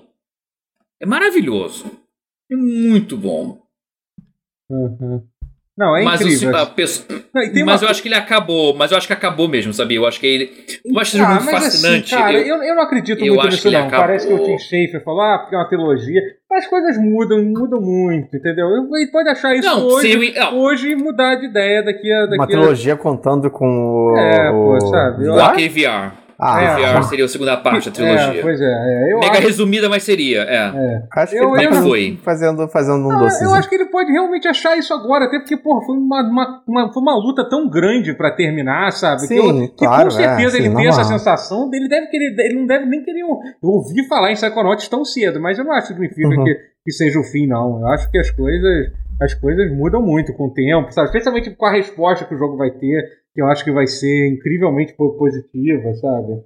É 1.01 1.07
maravilhoso. 1.07 1.85
É 2.51 2.55
muito 2.55 3.17
bom. 3.17 3.63
Uhum. 4.69 5.27
Não, 5.75 5.97
é 5.97 6.03
mas 6.03 6.21
incrível. 6.21 6.51
O, 6.55 6.67
pessoa, 6.67 7.19
não, 7.33 7.65
mas 7.65 7.81
uma... 7.81 7.87
eu 7.87 7.91
acho 7.91 8.01
que 8.01 8.07
ele 8.07 8.15
acabou, 8.15 8.75
mas 8.75 8.91
eu 8.91 8.97
acho 8.97 9.07
que 9.07 9.13
acabou 9.13 9.47
mesmo, 9.47 9.73
sabia? 9.73 9.97
Eu 9.97 10.05
acho 10.05 10.19
que 10.19 10.27
ele. 10.27 10.51
Eu 10.85 10.99
acho 10.99 11.19
ah, 11.19 11.29
muito 11.29 11.41
assim, 11.41 11.51
fascinante. 11.51 12.13
Assim, 12.13 12.23
cara, 12.23 12.33
eu, 12.39 12.63
eu, 12.63 12.75
não 12.75 12.83
acredito 12.83 13.25
eu 13.25 13.33
muito 13.33 13.49
nisso, 13.49 13.71
não. 13.71 13.79
Acabou... 13.79 14.05
Parece 14.05 14.27
que 14.27 14.33
o 14.33 14.43
Tim 14.43 14.57
Schafer 14.59 15.03
falou, 15.03 15.21
ah, 15.21 15.39
porque 15.39 15.55
é 15.55 15.57
uma 15.57 15.67
trilogia. 15.67 16.21
As 16.51 16.67
coisas 16.67 16.95
mudam, 16.99 17.43
mudam 17.43 17.81
muito, 17.81 18.37
entendeu? 18.37 18.67
Ele 18.67 19.11
pode 19.11 19.29
achar 19.29 19.55
isso 19.55 19.67
não, 19.67 19.87
hoje, 19.87 20.35
eu, 20.35 20.55
hoje 20.59 20.91
e 20.91 20.95
mudar 20.95 21.35
de 21.35 21.47
ideia 21.47 21.83
daqui 21.83 22.11
a. 22.11 22.25
Daqui 22.25 22.35
uma 22.35 22.47
trilogia 22.47 22.93
a... 22.93 22.97
contando 22.97 23.49
com 23.49 23.65
o. 23.65 24.15
É, 24.15 24.51
pô, 24.51 24.79
sabe? 24.79 25.27
O 25.27 25.39
AKVR. 25.41 26.22
Ah, 26.43 26.61
é, 26.61 26.93
VR 26.93 27.03
seria 27.03 27.25
a 27.25 27.27
segunda 27.27 27.55
parte 27.57 27.89
da 27.89 27.91
é, 27.91 27.93
trilogia. 27.93 28.39
É, 28.39 28.41
pois 28.41 28.59
é. 28.59 28.65
é. 28.65 29.19
Mega 29.19 29.31
acho... 29.31 29.41
resumida, 29.41 29.89
mas 29.89 30.03
seria. 30.03 30.41
É. 30.41 30.55
é. 30.55 31.03
Acho 31.15 31.31
que 31.31 31.39
eu, 31.39 31.55
ele 31.55 31.67
tá 31.69 31.81
foi. 31.81 32.19
Fazendo, 32.21 32.67
fazendo 32.67 33.07
um 33.07 33.11
ah, 33.11 33.19
doce. 33.19 33.43
Eu 33.43 33.53
acho 33.53 33.69
que 33.69 33.75
ele 33.75 33.85
pode 33.85 34.11
realmente 34.11 34.47
achar 34.47 34.77
isso 34.77 34.93
agora, 34.93 35.25
até 35.25 35.39
porque, 35.39 35.55
porra, 35.55 35.85
foi 35.85 35.95
uma, 35.95 36.21
uma, 36.21 36.63
uma 36.67 36.93
foi 36.93 37.01
uma 37.01 37.15
luta 37.15 37.47
tão 37.49 37.69
grande 37.69 38.13
pra 38.13 38.31
terminar, 38.31 38.91
sabe? 38.91 39.21
Sim, 39.21 39.27
que, 39.27 39.39
eu, 39.39 39.67
que 39.69 39.85
claro, 39.85 40.05
com 40.05 40.11
certeza 40.11 40.57
é, 40.57 40.59
ele 40.59 40.69
sim, 40.69 40.75
tem 40.75 40.87
essa 40.87 41.03
sensação 41.03 41.69
dele 41.69 41.87
deve 41.87 42.07
querer. 42.07 42.35
Ele 42.39 42.59
não 42.59 42.67
deve 42.67 42.85
nem 42.85 43.03
querer 43.03 43.23
ouvir 43.61 44.07
falar 44.07 44.31
em 44.31 44.35
Psychonauts 44.35 44.87
tão 44.87 45.05
cedo, 45.05 45.39
mas 45.39 45.57
eu 45.57 45.63
não 45.63 45.71
acho 45.71 45.87
que 45.87 45.93
significa 45.93 46.27
uhum. 46.27 46.43
que, 46.43 46.55
que 46.85 46.91
seja 46.91 47.19
o 47.19 47.23
fim, 47.23 47.47
não. 47.47 47.79
Eu 47.79 47.87
acho 47.87 48.09
que 48.11 48.17
as 48.17 48.29
coisas. 48.31 48.91
As 49.21 49.35
coisas 49.35 49.71
mudam 49.71 50.01
muito 50.01 50.33
com 50.33 50.47
o 50.47 50.53
tempo, 50.53 50.91
sabe? 50.91 51.05
Especialmente 51.05 51.51
com 51.51 51.65
a 51.67 51.71
resposta 51.71 52.25
que 52.25 52.33
o 52.33 52.37
jogo 52.37 52.57
vai 52.57 52.71
ter, 52.71 53.09
que 53.33 53.41
eu 53.41 53.47
acho 53.47 53.63
que 53.63 53.71
vai 53.71 53.87
ser 53.87 54.27
incrivelmente 54.29 54.93
positiva, 54.93 55.93
sabe? 55.95 56.43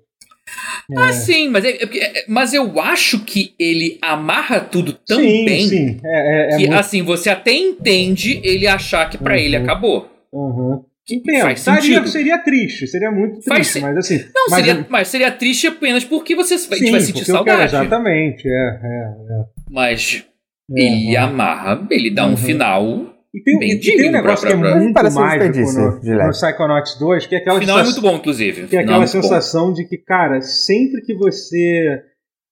Ah, 0.96 1.12
sim, 1.12 1.50
mas, 1.50 1.66
é, 1.66 1.72
é, 1.72 1.84
é, 1.84 2.26
mas 2.30 2.54
eu 2.54 2.80
acho 2.80 3.20
que 3.26 3.54
ele 3.60 3.98
amarra 4.02 4.62
tudo 4.62 4.94
tão 4.94 5.20
sim, 5.20 5.44
bem 5.44 5.68
sim. 5.68 6.00
É, 6.04 6.54
é, 6.54 6.58
que, 6.58 6.68
muito... 6.68 6.80
assim, 6.80 7.04
você 7.04 7.30
até 7.30 7.52
entende 7.52 8.40
ele 8.42 8.66
achar 8.66 9.10
que 9.10 9.18
para 9.18 9.34
uhum. 9.34 9.40
ele 9.40 9.56
acabou. 9.58 10.10
Uhum. 10.32 10.82
Entendo. 11.10 11.42
Faz 11.42 11.60
Seria, 11.62 12.08
seria 12.08 12.38
triste, 12.38 12.88
seria 12.88 13.12
muito 13.12 13.40
triste, 13.40 13.80
mas 13.80 13.98
assim. 13.98 14.18
Não, 14.34 14.46
mas, 14.50 14.66
seria, 14.66 14.86
mas 14.90 15.08
seria 15.08 15.32
triste 15.32 15.68
apenas 15.68 16.04
porque 16.04 16.36
você 16.36 16.58
sim, 16.58 16.92
vai 16.92 17.00
sentir 17.02 17.26
saudade. 17.26 17.70
Quero, 17.72 17.84
exatamente, 17.84 18.48
é, 18.48 18.52
é, 18.52 19.40
é. 19.40 19.46
Mas 19.70 20.26
ele 20.70 21.16
amarra, 21.16 21.86
ele 21.90 22.12
dá 22.12 22.26
um 22.26 22.32
uhum. 22.32 22.38
final 22.38 23.17
e 23.34 23.44
tem, 23.44 23.72
e 23.72 23.80
tem 23.80 24.10
um 24.10 24.12
negócio 24.12 24.48
pra, 24.48 24.58
que 24.58 24.68
é 24.68 24.76
muito 24.80 25.14
mágico 25.14 25.60
no, 26.04 26.26
no 26.26 26.32
Psychonauts 26.32 26.98
2, 26.98 27.28
que 27.28 27.36
é 27.36 27.38
aquela 27.40 27.60
final 27.60 27.80
é 27.80 27.84
muito 27.84 28.02
bom, 28.02 28.16
inclusive. 28.16 28.68
Que 28.68 28.78
é 28.78 28.80
aquela 28.80 29.06
sensação 29.06 29.68
bom. 29.68 29.74
de 29.74 29.86
que, 29.86 29.98
cara, 29.98 30.42
sempre 30.42 31.02
que 31.02 31.14
você 31.14 32.04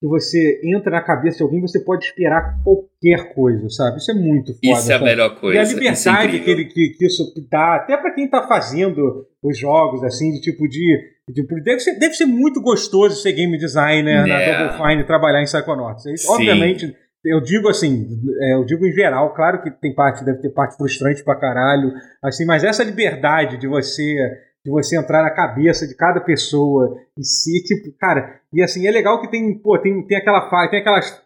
que 0.02 0.08
você 0.08 0.60
entra 0.64 0.92
na 0.92 1.02
cabeça 1.02 1.38
de 1.38 1.44
alguém, 1.44 1.62
você 1.62 1.80
pode 1.80 2.06
esperar 2.06 2.62
qualquer 2.64 3.34
coisa, 3.34 3.70
sabe? 3.70 3.98
Isso 3.98 4.12
é 4.12 4.14
muito 4.14 4.54
foda. 4.54 4.80
Isso 4.80 4.92
é 4.92 4.96
a 4.96 5.00
melhor 5.00 5.40
coisa. 5.40 5.58
E 5.58 5.60
a 5.60 5.64
liberdade 5.64 6.36
é 6.36 6.40
que, 6.40 6.52
ele, 6.52 6.66
que, 6.66 6.90
que, 6.98 7.06
isso 7.06 7.34
dá, 7.50 7.78
até 7.78 7.96
para 7.96 8.14
quem 8.14 8.30
tá 8.30 8.46
fazendo 8.46 9.26
os 9.42 9.58
jogos, 9.58 10.04
assim, 10.04 10.34
de 10.34 10.42
tipo 10.42 10.68
de. 10.68 11.00
de 11.30 11.48
deve, 11.64 11.80
ser, 11.80 11.98
deve 11.98 12.14
ser 12.14 12.26
muito 12.26 12.62
gostoso 12.62 13.16
ser 13.16 13.32
game 13.32 13.58
designer 13.58 14.28
yeah. 14.28 14.28
na 14.28 14.68
Double 14.68 14.86
Fine 14.86 15.06
trabalhar 15.06 15.42
em 15.42 15.46
Psychonauts. 15.46 16.04
Obviamente 16.28 16.94
eu 17.26 17.42
digo 17.42 17.68
assim, 17.70 18.08
é, 18.42 18.56
eu 18.56 18.66
digo 18.66 18.86
em 18.86 18.92
geral, 18.92 19.34
claro 19.34 19.62
que 19.62 19.72
tem 19.72 19.94
parte, 19.94 20.24
deve 20.24 20.40
ter 20.40 20.50
parte 20.50 20.78
frustrante 20.78 21.24
pra 21.24 21.40
caralho, 21.40 21.92
assim, 22.24 22.46
mas 22.46 22.64
essa 22.64 22.84
liberdade 22.84 23.58
de 23.58 23.68
você 23.68 24.16
de 24.64 24.72
você 24.72 24.98
entrar 24.98 25.22
na 25.22 25.30
cabeça 25.30 25.88
de 25.88 25.96
cada 25.96 26.20
pessoa 26.20 26.98
e 27.16 27.24
ser 27.24 27.62
tipo, 27.62 27.96
cara, 28.00 28.40
e 28.52 28.64
assim, 28.64 28.88
é 28.88 28.92
legal 28.92 29.22
que 29.22 29.30
tem, 29.30 29.60
pô, 29.60 29.78
tem, 29.78 30.02
tem 30.08 30.18
aquela 30.18 30.50
tem 30.70 30.80
aquelas 30.80 31.24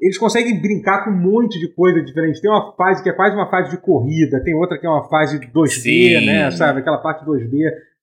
eles 0.00 0.16
conseguem 0.16 0.60
brincar 0.60 1.04
com 1.04 1.10
um 1.10 1.16
monte 1.16 1.58
de 1.60 1.68
coisa 1.74 2.02
diferente. 2.02 2.40
Tem 2.40 2.50
uma 2.50 2.72
fase 2.74 3.02
que 3.02 3.10
é 3.10 3.12
quase 3.12 3.36
uma 3.36 3.50
fase 3.50 3.70
de 3.70 3.76
corrida, 3.76 4.42
tem 4.42 4.54
outra 4.54 4.78
que 4.78 4.86
é 4.86 4.88
uma 4.88 5.06
fase 5.08 5.38
2D, 5.38 5.68
sim. 5.68 6.26
né? 6.26 6.50
Sabe? 6.50 6.80
Aquela 6.80 6.98
parte 6.98 7.24
2D 7.24 7.52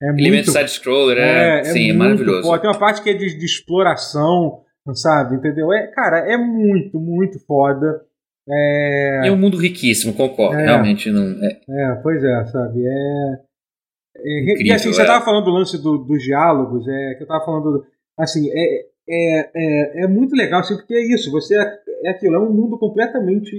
é 0.02 0.10
Elemento 0.10 0.32
muito... 0.32 0.52
side-scroller, 0.52 1.18
é, 1.18 1.60
é, 1.60 1.64
sim, 1.64 1.90
é 1.90 1.94
maravilhoso. 1.94 2.44
Foda. 2.44 2.62
Tem 2.62 2.70
uma 2.70 2.80
parte 2.80 3.02
que 3.02 3.10
é 3.10 3.14
de, 3.14 3.36
de, 3.36 3.46
exploração, 3.46 4.60
sabe? 4.96 5.36
Entendeu? 5.36 5.72
É, 5.74 5.88
cara, 5.88 6.20
é 6.20 6.38
muito, 6.38 7.00
muito 7.00 7.40
foda. 7.46 8.02
É, 8.50 9.28
é 9.28 9.32
um 9.32 9.38
mundo 9.38 9.58
riquíssimo, 9.58 10.14
concordo. 10.14 10.60
É, 10.60 10.66
Realmente 10.66 11.12
não. 11.12 11.24
É. 11.44 11.60
é, 11.70 11.96
pois 12.02 12.24
é, 12.24 12.46
sabe? 12.46 12.86
É. 12.86 13.40
é 14.18 14.42
Incrível, 14.42 14.66
e 14.66 14.72
assim, 14.72 14.94
você 14.94 15.02
é. 15.02 15.22
falando 15.22 15.46
do 15.46 15.52
lance 15.52 15.82
do, 15.82 15.98
dos 15.98 16.24
diálogos, 16.24 16.88
é, 16.88 17.16
que 17.16 17.24
eu 17.24 17.26
estava 17.26 17.44
falando. 17.44 17.86
Assim, 18.18 18.50
é, 18.52 18.86
é, 19.10 19.52
é, 19.56 20.04
é 20.04 20.08
muito 20.08 20.36
legal, 20.36 20.62
assim, 20.62 20.76
porque 20.76 20.94
é 20.94 21.14
isso, 21.14 21.32
você 21.32 21.56
é, 21.56 21.80
é 22.06 22.10
aquilo, 22.10 22.36
é 22.36 22.40
um 22.40 22.52
mundo 22.52 22.78
completamente 22.78 23.56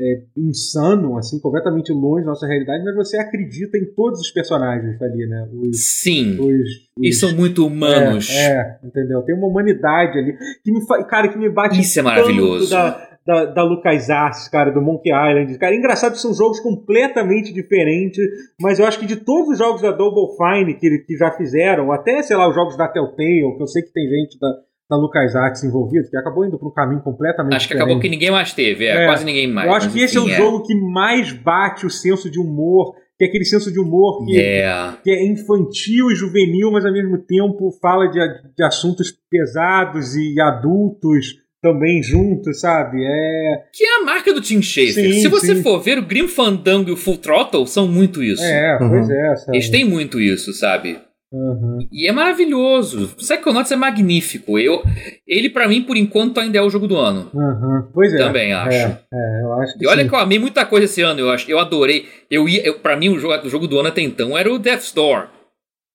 é, 0.00 0.22
insano, 0.36 1.16
assim, 1.16 1.38
completamente 1.38 1.92
longe 1.92 2.24
da 2.24 2.30
nossa 2.30 2.46
realidade, 2.46 2.84
mas 2.84 2.96
você 2.96 3.16
acredita 3.16 3.78
em 3.78 3.84
todos 3.94 4.20
os 4.20 4.30
personagens 4.30 5.00
ali, 5.00 5.26
né? 5.26 5.48
Os, 5.52 6.00
Sim. 6.02 6.38
Os, 6.40 6.68
os, 6.98 7.06
e 7.06 7.12
são 7.12 7.32
muito 7.34 7.66
humanos. 7.66 8.28
É, 8.30 8.52
é, 8.52 8.78
entendeu? 8.82 9.22
Tem 9.22 9.36
uma 9.36 9.46
humanidade 9.46 10.18
ali 10.18 10.36
que 10.64 10.72
me 10.72 10.84
cara, 11.08 11.28
que 11.28 11.38
me 11.38 11.48
bate 11.48 11.80
Isso 11.80 12.00
é 12.00 12.02
maravilhoso. 12.02 12.70
Da, 12.70 13.14
da, 13.26 13.44
da 13.46 13.62
LucasArts, 13.62 14.48
cara, 14.48 14.70
do 14.70 14.82
Monkey 14.82 15.10
Island. 15.10 15.56
Cara, 15.58 15.74
engraçado 15.74 16.12
que 16.12 16.18
são 16.18 16.34
jogos 16.34 16.60
completamente 16.60 17.52
diferentes, 17.52 18.22
mas 18.60 18.78
eu 18.78 18.86
acho 18.86 18.98
que 18.98 19.06
de 19.06 19.16
todos 19.16 19.50
os 19.50 19.58
jogos 19.58 19.80
da 19.80 19.92
Double 19.92 20.36
Fine 20.36 20.74
que, 20.74 20.98
que 21.06 21.16
já 21.16 21.30
fizeram, 21.30 21.90
até, 21.92 22.22
sei 22.22 22.36
lá, 22.36 22.48
os 22.48 22.54
jogos 22.54 22.76
da 22.76 22.88
Telltale, 22.88 23.56
que 23.56 23.62
eu 23.62 23.66
sei 23.66 23.82
que 23.82 23.92
tem 23.92 24.06
gente 24.08 24.38
da, 24.38 24.48
da 24.88 24.96
LucasArts 24.96 25.64
envolvida, 25.64 26.08
que 26.08 26.16
acabou 26.16 26.44
indo 26.44 26.58
para 26.58 26.68
um 26.68 26.72
caminho 26.72 27.02
completamente 27.02 27.56
Acho 27.56 27.68
que 27.68 27.74
diferente. 27.74 27.90
acabou 27.90 28.02
que 28.02 28.08
ninguém 28.08 28.30
mais 28.30 28.52
teve, 28.52 28.86
é, 28.86 29.04
é 29.04 29.06
quase 29.06 29.24
ninguém 29.24 29.46
mais. 29.46 29.68
Eu 29.68 29.74
acho 29.74 29.90
que 29.90 30.00
esse 30.00 30.16
é 30.16 30.20
o 30.20 30.28
é. 30.28 30.36
jogo 30.36 30.62
que 30.62 30.74
mais 30.74 31.32
bate 31.32 31.86
o 31.86 31.90
senso 31.90 32.30
de 32.30 32.38
humor, 32.38 32.94
que 33.18 33.24
é 33.24 33.28
aquele 33.28 33.44
senso 33.44 33.72
de 33.72 33.80
humor 33.80 34.24
que, 34.24 34.32
yeah. 34.32 34.98
que 35.02 35.10
é 35.10 35.26
infantil 35.26 36.10
e 36.10 36.14
juvenil, 36.14 36.70
mas 36.70 36.84
ao 36.84 36.92
mesmo 36.92 37.18
tempo 37.18 37.70
fala 37.80 38.08
de, 38.08 38.20
de 38.54 38.62
assuntos 38.64 39.12
pesados 39.30 40.14
e 40.16 40.38
adultos 40.40 41.44
também 41.62 42.02
junto, 42.02 42.52
sabe? 42.52 42.98
É... 43.02 43.64
Que 43.72 43.84
é 43.84 44.02
a 44.02 44.04
marca 44.04 44.34
do 44.34 44.42
Tim 44.42 44.60
Schafer. 44.60 44.92
Sim, 44.92 45.20
Se 45.22 45.28
você 45.28 45.56
sim. 45.56 45.62
for 45.62 45.80
ver, 45.80 45.98
o 45.98 46.04
Grim 46.04 46.28
Fandango 46.28 46.90
e 46.90 46.92
o 46.92 46.96
Full 46.96 47.16
Throttle 47.16 47.66
são 47.66 47.88
muito 47.88 48.22
isso. 48.22 48.44
É, 48.44 48.76
uhum. 48.78 48.90
pois 48.90 49.08
é. 49.08 49.36
Sabe? 49.36 49.56
Eles 49.56 49.70
têm 49.70 49.84
muito 49.84 50.20
isso, 50.20 50.52
sabe? 50.52 50.98
Uhum. 51.34 51.88
E 51.90 52.06
é 52.06 52.12
maravilhoso. 52.12 53.08
Psychonauts 53.16 53.72
é 53.72 53.76
magnífico. 53.76 54.56
Eu, 54.56 54.82
ele, 55.26 55.50
para 55.50 55.66
mim, 55.66 55.82
por 55.82 55.96
enquanto, 55.96 56.38
ainda 56.38 56.58
é 56.58 56.62
o 56.62 56.70
jogo 56.70 56.86
do 56.86 56.96
ano. 56.96 57.28
Uhum. 57.34 57.88
Pois 57.92 58.14
é. 58.14 58.18
Também 58.18 58.52
acho. 58.52 58.76
É, 58.76 59.00
é 59.12 59.42
eu 59.42 59.52
acho 59.54 59.76
e 59.80 59.86
olha 59.88 60.02
sim. 60.04 60.08
que 60.08 60.14
eu 60.14 60.18
amei 60.18 60.38
muita 60.38 60.64
coisa 60.64 60.84
esse 60.84 61.02
ano. 61.02 61.18
Eu, 61.18 61.30
acho, 61.30 61.50
eu 61.50 61.58
adorei. 61.58 62.06
Eu 62.30 62.48
ia, 62.48 62.64
eu, 62.64 62.78
pra 62.78 62.96
mim, 62.96 63.08
o 63.08 63.18
jogo, 63.18 63.34
o 63.44 63.50
jogo 63.50 63.66
do 63.66 63.80
ano 63.80 63.88
até 63.88 64.00
então 64.00 64.38
era 64.38 64.52
o 64.52 64.60
Death's 64.60 64.92
Door. 64.92 65.28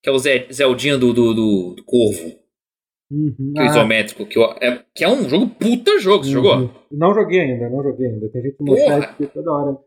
Que 0.04 0.10
é 0.10 0.12
o 0.12 0.20
Zeldinha 0.20 0.98
do, 0.98 1.14
do, 1.14 1.34
do, 1.34 1.74
do 1.78 1.84
Corvo. 1.86 2.38
Uhum. 3.10 3.54
Que 3.56 3.62
é 3.62 3.64
ah. 3.64 3.66
isométrico, 3.68 4.26
que, 4.26 4.38
eu, 4.38 4.44
é, 4.62 4.84
que 4.94 5.04
é 5.04 5.10
um 5.10 5.28
jogo 5.28 5.48
puta 5.48 6.00
jogo, 6.00 6.24
você 6.24 6.36
uhum. 6.36 6.44
jogou? 6.44 6.72
Não 6.92 7.14
joguei 7.14 7.40
ainda, 7.40 7.70
não 7.70 7.82
joguei 7.82 8.08
ainda. 8.08 8.30
Tem 8.30 8.42
gente 8.42 8.58
que 8.58 8.64
mostra 8.64 9.16
toda 9.34 9.52
hora. 9.52 9.78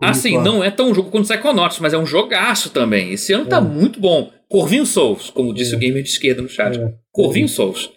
Assim, 0.00 0.38
não 0.38 0.62
é 0.62 0.70
tão 0.70 0.94
jogo 0.94 1.10
quanto 1.10 1.28
Psychonauts, 1.28 1.78
mas 1.80 1.92
é 1.92 1.98
um 1.98 2.06
jogaço 2.06 2.70
também. 2.70 3.12
Esse 3.12 3.32
ano 3.32 3.46
tá 3.46 3.56
é. 3.56 3.60
tá 3.60 3.66
muito 3.66 4.00
bom. 4.00 4.32
Corvinho 4.48 4.86
Souls, 4.86 5.30
como 5.30 5.52
disse 5.52 5.74
é. 5.74 5.76
o 5.76 5.80
gamer 5.80 6.02
de 6.02 6.10
esquerda 6.10 6.42
no 6.42 6.48
chat. 6.48 6.78
É. 6.78 6.94
Corvinho 7.12 7.48
Souls. 7.48 7.92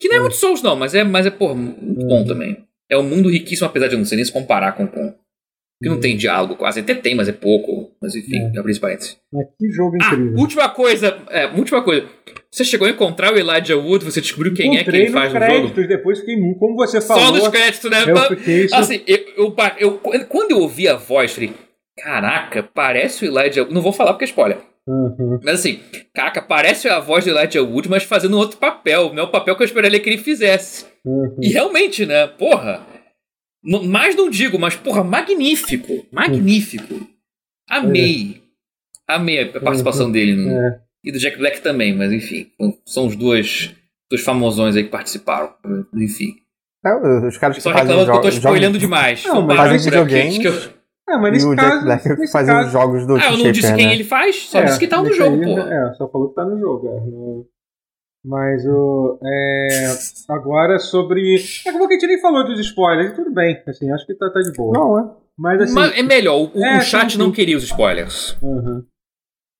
Que 0.00 0.08
não 0.08 0.16
é, 0.16 0.18
é, 0.18 0.20
muito 0.20 0.36
Souls, 0.36 0.62
não, 0.62 0.76
mas 0.76 0.94
é, 0.94 1.02
mas 1.02 1.26
é 1.26 1.30
porra, 1.30 1.54
muito 1.54 2.06
bom 2.06 2.24
também. 2.24 2.64
É 2.90 2.96
um 2.96 3.02
mundo 3.02 3.30
riquíssimo, 3.30 3.66
apesar 3.66 3.88
de 3.88 3.94
eu 3.94 3.98
não 3.98 4.06
sei 4.06 4.16
nem 4.16 4.24
se 4.24 4.32
comparar 4.32 4.72
com 4.72 4.84
o 4.84 4.88
que 5.80 5.88
não 5.88 6.00
tem 6.00 6.16
diálogo 6.16 6.56
quase. 6.56 6.80
Até 6.80 6.94
tem, 6.94 7.14
mas 7.14 7.28
é 7.28 7.32
pouco. 7.32 7.92
Mas 8.02 8.14
enfim, 8.14 8.50
é. 8.54 8.58
abrir 8.58 8.72
esse 8.72 8.80
parênteses. 8.80 9.16
Mas 9.32 9.46
que 9.58 9.70
jogo 9.70 9.96
ah, 10.00 10.06
incrível. 10.06 10.34
Ah, 10.36 10.40
última 10.40 10.68
coisa. 10.70 11.18
É, 11.30 11.46
última 11.46 11.82
coisa. 11.82 12.08
Você 12.50 12.64
chegou 12.64 12.86
a 12.86 12.90
encontrar 12.90 13.32
o 13.32 13.38
Elijah 13.38 13.76
Wood? 13.76 14.04
Você 14.04 14.20
descobriu 14.20 14.54
quem 14.54 14.76
é 14.76 14.80
Encontrei 14.80 15.02
é 15.02 15.06
que 15.06 15.12
faz 15.12 15.32
no 15.32 15.38
créditos, 15.38 15.76
jogo? 15.76 15.88
depois 15.88 16.18
fiquei 16.20 16.36
muito. 16.36 16.58
Como 16.58 16.76
você 16.76 17.00
falou. 17.00 17.22
Só 17.22 17.32
nos 17.32 17.48
créditos, 17.48 17.90
né? 17.90 18.04
Eu 18.06 18.36
fiquei 18.36 18.68
assim, 18.72 19.02
eu, 19.06 19.18
eu, 19.36 19.56
eu, 19.78 20.26
quando 20.26 20.52
eu 20.52 20.60
ouvi 20.60 20.88
a 20.88 20.96
voz, 20.96 21.32
falei: 21.32 21.52
Caraca, 21.98 22.62
parece 22.62 23.24
o 23.24 23.28
Elijah 23.28 23.62
Wood. 23.62 23.74
Não 23.74 23.82
vou 23.82 23.92
falar 23.92 24.12
porque 24.12 24.24
é 24.24 24.28
spoiler. 24.28 24.58
Uhum. 24.86 25.38
Mas 25.44 25.60
assim, 25.60 25.80
caraca, 26.14 26.40
parece 26.40 26.88
a 26.88 26.98
voz 26.98 27.24
do 27.24 27.30
Elijah 27.30 27.62
Wood, 27.62 27.90
mas 27.90 28.04
fazendo 28.04 28.38
outro 28.38 28.56
papel. 28.56 29.12
Não 29.12 29.24
é 29.24 29.26
o 29.26 29.30
papel 29.30 29.54
que 29.54 29.62
eu 29.62 29.66
esperaria 29.66 30.00
que 30.00 30.08
ele 30.08 30.18
fizesse. 30.18 30.86
Uhum. 31.04 31.36
E 31.42 31.48
realmente, 31.48 32.06
né? 32.06 32.26
Porra. 32.26 32.86
Mais 33.62 34.14
não 34.16 34.30
digo, 34.30 34.58
mas, 34.58 34.76
porra, 34.76 35.04
magnífico. 35.04 36.06
Magnífico. 36.10 37.06
Amei. 37.68 38.40
Amei 39.06 39.40
a 39.40 39.60
participação 39.60 40.06
uhum. 40.06 40.12
dele. 40.12 40.34
No... 40.34 40.50
É. 40.50 40.80
E 41.08 41.10
do 41.12 41.18
Jack 41.18 41.38
Black 41.38 41.62
também, 41.62 41.96
mas 41.96 42.12
enfim. 42.12 42.50
São 42.84 43.06
os 43.06 43.16
dois, 43.16 43.74
dois 44.10 44.22
famosões 44.22 44.76
aí 44.76 44.84
que 44.84 44.90
participaram. 44.90 45.54
Enfim. 45.94 46.34
É, 46.84 47.26
os 47.26 47.38
caras 47.38 47.56
que 47.56 47.62
Só 47.62 47.70
reclamando 47.70 48.10
que 48.12 48.18
eu 48.18 48.20
tô 48.20 48.28
spoilando 48.28 48.78
demais. 48.78 49.24
Não, 49.24 49.40
mas 49.40 49.56
fazem 49.56 49.78
videogames. 49.78 50.36
Que 50.36 50.48
eu... 50.48 50.52
É, 51.08 51.16
mas 51.16 51.32
nesse 51.32 51.46
e 51.46 51.48
o 51.48 51.56
caso, 51.56 51.70
Jack 51.70 51.84
Black 51.84 52.02
que 52.02 52.26
faz 52.30 52.46
caso... 52.46 52.66
os 52.66 52.72
jogos 52.72 53.06
do 53.06 53.16
Ah, 53.16 53.32
eu 53.32 53.38
não 53.38 53.50
disse 53.50 53.74
quem 53.74 53.86
né? 53.86 53.94
ele 53.94 54.04
faz, 54.04 54.36
só 54.50 54.58
é, 54.58 54.64
disse 54.66 54.78
que 54.78 54.86
tá 54.86 55.02
no 55.02 55.10
jogo, 55.10 55.42
pô. 55.42 55.58
É, 55.58 55.94
só 55.94 56.06
falou 56.10 56.28
que 56.28 56.34
tá 56.34 56.44
no 56.44 56.60
jogo. 56.60 56.86
É. 56.86 57.00
No... 57.00 57.46
Mas 58.22 58.66
o. 58.66 59.18
É, 59.24 59.68
agora 60.28 60.78
sobre. 60.78 61.36
É 61.66 61.72
como 61.72 61.88
que 61.88 61.94
a 61.94 61.98
gente 61.98 62.06
nem 62.06 62.20
falou 62.20 62.44
dos 62.44 62.60
spoilers, 62.60 63.14
tudo 63.16 63.32
bem. 63.32 63.62
Assim, 63.66 63.90
acho 63.90 64.04
que 64.04 64.12
tá, 64.12 64.28
tá 64.28 64.40
de 64.40 64.52
boa. 64.52 64.78
Não, 64.78 64.98
é. 64.98 65.10
Mas 65.38 65.62
assim. 65.62 65.74
Mas 65.74 65.96
é 65.96 66.02
melhor, 66.02 66.50
o, 66.54 66.62
é, 66.62 66.76
o 66.76 66.82
chat 66.82 67.12
sim, 67.12 67.18
não 67.18 67.32
queria 67.32 67.56
os 67.56 67.64
spoilers. 67.64 68.36
Uhum. 68.42 68.84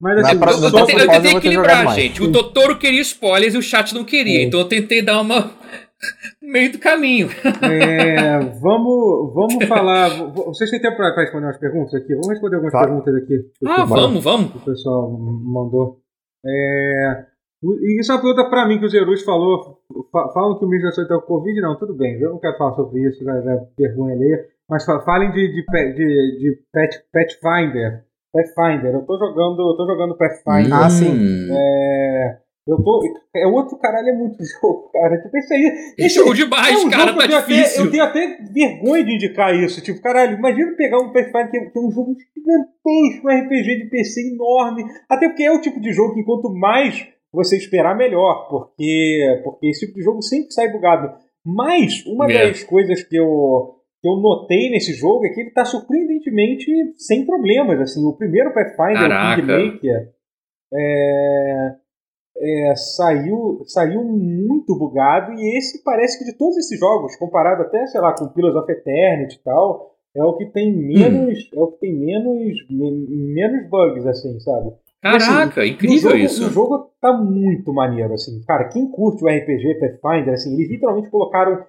Mas 0.01 0.19
assim, 0.19 0.39
pra, 0.39 0.53
eu, 0.53 0.73
tentei, 0.73 0.95
eu 1.03 1.09
tentei 1.09 1.33
equilibrar, 1.33 1.95
gente. 1.95 2.23
O 2.23 2.31
Totoro 2.31 2.79
queria 2.79 3.01
spoilers 3.01 3.55
e 3.55 3.59
o 3.59 3.63
chat 3.63 3.95
não 3.95 4.05
queria. 4.05 4.43
Então 4.43 4.61
eu 4.61 4.69
tentei 4.69 5.03
dar 5.03 5.21
uma. 5.21 5.51
meio 6.41 6.73
do 6.73 6.79
caminho. 6.79 7.29
É, 7.63 8.39
vamos, 8.61 9.35
vamos 9.35 9.65
falar. 9.67 10.09
Vocês 10.33 10.71
têm 10.71 10.81
tempo 10.81 10.97
para 10.97 11.15
responder 11.21 11.47
umas 11.47 11.59
perguntas 11.59 11.95
aqui? 11.95 12.15
Vamos 12.15 12.29
responder 12.29 12.57
algumas 12.57 12.73
claro. 12.73 12.87
perguntas 12.87 13.15
aqui. 13.17 13.51
Ah, 13.67 13.85
vamos, 13.85 14.23
vamos. 14.23 14.55
O 14.55 14.61
pessoal 14.61 15.11
mandou. 15.19 16.01
É, 16.47 17.25
e 17.63 18.01
isso 18.01 18.13
é 18.13 18.15
uma 18.15 18.23
pergunta 18.23 18.49
para 18.49 18.69
mim 18.69 18.79
que 18.79 18.87
o 18.87 18.89
Zerus 18.89 19.23
falou. 19.23 19.79
Falam 20.13 20.59
que 20.59 20.65
o 20.65 20.69
Mídia 20.69 20.91
é 20.97 21.15
o 21.15 21.23
Covid, 21.23 21.61
não, 21.61 21.77
tudo 21.77 21.95
bem, 21.95 22.21
eu 22.21 22.31
não 22.31 22.39
quero 22.39 22.57
falar 22.57 22.75
sobre 22.75 23.01
isso, 23.09 23.25
já, 23.25 23.41
já 23.41 23.57
vergonha 23.77 24.17
ler. 24.17 24.49
Mas 24.69 24.85
falem 24.85 25.33
de, 25.33 25.49
de, 25.49 25.65
de, 25.65 26.39
de 26.39 26.59
Pet, 26.73 27.03
Pathfinder. 27.13 28.05
Pathfinder, 28.39 28.95
eu 28.95 29.03
tô 29.05 29.19
jogando, 29.19 29.71
eu 29.71 29.77
tô 29.77 29.87
jogando 29.87 30.17
Pathfinder. 30.17 30.73
Ah, 30.73 30.91
sim. 30.91 31.49
É, 31.51 32.37
eu 32.67 32.77
tô. 32.83 33.03
É 33.35 33.47
outro 33.47 33.79
caralho, 33.79 34.09
é 34.09 34.13
muito 34.13 34.37
jogo, 34.45 34.91
cara. 34.93 35.21
Tipo, 35.21 35.37
esse 35.39 35.55
aí. 35.55 35.95
Esse 35.99 36.15
jogo 36.17 36.35
demais, 36.35 36.75
é 36.75 36.87
um 36.87 36.91
cara, 36.91 37.17
tá 37.17 37.25
eu 37.25 37.41
difícil. 37.41 37.83
Até, 37.83 37.87
eu 37.87 37.91
tenho 37.91 38.05
até 38.05 38.39
vergonha 38.53 39.05
de 39.05 39.15
indicar 39.15 39.55
isso. 39.55 39.83
Tipo, 39.83 40.01
caralho, 40.01 40.37
imagina 40.39 40.77
pegar 40.77 40.99
um 40.99 41.13
Pathfinder 41.13 41.51
que 41.51 41.57
é, 41.57 41.71
que 41.71 41.79
é 41.79 41.81
um 41.81 41.91
jogo 41.91 42.15
gigantesco, 42.37 43.27
um 43.27 43.41
RPG 43.41 43.85
de 43.85 43.91
PC 43.91 44.35
enorme. 44.35 44.85
Até 45.09 45.29
porque 45.29 45.45
é 45.45 45.53
o 45.53 45.61
tipo 45.61 45.81
de 45.81 45.93
jogo 45.93 46.15
que 46.15 46.25
quanto 46.25 46.51
mais 46.55 47.09
você 47.33 47.57
esperar, 47.57 47.97
melhor. 47.97 48.49
Porque, 48.49 49.41
porque 49.43 49.69
esse 49.69 49.87
tipo 49.87 49.99
de 49.99 50.05
jogo 50.05 50.23
sempre 50.23 50.53
sai 50.53 50.71
bugado. 50.71 51.13
Mas, 51.45 52.05
uma 52.05 52.31
é. 52.31 52.49
das 52.49 52.63
coisas 52.63 53.03
que 53.03 53.17
eu, 53.17 53.78
que 54.01 54.09
eu 54.09 54.17
notei 54.17 54.71
nesse 54.71 54.93
jogo 54.95 55.25
é 55.27 55.31
que 55.31 55.41
ele 55.41 55.49
está 55.49 55.65
surpreendentemente 55.65 56.67
sem 56.97 57.27
problemas. 57.27 57.81
Assim, 57.81 58.05
o 58.05 58.17
primeiro 58.17 58.53
Pathfinder, 58.53 59.11
o 59.11 59.37
Kingmaker, 59.37 60.13
é, 60.73 61.75
é, 62.37 62.75
saiu, 62.77 63.63
saiu 63.67 64.05
muito 64.05 64.77
bugado 64.79 65.33
e 65.33 65.59
esse 65.59 65.83
parece 65.83 66.19
que 66.19 66.31
de 66.31 66.37
todos 66.37 66.57
esses 66.57 66.79
jogos, 66.79 67.17
comparado 67.17 67.63
até, 67.63 67.87
sei 67.87 68.01
lá, 68.01 68.15
com 68.15 68.29
Pillars 68.29 68.57
of 68.57 68.71
Eternity 68.71 69.37
e 69.37 69.43
tal, 69.43 69.95
é 70.15 70.23
o 70.23 70.37
que 70.37 70.47
tem 70.47 70.73
menos, 70.73 71.39
hum. 71.39 71.59
é 71.59 71.61
o 71.61 71.67
que 71.73 71.81
tem 71.81 71.95
menos, 71.95 72.67
menos 72.71 73.69
bugs, 73.69 74.07
assim, 74.07 74.39
sabe? 74.41 74.73
Caraca, 75.01 75.63
assim, 75.63 75.71
incrível 75.71 75.97
o 75.97 76.13
jogo, 76.13 76.17
isso. 76.17 76.47
O 76.47 76.51
jogo 76.51 76.91
tá 77.01 77.13
muito 77.13 77.73
maneiro, 77.73 78.13
assim. 78.15 78.41
Cara, 78.47 78.69
quem 78.69 78.91
curte 78.91 79.25
o 79.25 79.29
RPG 79.29 79.79
Pathfinder, 79.79 80.35
assim, 80.35 80.55
eles 80.55 80.69
literalmente 80.69 81.11
colocaram 81.11 81.65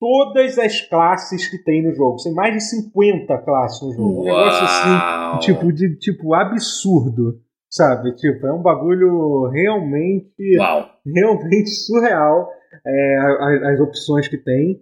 todas 0.00 0.58
as 0.58 0.80
classes 0.80 1.48
que 1.48 1.58
tem 1.58 1.82
no 1.82 1.94
jogo. 1.94 2.16
Tem 2.22 2.32
mais 2.32 2.54
de 2.54 2.60
50 2.60 3.38
classes 3.38 3.82
no 3.82 3.92
jogo. 3.92 4.08
Uau. 4.08 4.22
Um 4.22 4.24
negócio 4.24 4.64
assim, 4.64 5.38
tipo, 5.40 5.72
de, 5.72 5.98
tipo, 5.98 6.34
absurdo. 6.34 7.40
Sabe? 7.70 8.14
Tipo, 8.14 8.46
é 8.46 8.52
um 8.52 8.62
bagulho 8.62 9.48
realmente. 9.48 10.56
Uau. 10.58 10.88
Realmente 11.04 11.70
surreal 11.86 12.48
é, 12.86 13.16
as, 13.40 13.74
as, 13.74 13.80
opções 13.80 14.28
que 14.28 14.38
tem. 14.38 14.80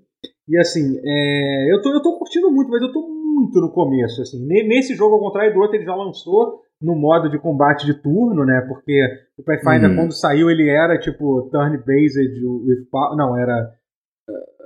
E 0.49 0.57
assim, 0.59 0.97
é, 1.05 1.75
eu, 1.75 1.83
tô, 1.83 1.93
eu 1.93 2.03
tô 2.03 2.19
curtindo 2.19 2.51
muito, 2.53 2.71
mas 2.71 2.81
eu 2.81 2.93
tô 2.93 3.01
muito 3.01 3.61
no 3.61 3.73
começo. 3.73 4.23
Assim. 4.23 4.47
Nesse 4.47 4.95
jogo, 4.95 5.15
ao 5.15 5.21
contrário 5.21 5.53
do 5.53 5.61
outro, 5.61 5.77
ele 5.77 5.85
já 5.85 5.95
lançou 5.95 6.61
no 6.81 6.95
modo 6.95 7.31
de 7.31 7.39
combate 7.39 7.87
de 7.87 7.95
turno, 7.95 8.45
né? 8.45 8.65
Porque 8.69 9.03
o 9.37 9.43
Pathfinder, 9.43 9.91
uhum. 9.91 9.97
quando 9.97 10.13
saiu, 10.13 10.51
ele 10.51 10.69
era 10.69 10.99
tipo 10.99 11.49
turn-based 11.51 12.41
Não, 13.17 13.37
era 13.37 13.73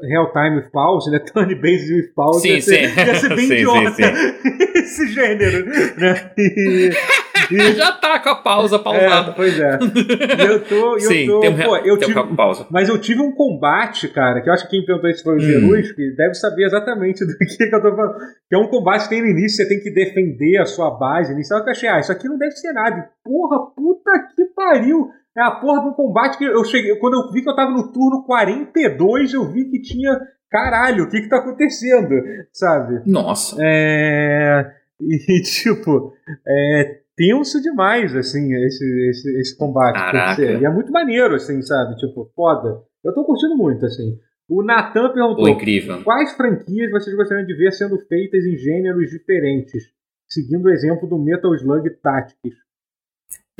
Real 0.02 0.32
Time 0.32 0.56
with 0.56 0.70
Pause, 0.72 1.10
né? 1.10 1.18
Turn 1.32 1.54
Based 1.60 1.92
with 1.92 2.12
Pause. 2.14 2.40
Sim, 2.42 2.48
ia, 2.54 2.60
ser, 2.62 2.88
sim. 2.90 3.00
ia 3.00 3.14
ser 3.14 3.28
bem 3.36 3.38
Sim, 3.46 3.54
idiota 3.54 3.90
sim, 3.92 4.02
esse 4.78 5.06
gênero, 5.08 5.66
né? 5.66 6.32
E, 6.36 7.72
Já 7.74 7.92
tá 7.92 8.18
com 8.20 8.28
a 8.28 8.34
pausa 8.36 8.76
é, 8.76 8.78
pausada. 8.78 9.32
pois 9.32 9.58
é. 9.58 9.78
E 9.82 10.46
eu 10.46 10.64
tô. 10.64 10.94
Eu 10.94 11.00
Sim, 11.00 11.26
tô 11.26 11.40
tem 11.40 11.50
um, 11.50 11.56
pô, 11.58 11.76
eu 11.78 11.82
tem 11.82 11.92
um 11.92 11.98
tive, 11.98 12.14
com 12.14 12.20
a 12.20 12.36
pausa. 12.36 12.66
mas 12.70 12.88
eu 12.88 12.98
tive 12.98 13.20
um 13.20 13.32
combate, 13.32 14.08
cara, 14.08 14.40
que 14.40 14.48
eu 14.48 14.52
acho 14.52 14.64
que 14.64 14.70
quem 14.76 14.86
perguntou 14.86 15.10
isso 15.10 15.24
foi 15.24 15.34
o 15.34 15.36
Hum. 15.36 15.40
Gerus, 15.40 15.92
que 15.92 16.14
deve 16.16 16.34
saber 16.34 16.64
exatamente 16.64 17.26
do 17.26 17.36
que, 17.36 17.44
que 17.68 17.74
eu 17.74 17.82
tô 17.82 17.94
falando. 17.94 18.14
Que 18.48 18.54
é 18.54 18.58
um 18.58 18.68
combate 18.68 19.04
que 19.04 19.08
tem 19.10 19.20
no 19.22 19.28
início, 19.28 19.56
você 19.56 19.68
tem 19.68 19.80
que 19.80 19.90
defender 19.90 20.58
a 20.58 20.64
sua 20.64 20.90
base 20.92 21.32
inicial. 21.32 21.62
Que 21.62 21.70
eu 21.70 21.72
achei, 21.72 21.88
ah, 21.88 21.98
isso 21.98 22.12
aqui 22.12 22.28
não 22.28 22.38
deve 22.38 22.52
ser 22.52 22.72
nada. 22.72 22.96
E, 22.96 23.28
Porra, 23.28 23.58
puta 23.76 24.10
que 24.36 24.44
pariu! 24.54 25.08
É 25.36 25.42
a 25.42 25.52
porra 25.52 25.82
de 25.82 25.88
um 25.88 25.92
combate 25.92 26.38
que 26.38 26.44
eu 26.44 26.64
cheguei. 26.64 26.94
Quando 26.96 27.14
eu 27.14 27.32
vi 27.32 27.42
que 27.42 27.48
eu 27.48 27.54
tava 27.54 27.70
no 27.70 27.92
turno 27.92 28.24
42, 28.24 29.32
eu 29.34 29.50
vi 29.50 29.70
que 29.70 29.80
tinha. 29.80 30.18
Caralho, 30.50 31.04
o 31.04 31.08
que 31.08 31.20
que 31.20 31.28
tá 31.28 31.36
acontecendo? 31.38 32.14
Sabe? 32.52 33.02
Nossa. 33.06 33.56
É. 33.60 34.74
E 35.02 35.40
tipo, 35.40 36.12
é 36.46 37.00
tenso 37.16 37.60
demais, 37.62 38.14
assim, 38.14 38.54
esse, 38.54 39.08
esse, 39.08 39.40
esse 39.40 39.56
combate. 39.56 39.94
Caraca. 39.94 40.34
ser. 40.34 40.60
E 40.60 40.64
é 40.64 40.70
muito 40.70 40.92
maneiro, 40.92 41.34
assim, 41.34 41.60
sabe? 41.62 41.96
Tipo, 41.96 42.30
foda. 42.34 42.82
Eu 43.04 43.14
tô 43.14 43.24
curtindo 43.24 43.56
muito, 43.56 43.84
assim. 43.84 44.18
O 44.48 44.62
Natan 44.62 45.12
perguntou: 45.12 45.48
incrível. 45.48 46.02
quais 46.02 46.32
franquias 46.32 46.90
vocês 46.90 47.14
gostariam 47.14 47.46
de 47.46 47.54
ver 47.54 47.72
sendo 47.72 47.98
feitas 48.06 48.44
em 48.44 48.56
gêneros 48.56 49.10
diferentes? 49.10 49.84
Seguindo 50.28 50.64
o 50.64 50.70
exemplo 50.70 51.08
do 51.08 51.18
Metal 51.18 51.54
Slug 51.54 51.88
Tactics. 52.02 52.54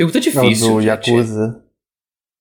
Pergunta 0.01 0.19
Não, 0.19 0.23
difícil. 0.23 0.67
do 0.75 0.81
gente. 0.81 1.11
Yakuza. 1.11 1.63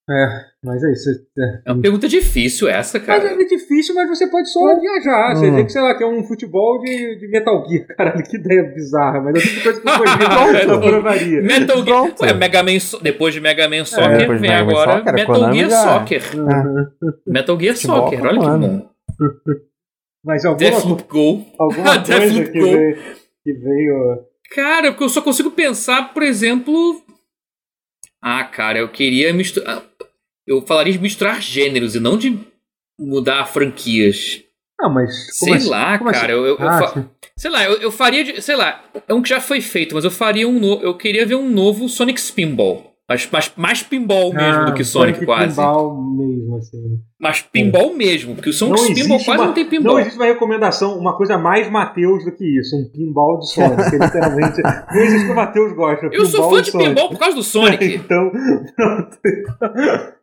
É, 0.10 0.26
mas 0.64 0.84
é 0.84 0.92
isso. 0.92 1.10
É. 1.38 1.62
É 1.68 1.72
uma 1.72 1.82
pergunta 1.82 2.08
difícil 2.08 2.68
essa, 2.68 2.98
Mas 2.98 3.06
cara. 3.06 3.26
é 3.26 3.46
difícil, 3.46 3.94
mas 3.94 4.10
você 4.10 4.28
pode 4.28 4.50
só 4.50 4.80
viajar. 4.80 5.36
Você 5.36 5.48
Hum. 5.48 5.56
vê 5.56 5.64
que, 5.66 5.72
sei 5.72 5.82
lá, 5.82 5.94
que 5.96 6.04
é 6.04 6.08
um 6.08 6.24
futebol 6.24 6.80
de, 6.80 7.20
de 7.20 7.28
Metal 7.28 7.64
Gear. 7.70 7.86
Caralho, 7.96 8.24
que 8.24 8.38
ideia 8.38 8.64
bizarra. 8.74 9.22
Mas 9.22 9.36
é 9.36 9.40
tipo 9.48 9.62
coisa 9.64 9.82
que 9.82 9.88
eu 10.66 10.74
aprovaria. 10.76 11.42
Metal 11.42 11.76
Gear. 11.76 11.86
Pronto. 11.86 12.24
Ué, 12.24 12.34
Mega 12.34 12.64
Man, 12.64 12.80
So- 12.80 13.00
depois 13.02 13.34
de 13.34 13.42
Mega 13.42 13.70
Man 13.70 13.86
Soccer, 13.86 14.18
depois 14.18 14.42
de 14.42 14.48
vem 14.48 14.56
Mega 14.58 14.72
agora 14.72 14.92
Soccer, 14.98 15.14
Metal 15.14 15.36
Konami 15.36 15.58
Gear 15.58 15.70
já- 15.70 15.84
Soccer. 16.00 16.22
Uhum. 16.36 16.88
Metal 17.28 17.60
Gear 17.60 17.76
Futebol 17.76 17.98
Soccer, 17.98 18.22
olha 18.26 18.40
que 18.40 18.46
bom. 18.68 18.90
Mas 20.26 20.46
alguma, 20.46 20.58
Deathloop 20.72 21.04
Go. 21.08 21.46
alguma 21.60 22.04
coisa 22.04 22.44
que 22.46 22.60
Go. 22.60 22.66
veio, 22.66 22.96
que 23.44 23.54
veio. 23.54 24.24
Cara, 24.56 24.92
porque 24.92 25.04
eu 25.04 25.10
só 25.10 25.22
consigo 25.22 25.52
pensar, 25.52 26.14
por 26.14 26.24
exemplo. 26.24 27.02
Ah, 28.22 28.44
cara, 28.44 28.80
eu 28.80 28.90
queria 28.90 29.34
misturar. 29.34 29.84
Eu 30.46 30.62
falaria 30.66 30.94
de 30.94 31.00
misturar 31.00 31.42
gêneros 31.42 31.96
e 31.96 32.00
não 32.00 32.18
de 32.18 32.38
mudar 33.00 33.46
franquias. 33.46 34.44
Ah, 34.82 34.90
mas. 34.90 35.38
Sei 35.38 35.54
assim? 35.54 35.70
lá, 35.70 35.98
Como 35.98 36.12
cara. 36.12 36.26
assim? 36.26 36.32
Eu, 36.34 36.46
eu- 36.46 36.58
eu 36.58 36.68
Ah, 36.70 36.80
fa-. 36.80 37.10
Sei 37.38 37.50
lá, 37.52 37.64
eu, 37.66 37.74
eu 37.82 37.92
faria 37.92 38.24
de. 38.24 38.42
Sei 38.42 38.56
lá, 38.56 38.84
é 39.08 39.14
um 39.14 39.22
que 39.22 39.30
já 39.30 39.40
foi 39.40 39.62
feito, 39.62 39.96
mas 39.96 40.04
eu 40.04 40.12
faria 40.12 40.48
um 40.48 40.60
novo. 40.60 40.84
Eu 40.84 40.98
queria 40.98 41.26
ver 41.26 41.36
um 41.36 41.50
novo 41.50 41.88
Sonic 41.88 42.20
Spinball. 42.20 42.94
Mas, 43.08 43.28
mas 43.32 43.52
mais 43.56 43.82
pinball 43.82 44.32
mesmo 44.34 44.62
Ah, 44.62 44.66
do 44.66 44.74
que 44.74 44.84
Sonic, 44.84 45.26
quase. 45.26 45.56
Pinball 45.56 45.96
mesmo, 46.16 46.58
assim. 46.58 47.02
Mas 47.22 47.42
pinball 47.42 47.94
mesmo, 47.94 48.34
porque 48.34 48.50
o 48.50 48.54
Sonic 48.54 48.80
Spinball 48.80 49.02
existe 49.18 49.26
quase 49.26 49.40
uma- 49.42 49.48
não 49.48 49.54
tem 49.54 49.66
pinball. 49.66 49.94
Não 49.96 50.00
existe 50.00 50.16
uma 50.18 50.26
recomendação, 50.26 50.98
uma 50.98 51.18
coisa 51.18 51.38
mais 51.38 51.70
Matheus 51.70 52.24
do 52.24 52.32
que 52.32 52.46
isso. 52.60 52.78
Um 52.78 52.90
pinball 52.90 53.40
de 53.40 53.52
Sonic. 53.54 53.92
literalmente. 53.98 54.62
não 54.96 55.02
existe 55.02 55.26
que 55.26 55.32
o 55.32 55.36
Matheus 55.36 55.74
gosta. 55.74 56.10
Eu 56.14 56.26
sou 56.26 56.40
pinball 56.44 56.50
fã 56.56 56.62
de 56.62 56.72
Sonic. 56.72 56.90
pinball 56.90 57.10
por 57.10 57.20
causa 57.20 57.36
do 57.36 57.44
Sonic. 57.44 57.86
Então, 58.10 58.32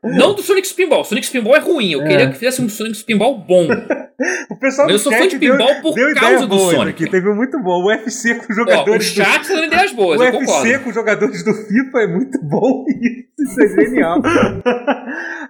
não 0.02 0.35
do 0.35 0.43
Sonic 0.43 0.66
Spinball. 0.66 1.05
Sonic 1.05 1.27
Spinball 1.27 1.56
é 1.56 1.60
ruim. 1.60 1.90
Eu 1.93 2.02
É. 2.02 2.09
queria 2.09 2.27
que 2.28 2.35
fizesse 2.35 2.62
um 2.62 2.68
Sonic 2.68 2.97
Spinball 2.97 3.39
bom. 3.39 3.66
O 4.51 4.56
pessoal 4.59 4.89
Eu 4.89 4.94
do 4.94 4.98
sou 4.98 5.12
fã 5.12 5.28
de 5.28 5.36
deu- 5.39 5.52
pinball 5.59 5.74
por 5.82 5.94
deu 5.94 6.14
causa 6.14 6.47
do 6.47 6.59
Sonic. 6.59 7.02
Aqui. 7.05 7.10
Teve 7.10 7.35
muito 7.35 7.62
bom. 7.62 7.82
O 7.82 7.89
UFC 7.89 8.35
com 8.36 8.44
os 8.44 8.48
Ó, 8.48 8.52
o 8.52 8.55
jogadores 8.64 9.10
do 9.12 9.14
chat 9.23 9.47
tá 9.47 9.55
dando 9.55 9.64
ideias 9.66 9.93
boas, 9.93 10.18
O 10.18 10.24
eu 10.24 10.32
UFC 10.32 10.47
concordo. 10.47 10.81
com 10.85 10.89
os 10.89 10.94
jogadores 10.94 11.44
do 11.44 11.52
FIFA 11.52 11.98
é 12.01 12.06
muito 12.06 12.39
bom 12.43 12.85
isso 13.39 13.62
é 13.62 13.68
genial. 13.85 14.23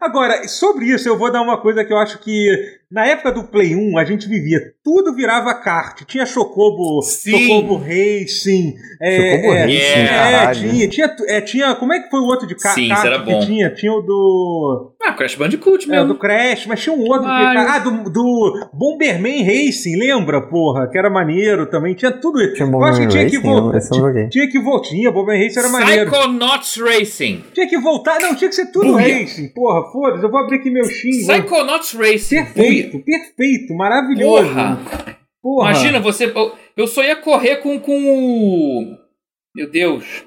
Agora, 0.01 0.49
sobre 0.49 0.87
isso, 0.87 1.09
eu 1.09 1.17
vou 1.17 1.31
dar 1.31 1.36
uma 1.41 1.61
coisa 1.61 1.85
que 1.85 1.93
eu 1.93 1.99
acho 1.99 2.19
que 2.19 2.79
na 2.91 3.07
época 3.07 3.33
do 3.33 3.45
Play 3.45 3.75
1 3.75 3.99
a 3.99 4.05
gente 4.05 4.29
vivia, 4.29 4.61
tudo 4.85 5.15
virava 5.15 5.53
kart. 5.55 6.03
Tinha 6.07 6.25
Chocobo, 6.25 7.03
Sim. 7.03 7.31
Chocobo 7.49 7.77
Racing. 7.77 8.75
É, 9.03 9.17
Chocobo 9.33 9.53
é, 9.55 9.61
Racing, 9.63 9.77
é, 9.79 10.53
tinha, 10.53 10.89
tinha, 10.89 11.17
é, 11.29 11.41
tinha. 11.41 11.75
Como 11.75 11.93
é 11.93 12.01
que 12.01 12.11
foi 12.11 12.21
o 12.21 12.25
outro 12.25 12.47
de 12.47 12.55
ca- 12.55 12.71
Sim, 12.71 12.89
kart 12.89 13.05
era 13.05 13.19
que 13.23 13.31
bom. 13.33 13.41
tinha? 13.41 13.71
Tinha 13.75 13.93
o 13.93 14.01
do. 14.03 14.93
Ah, 15.03 15.13
Crash 15.13 15.35
Bandicoot 15.37 15.85
É, 15.85 15.89
o 15.89 15.91
mesmo. 15.91 16.09
do 16.09 16.19
Crash, 16.19 16.67
mas 16.67 16.81
tinha 16.83 16.95
um 16.95 17.01
outro. 17.01 17.23
que- 17.27 17.29
ah, 17.31 17.79
do, 17.79 18.11
do 18.11 18.69
Bomberman 18.73 19.43
Racing, 19.45 19.97
lembra, 19.97 20.41
porra? 20.43 20.89
Que 20.89 20.99
era 20.99 21.11
maneiro 21.11 21.67
também. 21.67 21.95
Tinha 21.95 22.11
tudo 22.13 22.41
isso. 22.41 22.55
Tinha 22.55 22.69
eu 22.69 22.85
acho 22.85 23.01
que 23.01 23.09
tinha 23.09 23.27
que 23.29 23.37
Racing? 23.37 23.49
voltar. 23.49 23.79
Não 23.91 23.99
joguei. 23.99 24.29
Tinha 24.29 24.49
que 24.51 24.59
voltar. 24.61 24.89
Tinha, 24.89 25.11
Bomberman 25.11 25.45
Racing 25.45 25.59
era 25.59 25.69
maneiro. 25.69 26.11
Psychonauts 26.11 26.77
Racing. 26.77 27.45
Tinha 27.53 27.69
que 27.69 27.79
voltar. 27.79 28.21
Não, 28.21 28.35
tinha 28.35 28.49
que 28.49 28.55
ser 28.55 28.67
tudo 28.67 28.93
Buia. 28.93 29.19
racing. 29.21 29.49
Porra, 29.49 29.91
foda-se. 29.91 30.23
Eu 30.25 30.31
vou 30.31 30.41
abrir 30.41 30.57
aqui 30.59 30.71
meu 30.71 30.85
Steam. 30.85 31.27
vou- 31.27 31.35
Psychonauts 31.35 31.93
Racing. 31.95 32.37
Perfeito, 32.45 32.76
perfeito. 32.85 33.75
Maravilhoso. 33.75 34.49
Porra. 34.49 35.19
Porra. 35.43 35.71
Imagina, 35.71 36.01
você. 36.01 36.27
eu- 36.27 36.53
Eu 36.77 36.87
só 36.87 37.03
ia 37.03 37.17
correr 37.17 37.57
com, 37.57 37.79
com 37.81 37.93
o. 37.93 38.97
Meu 39.55 39.71
Deus. 39.71 40.25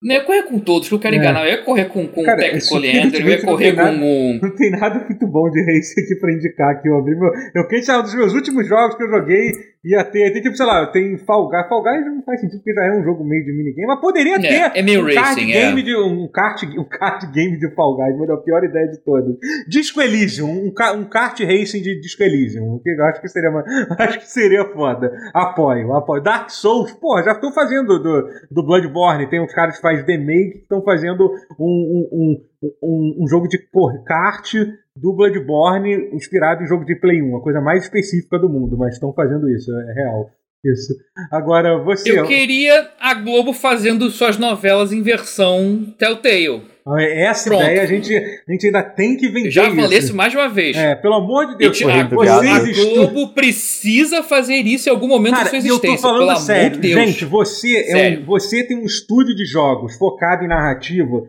Não 0.00 0.14
ia 0.14 0.24
correr 0.24 0.42
com 0.44 0.58
todos, 0.60 0.88
que 0.88 0.94
eu 0.94 0.98
quero 1.00 1.16
É. 1.16 1.18
enganar. 1.18 1.44
Eu 1.44 1.50
ia 1.50 1.64
correr 1.64 1.86
com, 1.86 2.06
com 2.06 2.22
Cara, 2.22 2.38
o 2.38 2.40
Tech 2.40 2.56
isso 2.58 2.74
Oleander, 2.74 3.20
eu 3.20 3.28
ia 3.28 3.42
correr 3.42 3.72
com 3.72 3.82
nada- 3.82 3.96
o. 3.96 4.38
Não 4.40 4.54
tem 4.54 4.70
nada 4.70 5.04
muito 5.08 5.26
bom 5.26 5.50
de 5.50 5.60
race 5.60 6.00
aqui 6.00 6.14
pra 6.20 6.32
indicar 6.32 6.80
que 6.80 6.88
eu 6.88 6.98
abri 6.98 7.16
meu. 7.18 7.30
Eu 7.54 7.66
quem 7.66 7.82
sabe 7.82 8.00
um 8.00 8.02
dos 8.04 8.14
meus 8.14 8.32
últimos 8.32 8.68
jogos 8.68 8.94
que 8.96 9.02
eu 9.02 9.10
joguei 9.10 9.50
ia 9.84 10.04
ter. 10.04 10.32
Tem 10.32 10.42
tipo, 10.42 10.56
sei 10.56 10.66
lá, 10.66 10.86
tem 10.86 11.16
Fall 11.18 11.48
Guys. 11.48 11.66
Fall 11.68 11.82
Guys 11.82 12.04
não 12.06 12.22
faz 12.22 12.40
sentido 12.40 12.58
porque 12.58 12.74
já 12.74 12.84
é 12.86 12.92
um 12.92 13.02
jogo 13.02 13.24
meio 13.24 13.44
de 13.44 13.52
minigame, 13.52 13.86
mas 13.88 14.00
poderia 14.00 14.36
É, 14.36 14.38
ter 14.70 14.78
é 14.78 14.82
meio 14.82 15.00
um 15.02 15.04
card 15.14 15.18
racing, 15.40 15.46
game 15.46 15.80
é. 15.80 15.84
de 15.84 15.96
um 15.96 16.28
kart, 16.28 16.62
um 16.78 16.84
kart 16.84 17.24
game 17.32 17.58
de 17.58 17.74
Fall 17.74 17.96
Guys, 17.96 18.16
mas 18.18 18.28
é 18.28 18.32
a 18.32 18.36
pior 18.36 18.62
ideia 18.64 18.86
de 18.88 18.98
todas. 18.98 19.34
Disco 19.68 20.00
Elysium, 20.00 20.48
um, 20.48 20.66
um 20.96 21.04
kart 21.08 21.40
racing 21.40 21.82
de 21.82 22.00
Disco 22.00 22.22
Elysium. 22.22 22.80
que 22.84 22.90
Eu 22.90 23.04
acho 23.04 23.20
que 23.20 23.28
seria 23.28 23.50
uma- 23.50 23.64
acho 23.98 24.18
que 24.20 24.28
seria 24.30 24.64
foda. 24.66 25.10
Apoio, 25.34 25.92
apoio. 25.94 26.22
Dark 26.22 26.50
Souls, 26.50 26.92
porra, 26.92 27.22
já 27.24 27.32
estou 27.32 27.52
fazendo 27.52 27.98
do, 28.00 28.28
do 28.50 28.62
Bloodborne, 28.64 29.28
tem 29.28 29.40
uns 29.40 29.52
caras 29.52 29.78
fazem 29.88 30.04
The 30.04 30.18
Make 30.18 30.50
que 30.50 30.58
estão 30.58 30.82
fazendo 30.82 31.30
um, 31.58 32.08
um, 32.12 32.44
um, 32.82 33.22
um, 33.22 33.28
jogo 33.28 33.48
de 33.48 33.58
kart 34.04 34.52
do 34.94 35.12
Bloodborne 35.14 36.10
inspirado 36.12 36.62
em 36.62 36.66
jogo 36.66 36.84
de 36.84 36.96
Play 36.96 37.22
1, 37.22 37.36
a 37.36 37.42
coisa 37.42 37.60
mais 37.60 37.84
específica 37.84 38.38
do 38.38 38.48
mundo, 38.48 38.76
mas 38.76 38.94
estão 38.94 39.12
fazendo 39.12 39.48
isso, 39.48 39.70
é 39.72 39.92
real. 39.94 40.30
Isso. 40.64 40.94
Agora, 41.30 41.78
você. 41.78 42.10
Eu 42.18 42.26
queria 42.26 42.90
a 42.98 43.14
Globo 43.14 43.52
fazendo 43.52 44.10
suas 44.10 44.36
novelas 44.36 44.92
em 44.92 45.02
versão 45.02 45.94
Telltale. 45.96 46.62
Essa 46.98 47.50
Pronto. 47.50 47.62
ideia 47.64 47.82
a 47.82 47.86
gente, 47.86 48.16
a 48.16 48.50
gente 48.50 48.66
ainda 48.66 48.82
tem 48.82 49.14
que 49.16 49.28
vender. 49.28 49.48
Eu 49.48 49.52
já 49.52 49.70
falei 49.70 49.98
isso. 49.98 50.06
isso 50.08 50.16
mais 50.16 50.32
de 50.32 50.38
uma 50.38 50.48
vez. 50.48 50.74
É, 50.74 50.94
pelo 50.94 51.14
amor 51.14 51.46
de 51.46 51.58
Deus, 51.58 51.78
Corrida 51.78 52.00
a, 52.00 52.04
a 52.04 52.40
vocês 52.40 52.78
estudam. 52.78 53.06
Globo 53.08 53.34
precisa 53.34 54.22
fazer 54.22 54.56
isso 54.56 54.88
em 54.88 54.92
algum 54.92 55.06
momento 55.06 55.34
Cara, 55.34 55.44
de 55.44 55.50
sua 55.50 55.58
e 55.58 55.60
eu 55.60 55.74
existência. 55.74 55.96
tô 55.96 56.02
falando 56.02 56.26
pelo 56.28 56.38
sério. 56.38 56.66
amor 56.68 56.80
de 56.80 56.88
Deus. 56.88 57.00
Gente, 57.06 57.24
você, 57.26 57.76
é 57.76 57.82
Sério. 57.84 58.20
um, 58.22 58.24
você 58.24 58.64
tem 58.64 58.78
um 58.78 58.86
estúdio 58.86 59.34
de 59.36 59.44
jogos 59.44 59.96
focado 59.96 60.44
em 60.44 60.48
narrativa. 60.48 61.24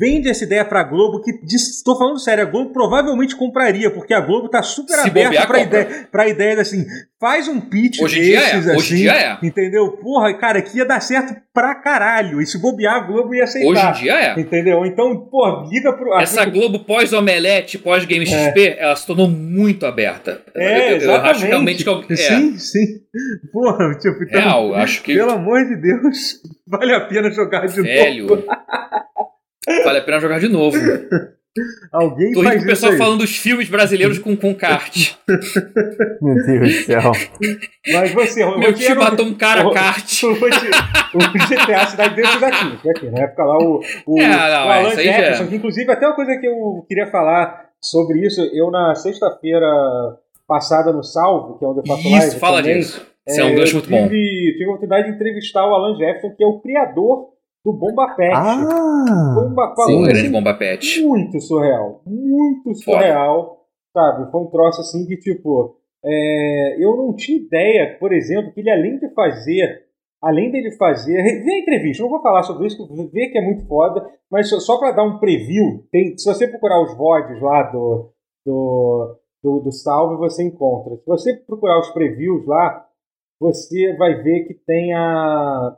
Vende 0.00 0.28
essa 0.28 0.42
ideia 0.42 0.64
pra 0.64 0.82
Globo, 0.82 1.22
que 1.22 1.30
estou 1.54 1.96
falando 1.96 2.18
sério, 2.18 2.42
a 2.42 2.50
Globo 2.50 2.72
provavelmente 2.72 3.36
compraria, 3.36 3.88
porque 3.92 4.12
a 4.12 4.20
Globo 4.20 4.48
tá 4.48 4.60
super 4.60 4.96
Se 4.96 5.08
aberta 5.08 5.46
pra 5.46 5.60
ideia, 5.60 6.08
pra 6.10 6.28
ideia 6.28 6.60
assim, 6.60 6.84
faz 7.20 7.46
um 7.46 7.60
pitch 7.60 8.00
Hoje 8.02 8.34
é, 8.34 8.40
desses 8.40 8.66
hoje 8.66 8.72
em 8.72 8.76
assim, 8.76 8.96
dia 8.96 9.12
é. 9.12 9.38
entendeu? 9.40 9.92
Porra, 9.92 10.34
cara, 10.36 10.60
que 10.62 10.78
ia 10.78 10.84
dar 10.84 10.98
certo 10.98 11.32
pra 11.54 11.76
caralho. 11.76 12.40
E 12.40 12.46
se 12.46 12.58
bobear, 12.60 12.96
a 12.96 13.00
Globo 13.06 13.32
ia 13.32 13.44
aceitar. 13.44 13.68
Hoje 13.70 13.86
em 13.86 14.02
dia 14.02 14.14
é. 14.20 14.40
Entendeu? 14.40 14.84
Então, 14.84 15.28
pô, 15.30 15.68
liga 15.70 15.92
pro. 15.92 16.12
Essa 16.18 16.44
Globo 16.44 16.80
pós-Omelete, 16.80 17.78
pós-Game 17.78 18.24
É. 18.24 18.26
XP, 18.48 18.74
ela 18.80 18.96
se 18.96 19.06
tornou 19.06 19.28
muito 19.28 19.86
aberta. 19.86 20.42
É, 20.56 20.88
eu, 20.88 20.90
eu 20.90 20.96
exatamente. 20.96 21.30
acho 21.36 21.46
realmente 21.46 21.84
que. 21.84 21.88
eu- 21.88 22.04
É, 22.10 22.16
Sim, 22.16 22.58
sim. 22.58 22.84
Porra, 23.52 23.94
tipo, 23.96 24.24
então, 24.24 24.40
real, 24.40 24.66
eu 24.70 24.74
acho 24.74 25.04
que. 25.04 25.14
pelo 25.14 25.30
amor 25.30 25.64
de 25.64 25.76
Deus, 25.76 26.40
vale 26.66 26.92
a 26.94 27.00
pena 27.02 27.30
jogar 27.30 27.64
de 27.68 27.80
Velho. 27.80 28.26
novo. 28.26 28.42
Vale 29.84 29.98
a 29.98 30.02
pena 30.02 30.20
jogar 30.20 30.40
de 30.40 30.48
novo. 30.48 30.76
Alguém 31.92 32.32
Tô 32.32 32.40
rindo 32.40 32.44
faz 32.50 32.58
com 32.60 32.64
o 32.64 32.68
pessoal 32.68 32.92
aí. 32.92 32.98
falando 32.98 33.18
dos 33.18 33.36
filmes 33.36 33.68
brasileiros 33.68 34.18
com, 34.18 34.36
com 34.36 34.54
kart. 34.54 34.94
Meu 36.22 36.34
Deus 36.46 36.60
do 36.60 36.82
céu. 36.84 37.12
Mas 37.92 38.12
você, 38.12 38.44
o 38.44 38.58
Meu 38.58 38.72
tio 38.72 38.94
matou 38.96 39.26
um 39.26 39.34
cara 39.34 39.66
o- 39.66 39.72
kart. 39.72 40.22
O, 40.22 40.30
o 40.30 40.36
GTA 40.38 41.86
Cidade 41.86 42.14
dentro 42.14 42.40
daqui, 42.40 42.78
daqui. 42.86 43.10
Na 43.10 43.20
época 43.20 43.42
lá, 43.44 43.58
o, 43.58 43.80
o, 44.06 44.20
É, 44.20 44.28
não, 44.28 44.36
o 44.36 44.40
é, 44.70 44.78
Alan 44.78 44.88
isso 44.90 45.00
aí 45.00 45.06
já 45.06 45.12
Jefferson, 45.12 45.42
é. 45.44 45.46
que 45.48 45.56
inclusive 45.56 45.90
até 45.92 46.06
uma 46.06 46.14
coisa 46.14 46.36
que 46.38 46.46
eu 46.46 46.84
queria 46.86 47.06
falar 47.10 47.64
sobre 47.80 48.24
isso, 48.24 48.40
eu 48.52 48.70
na 48.70 48.94
sexta-feira 48.94 49.66
passada 50.46 50.92
no 50.92 51.02
Salve, 51.02 51.58
que 51.58 51.64
é 51.64 51.68
onde 51.68 51.80
eu 51.80 51.86
faço 51.86 52.08
live 52.08 52.26
Isso, 52.28 52.38
fala 52.38 52.58
também, 52.58 52.78
disso. 52.78 53.06
Isso 53.26 53.40
é 53.40 53.44
um 53.44 53.48
eu 53.48 53.56
gancho 53.56 53.74
muito 53.74 53.90
bom. 53.90 54.02
tive, 54.08 54.52
tive 54.52 54.64
a 54.64 54.68
oportunidade 54.68 55.08
de 55.08 55.14
entrevistar 55.14 55.66
o 55.66 55.74
Alan 55.74 55.96
Jefferson, 55.98 56.34
que 56.36 56.44
é 56.44 56.46
o 56.46 56.60
criador 56.60 57.30
do 57.64 57.72
Bomba 57.72 58.14
Pet. 58.14 58.34
Ah! 58.34 59.34
Bomba, 59.34 59.74
Sim, 59.86 60.02
grande 60.04 60.28
Bomba 60.28 60.54
Pet. 60.54 61.02
Muito 61.02 61.40
surreal. 61.40 62.02
Muito 62.06 62.74
surreal. 62.74 63.66
Sabe? 63.92 64.30
Foi 64.30 64.40
um 64.40 64.50
troço 64.50 64.80
assim 64.80 65.06
que, 65.06 65.16
tipo. 65.16 65.76
É, 66.04 66.76
eu 66.78 66.96
não 66.96 67.14
tinha 67.14 67.38
ideia, 67.38 67.96
por 67.98 68.12
exemplo, 68.12 68.52
que 68.52 68.60
ele 68.60 68.70
além 68.70 68.98
de 68.98 69.12
fazer. 69.14 69.88
Além 70.22 70.50
dele 70.50 70.72
fazer. 70.72 71.20
Vê 71.44 71.52
a 71.52 71.58
entrevista, 71.60 72.02
não 72.02 72.10
vou 72.10 72.22
falar 72.22 72.42
sobre 72.42 72.66
isso, 72.66 72.86
vê 73.12 73.28
que 73.28 73.38
é 73.38 73.40
muito 73.40 73.66
foda, 73.66 74.04
mas 74.30 74.48
só, 74.48 74.58
só 74.58 74.78
para 74.78 74.90
dar 74.90 75.04
um 75.04 75.18
preview, 75.18 75.86
tem, 75.92 76.16
se 76.18 76.24
você 76.24 76.48
procurar 76.48 76.82
os 76.82 76.96
VODs 76.96 77.40
lá 77.40 77.62
do, 77.70 78.12
do, 78.44 79.16
do, 79.42 79.60
do 79.60 79.72
Salve, 79.72 80.16
você 80.16 80.42
encontra. 80.42 80.96
Se 80.96 81.06
você 81.06 81.34
procurar 81.34 81.78
os 81.78 81.90
previews 81.90 82.44
lá, 82.46 82.84
você 83.40 83.96
vai 83.96 84.22
ver 84.22 84.44
que 84.46 84.54
tem 84.54 84.92
a. 84.94 85.76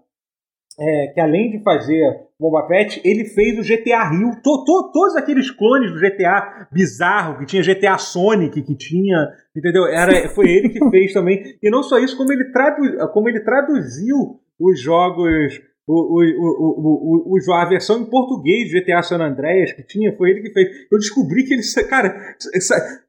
É, 0.80 1.08
que 1.08 1.20
além 1.20 1.50
de 1.50 1.62
fazer 1.62 2.02
Bomba 2.38 2.66
Pet, 2.66 3.02
ele 3.04 3.26
fez 3.26 3.58
o 3.58 3.62
GTA 3.62 4.08
Rio. 4.08 4.30
To, 4.42 4.64
to, 4.64 4.90
todos 4.94 5.14
aqueles 5.14 5.50
clones 5.50 5.92
do 5.92 6.00
GTA 6.00 6.68
bizarro, 6.72 7.38
que 7.38 7.44
tinha 7.44 7.62
GTA 7.62 7.98
Sonic, 7.98 8.62
que 8.62 8.74
tinha. 8.74 9.28
Entendeu? 9.54 9.84
Era, 9.86 10.30
foi 10.30 10.48
ele 10.48 10.70
que 10.70 10.80
fez 10.88 11.12
também. 11.12 11.58
E 11.62 11.70
não 11.70 11.82
só 11.82 11.98
isso, 11.98 12.16
como 12.16 12.32
ele, 12.32 12.50
tradu, 12.50 12.82
como 13.12 13.28
ele 13.28 13.40
traduziu 13.40 14.40
os 14.58 14.80
jogos. 14.80 15.60
O, 15.86 16.20
o, 16.20 16.22
o, 16.22 17.36
o, 17.36 17.54
a 17.54 17.64
versão 17.64 18.00
em 18.00 18.08
português 18.08 18.70
do 18.70 18.78
GTA 18.78 19.02
San 19.02 19.18
Andreas 19.18 19.72
que 19.72 19.82
tinha, 19.82 20.16
foi 20.16 20.30
ele 20.30 20.42
que 20.42 20.52
fez. 20.52 20.68
Eu 20.90 20.98
descobri 20.98 21.44
que 21.44 21.52
ele. 21.52 21.62
Cara, 21.90 22.36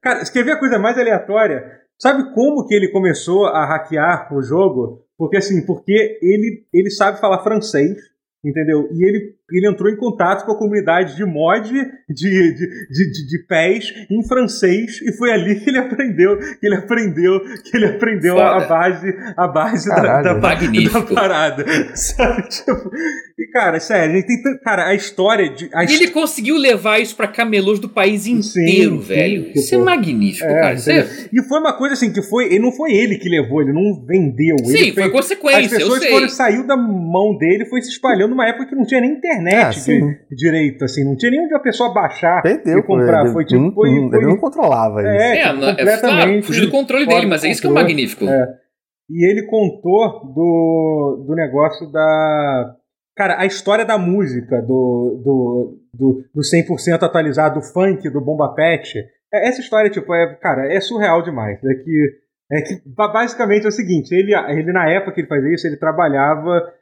cara, 0.02 0.22
a 0.22 0.58
coisa 0.58 0.78
mais 0.78 0.98
aleatória? 0.98 1.80
Sabe 1.98 2.34
como 2.34 2.66
que 2.66 2.74
ele 2.74 2.88
começou 2.88 3.46
a 3.46 3.64
hackear 3.64 4.28
o 4.34 4.42
jogo? 4.42 5.06
Porque 5.22 5.36
assim, 5.36 5.64
porque 5.64 6.18
ele, 6.20 6.66
ele 6.74 6.90
sabe 6.90 7.20
falar 7.20 7.44
francês, 7.44 7.96
entendeu? 8.44 8.88
E 8.92 9.04
ele, 9.04 9.36
ele 9.50 9.68
entrou 9.68 9.90
em 9.90 9.96
contato 9.96 10.44
com 10.44 10.52
a 10.52 10.58
comunidade 10.58 11.16
de 11.16 11.24
mod 11.24 11.68
de, 11.68 11.84
de, 12.08 12.54
de, 12.54 13.12
de, 13.12 13.26
de 13.26 13.46
pés 13.46 13.92
em 14.10 14.26
francês 14.26 15.00
e 15.02 15.16
foi 15.16 15.32
ali 15.32 15.60
que 15.60 15.68
ele 15.68 15.78
aprendeu 15.78 16.38
que 16.38 16.66
ele 16.66 16.76
aprendeu 16.76 17.40
que 17.40 17.76
ele 17.76 17.86
aprendeu 17.86 18.38
a 18.38 18.60
base 18.60 19.12
a 19.36 19.48
base 19.48 19.88
da, 19.88 20.22
da, 20.22 20.34
da, 20.34 21.02
parada. 21.14 21.64
Sabe 21.94 22.48
tipo, 22.48 22.90
e 23.38 23.46
cara 23.52 23.80
sério 23.80 24.12
a 24.12 24.16
gente 24.16 24.26
tem 24.26 24.58
cara 24.58 24.88
a 24.88 24.94
história 24.94 25.50
de 25.50 25.68
a 25.74 25.84
e 25.84 25.94
ele 25.94 26.08
conseguiu 26.08 26.56
levar 26.56 27.00
isso 27.00 27.16
para 27.16 27.26
camelôs 27.26 27.78
do 27.78 27.88
país 27.88 28.26
inteiro 28.26 29.00
sim, 29.00 29.06
velho. 29.06 29.44
sim, 29.44 29.52
isso 29.54 29.74
é 29.74 29.78
magnífico 29.78 30.46
é, 30.46 30.60
cara 30.60 30.74
é... 30.74 31.06
e 31.32 31.42
foi 31.48 31.58
uma 31.58 31.76
coisa 31.76 31.94
assim 31.94 32.12
que 32.12 32.22
foi 32.22 32.46
ele 32.46 32.60
não 32.60 32.72
foi 32.72 32.92
ele 32.92 33.18
que 33.18 33.28
levou 33.28 33.60
ele 33.60 33.72
não 33.72 34.04
vendeu 34.06 34.56
sim 34.64 34.78
ele 34.78 34.92
foi 34.92 35.02
fez, 35.04 35.12
consequência 35.12 35.60
as 35.60 35.82
pessoas 35.82 36.06
foram 36.06 36.28
saiu 36.28 36.66
da 36.66 36.76
mão 36.76 37.36
dele 37.36 37.66
foi 37.66 37.82
se 37.82 37.90
espalhando 37.90 38.30
numa 38.30 38.48
época 38.48 38.66
que 38.66 38.74
não 38.74 38.84
tinha 38.84 39.00
nem 39.00 39.12
internet 39.12 39.31
é, 39.32 39.70
de, 39.70 40.36
direito, 40.36 40.84
assim, 40.84 41.04
não 41.04 41.16
tinha 41.16 41.30
nem 41.30 41.44
onde 41.44 41.54
a 41.54 41.60
pessoa 41.60 41.92
baixar 41.92 42.42
Perdeu, 42.42 42.78
e 42.78 42.82
comprar. 42.82 43.22
Ele, 43.22 43.32
foi 43.32 43.44
tipo. 43.44 43.60
Não, 43.60 43.72
foi, 43.72 43.90
foi, 43.90 44.18
ele 44.18 44.26
não 44.26 44.36
controlava 44.36 45.00
isso. 45.00 45.10
É, 45.10 45.38
é, 45.38 45.52
tipo, 45.52 45.64
é 45.64 45.76
completamente. 45.76 46.46
fugiu 46.46 46.66
do 46.66 46.70
controle 46.70 47.06
dele, 47.06 47.26
mas 47.26 47.44
é 47.44 47.48
isso 47.48 47.60
que 47.60 47.66
é 47.66 47.70
magnífico. 47.70 48.24
É. 48.24 48.62
E 49.10 49.30
ele 49.30 49.46
contou 49.46 50.32
do, 50.32 51.24
do 51.26 51.34
negócio 51.34 51.90
da. 51.90 52.76
Cara, 53.14 53.40
a 53.40 53.44
história 53.44 53.84
da 53.84 53.98
música, 53.98 54.62
do, 54.62 55.20
do, 55.22 55.78
do, 55.92 56.24
do 56.34 56.40
100% 56.40 57.02
atualizado, 57.02 57.60
do 57.60 57.66
funk, 57.66 58.08
do 58.08 58.20
Bomba 58.20 58.54
Pet. 58.54 58.98
É, 59.32 59.48
essa 59.48 59.60
história, 59.60 59.90
tipo, 59.90 60.14
é, 60.14 60.34
cara, 60.36 60.72
é 60.72 60.80
surreal 60.80 61.22
demais. 61.22 61.58
É 61.62 61.74
que, 61.74 62.10
é 62.50 62.62
que 62.62 62.82
basicamente 62.86 63.66
é 63.66 63.68
o 63.68 63.72
seguinte: 63.72 64.14
ele, 64.14 64.34
ele 64.34 64.72
na 64.72 64.88
época 64.88 65.12
que 65.12 65.20
ele 65.20 65.28
fazia 65.28 65.54
isso, 65.54 65.66
ele 65.66 65.76
trabalhava 65.76 66.72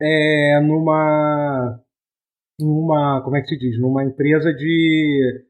é, 0.00 0.60
numa 0.60 1.80
numa 2.62 3.20
como 3.22 3.36
é 3.36 3.40
que 3.40 3.48
se 3.48 3.58
diz 3.58 3.78
numa 3.80 4.04
empresa 4.04 4.52
de 4.52 5.44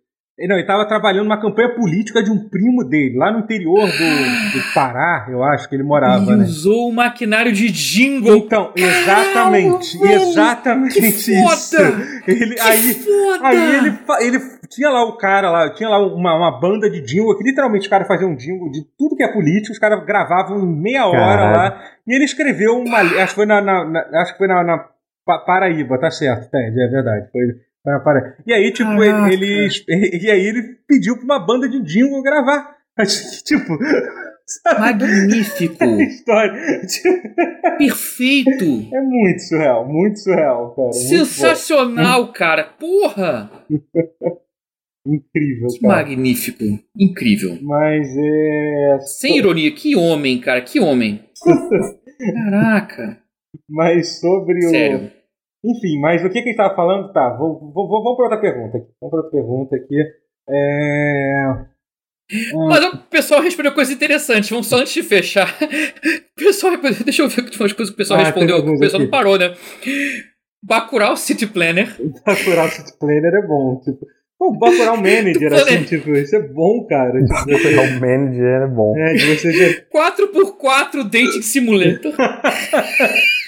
não, 0.48 0.56
ele 0.56 0.62
estava 0.62 0.86
trabalhando 0.86 1.24
numa 1.24 1.40
campanha 1.40 1.74
política 1.74 2.22
de 2.22 2.30
um 2.30 2.48
primo 2.48 2.82
dele, 2.82 3.16
lá 3.16 3.30
no 3.30 3.40
interior 3.40 3.86
do, 3.86 4.58
do 4.58 4.74
Pará, 4.74 5.26
eu 5.30 5.42
acho 5.44 5.68
que 5.68 5.76
ele 5.76 5.82
morava. 5.82 6.32
Ele 6.32 6.36
né? 6.36 6.44
usou 6.44 6.88
o 6.88 6.92
maquinário 6.92 7.52
de 7.52 7.70
jingle. 7.70 8.38
Então, 8.38 8.72
exatamente, 8.74 9.98
Caramba, 9.98 10.22
exatamente 10.22 11.00
que 11.00 11.12
foda, 11.12 11.54
isso. 11.54 11.76
Ele, 12.26 12.54
que 12.54 12.60
aí, 12.60 12.94
foda. 12.94 13.46
aí 13.46 13.76
ele, 13.76 13.98
ele 14.20 14.40
tinha 14.68 14.88
lá 14.88 15.04
o 15.04 15.16
cara 15.16 15.50
lá, 15.50 15.70
tinha 15.74 15.88
lá 15.88 15.98
uma, 15.98 16.34
uma 16.34 16.60
banda 16.60 16.90
de 16.90 17.02
jingle, 17.02 17.36
que 17.36 17.44
literalmente 17.44 17.82
os 17.82 17.88
caras 17.88 18.08
faziam 18.08 18.30
um 18.30 18.36
jingle 18.36 18.70
de 18.70 18.80
tudo 18.98 19.14
que 19.14 19.22
é 19.22 19.28
político, 19.28 19.72
os 19.72 19.78
caras 19.78 20.04
gravavam 20.04 20.58
em 20.58 20.80
meia 20.80 21.06
hora 21.06 21.18
Caralho. 21.18 21.56
lá, 21.56 21.82
e 22.06 22.14
ele 22.14 22.24
escreveu 22.24 22.78
uma. 22.78 22.98
Acho 22.98 23.28
que 23.28 23.34
foi 23.34 23.46
na, 23.46 23.60
na, 23.60 23.84
na 23.84 24.20
acho 24.22 24.32
que 24.32 24.38
foi 24.38 24.48
na, 24.48 24.64
na 24.64 24.91
Paraíba, 25.24 25.98
tá 25.98 26.10
certo, 26.10 26.54
é, 26.54 26.68
é 26.68 26.88
verdade. 26.88 27.30
Foi 27.30 27.42
para, 27.84 28.00
para. 28.00 28.36
E 28.46 28.52
aí, 28.52 28.72
tipo, 28.72 28.90
ele, 29.02 29.34
ele, 29.34 30.18
E 30.22 30.30
aí 30.30 30.46
ele 30.46 30.76
pediu 30.86 31.16
pra 31.16 31.24
uma 31.24 31.38
banda 31.38 31.68
de 31.68 31.82
jingle 31.82 32.22
gravar. 32.22 32.76
tipo. 33.44 33.78
Sabe? 34.46 34.80
Magnífico! 34.80 35.84
É 35.84 36.04
história. 36.04 36.52
Perfeito! 37.78 38.64
É 38.92 39.00
muito 39.00 39.40
surreal, 39.40 39.88
muito 39.88 40.18
surreal, 40.18 40.74
cara. 40.74 40.92
Sensacional, 40.92 42.32
cara! 42.32 42.64
Porra! 42.64 43.50
Incrível, 45.06 45.68
cara. 45.80 45.96
Magnífico. 45.96 46.64
Incrível. 46.96 47.58
Mas 47.62 48.08
é. 48.16 48.98
Sem 49.00 49.38
ironia, 49.38 49.72
que 49.72 49.96
homem, 49.96 50.40
cara, 50.40 50.60
que 50.60 50.78
homem. 50.78 51.24
Caraca. 52.34 53.21
Mas 53.68 54.20
sobre 54.20 54.60
Sério? 54.62 55.06
o. 55.06 55.22
Enfim, 55.64 56.00
mas 56.00 56.24
o 56.24 56.28
que, 56.28 56.34
que 56.34 56.38
a 56.38 56.42
gente 56.42 56.50
estava 56.52 56.74
falando? 56.74 57.12
Tá, 57.12 57.36
vou, 57.38 57.58
vou, 57.72 57.88
vou, 57.88 58.02
vamos 58.02 58.16
para 58.16 58.24
outra 58.24 58.40
pergunta 58.40 58.78
aqui. 58.78 58.88
Vamos 59.00 59.10
para 59.10 59.18
outra 59.18 59.30
pergunta 59.30 59.76
aqui. 59.76 59.96
É... 60.48 61.72
Hum. 62.54 62.66
Mas 62.68 62.84
o 62.84 62.98
pessoal 63.08 63.40
respondeu 63.40 63.72
coisas 63.72 63.94
interessantes. 63.94 64.50
Vamos 64.50 64.66
só 64.66 64.78
antes 64.78 64.92
de 64.92 65.02
fechar. 65.02 65.56
O 66.32 66.44
pessoal, 66.44 66.72
deixa 67.04 67.22
eu 67.22 67.28
ver 67.28 67.42
umas 67.42 67.72
coisas 67.72 67.90
que 67.90 67.94
o 67.94 67.96
pessoal 67.96 68.18
ah, 68.18 68.24
respondeu. 68.24 68.56
O 68.58 68.78
pessoal 68.78 69.00
aqui. 69.00 69.04
não 69.04 69.10
parou, 69.10 69.38
né? 69.38 69.54
Bacurau 70.60 71.16
City 71.16 71.46
Planner. 71.46 71.94
Bacurau 72.26 72.68
City 72.68 72.98
Planner 72.98 73.32
é 73.32 73.46
bom. 73.46 73.80
Tipo, 73.84 74.04
Pô, 74.38 74.52
Bacurau 74.58 74.96
Manager, 74.96 75.52
assim, 75.54 75.84
tipo, 75.84 76.10
isso 76.16 76.34
é 76.34 76.42
bom, 76.48 76.84
cara. 76.88 77.12
Tipo, 77.12 77.28
Bacurau 77.28 78.00
Manager 78.00 78.62
é 78.62 78.66
bom. 78.66 78.96
É, 78.98 79.14
de 79.14 79.36
você 79.36 79.52
ver... 79.52 79.86
4x4 79.94 81.04
Dating 81.04 81.42
Simulator. 81.42 82.12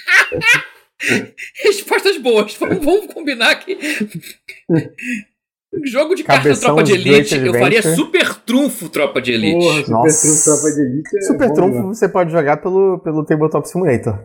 Respostas 1.63 2.17
boas. 2.17 2.55
Vamos, 2.55 2.83
vamos 2.83 3.13
combinar 3.13 3.55
que. 3.55 3.77
Jogo 5.83 6.15
de 6.15 6.23
carta 6.23 6.55
Tropa 6.55 6.83
de 6.83 6.93
Elite, 6.93 7.35
eu 7.35 7.53
faria 7.53 7.81
super 7.81 8.33
trunfo 8.35 8.87
Tropa 8.87 9.21
de 9.21 9.33
Elite. 9.33 9.59
Porra, 9.59 9.79
super 9.79 9.91
Nossa. 9.91 10.21
trunfo 10.21 10.43
Tropa 10.43 10.75
de 10.75 10.81
Elite. 10.81 11.17
É 11.17 11.21
super 11.21 11.53
trunfo 11.53 11.77
né? 11.79 11.83
você 11.83 12.07
pode 12.07 12.31
jogar 12.31 12.57
pelo, 12.57 12.99
pelo 12.99 13.25
Tabletop 13.25 13.67
Simulator. 13.67 14.23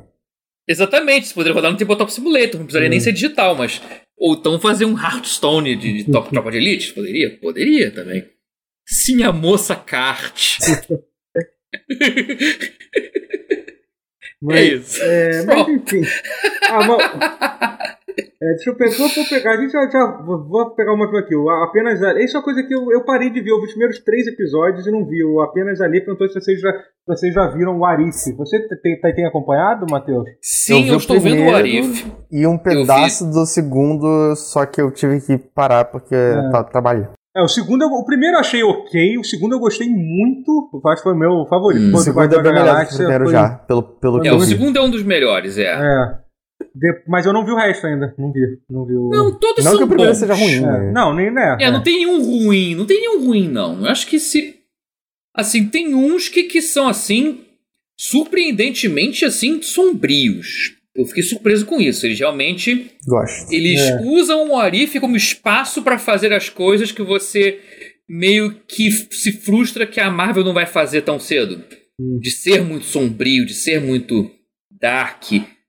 Exatamente, 0.69 1.27
você 1.27 1.35
poderia 1.35 1.55
rodar 1.55 1.73
no 1.73 1.77
Tabletop 1.77 2.13
Simulator, 2.13 2.55
não 2.55 2.65
precisaria 2.65 2.87
hum. 2.87 2.91
nem 2.91 3.01
ser 3.01 3.13
digital, 3.13 3.57
mas. 3.57 3.83
Ou 4.17 4.35
então 4.35 4.61
fazer 4.61 4.85
um 4.85 4.97
Hearthstone 4.97 5.75
de, 5.75 6.05
de 6.05 6.13
top, 6.13 6.31
Tropa 6.31 6.51
de 6.53 6.59
Elite? 6.59 6.93
Poderia? 6.93 7.39
Poderia 7.39 7.91
também. 7.91 8.25
Sim, 8.87 9.23
a 9.25 9.33
moça 9.33 9.75
kart. 9.75 10.59
É 14.43 14.47
mas, 14.47 14.57
é 14.57 14.65
isso. 14.75 15.03
É, 15.03 15.45
mas 15.45 15.69
enfim. 15.69 16.03
Ah, 16.71 16.87
mas, 16.87 17.91
é, 18.43 18.49
deixa 18.55 18.71
eu 18.71 18.77
pegar, 18.77 18.97
vou 18.97 19.09
pegar, 19.29 19.53
a 19.53 19.57
gente 19.61 19.73
já, 19.73 19.91
já 19.91 20.23
vou 20.25 20.71
pegar 20.75 20.95
uma 20.95 21.19
aqui. 21.19 21.35
O 21.37 21.51
apenas 21.51 22.03
ali. 22.03 22.25
Isso 22.25 22.37
é 22.37 22.41
uma 22.41 22.45
coisa 22.45 22.63
que 22.63 22.75
eu, 22.75 22.91
eu 22.91 23.05
parei 23.05 23.31
de 23.31 23.41
ver. 23.41 23.51
Eu 23.51 23.61
vi 23.61 23.67
os 23.67 23.73
primeiros 23.73 23.99
três 24.01 24.27
episódios 24.27 24.87
e 24.87 24.91
não 24.91 25.05
vi. 25.07 25.23
O 25.23 25.41
apenas 25.43 25.81
ali 25.81 26.01
perguntou 26.01 26.29
se 26.29 26.41
vocês 26.41 26.61
já, 26.61 26.73
vocês 27.07 27.35
já 27.35 27.49
viram 27.49 27.79
o 27.79 27.85
Arif. 27.85 28.33
Você 28.37 28.69
tem, 28.83 28.99
tem 29.01 29.27
acompanhado, 29.27 29.87
Matheus? 29.91 30.29
Sim, 30.41 30.87
eu, 30.87 30.95
eu 30.95 30.99
estou 30.99 31.21
vendo 31.21 31.43
o 31.43 31.55
Arif. 31.55 32.11
E 32.33 32.47
um 32.47 32.57
pedaço 32.57 33.27
do 33.31 33.45
segundo, 33.45 34.35
só 34.37 34.65
que 34.65 34.81
eu 34.81 34.91
tive 34.91 35.21
que 35.21 35.37
parar 35.37 35.85
porque 35.85 36.15
é. 36.15 36.51
tá 36.51 36.65
trabalhando. 36.65 37.20
É, 37.37 37.43
o 37.43 37.49
segundo, 37.49 37.87
o 37.87 38.05
primeiro 38.05 38.37
eu 38.37 38.41
achei 38.41 38.63
ok, 38.63 39.19
o 39.19 39.25
segundo 39.25 39.55
eu 39.55 39.61
gostei 39.61 39.89
muito, 39.89 40.69
acho 40.87 40.97
que 40.97 41.03
foi 41.03 41.13
o 41.13 41.17
meu 41.17 41.47
favorito. 41.49 41.85
Hum, 41.85 41.95
o 41.95 41.99
segundo 41.99 42.35
é 42.35 42.43
bem 42.43 42.53
melhor 42.53 42.85
que 42.85 42.95
o 42.95 42.97
primeiro 42.97 43.25
foi... 43.25 43.33
já, 43.33 43.49
pelo, 43.51 43.83
pelo 43.83 44.27
É, 44.27 44.33
o 44.33 44.41
segundo 44.41 44.77
é 44.77 44.83
um 44.83 44.91
dos 44.91 45.05
melhores, 45.05 45.57
é. 45.57 45.67
É. 45.67 46.19
De... 46.75 47.05
Mas 47.07 47.27
eu 47.27 47.33
não 47.33 47.45
vi 47.45 47.53
o 47.53 47.57
resto 47.57 47.87
ainda, 47.87 48.13
não 48.19 48.33
vi. 48.33 48.41
Não, 48.69 48.85
vi 48.85 48.97
o... 48.97 49.11
não 49.11 49.39
todos 49.39 49.65
não 49.65 49.73
são 49.73 49.79
que 49.79 49.85
o 49.85 49.89
primeiro 49.89 50.13
bons. 50.13 50.19
seja 50.19 50.35
ruim, 50.35 50.57
é. 50.57 50.61
né? 50.61 50.93
Não, 50.93 51.15
nem 51.15 51.31
né. 51.31 51.57
É, 51.61 51.71
não 51.71 51.83
tem 51.83 51.99
nenhum 51.99 52.21
ruim, 52.21 52.75
não 52.75 52.85
tem 52.85 53.01
nenhum 53.01 53.25
ruim, 53.25 53.49
não. 53.49 53.81
Eu 53.81 53.87
acho 53.87 54.09
que 54.09 54.19
se... 54.19 54.57
Assim, 55.33 55.69
tem 55.69 55.95
uns 55.95 56.29
que, 56.29 56.45
que 56.45 56.61
são, 56.61 56.89
assim, 56.89 57.45
surpreendentemente, 57.97 59.25
assim, 59.25 59.63
sombrios. 59.63 60.80
Eu 61.01 61.07
fiquei 61.07 61.23
surpreso 61.23 61.67
com 61.67 61.81
isso. 61.81 62.07
Eles 62.07 62.19
realmente... 62.19 62.91
Gosto. 63.07 63.53
Eles 63.53 63.81
é. 63.81 64.01
usam 64.03 64.51
o 64.51 64.57
Arif 64.57 64.99
como 65.01 65.17
espaço 65.17 65.83
para 65.83 65.99
fazer 65.99 66.33
as 66.33 66.49
coisas 66.49 66.93
que 66.93 67.03
você 67.03 67.61
meio 68.09 68.55
que 68.67 68.91
se 68.91 69.33
frustra 69.33 69.87
que 69.87 70.01
a 70.01 70.11
Marvel 70.11 70.45
não 70.45 70.55
vai 70.55 70.67
fazer 70.67 71.03
tão 71.03 71.19
cedo. 71.19 71.65
Hum. 72.01 72.19
De 72.21 72.31
ser 72.31 72.63
muito 72.63 72.85
sombrio, 72.85 73.47
de 73.47 73.55
ser 73.55 73.81
muito 73.81 74.31
dark, 74.71 75.25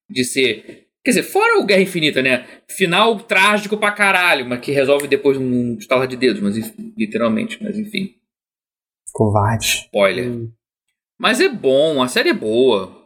de 0.10 0.24
ser 0.24 0.82
Quer 1.04 1.12
dizer, 1.12 1.24
fora 1.24 1.60
o 1.60 1.66
Guerra 1.66 1.82
Infinita, 1.82 2.22
né? 2.22 2.46
Final 2.70 3.20
trágico 3.22 3.76
pra 3.76 3.92
caralho, 3.92 4.48
mas 4.48 4.60
que 4.60 4.72
resolve 4.72 5.08
depois 5.08 5.40
num 5.40 5.76
estalar 5.76 6.08
de 6.08 6.16
dedos, 6.16 6.42
mas 6.42 6.56
literalmente, 6.96 7.58
mas 7.62 7.76
enfim. 7.76 8.14
Covarde. 9.12 9.66
Spoiler. 9.66 10.30
Hum. 10.30 10.52
Mas 11.20 11.42
é 11.42 11.50
bom, 11.50 12.04
a 12.04 12.08
série 12.08 12.30
é 12.30 12.34
boa. 12.34 13.01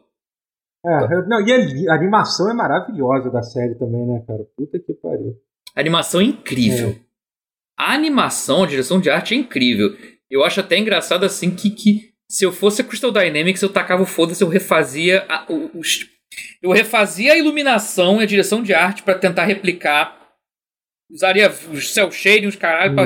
É, 0.85 1.27
não, 1.27 1.41
e 1.45 1.51
a, 1.51 1.93
a, 1.93 1.95
animação 1.95 2.49
é 2.49 2.53
maravilhosa 2.53 3.31
da 3.31 3.41
série 3.41 3.73
também, 3.75 4.05
né, 4.05 4.23
cara? 4.27 4.45
Puta 4.55 4.77
que 4.77 4.93
pariu. 4.93 5.35
A 5.75 5.79
animação 5.79 6.21
é 6.21 6.25
incrível. 6.25 6.89
É. 6.89 6.99
A 7.77 7.93
animação, 7.93 8.63
a 8.63 8.67
direção 8.67 9.01
de 9.01 9.09
arte 9.09 9.33
é 9.33 9.37
incrível. 9.37 9.97
Eu 10.29 10.43
acho 10.43 10.59
até 10.59 10.77
engraçado 10.77 11.25
assim 11.25 11.51
que, 11.51 11.71
que 11.71 12.13
se 12.29 12.45
eu 12.45 12.51
fosse 12.51 12.81
a 12.81 12.83
Crystal 12.83 13.11
Dynamics, 13.11 13.61
eu 13.61 13.69
tacava 13.69 14.03
o 14.03 14.05
foda-se, 14.05 14.43
eu 14.43 14.47
refazia 14.47 15.25
a, 15.27 15.45
os, 15.73 16.07
eu 16.61 16.71
refazia 16.71 17.33
a 17.33 17.37
iluminação 17.37 18.19
e 18.19 18.23
a 18.23 18.27
direção 18.27 18.61
de 18.61 18.73
arte 18.73 19.03
para 19.03 19.17
tentar 19.17 19.45
replicar. 19.45 20.23
Usaria 21.09 21.49
os 21.71 21.93
cel 21.93 22.11
shading, 22.11 22.47
os 22.47 22.55
caralho, 22.55 22.93
hum. 22.93 22.95
pra 22.95 23.05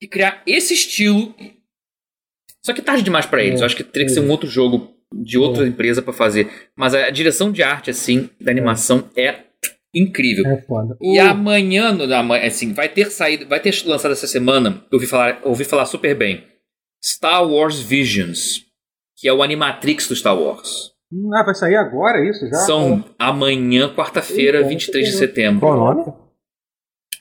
recriar 0.00 0.42
esse 0.46 0.74
estilo. 0.74 1.34
Só 2.64 2.72
que 2.72 2.82
tarde 2.82 3.02
demais 3.02 3.26
para 3.26 3.42
eles. 3.42 3.60
É. 3.60 3.62
Eu 3.62 3.66
acho 3.66 3.76
que 3.76 3.84
teria 3.84 4.06
que 4.06 4.14
ser 4.14 4.20
um 4.20 4.30
outro 4.30 4.48
jogo 4.48 4.94
de 5.14 5.38
outra 5.38 5.64
é. 5.64 5.68
empresa 5.68 6.02
para 6.02 6.12
fazer. 6.12 6.50
Mas 6.76 6.94
a 6.94 7.10
direção 7.10 7.50
de 7.50 7.62
arte, 7.62 7.90
assim, 7.90 8.30
da 8.40 8.50
animação 8.50 9.08
é 9.16 9.40
incrível. 9.94 10.46
É 10.46 10.60
foda. 10.62 10.96
E 11.00 11.20
uh. 11.20 11.30
amanhã, 11.30 11.96
assim, 12.44 12.72
vai 12.72 12.88
ter 12.88 13.10
saído, 13.10 13.46
vai 13.46 13.60
ter 13.60 13.74
lançado 13.86 14.12
essa 14.12 14.26
semana, 14.26 14.82
eu 14.90 14.96
ouvi 14.96 15.06
falar, 15.06 15.40
ouvi 15.44 15.64
falar 15.64 15.86
super 15.86 16.14
bem. 16.14 16.44
Star 17.04 17.46
Wars 17.46 17.80
Visions, 17.80 18.64
que 19.16 19.28
é 19.28 19.32
o 19.32 19.42
Animatrix 19.42 20.08
do 20.08 20.16
Star 20.16 20.38
Wars. 20.38 20.92
Hum, 21.12 21.30
ah, 21.34 21.42
vai 21.42 21.54
sair 21.54 21.76
agora 21.76 22.24
isso 22.26 22.48
já? 22.48 22.56
São 22.58 23.04
amanhã, 23.18 23.92
quarta-feira, 23.92 24.62
23 24.66 25.06
de 25.06 25.12
setembro. 25.12 25.60
Qual 25.60 25.76
nome? 25.76 26.12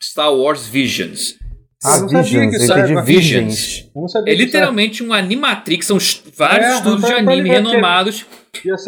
Star 0.01 0.33
Wars 0.33 0.67
Visions. 0.67 1.37
Ah, 1.83 2.05
Visions, 2.05 2.55
isso 2.55 2.73
é 2.73 3.01
Visions. 3.01 3.89
É 4.27 4.35
literalmente 4.35 5.03
um 5.03 5.11
Animatrix, 5.11 5.87
são 5.87 5.97
vários 6.35 6.67
é, 6.67 6.75
estudos 6.75 7.05
de 7.05 7.13
anime 7.13 7.49
renomados 7.49 8.25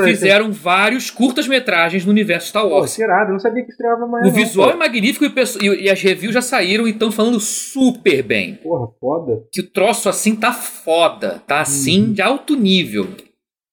fizeram 0.03 0.51
vários 0.51 1.09
curtas-metragens 1.09 2.05
no 2.05 2.11
universo 2.11 2.49
Star 2.49 2.67
Wars. 2.67 2.95
Pô, 2.95 3.01
irado, 3.01 3.31
não 3.31 3.39
sabia 3.39 3.63
que 3.63 3.71
estreava 3.71 4.03
amanhã. 4.03 4.23
O 4.23 4.27
não, 4.27 4.33
visual 4.33 4.69
pô. 4.69 4.73
é 4.73 4.77
magnífico 4.77 5.25
e, 5.25 5.83
e, 5.83 5.89
as 5.89 6.01
reviews 6.01 6.33
já 6.33 6.41
saíram 6.41 6.87
e 6.87 6.91
estão 6.91 7.11
falando 7.11 7.39
super 7.39 8.21
bem. 8.21 8.55
Porra, 8.55 8.87
foda. 8.99 9.43
Que 9.51 9.61
o 9.61 9.69
troço 9.69 10.09
assim 10.09 10.35
tá 10.35 10.51
foda, 10.51 11.41
tá 11.47 11.61
assim 11.61 12.03
hum. 12.03 12.13
de 12.13 12.21
alto 12.21 12.55
nível. 12.55 13.07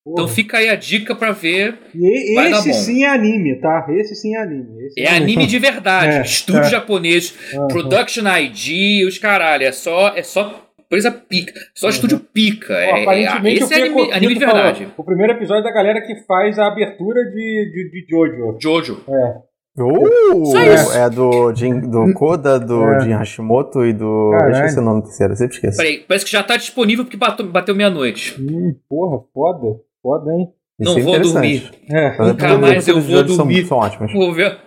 Então 0.07 0.27
fica 0.27 0.59
aí 0.59 0.69
a 0.69 0.75
dica 0.75 1.15
pra 1.15 1.31
ver. 1.31 1.79
E, 1.95 2.39
esse 2.41 2.73
sim 2.73 3.05
é 3.05 3.09
anime, 3.09 3.61
tá? 3.61 3.87
Esse 3.91 4.15
sim 4.15 4.35
é 4.35 4.43
anime. 4.43 4.87
Esse 4.87 5.01
é, 5.01 5.05
é 5.05 5.17
anime 5.17 5.47
de 5.47 5.59
verdade. 5.59 6.17
É, 6.17 6.23
Estúdio 6.23 6.63
é. 6.63 6.71
japonês, 6.71 7.35
uhum. 7.53 7.69
Production 7.69 8.25
ID, 8.39 9.07
os 9.07 9.19
caralho. 9.19 9.65
É 9.65 9.73
só, 9.73 10.15
é 10.17 10.23
só 10.23 10.71
coisa 10.89 11.13
pica. 11.13 11.53
Só 11.75 11.87
uhum. 11.87 11.91
estúdio 11.91 12.19
pica. 12.19 12.75
é, 12.75 13.03
aparentemente, 13.03 13.63
esse 13.63 13.75
é 13.75 13.85
anime, 13.85 14.13
anime 14.13 14.35
de 14.35 14.41
verdade. 14.41 14.79
Falou, 14.85 14.95
o 14.97 15.05
primeiro 15.05 15.33
episódio 15.35 15.65
da 15.65 15.73
galera 15.73 16.01
que 16.01 16.17
faz 16.27 16.59
a 16.59 16.67
abertura 16.67 17.23
de, 17.25 17.71
de, 17.73 17.91
de 17.91 18.07
Jojo. 18.11 18.59
Jojo. 18.59 19.05
É. 19.07 19.51
Uh, 19.79 20.57
é. 20.59 21.05
é 21.05 21.11
do, 21.11 21.55
Jin, 21.55 21.81
do 21.81 22.13
Koda, 22.15 22.59
do 22.59 22.85
é. 22.85 23.01
Jin 23.01 23.13
Hashimoto 23.13 23.85
e 23.85 23.93
do. 23.93 24.31
Caralho. 24.33 24.51
Eu 24.51 24.57
esqueci 24.57 24.79
o 24.79 24.83
nome 24.83 25.03
do 25.03 25.07
terceiro, 25.07 25.33
eu 25.33 25.37
sempre 25.37 25.55
esqueço. 25.55 25.77
Peraí, 25.77 26.05
parece 26.07 26.25
que 26.25 26.33
já 26.33 26.43
tá 26.43 26.57
disponível 26.57 27.05
porque 27.05 27.17
bateu, 27.17 27.47
bateu 27.47 27.75
meia-noite. 27.75 28.37
Hum, 28.41 28.75
porra, 28.89 29.23
foda. 29.33 29.81
Foda, 30.03 30.33
hein? 30.33 30.53
Não 30.79 30.99
Isso 30.99 31.01
é 31.01 31.03
vou 31.03 31.21
dormir. 31.21 31.71
É. 31.91 32.19
Nunca 32.19 32.59
mais 32.59 32.89
eu 32.89 33.01
vou 33.01 33.23
dormir. 33.23 33.67
São, 33.67 33.69
são 33.69 33.79
ótimos. 33.79 34.13
Vou 34.13 34.33
ver. 34.33 34.59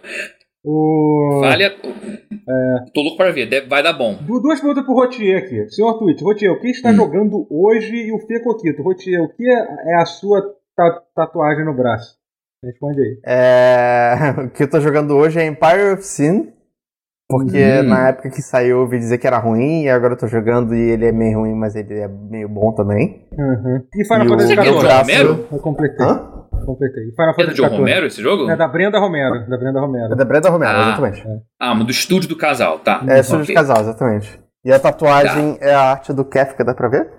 O... 0.63 1.39
Vale 1.41 1.65
a... 1.65 1.67
é... 1.69 2.85
Tô 2.93 3.01
louco 3.01 3.17
para 3.17 3.31
ver, 3.31 3.67
vai 3.67 3.83
dar 3.83 3.93
bom. 3.93 4.15
Duas 4.15 4.59
perguntas 4.61 4.85
pro 4.85 4.93
Rotier 4.93 5.43
aqui. 5.43 5.69
Senhor 5.69 5.97
Twitch, 5.97 6.21
Rotier, 6.21 6.51
o 6.51 6.59
que 6.59 6.69
está 6.69 6.91
hum. 6.91 6.95
jogando 6.95 7.47
hoje 7.49 7.95
e 7.95 8.13
o 8.13 8.19
Fê 8.19 8.39
Coquito? 8.41 8.81
Rotier, 8.81 9.21
o 9.21 9.29
que 9.29 9.43
é 9.49 9.95
a 10.01 10.05
sua 10.05 10.41
tatuagem 11.15 11.65
no 11.65 11.75
braço? 11.75 12.15
Responde 12.63 13.01
aí. 13.01 13.19
É... 13.25 14.13
O 14.45 14.49
que 14.49 14.63
eu 14.63 14.69
tô 14.69 14.79
jogando 14.79 15.15
hoje 15.15 15.39
é 15.39 15.45
Empire 15.45 15.93
of 15.93 16.03
Sin. 16.03 16.53
Porque 17.33 17.57
hum. 17.57 17.83
na 17.83 18.09
época 18.09 18.29
que 18.29 18.41
saiu 18.43 18.77
eu 18.77 18.79
ouvi 18.81 18.99
dizer 18.99 19.17
que 19.17 19.25
era 19.25 19.39
ruim, 19.39 19.83
e 19.83 19.89
agora 19.89 20.13
eu 20.13 20.17
tô 20.17 20.27
jogando 20.27 20.75
e 20.75 20.91
ele 20.91 21.07
é 21.07 21.11
meio 21.11 21.39
ruim, 21.39 21.55
mas 21.55 21.75
ele 21.75 21.95
é 21.95 22.07
meio 22.07 22.47
bom 22.47 22.71
também. 22.73 23.27
Uhum. 23.31 23.81
E 23.95 24.05
Final 24.05 24.27
Fantasy 24.27 24.53
XIV? 24.53 25.47
Eu 25.51 25.59
completei. 25.59 26.05
Hã? 26.05 26.45
Completei. 26.63 27.11
Final 27.11 27.33
Fantasy 27.35 27.41
é 27.41 27.53
do 27.53 27.69
John 27.69 27.77
Romero 27.77 28.05
esse 28.05 28.21
jogo? 28.21 28.49
É 28.49 28.55
da 28.55 28.67
Brenda 28.67 28.99
Romero. 28.99 29.49
Da 29.49 29.57
Brenda 29.57 29.79
Romero. 29.79 30.13
É 30.13 30.15
da 30.15 30.25
Brenda 30.25 30.49
Romero, 30.49 30.77
ah. 30.77 30.81
exatamente. 30.83 31.27
É. 31.27 31.39
Ah, 31.59 31.73
mas 31.73 31.85
do 31.85 31.91
estúdio 31.91 32.29
do 32.29 32.37
casal, 32.37 32.77
tá. 32.79 33.03
É, 33.07 33.19
estúdio 33.19 33.43
okay. 33.43 33.55
do 33.55 33.57
casal, 33.57 33.81
exatamente. 33.81 34.39
E 34.63 34.71
a 34.71 34.79
tatuagem 34.79 35.55
tá. 35.55 35.65
é 35.65 35.73
a 35.73 35.81
arte 35.81 36.13
do 36.13 36.23
Kefka, 36.23 36.63
dá 36.63 36.75
pra 36.75 36.87
ver? 36.87 37.09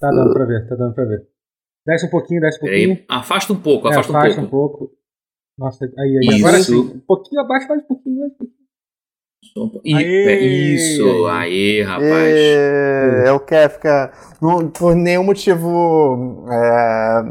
Tá 0.00 0.08
dando 0.08 0.32
pra 0.32 0.44
ver, 0.46 0.66
tá 0.66 0.74
dando 0.74 0.94
pra 0.94 1.04
ver. 1.04 1.20
Desce 1.86 2.06
um 2.06 2.10
pouquinho, 2.10 2.40
desce 2.40 2.56
um 2.56 2.60
pouquinho. 2.60 2.90
Aí, 2.90 3.04
afasta 3.08 3.52
um 3.52 3.60
pouco, 3.60 3.88
é, 3.88 3.90
afasta, 3.90 4.16
afasta 4.16 4.40
um 4.40 4.48
pouco. 4.48 4.76
um 4.76 4.78
pouco. 4.78 5.02
Nossa, 5.58 5.84
aí, 5.84 5.90
aí. 5.98 6.36
Isso. 6.36 6.46
Agora 6.46 6.62
sim. 6.62 6.80
Um 6.80 7.00
pouquinho 7.06 7.40
abaixo, 7.42 7.68
mais 7.68 7.82
um 7.82 7.86
pouquinho, 7.86 8.20
mais 8.20 8.32
um 8.32 8.36
pouquinho. 8.36 8.61
Aê, 9.84 10.74
isso, 10.74 11.26
aí, 11.26 11.82
rapaz. 11.82 12.10
É, 12.10 13.24
é 13.26 13.32
o 13.32 13.40
Kefka, 13.40 14.12
não, 14.40 14.68
por 14.68 14.94
nenhum 14.94 15.24
motivo 15.24 16.46
é, 16.50 17.22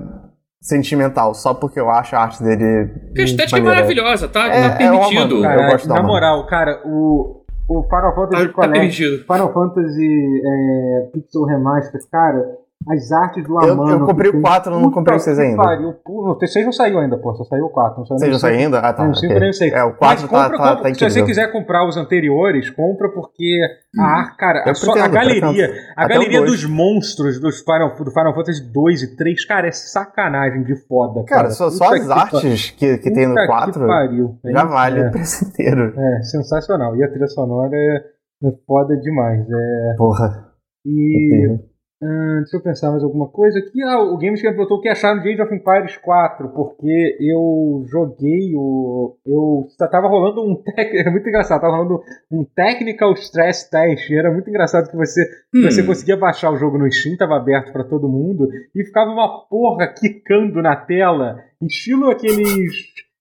sentimental, 0.62 1.34
só 1.34 1.54
porque 1.54 1.80
eu 1.80 1.90
acho 1.90 2.16
a 2.16 2.20
arte 2.20 2.44
dele. 2.44 2.88
Porque 3.08 3.22
a 3.22 3.26
estética 3.26 3.58
é 3.58 3.62
maravilhosa, 3.62 4.28
tá? 4.28 4.48
É, 4.48 4.70
tá 4.70 4.76
permitido. 4.76 5.40
É 5.40 5.48
cara, 5.48 5.64
eu 5.64 5.72
gosto 5.72 5.88
na 5.88 6.04
moral, 6.04 6.46
cara, 6.46 6.82
o, 6.86 7.44
o 7.68 7.84
Final 7.84 8.16
Fantasy 8.16 8.48
tá, 8.48 8.54
Collection, 8.54 9.18
tá 9.26 9.34
Final 9.34 9.54
Fantasy 9.54 10.42
é, 10.46 11.10
Pixel 11.14 11.46
Remaster, 11.46 12.02
cara 12.12 12.61
as 12.88 13.12
artes 13.12 13.44
do 13.44 13.58
Amano. 13.58 13.91
Eu, 13.91 13.99
eu 13.99 14.06
comprei 14.06 14.32
o 14.32 14.41
4, 14.41 14.72
não 14.80 14.91
comprei 14.91 15.18
o 15.18 15.20
6 15.20 15.40
ainda. 15.40 15.58
Pariu, 15.58 15.95
o 16.06 16.38
6 16.40 16.66
não 16.66 16.72
saiu 16.72 16.99
ainda, 16.99 17.18
pô, 17.18 17.34
só 17.36 17.44
saiu 17.44 17.66
o 17.66 17.70
4. 17.70 17.99
Não 17.99 18.06
saiu 18.06 18.20
6 18.20 18.32
não 18.32 18.40
saiu 18.40 18.60
ainda? 18.60 18.80
Ah, 18.80 18.94
tá. 18.94 19.06
Não, 19.06 19.14
5 19.14 19.26
okay. 19.26 19.40
nem 19.40 19.49
o 19.49 19.53
6. 19.53 19.74
É, 19.74 19.84
o 19.84 19.94
4 19.94 20.28
tá, 20.28 20.28
compra, 20.28 20.58
tá, 20.58 20.76
tá, 20.78 20.94
Se 20.94 21.10
você 21.10 21.24
quiser 21.24 21.52
comprar 21.52 21.88
os 21.88 21.98
anteriores, 21.98 22.70
compra 22.70 23.10
porque 23.10 23.60
a 23.99 24.03
arte, 24.03 24.38
cara, 24.38 24.60
a, 24.60 24.64
pretendo, 24.64 24.99
a, 24.99 25.08
galeria, 25.08 25.74
a 25.95 26.08
galeria 26.08 26.41
dos 26.41 26.66
monstros 26.66 27.40
dos 27.40 27.60
Final, 27.60 27.95
do 27.95 28.12
Final 28.12 28.34
Fantasy 28.34 28.72
2 28.72 29.03
e 29.03 29.16
3, 29.16 29.45
cara, 29.45 29.68
é 29.68 29.72
sacanagem 29.72 30.64
de 30.64 30.76
foda. 30.88 31.24
Cara, 31.26 31.44
cara 31.44 31.52
só, 31.52 31.70
só 31.70 31.94
as 31.94 32.10
artes 32.10 32.72
que, 32.72 32.98
que 32.98 33.12
tem 33.12 33.28
no 33.28 33.36
4 33.36 33.74
que 33.74 33.88
pariu, 33.88 34.40
já 34.44 34.66
vale 34.66 35.02
é, 35.02 35.08
o 35.08 35.12
preço 35.12 35.45
inteiro. 35.45 35.94
É, 35.98 36.24
sensacional. 36.24 36.95
E 36.95 37.03
a 37.03 37.10
trilha 37.10 37.28
sonora 37.28 37.76
é, 37.76 38.48
é 38.48 38.52
foda 38.66 38.98
demais. 38.98 39.45
É... 39.48 39.95
Porra. 39.98 40.52
E. 40.86 41.70
Uh, 42.03 42.40
deixa 42.41 42.57
eu 42.57 42.61
pensar 42.61 42.90
mais 42.90 43.03
alguma 43.03 43.30
coisa 43.30 43.60
aqui. 43.60 43.80
Ah, 43.84 44.02
o 44.02 44.18
Games 44.18 44.41
que 44.41 44.48
perguntou 44.48 44.78
o 44.78 44.82
que 44.82 44.90
acharam 44.90 45.22
de 45.22 45.30
Age 45.30 45.41
of 45.44 45.53
Empires 45.53 45.98
4, 45.98 46.49
porque 46.49 47.15
eu 47.19 47.86
joguei 47.88 48.56
o. 48.56 49.18
Eu. 49.23 49.68
Tava 49.78 50.07
rolando 50.07 50.41
um. 50.41 50.56
Tec... 50.56 50.91
É 50.98 51.11
muito 51.11 51.30
engraçado, 51.30 51.61
tava 51.61 51.76
rolando 51.78 52.02
um 52.32 52.44
Technical 52.44 53.14
Stress 53.14 53.69
Test. 53.69 54.10
Era 54.11 54.32
muito 54.32 54.49
engraçado 54.49 54.90
que 54.90 54.98
você, 54.98 55.22
hum. 55.53 55.61
você 55.61 55.84
conseguia 55.84 56.18
baixar 56.18 56.52
o 56.52 56.57
jogo 56.57 56.80
no 56.80 56.91
Steam, 56.91 57.15
tava 57.18 57.36
aberto 57.38 57.72
para 57.72 57.84
todo 57.84 58.09
mundo, 58.09 58.50
e 58.74 58.84
ficava 58.84 59.11
uma 59.11 59.48
porra 59.48 59.93
quicando 59.93 60.59
na 60.59 60.76
tela, 60.76 61.38
estilo 61.61 62.09
aqueles. 62.09 62.74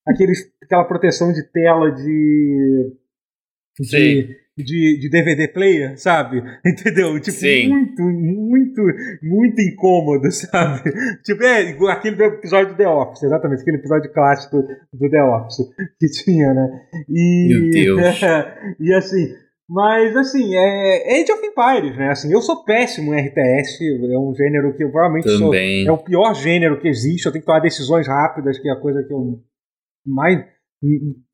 aqueles 0.09 0.51
aquela 0.63 0.85
proteção 0.85 1.35
de 1.35 1.43
tela 1.53 1.93
de. 1.93 2.97
de 3.79 3.87
Sim 3.87 3.99
de, 3.99 4.37
de 4.63 5.09
DVD 5.11 5.49
player, 5.49 5.99
sabe? 5.99 6.43
Entendeu? 6.65 7.19
Tipo, 7.21 7.37
Sim. 7.37 7.69
muito, 7.69 8.03
muito, 8.03 8.83
muito 9.23 9.61
incômodo, 9.61 10.31
sabe? 10.33 10.91
Tipo, 11.25 11.45
é 11.45 11.93
aquele 11.93 12.23
episódio 12.25 12.73
do 12.73 12.77
The 12.77 12.89
Office, 12.89 13.23
exatamente, 13.23 13.63
aquele 13.63 13.79
episódio 13.79 14.13
clássico 14.13 14.63
do 14.93 15.11
The 15.11 15.23
Office 15.23 15.69
que 15.99 16.07
tinha, 16.25 16.55
né? 16.55 16.81
E, 17.09 17.49
Meu 17.49 17.71
Deus. 17.71 18.23
É, 18.23 18.59
e 18.81 18.95
assim, 18.95 19.35
mas 19.69 20.17
assim, 20.17 20.53
é 20.53 21.21
Age 21.21 21.31
of 21.31 21.47
Empires, 21.47 21.97
né? 21.97 22.11
Assim, 22.11 22.33
eu 22.33 22.43
sou 22.43 22.65
péssimo 22.65 23.15
em 23.15 23.21
RTS, 23.21 23.79
é 24.13 24.19
um 24.19 24.35
gênero 24.35 24.75
que 24.77 24.83
eu 24.83 24.91
provavelmente 24.91 25.27
Também. 25.27 25.85
sou. 25.85 25.93
É 25.95 25.97
o 25.97 26.03
pior 26.03 26.35
gênero 26.35 26.81
que 26.81 26.89
existe, 26.89 27.27
eu 27.27 27.33
tenho 27.33 27.43
que 27.43 27.47
tomar 27.47 27.61
decisões 27.61 28.09
rápidas, 28.09 28.59
que 28.59 28.69
é 28.69 28.73
a 28.73 28.81
coisa 28.81 29.03
que 29.05 29.13
eu 29.13 29.41
mais 30.05 30.45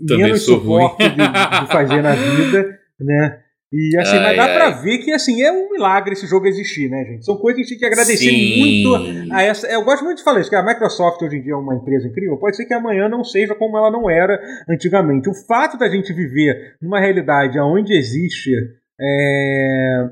Também 0.07 0.25
menos 0.25 0.43
suporto 0.43 0.99
de, 0.99 1.15
de 1.15 1.73
fazer 1.73 2.03
na 2.03 2.15
vida 2.15 2.76
né? 3.01 3.41
E 3.73 3.99
assim, 3.99 4.17
ai, 4.17 4.23
mas 4.23 4.37
dá 4.37 4.45
ai. 4.45 4.55
pra 4.55 4.71
ver 4.81 4.99
que 4.99 5.13
assim, 5.13 5.43
é 5.43 5.51
um 5.51 5.71
milagre 5.71 6.13
esse 6.13 6.27
jogo 6.27 6.47
existir, 6.47 6.89
né, 6.89 7.05
gente? 7.05 7.25
São 7.25 7.37
coisas 7.37 7.57
que 7.57 7.61
a 7.61 7.65
gente 7.65 7.71
tem 7.71 7.79
que 7.79 7.93
agradecer 7.93 8.31
Sim. 8.31 8.59
muito 8.59 9.35
a 9.35 9.43
essa. 9.43 9.67
Eu 9.67 9.85
gosto 9.85 10.05
muito 10.05 10.19
de 10.19 10.25
falar 10.25 10.41
isso, 10.41 10.49
que 10.49 10.57
a 10.57 10.65
Microsoft 10.65 11.21
hoje 11.21 11.37
em 11.37 11.43
dia 11.43 11.53
é 11.53 11.57
uma 11.57 11.75
empresa 11.75 12.07
incrível. 12.07 12.39
Pode 12.39 12.57
ser 12.57 12.65
que 12.65 12.75
amanhã 12.75 13.09
não 13.09 13.25
seja 13.25 13.57
como 13.57 13.77
ela 13.77 13.91
não 13.91 14.09
era 14.09 14.41
antigamente. 14.69 15.29
O 15.29 15.35
fato 15.35 15.77
da 15.77 15.89
gente 15.89 16.13
viver 16.13 16.77
numa 16.81 17.01
realidade 17.01 17.59
onde 17.59 17.93
existe. 17.93 18.53
É, 19.01 20.07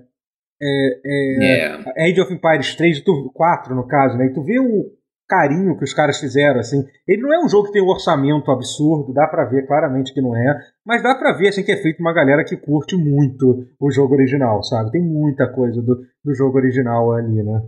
é, 0.61 1.01
é, 1.05 1.45
yeah. 1.45 1.93
Age 1.99 2.21
of 2.21 2.33
Empires 2.33 2.75
3 2.75 2.99
e 2.99 3.03
4, 3.33 3.75
no 3.75 3.87
caso, 3.87 4.19
né? 4.19 4.27
E 4.27 4.33
tu 4.33 4.43
vê 4.43 4.59
o, 4.59 4.91
carinho 5.29 5.77
que 5.77 5.85
os 5.85 5.95
caras 5.95 6.19
fizeram, 6.19 6.61
assim. 6.61 6.85
Ele 7.07 7.23
não 7.23 7.33
é 7.33 7.45
um 7.45 7.49
jogo 7.49 7.67
que 7.67 7.73
tem 7.73 7.83
um 7.83 7.89
orçamento 7.89 8.51
absurdo, 8.51 9.13
dá 9.13 9.27
para 9.27 9.45
ver 9.45 9.67
claramente 9.67 10.13
que 10.13 10.21
não 10.21 10.37
é, 10.37 10.59
mas 10.85 11.03
dá 11.03 11.15
para 11.15 11.37
ver, 11.37 11.49
assim, 11.49 11.63
que 11.63 11.73
é 11.73 11.77
feito 11.77 12.01
uma 12.01 12.13
galera 12.13 12.45
que 12.45 12.57
curte 12.57 12.97
muito 12.97 13.67
o 13.81 13.91
jogo 13.91 14.15
original, 14.15 14.63
sabe? 14.63 14.91
Tem 14.91 15.03
muita 15.03 15.51
coisa 15.53 15.81
do, 15.81 16.01
do 16.25 16.35
jogo 16.35 16.59
original 16.59 17.13
ali, 17.13 17.43
né? 17.43 17.61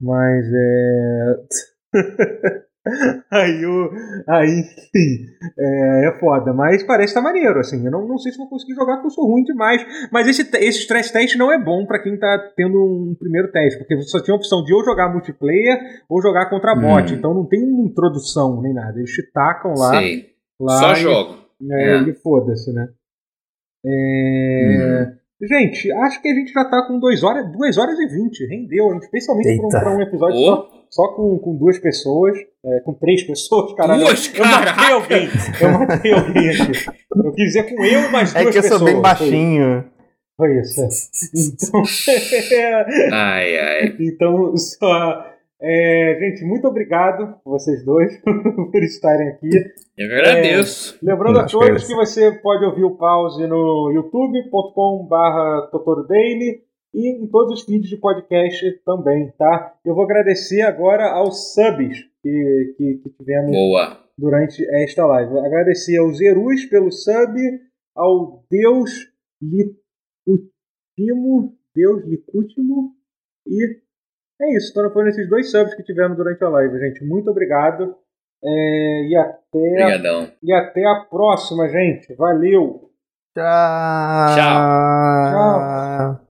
Mas 0.00 0.46
é... 0.52 1.36
aí 3.30 3.64
o. 3.64 3.90
Aí, 4.28 4.62
sim, 4.90 5.26
é, 5.58 6.08
é 6.08 6.18
foda. 6.18 6.52
Mas 6.52 6.82
parece 6.82 7.14
tá 7.14 7.20
maneiro, 7.20 7.60
assim. 7.60 7.84
Eu 7.84 7.92
não, 7.92 8.06
não 8.08 8.18
sei 8.18 8.32
se 8.32 8.38
vou 8.38 8.48
conseguir 8.48 8.74
jogar 8.74 8.94
porque 8.94 9.06
eu 9.06 9.10
sou 9.10 9.26
ruim 9.26 9.44
demais. 9.44 9.84
Mas 10.10 10.26
esse, 10.26 10.42
esse 10.56 10.80
stress 10.80 11.12
test 11.12 11.36
não 11.36 11.52
é 11.52 11.62
bom 11.62 11.86
para 11.86 12.02
quem 12.02 12.18
tá 12.18 12.52
tendo 12.56 12.76
um 12.76 13.14
primeiro 13.18 13.52
teste, 13.52 13.78
porque 13.78 13.96
você 13.96 14.08
só 14.08 14.22
tinha 14.22 14.34
a 14.34 14.36
opção 14.36 14.64
de 14.64 14.74
ou 14.74 14.84
jogar 14.84 15.12
multiplayer 15.12 16.02
ou 16.08 16.20
jogar 16.20 16.50
contra 16.50 16.74
bot. 16.74 17.12
Hum. 17.12 17.16
Então 17.16 17.32
não 17.32 17.46
tem 17.46 17.62
uma 17.62 17.86
introdução 17.86 18.60
nem 18.60 18.74
nada. 18.74 18.98
Eles 18.98 19.12
te 19.12 19.22
tacam 19.32 19.74
lá. 19.76 19.90
Sei. 19.90 20.26
lá 20.60 20.78
só 20.78 20.92
e, 20.92 20.96
jogo. 20.96 21.38
É, 21.70 21.98
é. 21.98 22.02
E 22.02 22.14
foda-se, 22.14 22.72
né? 22.72 22.88
É. 23.86 25.08
Hum. 25.08 25.22
Gente, 25.44 25.90
acho 25.90 26.22
que 26.22 26.28
a 26.28 26.34
gente 26.34 26.52
já 26.52 26.64
tá 26.64 26.86
com 26.86 27.00
2 27.00 27.24
horas, 27.24 27.50
2 27.50 27.78
horas 27.78 27.98
e 27.98 28.06
20. 28.06 28.46
Rendeu, 28.46 28.96
especialmente 28.98 29.60
para 29.70 29.90
um, 29.90 29.96
um, 29.96 30.02
episódio 30.02 30.38
oh. 30.38 30.46
só, 30.46 30.81
só, 30.92 31.08
com, 31.14 31.38
com 31.38 31.56
duas 31.56 31.78
pessoas. 31.78 32.38
É, 32.64 32.80
com 32.80 32.92
três 32.94 33.24
pessoas, 33.26 33.72
caralho. 33.74 34.04
Duas, 34.04 34.32
eu, 34.34 34.44
eu 34.44 34.50
matei 34.50 34.92
alguém. 34.92 35.28
Eu 35.60 35.70
matei 35.72 36.12
alguém 36.12 36.50
aqui. 36.50 36.86
Eu 37.16 37.32
quis 37.32 37.46
dizer 37.46 37.62
com 37.74 37.84
eu, 37.84 38.10
mas 38.10 38.32
duas 38.32 38.44
pessoas. 38.44 38.46
É 38.46 38.50
que 38.52 38.58
eu 38.58 38.62
pessoas, 38.62 38.78
sou 38.78 38.86
bem 38.86 39.00
baixinho. 39.00 39.84
Foi 40.36 40.60
isso. 40.60 40.80
Então, 41.34 41.82
ai, 43.12 43.58
ai. 43.58 43.96
Então, 44.00 44.56
só 44.56 45.32
é, 45.64 46.18
gente, 46.18 46.44
muito 46.44 46.66
obrigado 46.66 47.36
vocês 47.44 47.84
dois 47.84 48.20
por 48.24 48.82
estarem 48.82 49.28
aqui. 49.28 49.48
Eu 49.96 50.06
agradeço. 50.06 50.98
É, 51.00 51.12
lembrando 51.12 51.38
a 51.38 51.46
todos 51.46 51.86
que 51.86 51.94
você 51.94 52.32
pode 52.32 52.64
ouvir 52.64 52.82
o 52.82 52.96
pause 52.96 53.46
no 53.46 53.92
youtube.com/barra 53.92 55.70
Daily 56.08 56.62
e 56.94 57.22
em 57.22 57.26
todos 57.26 57.60
os 57.60 57.66
vídeos 57.66 57.88
de 57.88 57.96
podcast 57.96 58.70
também, 58.84 59.30
tá? 59.38 59.74
Eu 59.84 59.94
vou 59.94 60.04
agradecer 60.04 60.62
agora 60.62 61.10
aos 61.10 61.52
subs 61.54 61.98
que, 62.22 62.74
que, 62.76 62.94
que 63.02 63.10
tivemos 63.10 63.50
Boa. 63.50 63.98
durante 64.16 64.64
esta 64.82 65.06
live. 65.06 65.38
Agradecer 65.38 65.98
ao 65.98 66.12
Zerus 66.12 66.66
pelo 66.66 66.90
sub, 66.90 67.34
ao 67.94 68.44
Deus 68.50 68.90
Licútimo, 69.40 69.78
Deus 71.74 72.04
Licútimo 72.04 72.94
e 73.46 73.80
é 74.40 74.56
isso, 74.56 74.70
então 74.70 74.90
foram 74.92 75.08
esses 75.08 75.28
dois 75.28 75.50
subs 75.50 75.74
que 75.74 75.84
tiveram 75.84 76.16
durante 76.16 76.42
a 76.42 76.48
live, 76.48 76.78
gente. 76.78 77.04
Muito 77.04 77.30
obrigado. 77.30 77.94
É, 78.44 79.06
e 79.08 79.16
até. 79.16 79.38
Obrigadão. 79.54 80.32
E 80.42 80.52
até 80.52 80.84
a 80.84 81.06
próxima, 81.08 81.68
gente. 81.68 82.12
Valeu! 82.14 82.90
Tchau! 83.34 84.34
Tchau! 84.34 86.21